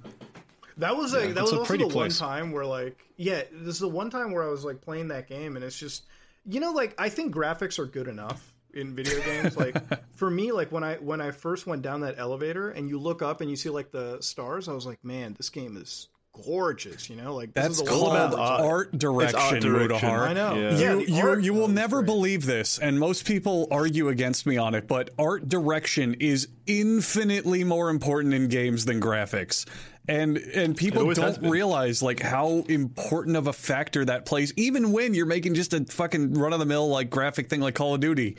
That 0.78 0.96
was 0.96 1.12
like 1.12 1.34
that 1.34 1.42
was 1.42 1.52
a 1.52 1.58
also 1.58 1.64
pretty 1.64 1.84
the 1.84 1.90
place. 1.90 2.20
one 2.20 2.28
time 2.28 2.52
where 2.52 2.66
like 2.66 3.04
yeah, 3.16 3.42
this 3.52 3.74
is 3.74 3.80
the 3.80 3.88
one 3.88 4.10
time 4.10 4.32
where 4.32 4.42
I 4.42 4.48
was 4.48 4.64
like 4.64 4.80
playing 4.80 5.08
that 5.08 5.28
game 5.28 5.56
and 5.56 5.64
it's 5.64 5.78
just 5.78 6.04
you 6.46 6.60
know 6.60 6.72
like 6.72 6.94
I 6.98 7.08
think 7.08 7.34
graphics 7.34 7.78
are 7.78 7.86
good 7.86 8.08
enough 8.08 8.54
in 8.74 8.94
video 8.94 9.20
games. 9.22 9.56
Like 9.64 9.76
for 10.16 10.28
me, 10.30 10.52
like 10.52 10.72
when 10.72 10.82
I 10.84 10.96
when 10.96 11.20
I 11.20 11.30
first 11.30 11.66
went 11.66 11.82
down 11.82 12.00
that 12.00 12.16
elevator 12.18 12.70
and 12.70 12.88
you 12.88 12.98
look 12.98 13.22
up 13.22 13.40
and 13.40 13.48
you 13.48 13.56
see 13.56 13.70
like 13.70 13.90
the 13.90 14.20
stars, 14.20 14.68
I 14.68 14.72
was 14.72 14.86
like, 14.86 15.02
man, 15.04 15.34
this 15.34 15.48
game 15.48 15.76
is 15.76 16.08
gorgeous. 16.44 17.08
You 17.08 17.16
know, 17.16 17.34
like 17.34 17.54
this 17.54 17.62
That's 17.62 17.80
is 17.80 17.82
a 17.82 17.90
called 17.90 18.34
art. 18.34 18.60
art 18.60 18.98
direction, 18.98 19.38
art 19.38 19.60
direction. 19.60 20.08
I 20.08 20.32
know. 20.32 20.54
Yeah. 20.54 20.70
Yeah, 20.76 20.92
you 20.94 21.06
the 21.06 21.12
you, 21.12 21.28
art 21.28 21.42
you 21.42 21.54
will 21.54 21.68
never 21.68 21.98
great. 22.02 22.06
believe 22.06 22.46
this, 22.46 22.78
and 22.78 22.98
most 22.98 23.24
people 23.26 23.68
argue 23.70 24.08
against 24.08 24.44
me 24.46 24.56
on 24.56 24.74
it, 24.74 24.86
but 24.88 25.10
art 25.18 25.48
direction 25.48 26.14
is 26.14 26.48
infinitely 26.66 27.64
more 27.64 27.90
important 27.90 28.34
in 28.34 28.48
games 28.48 28.84
than 28.84 29.00
graphics. 29.00 29.66
And 30.06 30.36
and 30.36 30.76
people 30.76 31.14
don't 31.14 31.42
realize 31.42 32.02
like 32.02 32.20
how 32.20 32.64
important 32.68 33.36
of 33.36 33.46
a 33.46 33.54
factor 33.54 34.04
that 34.04 34.26
plays, 34.26 34.52
even 34.56 34.92
when 34.92 35.14
you're 35.14 35.24
making 35.24 35.54
just 35.54 35.72
a 35.72 35.84
fucking 35.84 36.34
run 36.34 36.52
of 36.52 36.58
the 36.58 36.66
mill 36.66 36.88
like 36.88 37.08
graphic 37.08 37.48
thing 37.48 37.60
like 37.60 37.74
Call 37.74 37.94
of 37.94 38.00
Duty. 38.00 38.36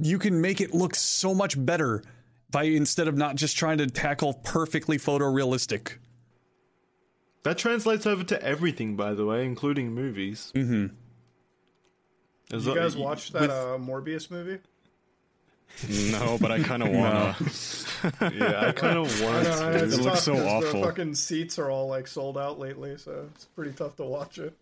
You 0.00 0.18
can 0.18 0.40
make 0.40 0.60
it 0.60 0.74
look 0.74 0.94
so 0.94 1.34
much 1.34 1.64
better 1.64 2.04
by 2.50 2.64
instead 2.64 3.08
of 3.08 3.16
not 3.16 3.34
just 3.34 3.56
trying 3.56 3.78
to 3.78 3.88
tackle 3.88 4.34
perfectly 4.34 4.96
photorealistic. 4.96 5.94
That 7.42 7.58
translates 7.58 8.06
over 8.06 8.24
to 8.24 8.42
everything, 8.42 8.94
by 8.94 9.14
the 9.14 9.24
way, 9.24 9.44
including 9.44 9.92
movies. 9.92 10.52
Mm-hmm. 10.54 10.94
Did 12.50 12.64
you 12.64 12.74
guys 12.74 12.96
watch 12.96 13.32
that 13.32 13.50
uh, 13.50 13.78
Morbius 13.78 14.30
movie? 14.30 14.58
No, 16.10 16.38
but 16.40 16.50
I 16.50 16.62
kind 16.62 16.82
of 16.84 16.88
wanna. 16.90 17.36
yeah, 18.34 18.66
I 18.68 18.72
kind 18.72 18.98
of 19.06 19.22
want 19.22 19.44
No, 19.44 19.72
to. 19.72 19.84
It 19.84 19.90
looks 19.90 20.04
tough 20.04 20.18
so 20.20 20.32
'cause 20.34 20.42
awful. 20.64 20.80
The 20.80 20.86
fucking 20.86 21.14
seats 21.14 21.58
are 21.58 21.70
all 21.70 21.88
like 21.88 22.06
sold 22.08 22.36
out 22.36 22.58
lately, 22.58 22.96
so 22.98 23.28
it's 23.34 23.44
pretty 23.46 23.72
tough 23.72 23.96
to 23.96 24.04
watch 24.04 24.38
it. 24.38 24.56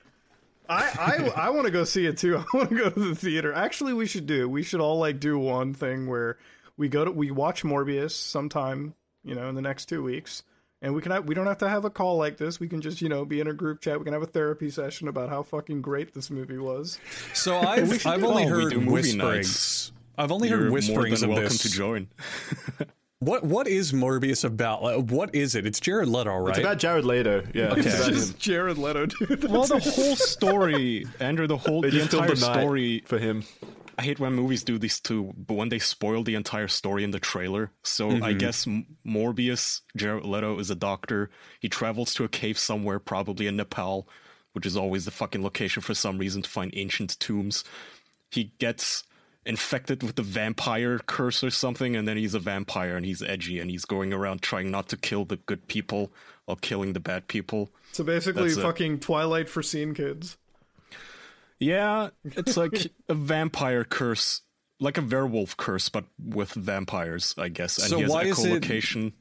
I 0.68 1.30
I, 1.36 1.46
I 1.46 1.50
want 1.50 1.66
to 1.66 1.70
go 1.72 1.84
see 1.84 2.06
it 2.06 2.18
too. 2.18 2.38
I 2.38 2.44
want 2.56 2.70
to 2.70 2.76
go 2.76 2.90
to 2.90 3.00
the 3.00 3.14
theater. 3.14 3.52
Actually, 3.52 3.92
we 3.94 4.06
should 4.06 4.26
do. 4.26 4.48
We 4.48 4.62
should 4.62 4.80
all 4.80 4.98
like 4.98 5.20
do 5.20 5.38
one 5.38 5.74
thing 5.74 6.06
where 6.08 6.38
we 6.76 6.88
go 6.88 7.04
to 7.04 7.10
we 7.10 7.30
watch 7.30 7.62
Morbius 7.62 8.10
sometime, 8.12 8.94
you 9.24 9.34
know, 9.34 9.48
in 9.48 9.54
the 9.54 9.62
next 9.62 9.86
two 9.86 10.02
weeks, 10.02 10.42
and 10.82 10.92
we 10.94 11.00
can 11.02 11.12
have, 11.12 11.26
we 11.26 11.34
don't 11.34 11.46
have 11.46 11.58
to 11.58 11.68
have 11.68 11.84
a 11.84 11.90
call 11.90 12.16
like 12.16 12.36
this. 12.36 12.58
We 12.60 12.68
can 12.68 12.80
just 12.82 13.00
you 13.00 13.08
know 13.08 13.24
be 13.24 13.40
in 13.40 13.46
a 13.46 13.54
group 13.54 13.80
chat. 13.80 13.98
We 13.98 14.04
can 14.04 14.12
have 14.12 14.22
a 14.22 14.26
therapy 14.26 14.68
session 14.70 15.06
about 15.08 15.28
how 15.30 15.44
fucking 15.44 15.82
great 15.82 16.12
this 16.14 16.30
movie 16.30 16.58
was. 16.58 16.98
So 17.32 17.56
I've 17.58 18.04
I've 18.06 18.24
only 18.24 18.44
heard 18.44 18.70
do 18.70 18.80
movie 18.80 18.90
whisperings. 18.92 19.16
nights. 19.16 19.92
I've 20.18 20.32
only 20.32 20.48
You're 20.48 20.58
heard 20.58 20.68
more 20.68 20.74
whisperings 20.74 21.20
than 21.20 21.30
of 21.30 21.34
welcome 21.36 21.52
this. 21.52 21.62
to 21.62 21.70
join. 21.70 22.08
What 23.20 23.44
what 23.44 23.66
is 23.66 23.92
Morbius 23.92 24.44
about? 24.44 24.82
Like, 24.82 25.10
what 25.10 25.34
is 25.34 25.54
it? 25.54 25.66
It's 25.66 25.80
Jared 25.80 26.08
Leto, 26.08 26.36
right? 26.36 26.50
It's 26.50 26.58
about 26.58 26.78
Jared 26.78 27.06
Leto. 27.06 27.44
Yeah, 27.54 27.72
it's 27.74 27.86
Okay. 27.86 27.96
about 27.96 28.12
Just. 28.12 28.38
Jared 28.38 28.76
Leto, 28.76 29.06
dude. 29.06 29.44
Well, 29.50 29.64
the 29.64 29.78
whole 29.78 30.16
story, 30.16 31.06
Andrew, 31.18 31.46
the 31.46 31.56
whole 31.56 31.80
They 31.80 31.90
the 31.90 32.02
entire 32.02 32.28
the 32.28 32.36
story. 32.36 33.02
for 33.06 33.18
him. 33.18 33.44
I 33.98 34.02
hate 34.02 34.20
when 34.20 34.34
movies 34.34 34.62
do 34.62 34.76
this 34.76 35.00
too, 35.00 35.32
but 35.34 35.54
when 35.54 35.70
they 35.70 35.78
spoil 35.78 36.24
the 36.24 36.34
entire 36.34 36.68
story 36.68 37.04
in 37.04 37.10
the 37.12 37.18
trailer. 37.18 37.70
So 37.82 38.10
I 38.10 38.12
mm-hmm. 38.12 38.38
guess 38.38 38.66
M- 38.66 38.86
Morbius, 39.06 39.80
Jared 39.96 40.26
Leto, 40.26 40.58
is 40.58 40.70
a 40.70 40.74
doctor. 40.74 41.30
He 41.60 41.70
travels 41.70 42.12
to 42.14 42.24
a 42.24 42.28
cave 42.28 42.58
somewhere, 42.58 42.98
probably 42.98 43.46
in 43.46 43.56
Nepal, 43.56 44.06
which 44.52 44.66
is 44.66 44.76
always 44.76 45.06
the 45.06 45.10
fucking 45.10 45.42
location 45.42 45.80
for 45.80 45.94
some 45.94 46.18
reason 46.18 46.42
to 46.42 46.50
find 46.50 46.70
ancient 46.74 47.18
tombs. 47.18 47.64
He 48.30 48.52
gets 48.58 49.04
infected 49.46 50.02
with 50.02 50.16
the 50.16 50.22
vampire 50.22 50.98
curse 50.98 51.42
or 51.44 51.50
something, 51.50 51.94
and 51.96 52.06
then 52.06 52.16
he's 52.16 52.34
a 52.34 52.38
vampire 52.40 52.96
and 52.96 53.06
he's 53.06 53.22
edgy 53.22 53.58
and 53.60 53.70
he's 53.70 53.84
going 53.84 54.12
around 54.12 54.42
trying 54.42 54.70
not 54.70 54.88
to 54.88 54.96
kill 54.96 55.24
the 55.24 55.36
good 55.36 55.66
people 55.68 56.12
while 56.44 56.56
killing 56.56 56.92
the 56.92 57.00
bad 57.00 57.28
people. 57.28 57.70
So 57.92 58.04
basically, 58.04 58.48
That's 58.48 58.58
it. 58.58 58.62
fucking 58.62 59.00
Twilight 59.00 59.48
for 59.48 59.62
scene 59.62 59.94
kids. 59.94 60.36
Yeah, 61.58 62.10
it's 62.24 62.56
like 62.56 62.72
a 63.08 63.14
vampire 63.14 63.84
curse, 63.84 64.42
like 64.80 64.98
a 64.98 65.02
werewolf 65.02 65.56
curse, 65.56 65.88
but 65.88 66.04
with 66.22 66.52
vampires, 66.52 67.34
I 67.38 67.48
guess. 67.48 67.78
And 67.78 67.88
So 67.88 67.96
he 67.96 68.02
has 68.02 68.10
why 68.10 68.22
is 68.24 68.44
it- 68.44 69.12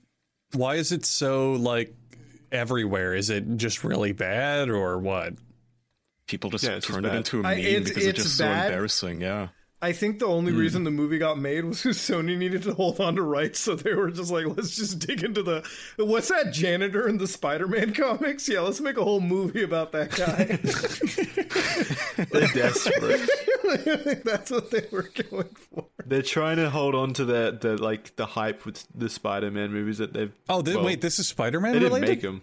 Why 0.53 0.75
is 0.75 0.91
it 0.91 1.05
so 1.05 1.53
like 1.53 1.93
everywhere? 2.51 3.13
Is 3.15 3.29
it 3.29 3.57
just 3.57 3.83
really 3.83 4.11
bad 4.11 4.69
or 4.69 4.97
what? 4.99 5.33
People 6.27 6.49
just 6.49 6.63
Yeah, 6.63 6.71
it's 6.75 6.87
just 6.87 6.95
turn 6.95 7.05
it 7.05 7.13
into 7.15 7.39
a 7.39 7.43
meme 7.43 7.57
it's- 7.59 7.83
because 7.89 8.05
it's 8.05 8.19
it's 8.19 8.23
just 8.29 8.39
bad. 8.39 8.61
so 8.61 8.65
embarrassing. 8.67 9.21
Yeah. 9.21 9.47
I 9.85 9.91
think 9.91 10.17
the 10.19 10.25
only 10.25 10.51
Hmm. 10.51 10.57
reason 10.57 10.83
the 10.83 10.89
movie 10.91 11.17
got 11.19 11.37
made 11.37 11.63
was 11.65 11.79
because 11.83 11.97
Sony 11.97 12.35
needed 12.37 12.63
to 12.63 12.73
hold 12.73 12.99
on 12.99 13.15
to 13.15 13.21
rights, 13.21 13.59
so 13.59 13.75
they 13.75 13.93
were 13.93 14.09
just 14.09 14.31
like, 14.31 14.45
let's 14.57 14.75
just 14.75 14.97
dig 14.99 15.23
into 15.23 15.43
the 15.43 15.63
what's 15.97 16.29
that 16.29 16.51
janitor 16.51 17.07
in 17.07 17.17
the 17.19 17.27
Spider-Man 17.27 17.93
comics? 18.03 18.49
Yeah, 18.49 18.61
let's 18.61 18.81
make 18.81 18.97
a 18.97 19.03
whole 19.03 19.21
movie 19.21 19.61
about 19.63 19.91
that 19.91 20.09
guy. 20.11 20.57
They're 22.31 22.47
desperate. 22.47 24.23
That's 24.23 24.49
what 24.51 24.71
they 24.71 24.85
were 24.91 25.09
going 25.29 25.49
for. 25.55 25.85
They're 26.05 26.21
trying 26.21 26.57
to 26.57 26.69
hold 26.69 26.95
on 26.95 27.13
to 27.13 27.25
the, 27.25 27.57
the 27.59 27.77
like 27.81 28.15
the 28.15 28.25
hype 28.25 28.65
with 28.65 28.85
the 28.95 29.09
Spider-Man 29.09 29.71
movies 29.71 29.97
that 29.99 30.13
they've. 30.13 30.31
Oh, 30.49 30.61
th- 30.61 30.77
well, 30.77 30.85
wait, 30.85 31.01
this 31.01 31.19
is 31.19 31.27
Spider-Man 31.27 31.73
they 31.73 31.79
didn't 31.79 31.93
related? 31.93 32.09
make 32.09 32.21
them. 32.21 32.41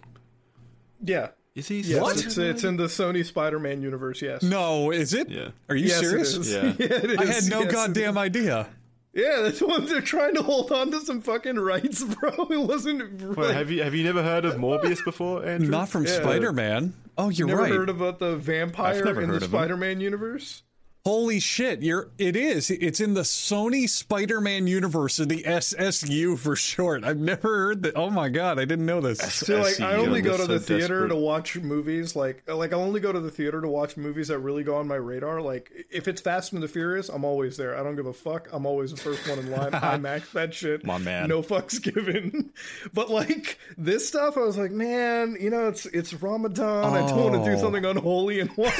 Yeah. 1.03 1.29
Is 1.55 1.67
he? 1.67 1.81
Yes, 1.81 2.01
What? 2.01 2.25
It's, 2.25 2.37
it's 2.37 2.63
in 2.63 2.77
the 2.77 2.85
Sony 2.85 3.23
Spider-Man 3.23 3.81
universe. 3.81 4.21
Yes. 4.21 4.41
No, 4.41 4.89
is 4.91 5.13
it? 5.13 5.29
Yeah. 5.29 5.49
Are 5.69 5.75
you 5.75 5.87
Yes, 5.87 5.99
serious? 5.99 6.33
is. 6.35 6.51
Yeah. 6.53 6.73
it 6.79 7.19
I 7.19 7.25
had 7.25 7.45
no 7.45 7.61
Yes, 7.61 7.71
goddamn 7.71 8.17
idea. 8.17 8.67
Yeah, 9.13 9.41
that's 9.41 9.61
what 9.61 9.87
they're 9.87 10.01
trying 10.01 10.33
to 10.35 10.41
hold 10.41 10.71
on 10.71 10.89
to 10.91 10.99
some 11.01 11.21
fucking 11.21 11.57
rights, 11.59 12.03
bro. 12.15 12.31
It 12.49 12.57
wasn't. 12.67 13.21
Wait, 13.37 13.53
have 13.53 13.69
you 13.69 13.83
have 13.83 13.93
you 13.93 14.03
never 14.03 14.23
heard 14.23 14.45
of 14.45 14.55
Morbius 14.55 15.03
before, 15.05 15.45
Andrew? 15.45 15.69
Not 15.69 15.89
from 15.89 16.05
Yeah. 16.05 16.13
Spider-Man. 16.21 16.93
Oh, 17.19 17.29
you're 17.29 17.47
never 17.47 17.61
right. 17.61 17.71
heard 17.71 17.89
about 17.89 18.17
the 18.17 18.35
vampire 18.35 18.97
in 18.97 19.03
the 19.05 19.13
heard 19.13 19.35
of 19.35 19.43
him. 19.43 19.49
Spider-Man 19.49 20.01
universe? 20.01 20.63
Holy 21.05 21.41
shit! 21.41 21.81
You're. 21.81 22.11
It 22.17 22.37
is. 22.37 22.69
It's 22.71 23.01
in 23.01 23.13
the 23.13 23.23
Sony 23.23 23.89
Spider-Man 23.89 24.67
universe, 24.67 25.19
or 25.19 25.25
the 25.25 25.43
SSU 25.43 26.37
for 26.39 26.55
short. 26.55 27.03
I've 27.03 27.17
never 27.17 27.41
heard 27.57 27.83
that. 27.83 27.97
Oh 27.97 28.09
my 28.09 28.29
god, 28.29 28.57
I 28.57 28.63
didn't 28.63 28.85
know 28.85 29.01
this. 29.01 29.19
So 29.19 29.59
like, 29.59 29.81
I 29.81 29.95
only 29.95 30.21
go 30.21 30.37
to 30.37 30.47
the 30.47 30.61
theater 30.61 31.09
to 31.09 31.15
watch 31.17 31.57
movies. 31.57 32.15
Like, 32.15 32.49
like 32.49 32.71
I 32.71 32.77
only 32.77 33.01
go 33.01 33.11
to 33.11 33.19
the 33.19 33.29
theater 33.29 33.59
to 33.59 33.67
watch 33.67 33.97
movies 33.97 34.29
that 34.29 34.39
really 34.39 34.63
go 34.63 34.75
on 34.77 34.87
my 34.87 34.95
radar. 34.95 35.41
Like, 35.41 35.73
if 35.91 36.07
it's 36.07 36.21
Fast 36.21 36.53
and 36.53 36.63
the 36.63 36.69
Furious, 36.69 37.09
I'm 37.09 37.25
always 37.25 37.57
there. 37.57 37.77
I 37.77 37.83
don't 37.83 37.97
give 37.97 38.05
a 38.07 38.13
fuck. 38.13 38.47
I'm 38.53 38.65
always 38.65 38.91
the 38.91 38.97
first 39.01 39.27
one 39.27 39.39
in 39.39 39.51
line. 39.51 39.71
IMAX 39.71 40.31
that 40.31 40.53
shit. 40.53 40.85
My 40.85 40.99
man. 40.99 41.27
No 41.27 41.41
fucks 41.41 41.83
given. 41.83 42.53
but 42.93 43.09
like 43.09 43.59
this 43.77 44.07
stuff, 44.07 44.37
I 44.37 44.39
was 44.39 44.57
like, 44.57 44.71
man, 44.71 45.35
you 45.37 45.49
know, 45.49 45.67
it's 45.67 45.85
it's 45.87 46.13
Ramadan. 46.13 46.85
I 46.85 47.05
don't 47.05 47.17
want 47.21 47.43
to 47.43 47.49
do 47.51 47.57
Oh. 47.57 47.61
something 47.61 47.83
unholy 47.83 48.39
and 48.39 48.49
watch. 48.55 48.71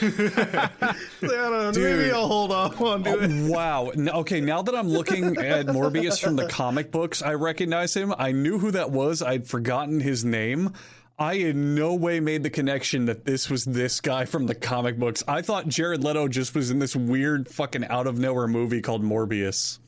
I 1.34 1.50
don't 1.50 1.52
know. 1.52 1.72
Dude. 1.72 1.98
Maybe 1.98 2.10
I'll 2.12 2.28
hold 2.28 2.52
off 2.52 2.80
on 2.80 3.02
doing 3.02 3.16
oh, 3.18 3.46
it. 3.46 3.50
Wow. 3.50 3.92
Okay, 4.20 4.40
now 4.40 4.62
that 4.62 4.74
I'm 4.74 4.88
looking 4.88 5.36
at 5.38 5.66
Morbius 5.66 6.20
from 6.20 6.36
the 6.36 6.46
comic 6.46 6.90
books, 6.90 7.22
I 7.22 7.34
recognize 7.34 7.94
him. 7.94 8.14
I 8.18 8.32
knew 8.32 8.58
who 8.58 8.70
that 8.70 8.90
was. 8.90 9.22
I'd 9.22 9.46
forgotten 9.46 10.00
his 10.00 10.24
name. 10.24 10.72
I 11.18 11.34
in 11.34 11.74
no 11.74 11.94
way 11.94 12.20
made 12.20 12.44
the 12.44 12.50
connection 12.50 13.06
that 13.06 13.24
this 13.24 13.50
was 13.50 13.64
this 13.64 14.00
guy 14.00 14.24
from 14.24 14.46
the 14.46 14.54
comic 14.54 14.98
books. 14.98 15.24
I 15.26 15.42
thought 15.42 15.66
Jared 15.66 16.04
Leto 16.04 16.28
just 16.28 16.54
was 16.54 16.70
in 16.70 16.78
this 16.78 16.94
weird 16.94 17.48
fucking 17.48 17.86
out 17.86 18.06
of 18.06 18.18
nowhere 18.18 18.46
movie 18.46 18.80
called 18.80 19.02
Morbius. 19.02 19.80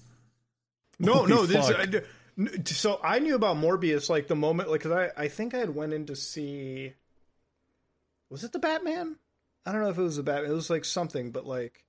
No, 0.98 1.14
Holy 1.14 1.30
no, 1.30 1.46
this. 1.46 1.70
I, 1.70 2.62
So 2.64 3.00
I 3.04 3.20
knew 3.20 3.36
about 3.36 3.56
Morbius 3.56 4.10
like 4.10 4.26
the 4.26 4.34
moment, 4.34 4.70
like, 4.70 4.80
cause 4.80 4.92
I 4.92 5.10
I 5.16 5.28
think 5.28 5.54
I 5.54 5.58
had 5.58 5.74
went 5.74 5.92
in 5.92 6.06
to 6.06 6.16
see. 6.16 6.94
Was 8.28 8.42
it 8.42 8.52
the 8.52 8.58
Batman? 8.58 9.16
I 9.70 9.72
don't 9.72 9.82
know 9.82 9.88
if 9.90 9.98
it 9.98 10.02
was 10.02 10.16
the 10.16 10.24
Batman. 10.24 10.50
It 10.50 10.54
was 10.54 10.68
like 10.68 10.84
something, 10.84 11.30
but 11.30 11.46
like, 11.46 11.84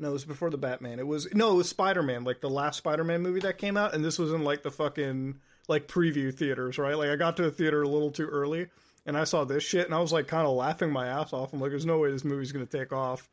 no, 0.00 0.08
it 0.08 0.12
was 0.12 0.24
before 0.24 0.50
the 0.50 0.58
Batman. 0.58 0.98
It 0.98 1.06
was 1.06 1.32
no, 1.32 1.52
it 1.52 1.54
was 1.54 1.68
Spider 1.68 2.02
Man, 2.02 2.24
like 2.24 2.40
the 2.40 2.50
last 2.50 2.78
Spider 2.78 3.04
Man 3.04 3.22
movie 3.22 3.38
that 3.40 3.56
came 3.56 3.76
out, 3.76 3.94
and 3.94 4.04
this 4.04 4.18
was 4.18 4.32
in 4.32 4.42
like 4.42 4.64
the 4.64 4.70
fucking 4.72 5.38
like 5.68 5.86
preview 5.86 6.34
theaters, 6.34 6.76
right? 6.76 6.96
Like 6.98 7.10
I 7.10 7.14
got 7.14 7.36
to 7.36 7.42
the 7.42 7.52
theater 7.52 7.82
a 7.82 7.88
little 7.88 8.10
too 8.10 8.26
early, 8.26 8.66
and 9.06 9.16
I 9.16 9.22
saw 9.22 9.44
this 9.44 9.62
shit, 9.62 9.86
and 9.86 9.94
I 9.94 10.00
was 10.00 10.12
like 10.12 10.26
kind 10.26 10.44
of 10.44 10.54
laughing 10.54 10.90
my 10.90 11.06
ass 11.06 11.32
off. 11.32 11.52
I'm 11.52 11.60
like, 11.60 11.70
there's 11.70 11.86
no 11.86 12.00
way 12.00 12.10
this 12.10 12.24
movie's 12.24 12.50
gonna 12.50 12.66
take 12.66 12.92
off. 12.92 13.30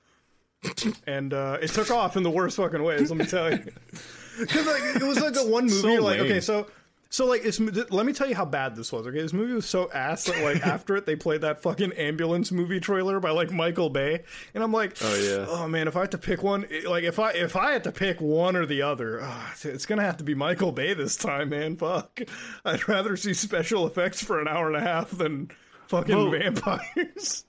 and 1.08 1.34
uh, 1.34 1.58
it 1.60 1.70
took 1.70 1.90
off 1.90 2.18
in 2.18 2.22
the 2.22 2.30
worst 2.30 2.58
fucking 2.58 2.84
ways. 2.84 3.10
Let 3.10 3.18
me 3.18 3.26
tell 3.26 3.52
you, 3.52 3.58
because 4.40 4.68
like 4.68 4.84
it 4.96 5.04
was 5.04 5.20
like 5.20 5.34
the 5.34 5.48
one 5.48 5.66
movie. 5.70 5.82
So 5.82 6.04
like, 6.04 6.20
okay, 6.20 6.40
so 6.40 6.68
so 7.10 7.26
like 7.26 7.44
it's. 7.46 7.60
Let 7.60 8.06
me 8.06 8.14
tell 8.14 8.28
you 8.28 8.36
how 8.36 8.46
bad 8.46 8.76
this 8.76 8.92
was. 8.92 9.08
Okay, 9.08 9.22
this 9.22 9.34
movie 9.34 9.54
was 9.54 9.66
so 9.66 9.92
ass 9.92 10.26
that 10.26 10.44
like 10.44 10.66
after 10.68 10.96
it, 10.96 11.06
they 11.06 11.16
played 11.16 11.42
that 11.42 11.62
fucking 11.62 11.94
ambulance 11.94 12.52
movie 12.52 12.80
trailer 12.80 13.20
by 13.20 13.32
like 13.32 13.52
Michael 13.52 13.90
Bay, 13.90 14.24
and 14.54 14.64
I'm 14.64 14.72
like, 14.72 14.98
Oh, 15.02 15.16
yeah. 15.16 15.46
oh 15.50 15.68
man, 15.68 15.88
if 15.88 15.96
I 15.96 16.02
had 16.02 16.12
to 16.12 16.18
pick 16.18 16.44
one, 16.44 16.66
like 16.88 17.04
if 17.04 17.20
I 17.20 17.32
if 17.32 17.56
I 17.56 17.72
had 17.74 17.84
to 17.86 17.92
pick 17.92 18.20
one 18.22 18.56
or 18.56 18.66
the 18.66 18.82
other, 18.84 19.20
ah, 19.24 19.54
it's 19.64 19.86
gonna 19.86 20.04
have 20.04 20.18
to 20.18 20.24
be 20.24 20.36
Michael 20.36 20.72
Bay 20.72 20.94
this 20.94 21.16
time, 21.16 21.50
man. 21.50 21.78
Fuck, 21.78 22.22
I'd 22.66 22.88
rather 22.88 23.16
see 23.18 23.34
special 23.34 23.88
effects 23.88 24.24
for 24.24 24.40
an 24.40 24.48
hour 24.48 24.68
and 24.68 24.76
a 24.76 24.82
half 24.82 25.10
than 25.12 25.50
fucking 25.88 26.16
Well- 26.16 26.32
vampires. 26.32 27.46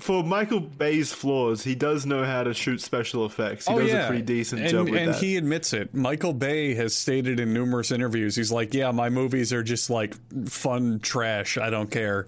For 0.00 0.22
Michael 0.24 0.60
Bay's 0.60 1.12
flaws, 1.12 1.62
he 1.62 1.74
does 1.74 2.06
know 2.06 2.24
how 2.24 2.42
to 2.42 2.52
shoot 2.54 2.80
special 2.80 3.26
effects. 3.26 3.66
He 3.68 3.74
Oh 3.74 3.78
does 3.78 3.88
yeah, 3.90 4.04
a 4.04 4.06
pretty 4.08 4.22
decent 4.22 4.62
and, 4.62 4.70
job 4.70 4.88
with 4.88 5.00
and 5.00 5.12
that. 5.14 5.20
he 5.22 5.36
admits 5.36 5.72
it. 5.72 5.94
Michael 5.94 6.32
Bay 6.32 6.74
has 6.74 6.94
stated 6.96 7.38
in 7.38 7.52
numerous 7.52 7.90
interviews, 7.92 8.34
he's 8.36 8.50
like, 8.50 8.74
"Yeah, 8.74 8.90
my 8.92 9.10
movies 9.10 9.52
are 9.52 9.62
just 9.62 9.90
like 9.90 10.14
fun 10.48 11.00
trash. 11.00 11.58
I 11.58 11.70
don't 11.70 11.90
care." 11.90 12.26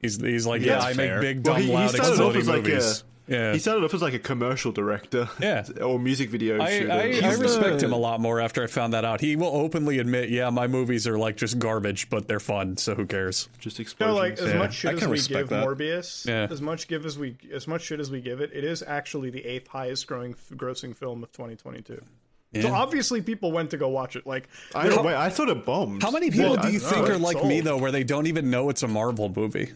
He's 0.00 0.20
he's 0.20 0.46
like, 0.46 0.62
"Yeah, 0.62 0.74
That's 0.74 0.84
I 0.86 0.94
fair. 0.94 1.20
make 1.20 1.36
big, 1.36 1.42
dumb, 1.42 1.56
he, 1.58 1.66
he 1.66 1.72
loud, 1.72 1.90
started 1.90 2.04
off 2.22 2.36
exploding 2.36 2.40
as 2.42 2.48
like 2.48 2.62
movies." 2.64 3.00
a 3.00 3.04
yeah, 3.28 3.52
he 3.52 3.58
started 3.58 3.84
off 3.84 3.94
as 3.94 4.02
like 4.02 4.14
a 4.14 4.18
commercial 4.18 4.72
director, 4.72 5.28
Yeah. 5.40 5.64
or 5.82 5.98
music 5.98 6.30
video 6.30 6.60
I, 6.60 6.70
shooter. 6.78 6.92
I, 6.92 7.00
I 7.02 7.12
He's 7.12 7.38
respect 7.38 7.78
the- 7.80 7.86
him 7.86 7.92
a 7.92 7.96
lot 7.96 8.20
more 8.20 8.40
after 8.40 8.62
I 8.62 8.66
found 8.66 8.92
that 8.94 9.04
out. 9.04 9.20
He 9.20 9.36
will 9.36 9.54
openly 9.54 9.98
admit, 9.98 10.28
"Yeah, 10.30 10.50
my 10.50 10.66
movies 10.66 11.06
are 11.06 11.18
like 11.18 11.36
just 11.36 11.58
garbage, 11.58 12.10
but 12.10 12.26
they're 12.28 12.40
fun. 12.40 12.76
So 12.76 12.94
who 12.94 13.06
cares?" 13.06 13.48
Just 13.58 13.78
You 13.78 13.84
know, 13.84 13.86
explosions. 13.86 14.18
like 14.18 14.38
as 14.38 14.52
Yeah, 14.54 14.58
much 14.58 14.74
shit 14.74 14.90
I 14.90 14.94
as 14.94 15.00
can 15.00 15.10
we 15.10 15.20
give 15.20 15.48
that. 15.50 15.64
Morbius, 15.66 16.26
Yeah. 16.26 16.48
as 16.50 16.60
much 16.60 16.88
give 16.88 17.06
as 17.06 17.18
we 17.18 17.36
as 17.52 17.68
much 17.68 17.82
shit 17.82 18.00
as 18.00 18.10
we 18.10 18.20
give 18.20 18.40
it, 18.40 18.50
it 18.52 18.64
is 18.64 18.82
actually 18.86 19.30
the 19.30 19.44
eighth 19.44 19.68
highest 19.68 20.06
growing 20.06 20.34
grossing 20.54 20.96
film 20.96 21.22
of 21.22 21.30
2022. 21.32 22.02
So 22.60 22.70
obviously 22.74 23.22
people 23.22 23.50
went 23.50 23.70
to 23.70 23.78
go 23.78 23.88
watch 23.88 24.14
it. 24.14 24.26
Like 24.26 24.46
I 24.74 24.86
don't, 24.88 25.02
wait, 25.06 25.14
I 25.14 25.30
thought 25.30 25.48
it 25.48 25.64
bombed. 25.64 26.02
How 26.02 26.10
many 26.10 26.30
people 26.30 26.50
Well, 26.52 26.62
do 26.62 26.70
you 26.70 26.80
don't 26.80 26.90
think 26.90 27.04
know, 27.06 27.12
are 27.12 27.14
it's 27.14 27.22
like 27.22 27.44
me 27.46 27.60
though, 27.62 27.78
where 27.78 27.90
they 27.90 28.04
don't 28.04 28.26
even 28.26 28.50
know 28.50 28.68
it's 28.68 28.82
a 28.82 28.88
Marvel 28.88 29.32
movie? 29.34 29.70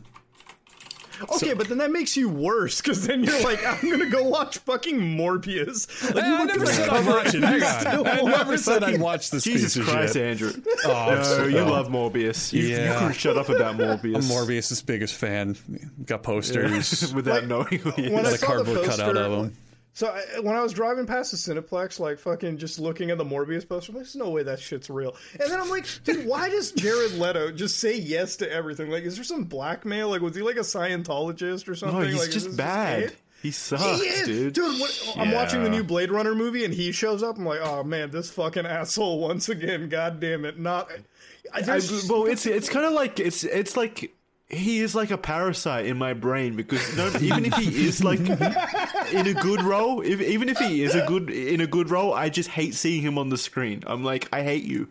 Okay, 1.36 1.52
but 1.55 1.68
then 1.68 1.78
that 1.78 1.90
makes 1.90 2.16
you 2.16 2.28
worse 2.28 2.80
because 2.80 3.06
then 3.06 3.24
you're 3.24 3.43
like, 3.43 3.64
I'm 3.64 3.90
gonna 3.90 4.10
go 4.10 4.24
watch 4.24 4.59
fucking 4.59 4.98
Morbius. 5.01 6.14
Like, 6.14 6.24
I 6.24 6.28
you 6.28 6.38
look 6.38 6.47
never 6.48 6.66
said 6.66 6.88
I'd 6.88 6.88
cover 6.88 7.10
watch 7.12 7.34
it. 7.34 7.43
Hang 7.43 7.62
on. 7.62 8.06
I 8.06 8.22
never 8.22 8.56
said 8.59 8.82
I'd 8.82 8.86
fucking- 8.86 9.01
watch 9.01 9.30
this 9.30 9.44
Jesus 9.44 9.76
Christ, 9.82 10.14
shit. 10.14 10.22
Andrew. 10.22 10.52
Oh, 10.84 11.36
no, 11.38 11.44
you 11.47 11.56
no. 11.56 11.70
love 11.70 11.88
Morbius. 11.88 12.52
You, 12.52 12.62
Yeah. 12.64 12.93
you 12.93 12.98
couldn't 12.98 13.14
shut 13.14 13.36
up 13.36 13.48
about 13.48 13.76
Morbius. 13.78 14.16
I'm 14.16 14.22
Morbius' 14.22 14.84
biggest 14.84 15.14
fan. 15.14 15.56
Got 16.05 16.22
posters. 16.22 17.12
without 17.14 17.40
Like, 17.43 17.48
knowing 17.48 17.78
who 17.78 17.90
he 17.93 18.10
when 18.10 18.26
I 18.26 18.30
is. 18.30 18.32
Got 18.32 18.32
a 18.34 18.38
saw 18.38 18.47
the 18.62 18.64
cardboard 18.64 18.84
cutout 18.86 19.14
poster- 19.14 19.20
of 19.22 19.32
him. 19.47 19.56
So 19.97 20.09
I, 20.09 20.40
when 20.40 20.55
I 20.55 20.62
was 20.62 20.74
driving 20.74 21.06
past 21.06 21.31
the 21.31 21.39
Cineplex, 21.39 21.98
like 21.98 22.18
fucking 22.18 22.59
just 22.59 22.78
looking 22.78 23.10
at 23.10 23.16
the 23.16 23.24
Morbius 23.24 23.66
poster, 23.66 23.93
I'm 23.93 23.97
like, 23.97 24.05
there's 24.05 24.14
no 24.14 24.28
way 24.28 24.43
that 24.43 24.60
shit's 24.60 24.90
real. 24.90 25.16
And 25.40 25.51
then 25.51 25.59
I'm 25.59 25.70
like, 25.70 25.86
dude, 26.05 26.27
why 26.27 26.51
does 26.51 26.73
Jared 26.73 27.12
Leto 27.14 27.51
just 27.51 27.78
say 27.78 27.97
yes 27.97 28.36
to 28.36 28.52
everything? 28.52 28.90
Like, 28.90 29.05
is 29.05 29.14
there 29.14 29.24
some 29.24 29.44
blackmail? 29.44 30.10
Like, 30.10 30.20
was 30.20 30.36
he 30.36 30.43
like 30.43 30.56
a 30.56 30.60
Scientologist 30.60 31.66
or 31.66 31.74
something? 31.74 31.98
No, 31.98 32.05
he's 32.05 32.18
like, 32.20 32.31
just 32.31 32.59
bad. 32.59 33.14
He 33.40 33.51
sucks, 33.52 33.82
He 33.82 34.06
is, 34.06 34.27
dude. 34.27 34.52
dude. 34.52 34.78
What, 34.78 35.14
I'm 35.16 35.32
watching 35.32 35.62
the 35.64 35.70
new 35.70 35.82
Blade 35.82 36.10
Runner 36.10 36.35
movie, 36.35 36.66
and 36.66 36.74
he 36.74 36.93
shows 36.93 37.23
up. 37.23 37.39
I'm 37.39 37.47
like, 37.47 37.60
oh 37.62 37.82
man, 37.82 38.10
this 38.10 38.31
fucking 38.31 38.66
asshole 38.66 39.18
once 39.20 39.48
again. 39.48 39.89
God 39.89 40.20
damn 40.20 40.44
it! 40.44 40.59
Not. 40.59 40.90
I, 41.55 41.60
I, 41.60 41.81
well, 42.09 42.27
it's 42.27 42.44
it's 42.44 42.68
kind 42.68 42.85
of 42.85 42.93
like 42.93 43.18
it's 43.18 43.44
it's 43.44 43.78
like 43.78 44.14
he 44.48 44.78
is 44.81 44.94
like 44.94 45.10
a 45.10 45.18
parasite 45.18 45.86
in 45.86 45.98
my 45.98 46.14
brain 46.14 46.55
because 46.55 46.97
no, 46.97 47.09
even 47.20 47.44
if 47.44 47.55
he 47.55 47.86
is 47.86 48.05
like 48.05 48.20
in 48.20 49.27
a 49.27 49.35
good 49.35 49.62
role, 49.62 50.01
if, 50.02 50.20
even 50.20 50.48
if 50.48 50.59
he 50.59 50.82
is 50.82 50.94
a 50.94 51.05
good 51.06 51.31
in 51.31 51.60
a 51.60 51.66
good 51.66 51.90
role, 51.90 52.14
I 52.14 52.28
just 52.28 52.51
hate 52.51 52.74
seeing 52.74 53.02
him 53.02 53.18
on 53.18 53.28
the 53.28 53.39
screen. 53.39 53.82
I'm 53.86 54.05
like, 54.05 54.28
I 54.32 54.43
hate 54.43 54.64
you. 54.64 54.89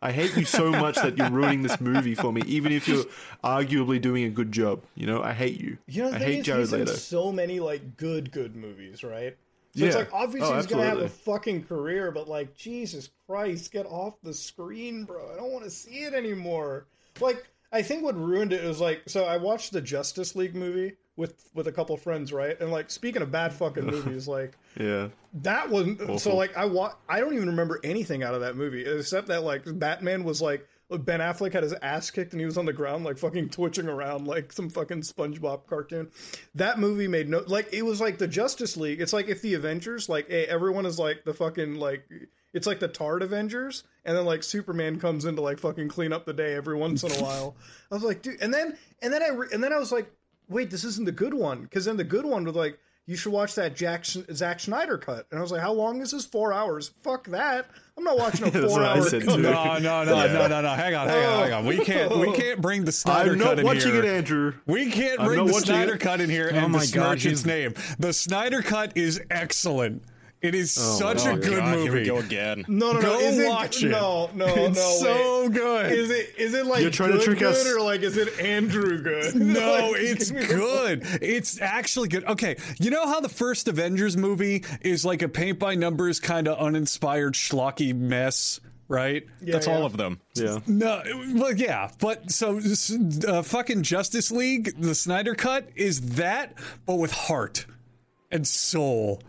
I 0.00 0.12
hate 0.12 0.36
you 0.36 0.44
so 0.44 0.70
much 0.70 0.94
that 0.96 1.18
you're 1.18 1.30
ruining 1.30 1.62
this 1.62 1.80
movie 1.80 2.14
for 2.14 2.32
me, 2.32 2.42
even 2.46 2.70
if 2.70 2.86
you're 2.86 3.04
arguably 3.42 4.00
doing 4.00 4.24
a 4.24 4.30
good 4.30 4.52
job. 4.52 4.82
You 4.94 5.06
know, 5.06 5.22
I 5.22 5.32
hate 5.32 5.58
you. 5.58 5.78
You 5.86 6.04
know, 6.04 6.10
the 6.10 6.16
I 6.16 6.18
thing 6.20 6.28
hate 6.28 6.38
is, 6.40 6.46
Jared 6.46 6.60
he's 6.68 6.72
in 6.72 6.86
so 6.86 7.32
many 7.32 7.58
like 7.58 7.96
good, 7.96 8.30
good 8.30 8.54
movies, 8.54 9.02
right? 9.02 9.36
So 9.74 9.84
it's 9.84 9.96
like 9.96 10.12
obviously 10.12 10.50
Oh, 10.50 10.56
he's 10.56 10.66
gonna 10.66 10.84
have 10.84 10.98
a 10.98 11.08
fucking 11.08 11.64
career, 11.64 12.10
but 12.10 12.28
like 12.28 12.56
Jesus 12.56 13.10
Christ, 13.26 13.72
get 13.72 13.86
off 13.86 14.14
the 14.22 14.34
screen, 14.34 15.04
bro! 15.04 15.30
I 15.32 15.36
don't 15.36 15.52
want 15.52 15.64
to 15.64 15.70
see 15.70 16.00
it 16.00 16.14
anymore. 16.14 16.86
Like 17.20 17.46
I 17.72 17.82
think 17.82 18.02
what 18.02 18.16
ruined 18.16 18.52
it 18.52 18.64
was 18.64 18.80
like 18.80 19.02
so 19.06 19.24
I 19.24 19.36
watched 19.36 19.72
the 19.72 19.80
Justice 19.80 20.34
League 20.34 20.54
movie 20.54 20.94
with 21.16 21.50
with 21.54 21.66
a 21.66 21.72
couple 21.72 21.96
friends, 21.96 22.32
right? 22.32 22.58
And 22.60 22.70
like 22.70 22.90
speaking 22.90 23.22
of 23.22 23.30
bad 23.30 23.52
fucking 23.52 23.84
movies, 23.86 24.26
like 24.28 24.56
Yeah. 24.78 25.08
that 25.42 25.68
wasn't 25.68 26.20
so 26.20 26.34
like 26.36 26.56
I 26.56 26.64
wa- 26.64 26.94
I 27.08 27.20
don't 27.20 27.34
even 27.34 27.48
remember 27.48 27.80
anything 27.84 28.22
out 28.22 28.34
of 28.34 28.40
that 28.40 28.56
movie 28.56 28.84
except 28.86 29.26
that 29.28 29.42
like 29.42 29.62
Batman 29.66 30.24
was 30.24 30.40
like 30.40 30.66
Ben 30.90 31.20
Affleck 31.20 31.52
had 31.52 31.64
his 31.64 31.74
ass 31.82 32.10
kicked 32.10 32.32
and 32.32 32.40
he 32.40 32.46
was 32.46 32.56
on 32.56 32.64
the 32.64 32.72
ground 32.72 33.04
like 33.04 33.18
fucking 33.18 33.50
twitching 33.50 33.88
around 33.88 34.26
like 34.26 34.50
some 34.52 34.70
fucking 34.70 35.02
SpongeBob 35.02 35.66
cartoon. 35.66 36.08
That 36.54 36.78
movie 36.78 37.08
made 37.08 37.28
no 37.28 37.44
like 37.46 37.68
it 37.74 37.82
was 37.82 38.00
like 38.00 38.16
the 38.16 38.28
Justice 38.28 38.76
League. 38.78 39.02
It's 39.02 39.12
like 39.12 39.28
if 39.28 39.42
the 39.42 39.52
Avengers 39.54 40.08
like 40.08 40.28
hey, 40.30 40.46
everyone 40.46 40.86
is 40.86 40.98
like 40.98 41.24
the 41.26 41.34
fucking 41.34 41.74
like 41.74 42.08
it's 42.54 42.66
like 42.66 42.80
the 42.80 42.88
Tard 42.88 43.20
Avengers 43.22 43.84
and 44.08 44.16
then 44.16 44.24
like 44.24 44.42
Superman 44.42 44.98
comes 44.98 45.26
in 45.26 45.36
to 45.36 45.42
like 45.42 45.58
fucking 45.58 45.88
clean 45.88 46.14
up 46.14 46.24
the 46.24 46.32
day 46.32 46.54
every 46.54 46.74
once 46.76 47.02
in 47.02 47.12
a 47.12 47.22
while. 47.22 47.54
I 47.92 47.94
was 47.94 48.02
like, 48.02 48.22
dude, 48.22 48.40
and 48.40 48.52
then 48.52 48.76
and 49.02 49.12
then 49.12 49.22
I 49.22 49.28
re- 49.28 49.48
and 49.52 49.62
then 49.62 49.70
I 49.70 49.78
was 49.78 49.92
like, 49.92 50.10
wait, 50.48 50.70
this 50.70 50.82
isn't 50.82 51.04
the 51.04 51.12
good 51.12 51.34
one 51.34 51.62
because 51.62 51.84
then 51.84 51.98
the 51.98 52.04
good 52.04 52.24
one 52.24 52.44
was 52.44 52.54
like 52.54 52.78
you 53.04 53.16
should 53.16 53.32
watch 53.32 53.54
that 53.56 53.76
Jack 53.76 54.06
Sch- 54.06 54.18
Zack 54.32 54.60
Snyder 54.60 54.96
cut. 54.96 55.26
And 55.30 55.38
I 55.38 55.42
was 55.42 55.52
like, 55.52 55.60
how 55.60 55.72
long 55.72 56.00
is 56.00 56.10
this? 56.10 56.24
Four 56.24 56.54
hours? 56.54 56.92
Fuck 57.02 57.26
that. 57.28 57.66
I'm 57.98 58.04
not 58.04 58.16
watching 58.16 58.46
a 58.46 58.50
four 58.68 58.82
hour 58.82 59.02
cut. 59.02 59.10
too. 59.10 59.20
No, 59.20 59.36
no, 59.36 59.78
no, 59.78 60.04
no, 60.04 60.46
no, 60.46 60.60
no. 60.62 60.68
Hang 60.70 60.94
on, 60.94 61.08
hang 61.08 61.26
on, 61.26 61.42
hang 61.42 61.52
on. 61.52 61.66
We 61.66 61.80
oh. 61.80 61.84
can't, 61.84 62.18
we 62.18 62.32
can't 62.32 62.62
bring 62.62 62.84
the 62.84 62.92
Snyder 62.92 63.32
I'm 63.32 63.38
cut 63.38 63.44
not 63.44 63.58
in 63.58 63.66
watching 63.66 63.92
here. 63.92 64.04
it, 64.04 64.08
Andrew. 64.08 64.54
We 64.66 64.90
can't 64.90 65.20
I'm 65.20 65.26
bring 65.26 65.46
the 65.46 65.52
Snyder 65.52 65.94
it. 65.94 66.00
cut 66.00 66.22
in 66.22 66.30
here 66.30 66.50
Oh 66.52 66.56
and 66.56 66.72
my 66.72 66.80
besmirch 66.80 67.24
God, 67.24 67.32
its 67.32 67.44
name. 67.44 67.74
The 67.98 68.12
Snyder 68.14 68.62
cut 68.62 68.96
is 68.96 69.20
excellent. 69.30 70.02
It 70.40 70.54
is 70.54 70.70
such 70.70 71.24
my 71.24 71.30
a 71.30 71.34
Oh, 71.34 71.36
good 71.36 71.58
God, 71.58 71.74
movie. 71.74 71.82
Here 71.90 71.92
we 71.94 72.04
go 72.06 72.18
again. 72.18 72.64
No, 72.68 72.92
no, 72.92 73.00
no. 73.00 73.02
Go 73.02 73.18
is 73.18 73.48
watch 73.48 73.82
it. 73.82 73.88
No, 73.88 74.30
no, 74.34 74.46
it's 74.46 74.76
no. 74.78 74.96
so 75.00 75.42
wait. 75.42 75.52
good. 75.52 75.92
Is 75.92 76.10
it 76.10 76.34
is 76.38 76.54
it 76.54 76.66
like 76.66 76.82
You're 76.82 76.90
trying 76.92 77.10
to 77.10 77.16
good, 77.18 77.24
trick 77.24 77.38
good, 77.40 77.54
us. 77.54 77.66
or 77.66 77.80
like 77.80 78.02
is 78.02 78.16
it 78.16 78.38
Andrew 78.38 78.98
good? 79.02 79.34
No, 79.48 79.90
Like, 79.92 80.00
it's 80.02 80.30
good. 80.30 81.02
It's 81.20 81.60
actually 81.60 82.08
good. 82.08 82.24
Okay, 82.24 82.56
you 82.78 82.90
know 82.90 83.04
how 83.06 83.18
the 83.20 83.28
first 83.28 83.66
Avengers 83.66 84.16
movie 84.16 84.64
is 84.80 85.04
like 85.04 85.22
a 85.22 85.28
paint 85.28 85.58
by 85.58 85.74
numbers 85.74 86.20
kind 86.20 86.46
of 86.46 86.56
uninspired 86.58 87.34
schlocky 87.34 87.92
mess, 87.92 88.60
right? 88.86 89.24
Yeah, 89.40 89.54
That's 89.54 89.66
yeah. 89.66 89.74
all 89.74 89.84
of 89.86 89.96
them. 89.96 90.20
Yeah. 90.36 90.58
No, 90.68 91.02
well, 91.34 91.52
yeah, 91.52 91.90
but 91.98 92.30
so 92.30 92.60
uh, 93.26 93.42
fucking 93.42 93.82
Justice 93.82 94.30
League, 94.30 94.80
the 94.80 94.94
Snyder 94.94 95.34
cut 95.34 95.68
is 95.74 96.00
that, 96.12 96.54
but 96.86 96.94
with 96.94 97.10
heart 97.10 97.66
and 98.30 98.46
soul. 98.46 99.20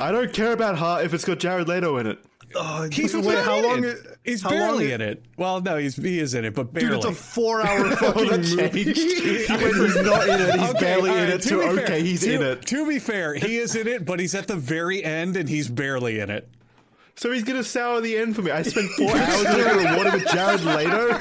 I 0.00 0.12
don't 0.12 0.32
care 0.32 0.52
about 0.52 0.76
heart 0.78 1.04
if 1.04 1.14
it's 1.14 1.24
got 1.24 1.38
Jared 1.38 1.68
Leto 1.68 1.96
in 1.98 2.06
it. 2.06 2.18
Oh, 2.54 2.82
oh 2.84 2.88
He's 2.90 3.12
wait, 3.14 3.24
barely 3.24 3.42
how 3.42 3.60
long? 3.62 3.78
in 3.78 3.84
it. 3.84 3.96
He's 4.24 4.40
how 4.42 4.50
barely 4.50 4.84
long 4.86 4.94
in 4.94 5.00
it. 5.00 5.24
Well, 5.36 5.60
no, 5.60 5.76
he's 5.76 5.96
he 5.96 6.18
is 6.20 6.32
in 6.34 6.44
it, 6.44 6.54
but 6.54 6.72
barely. 6.72 6.88
Dude, 6.88 6.96
it's 6.98 7.06
a 7.06 7.12
four-hour 7.12 7.96
fucking 7.96 8.26
movie. 8.30 8.84
when 8.84 8.94
he's 8.94 9.48
not 9.50 10.28
in 10.28 10.40
it, 10.40 10.60
he's 10.60 10.70
Okay, 10.70 10.78
barely 10.80 11.10
all 11.10 11.16
in 11.16 11.28
it. 11.30 11.42
to 11.42 11.48
To, 11.48 11.58
be 11.58 11.64
fair- 11.76 11.84
okay, 11.84 12.02
he's 12.02 12.20
to- 12.20 12.34
in 12.34 12.42
it. 12.42 12.62
To 12.66 12.86
be 12.88 12.98
fair, 12.98 13.34
he 13.34 13.56
is 13.58 13.74
in 13.74 13.88
it, 13.88 14.04
but 14.04 14.20
he's 14.20 14.34
at 14.34 14.46
the 14.46 14.56
very 14.56 15.02
end 15.04 15.36
and 15.36 15.48
he's 15.48 15.68
barely 15.68 16.20
in 16.20 16.30
it. 16.30 16.48
So 17.18 17.32
he's 17.32 17.44
gonna 17.44 17.64
sour 17.64 18.00
the 18.02 18.16
end 18.16 18.36
for 18.36 18.42
me. 18.42 18.50
I 18.50 18.60
spent 18.62 18.90
four 18.90 19.10
hours 19.16 19.42
looking 19.42 19.86
at 19.86 19.96
water 19.96 20.10
with 20.12 20.28
Jared 20.28 20.60
Leto. 20.64 21.18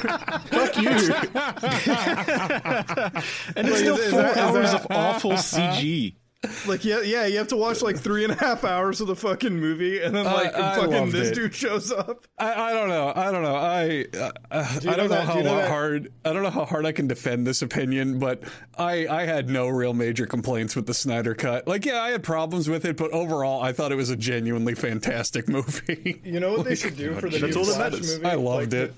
Fuck 0.51 0.77
you. 0.77 0.89
And 3.55 3.67
it's 3.67 3.79
still 3.79 3.95
is 3.97 4.11
four 4.11 4.21
that- 4.21 4.31
is 4.31 4.37
hours 4.37 4.71
that- 4.73 4.81
of 4.81 4.87
awful 4.91 5.31
CG. 5.33 6.15
Like 6.67 6.83
yeah, 6.85 7.01
yeah, 7.01 7.25
you 7.25 7.37
have 7.37 7.47
to 7.49 7.57
watch 7.57 7.81
like 7.81 7.97
three 7.97 8.23
and 8.23 8.33
a 8.33 8.35
half 8.35 8.63
hours 8.63 9.01
of 9.01 9.07
the 9.07 9.15
fucking 9.15 9.59
movie, 9.59 10.01
and 10.01 10.15
then 10.15 10.25
like 10.25 10.53
I 10.55 10.75
fucking 10.77 11.11
this 11.11 11.29
it. 11.29 11.35
dude 11.35 11.53
shows 11.55 11.91
up. 11.91 12.25
I, 12.37 12.71
I 12.71 12.73
don't 12.73 12.89
know. 12.89 13.13
I 13.15 13.31
don't 13.31 13.43
know. 13.43 13.55
I 13.55 14.05
uh, 14.17 14.31
uh, 14.51 14.79
you 14.81 14.89
I 14.91 14.95
don't 14.95 15.09
know 15.09 15.21
do 15.21 15.27
how 15.27 15.37
you 15.37 15.43
know 15.43 15.67
hard 15.67 16.11
I 16.23 16.33
don't 16.33 16.43
know 16.43 16.49
how 16.49 16.65
hard 16.65 16.85
I 16.85 16.91
can 16.91 17.07
defend 17.07 17.45
this 17.45 17.61
opinion, 17.61 18.19
but 18.19 18.43
I 18.77 19.07
I 19.07 19.25
had 19.25 19.49
no 19.49 19.67
real 19.67 19.93
major 19.93 20.25
complaints 20.25 20.75
with 20.75 20.85
the 20.87 20.93
Snyder 20.93 21.35
cut. 21.35 21.67
Like, 21.67 21.85
yeah, 21.85 22.01
I 22.01 22.09
had 22.09 22.23
problems 22.23 22.69
with 22.69 22.85
it, 22.85 22.97
but 22.97 23.11
overall, 23.11 23.61
I 23.61 23.71
thought 23.73 23.91
it 23.91 23.95
was 23.95 24.09
a 24.09 24.15
genuinely 24.17 24.75
fantastic 24.75 25.47
movie. 25.49 26.21
You 26.23 26.39
know 26.39 26.53
what 26.53 26.65
they 26.65 26.75
should 26.75 26.97
do 26.97 27.13
for 27.15 27.29
the 27.29 27.39
new 27.39 27.51
Flash 27.65 27.93
movie? 28.01 28.25
I 28.25 28.35
loved 28.35 28.73
Like, 28.73 28.81
it. 28.89 28.93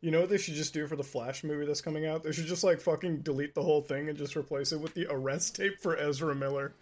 You 0.00 0.10
know 0.12 0.20
what 0.20 0.28
they 0.28 0.38
should 0.38 0.54
just 0.54 0.72
do 0.72 0.86
for 0.86 0.94
the 0.96 1.02
Flash 1.02 1.42
movie 1.42 1.66
that's 1.66 1.80
coming 1.80 2.06
out? 2.06 2.22
They 2.22 2.32
should 2.32 2.46
just 2.46 2.62
like 2.62 2.80
fucking 2.80 3.18
delete 3.22 3.54
the 3.54 3.62
whole 3.62 3.82
thing 3.82 4.08
and 4.08 4.16
just 4.16 4.36
replace 4.36 4.72
it 4.72 4.80
with 4.80 4.94
the 4.94 5.06
arrest 5.10 5.56
tape 5.56 5.80
for 5.80 5.96
Ezra 5.96 6.34
Miller. 6.34 6.72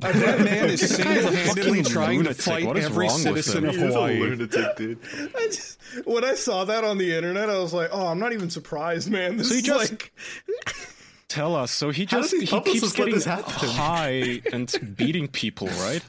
That 0.00 0.40
man 0.40 0.70
is 0.70 0.94
single-handedly 0.94 1.78
fucking 1.78 1.84
trying 1.84 2.24
to 2.24 2.34
fight 2.34 2.64
every 2.76 3.08
citizen 3.08 3.64
him? 3.64 3.70
of 3.70 3.94
Hawaii. 3.94 4.20
lunatic, 4.20 4.76
dude. 4.76 4.98
I 5.34 5.46
just, 5.46 5.80
when 6.04 6.24
I 6.24 6.34
saw 6.34 6.64
that 6.66 6.84
on 6.84 6.98
the 6.98 7.16
internet, 7.16 7.50
I 7.50 7.58
was 7.58 7.74
like, 7.74 7.88
"Oh, 7.90 8.06
I'm 8.06 8.20
not 8.20 8.32
even 8.32 8.48
surprised, 8.48 9.10
man." 9.10 9.38
This 9.38 9.48
So 9.48 9.54
he 9.54 9.60
is 9.60 9.66
just- 9.66 9.90
like, 9.90 10.12
Tell 11.28 11.56
us. 11.56 11.72
So 11.72 11.90
he 11.90 12.06
just 12.06 12.32
he 12.34 12.46
keeps 12.46 12.92
getting 12.92 13.14
this 13.14 13.24
happen? 13.24 13.52
high 13.68 14.40
and 14.52 14.72
beating 14.96 15.28
people, 15.28 15.66
right? 15.68 16.02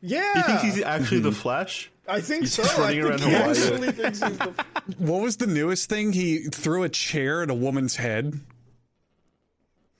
yeah, 0.00 0.36
You 0.36 0.42
think 0.44 0.60
he's 0.60 0.82
actually 0.82 1.20
the 1.20 1.30
hmm. 1.30 1.36
Flash? 1.36 1.90
I 2.08 2.20
think 2.20 2.42
he's 2.42 2.52
so. 2.54 2.62
just 2.62 2.78
I 2.78 2.82
running 2.82 3.02
think 3.02 3.10
around 3.10 3.20
he 3.20 3.34
Hawaii. 3.36 3.50
actually 3.50 3.92
thinks 3.92 4.22
he's 4.22 4.38
the. 4.38 4.64
What 4.98 5.22
was 5.22 5.36
the 5.38 5.46
newest 5.46 5.88
thing? 5.88 6.12
He 6.12 6.44
threw 6.44 6.84
a 6.84 6.88
chair 6.88 7.42
at 7.42 7.50
a 7.50 7.54
woman's 7.54 7.96
head. 7.96 8.38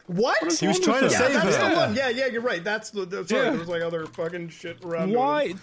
What? 0.06 0.52
He 0.52 0.68
was 0.68 0.78
trying 0.78 1.00
to 1.02 1.10
yeah, 1.10 1.18
save 1.18 1.32
that's 1.32 1.56
her. 1.56 1.70
the 1.70 1.76
one. 1.76 1.94
Yeah, 1.96 2.10
yeah, 2.10 2.26
you're 2.26 2.42
right. 2.42 2.62
That's 2.62 2.90
the. 2.90 3.06
the 3.06 3.26
sorry, 3.26 3.42
Yeah. 3.44 3.50
there 3.50 3.58
was 3.58 3.68
like 3.68 3.82
other 3.82 4.06
fucking 4.06 4.50
shit 4.50 4.84
around. 4.84 5.08
doing 5.08 5.18
it. 5.18 5.20
Why? 5.20 5.54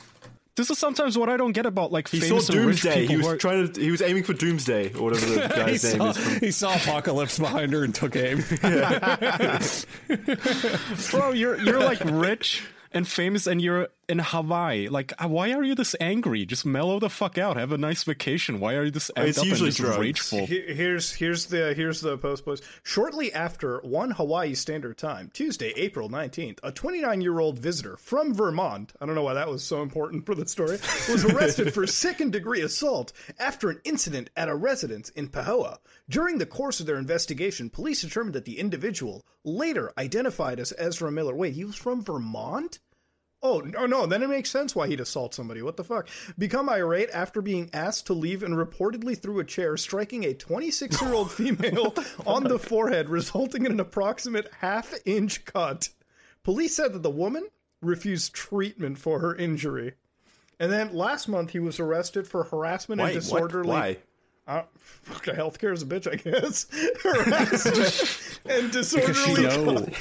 This 0.55 0.69
is 0.69 0.77
sometimes 0.77 1.17
what 1.17 1.29
I 1.29 1.37
don't 1.37 1.53
get 1.53 1.65
about 1.65 1.91
like 1.91 2.07
He 2.09 2.19
saw 2.19 2.27
famous 2.27 2.49
and 2.49 2.65
rich 2.67 2.81
Doomsday. 2.83 3.07
people. 3.07 3.09
He 3.09 3.17
was 3.17 3.25
who 3.27 3.37
trying 3.37 3.71
to. 3.73 3.81
He 3.81 3.89
was 3.89 4.01
aiming 4.03 4.23
for 4.23 4.33
Doomsday 4.33 4.93
or 4.93 5.01
whatever 5.03 5.25
the 5.25 5.47
guy's 5.55 5.83
name 5.83 5.97
saw, 5.97 6.09
is. 6.09 6.17
From, 6.17 6.39
he 6.41 6.51
saw 6.51 6.75
Apocalypse 6.75 7.39
behind 7.39 7.73
her 7.73 7.83
and 7.85 7.95
took 7.95 8.15
aim. 8.15 8.43
Bro, 11.11 11.31
you're 11.31 11.57
you're 11.59 11.79
like 11.79 12.01
rich 12.03 12.63
and 12.93 13.07
famous, 13.07 13.47
and 13.47 13.61
you're 13.61 13.89
in 14.09 14.19
Hawaii. 14.19 14.87
Like, 14.89 15.13
uh, 15.23 15.27
why 15.27 15.53
are 15.53 15.63
you 15.63 15.75
this 15.75 15.95
angry? 16.01 16.45
Just 16.45 16.65
mellow 16.65 16.99
the 16.99 17.09
fuck 17.09 17.37
out. 17.37 17.57
Have 17.57 17.71
a 17.71 17.77
nice 17.77 18.03
vacation. 18.03 18.59
Why 18.59 18.75
are 18.75 18.83
you 18.85 18.91
this 18.91 19.09
amped 19.15 19.27
It's 19.27 19.37
up 19.39 19.45
usually 19.45 19.67
and 19.69 19.75
just 19.75 19.85
drugs. 19.85 19.99
rageful? 19.99 20.45
Here's 20.45 21.13
here's 21.13 21.45
the 21.45 21.73
here's 21.73 22.01
the 22.01 22.17
post 22.17 22.45
post. 22.45 22.63
Shortly 22.83 23.33
after 23.33 23.79
one 23.79 24.11
Hawaii 24.11 24.53
Standard 24.53 24.97
Time, 24.97 25.31
Tuesday, 25.33 25.73
April 25.75 26.09
nineteenth, 26.09 26.59
a 26.63 26.71
29 26.71 27.21
year 27.21 27.39
old 27.39 27.59
visitor 27.59 27.97
from 27.97 28.33
Vermont, 28.33 28.93
I 28.99 29.05
don't 29.05 29.15
know 29.15 29.23
why 29.23 29.33
that 29.35 29.47
was 29.49 29.63
so 29.63 29.81
important 29.81 30.25
for 30.25 30.35
the 30.35 30.47
story, 30.47 30.77
was 31.09 31.25
arrested 31.25 31.73
for 31.73 31.87
second 31.93 32.31
degree 32.33 32.61
assault 32.61 33.13
after 33.39 33.69
an 33.69 33.79
incident 33.83 34.29
at 34.35 34.49
a 34.49 34.55
residence 34.55 35.09
in 35.09 35.29
Pahoa. 35.29 35.77
During 36.09 36.38
the 36.38 36.45
course 36.45 36.80
of 36.80 36.85
their 36.85 36.97
investigation, 36.97 37.69
police 37.69 38.01
determined 38.01 38.35
that 38.35 38.45
the 38.45 38.59
individual, 38.59 39.25
later 39.43 39.93
identified 39.97 40.59
as 40.59 40.73
Ezra 40.77 41.11
Miller, 41.11 41.35
wait, 41.35 41.53
he 41.53 41.63
was 41.63 41.75
from 41.75 42.03
Vermont? 42.03 42.80
Oh, 43.41 43.59
no, 43.59 43.80
oh, 43.80 43.85
no, 43.85 44.05
then 44.05 44.23
it 44.23 44.30
makes 44.30 44.49
sense 44.49 44.73
why 44.73 44.88
he'd 44.88 45.01
assault 45.01 45.34
somebody. 45.34 45.61
What 45.61 45.75
the 45.75 45.84
fuck? 45.84 46.07
Become 46.38 46.69
irate 46.69 47.09
after 47.13 47.41
being 47.41 47.69
asked 47.73 48.07
to 48.07 48.13
leave 48.13 48.41
and 48.41 48.55
reportedly 48.55 49.21
threw 49.21 49.39
a 49.39 49.43
chair, 49.43 49.75
striking 49.75 50.23
a 50.23 50.34
26 50.34 51.01
year 51.01 51.13
old 51.13 51.31
female 51.34 51.93
on 52.25 52.43
the 52.43 52.57
forehead, 52.57 53.09
resulting 53.09 53.65
in 53.65 53.73
an 53.73 53.80
approximate 53.81 54.49
half 54.59 54.93
inch 55.05 55.43
cut. 55.43 55.89
Police 56.43 56.75
said 56.75 56.93
that 56.93 57.03
the 57.03 57.09
woman 57.09 57.47
refused 57.81 58.34
treatment 58.34 58.97
for 58.97 59.19
her 59.19 59.35
injury. 59.35 59.93
And 60.59 60.71
then 60.71 60.93
last 60.93 61.27
month, 61.27 61.51
he 61.51 61.59
was 61.59 61.80
arrested 61.80 62.27
for 62.27 62.43
harassment 62.45 63.01
wait, 63.01 63.15
and 63.15 63.15
what? 63.15 63.21
disorderly. 63.21 63.69
Why? 63.69 63.97
Uh, 64.45 64.63
fuck, 64.75 65.23
healthcare 65.25 65.73
is 65.73 65.83
a 65.83 65.85
bitch, 65.85 66.11
I 66.11 66.15
guess. 66.15 66.67
harassment 67.01 68.39
and 68.45 68.71
disorderly. 68.71 69.93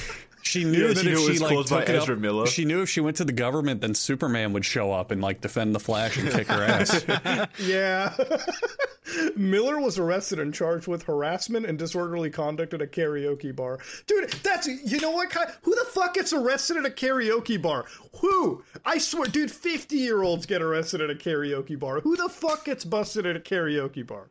She 0.43 0.63
knew 0.65 0.87
Yeah, 0.87 0.93
that 0.93 0.97
she 0.97 1.09
if 1.09 1.13
knew 1.17 1.21
it 1.21 1.25
she 1.25 1.29
was 1.31 1.41
like 1.41 1.53
caused 1.55 1.69
by 1.69 1.79
took 1.79 1.89
it 1.89 1.95
Ezra 1.95 2.15
up, 2.15 2.21
Miller. 2.21 2.45
she 2.47 2.65
knew 2.65 2.81
if 2.81 2.89
she 2.89 2.99
went 3.01 3.17
to 3.17 3.25
the 3.25 3.31
government, 3.31 3.81
then 3.81 3.95
Superman 3.95 4.53
would 4.53 4.65
show 4.65 4.91
up 4.91 5.09
and 5.11 5.21
like 5.21 5.41
defend 5.41 5.73
the 5.73 5.79
Flash 5.79 6.17
and 6.17 6.29
kick 6.29 6.47
her 6.47 6.63
ass. 6.63 7.49
Yeah. 7.59 8.13
Miller 9.35 9.79
was 9.79 9.99
arrested 9.99 10.39
and 10.39 10.53
charged 10.53 10.87
with 10.87 11.03
harassment 11.03 11.65
and 11.65 11.77
disorderly 11.77 12.29
conduct 12.29 12.73
at 12.73 12.81
a 12.81 12.87
karaoke 12.87 13.55
bar. 13.55 13.79
Dude, 14.07 14.29
that's 14.43 14.67
you 14.67 14.99
know 14.99 15.11
what 15.11 15.29
kind 15.29 15.49
who 15.61 15.75
the 15.75 15.85
fuck 15.91 16.13
gets 16.15 16.33
arrested 16.33 16.77
at 16.77 16.85
a 16.85 16.89
karaoke 16.89 17.61
bar? 17.61 17.85
Who? 18.19 18.63
I 18.85 18.97
swear, 18.97 19.27
dude, 19.27 19.49
50-year-olds 19.49 20.45
get 20.45 20.61
arrested 20.61 21.01
at 21.01 21.09
a 21.09 21.15
karaoke 21.15 21.77
bar. 21.77 21.99
Who 22.01 22.15
the 22.15 22.29
fuck 22.29 22.65
gets 22.65 22.85
busted 22.85 23.25
at 23.25 23.35
a 23.35 23.39
karaoke 23.39 24.05
bar? 24.05 24.29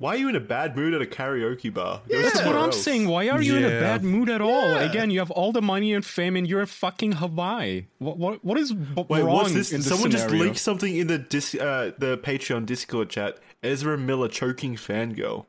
Why 0.00 0.14
are 0.14 0.16
you 0.16 0.30
in 0.30 0.34
a 0.36 0.40
bad 0.40 0.76
mood 0.78 0.94
at 0.94 1.02
a 1.02 1.04
karaoke 1.04 1.72
bar? 1.72 2.00
Yeah. 2.08 2.22
That's 2.22 2.38
what 2.38 2.56
I'm 2.56 2.70
else. 2.70 2.82
saying. 2.82 3.06
Why 3.06 3.28
are 3.28 3.42
you 3.42 3.56
in 3.56 3.64
a 3.66 3.80
bad 3.80 4.02
mood 4.02 4.30
at 4.30 4.40
all? 4.40 4.70
Yeah. 4.72 4.80
Again, 4.90 5.10
you 5.10 5.18
have 5.18 5.30
all 5.30 5.52
the 5.52 5.60
money 5.60 5.92
and 5.92 6.02
fame, 6.02 6.36
and 6.36 6.48
you're 6.48 6.62
in 6.62 6.66
fucking 6.66 7.12
Hawaii. 7.12 7.84
What 7.98 8.16
what 8.16 8.42
what 8.42 8.56
is 8.56 8.72
b- 8.72 9.04
Wait, 9.10 9.20
wrong 9.22 9.34
what's 9.34 9.52
this? 9.52 9.72
in 9.72 9.80
this 9.80 9.88
Someone 9.90 10.10
just 10.10 10.30
leaked 10.30 10.56
something 10.56 10.96
in 10.96 11.06
the 11.06 11.18
dis- 11.18 11.54
uh, 11.54 11.92
the 11.98 12.16
Patreon 12.16 12.64
Discord 12.64 13.10
chat. 13.10 13.40
Ezra 13.62 13.98
Miller 13.98 14.28
choking 14.28 14.74
fangirl. 14.76 15.44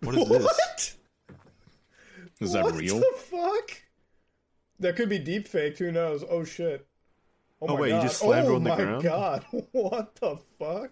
What 0.00 0.14
is 0.14 0.28
this? 0.28 0.42
What? 0.44 0.94
Is 2.40 2.52
that 2.52 2.64
what 2.64 2.74
real? 2.76 2.98
the 3.00 3.14
fuck? 3.16 3.82
That 4.78 4.94
could 4.94 5.08
be 5.08 5.18
deep 5.18 5.48
fake. 5.48 5.78
Who 5.78 5.90
knows? 5.90 6.22
Oh 6.28 6.44
shit. 6.44 6.86
Oh, 7.62 7.68
my 7.68 7.74
wait, 7.80 7.86
he 7.88 7.92
god. 7.92 8.02
just 8.02 8.18
slammed 8.18 8.46
her 8.46 8.52
oh 8.52 8.56
on 8.56 8.62
the 8.64 8.70
my 8.70 8.76
ground? 8.76 9.02
god. 9.02 9.44
What 9.72 10.14
the 10.16 10.38
fuck? 10.58 10.90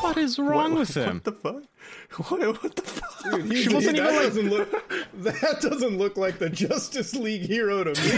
What 0.00 0.16
is 0.16 0.38
wrong 0.38 0.72
What- 0.72 0.80
with 0.80 0.96
him? 0.96 1.14
What 1.16 1.24
the 1.24 1.32
fuck? 1.32 1.62
What, 2.30 2.62
what 2.62 2.76
the 2.76 2.82
fuck? 2.82 3.24
Dude, 3.32 3.52
he, 3.52 3.62
She 3.64 3.74
wasn't 3.74 3.96
that 3.98 4.04
even 4.08 4.50
like- 4.50 4.70
doesn't 4.72 4.80
look. 4.80 4.90
That 5.42 5.60
doesn't 5.60 5.98
look 5.98 6.16
like 6.16 6.38
the 6.38 6.48
Justice 6.48 7.14
League 7.14 7.42
hero 7.42 7.84
to 7.84 7.90
me. 7.90 8.10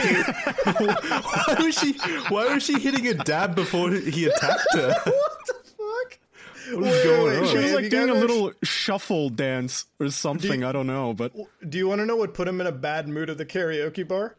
Why 0.72 1.56
was 1.58 1.78
she? 1.78 1.92
Why 2.28 2.54
was 2.54 2.62
she 2.62 2.78
hitting 2.78 3.06
a 3.08 3.14
dab 3.14 3.54
before 3.54 3.90
he 3.90 4.26
attacked 4.26 4.66
her? 4.74 4.88
what 5.04 5.46
the 5.46 5.54
fuck? 5.64 6.18
What 6.80 6.88
is 6.92 7.04
going 7.04 7.38
on? 7.38 7.46
She 7.48 7.56
was 7.58 7.72
like 7.72 7.90
doing 7.90 8.10
a 8.10 8.12
guys 8.14 8.20
little 8.22 8.52
shuffle 8.62 9.30
dance 9.30 9.86
or 10.00 10.10
something. 10.10 10.62
I 10.64 10.72
don't 10.72 10.86
know, 10.86 11.14
but 11.14 11.32
Do 11.68 11.78
you 11.78 11.88
want 11.88 12.00
to 12.00 12.06
know 12.06 12.16
what 12.16 12.34
put 12.34 12.46
him 12.48 12.60
in 12.60 12.66
a 12.66 12.72
bad 12.72 13.08
mood 13.08 13.30
at 13.30 13.38
the 13.38 13.46
karaoke 13.46 14.06
bar? 14.06 14.36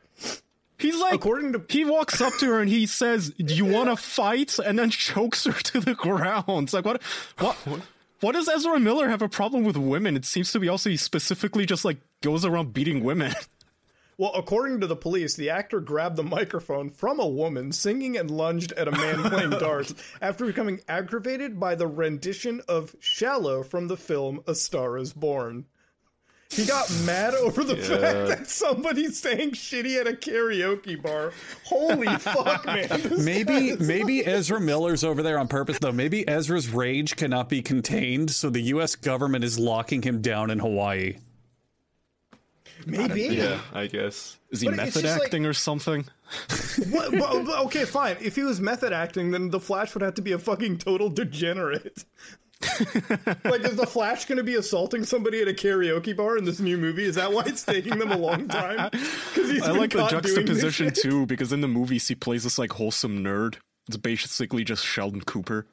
He's 0.77 0.99
like, 0.99 1.15
According 1.15 1.53
to 1.53 1.65
he 1.69 1.85
walks 1.85 2.21
up 2.21 2.33
to 2.39 2.45
her 2.47 2.61
and 2.61 2.69
he 2.69 2.85
says, 2.85 3.31
"Do 3.31 3.53
you 3.53 3.65
want 3.65 3.89
to 3.89 3.95
fight?" 3.95 4.59
and 4.59 4.77
then 4.77 4.89
chokes 4.89 5.45
her 5.45 5.53
to 5.71 5.79
the 5.79 5.95
ground. 5.95 6.63
It's 6.63 6.73
like 6.73 6.85
what? 6.85 7.01
What? 7.39 7.81
What 8.19 8.31
does 8.31 8.49
Ezra 8.49 8.79
Miller 8.79 9.09
have 9.09 9.21
a 9.21 9.29
problem 9.29 9.63
with 9.63 9.77
women? 9.77 10.15
It 10.15 10.25
seems 10.25 10.51
to 10.51 10.59
be 10.59 10.67
also 10.67 10.89
he 10.89 10.97
specifically 10.97 11.67
just 11.67 11.85
like 11.85 11.97
goes 12.21 12.43
around 12.43 12.73
beating 12.73 13.03
women. 13.03 13.33
well, 14.17 14.31
according 14.33 14.79
to 14.81 14.87
the 14.87 14.95
police, 14.95 15.35
the 15.35 15.51
actor 15.51 15.79
grabbed 15.79 16.15
the 16.15 16.23
microphone 16.23 16.89
from 16.89 17.19
a 17.19 17.27
woman 17.27 17.71
singing 17.71 18.17
and 18.17 18.31
lunged 18.31 18.71
at 18.71 18.87
a 18.87 18.91
man 18.91 19.21
playing 19.29 19.49
darts 19.59 19.93
after 20.19 20.47
becoming 20.47 20.81
aggravated 20.87 21.59
by 21.59 21.75
the 21.75 21.85
rendition 21.85 22.59
of 22.67 22.95
"Shallow" 22.99 23.61
from 23.61 23.87
the 23.87 23.97
film 23.97 24.41
"A 24.47 24.55
Star 24.55 24.97
Is 24.97 25.13
Born." 25.13 25.65
He 26.49 26.65
got 26.65 26.89
mad 27.05 27.33
over 27.35 27.63
the 27.63 27.75
fact 27.75 28.27
that 28.29 28.49
somebody's 28.49 29.19
saying 29.19 29.51
shitty 29.51 29.99
at 29.99 30.07
a 30.07 30.13
karaoke 30.13 30.99
bar. 31.01 31.33
Holy 31.65 32.07
fuck, 32.19 32.65
man! 32.65 32.87
This 32.89 33.23
Maybe 33.23 33.75
guy 33.75 33.83
maybe 33.83 34.25
Ezra 34.25 34.59
Miller's 34.59 35.03
over 35.03 35.21
there 35.21 35.37
on 35.39 35.47
purpose 35.47 35.77
though. 35.79 35.91
Maybe 35.91 36.27
Ezra's 36.27 36.69
rage 36.69 37.15
cannot 37.15 37.49
be 37.49 37.61
contained, 37.61 38.31
so 38.31 38.49
the 38.49 38.61
US 38.73 38.95
government 38.95 39.43
is 39.43 39.59
locking 39.59 40.01
him 40.01 40.21
down 40.21 40.49
in 40.49 40.59
Hawaii. 40.59 41.17
maybe. 42.85 43.23
Yeah, 43.23 43.59
I 43.73 43.87
guess. 43.87 44.37
Is 44.49 44.61
he 44.61 44.67
But 44.69 44.77
method 44.77 45.01
just 45.03 45.17
like- 45.17 45.25
acting 45.25 45.45
or 45.45 45.53
something? 45.53 46.05
What, 46.91 47.11
but- 47.11 47.45
but- 47.45 47.65
okay, 47.65 47.85
fine. 47.85 48.17
If 48.21 48.35
he 48.35 48.43
was 48.43 48.61
method 48.61 48.93
acting, 48.93 49.31
then 49.31 49.49
the 49.49 49.59
Flash 49.59 49.93
would 49.93 50.01
have 50.03 50.13
to 50.15 50.21
be 50.21 50.31
a 50.31 50.39
fucking 50.39 50.77
total 50.77 51.09
degenerate. 51.09 52.05
Like, 53.43 53.61
is 53.61 53.75
the 53.75 53.87
Flash 53.87 54.25
going 54.25 54.37
to 54.37 54.43
be 54.43 54.55
assaulting 54.55 55.05
somebody 55.05 55.41
at 55.41 55.47
a 55.47 55.53
karaoke 55.53 56.15
bar 56.15 56.37
in 56.37 56.45
this 56.45 56.59
new 56.59 56.77
movie? 56.77 57.05
Is 57.05 57.15
that 57.15 57.31
why 57.31 57.43
it's 57.45 57.63
taking 57.63 57.99
them 57.99 58.11
a 58.11 58.17
long 58.17 58.47
time? 58.47 58.89
Because 58.91 59.51
he's 59.51 59.63
I 59.63 59.71
like 59.71 59.91
the 59.91 59.99
caught 59.99 60.09
doing 60.09 60.23
this 60.23 60.33
juxtaposition 60.35 60.91
too, 60.93 61.25
because 61.25 61.53
in 61.53 61.61
the 61.61 61.67
movies 61.67 62.07
he 62.07 62.15
plays 62.15 62.43
this 62.43 62.57
like 62.57 62.73
wholesome 62.73 63.23
nerd. 63.23 63.57
It's 63.87 63.97
basically 63.97 64.63
just 64.63 64.83
Sheldon 64.83 65.21
Cooper. 65.21 65.67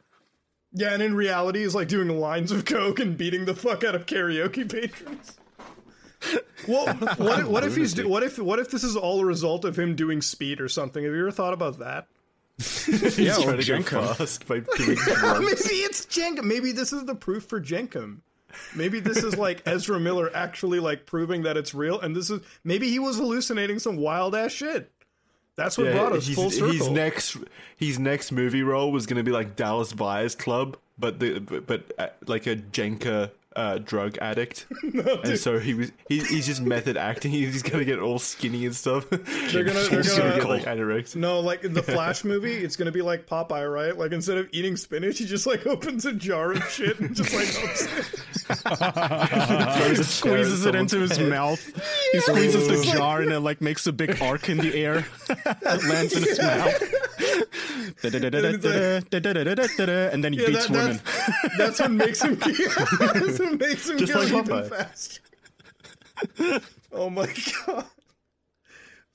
Yeah, 0.72 0.92
and 0.92 1.02
in 1.02 1.14
reality, 1.14 1.60
he's 1.60 1.74
like 1.74 1.88
doing 1.88 2.08
lines 2.08 2.52
of 2.52 2.64
coke 2.64 2.98
and 3.00 3.16
beating 3.16 3.44
the 3.44 3.54
fuck 3.54 3.84
out 3.84 3.94
of 3.94 4.06
karaoke 4.06 4.70
patrons. 4.70 5.36
Well, 6.66 6.94
what, 7.16 7.44
what 7.46 7.64
if 7.64 7.76
he's 7.76 7.94
do- 7.94 8.08
what 8.08 8.22
if 8.22 8.38
what 8.38 8.58
if 8.58 8.70
this 8.70 8.84
is 8.84 8.96
all 8.96 9.20
a 9.20 9.24
result 9.24 9.64
of 9.64 9.78
him 9.78 9.94
doing 9.94 10.20
speed 10.20 10.60
or 10.60 10.68
something? 10.68 11.04
Have 11.04 11.12
you 11.12 11.20
ever 11.20 11.30
thought 11.30 11.52
about 11.52 11.78
that? 11.78 12.08
Yeah, 13.16 13.34
Trying 13.34 13.60
to 13.60 13.82
go 13.82 14.14
fast 14.14 14.46
by 14.46 14.60
doing 14.76 14.98
maybe 15.40 15.82
it's 15.82 16.06
Jenkum. 16.06 16.44
Maybe 16.44 16.72
this 16.72 16.92
is 16.92 17.04
the 17.04 17.14
proof 17.14 17.44
for 17.44 17.60
Jenkum. 17.60 18.18
Maybe 18.74 19.00
this 19.00 19.18
is 19.24 19.36
like 19.36 19.62
Ezra 19.66 19.98
Miller 19.98 20.30
actually 20.34 20.80
like 20.80 21.06
proving 21.06 21.42
that 21.42 21.56
it's 21.56 21.74
real, 21.74 22.00
and 22.00 22.14
this 22.14 22.30
is 22.30 22.40
maybe 22.62 22.88
he 22.90 22.98
was 22.98 23.16
hallucinating 23.16 23.78
some 23.78 23.96
wild 23.96 24.34
ass 24.34 24.52
shit. 24.52 24.90
That's 25.56 25.78
what 25.78 25.92
brought 25.92 26.12
us 26.12 26.28
full 26.28 26.50
circle. 26.50 26.72
His 26.72 26.88
next, 26.88 27.36
his 27.76 27.98
next 27.98 28.32
movie 28.32 28.62
role 28.62 28.90
was 28.90 29.06
going 29.06 29.18
to 29.18 29.22
be 29.22 29.30
like 29.30 29.54
Dallas 29.54 29.92
Buyers 29.92 30.34
Club, 30.34 30.76
but 30.98 31.20
the 31.20 31.38
but, 31.38 31.66
but 31.66 31.92
uh, 31.98 32.08
like 32.26 32.46
a 32.46 32.56
Jenka 32.56 33.30
uh, 33.56 33.78
drug 33.78 34.18
addict, 34.18 34.66
and 34.82 35.38
so 35.38 35.58
he 35.58 35.74
was 35.74 35.92
he, 36.08 36.18
he's 36.24 36.46
just 36.46 36.60
method 36.62 36.96
acting. 36.96 37.30
He's 37.30 37.62
gonna 37.62 37.84
get 37.84 37.98
all 38.00 38.18
skinny 38.18 38.66
and 38.66 38.74
stuff. 38.74 39.08
They're 39.10 39.64
gonna, 39.64 39.80
they're 39.88 40.02
He's 40.02 40.16
gonna 40.16 40.30
gonna 40.30 40.40
get 40.42 40.48
like 40.48 40.64
anorexia. 40.64 41.16
no, 41.16 41.40
like 41.40 41.64
in 41.64 41.72
the 41.72 41.82
Flash 41.82 42.24
movie, 42.24 42.54
it's 42.54 42.76
gonna 42.76 42.92
be 42.92 43.02
like 43.02 43.26
Popeye, 43.26 43.72
right? 43.72 43.96
Like 43.96 44.12
instead 44.12 44.38
of 44.38 44.48
eating 44.52 44.76
spinach, 44.76 45.18
he 45.18 45.24
just 45.24 45.46
like 45.46 45.66
opens 45.66 46.04
a 46.04 46.12
jar 46.12 46.52
of 46.52 46.64
shit 46.68 46.98
and 47.00 47.14
just 47.14 47.32
like 47.34 47.48
opens 47.62 47.82
it. 47.82 48.20
Throws 48.44 49.98
a 49.98 50.04
Squeezes 50.04 50.66
it 50.66 50.74
into 50.74 50.98
his 51.00 51.16
head. 51.16 51.30
mouth. 51.30 51.64
He 52.12 52.20
squeezes 52.20 52.68
the 52.68 52.82
jar 52.96 53.20
and 53.22 53.32
it 53.32 53.40
like 53.40 53.60
makes 53.60 53.86
a 53.86 53.92
big 53.92 54.20
arc 54.20 54.48
in 54.48 54.58
the 54.58 54.74
air. 54.74 55.06
it 55.28 55.84
lands 55.84 56.14
in 56.16 56.22
his 56.24 56.38
mouth. 56.40 56.82
and 58.04 58.12
then 60.24 60.32
he 60.32 60.40
Yeah, 60.40 60.46
beats 60.48 60.66
that, 60.66 60.70
women. 60.70 61.00
that's, 61.04 61.56
that's 61.58 61.80
what 61.80 61.90
makes 61.90 62.22
him. 62.22 62.36
That's 63.44 63.52
what 63.60 63.60
makes 63.60 63.88
him 63.90 63.98
Just 63.98 64.12
go 64.12 64.18
like 64.20 64.28
even 64.28 64.44
Popeye. 64.44 64.68
faster. 64.68 65.20
Oh 66.92 67.10
my 67.10 67.26
god! 67.66 67.84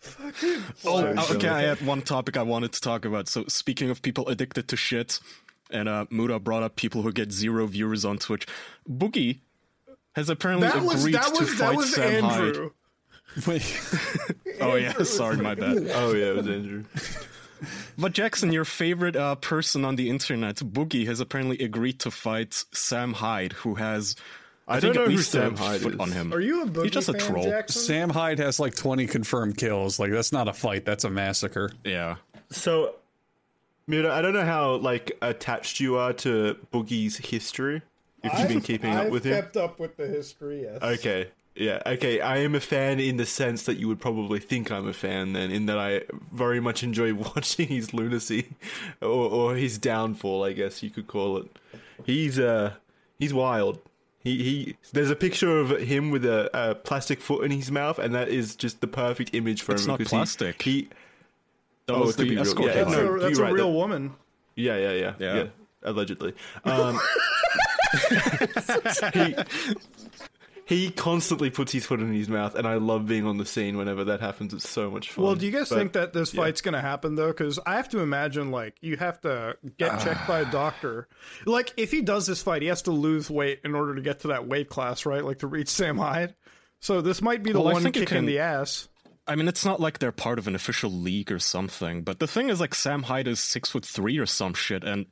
Fucking 0.02 0.64
Oh, 0.86 1.14
Flash. 1.14 1.32
okay. 1.32 1.48
I 1.48 1.62
had 1.62 1.82
one 1.86 2.02
topic 2.02 2.36
I 2.38 2.44
wanted 2.44 2.74
to 2.74 2.82
talk 2.82 3.06
about. 3.06 3.28
So, 3.30 3.46
speaking 3.48 3.90
of 3.90 4.02
people 4.02 4.28
addicted 4.28 4.68
to 4.68 4.76
shit, 4.78 5.20
and 5.72 5.88
uh, 5.88 6.06
Muta 6.10 6.40
brought 6.40 6.64
up 6.64 6.76
people 6.76 7.02
who 7.04 7.12
get 7.14 7.32
zero 7.32 7.66
viewers 7.68 8.04
on 8.04 8.18
Twitch. 8.18 8.46
Boogie 8.90 9.40
has 10.16 10.30
apparently 10.30 10.68
that 10.68 10.82
was 10.82 11.02
agreed 11.02 11.16
that 11.16 11.34
to 11.34 11.40
was 11.42 11.58
that 11.58 11.68
fight 11.68 11.78
was 11.78 11.94
Sam 11.94 12.26
Andrew. 12.26 12.72
Wait, 13.48 13.82
Oh 14.62 14.76
yeah, 14.76 14.92
sorry, 15.04 15.38
my 15.38 15.56
bad. 15.56 15.88
Oh 15.94 16.14
yeah, 16.14 16.26
it 16.32 16.36
was 16.36 16.48
Andrew. 16.48 16.84
But 17.98 18.14
Jackson, 18.14 18.52
your 18.52 18.66
favorite 18.66 19.16
uh, 19.16 19.36
person 19.36 19.86
on 19.86 19.96
the 19.96 20.10
internet, 20.10 20.56
Boogie, 20.58 21.06
has 21.08 21.20
apparently 21.20 21.58
agreed 21.60 22.00
to 22.02 22.12
fight 22.12 22.64
Sam 22.72 23.14
Hyde, 23.14 23.54
who 23.54 23.76
has 23.76 24.16
I, 24.68 24.78
I 24.78 24.80
think 24.80 24.94
don't 24.94 25.04
at 25.04 25.06
know 25.08 25.12
who 25.12 25.18
least 25.18 25.32
Sam 25.32 25.56
Hyde 25.56 25.82
foot 25.82 25.94
is. 25.96 26.00
on 26.00 26.12
him. 26.12 26.34
Are 26.34 26.40
you 26.40 26.64
a 26.64 26.66
boogie 26.68 26.84
He's 26.84 26.92
just 26.92 27.10
a 27.10 27.14
fan, 27.14 27.22
troll. 27.28 27.44
Jackson? 27.44 27.82
Sam 27.82 28.10
Hyde 28.10 28.40
has 28.40 28.60
like 28.60 28.76
20 28.76 29.08
confirmed 29.08 29.58
kills. 29.58 30.00
Like 30.00 30.12
that's 30.12 30.32
not 30.32 30.48
a 30.48 30.54
fight. 30.54 30.86
That's 30.86 31.04
a 31.04 31.10
massacre. 31.10 31.72
Yeah. 31.84 32.16
So, 32.52 32.96
Mira, 33.88 34.14
I 34.14 34.22
don't 34.22 34.34
know 34.34 34.46
how 34.46 34.76
like 34.76 35.18
attached 35.22 35.80
you 35.80 35.98
are 35.98 36.14
to 36.14 36.56
Boogie's 36.72 37.18
history. 37.18 37.82
If 38.24 38.38
you've 38.38 38.48
been 38.50 38.62
keeping 38.62 38.92
I've 38.92 39.08
up 39.08 39.12
with 39.12 39.24
him. 39.24 39.34
kept 39.34 39.58
up 39.58 39.80
with 39.80 39.96
the 39.98 40.06
history. 40.06 40.64
Yes. 40.64 40.82
Okay. 40.82 41.30
Yeah, 41.60 41.82
okay. 41.86 42.22
I 42.22 42.38
am 42.38 42.56
a 42.56 42.60
fan 42.62 43.00
in 43.02 43.18
the 43.18 43.26
sense 43.26 43.64
that 43.64 43.78
you 43.78 43.88
would 43.90 44.00
probably 44.00 44.40
think 44.40 44.72
I'm 44.72 44.88
a 44.88 44.94
fan 44.94 45.34
then, 45.34 45.52
in 45.52 45.66
that 45.66 45.78
I 45.78 46.04
very 46.32 46.60
much 46.62 46.84
enjoy 46.84 47.14
watching 47.36 47.68
his 47.68 47.94
lunacy 47.94 48.48
or, 49.02 49.08
or 49.30 49.56
his 49.56 49.78
downfall, 49.78 50.46
I 50.46 50.54
guess 50.54 50.82
you 50.82 50.90
could 50.90 51.08
call 51.08 51.38
it. 51.38 51.48
He's 52.06 52.40
uh 52.40 52.74
he's 53.20 53.34
wild. 53.34 53.80
He 54.24 54.42
he 54.44 54.76
there's 54.94 55.10
a 55.12 55.16
picture 55.18 55.60
of 55.60 55.72
him 55.82 56.12
with 56.12 56.24
a, 56.24 56.50
a 56.54 56.76
plastic 56.76 57.20
foot 57.20 57.44
in 57.44 57.52
his 57.52 57.70
mouth 57.72 58.00
and 58.00 58.16
that 58.16 58.30
is 58.30 58.56
just 58.56 58.80
the 58.80 58.88
perfect 58.88 59.36
image 59.36 59.62
for 59.62 59.74
It's 59.74 59.84
him 59.84 59.88
not 59.90 60.00
plastic. 60.02 60.62
He, 60.62 60.72
he 60.72 60.90
That 61.88 61.94
Oh, 61.96 62.00
was 62.02 62.16
it 62.16 62.18
the 62.20 62.24
be 62.24 62.30
real. 62.32 62.42
escort. 62.42 62.68
Yeah, 62.70 62.74
That's 62.84 62.92
no, 62.92 63.16
a, 63.16 63.20
that's 63.20 63.38
you're 63.38 63.46
a 63.46 63.50
right, 63.50 63.54
real 63.54 63.68
that- 63.72 63.78
woman. 63.78 64.14
yeah, 64.56 64.78
yeah, 64.78 64.92
yeah, 64.94 65.14
Yeah. 65.20 65.36
yeah. 65.36 65.46
allegedly. 65.84 66.34
Um, 66.64 67.00
he 69.14 69.36
he 70.70 70.92
constantly 70.92 71.50
puts 71.50 71.72
his 71.72 71.84
foot 71.84 72.00
in 72.00 72.14
his 72.14 72.30
mouth, 72.30 72.54
and 72.54 72.68
I 72.68 72.76
love 72.76 73.08
being 73.08 73.26
on 73.26 73.38
the 73.38 73.46
scene 73.46 73.76
whenever 73.76 74.04
that 74.04 74.22
happens. 74.22 74.54
It's 74.54 74.70
so 74.70 74.92
much 74.92 75.10
fun. 75.12 75.26
Well, 75.26 75.34
do 75.36 75.48
you 75.48 75.52
guys 75.52 75.68
But- 75.70 75.80
think 75.80 75.94
that 75.94 76.14
this 76.14 76.32
fight's 76.32 76.62
going 76.62 76.76
to 76.76 76.82
happen 76.82 77.16
though? 77.16 77.30
Because 77.30 77.58
I 77.66 77.76
have 77.78 77.90
to 77.90 78.00
imagine 78.02 78.52
like 78.52 78.76
you 78.80 78.96
have 78.98 79.20
to 79.22 79.58
get 79.80 80.00
checked 80.00 80.28
by 80.28 80.42
a 80.42 80.46
doctor. 80.52 81.08
Like 81.48 81.74
if 81.76 81.90
he 81.90 82.02
does 82.04 82.28
this 82.28 82.44
fight, 82.44 82.62
he 82.62 82.68
has 82.68 82.84
to 82.84 82.92
lose 82.92 83.32
weight 83.32 83.62
in 83.64 83.74
order 83.74 83.96
to 83.96 84.02
get 84.02 84.20
to 84.20 84.28
that 84.28 84.48
weight 84.48 84.70
class, 84.70 85.08
right? 85.08 85.26
Like 85.26 85.40
to 85.40 85.48
reach 85.48 85.70
Sam 85.70 85.98
Hyde. 85.98 86.36
So 86.80 87.02
this 87.02 87.20
might 87.22 87.42
be 87.42 87.52
the 87.52 87.60
Well, 87.60 87.70
I 87.70 87.74
one 87.74 87.82
think 87.82 87.96
you 87.96 88.06
kick 88.06 88.16
in 88.16 88.28
the 88.28 88.38
ass. 88.40 88.88
I 89.28 89.36
mean, 89.36 89.48
it's 89.48 89.66
not 89.66 89.80
like 89.80 89.98
they're 90.00 90.12
part 90.12 90.38
of 90.40 90.48
an 90.48 90.54
official 90.56 90.92
league 90.92 91.32
or 91.32 91.40
something. 91.40 92.04
But 92.04 92.20
the 92.20 92.26
thing 92.28 92.50
is, 92.50 92.60
like, 92.60 92.74
Sam 92.74 93.04
Hyde 93.04 93.28
is 93.28 93.40
six 93.40 93.70
foot 93.70 93.86
three 93.86 94.18
or 94.18 94.26
some 94.26 94.54
shit, 94.54 94.84
and 94.84 95.06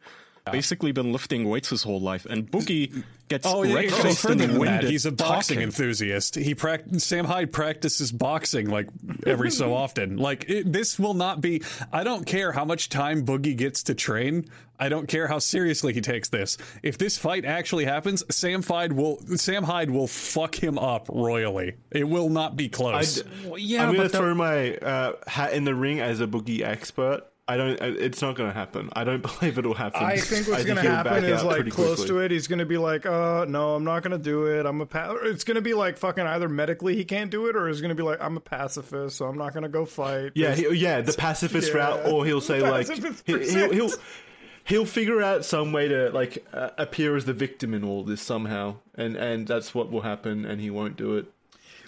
basically 0.52 0.92
been 0.92 1.12
lifting 1.12 1.48
weights 1.50 1.70
his 1.70 1.84
whole 1.84 2.02
life. 2.02 2.26
And 2.26 2.50
Boogie 2.50 3.04
gets 3.30 3.46
Oh, 3.46 3.64
yeah, 3.64 3.76
wrecked 3.76 3.88
it's 3.92 4.00
faced 4.02 4.26
in 4.30 4.38
the 4.38 4.60
wind. 4.60 4.84
He's 4.84 5.06
a 5.06 5.12
boxing 5.12 5.56
talking. 5.58 5.64
enthusiast. 5.68 6.36
He 6.36 6.56
prac- 6.56 6.84
Sam 6.98 7.26
Hyde 7.26 7.52
practices 7.52 8.12
boxing 8.12 8.70
like 8.70 8.88
every 9.26 9.52
so 9.52 9.74
often. 9.84 10.18
Like 10.18 10.50
it, 10.50 10.72
this 10.72 10.98
will 10.98 11.14
not 11.14 11.42
be. 11.42 11.62
I 11.92 12.04
don't 12.04 12.26
care 12.26 12.52
how 12.52 12.66
much 12.66 12.90
time 12.90 13.26
Boogie 13.26 13.56
gets 13.58 13.84
to 13.84 13.94
train. 13.96 14.46
I 14.80 14.90
don't 14.90 15.08
care 15.08 15.28
how 15.28 15.40
seriously 15.40 15.92
he 15.94 16.02
takes 16.02 16.30
this. 16.30 16.56
If 16.84 17.00
this 17.00 17.18
fight 17.18 17.46
actually 17.46 17.86
happens, 17.86 18.24
Sam 18.30 18.62
Hyde 18.62 18.94
will 18.94 19.20
Sam 19.38 19.64
Hyde 19.64 19.90
will 19.90 20.08
fuck 20.08 20.54
him 20.56 20.78
up 20.78 21.10
royally. 21.10 21.74
It 21.92 22.08
will 22.08 22.30
not 22.30 22.56
be 22.56 22.70
close. 22.70 23.20
I'd- 23.20 23.30
yeah, 23.58 23.82
I'm 23.82 23.88
gonna 23.96 24.04
but 24.04 24.12
that- 24.12 24.18
throw 24.20 24.36
my 24.36 24.76
uh, 24.78 25.14
hat 25.26 25.54
in 25.54 25.64
the 25.66 25.74
ring 25.76 26.00
as 26.00 26.22
a 26.22 26.28
boogie 26.28 26.62
expert. 26.62 27.24
I 27.50 27.56
don't. 27.56 27.80
It's 27.82 28.22
not 28.22 28.36
going 28.36 28.50
to 28.50 28.54
happen. 28.54 28.90
I 28.94 29.04
don't 29.06 29.22
believe 29.40 29.58
it'll 29.58 29.74
happen. 29.74 30.04
I 30.04 30.18
think 30.18 30.48
what's 30.48 30.66
going 30.66 30.76
to 30.84 30.90
happen 30.90 31.24
is 31.24 31.44
like 31.44 31.70
close 31.70 32.00
quickly. 32.00 32.08
to 32.08 32.20
it. 32.20 32.32
He's 32.32 32.48
going 32.48 32.60
to 32.60 32.66
be 32.66 32.78
like, 32.78 33.06
"Oh 33.06 33.46
no, 33.48 33.76
I'm 33.76 33.84
not 33.86 34.04
going 34.04 34.12
to 34.12 34.24
do 34.24 34.48
it. 34.48 34.66
I'm 34.66 34.82
a 34.82 34.86
pa-. 34.86 35.16
It's 35.24 35.44
going 35.46 35.56
to 35.56 35.62
be 35.62 35.74
like 35.74 35.98
fucking 35.98 36.26
either 36.26 36.50
medically 36.50 36.96
he 36.96 37.06
can't 37.06 37.32
do 37.32 37.48
it, 37.48 37.56
or 37.56 37.68
he's 37.70 37.80
going 37.80 37.90
to 37.90 37.96
be 37.96 38.04
like, 38.04 38.20
I'm 38.22 38.36
a 38.36 38.42
pacifist, 38.42 39.16
so 39.18 39.28
I'm 39.28 39.38
not 39.38 39.54
going 39.54 39.64
to 39.64 39.70
go 39.70 39.86
fight. 39.86 40.34
Yeah, 40.36 40.56
he, 40.56 40.68
yeah, 40.76 41.00
the 41.02 41.14
pacifist 41.18 41.70
Yeah. 41.74 41.78
route, 41.78 42.06
or 42.08 42.26
he'll 42.26 42.42
say 42.42 42.60
like 42.62 42.88
he, 43.26 43.44
he'll, 43.46 43.72
he'll 43.72 43.92
he'll 44.66 44.86
figure 44.86 45.22
out 45.22 45.46
some 45.46 45.72
way 45.72 45.88
to 45.88 46.10
like 46.10 46.46
uh, 46.54 46.72
appear 46.78 47.16
as 47.16 47.24
the 47.24 47.34
victim 47.34 47.74
in 47.74 47.84
all 47.86 48.04
this 48.04 48.22
somehow, 48.22 48.76
and 48.96 49.16
and 49.16 49.48
that's 49.48 49.74
what 49.74 49.90
will 49.90 50.02
happen, 50.02 50.44
and 50.46 50.60
he 50.60 50.70
won't 50.70 50.98
do 50.98 51.16
it. 51.16 51.32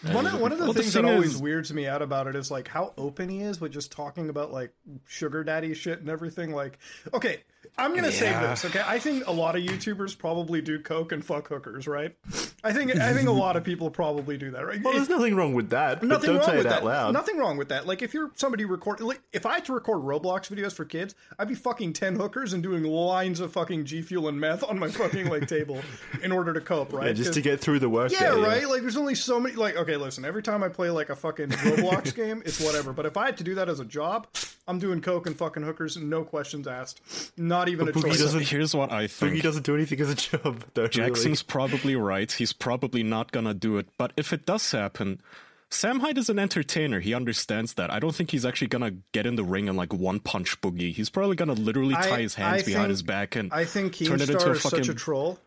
One 0.04 0.26
of, 0.28 0.40
one 0.40 0.52
of 0.52 0.58
the 0.60 0.66
Well, 0.66 0.74
the 0.74 0.82
things 0.82 0.94
that 0.94 1.06
always 1.06 1.36
is- 1.36 1.42
weirds 1.42 1.74
me 1.74 1.88
out 1.88 2.02
about 2.02 2.28
it 2.28 2.36
is 2.36 2.50
like 2.50 2.68
how 2.68 2.94
open 2.98 3.28
he 3.30 3.42
is 3.42 3.60
with 3.60 3.72
just 3.74 3.92
talking 3.92 4.30
about 4.30 4.52
like 4.52 4.74
sugar 5.08 5.44
daddy 5.44 5.74
shit 5.74 6.00
and 6.00 6.10
everything. 6.10 6.54
Like, 6.54 6.80
okay, 7.14 7.44
I'm 7.78 7.96
gonna 7.96 8.12
say 8.12 8.32
Yeah. 8.32 8.48
this. 8.48 8.66
Okay, 8.66 8.82
I 8.86 9.00
think 9.00 9.28
a 9.28 9.32
lot 9.32 9.56
of 9.56 9.62
YouTubers 9.64 10.18
probably 10.18 10.62
do 10.62 10.80
coke 10.80 11.12
and 11.12 11.24
fuck 11.24 11.48
hookers, 11.48 11.88
right? 11.88 12.16
I 12.64 12.74
think 12.74 12.96
I 12.98 13.14
think 13.14 13.28
a 13.28 13.32
lot 13.46 13.56
of 13.56 13.64
people 13.64 13.90
probably 13.90 14.38
do 14.38 14.52
that, 14.52 14.66
right? 14.66 14.82
Well, 14.84 14.94
there's 14.94 15.10
nothing 15.10 15.36
wrong 15.36 15.54
with 15.54 15.70
that. 15.70 16.04
Nothing 16.04 16.28
don't 16.32 16.38
wrong 16.40 16.46
say 16.50 16.58
with 16.58 16.66
it 16.66 16.70
that. 16.70 16.84
loud. 16.84 17.14
Nothing 17.14 17.38
wrong 17.38 17.58
with 17.58 17.70
that. 17.70 17.88
Like 17.88 18.02
if 18.02 18.14
you're 18.14 18.32
somebody 18.36 18.66
record, 18.66 19.00
like 19.02 19.22
if 19.32 19.46
I 19.46 19.56
had 19.56 19.66
to 19.66 19.74
record 19.74 20.02
Roblox 20.02 20.50
videos 20.54 20.74
for 20.74 20.86
kids, 20.86 21.16
I'd 21.38 21.48
be 21.48 21.56
fucking 21.56 21.94
ten 21.94 22.16
hookers 22.16 22.54
and 22.54 22.62
doing 22.64 22.84
lines 22.84 23.40
of 23.40 23.52
fucking 23.54 23.86
G 23.86 24.02
Fuel 24.02 24.28
and 24.28 24.40
meth 24.40 24.64
on 24.64 24.78
my 24.80 24.90
fucking 24.90 25.28
like 25.30 25.48
table 25.48 25.82
in 26.24 26.32
order 26.32 26.54
to 26.54 26.62
cope, 26.62 26.92
right? 26.94 27.08
Yeah, 27.08 27.14
just 27.14 27.34
to 27.34 27.42
get 27.42 27.60
through 27.62 27.80
the 27.80 27.90
work. 27.90 28.12
yeah, 28.12 28.36
day, 28.36 28.42
right. 28.42 28.68
Like, 28.70 28.82
there's 28.82 28.98
only 28.98 29.16
so 29.16 29.40
many. 29.40 29.56
Like, 29.56 29.76
okay, 29.78 29.96
listen. 29.96 30.26
Every 30.26 30.44
time 30.44 30.64
I 30.64 30.70
play 30.70 30.90
like 30.90 31.10
a 31.10 31.16
fucking 31.16 31.50
Roblox 31.50 32.14
game, 32.16 32.44
it's 32.46 32.60
whatever. 32.60 32.92
But 32.94 33.06
if 33.06 33.16
I 33.16 33.26
had 33.28 33.38
to 33.38 33.44
do 33.44 33.56
that 33.56 33.70
as 33.70 33.80
a 33.80 33.86
job, 33.86 34.28
I'm 34.68 34.80
doing 34.80 35.02
coke 35.02 35.28
and 35.28 35.36
fucking 35.38 35.64
hookers, 35.64 35.96
and 35.96 36.10
no 36.10 36.24
questions 36.24 36.68
asked. 36.68 37.02
Not 37.38 37.69
even 37.70 37.88
a 37.88 37.92
Boogie 37.92 38.04
choice. 38.10 38.20
doesn't- 38.20 38.48
Here's 38.48 38.76
what 38.76 38.92
I 38.92 39.08
think. 39.08 39.36
He 39.36 39.42
doesn't 39.42 39.66
do 39.66 39.76
anything 39.76 40.00
as 40.02 40.10
a 40.10 40.16
job, 40.16 40.64
though. 40.74 40.88
Jackson's 40.88 41.44
probably 41.44 41.96
right. 41.96 42.32
He's 42.32 42.54
probably 42.54 43.04
not 43.04 43.32
gonna 43.32 43.54
do 43.54 43.78
it. 43.78 43.88
But 43.98 44.14
if 44.18 44.34
it 44.34 44.46
does 44.46 44.70
happen, 44.72 45.22
Sam 45.70 46.00
Hyde 46.00 46.18
is 46.18 46.30
an 46.30 46.40
entertainer. 46.40 47.00
He 47.00 47.14
understands 47.14 47.76
that. 47.76 47.92
I 47.94 48.00
don't 48.00 48.16
think 48.16 48.32
he's 48.32 48.46
actually 48.46 48.68
gonna 48.68 48.92
get 49.12 49.26
in 49.26 49.36
the 49.36 49.44
ring 49.44 49.70
and 49.70 49.78
like 49.78 49.94
one 49.94 50.20
punch 50.20 50.60
Boogie. 50.62 50.94
He's 50.94 51.10
probably 51.10 51.36
gonna 51.36 51.54
literally 51.54 51.96
I- 51.96 52.02
tie 52.08 52.22
his 52.22 52.36
hands 52.36 52.64
I 52.64 52.66
behind 52.66 52.84
think- 52.86 52.90
his 52.90 53.04
back 53.04 53.36
and 53.36 53.54
I 53.54 53.66
think 53.66 53.96
turn 53.96 54.20
it 54.20 54.30
into 54.30 54.34
Keemstar 54.34 54.48
a 54.48 54.52
is 54.52 54.62
fucking. 54.62 54.84
such 54.84 54.90
a 54.90 54.94
troll. 54.96 55.40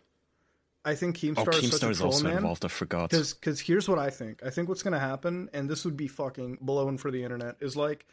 I 0.84 0.96
think 0.96 1.16
Keemstar 1.16 1.46
oh, 1.46 1.50
is 1.50 1.70
such 1.70 1.80
Keemstar 1.80 1.86
a 1.86 1.90
is 1.90 1.98
troll, 1.98 2.12
also 2.12 2.24
man. 2.24 2.36
involved. 2.38 2.64
I 2.64 2.68
forgot. 2.68 3.10
Because 3.10 3.60
here's 3.60 3.88
what 3.88 4.00
I 4.00 4.10
think. 4.10 4.42
I 4.44 4.50
think 4.50 4.68
what's 4.68 4.82
to 4.94 4.98
happen, 4.98 5.48
and 5.52 5.70
this 5.70 5.84
would 5.84 5.96
be 5.96 6.08
fucking 6.08 6.58
blown 6.60 6.98
for 6.98 7.12
the 7.12 7.22
internet, 7.22 7.54
is 7.60 7.76
like, 7.76 8.04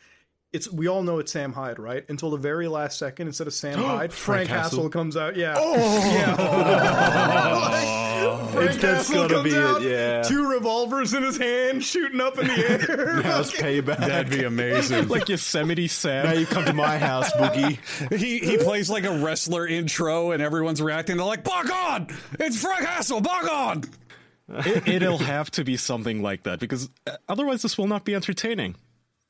it's 0.52 0.72
we 0.72 0.88
all 0.88 1.04
know 1.04 1.20
it's 1.20 1.32
Sam 1.32 1.54
Hyde, 1.54 1.80
right? 1.80 2.04
Until 2.10 2.32
the 2.32 2.38
very 2.38 2.68
last 2.68 2.98
second, 2.98 3.28
instead 3.28 3.48
of 3.48 3.54
Sam 3.54 3.78
Hyde, 3.80 4.12
Frank, 4.14 4.16
Frank 4.48 4.50
Castle. 4.50 4.78
Castle. 4.80 4.90
comes 4.90 5.18
out. 5.18 5.36
Yeah. 5.36 5.56
Yeah. 6.20 6.36
Frank 8.52 8.72
It's- 8.72 8.82
that's 8.82 9.08
Castle 9.10 9.30
comes 9.30 9.44
be 9.44 9.50
it, 9.52 9.58
out, 9.58 9.82
yeah. 9.82 10.22
Two 10.24 10.50
revolvers 10.50 11.14
in 11.14 11.24
his 11.24 11.38
hand, 11.38 11.84
shooting 11.84 12.20
up 12.20 12.38
in 12.38 12.48
the 12.48 12.54
air. 12.54 13.22
House 13.24 13.52
payback. 13.52 14.00
That'd 14.00 14.30
be 14.30 14.44
amazing. 14.44 15.08
like 15.08 15.30
Yosemite 15.30 15.88
Sam. 15.88 16.26
now 16.26 16.34
you 16.34 16.46
come 16.46 16.66
to 16.66 16.74
my 16.74 16.98
house, 16.98 17.32
Boogie. 17.34 17.78
he 18.18 18.40
he 18.40 18.58
plays 18.58 18.90
like 18.90 19.06
a 19.06 19.18
wrestler 19.20 19.68
intro, 19.68 20.32
and 20.32 20.42
everyone's 20.42 20.82
reacting. 20.82 21.18
They're 21.18 21.26
like, 21.26 21.44
"Bog 21.44 21.70
on! 21.72 22.08
It's 22.40 22.62
Frank 22.62 22.86
Hassel! 22.86 23.22
Bog 23.22 23.48
on!" 23.48 23.84
it, 24.66 24.88
it'll 24.88 25.18
have 25.20 25.52
to 25.52 25.64
be 25.64 25.78
something 25.78 26.22
like 26.22 26.44
that 26.44 26.60
because 26.60 26.90
uh, 27.08 27.16
otherwise 27.28 27.62
this 27.62 27.78
will 27.78 27.88
not 27.88 28.04
be 28.04 28.16
entertaining. 28.16 28.76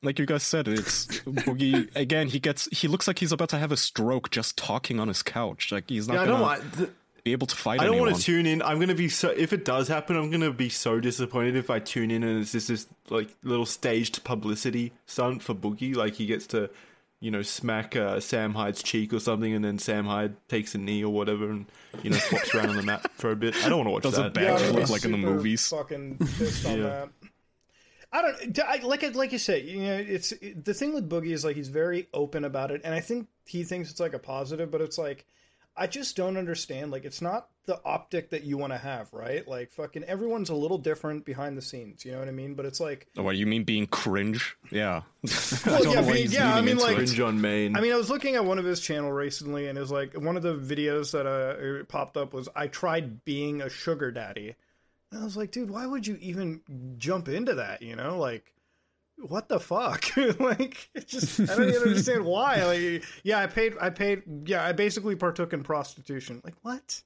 Like 0.02 0.18
you 0.18 0.24
guys 0.26 0.42
said, 0.42 0.66
it's 0.66 1.06
Boogie 1.20 1.94
again. 1.94 2.28
He 2.28 2.38
gets. 2.40 2.68
He 2.72 2.88
looks 2.88 3.06
like 3.06 3.18
he's 3.18 3.32
about 3.32 3.50
to 3.50 3.58
have 3.58 3.70
a 3.72 3.76
stroke 3.76 4.30
just 4.30 4.56
talking 4.56 4.98
on 4.98 5.08
his 5.08 5.22
couch. 5.22 5.70
Like 5.70 5.88
he's 5.90 6.08
not 6.08 6.14
Yeah, 6.14 6.18
gonna 6.20 6.30
don't 6.32 6.40
want. 6.40 6.74
th- 6.76 6.90
be 7.22 7.32
able 7.32 7.46
to 7.48 7.54
fight 7.56 7.80
I 7.80 7.84
don't 7.84 7.92
anyone. 7.96 8.12
want 8.12 8.22
to 8.22 8.24
tune 8.24 8.46
in. 8.46 8.62
I'm 8.62 8.80
gonna 8.80 8.94
be 8.94 9.10
so. 9.10 9.28
If 9.28 9.52
it 9.52 9.64
does 9.66 9.88
happen, 9.88 10.16
I'm 10.16 10.30
gonna 10.30 10.52
be 10.52 10.70
so 10.70 11.00
disappointed 11.00 11.54
if 11.54 11.68
I 11.68 11.78
tune 11.80 12.10
in 12.10 12.22
and 12.22 12.40
it's 12.40 12.52
just 12.52 12.68
this 12.68 12.86
like 13.10 13.28
little 13.42 13.66
staged 13.66 14.24
publicity 14.24 14.92
stunt 15.04 15.42
for 15.42 15.54
Boogie. 15.54 15.94
Like 15.94 16.14
he 16.14 16.24
gets 16.24 16.46
to 16.48 16.70
you 17.22 17.30
know, 17.30 17.42
smack 17.42 17.94
uh, 17.96 18.18
Sam 18.18 18.54
Hyde's 18.54 18.82
cheek 18.82 19.12
or 19.12 19.20
something, 19.20 19.52
and 19.52 19.62
then 19.62 19.78
Sam 19.78 20.06
Hyde 20.06 20.34
takes 20.48 20.74
a 20.74 20.78
knee 20.78 21.04
or 21.04 21.12
whatever, 21.12 21.50
and 21.50 21.66
you 22.02 22.08
know, 22.08 22.16
flops 22.16 22.54
around 22.54 22.70
on 22.70 22.76
the 22.76 22.82
mat 22.82 23.10
for 23.12 23.30
a 23.30 23.36
bit. 23.36 23.54
I 23.62 23.68
don't 23.68 23.76
want 23.84 23.88
to 23.88 23.90
watch 23.90 24.02
Does 24.04 24.16
a 24.16 24.22
that. 24.22 24.32
back- 24.32 24.44
Yeah, 24.44 24.54
I'm 24.54 24.74
Backflip 24.76 24.88
like 24.88 25.04
in 25.04 25.12
the 25.12 25.18
movies. 25.18 25.68
Fucking 25.68 26.16
pissed 26.16 26.64
on 26.64 26.76
Yeah. 26.78 26.82
that. 26.84 27.08
I 28.12 28.22
don't 28.22 28.58
I, 28.60 28.76
like 28.82 29.14
like 29.14 29.32
you 29.32 29.38
say. 29.38 29.62
You 29.62 29.82
know, 29.82 29.96
it's 29.96 30.32
the 30.40 30.74
thing 30.74 30.94
with 30.94 31.08
Boogie 31.08 31.32
is 31.32 31.44
like 31.44 31.56
he's 31.56 31.68
very 31.68 32.08
open 32.12 32.44
about 32.44 32.70
it, 32.70 32.80
and 32.84 32.94
I 32.94 33.00
think 33.00 33.28
he 33.44 33.62
thinks 33.64 33.90
it's 33.90 34.00
like 34.00 34.14
a 34.14 34.18
positive, 34.18 34.70
but 34.70 34.80
it's 34.80 34.98
like 34.98 35.26
I 35.76 35.86
just 35.86 36.16
don't 36.16 36.36
understand. 36.36 36.90
Like 36.90 37.04
it's 37.04 37.22
not 37.22 37.48
the 37.66 37.80
optic 37.84 38.30
that 38.30 38.42
you 38.42 38.58
want 38.58 38.72
to 38.72 38.78
have, 38.78 39.12
right? 39.12 39.46
Like 39.46 39.72
fucking 39.72 40.02
everyone's 40.04 40.50
a 40.50 40.54
little 40.56 40.76
different 40.78 41.24
behind 41.24 41.56
the 41.56 41.62
scenes. 41.62 42.04
You 42.04 42.10
know 42.10 42.18
what 42.18 42.26
I 42.26 42.32
mean? 42.32 42.54
But 42.54 42.66
it's 42.66 42.80
like 42.80 43.06
Oh, 43.16 43.22
what 43.22 43.36
you 43.36 43.46
mean 43.46 43.62
being 43.62 43.86
cringe? 43.86 44.56
Yeah. 44.72 45.02
I 45.24 45.70
Well, 45.70 45.82
don't 45.84 45.92
yeah, 45.92 46.00
know 46.00 46.06
why 46.06 46.12
being- 46.12 46.16
he's 46.16 46.34
yeah, 46.34 46.54
I 46.56 46.60
mean, 46.62 46.78
like- 46.78 46.96
Cringe 46.96 47.20
on 47.20 47.40
main. 47.40 47.76
I 47.76 47.80
mean, 47.80 47.92
I 47.92 47.96
was 47.96 48.10
looking 48.10 48.34
at 48.34 48.44
one 48.44 48.58
of 48.58 48.64
his 48.64 48.80
channel 48.80 49.12
recently, 49.12 49.68
and 49.68 49.78
it 49.78 49.80
was 49.80 49.92
like 49.92 50.14
one 50.14 50.36
of 50.36 50.42
the 50.42 50.54
videos 50.56 51.12
that 51.12 51.26
uh 51.28 51.84
popped 51.84 52.16
up 52.16 52.34
was 52.34 52.48
I 52.56 52.66
tried 52.66 53.24
being 53.24 53.62
a 53.62 53.70
sugar 53.70 54.10
daddy, 54.10 54.56
and 55.10 55.20
I 55.20 55.24
was 55.24 55.36
like, 55.36 55.50
dude, 55.50 55.70
why 55.70 55.86
would 55.86 56.06
you 56.06 56.16
even 56.20 56.60
jump 56.98 57.28
into 57.28 57.54
that? 57.54 57.82
You 57.82 57.96
know, 57.96 58.18
like 58.18 58.52
what 59.18 59.48
the 59.48 59.60
fuck? 59.60 60.06
like, 60.40 60.88
it 60.94 61.06
just 61.08 61.40
I 61.40 61.44
don't 61.44 61.68
even 61.68 61.82
understand 61.82 62.24
why. 62.24 62.64
Like, 62.64 63.04
yeah, 63.22 63.40
I 63.40 63.46
paid, 63.46 63.74
I 63.80 63.90
paid, 63.90 64.22
yeah, 64.46 64.64
I 64.64 64.72
basically 64.72 65.14
partook 65.16 65.52
in 65.52 65.62
prostitution. 65.62 66.40
Like, 66.44 66.54
what? 66.62 67.02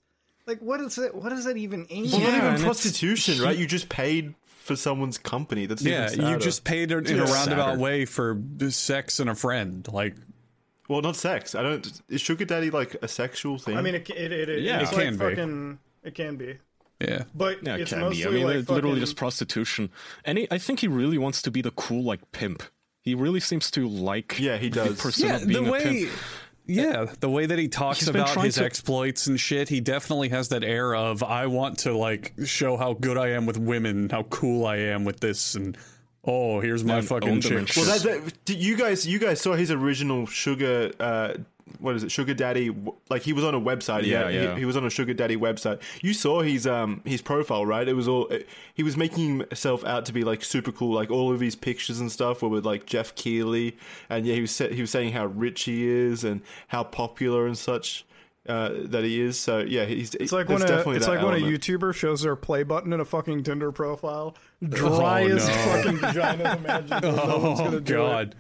Like, 0.47 0.61
what 0.61 0.81
is 0.81 0.99
it? 0.99 1.15
What 1.15 1.31
does 1.31 1.45
that 1.45 1.57
even 1.57 1.87
aim? 1.91 2.11
well, 2.13 2.21
at? 2.21 2.43
not 2.43 2.53
even 2.53 2.65
prostitution, 2.65 3.41
right? 3.43 3.57
You 3.57 3.67
just 3.67 3.89
paid 3.89 4.35
for 4.45 4.77
someone's 4.77 5.19
company. 5.19 5.67
That's 5.67 5.83
Yeah, 5.83 6.11
even 6.13 6.29
you 6.29 6.39
just 6.39 6.65
paid 6.65 6.93
in 6.93 6.99
a 6.99 7.25
roundabout 7.25 7.71
Sadder. 7.71 7.79
way 7.81 8.05
for 8.05 8.41
sex 8.69 9.19
and 9.21 9.29
a 9.31 9.35
friend. 9.35 9.87
Like, 9.91 10.15
well, 10.89 11.01
not 11.03 11.17
sex. 11.17 11.55
I 11.55 11.63
don't. 11.63 12.01
Is 12.09 12.21
sugar 12.21 12.45
daddy 12.45 12.71
like 12.71 12.95
a 13.03 13.09
sexual 13.09 13.59
thing? 13.59 13.77
I 13.77 13.81
mean, 13.83 13.95
it, 13.95 14.09
it, 14.11 14.33
it, 14.33 14.63
Yeah. 14.63 14.81
it's 14.83 14.93
It 14.93 14.97
like 14.97 15.05
can 15.07 15.17
be. 15.17 15.25
fucking, 15.25 15.79
it 16.05 16.15
can 16.15 16.37
be, 16.37 16.59
yeah. 17.01 17.25
but 17.35 17.63
Yeah, 17.63 17.75
it 17.77 17.83
it's 17.83 17.91
can 17.91 18.01
mostly 18.01 18.23
be. 18.25 18.29
I 18.29 18.31
mean, 18.33 18.45
like 18.45 18.57
it's 18.57 18.69
literally 18.69 18.95
fucking- 18.97 19.01
just 19.03 19.17
prostitution. 19.17 19.91
And 20.25 20.39
he, 20.39 20.49
I 20.51 20.59
think 20.59 20.81
he 20.81 20.89
really 20.89 21.19
wants 21.19 21.43
to 21.43 21.51
be 21.51 21.61
the 21.63 21.71
cool, 21.73 22.03
like, 22.03 22.33
pimp. 22.33 22.63
He 23.03 23.15
really 23.15 23.41
seems 23.41 23.71
to 23.73 23.87
like 23.89 24.39
Yeah, 24.39 24.57
he 24.57 24.69
the 24.71 24.85
does. 24.87 25.01
person 25.01 25.29
Yeah, 25.29 25.37
of 25.37 25.47
being 25.49 25.65
the 25.65 25.69
a 25.69 25.73
way. 25.73 25.83
pimp. 25.83 26.11
Yeah, 26.67 27.07
the 27.21 27.29
way 27.29 27.45
that 27.45 27.59
he 27.59 27.69
talks 27.69 27.99
He's 27.99 28.09
about 28.09 28.41
his 28.43 28.55
to- 28.55 28.65
exploits 28.65 29.27
and 29.27 29.39
shit, 29.39 29.69
he 29.69 29.81
definitely 29.81 30.31
has 30.31 30.49
that 30.49 30.65
air 30.65 30.95
of 30.95 31.23
I 31.23 31.47
want 31.47 31.81
to 31.81 31.95
like 31.95 32.33
show 32.47 32.79
how 32.79 32.95
good 32.95 33.19
I 33.19 33.33
am 33.33 33.45
with 33.45 33.59
women, 33.59 34.09
how 34.09 34.23
cool 34.23 34.65
I 34.67 34.77
am 34.77 35.05
with 35.05 35.21
this, 35.21 35.57
and 35.57 35.77
oh, 36.25 36.61
here's 36.61 36.83
my 36.83 36.99
And 37.01 37.07
fucking 37.07 37.29
own 37.29 37.41
them 37.41 37.57
and 37.59 37.67
chick. 37.69 37.85
Well, 37.85 37.99
that, 37.99 38.33
that 38.47 38.57
you 38.57 38.77
guys 38.79 39.07
you 39.07 39.19
guys 39.19 39.43
saw 39.43 39.53
his 39.53 39.71
original 39.71 40.25
sugar 40.25 40.91
uh 40.99 41.35
what 41.79 41.97
is 41.97 42.03
it 42.03 42.11
sugar 42.13 42.35
daddy 42.35 42.75
like 43.09 43.23
he 43.23 43.33
was 43.33 43.43
on 43.43 43.55
a 43.55 43.61
website 43.61 44.03
Yeah, 44.05 44.29
yeah, 44.29 44.43
yeah. 44.43 44.53
He, 44.55 44.61
he 44.61 44.65
was 44.67 44.77
on 44.77 44.85
a 44.85 44.91
sugar 44.91 45.15
daddy 45.15 45.37
website 45.37 45.81
you 46.03 46.13
saw 46.13 46.43
his 46.43 46.67
um 46.67 47.01
his 47.05 47.23
profile 47.23 47.65
right 47.65 47.89
it 47.89 47.95
was 47.95 48.07
all 48.07 48.27
it, 48.29 48.47
he 48.75 48.83
was 48.83 48.97
making 48.97 49.39
himself 49.41 49.83
out 49.85 50.05
to 50.07 50.13
be 50.13 50.25
like 50.25 50.45
super 50.45 50.71
cool 50.73 50.93
like 50.95 51.11
all 51.11 51.33
of 51.33 51.41
his 51.41 51.57
pictures 51.57 52.01
and 52.01 52.13
stuff 52.13 52.43
were 52.43 52.49
with 52.51 52.67
like 52.67 52.85
Geoff 52.85 53.15
Keighley 53.15 53.77
and 54.11 54.27
yeah 54.27 54.35
he 54.35 54.43
was 54.43 54.51
sa- 54.51 54.69
he 54.69 54.83
was 54.83 54.91
saying 54.91 55.13
how 55.15 55.25
rich 55.27 55.63
he 55.63 55.89
is 55.89 56.23
and 56.23 56.43
how 56.69 56.85
popular 56.85 57.47
and 57.47 57.57
such 57.57 58.05
uh, 58.47 58.69
that 58.85 59.03
he 59.05 59.19
is 59.23 59.41
so 59.41 59.61
yeah 59.61 59.87
he's 59.87 60.15
It's 60.17 60.31
like 60.33 60.51
when 60.51 60.61
a 60.61 60.91
it's 60.91 61.09
like 61.09 61.23
when 61.23 61.33
a 61.33 61.39
YouTuber 61.47 61.95
shows 61.95 62.21
their 62.21 62.37
play 62.37 62.63
button 62.63 62.93
in 62.93 63.01
a 63.01 63.05
fucking 63.07 63.43
Tinder 63.43 63.73
profile, 63.73 64.37
dry 64.63 65.23
Oh, 65.23 65.29
as 65.37 65.49
no. 65.49 65.55
fucking 65.55 65.97
vagina 65.97 66.57
imaginable. 66.59 67.27
no 67.27 67.39
one's 67.39 67.61
oh 67.61 67.65
gonna 67.65 67.81
do 67.81 67.95
god. 67.95 68.35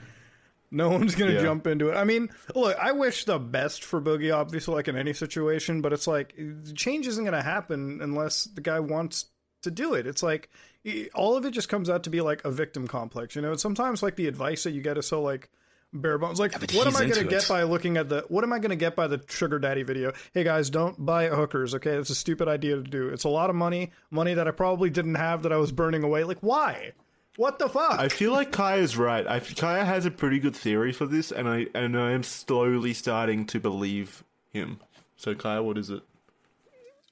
It. 0.74 0.76
No 0.76 0.90
one's 0.90 1.14
gonna 1.14 1.32
Yeah. 1.32 1.42
jump 1.42 1.66
into 1.66 1.88
it. 1.90 1.94
I 1.94 2.04
mean, 2.04 2.30
look, 2.54 2.76
I 2.78 2.92
wish 2.92 3.24
the 3.24 3.38
best 3.38 3.84
for 3.84 4.00
Boogie, 4.00 4.34
obviously, 4.34 4.74
like 4.74 4.88
in 4.88 4.96
any 4.96 5.12
situation, 5.12 5.80
but 5.80 5.92
it's 5.92 6.06
like 6.06 6.34
change 6.74 7.06
isn't 7.06 7.24
gonna 7.24 7.42
happen 7.42 8.00
unless 8.02 8.44
the 8.44 8.60
guy 8.60 8.80
wants 8.80 9.26
to 9.62 9.70
do 9.70 9.94
it. 9.94 10.06
It's 10.06 10.22
like 10.22 10.50
e- 10.84 11.08
all 11.14 11.36
of 11.36 11.44
it 11.46 11.52
just 11.52 11.68
comes 11.68 11.88
out 11.88 12.04
to 12.04 12.10
be 12.10 12.20
like 12.20 12.44
a 12.44 12.50
victim 12.50 12.86
complex, 12.86 13.34
you 13.36 13.42
know. 13.42 13.52
And 13.52 13.60
sometimes 13.60 14.02
like 14.02 14.16
the 14.16 14.26
advice 14.28 14.64
that 14.64 14.72
you 14.72 14.82
get 14.82 14.98
is 14.98 15.06
so 15.06 15.22
like 15.22 15.48
bare 15.96 16.18
bones. 16.18 16.40
Like, 16.40 16.58
but 16.60 16.72
what 16.72 16.86
am 16.88 16.96
I 16.96 17.02
gonna 17.06 17.20
into 17.20 17.24
get 17.30 17.46
by 17.48 17.62
looking 17.62 17.96
at 17.96 18.08
the? 18.08 18.24
What 18.28 18.42
am 18.44 18.52
I 18.52 18.58
gonna 18.58 18.76
get 18.76 18.96
by 18.96 19.06
the 19.06 19.22
sugar 19.28 19.58
daddy 19.60 19.84
video? 19.84 20.12
Hey 20.34 20.44
guys, 20.44 20.68
don't 20.70 21.02
buy 21.06 21.28
hookers. 21.28 21.74
Okay, 21.76 21.92
it's 21.92 22.10
a 22.10 22.14
stupid 22.14 22.48
idea 22.48 22.74
to 22.76 22.82
do. 22.82 23.08
It's 23.10 23.24
a 23.24 23.28
lot 23.28 23.48
of 23.48 23.56
money, 23.56 23.92
money 24.10 24.34
that 24.34 24.48
I 24.48 24.50
probably 24.50 24.90
didn't 24.90 25.14
have 25.14 25.44
that 25.44 25.52
I 25.52 25.56
was 25.56 25.70
burning 25.72 26.02
away. 26.02 26.24
Like, 26.24 26.40
why? 26.40 26.92
What 27.36 27.58
the 27.58 27.68
fuck? 27.68 27.98
I 27.98 28.08
feel 28.08 28.30
like 28.32 28.52
Kaya's 28.52 28.96
right. 28.96 29.26
I, 29.26 29.40
Kaya 29.40 29.84
has 29.84 30.06
a 30.06 30.10
pretty 30.10 30.38
good 30.38 30.54
theory 30.54 30.92
for 30.92 31.06
this, 31.06 31.32
and 31.32 31.48
I 31.48 31.66
and 31.74 31.98
I 31.98 32.12
am 32.12 32.22
slowly 32.22 32.94
starting 32.94 33.44
to 33.46 33.58
believe 33.60 34.22
him. 34.52 34.80
So 35.16 35.34
Kaya, 35.34 35.62
what 35.62 35.76
is 35.78 35.90
it? 35.90 36.02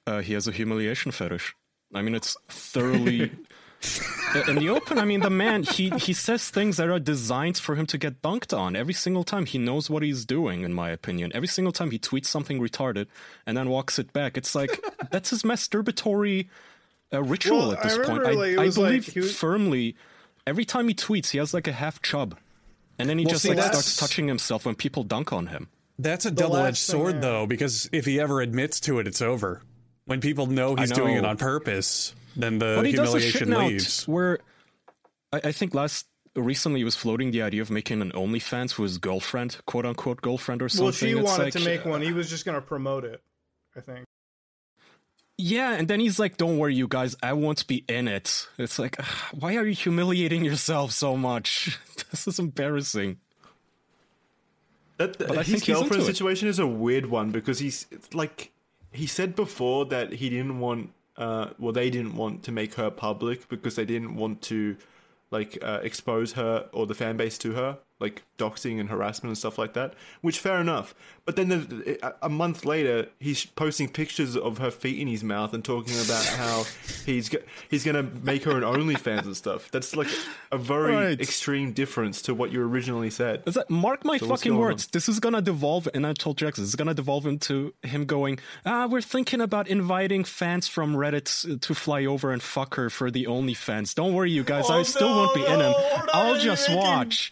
uh, 0.07 0.21
he 0.21 0.33
has 0.33 0.47
a 0.47 0.51
humiliation 0.51 1.11
fetish. 1.11 1.55
I 1.93 2.01
mean, 2.01 2.15
it's 2.15 2.35
thoroughly 2.49 3.31
in 4.47 4.55
the 4.55 4.69
open. 4.69 4.97
I 4.97 5.05
mean, 5.05 5.19
the 5.21 5.29
man 5.29 5.63
he 5.63 5.89
he 5.91 6.13
says 6.13 6.49
things 6.49 6.77
that 6.77 6.89
are 6.89 6.99
designed 6.99 7.57
for 7.57 7.75
him 7.75 7.85
to 7.87 7.97
get 7.97 8.21
dunked 8.21 8.57
on 8.57 8.75
every 8.75 8.93
single 8.93 9.23
time. 9.25 9.45
He 9.45 9.57
knows 9.57 9.89
what 9.89 10.03
he's 10.03 10.25
doing, 10.25 10.63
in 10.63 10.73
my 10.73 10.89
opinion. 10.89 11.31
Every 11.35 11.47
single 11.49 11.71
time 11.73 11.91
he 11.91 11.99
tweets 11.99 12.25
something 12.27 12.59
retarded 12.61 13.07
and 13.45 13.57
then 13.57 13.69
walks 13.69 13.99
it 13.99 14.13
back, 14.13 14.37
it's 14.37 14.55
like 14.55 14.83
that's 15.11 15.31
his 15.31 15.43
masturbatory 15.43 16.47
uh, 17.13 17.21
ritual 17.23 17.57
Well, 17.59 17.71
at 17.73 17.83
this 17.83 17.93
I 17.93 17.97
point. 18.05 18.19
remember, 18.21 18.39
like, 18.39 18.57
I, 18.57 18.61
I 18.61 18.65
was 18.65 18.77
like 18.77 18.87
believe 18.87 19.05
he 19.07 19.19
was- 19.19 19.35
firmly. 19.37 19.95
Every 20.45 20.65
time 20.65 20.87
he 20.87 20.93
tweets, 20.93 21.29
he 21.31 21.37
has 21.37 21.53
like 21.53 21.67
a 21.67 21.71
half 21.71 22.01
chub, 22.01 22.37
and 22.99 23.09
then 23.09 23.17
he 23.17 23.25
Well, 23.25 23.31
just 23.33 23.43
see, 23.43 23.49
like 23.53 23.63
starts 23.63 23.95
touching 23.97 24.27
himself 24.27 24.65
when 24.65 24.75
people 24.75 25.03
dunk 25.03 25.31
on 25.31 25.47
him. 25.47 25.69
That's 25.99 26.25
a 26.25 26.31
double 26.31 26.57
edged 26.57 26.77
sword 26.77 27.15
yeah. 27.15 27.21
though, 27.21 27.45
because 27.47 27.89
if 27.91 28.05
he 28.05 28.19
ever 28.19 28.41
admits 28.41 28.79
to 28.81 28.99
it, 28.99 29.07
it's 29.07 29.21
over. 29.21 29.61
When 30.05 30.19
people 30.19 30.47
know 30.47 30.75
he's 30.75 30.91
doing 30.91 31.15
it 31.15 31.23
on 31.25 31.37
purpose, 31.37 32.13
then 32.35 32.59
the 32.59 32.73
But 32.77 32.85
he 32.85 32.91
does 32.91 33.13
a 33.13 33.19
humiliation 33.19 33.51
leaves. 33.73 34.07
where 34.07 34.39
I, 35.31 35.41
I 35.45 35.51
think 35.53 35.73
last 35.73 36.07
recently 36.35 36.81
he 36.81 36.83
was 36.83 36.95
floating 36.95 37.31
the 37.31 37.41
idea 37.41 37.61
of 37.61 37.69
making 37.71 38.01
an 38.01 38.11
OnlyFans 38.11 38.73
for 38.73 38.83
his 38.83 38.97
girlfriend, 38.97 39.57
quote 39.65 39.85
unquote 39.85 40.21
girlfriend 40.21 40.61
or 40.61 40.67
something. 40.67 40.85
well, 40.85 40.91
she 40.91 41.11
It's 41.11 41.23
wanted 41.23 41.43
like, 41.43 41.53
to 41.53 41.59
make 41.61 41.85
one. 41.85 42.01
He 42.01 42.11
was 42.11 42.29
just 42.29 42.43
gonna 42.43 42.59
promote 42.61 43.05
it. 43.05 43.21
I 43.77 43.79
think. 43.79 44.05
Yeah, 45.45 45.73
and 45.73 45.89
then 45.89 45.99
he's 45.99 46.19
like, 46.19 46.37
"Don't 46.37 46.57
worry, 46.57 46.73
you 46.73 46.87
guys, 46.87 47.17
I 47.21 47.33
won't 47.33 47.67
be 47.67 47.83
in 47.89 48.07
it." 48.07 48.47
It's 48.57 48.79
like, 48.79 48.97
ugh, 48.97 49.05
why 49.37 49.57
are 49.57 49.65
you 49.65 49.73
humiliating 49.73 50.45
yourself 50.45 50.91
so 50.93 51.17
much? 51.17 51.77
this 52.11 52.25
is 52.29 52.39
embarrassing. 52.39 53.17
That, 54.95 55.21
I 55.29 55.43
his 55.43 55.47
think 55.47 55.65
girlfriend 55.65 56.03
situation 56.03 56.47
is 56.47 56.59
a 56.59 56.67
weird 56.67 57.07
one 57.07 57.31
because 57.31 57.59
he's 57.59 57.87
like 58.13 58.53
he 58.93 59.05
said 59.05 59.35
before 59.35 59.85
that 59.87 60.13
he 60.13 60.29
didn't 60.29 60.59
want 60.59 60.91
uh 61.17 61.47
well 61.59 61.73
they 61.73 61.89
didn't 61.89 62.15
want 62.15 62.43
to 62.43 62.53
make 62.53 62.75
her 62.75 62.89
public 62.89 63.49
because 63.49 63.75
they 63.75 63.85
didn't 63.85 64.15
want 64.15 64.41
to 64.43 64.77
like 65.29 65.57
uh, 65.61 65.79
expose 65.83 66.33
her 66.33 66.69
or 66.71 66.85
the 66.85 66.95
fan 66.95 67.17
base 67.17 67.37
to 67.39 67.51
her 67.51 67.79
like 67.99 68.23
doxing 68.37 68.79
and 68.79 68.89
harassment 68.89 69.29
and 69.29 69.37
stuff 69.37 69.57
like 69.57 69.73
that 69.73 69.93
which 70.21 70.39
fair 70.39 70.59
enough 70.59 70.93
but 71.25 71.35
then 71.37 71.47
the, 71.49 72.15
a- 72.21 72.27
month 72.29 72.65
later 72.65 73.07
he's 73.19 73.45
posting 73.45 73.87
pictures 73.87 74.35
of 74.35 74.57
her 74.57 74.71
feet 74.71 74.99
in 74.99 75.07
his 75.07 75.23
mouth 75.23 75.53
and 75.53 75.63
talking 75.63 75.93
about 76.03 76.25
how 76.37 76.63
he's 77.05 77.29
go- 77.29 77.37
he's 77.69 77.85
gonna 77.85 78.03
make 78.03 78.43
her 78.43 78.57
an 78.57 78.63
OnlyFans 78.63 79.23
and 79.25 79.37
stuff 79.37 79.69
that's 79.71 79.95
like 79.95 80.07
a 80.51 80.57
very 80.57 80.93
Right. 80.93 81.21
extreme 81.21 81.71
difference 81.71 82.21
to 82.23 82.33
what 82.33 82.51
you 82.51 82.61
originally 82.61 83.09
said 83.09 83.43
Is 83.45 83.53
that 83.53 83.69
mark 83.69 84.03
my 84.03 84.17
So 84.17 84.27
fucking 84.27 84.51
going 84.53 84.61
words? 84.61 84.87
This 84.87 85.07
is 85.07 85.19
gonna 85.19 85.41
devolve, 85.41 85.87
and 85.93 86.05
I 86.05 86.13
told 86.13 86.37
Jax 86.37 86.57
this 86.59 86.67
is 86.67 86.75
gonna 86.75 86.93
devolve 86.93 87.25
into 87.25 87.73
him 87.83 88.05
going, 88.05 88.39
"Ah, 88.65 88.87
we're 88.87 89.01
thinking 89.01 89.39
about 89.41 89.67
inviting 89.67 90.23
fans 90.23 90.67
from 90.67 90.95
Reddit 90.95 91.61
to 91.61 91.73
fly 91.75 92.05
over 92.05 92.31
and 92.31 92.41
fuck 92.43 92.75
her 92.75 92.89
for 92.89 93.09
the 93.09 93.25
OnlyFans. 93.25 93.95
Don't 93.95 94.13
worry, 94.13 94.31
you 94.31 94.43
guys, 94.43 94.69
I 94.69 94.79
Oh, 94.79 94.83
still 94.83 95.09
no, 95.09 95.15
won't 95.15 95.35
be 95.35 95.45
in 95.45 95.59
no, 95.59 95.71
him. 95.73 96.09
I'll 96.13 96.39
just 96.39 96.67
making- 96.69 96.83
watch." 96.83 97.31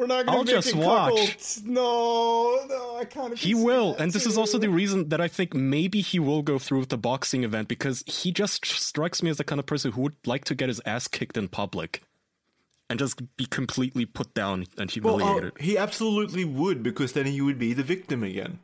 We're 0.00 0.06
not 0.06 0.24
gonna 0.24 0.38
I'll 0.38 0.44
make 0.44 0.54
just 0.54 0.68
it 0.70 0.76
watch. 0.76 1.12
cuckolds. 1.12 1.64
No, 1.66 2.64
no, 2.70 2.96
I 2.96 3.04
kind 3.04 3.34
of. 3.34 3.38
He 3.38 3.54
will, 3.54 3.94
and 3.96 4.10
this 4.12 4.24
is 4.24 4.38
also 4.38 4.56
the 4.56 4.70
reason 4.70 5.10
that 5.10 5.20
I 5.20 5.28
think 5.28 5.52
maybe 5.52 6.00
he 6.00 6.18
will 6.18 6.40
go 6.40 6.58
through 6.58 6.78
with 6.78 6.88
the 6.88 6.96
boxing 6.96 7.44
event 7.44 7.68
because 7.68 8.02
he 8.06 8.32
just 8.32 8.64
strikes 8.64 9.22
me 9.22 9.28
as 9.28 9.36
the 9.36 9.44
kind 9.44 9.58
of 9.58 9.66
person 9.66 9.92
who 9.92 10.00
would 10.00 10.16
like 10.24 10.44
to 10.46 10.54
get 10.54 10.68
his 10.68 10.80
ass 10.86 11.06
kicked 11.06 11.36
in 11.36 11.48
public 11.48 12.02
and 12.88 12.98
just 12.98 13.20
be 13.36 13.44
completely 13.44 14.06
put 14.06 14.32
down 14.32 14.64
and 14.78 14.90
Well, 15.02 15.16
uh, 15.16 15.18
humiliated. 15.18 15.52
oh, 15.54 15.62
he 15.62 15.76
absolutely 15.76 16.46
would 16.46 16.82
because 16.82 17.12
then 17.12 17.26
he 17.26 17.42
would 17.42 17.58
be 17.58 17.74
the 17.74 17.82
victim 17.82 18.22
again. 18.24 18.58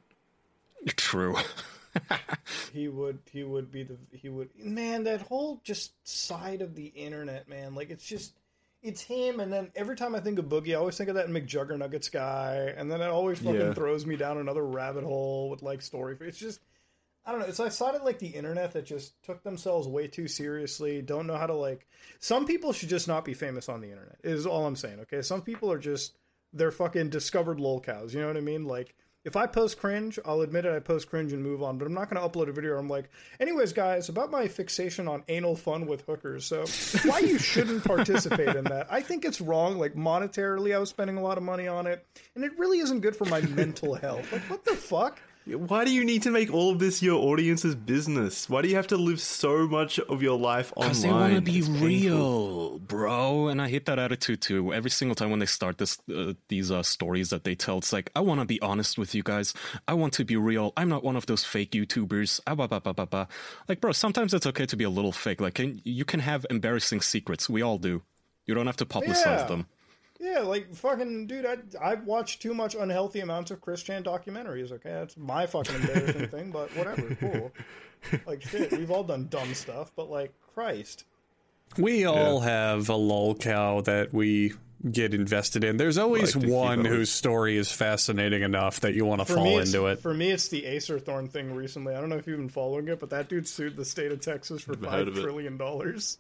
True. 0.96 1.36
He 2.72 2.88
would. 2.88 3.18
He 3.32 3.42
would 3.42 3.70
be 3.72 3.82
the. 3.82 3.96
He 4.12 4.28
would. 4.28 4.50
Man, 4.58 5.04
that 5.04 5.22
whole 5.22 5.60
just 5.64 5.92
side 6.06 6.60
of 6.60 6.74
the 6.74 6.86
internet, 6.88 7.48
man. 7.48 7.74
Like 7.74 7.90
it's 7.90 8.04
just. 8.06 8.32
It's 8.86 9.02
him, 9.02 9.40
and 9.40 9.52
then 9.52 9.70
every 9.74 9.96
time 9.96 10.14
I 10.14 10.20
think 10.20 10.38
of 10.38 10.46
Boogie, 10.46 10.70
I 10.70 10.74
always 10.74 10.96
think 10.96 11.08
of 11.08 11.16
that 11.16 11.28
McJuggernuggets 11.28 12.10
guy, 12.12 12.72
and 12.76 12.90
then 12.90 13.00
it 13.00 13.08
always 13.08 13.38
fucking 13.40 13.60
Yeah. 13.60 13.74
throws 13.74 14.06
me 14.06 14.16
down 14.16 14.38
another 14.38 14.64
rabbit 14.64 15.02
hole 15.04 15.50
with 15.50 15.62
like 15.62 15.82
story. 15.82 16.16
It's 16.20 16.38
just, 16.38 16.60
I 17.24 17.32
don't 17.32 17.40
know. 17.40 17.46
It's 17.46 17.58
I 17.58 17.68
of 17.96 18.04
like 18.04 18.20
the 18.20 18.28
internet 18.28 18.72
that 18.72 18.86
just 18.86 19.20
took 19.24 19.42
themselves 19.42 19.88
way 19.88 20.06
too 20.06 20.28
seriously. 20.28 21.02
Don't 21.02 21.26
know 21.26 21.36
how 21.36 21.46
to 21.48 21.54
like. 21.54 21.88
Some 22.20 22.46
people 22.46 22.72
should 22.72 22.88
just 22.88 23.08
not 23.08 23.24
be 23.24 23.34
famous 23.34 23.68
on 23.68 23.80
the 23.80 23.90
internet. 23.90 24.18
Is 24.22 24.46
all 24.46 24.64
I'm 24.66 24.76
saying. 24.76 25.00
Okay, 25.00 25.22
some 25.22 25.42
people 25.42 25.72
are 25.72 25.78
just 25.78 26.16
they're 26.52 26.70
fucking 26.70 27.10
discovered 27.10 27.58
lol 27.58 27.80
cows. 27.80 28.14
You 28.14 28.20
know 28.20 28.28
what 28.28 28.36
I 28.36 28.40
mean? 28.40 28.64
Like 28.64 28.94
if 29.26 29.34
I 29.34 29.46
post 29.46 29.80
cringe, 29.80 30.20
I'll 30.24 30.42
admit 30.42 30.66
it. 30.66 30.72
I 30.72 30.78
post 30.78 31.10
cringe 31.10 31.32
and 31.32 31.42
move 31.42 31.60
on. 31.60 31.78
But 31.78 31.86
I'm 31.86 31.92
not 31.92 32.08
going 32.08 32.22
to 32.22 32.26
upload 32.26 32.48
a 32.48 32.52
video. 32.52 32.70
Where 32.70 32.78
I'm 32.78 32.88
like, 32.88 33.10
anyways, 33.40 33.72
guys, 33.72 34.08
about 34.08 34.30
my 34.30 34.46
fixation 34.46 35.08
on 35.08 35.24
anal 35.26 35.56
fun 35.56 35.86
with 35.86 36.02
hookers. 36.02 36.46
So 36.46 36.64
why 37.10 37.18
you 37.18 37.36
shouldn't 37.36 37.84
participate 37.84 38.54
in 38.54 38.64
that? 38.64 38.86
I 38.88 39.00
think 39.00 39.24
it's 39.24 39.40
wrong. 39.40 39.78
Like 39.78 39.94
monetarily, 39.94 40.74
I 40.74 40.78
was 40.78 40.90
spending 40.90 41.16
a 41.16 41.22
lot 41.22 41.38
of 41.38 41.42
money 41.42 41.66
on 41.66 41.88
it, 41.88 42.06
and 42.36 42.44
it 42.44 42.56
really 42.56 42.78
isn't 42.78 43.00
good 43.00 43.16
for 43.16 43.24
my 43.24 43.40
mental 43.40 43.94
health. 43.96 44.32
Like 44.32 44.42
what 44.42 44.64
the 44.64 44.76
fuck? 44.76 45.20
Why 45.46 45.84
do 45.84 45.92
you 45.92 46.04
need 46.04 46.22
to 46.24 46.32
make 46.32 46.52
all 46.52 46.72
of 46.72 46.80
this 46.80 47.02
your 47.02 47.22
audience's 47.22 47.76
business? 47.76 48.50
Why 48.50 48.62
do 48.62 48.68
you 48.68 48.74
have 48.74 48.88
to 48.88 48.96
live 48.96 49.20
so 49.20 49.68
much 49.68 50.00
of 50.00 50.20
your 50.20 50.36
life 50.36 50.72
online? 50.74 50.88
Because 50.90 51.02
they 51.02 51.08
want 51.10 51.34
to 51.36 51.40
be 51.40 51.58
It's 51.58 51.68
painful. 51.68 51.86
real, 51.86 52.78
bro. 52.80 53.46
And 53.46 53.62
I 53.62 53.68
hate 53.68 53.86
that 53.86 54.00
attitude 54.00 54.42
too. 54.42 54.72
Every 54.74 54.90
single 54.90 55.14
time 55.14 55.30
when 55.30 55.38
they 55.38 55.46
start 55.46 55.78
this, 55.78 55.98
uh, 56.12 56.32
these 56.48 56.72
uh, 56.72 56.82
stories 56.82 57.30
that 57.30 57.44
they 57.44 57.54
tell, 57.54 57.78
it's 57.78 57.92
like, 57.92 58.10
I 58.16 58.20
want 58.20 58.40
to 58.40 58.44
be 58.46 58.60
honest 58.60 58.98
with 58.98 59.14
you 59.14 59.22
guys. 59.22 59.54
I 59.86 59.94
want 59.94 60.14
to 60.14 60.24
be 60.24 60.34
real. 60.36 60.72
I'm 60.76 60.88
not 60.88 61.04
one 61.04 61.14
of 61.14 61.26
those 61.26 61.44
fake 61.44 61.70
YouTubers. 61.70 62.40
Ah, 62.48 62.56
bah, 62.56 62.66
bah, 62.66 62.80
bah, 62.80 62.92
bah, 62.92 63.06
bah. 63.06 63.26
Like, 63.68 63.80
bro, 63.80 63.92
sometimes 63.92 64.34
it's 64.34 64.46
okay 64.46 64.66
to 64.66 64.76
be 64.76 64.82
a 64.84 64.90
little 64.90 65.12
fake. 65.12 65.40
Like, 65.40 65.54
can, 65.54 65.80
you 65.84 66.04
can 66.04 66.18
have 66.20 66.44
embarrassing 66.50 67.02
secrets. 67.02 67.48
We 67.48 67.62
all 67.62 67.78
do. 67.78 68.02
You 68.46 68.54
don't 68.54 68.66
have 68.66 68.76
to 68.78 68.84
publicize 68.86 69.24
Yeah. 69.42 69.46
them. 69.46 69.66
Yeah, 70.18 70.40
like 70.40 70.74
fucking 70.74 71.26
dude, 71.26 71.44
I 71.46 71.56
I've 71.82 72.04
watched 72.04 72.40
too 72.42 72.54
much 72.54 72.74
unhealthy 72.74 73.20
amounts 73.20 73.50
of 73.50 73.60
Christian 73.60 74.02
documentaries. 74.02 74.72
Okay, 74.72 74.90
that's 74.90 75.16
my 75.16 75.46
fucking 75.46 75.74
embarrassing 75.74 76.28
thing, 76.28 76.50
but 76.50 76.74
whatever, 76.76 77.14
cool. 77.20 77.52
Like 78.26 78.42
shit, 78.42 78.72
we've 78.72 78.90
all 78.90 79.04
done 79.04 79.28
dumb 79.28 79.52
stuff, 79.54 79.92
but 79.94 80.10
like 80.10 80.32
Christ. 80.54 81.04
We 81.76 82.04
all 82.06 82.40
have 82.40 82.88
a 82.88 82.94
lol 82.94 83.34
cow 83.34 83.80
that 83.82 84.12
we 84.14 84.54
get 84.90 85.12
invested 85.14 85.64
in. 85.64 85.76
There's 85.78 85.98
always 85.98 86.36
Like 86.36 86.48
one 86.48 86.84
whose 86.84 87.10
story 87.10 87.56
is 87.56 87.72
fascinating 87.72 88.42
enough 88.42 88.80
that 88.80 88.94
you 88.94 89.04
want 89.04 89.20
to 89.20 89.24
For 89.26 89.34
fall 89.34 89.58
into 89.58 89.86
it. 89.86 89.98
For 90.00 90.14
me, 90.14 90.30
it's 90.30 90.48
the 90.48 90.64
Acer 90.64 90.98
Thorn 90.98 91.28
thing 91.28 91.52
recently. 91.54 91.94
I 91.94 92.00
don't 92.00 92.08
know 92.08 92.16
if 92.16 92.26
you've 92.26 92.38
been 92.38 92.48
following 92.48 92.88
it, 92.88 93.00
but 93.00 93.10
that 93.10 93.28
dude 93.28 93.48
sued 93.48 93.76
the 93.76 93.84
state 93.84 94.12
of 94.12 94.20
Texas 94.20 94.62
for 94.62 94.72
Never 94.72 94.84
heard 94.86 94.90
five 94.90 95.08
of 95.08 95.18
it. 95.18 95.22
trillion 95.22 95.56
dollars. 95.56 96.18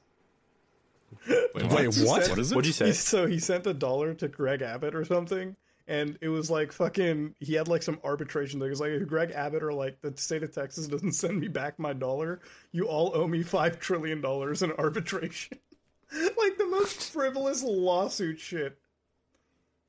Wait, 1.28 1.54
Wait, 1.54 1.96
what? 1.98 2.28
What 2.28 2.38
is 2.38 2.52
it? 2.52 2.54
What'd 2.54 2.66
you 2.66 2.72
say? 2.72 2.92
So 2.92 3.26
he 3.26 3.38
sent 3.38 3.66
a 3.66 3.74
dollar 3.74 4.14
to 4.14 4.28
Greg 4.28 4.62
Abbott 4.62 4.94
or 4.94 5.04
something, 5.04 5.56
and 5.88 6.18
it 6.20 6.28
was 6.28 6.50
like 6.50 6.72
fucking. 6.72 7.34
He 7.40 7.54
had 7.54 7.68
like 7.68 7.82
some 7.82 7.98
arbitration 8.04 8.60
thing. 8.60 8.66
It 8.66 8.70
was 8.70 8.80
like 8.80 8.90
if 8.90 9.06
Greg 9.06 9.32
Abbott 9.32 9.62
or 9.62 9.72
like 9.72 10.00
the 10.00 10.16
state 10.16 10.42
of 10.42 10.52
Texas 10.52 10.86
doesn't 10.86 11.12
send 11.14 11.40
me 11.40 11.48
back 11.48 11.78
my 11.78 11.92
dollar, 11.92 12.40
you 12.72 12.86
all 12.86 13.12
owe 13.14 13.26
me 13.26 13.42
five 13.42 13.78
trillion 13.80 14.20
dollars 14.20 14.62
in 14.62 14.72
arbitration. 14.72 15.58
like 16.12 16.58
the 16.58 16.66
most 16.66 17.12
frivolous 17.12 17.62
lawsuit 17.62 18.38
shit. 18.38 18.78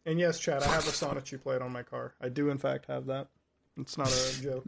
And 0.05 0.19
yes, 0.19 0.39
Chad, 0.39 0.63
I 0.63 0.67
have 0.67 0.87
a 0.87 0.91
Sonichu 0.91 1.41
played 1.41 1.61
on 1.61 1.71
my 1.71 1.83
car. 1.83 2.13
I 2.21 2.29
do 2.29 2.49
in 2.49 2.57
fact 2.57 2.85
have 2.85 3.07
that. 3.07 3.27
It's 3.77 3.97
not 3.97 4.07
a 4.09 4.41
joke. 4.41 4.65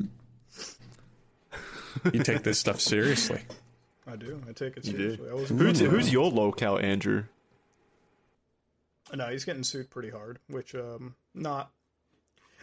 You 2.13 2.23
take 2.23 2.43
this 2.43 2.59
stuff 2.59 2.79
seriously. 2.79 3.41
I 4.11 4.15
do. 4.15 4.41
I 4.47 4.53
take 4.53 4.77
it 4.77 4.85
You 4.85 4.93
do. 4.93 4.97
seriously. 5.15 5.29
I 5.29 5.33
was 5.33 5.49
Who's, 5.49 5.79
who's 5.79 6.11
your 6.11 6.29
locale, 6.31 6.77
Andrew? 6.79 7.23
No, 9.13 9.27
he's 9.29 9.45
getting 9.45 9.63
sued 9.63 9.89
pretty 9.89 10.09
hard, 10.09 10.39
which 10.47 10.75
um 10.75 11.15
not 11.33 11.71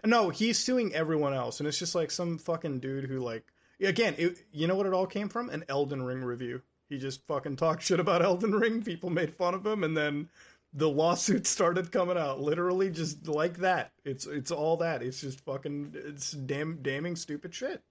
No, 0.05 0.31
he's 0.31 0.59
suing 0.59 0.94
everyone 0.94 1.35
else 1.35 1.60
and 1.60 1.68
it's 1.68 1.78
just 1.78 1.94
like 1.94 2.10
some 2.10 2.39
fucking 2.39 2.78
dude 2.81 3.05
who 3.05 3.18
like 3.18 3.44
again, 3.81 4.14
it, 4.18 4.39
you 4.52 4.66
know 4.66 4.74
what 4.77 4.86
it 4.86 4.93
all 4.94 5.06
came 5.06 5.28
from? 5.28 5.51
An 5.51 5.64
Elden 5.68 6.02
Ring 6.02 6.23
review. 6.23 6.62
He 6.89 6.98
just 6.98 7.27
fucking 7.27 7.56
talked 7.56 7.82
shit 7.82 7.98
about 8.01 8.23
Elden 8.23 8.52
Ring, 8.55 8.82
people 8.82 9.10
made 9.10 9.35
fun 9.35 9.55
of 9.55 9.66
him 9.66 9.82
and 9.85 9.97
then 9.97 10.28
the 10.73 10.89
lawsuit 10.89 11.47
started 11.48 11.90
coming 11.90 12.16
out 12.18 12.40
literally 12.40 12.90
just 12.90 13.27
like 13.27 13.59
that. 13.59 13.90
It's 14.05 14.27
it's 14.27 14.52
all 14.52 14.77
that. 14.78 15.02
It's 15.02 15.20
just 15.20 15.40
fucking 15.44 15.94
it's 15.97 16.31
damn 16.31 16.77
damning 16.82 17.16
stupid 17.16 17.52
shit. 17.55 17.82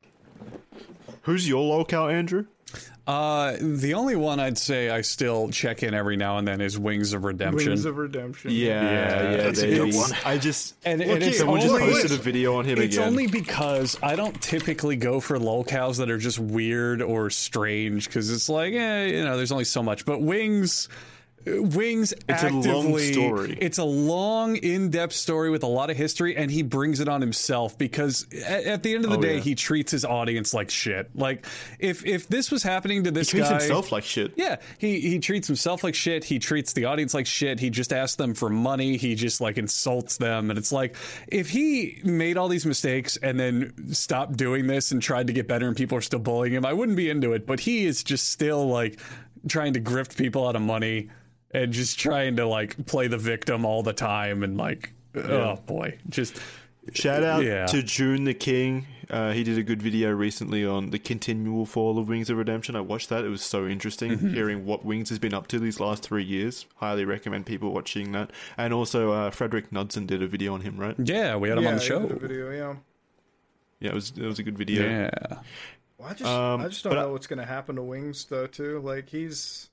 Who's 1.23 1.47
your 1.47 1.63
locale, 1.63 2.07
Andrew? 2.07 2.45
Uh, 3.07 3.55
the 3.61 3.93
only 3.93 4.15
one 4.15 4.39
I'd 4.39 4.57
say 4.57 4.89
I 4.89 5.01
still 5.01 5.49
check 5.49 5.83
in 5.83 5.93
every 5.93 6.17
now 6.17 6.39
and 6.39 6.47
then 6.47 6.59
is 6.59 6.77
Wings 6.77 7.13
of 7.13 7.23
Redemption. 7.23 7.69
Wings 7.69 7.85
of 7.85 7.97
Redemption. 7.97 8.49
Yeah, 8.51 8.81
yeah, 8.81 9.31
yeah 9.31 9.37
that's 9.37 9.61
a 9.61 9.67
they- 9.67 9.75
good 9.77 9.93
one. 9.93 10.09
I 10.25 10.39
just 10.39 10.73
and, 10.83 10.99
Look 10.99 11.09
and 11.09 11.17
it's 11.17 11.25
here, 11.27 11.33
someone 11.39 11.61
just 11.61 11.73
only, 11.73 11.91
posted 11.91 12.11
a 12.13 12.17
video 12.17 12.55
on 12.55 12.65
him 12.65 12.79
It's 12.79 12.95
again. 12.95 13.07
only 13.09 13.27
because 13.27 13.95
I 14.01 14.15
don't 14.15 14.39
typically 14.41 14.95
go 14.95 15.19
for 15.19 15.37
lolcows 15.37 15.97
that 15.97 16.09
are 16.09 16.17
just 16.17 16.39
weird 16.39 17.03
or 17.03 17.29
strange 17.29 18.07
because 18.07 18.31
it's 18.31 18.49
like, 18.49 18.73
eh, 18.73 19.05
you 19.05 19.23
know, 19.23 19.37
there's 19.37 19.51
only 19.51 19.65
so 19.65 19.83
much. 19.83 20.05
But 20.05 20.21
Wings. 20.21 20.89
Wings 21.45 22.11
It's 22.11 22.23
a 22.27 22.47
actively, 22.47 22.71
long 22.71 22.97
story. 22.99 23.57
It's 23.61 23.77
a 23.77 23.83
long, 23.83 24.55
in-depth 24.55 25.13
story 25.13 25.49
with 25.49 25.63
a 25.63 25.67
lot 25.67 25.89
of 25.89 25.97
history, 25.97 26.35
and 26.35 26.49
he 26.49 26.63
brings 26.63 26.99
it 26.99 27.07
on 27.07 27.21
himself 27.21 27.77
because 27.77 28.25
at, 28.33 28.63
at 28.65 28.83
the 28.83 28.95
end 28.95 29.05
of 29.05 29.11
the 29.11 29.17
Oh, 29.17 29.21
day, 29.21 29.35
yeah. 29.35 29.41
he 29.41 29.55
treats 29.55 29.91
his 29.91 30.03
audience 30.05 30.53
like 30.53 30.69
shit. 30.71 31.09
Like 31.15 31.45
if 31.79 32.05
if 32.05 32.27
this 32.27 32.49
was 32.51 32.63
happening 32.63 33.03
to 33.03 33.11
this 33.11 33.29
he 33.29 33.37
treats 33.37 33.49
guy, 33.49 33.59
himself 33.59 33.91
like 33.91 34.03
shit. 34.03 34.33
yeah, 34.35 34.57
he 34.79 34.99
he 34.99 35.19
treats 35.19 35.47
himself 35.47 35.83
like 35.83 35.93
shit. 35.95 36.23
He 36.23 36.39
treats 36.39 36.73
the 36.73 36.85
audience 36.85 37.13
like 37.13 37.27
shit. 37.27 37.59
He 37.59 37.69
just 37.69 37.93
asks 37.93 38.15
them 38.15 38.33
for 38.33 38.49
money. 38.49 38.97
He 38.97 39.13
just 39.15 39.39
like 39.41 39.57
insults 39.57 40.17
them, 40.17 40.49
and 40.49 40.57
it's 40.57 40.71
like 40.71 40.95
if 41.27 41.49
he 41.49 41.99
made 42.03 42.37
all 42.37 42.47
these 42.47 42.65
mistakes 42.65 43.17
and 43.17 43.39
then 43.39 43.93
stopped 43.93 44.35
doing 44.37 44.67
this 44.67 44.91
and 44.91 45.01
tried 45.01 45.27
to 45.27 45.33
get 45.33 45.47
better, 45.47 45.67
and 45.67 45.75
people 45.77 45.97
are 45.97 46.01
still 46.01 46.19
bullying 46.19 46.53
him, 46.53 46.65
I 46.65 46.73
wouldn't 46.73 46.97
be 46.97 47.09
into 47.09 47.33
it. 47.33 47.45
But 47.45 47.59
he 47.59 47.85
is 47.85 48.03
just 48.03 48.29
still 48.29 48.67
like 48.67 48.99
trying 49.47 49.73
to 49.73 49.79
grift 49.79 50.17
people 50.17 50.47
out 50.47 50.55
of 50.55 50.61
money 50.63 51.09
and 51.55 51.73
just 51.73 51.99
trying 51.99 52.35
to 52.37 52.45
like 52.47 52.85
play 52.85 53.07
the 53.07 53.17
victim 53.17 53.65
all 53.65 53.83
the 53.83 53.93
time, 53.93 54.43
and 54.43 54.57
like 54.57 54.91
oh 55.15 55.55
boy, 55.65 55.97
just 56.09 56.39
Shout 56.93 57.23
out 57.23 57.43
Yeah. 57.43 57.65
to 57.65 57.81
June 57.81 58.25
the 58.25 58.35
King. 58.35 58.85
Uh, 59.09 59.31
he 59.31 59.43
did 59.43 59.57
a 59.57 59.63
good 59.63 59.81
video 59.81 60.11
recently 60.11 60.63
on 60.63 60.91
the 60.91 60.99
continual 60.99 61.65
fall 61.65 61.97
of 61.97 62.07
Wings 62.07 62.29
of 62.29 62.37
Redemption. 62.37 62.75
I 62.75 62.81
watched 62.81 63.09
that. 63.09 63.25
It 63.25 63.29
was 63.29 63.41
so 63.41 63.65
interesting 63.65 64.11
Mm-hmm. 64.11 64.33
hearing 64.35 64.65
what 64.67 64.85
Wings 64.85 65.09
has 65.09 65.17
been 65.17 65.33
up 65.33 65.47
to 65.47 65.57
these 65.59 65.79
last 65.79 66.03
three 66.03 66.23
years. 66.23 66.67
Highly 66.75 67.03
recommend 67.03 67.47
people 67.47 67.71
watching 67.73 68.11
that. 68.11 68.29
And 68.55 68.71
also, 68.71 69.11
uh, 69.13 69.31
Fredrik 69.31 69.71
Knudsen 69.71 70.05
did 70.05 70.21
a 70.21 70.27
video 70.27 70.53
on 70.53 70.61
him, 70.61 70.77
right? 70.77 70.95
yeah, 71.03 71.35
we 71.37 71.49
had 71.49 71.57
him 71.57 71.63
yeah, 71.63 71.69
on 71.71 71.75
the 71.77 71.81
he 71.81 71.87
show. 71.87 72.01
did 72.03 72.11
a 72.11 72.19
video, 72.19 72.51
yeah. 72.51 72.75
Yeah, 73.79 73.89
it 73.89 73.95
was 73.95 74.11
it 74.15 74.21
was 74.25 74.37
a 74.37 74.43
good 74.43 74.57
video. 74.59 74.83
Yeah. 74.87 75.09
Well, 75.97 76.09
I 76.09 76.13
just, 76.13 76.29
Um, 76.29 76.61
I 76.61 76.67
just 76.67 76.83
don't 76.83 76.91
but 76.93 76.99
I- 76.99 77.01
know 77.03 77.11
what's 77.13 77.25
going 77.27 77.39
to 77.39 77.45
happen 77.45 77.77
to 77.77 77.81
Wings 77.83 78.25
though. 78.25 78.45
Too 78.45 78.79
like 78.79 79.09
he's, 79.09 79.69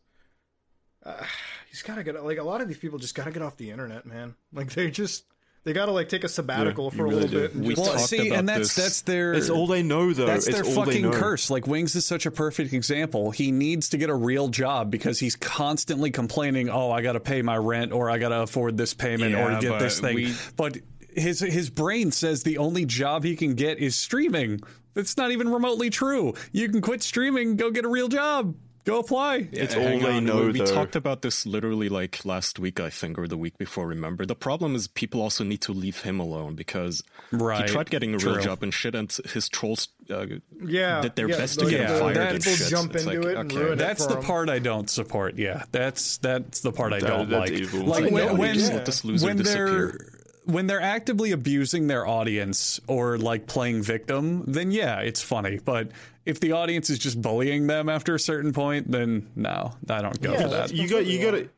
uh, 1.05 1.25
he's 1.71 1.83
got 1.83 1.97
to 1.97 2.05
get 2.05 2.23
like 2.25 2.39
a 2.39 2.43
lot 2.43 2.61
of 2.61 2.69
these 2.69 2.79
people 2.79 2.99
just 2.99 3.15
got 3.15 3.25
to 3.25 3.31
get 3.31 3.43
off 3.43 3.57
the 3.57 3.71
internet, 3.71 4.07
man. 4.07 4.35
Like 4.53 4.71
they 4.73 4.91
just 4.91 5.25
they 5.65 5.73
got 5.73 5.87
to 5.87 5.93
like 5.93 6.09
take 6.09 6.25
a 6.25 6.29
sabbatical 6.29 6.87
you 6.87 6.91
for 6.91 7.07
a 7.07 7.09
really 7.09 7.23
little 7.23 7.31
do. 7.31 7.41
bit. 7.41 7.55
And 7.55 7.65
We 7.67 7.75
just, 7.75 7.87
Well, 7.87 7.97
talked 7.97 8.09
see, 8.09 8.27
about 8.29 8.39
and 8.41 8.49
that's 8.49 8.75
this. 8.75 8.75
that's 8.75 9.01
their 9.03 9.33
It's 9.33 9.49
all 9.51 9.67
they 9.67 9.83
know, 9.83 10.13
though. 10.13 10.27
That's 10.27 10.47
it's 10.49 10.57
their 10.57 10.65
all 10.65 10.85
they 10.85 10.93
fucking 10.95 11.11
know. 11.11 11.19
curse. 11.19 11.51
Like 11.51 11.67
Wings 11.67 11.95
is 11.95 12.05
such 12.05 12.27
a 12.27 12.31
perfect 12.31 12.73
example. 12.73 13.31
He 13.31 13.53
needs 13.53 13.89
to 13.91 13.97
get 13.99 14.11
a 14.11 14.15
real 14.15 14.49
job 14.49 14.91
because 14.91 15.19
he's 15.21 15.37
constantly 15.37 16.11
complaining, 16.11 16.69
"Oh, 16.69 16.91
I 16.91 17.03
got 17.03 17.13
to 17.13 17.21
pay 17.21 17.43
my 17.43 17.57
rent 17.57 17.93
or 17.93 18.11
I 18.11 18.19
got 18.19 18.31
to 18.31 18.43
afford 18.43 18.77
this 18.77 18.95
payment 18.95 19.35
or 19.35 19.59
get 19.61 19.79
this 19.79 20.01
thing." 20.01 20.15
we- 20.17 20.35
But 20.57 20.79
his 21.15 21.41
his 21.41 21.69
brain 21.71 22.11
says 22.11 22.43
the 22.43 22.59
only 22.59 22.85
job 22.87 23.23
he 23.25 23.37
can 23.37 23.55
get 23.55 23.79
is 23.79 23.95
streaming. 23.95 24.61
That's 24.95 25.17
not 25.17 25.31
even 25.31 25.49
remotely 25.49 25.91
true. 25.91 26.35
You 26.53 26.69
can 26.69 26.81
quit 26.81 27.03
streaming, 27.03 27.57
go 27.57 27.71
get 27.71 27.85
a 27.85 27.89
real 27.89 28.09
job. 28.09 28.55
Go 28.85 28.99
apply. 28.99 29.49
It's 29.53 29.77
all 29.77 29.83
hang 29.83 30.01
they 30.01 30.17
on. 30.17 30.25
know, 30.25 30.41
We, 30.47 30.53
we 30.53 30.59
though. 30.59 30.65
talked 30.67 30.97
about 30.97 31.23
this 31.23 31.47
literally 31.47 31.89
like 31.89 32.25
last 32.25 32.59
week, 32.59 32.81
I 32.81 32.91
think, 32.91 33.17
or 33.17 33.29
the 33.29 33.37
week 33.37 33.57
before. 33.57 33.87
Remember, 33.87 34.27
the 34.27 34.35
problem 34.35 34.75
is 34.75 34.89
people 34.89 35.21
also 35.23 35.45
need 35.45 35.61
to 35.63 35.73
leave 35.73 36.01
him 36.03 36.19
alone 36.19 36.57
because 36.57 37.03
Right. 37.31 37.63
he 37.69 37.73
tried 37.73 37.91
getting 37.91 38.15
a 38.15 38.19
real 38.19 38.35
True. 38.35 38.43
job 38.43 38.63
and 38.65 38.75
shit, 38.75 38.95
and 38.97 39.11
his 39.33 39.49
trolls 39.49 39.89
uh, 40.11 40.27
yeah, 40.65 41.01
did 41.01 41.15
their 41.15 41.29
yeah, 41.31 41.37
best 41.37 41.61
to 41.61 41.71
get 41.71 41.81
Yeah, 41.81 41.99
fired 42.01 42.17
that- 42.17 42.35
and 42.35 42.43
people 42.45 42.57
shit. 42.59 42.69
jump 42.69 42.95
It's 42.97 43.05
into 43.05 43.21
like, 43.21 43.29
it 43.29 43.37
and 43.39 43.53
okay. 43.53 43.61
ruin 43.63 43.73
it. 43.75 43.77
That's 43.77 44.03
for 44.05 44.13
the 44.15 44.19
him. 44.19 44.25
part 44.25 44.49
I 44.51 44.59
don't 44.59 44.91
support. 44.91 45.37
Yeah, 45.39 45.63
that's 45.71 46.17
that's 46.19 46.61
the 46.61 46.73
part 46.73 46.93
I 46.93 46.99
That- 47.01 47.07
don't 47.07 47.29
that's 47.31 47.51
like. 47.51 47.61
evil. 47.61 47.85
Like 47.85 48.05
It's 48.05 48.13
when 48.13 48.29
like, 48.29 48.39
when, 48.39 48.59
yeah. 48.59 48.69
Let 48.75 48.85
this 48.87 49.05
loser 49.05 49.27
when 49.27 49.37
they're 49.37 49.67
disappear. 49.67 50.12
When 50.45 50.67
they're 50.67 50.81
actively 50.81 51.31
abusing 51.33 51.87
their 51.87 52.07
audience 52.07 52.81
or 52.87 53.17
like 53.19 53.47
playing 53.47 53.83
victim, 53.83 54.45
then 54.47 54.71
yeah, 54.71 55.01
it's 55.01 55.23
funny. 55.23 55.59
But 55.65 55.91
if 56.27 56.41
the 56.41 56.53
audience 56.53 56.91
is 56.91 56.99
just 56.99 57.21
bullying 57.21 57.67
them 57.67 57.89
after 57.89 58.15
a 58.15 58.21
certain 58.21 58.53
point, 58.53 58.91
then 58.91 59.29
no, 59.37 59.73
I 59.89 60.03
don't 60.03 60.21
go 60.21 60.33
Yeah, 60.33 60.43
for 60.43 60.49
that. 60.49 60.73
you 60.73 60.89
got 60.89 61.07
you 61.07 61.23
got 61.23 61.31
to 61.33 61.49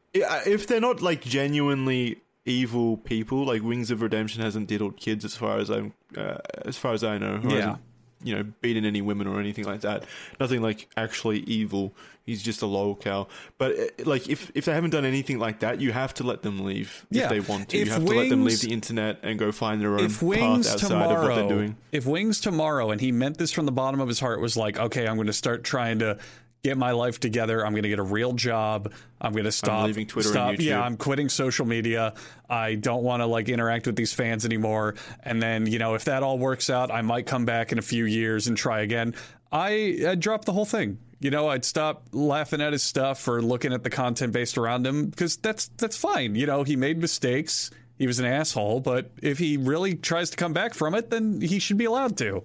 if 0.50 0.66
they're 0.66 0.80
not 0.80 1.02
like 1.02 1.22
genuinely 1.22 2.18
evil 2.46 2.98
people 2.98 3.46
like 3.46 3.62
wings 3.62 3.90
of 3.90 4.02
redemption 4.02 4.42
hasn't 4.42 4.68
diddled 4.68 4.96
kids 4.98 5.24
as 5.24 5.34
far 5.34 5.56
as 5.58 5.70
i'm 5.70 5.94
uh, 6.16 6.36
as 6.66 6.76
far 6.76 6.92
as 6.92 7.02
i 7.02 7.16
know 7.16 7.40
Yeah. 7.42 7.50
hasn't, 7.56 7.78
you 8.22 8.34
know 8.36 8.42
beaten 8.60 8.84
any 8.84 9.00
women 9.00 9.26
or 9.26 9.40
anything 9.40 9.64
like 9.64 9.80
that 9.80 10.04
nothing 10.38 10.60
like 10.60 10.86
actually 10.94 11.38
evil 11.40 11.94
he's 12.24 12.42
just 12.42 12.62
a 12.62 12.66
lolcow 12.66 13.28
but 13.58 13.78
uh, 13.78 13.84
like 14.04 14.28
if 14.28 14.50
if 14.54 14.64
they 14.64 14.72
haven't 14.72 14.90
done 14.90 15.04
anything 15.04 15.38
like 15.38 15.60
that 15.60 15.80
you 15.80 15.92
have 15.92 16.12
to 16.14 16.24
let 16.24 16.42
them 16.42 16.64
leave 16.64 17.06
Yeah. 17.10 17.24
if 17.24 17.28
they 17.30 17.40
want 17.40 17.68
to 17.70 17.78
If 17.78 17.86
you 17.86 17.92
have 17.92 18.04
to 18.04 18.12
let 18.14 18.28
them 18.28 18.44
leave 18.44 18.60
the 18.60 18.72
internet 18.72 19.20
and 19.22 19.38
go 19.38 19.52
find 19.52 19.80
their 19.80 19.94
own 19.94 20.04
if 20.04 20.14
path 20.14 20.22
Wings 20.22 20.68
outside 20.70 20.92
of 20.92 20.98
what 21.00 21.08
they're 21.08 21.28
tomorrow, 21.28 21.48
doing 21.48 21.76
if 21.92 22.06
Wings 22.06 22.40
tomorrow, 22.40 22.90
and 22.90 23.00
he 23.00 23.12
meant 23.12 23.38
this 23.38 23.52
from 23.52 23.66
the 23.66 23.72
bottom 23.72 24.00
of 24.00 24.08
his 24.08 24.18
heart, 24.18 24.40
was 24.40 24.56
like, 24.56 24.78
okay, 24.78 25.06
I'm 25.06 25.14
going 25.16 25.28
to 25.28 25.32
start 25.32 25.62
trying 25.64 26.00
to 26.00 26.18
get 26.64 26.76
my 26.78 26.92
life 26.92 27.20
together. 27.20 27.64
I'm 27.64 27.72
going 27.72 27.82
to 27.84 27.88
get 27.90 27.98
a 27.98 28.02
real 28.02 28.32
job. 28.32 28.90
I'm 29.20 29.32
going 29.32 29.44
to 29.44 29.52
stop. 29.52 29.86
leaving 29.86 30.06
Twitter 30.06 30.30
stop. 30.30 30.56
Yeah, 30.58 30.80
I'm 30.82 30.96
quitting 30.96 31.28
social 31.28 31.66
media. 31.66 32.14
I 32.48 32.74
don't 32.74 33.02
want 33.04 33.20
to 33.20 33.26
like 33.26 33.48
interact 33.48 33.86
with 33.86 33.96
these 33.96 34.12
fans 34.14 34.44
anymore. 34.44 34.94
And 35.22 35.42
then 35.42 35.66
you 35.66 35.78
know, 35.78 35.94
if 35.94 36.04
that 36.06 36.22
all 36.22 36.38
works 36.38 36.70
out, 36.70 36.90
I 36.90 37.02
might 37.02 37.26
come 37.26 37.44
back 37.44 37.70
in 37.70 37.78
a 37.78 37.82
few 37.82 38.06
years 38.06 38.46
and 38.48 38.56
try 38.56 38.80
again. 38.80 39.14
I 39.52 39.98
I'd 40.08 40.20
drop 40.20 40.46
the 40.46 40.52
whole 40.52 40.64
thing. 40.64 40.98
You 41.24 41.30
know, 41.30 41.48
I'd 41.48 41.64
stop 41.64 42.04
laughing 42.12 42.60
at 42.60 42.74
his 42.74 42.82
stuff 42.82 43.26
or 43.26 43.40
looking 43.40 43.72
at 43.72 43.82
the 43.82 43.88
content 43.88 44.34
based 44.34 44.58
around 44.58 44.86
him 44.86 45.06
because 45.06 45.38
that's 45.38 45.68
that's 45.78 45.96
fine. 45.96 46.34
You 46.34 46.44
know, 46.44 46.64
he 46.64 46.76
made 46.76 46.98
mistakes. 47.00 47.70
He 47.96 48.06
was 48.06 48.18
an 48.18 48.26
asshole, 48.26 48.80
but 48.80 49.10
if 49.22 49.38
he 49.38 49.56
really 49.56 49.94
tries 49.94 50.28
to 50.28 50.36
come 50.36 50.52
back 50.52 50.74
from 50.74 50.94
it, 50.94 51.08
then 51.08 51.40
he 51.40 51.58
should 51.60 51.78
be 51.78 51.86
allowed 51.86 52.18
to. 52.18 52.42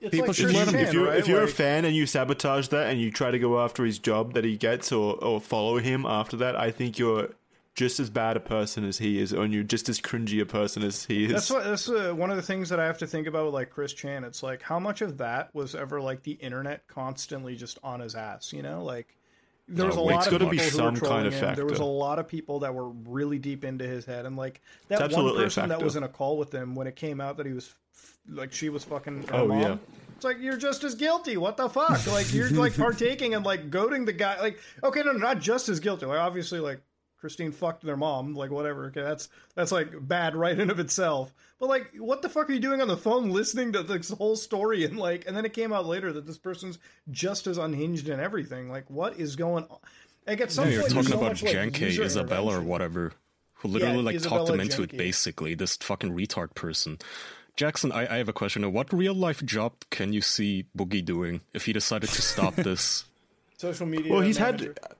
It's 0.00 0.10
People 0.12 0.28
like 0.28 0.36
should 0.36 0.52
let 0.54 0.68
him- 0.68 0.72
Chan, 0.74 0.84
if 0.86 0.92
you're 0.94 1.06
right? 1.06 1.18
if 1.18 1.28
you're 1.28 1.40
Like- 1.42 1.50
a 1.50 1.52
fan 1.52 1.84
and 1.84 1.94
you 1.94 2.06
sabotage 2.06 2.68
that 2.68 2.90
and 2.90 2.98
you 2.98 3.10
try 3.10 3.30
to 3.30 3.38
go 3.38 3.62
after 3.62 3.84
his 3.84 3.98
job 3.98 4.32
that 4.32 4.44
he 4.44 4.56
gets 4.56 4.90
or 4.90 5.22
or 5.22 5.38
follow 5.38 5.76
him 5.76 6.06
after 6.06 6.38
that, 6.38 6.56
I 6.56 6.70
think 6.70 6.98
you're 6.98 7.28
just 7.74 7.98
as 7.98 8.08
bad 8.08 8.36
a 8.36 8.40
person 8.40 8.84
as 8.84 8.98
he 8.98 9.18
is, 9.18 9.32
or 9.32 9.46
you're 9.46 9.64
just 9.64 9.88
as 9.88 10.00
cringy 10.00 10.40
a 10.40 10.46
person 10.46 10.82
as 10.84 11.04
he 11.04 11.24
is. 11.24 11.32
That's 11.32 11.50
what 11.50 11.64
that's 11.64 11.88
uh, 11.88 12.12
one 12.14 12.30
of 12.30 12.36
the 12.36 12.42
things 12.42 12.68
that 12.68 12.78
I 12.78 12.86
have 12.86 12.98
to 12.98 13.06
think 13.06 13.26
about 13.26 13.46
with 13.46 13.54
like 13.54 13.70
Chris 13.70 13.92
Chan. 13.92 14.24
It's 14.24 14.42
like 14.42 14.62
how 14.62 14.78
much 14.78 15.02
of 15.02 15.18
that 15.18 15.52
was 15.54 15.74
ever 15.74 16.00
like 16.00 16.22
the 16.22 16.32
internet 16.32 16.86
constantly 16.86 17.56
just 17.56 17.78
on 17.82 18.00
his 18.00 18.14
ass, 18.14 18.52
you 18.52 18.62
know? 18.62 18.84
Like 18.84 19.16
there 19.66 19.86
was 19.86 19.96
a 19.96 20.00
lot 20.00 20.26
of 20.26 20.32
people 20.32 20.48
be 20.50 20.58
who 20.58 20.64
some 20.64 20.84
were 20.84 20.90
kind 20.92 20.98
trolling 21.00 21.26
of 21.26 21.34
him. 21.34 21.54
There 21.56 21.66
was 21.66 21.80
a 21.80 21.84
lot 21.84 22.18
of 22.18 22.28
people 22.28 22.60
that 22.60 22.74
were 22.74 22.90
really 22.90 23.38
deep 23.38 23.64
into 23.64 23.86
his 23.86 24.04
head, 24.04 24.24
and 24.26 24.36
like 24.36 24.60
that 24.88 25.10
one 25.10 25.34
person 25.34 25.68
that 25.68 25.82
was 25.82 25.96
in 25.96 26.02
a 26.04 26.08
call 26.08 26.38
with 26.38 26.52
him 26.52 26.74
when 26.74 26.86
it 26.86 26.96
came 26.96 27.20
out 27.20 27.36
that 27.38 27.46
he 27.46 27.52
was 27.52 27.74
like 28.28 28.52
she 28.52 28.68
was 28.68 28.84
fucking 28.84 29.28
Oh, 29.32 29.48
mom. 29.48 29.60
yeah. 29.60 29.76
It's 30.14 30.24
like 30.24 30.38
you're 30.40 30.56
just 30.56 30.84
as 30.84 30.94
guilty. 30.94 31.36
What 31.36 31.56
the 31.56 31.68
fuck? 31.68 32.06
Like 32.06 32.32
you're 32.32 32.50
like 32.50 32.76
partaking 32.76 33.34
and 33.34 33.44
like 33.44 33.68
goading 33.70 34.04
the 34.04 34.12
guy. 34.12 34.40
Like 34.40 34.60
okay, 34.84 35.02
no, 35.02 35.12
not 35.12 35.40
just 35.40 35.68
as 35.68 35.80
guilty. 35.80 36.06
Like 36.06 36.20
obviously, 36.20 36.60
like 36.60 36.80
Christine 37.24 37.52
fucked 37.52 37.82
their 37.82 37.96
mom. 37.96 38.34
Like 38.34 38.50
whatever. 38.50 38.84
Okay, 38.88 39.00
that's 39.00 39.30
that's 39.54 39.72
like 39.72 39.88
bad 40.06 40.36
right 40.36 40.60
in 40.60 40.68
of 40.68 40.78
itself. 40.78 41.32
But 41.58 41.70
like, 41.70 41.90
what 41.96 42.20
the 42.20 42.28
fuck 42.28 42.50
are 42.50 42.52
you 42.52 42.60
doing 42.60 42.82
on 42.82 42.88
the 42.88 42.98
phone 42.98 43.30
listening 43.30 43.72
to 43.72 43.82
this 43.82 44.10
whole 44.10 44.36
story 44.36 44.84
and 44.84 44.98
like, 44.98 45.26
and 45.26 45.34
then 45.34 45.46
it 45.46 45.54
came 45.54 45.72
out 45.72 45.86
later 45.86 46.12
that 46.12 46.26
this 46.26 46.36
person's 46.36 46.78
just 47.10 47.46
as 47.46 47.56
unhinged 47.56 48.10
and 48.10 48.20
everything. 48.20 48.68
Like, 48.68 48.90
what 48.90 49.18
is 49.18 49.36
going 49.36 49.64
on? 49.70 49.78
Like 50.26 50.42
at 50.42 50.52
some 50.52 50.68
Yeah, 50.68 50.74
you're 50.74 50.88
talking 50.88 51.04
so 51.04 51.16
about 51.16 51.30
much, 51.30 51.42
like, 51.44 51.80
Isabella, 51.80 52.58
or 52.58 52.60
whatever, 52.60 53.12
who 53.54 53.68
literally 53.68 54.02
like 54.02 54.16
talked 54.16 54.50
Isabella 54.50 54.52
him 54.52 54.60
into 54.60 54.82
it. 54.82 54.94
Basically, 54.94 55.54
this 55.54 55.78
fucking 55.78 56.14
retard 56.14 56.54
person. 56.54 56.98
Jackson, 57.56 57.90
I, 57.90 58.16
I 58.16 58.16
have 58.18 58.28
a 58.28 58.34
question. 58.34 58.70
What 58.70 58.92
real 58.92 59.14
life 59.14 59.42
job 59.46 59.72
can 59.88 60.12
you 60.12 60.20
see 60.20 60.66
Boogie 60.76 61.02
doing 61.02 61.40
if 61.54 61.64
he 61.64 61.72
decided 61.72 62.10
to 62.10 62.20
stop 62.20 62.54
this? 62.56 63.06
Social 63.56 63.86
media. 63.86 64.12
well, 64.12 64.20
he's 64.20 64.38
manager. 64.38 64.74
had. 64.82 64.96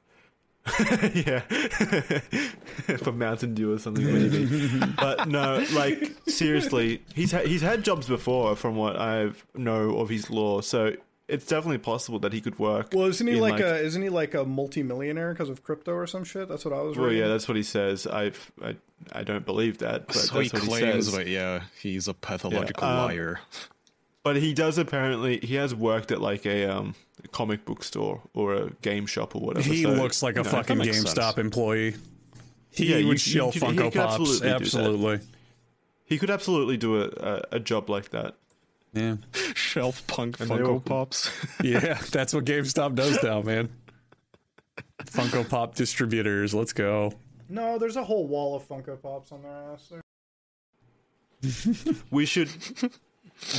yeah, 1.14 1.40
for 2.98 3.12
Mountain 3.12 3.54
Dew 3.54 3.74
or 3.74 3.78
something 3.78 4.04
maybe. 4.04 4.46
but 4.96 5.28
no, 5.28 5.64
like 5.74 6.16
seriously, 6.26 7.02
he's 7.14 7.32
ha- 7.32 7.44
he's 7.44 7.60
had 7.60 7.84
jobs 7.84 8.08
before, 8.08 8.56
from 8.56 8.74
what 8.74 8.96
I 8.96 9.32
know 9.54 9.98
of 9.98 10.08
his 10.08 10.30
law. 10.30 10.62
So 10.62 10.96
it's 11.28 11.44
definitely 11.44 11.78
possible 11.78 12.18
that 12.20 12.32
he 12.32 12.40
could 12.40 12.58
work. 12.58 12.92
Well, 12.94 13.06
isn't 13.06 13.26
he 13.26 13.34
in, 13.34 13.40
like, 13.40 13.60
a 13.60 13.76
isn't 13.76 14.00
he 14.00 14.08
like 14.08 14.32
a 14.32 14.46
multimillionaire 14.46 15.34
because 15.34 15.50
of 15.50 15.62
crypto 15.62 15.92
or 15.92 16.06
some 16.06 16.24
shit? 16.24 16.48
That's 16.48 16.64
what 16.64 16.72
I 16.72 16.80
was. 16.80 16.96
Well, 16.96 17.08
reading. 17.08 17.22
yeah, 17.22 17.28
that's 17.28 17.46
what 17.46 17.58
he 17.58 17.62
says. 17.62 18.06
I've, 18.06 18.50
I 18.62 18.76
I 19.12 19.22
don't 19.22 19.44
believe 19.44 19.78
that, 19.78 20.06
but 20.06 20.16
so 20.16 20.40
he 20.40 20.48
that's 20.48 20.66
what 20.66 20.80
claims, 20.80 21.06
he 21.06 21.12
says. 21.12 21.14
but 21.14 21.26
yeah, 21.26 21.64
he's 21.78 22.08
a 22.08 22.14
pathological 22.14 22.88
um, 22.88 22.96
liar. 22.96 23.40
But 24.22 24.36
he 24.36 24.54
does 24.54 24.78
apparently. 24.78 25.40
He 25.40 25.56
has 25.56 25.74
worked 25.74 26.10
at 26.10 26.22
like 26.22 26.46
a 26.46 26.64
um 26.64 26.94
comic 27.32 27.64
book 27.64 27.82
store 27.84 28.22
or 28.34 28.54
a 28.54 28.70
game 28.82 29.06
shop 29.06 29.34
or 29.34 29.40
whatever. 29.40 29.68
He 29.68 29.82
so, 29.82 29.90
looks 29.90 30.22
like 30.22 30.36
a 30.36 30.38
you 30.40 30.44
know, 30.44 30.50
fucking 30.50 30.78
GameStop 30.78 31.14
sense. 31.34 31.38
employee. 31.38 31.94
He 32.70 32.86
Yeah, 32.90 32.96
would 33.06 33.12
you 33.12 33.16
shill 33.18 33.52
could- 33.52 33.62
he 33.62 33.68
Funko 33.68 33.92
could 33.92 33.94
Pops. 33.94 34.14
absolutely. 34.20 34.48
Absolutely. 34.50 35.20
He 36.06 36.18
could 36.18 36.30
absolutely 36.30 36.76
do 36.76 37.02
a, 37.02 37.06
a, 37.08 37.42
a 37.52 37.60
job 37.60 37.88
like 37.88 38.10
that. 38.10 38.34
Yeah. 38.92 39.16
Shelf 39.54 40.06
punk 40.06 40.38
they 40.38 40.46
Funko 40.46 40.68
all- 40.68 40.80
Pops. 40.80 41.30
Yeah, 41.62 41.98
that's 42.10 42.34
what 42.34 42.44
GameStop 42.44 42.94
does 42.94 43.22
now, 43.22 43.42
man. 43.42 43.68
Funko 45.04 45.48
Pop 45.48 45.74
distributors, 45.74 46.54
let's 46.54 46.72
go. 46.72 47.12
No, 47.48 47.78
there's 47.78 47.96
a 47.96 48.04
whole 48.04 48.26
wall 48.26 48.54
of 48.56 48.66
Funko 48.66 49.00
Pops 49.00 49.30
on 49.32 49.42
their 49.42 49.52
ass. 49.72 49.88
There. 49.90 50.00
We 52.10 52.24
should 52.26 52.48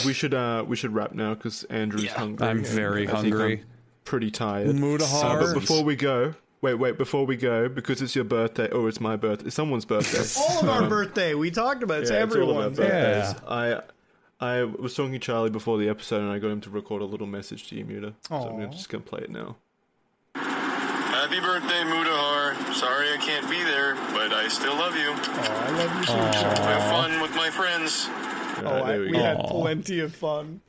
we 0.06 0.14
should 0.14 0.34
uh 0.34 0.64
we 0.68 0.76
should 0.76 0.94
wrap 0.94 1.14
now 1.14 1.34
because 1.34 1.64
Andrew's 1.66 2.12
hungry. 2.12 2.48
I'm 2.48 2.64
very 2.64 3.08
I 3.08 3.12
hungry. 3.12 3.54
I'm 3.60 3.66
pretty 4.06 4.32
tired. 4.32 4.68
Mutahar. 4.76 5.24
Uh, 5.36 5.40
but 5.42 5.54
before 5.54 5.84
we 5.84 5.96
go, 5.96 6.34
wait, 6.62 6.76
wait, 6.76 6.98
before 6.98 7.26
we 7.26 7.36
go, 7.38 7.70
because 7.70 8.02
it's 8.02 8.16
your 8.16 8.24
birthday, 8.26 8.70
or 8.72 8.88
it's 8.90 9.00
my 9.02 9.16
birthday, 9.16 9.48
it's 9.48 9.56
someone's 9.56 9.86
birthday. 9.86 10.24
All 10.42 10.60
of 10.62 10.70
our 10.70 10.84
Um, 10.84 10.90
birthday. 10.90 11.34
We 11.36 11.52
talked 11.52 11.84
about 11.84 12.00
it. 12.00 12.02
it's 12.04 12.12
yeah, 12.12 12.24
it's 12.24 12.36
all 12.36 12.50
of 12.52 12.58
our 12.58 12.64
everyone's. 12.66 13.34
birthdays. 13.34 13.36
I 13.48 13.82
I 14.42 14.64
was 14.64 14.94
talking 14.96 15.14
to 15.14 15.20
Charlie 15.20 15.50
before 15.50 15.78
the 15.78 15.88
episode, 15.90 16.22
and 16.22 16.30
I 16.32 16.40
got 16.40 16.50
him 16.50 16.62
to 16.62 16.70
record 16.70 17.02
a 17.02 17.06
little 17.06 17.28
message 17.28 17.68
to 17.70 17.76
you, 17.76 17.86
Muta. 17.86 18.14
So 18.28 18.36
I'm 18.36 18.72
just 18.72 18.90
gonna 18.90 19.04
play 19.04 19.22
it 19.22 19.30
now. 19.30 19.56
Happy 20.36 21.40
birthday, 21.40 21.82
Mutahar. 21.84 22.74
Sorry 22.74 23.12
I 23.14 23.18
can't 23.18 23.50
be 23.50 23.64
there, 23.64 23.96
but 24.14 24.34
I 24.34 24.48
still 24.48 24.76
love 24.76 24.96
you. 24.96 25.10
Oh, 25.10 25.66
I 25.66 25.72
love 25.72 25.96
you 25.96 26.02
too, 26.02 26.40
Charlie. 26.40 26.62
Have 26.62 26.92
fun 26.92 27.22
with 27.22 27.34
my 27.36 27.50
friends. 27.50 28.08
Oh, 28.58 28.66
Alright, 28.68 28.96
I, 28.96 29.00
we, 29.00 29.12
we 29.12 29.18
had 29.18 29.40
plenty 29.40 30.00
of 30.00 30.16
fun. 30.16 30.62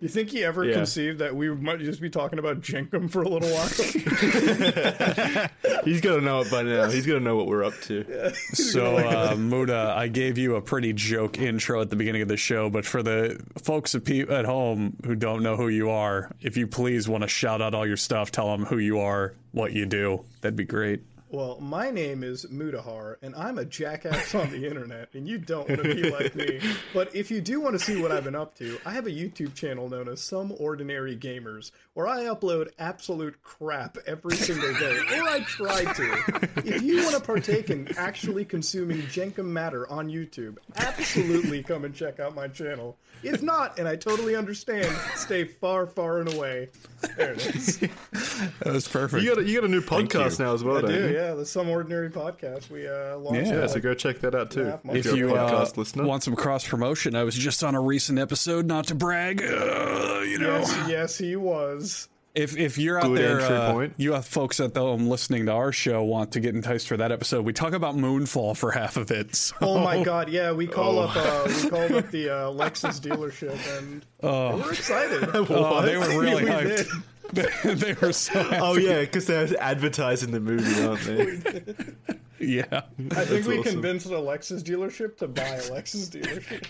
You 0.00 0.08
think 0.08 0.30
he 0.30 0.42
ever 0.44 0.64
Yeah. 0.64 0.74
conceived 0.74 1.20
that 1.20 1.36
we 1.36 1.48
might 1.54 1.78
just 1.78 2.00
be 2.00 2.10
talking 2.10 2.40
about 2.40 2.60
Jenkum 2.60 3.08
for 3.08 3.22
a 3.22 3.28
little 3.28 3.48
while? 3.50 3.68
He's 5.84 6.00
gonna 6.00 6.20
know 6.22 6.40
it 6.40 6.50
by 6.50 6.62
now. 6.62 6.90
He's 6.90 7.06
gonna 7.06 7.20
know 7.20 7.36
what 7.36 7.46
we're 7.46 7.64
up 7.64 7.74
to. 7.82 8.32
So, 8.52 8.96
uh, 8.96 9.34
Muta, 9.36 9.94
I 9.96 10.08
gave 10.08 10.38
you 10.38 10.56
a 10.56 10.60
pretty 10.60 10.92
joke 10.92 11.38
intro 11.38 11.80
at 11.80 11.90
the 11.90 11.96
beginning 11.96 12.22
of 12.22 12.28
the 12.28 12.36
show, 12.36 12.68
but 12.70 12.84
for 12.84 13.02
the 13.02 13.40
folks 13.62 13.94
at 13.94 14.44
home 14.44 14.96
who 15.06 15.14
don't 15.14 15.42
know 15.42 15.56
who 15.56 15.68
you 15.68 15.90
are, 15.90 16.30
if 16.40 16.56
you 16.56 16.66
please 16.66 17.08
want 17.08 17.22
to 17.22 17.28
shout 17.28 17.62
out 17.62 17.74
all 17.74 17.86
your 17.86 17.96
stuff, 17.96 18.30
tell 18.32 18.50
them 18.50 18.64
who 18.66 18.78
you 18.78 18.98
are, 18.98 19.34
what 19.52 19.72
you 19.72 19.86
do, 19.86 20.24
that'd 20.40 20.56
be 20.56 20.64
great. 20.64 21.02
Well, 21.32 21.58
my 21.60 21.90
name 21.90 22.22
is 22.22 22.44
Mutahar, 22.44 23.16
and 23.22 23.34
I'm 23.34 23.56
a 23.56 23.64
jackass 23.64 24.34
on 24.34 24.50
the 24.50 24.66
internet, 24.66 25.08
and 25.14 25.26
you 25.26 25.38
don't 25.38 25.66
want 25.66 25.82
to 25.82 25.94
be 25.94 26.10
like 26.10 26.34
me. 26.34 26.60
But 26.92 27.16
if 27.16 27.30
you 27.30 27.40
do 27.40 27.58
want 27.58 27.72
to 27.72 27.78
see 27.82 28.02
what 28.02 28.12
I've 28.12 28.24
been 28.24 28.34
up 28.34 28.54
to, 28.58 28.78
I 28.84 28.90
have 28.90 29.06
a 29.06 29.10
YouTube 29.10 29.54
channel 29.54 29.88
known 29.88 30.10
as 30.10 30.20
Some 30.20 30.52
Ordinary 30.58 31.16
Gamers, 31.16 31.70
where 31.94 32.06
I 32.06 32.24
upload 32.24 32.68
absolute 32.78 33.42
crap 33.42 33.96
every 34.06 34.36
single 34.36 34.74
day, 34.74 34.98
or 34.98 35.22
I 35.22 35.40
try 35.46 35.84
to. 35.84 36.52
If 36.66 36.82
you 36.82 36.98
want 36.98 37.14
to 37.14 37.20
partake 37.20 37.70
in 37.70 37.88
actually 37.96 38.44
consuming 38.44 38.98
Jenkum 39.04 39.46
matter 39.46 39.90
on 39.90 40.10
YouTube, 40.10 40.58
absolutely 40.76 41.62
come 41.62 41.86
and 41.86 41.94
check 41.94 42.20
out 42.20 42.34
my 42.34 42.46
channel. 42.46 42.98
If 43.22 43.42
not, 43.42 43.78
and 43.78 43.88
I 43.88 43.96
totally 43.96 44.36
understand, 44.36 44.94
stay 45.14 45.44
far, 45.44 45.86
far 45.86 46.18
and 46.18 46.34
away. 46.34 46.68
There 47.16 47.32
it 47.32 47.54
is. 47.54 47.78
That 47.78 48.72
was 48.72 48.88
perfect. 48.88 49.22
You 49.22 49.34
got 49.34 49.42
a, 49.42 49.44
you 49.44 49.60
got 49.60 49.68
a 49.68 49.70
new 49.70 49.80
podcast 49.80 50.38
now 50.38 50.54
as 50.54 50.64
well, 50.64 50.78
I 50.78 50.80
don't 50.82 50.90
do, 50.90 51.08
you? 51.08 51.14
yeah. 51.14 51.34
The 51.34 51.44
Some 51.44 51.68
Ordinary 51.68 52.10
Podcast. 52.10 52.70
We 52.70 52.88
uh, 52.88 53.18
launched 53.18 53.48
Yeah, 53.50 53.60
Yeah, 53.60 53.66
so 53.66 53.80
go 53.80 53.94
check 53.94 54.20
that 54.20 54.34
out 54.34 54.50
too. 54.50 54.64
Yeah, 54.66 54.78
if 54.92 55.06
if 55.06 55.16
you're 55.16 55.28
you 55.30 55.36
a 55.36 55.44
uh, 55.44 55.70
listener. 55.76 56.04
want 56.04 56.22
some 56.22 56.36
cross 56.36 56.66
promotion, 56.66 57.14
I 57.14 57.24
was 57.24 57.34
just 57.34 57.62
on 57.64 57.74
a 57.74 57.80
recent 57.80 58.18
episode, 58.18 58.66
not 58.66 58.86
to 58.86 58.94
brag, 58.94 59.42
uh, 59.42 60.20
you 60.24 60.38
know. 60.38 60.58
Yes, 60.58 60.88
yes, 60.88 61.18
he 61.18 61.36
was. 61.36 62.08
If 62.34 62.56
if 62.56 62.78
you're 62.78 62.98
out 62.98 63.04
Good 63.08 63.18
there, 63.18 63.40
uh, 63.42 63.72
point. 63.72 63.92
you 63.98 64.14
have 64.14 64.24
folks 64.24 64.58
at 64.58 64.74
home 64.74 65.06
listening 65.06 65.44
to 65.46 65.52
our 65.52 65.70
show 65.70 66.02
want 66.02 66.32
to 66.32 66.40
get 66.40 66.54
enticed 66.54 66.88
for 66.88 66.96
that 66.96 67.12
episode. 67.12 67.44
We 67.44 67.52
talk 67.52 67.74
about 67.74 67.94
Moonfall 67.94 68.56
for 68.56 68.70
half 68.70 68.96
of 68.96 69.10
it. 69.10 69.34
so- 69.34 69.54
Oh 69.60 69.78
my 69.80 70.02
god, 70.02 70.30
yeah. 70.30 70.50
We 70.52 70.66
call 70.66 70.98
up, 71.00 71.14
uh, 71.14 71.44
we 71.46 71.68
called 71.68 71.92
up 71.92 72.10
the 72.10 72.30
uh, 72.30 72.50
Lexus 72.50 72.98
dealership, 73.00 73.58
and 73.78 74.02
they 74.22 74.64
were 74.64 74.72
excited. 74.72 75.28
Oh, 75.34 75.82
they 75.82 75.98
were 75.98 76.08
really 76.20 76.44
We 76.44 76.50
hyped. 76.50 76.88
They, 77.32 77.48
they 77.74 77.92
were 77.94 78.12
so 78.12 78.42
happy. 78.42 78.56
oh 78.60 78.76
yeah, 78.76 79.00
because 79.00 79.24
they're 79.26 79.48
advertising 79.58 80.32
the 80.32 80.40
movie, 80.40 80.84
aren't 80.84 81.00
they? 81.00 82.16
yeah. 82.38 82.82
I 83.12 83.24
think 83.24 83.46
we 83.46 83.58
awesome. 83.60 83.72
convinced 83.72 84.06
a 84.06 84.10
Lexus 84.10 84.62
dealership 84.62 85.16
to 85.18 85.28
buy 85.28 85.42
a 85.42 85.62
Lexus 85.70 86.10
dealership. 86.10 86.62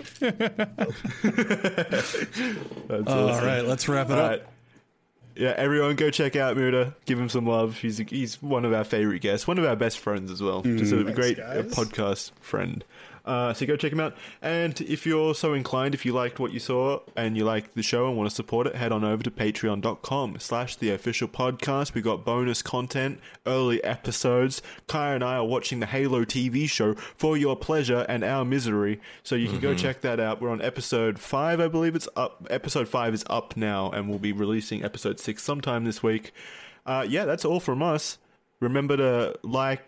That's 2.88 3.08
awesome. 3.08 3.44
right, 3.44 3.64
let's 3.64 3.88
wrap 3.88 4.10
it 4.10 4.12
All 4.12 4.18
up. 4.20 4.30
right. 4.30 4.42
Yeah, 5.36 5.54
everyone 5.56 5.96
go 5.96 6.10
check 6.10 6.36
out 6.36 6.56
Muta. 6.56 6.94
Give 7.06 7.18
him 7.18 7.28
some 7.28 7.46
love. 7.46 7.78
He's 7.78 7.98
he's 7.98 8.42
one 8.42 8.64
of 8.64 8.72
our 8.72 8.84
favorite 8.84 9.20
guests, 9.20 9.46
one 9.46 9.58
of 9.58 9.64
our 9.64 9.76
best 9.76 9.98
friends 9.98 10.30
as 10.30 10.42
well. 10.42 10.62
Mm. 10.62 10.78
Just 10.78 10.92
a 10.92 11.04
great 11.12 11.38
guys. 11.38 11.66
podcast 11.74 12.32
friend. 12.40 12.84
Uh, 13.24 13.54
so 13.54 13.66
go 13.66 13.76
check 13.76 13.92
him 13.92 14.00
out. 14.00 14.16
And 14.40 14.80
if 14.80 15.06
you're 15.06 15.34
so 15.34 15.54
inclined, 15.54 15.94
if 15.94 16.04
you 16.04 16.12
liked 16.12 16.40
what 16.40 16.52
you 16.52 16.58
saw 16.58 17.00
and 17.16 17.36
you 17.36 17.44
like 17.44 17.74
the 17.74 17.82
show 17.82 18.08
and 18.08 18.16
want 18.16 18.28
to 18.28 18.34
support 18.34 18.66
it, 18.66 18.74
head 18.74 18.92
on 18.92 19.04
over 19.04 19.22
to 19.22 19.30
patreon.com 19.30 20.36
slash 20.38 20.76
the 20.76 20.90
official 20.90 21.28
podcast. 21.28 21.94
We 21.94 22.02
got 22.02 22.24
bonus 22.24 22.62
content, 22.62 23.20
early 23.46 23.82
episodes. 23.84 24.62
Kaya 24.88 25.14
and 25.14 25.24
I 25.24 25.36
are 25.36 25.44
watching 25.44 25.80
the 25.80 25.86
Halo 25.86 26.24
TV 26.24 26.68
show 26.68 26.94
for 26.94 27.36
your 27.36 27.56
pleasure 27.56 28.04
and 28.08 28.24
our 28.24 28.44
misery. 28.44 29.00
So 29.22 29.34
you 29.34 29.48
can 29.48 29.60
go 29.60 29.74
check 29.74 30.00
that 30.00 30.18
out. 30.18 30.40
We're 30.40 30.50
on 30.50 30.60
episode 30.60 31.18
five, 31.18 31.60
I 31.60 31.68
believe 31.68 31.94
it's 31.94 32.08
up. 32.16 32.46
Episode 32.50 32.88
five 32.88 33.14
is 33.14 33.24
up 33.30 33.56
now, 33.56 33.90
and 33.90 34.08
we'll 34.08 34.18
be 34.18 34.32
releasing 34.32 34.84
episode 34.84 35.20
six 35.20 35.42
sometime 35.42 35.84
this 35.84 36.02
week. 36.02 36.32
Uh, 36.84 37.06
yeah, 37.08 37.24
that's 37.24 37.44
all 37.44 37.60
from 37.60 37.82
us. 37.82 38.18
Remember 38.60 38.96
to 38.96 39.38
like, 39.42 39.80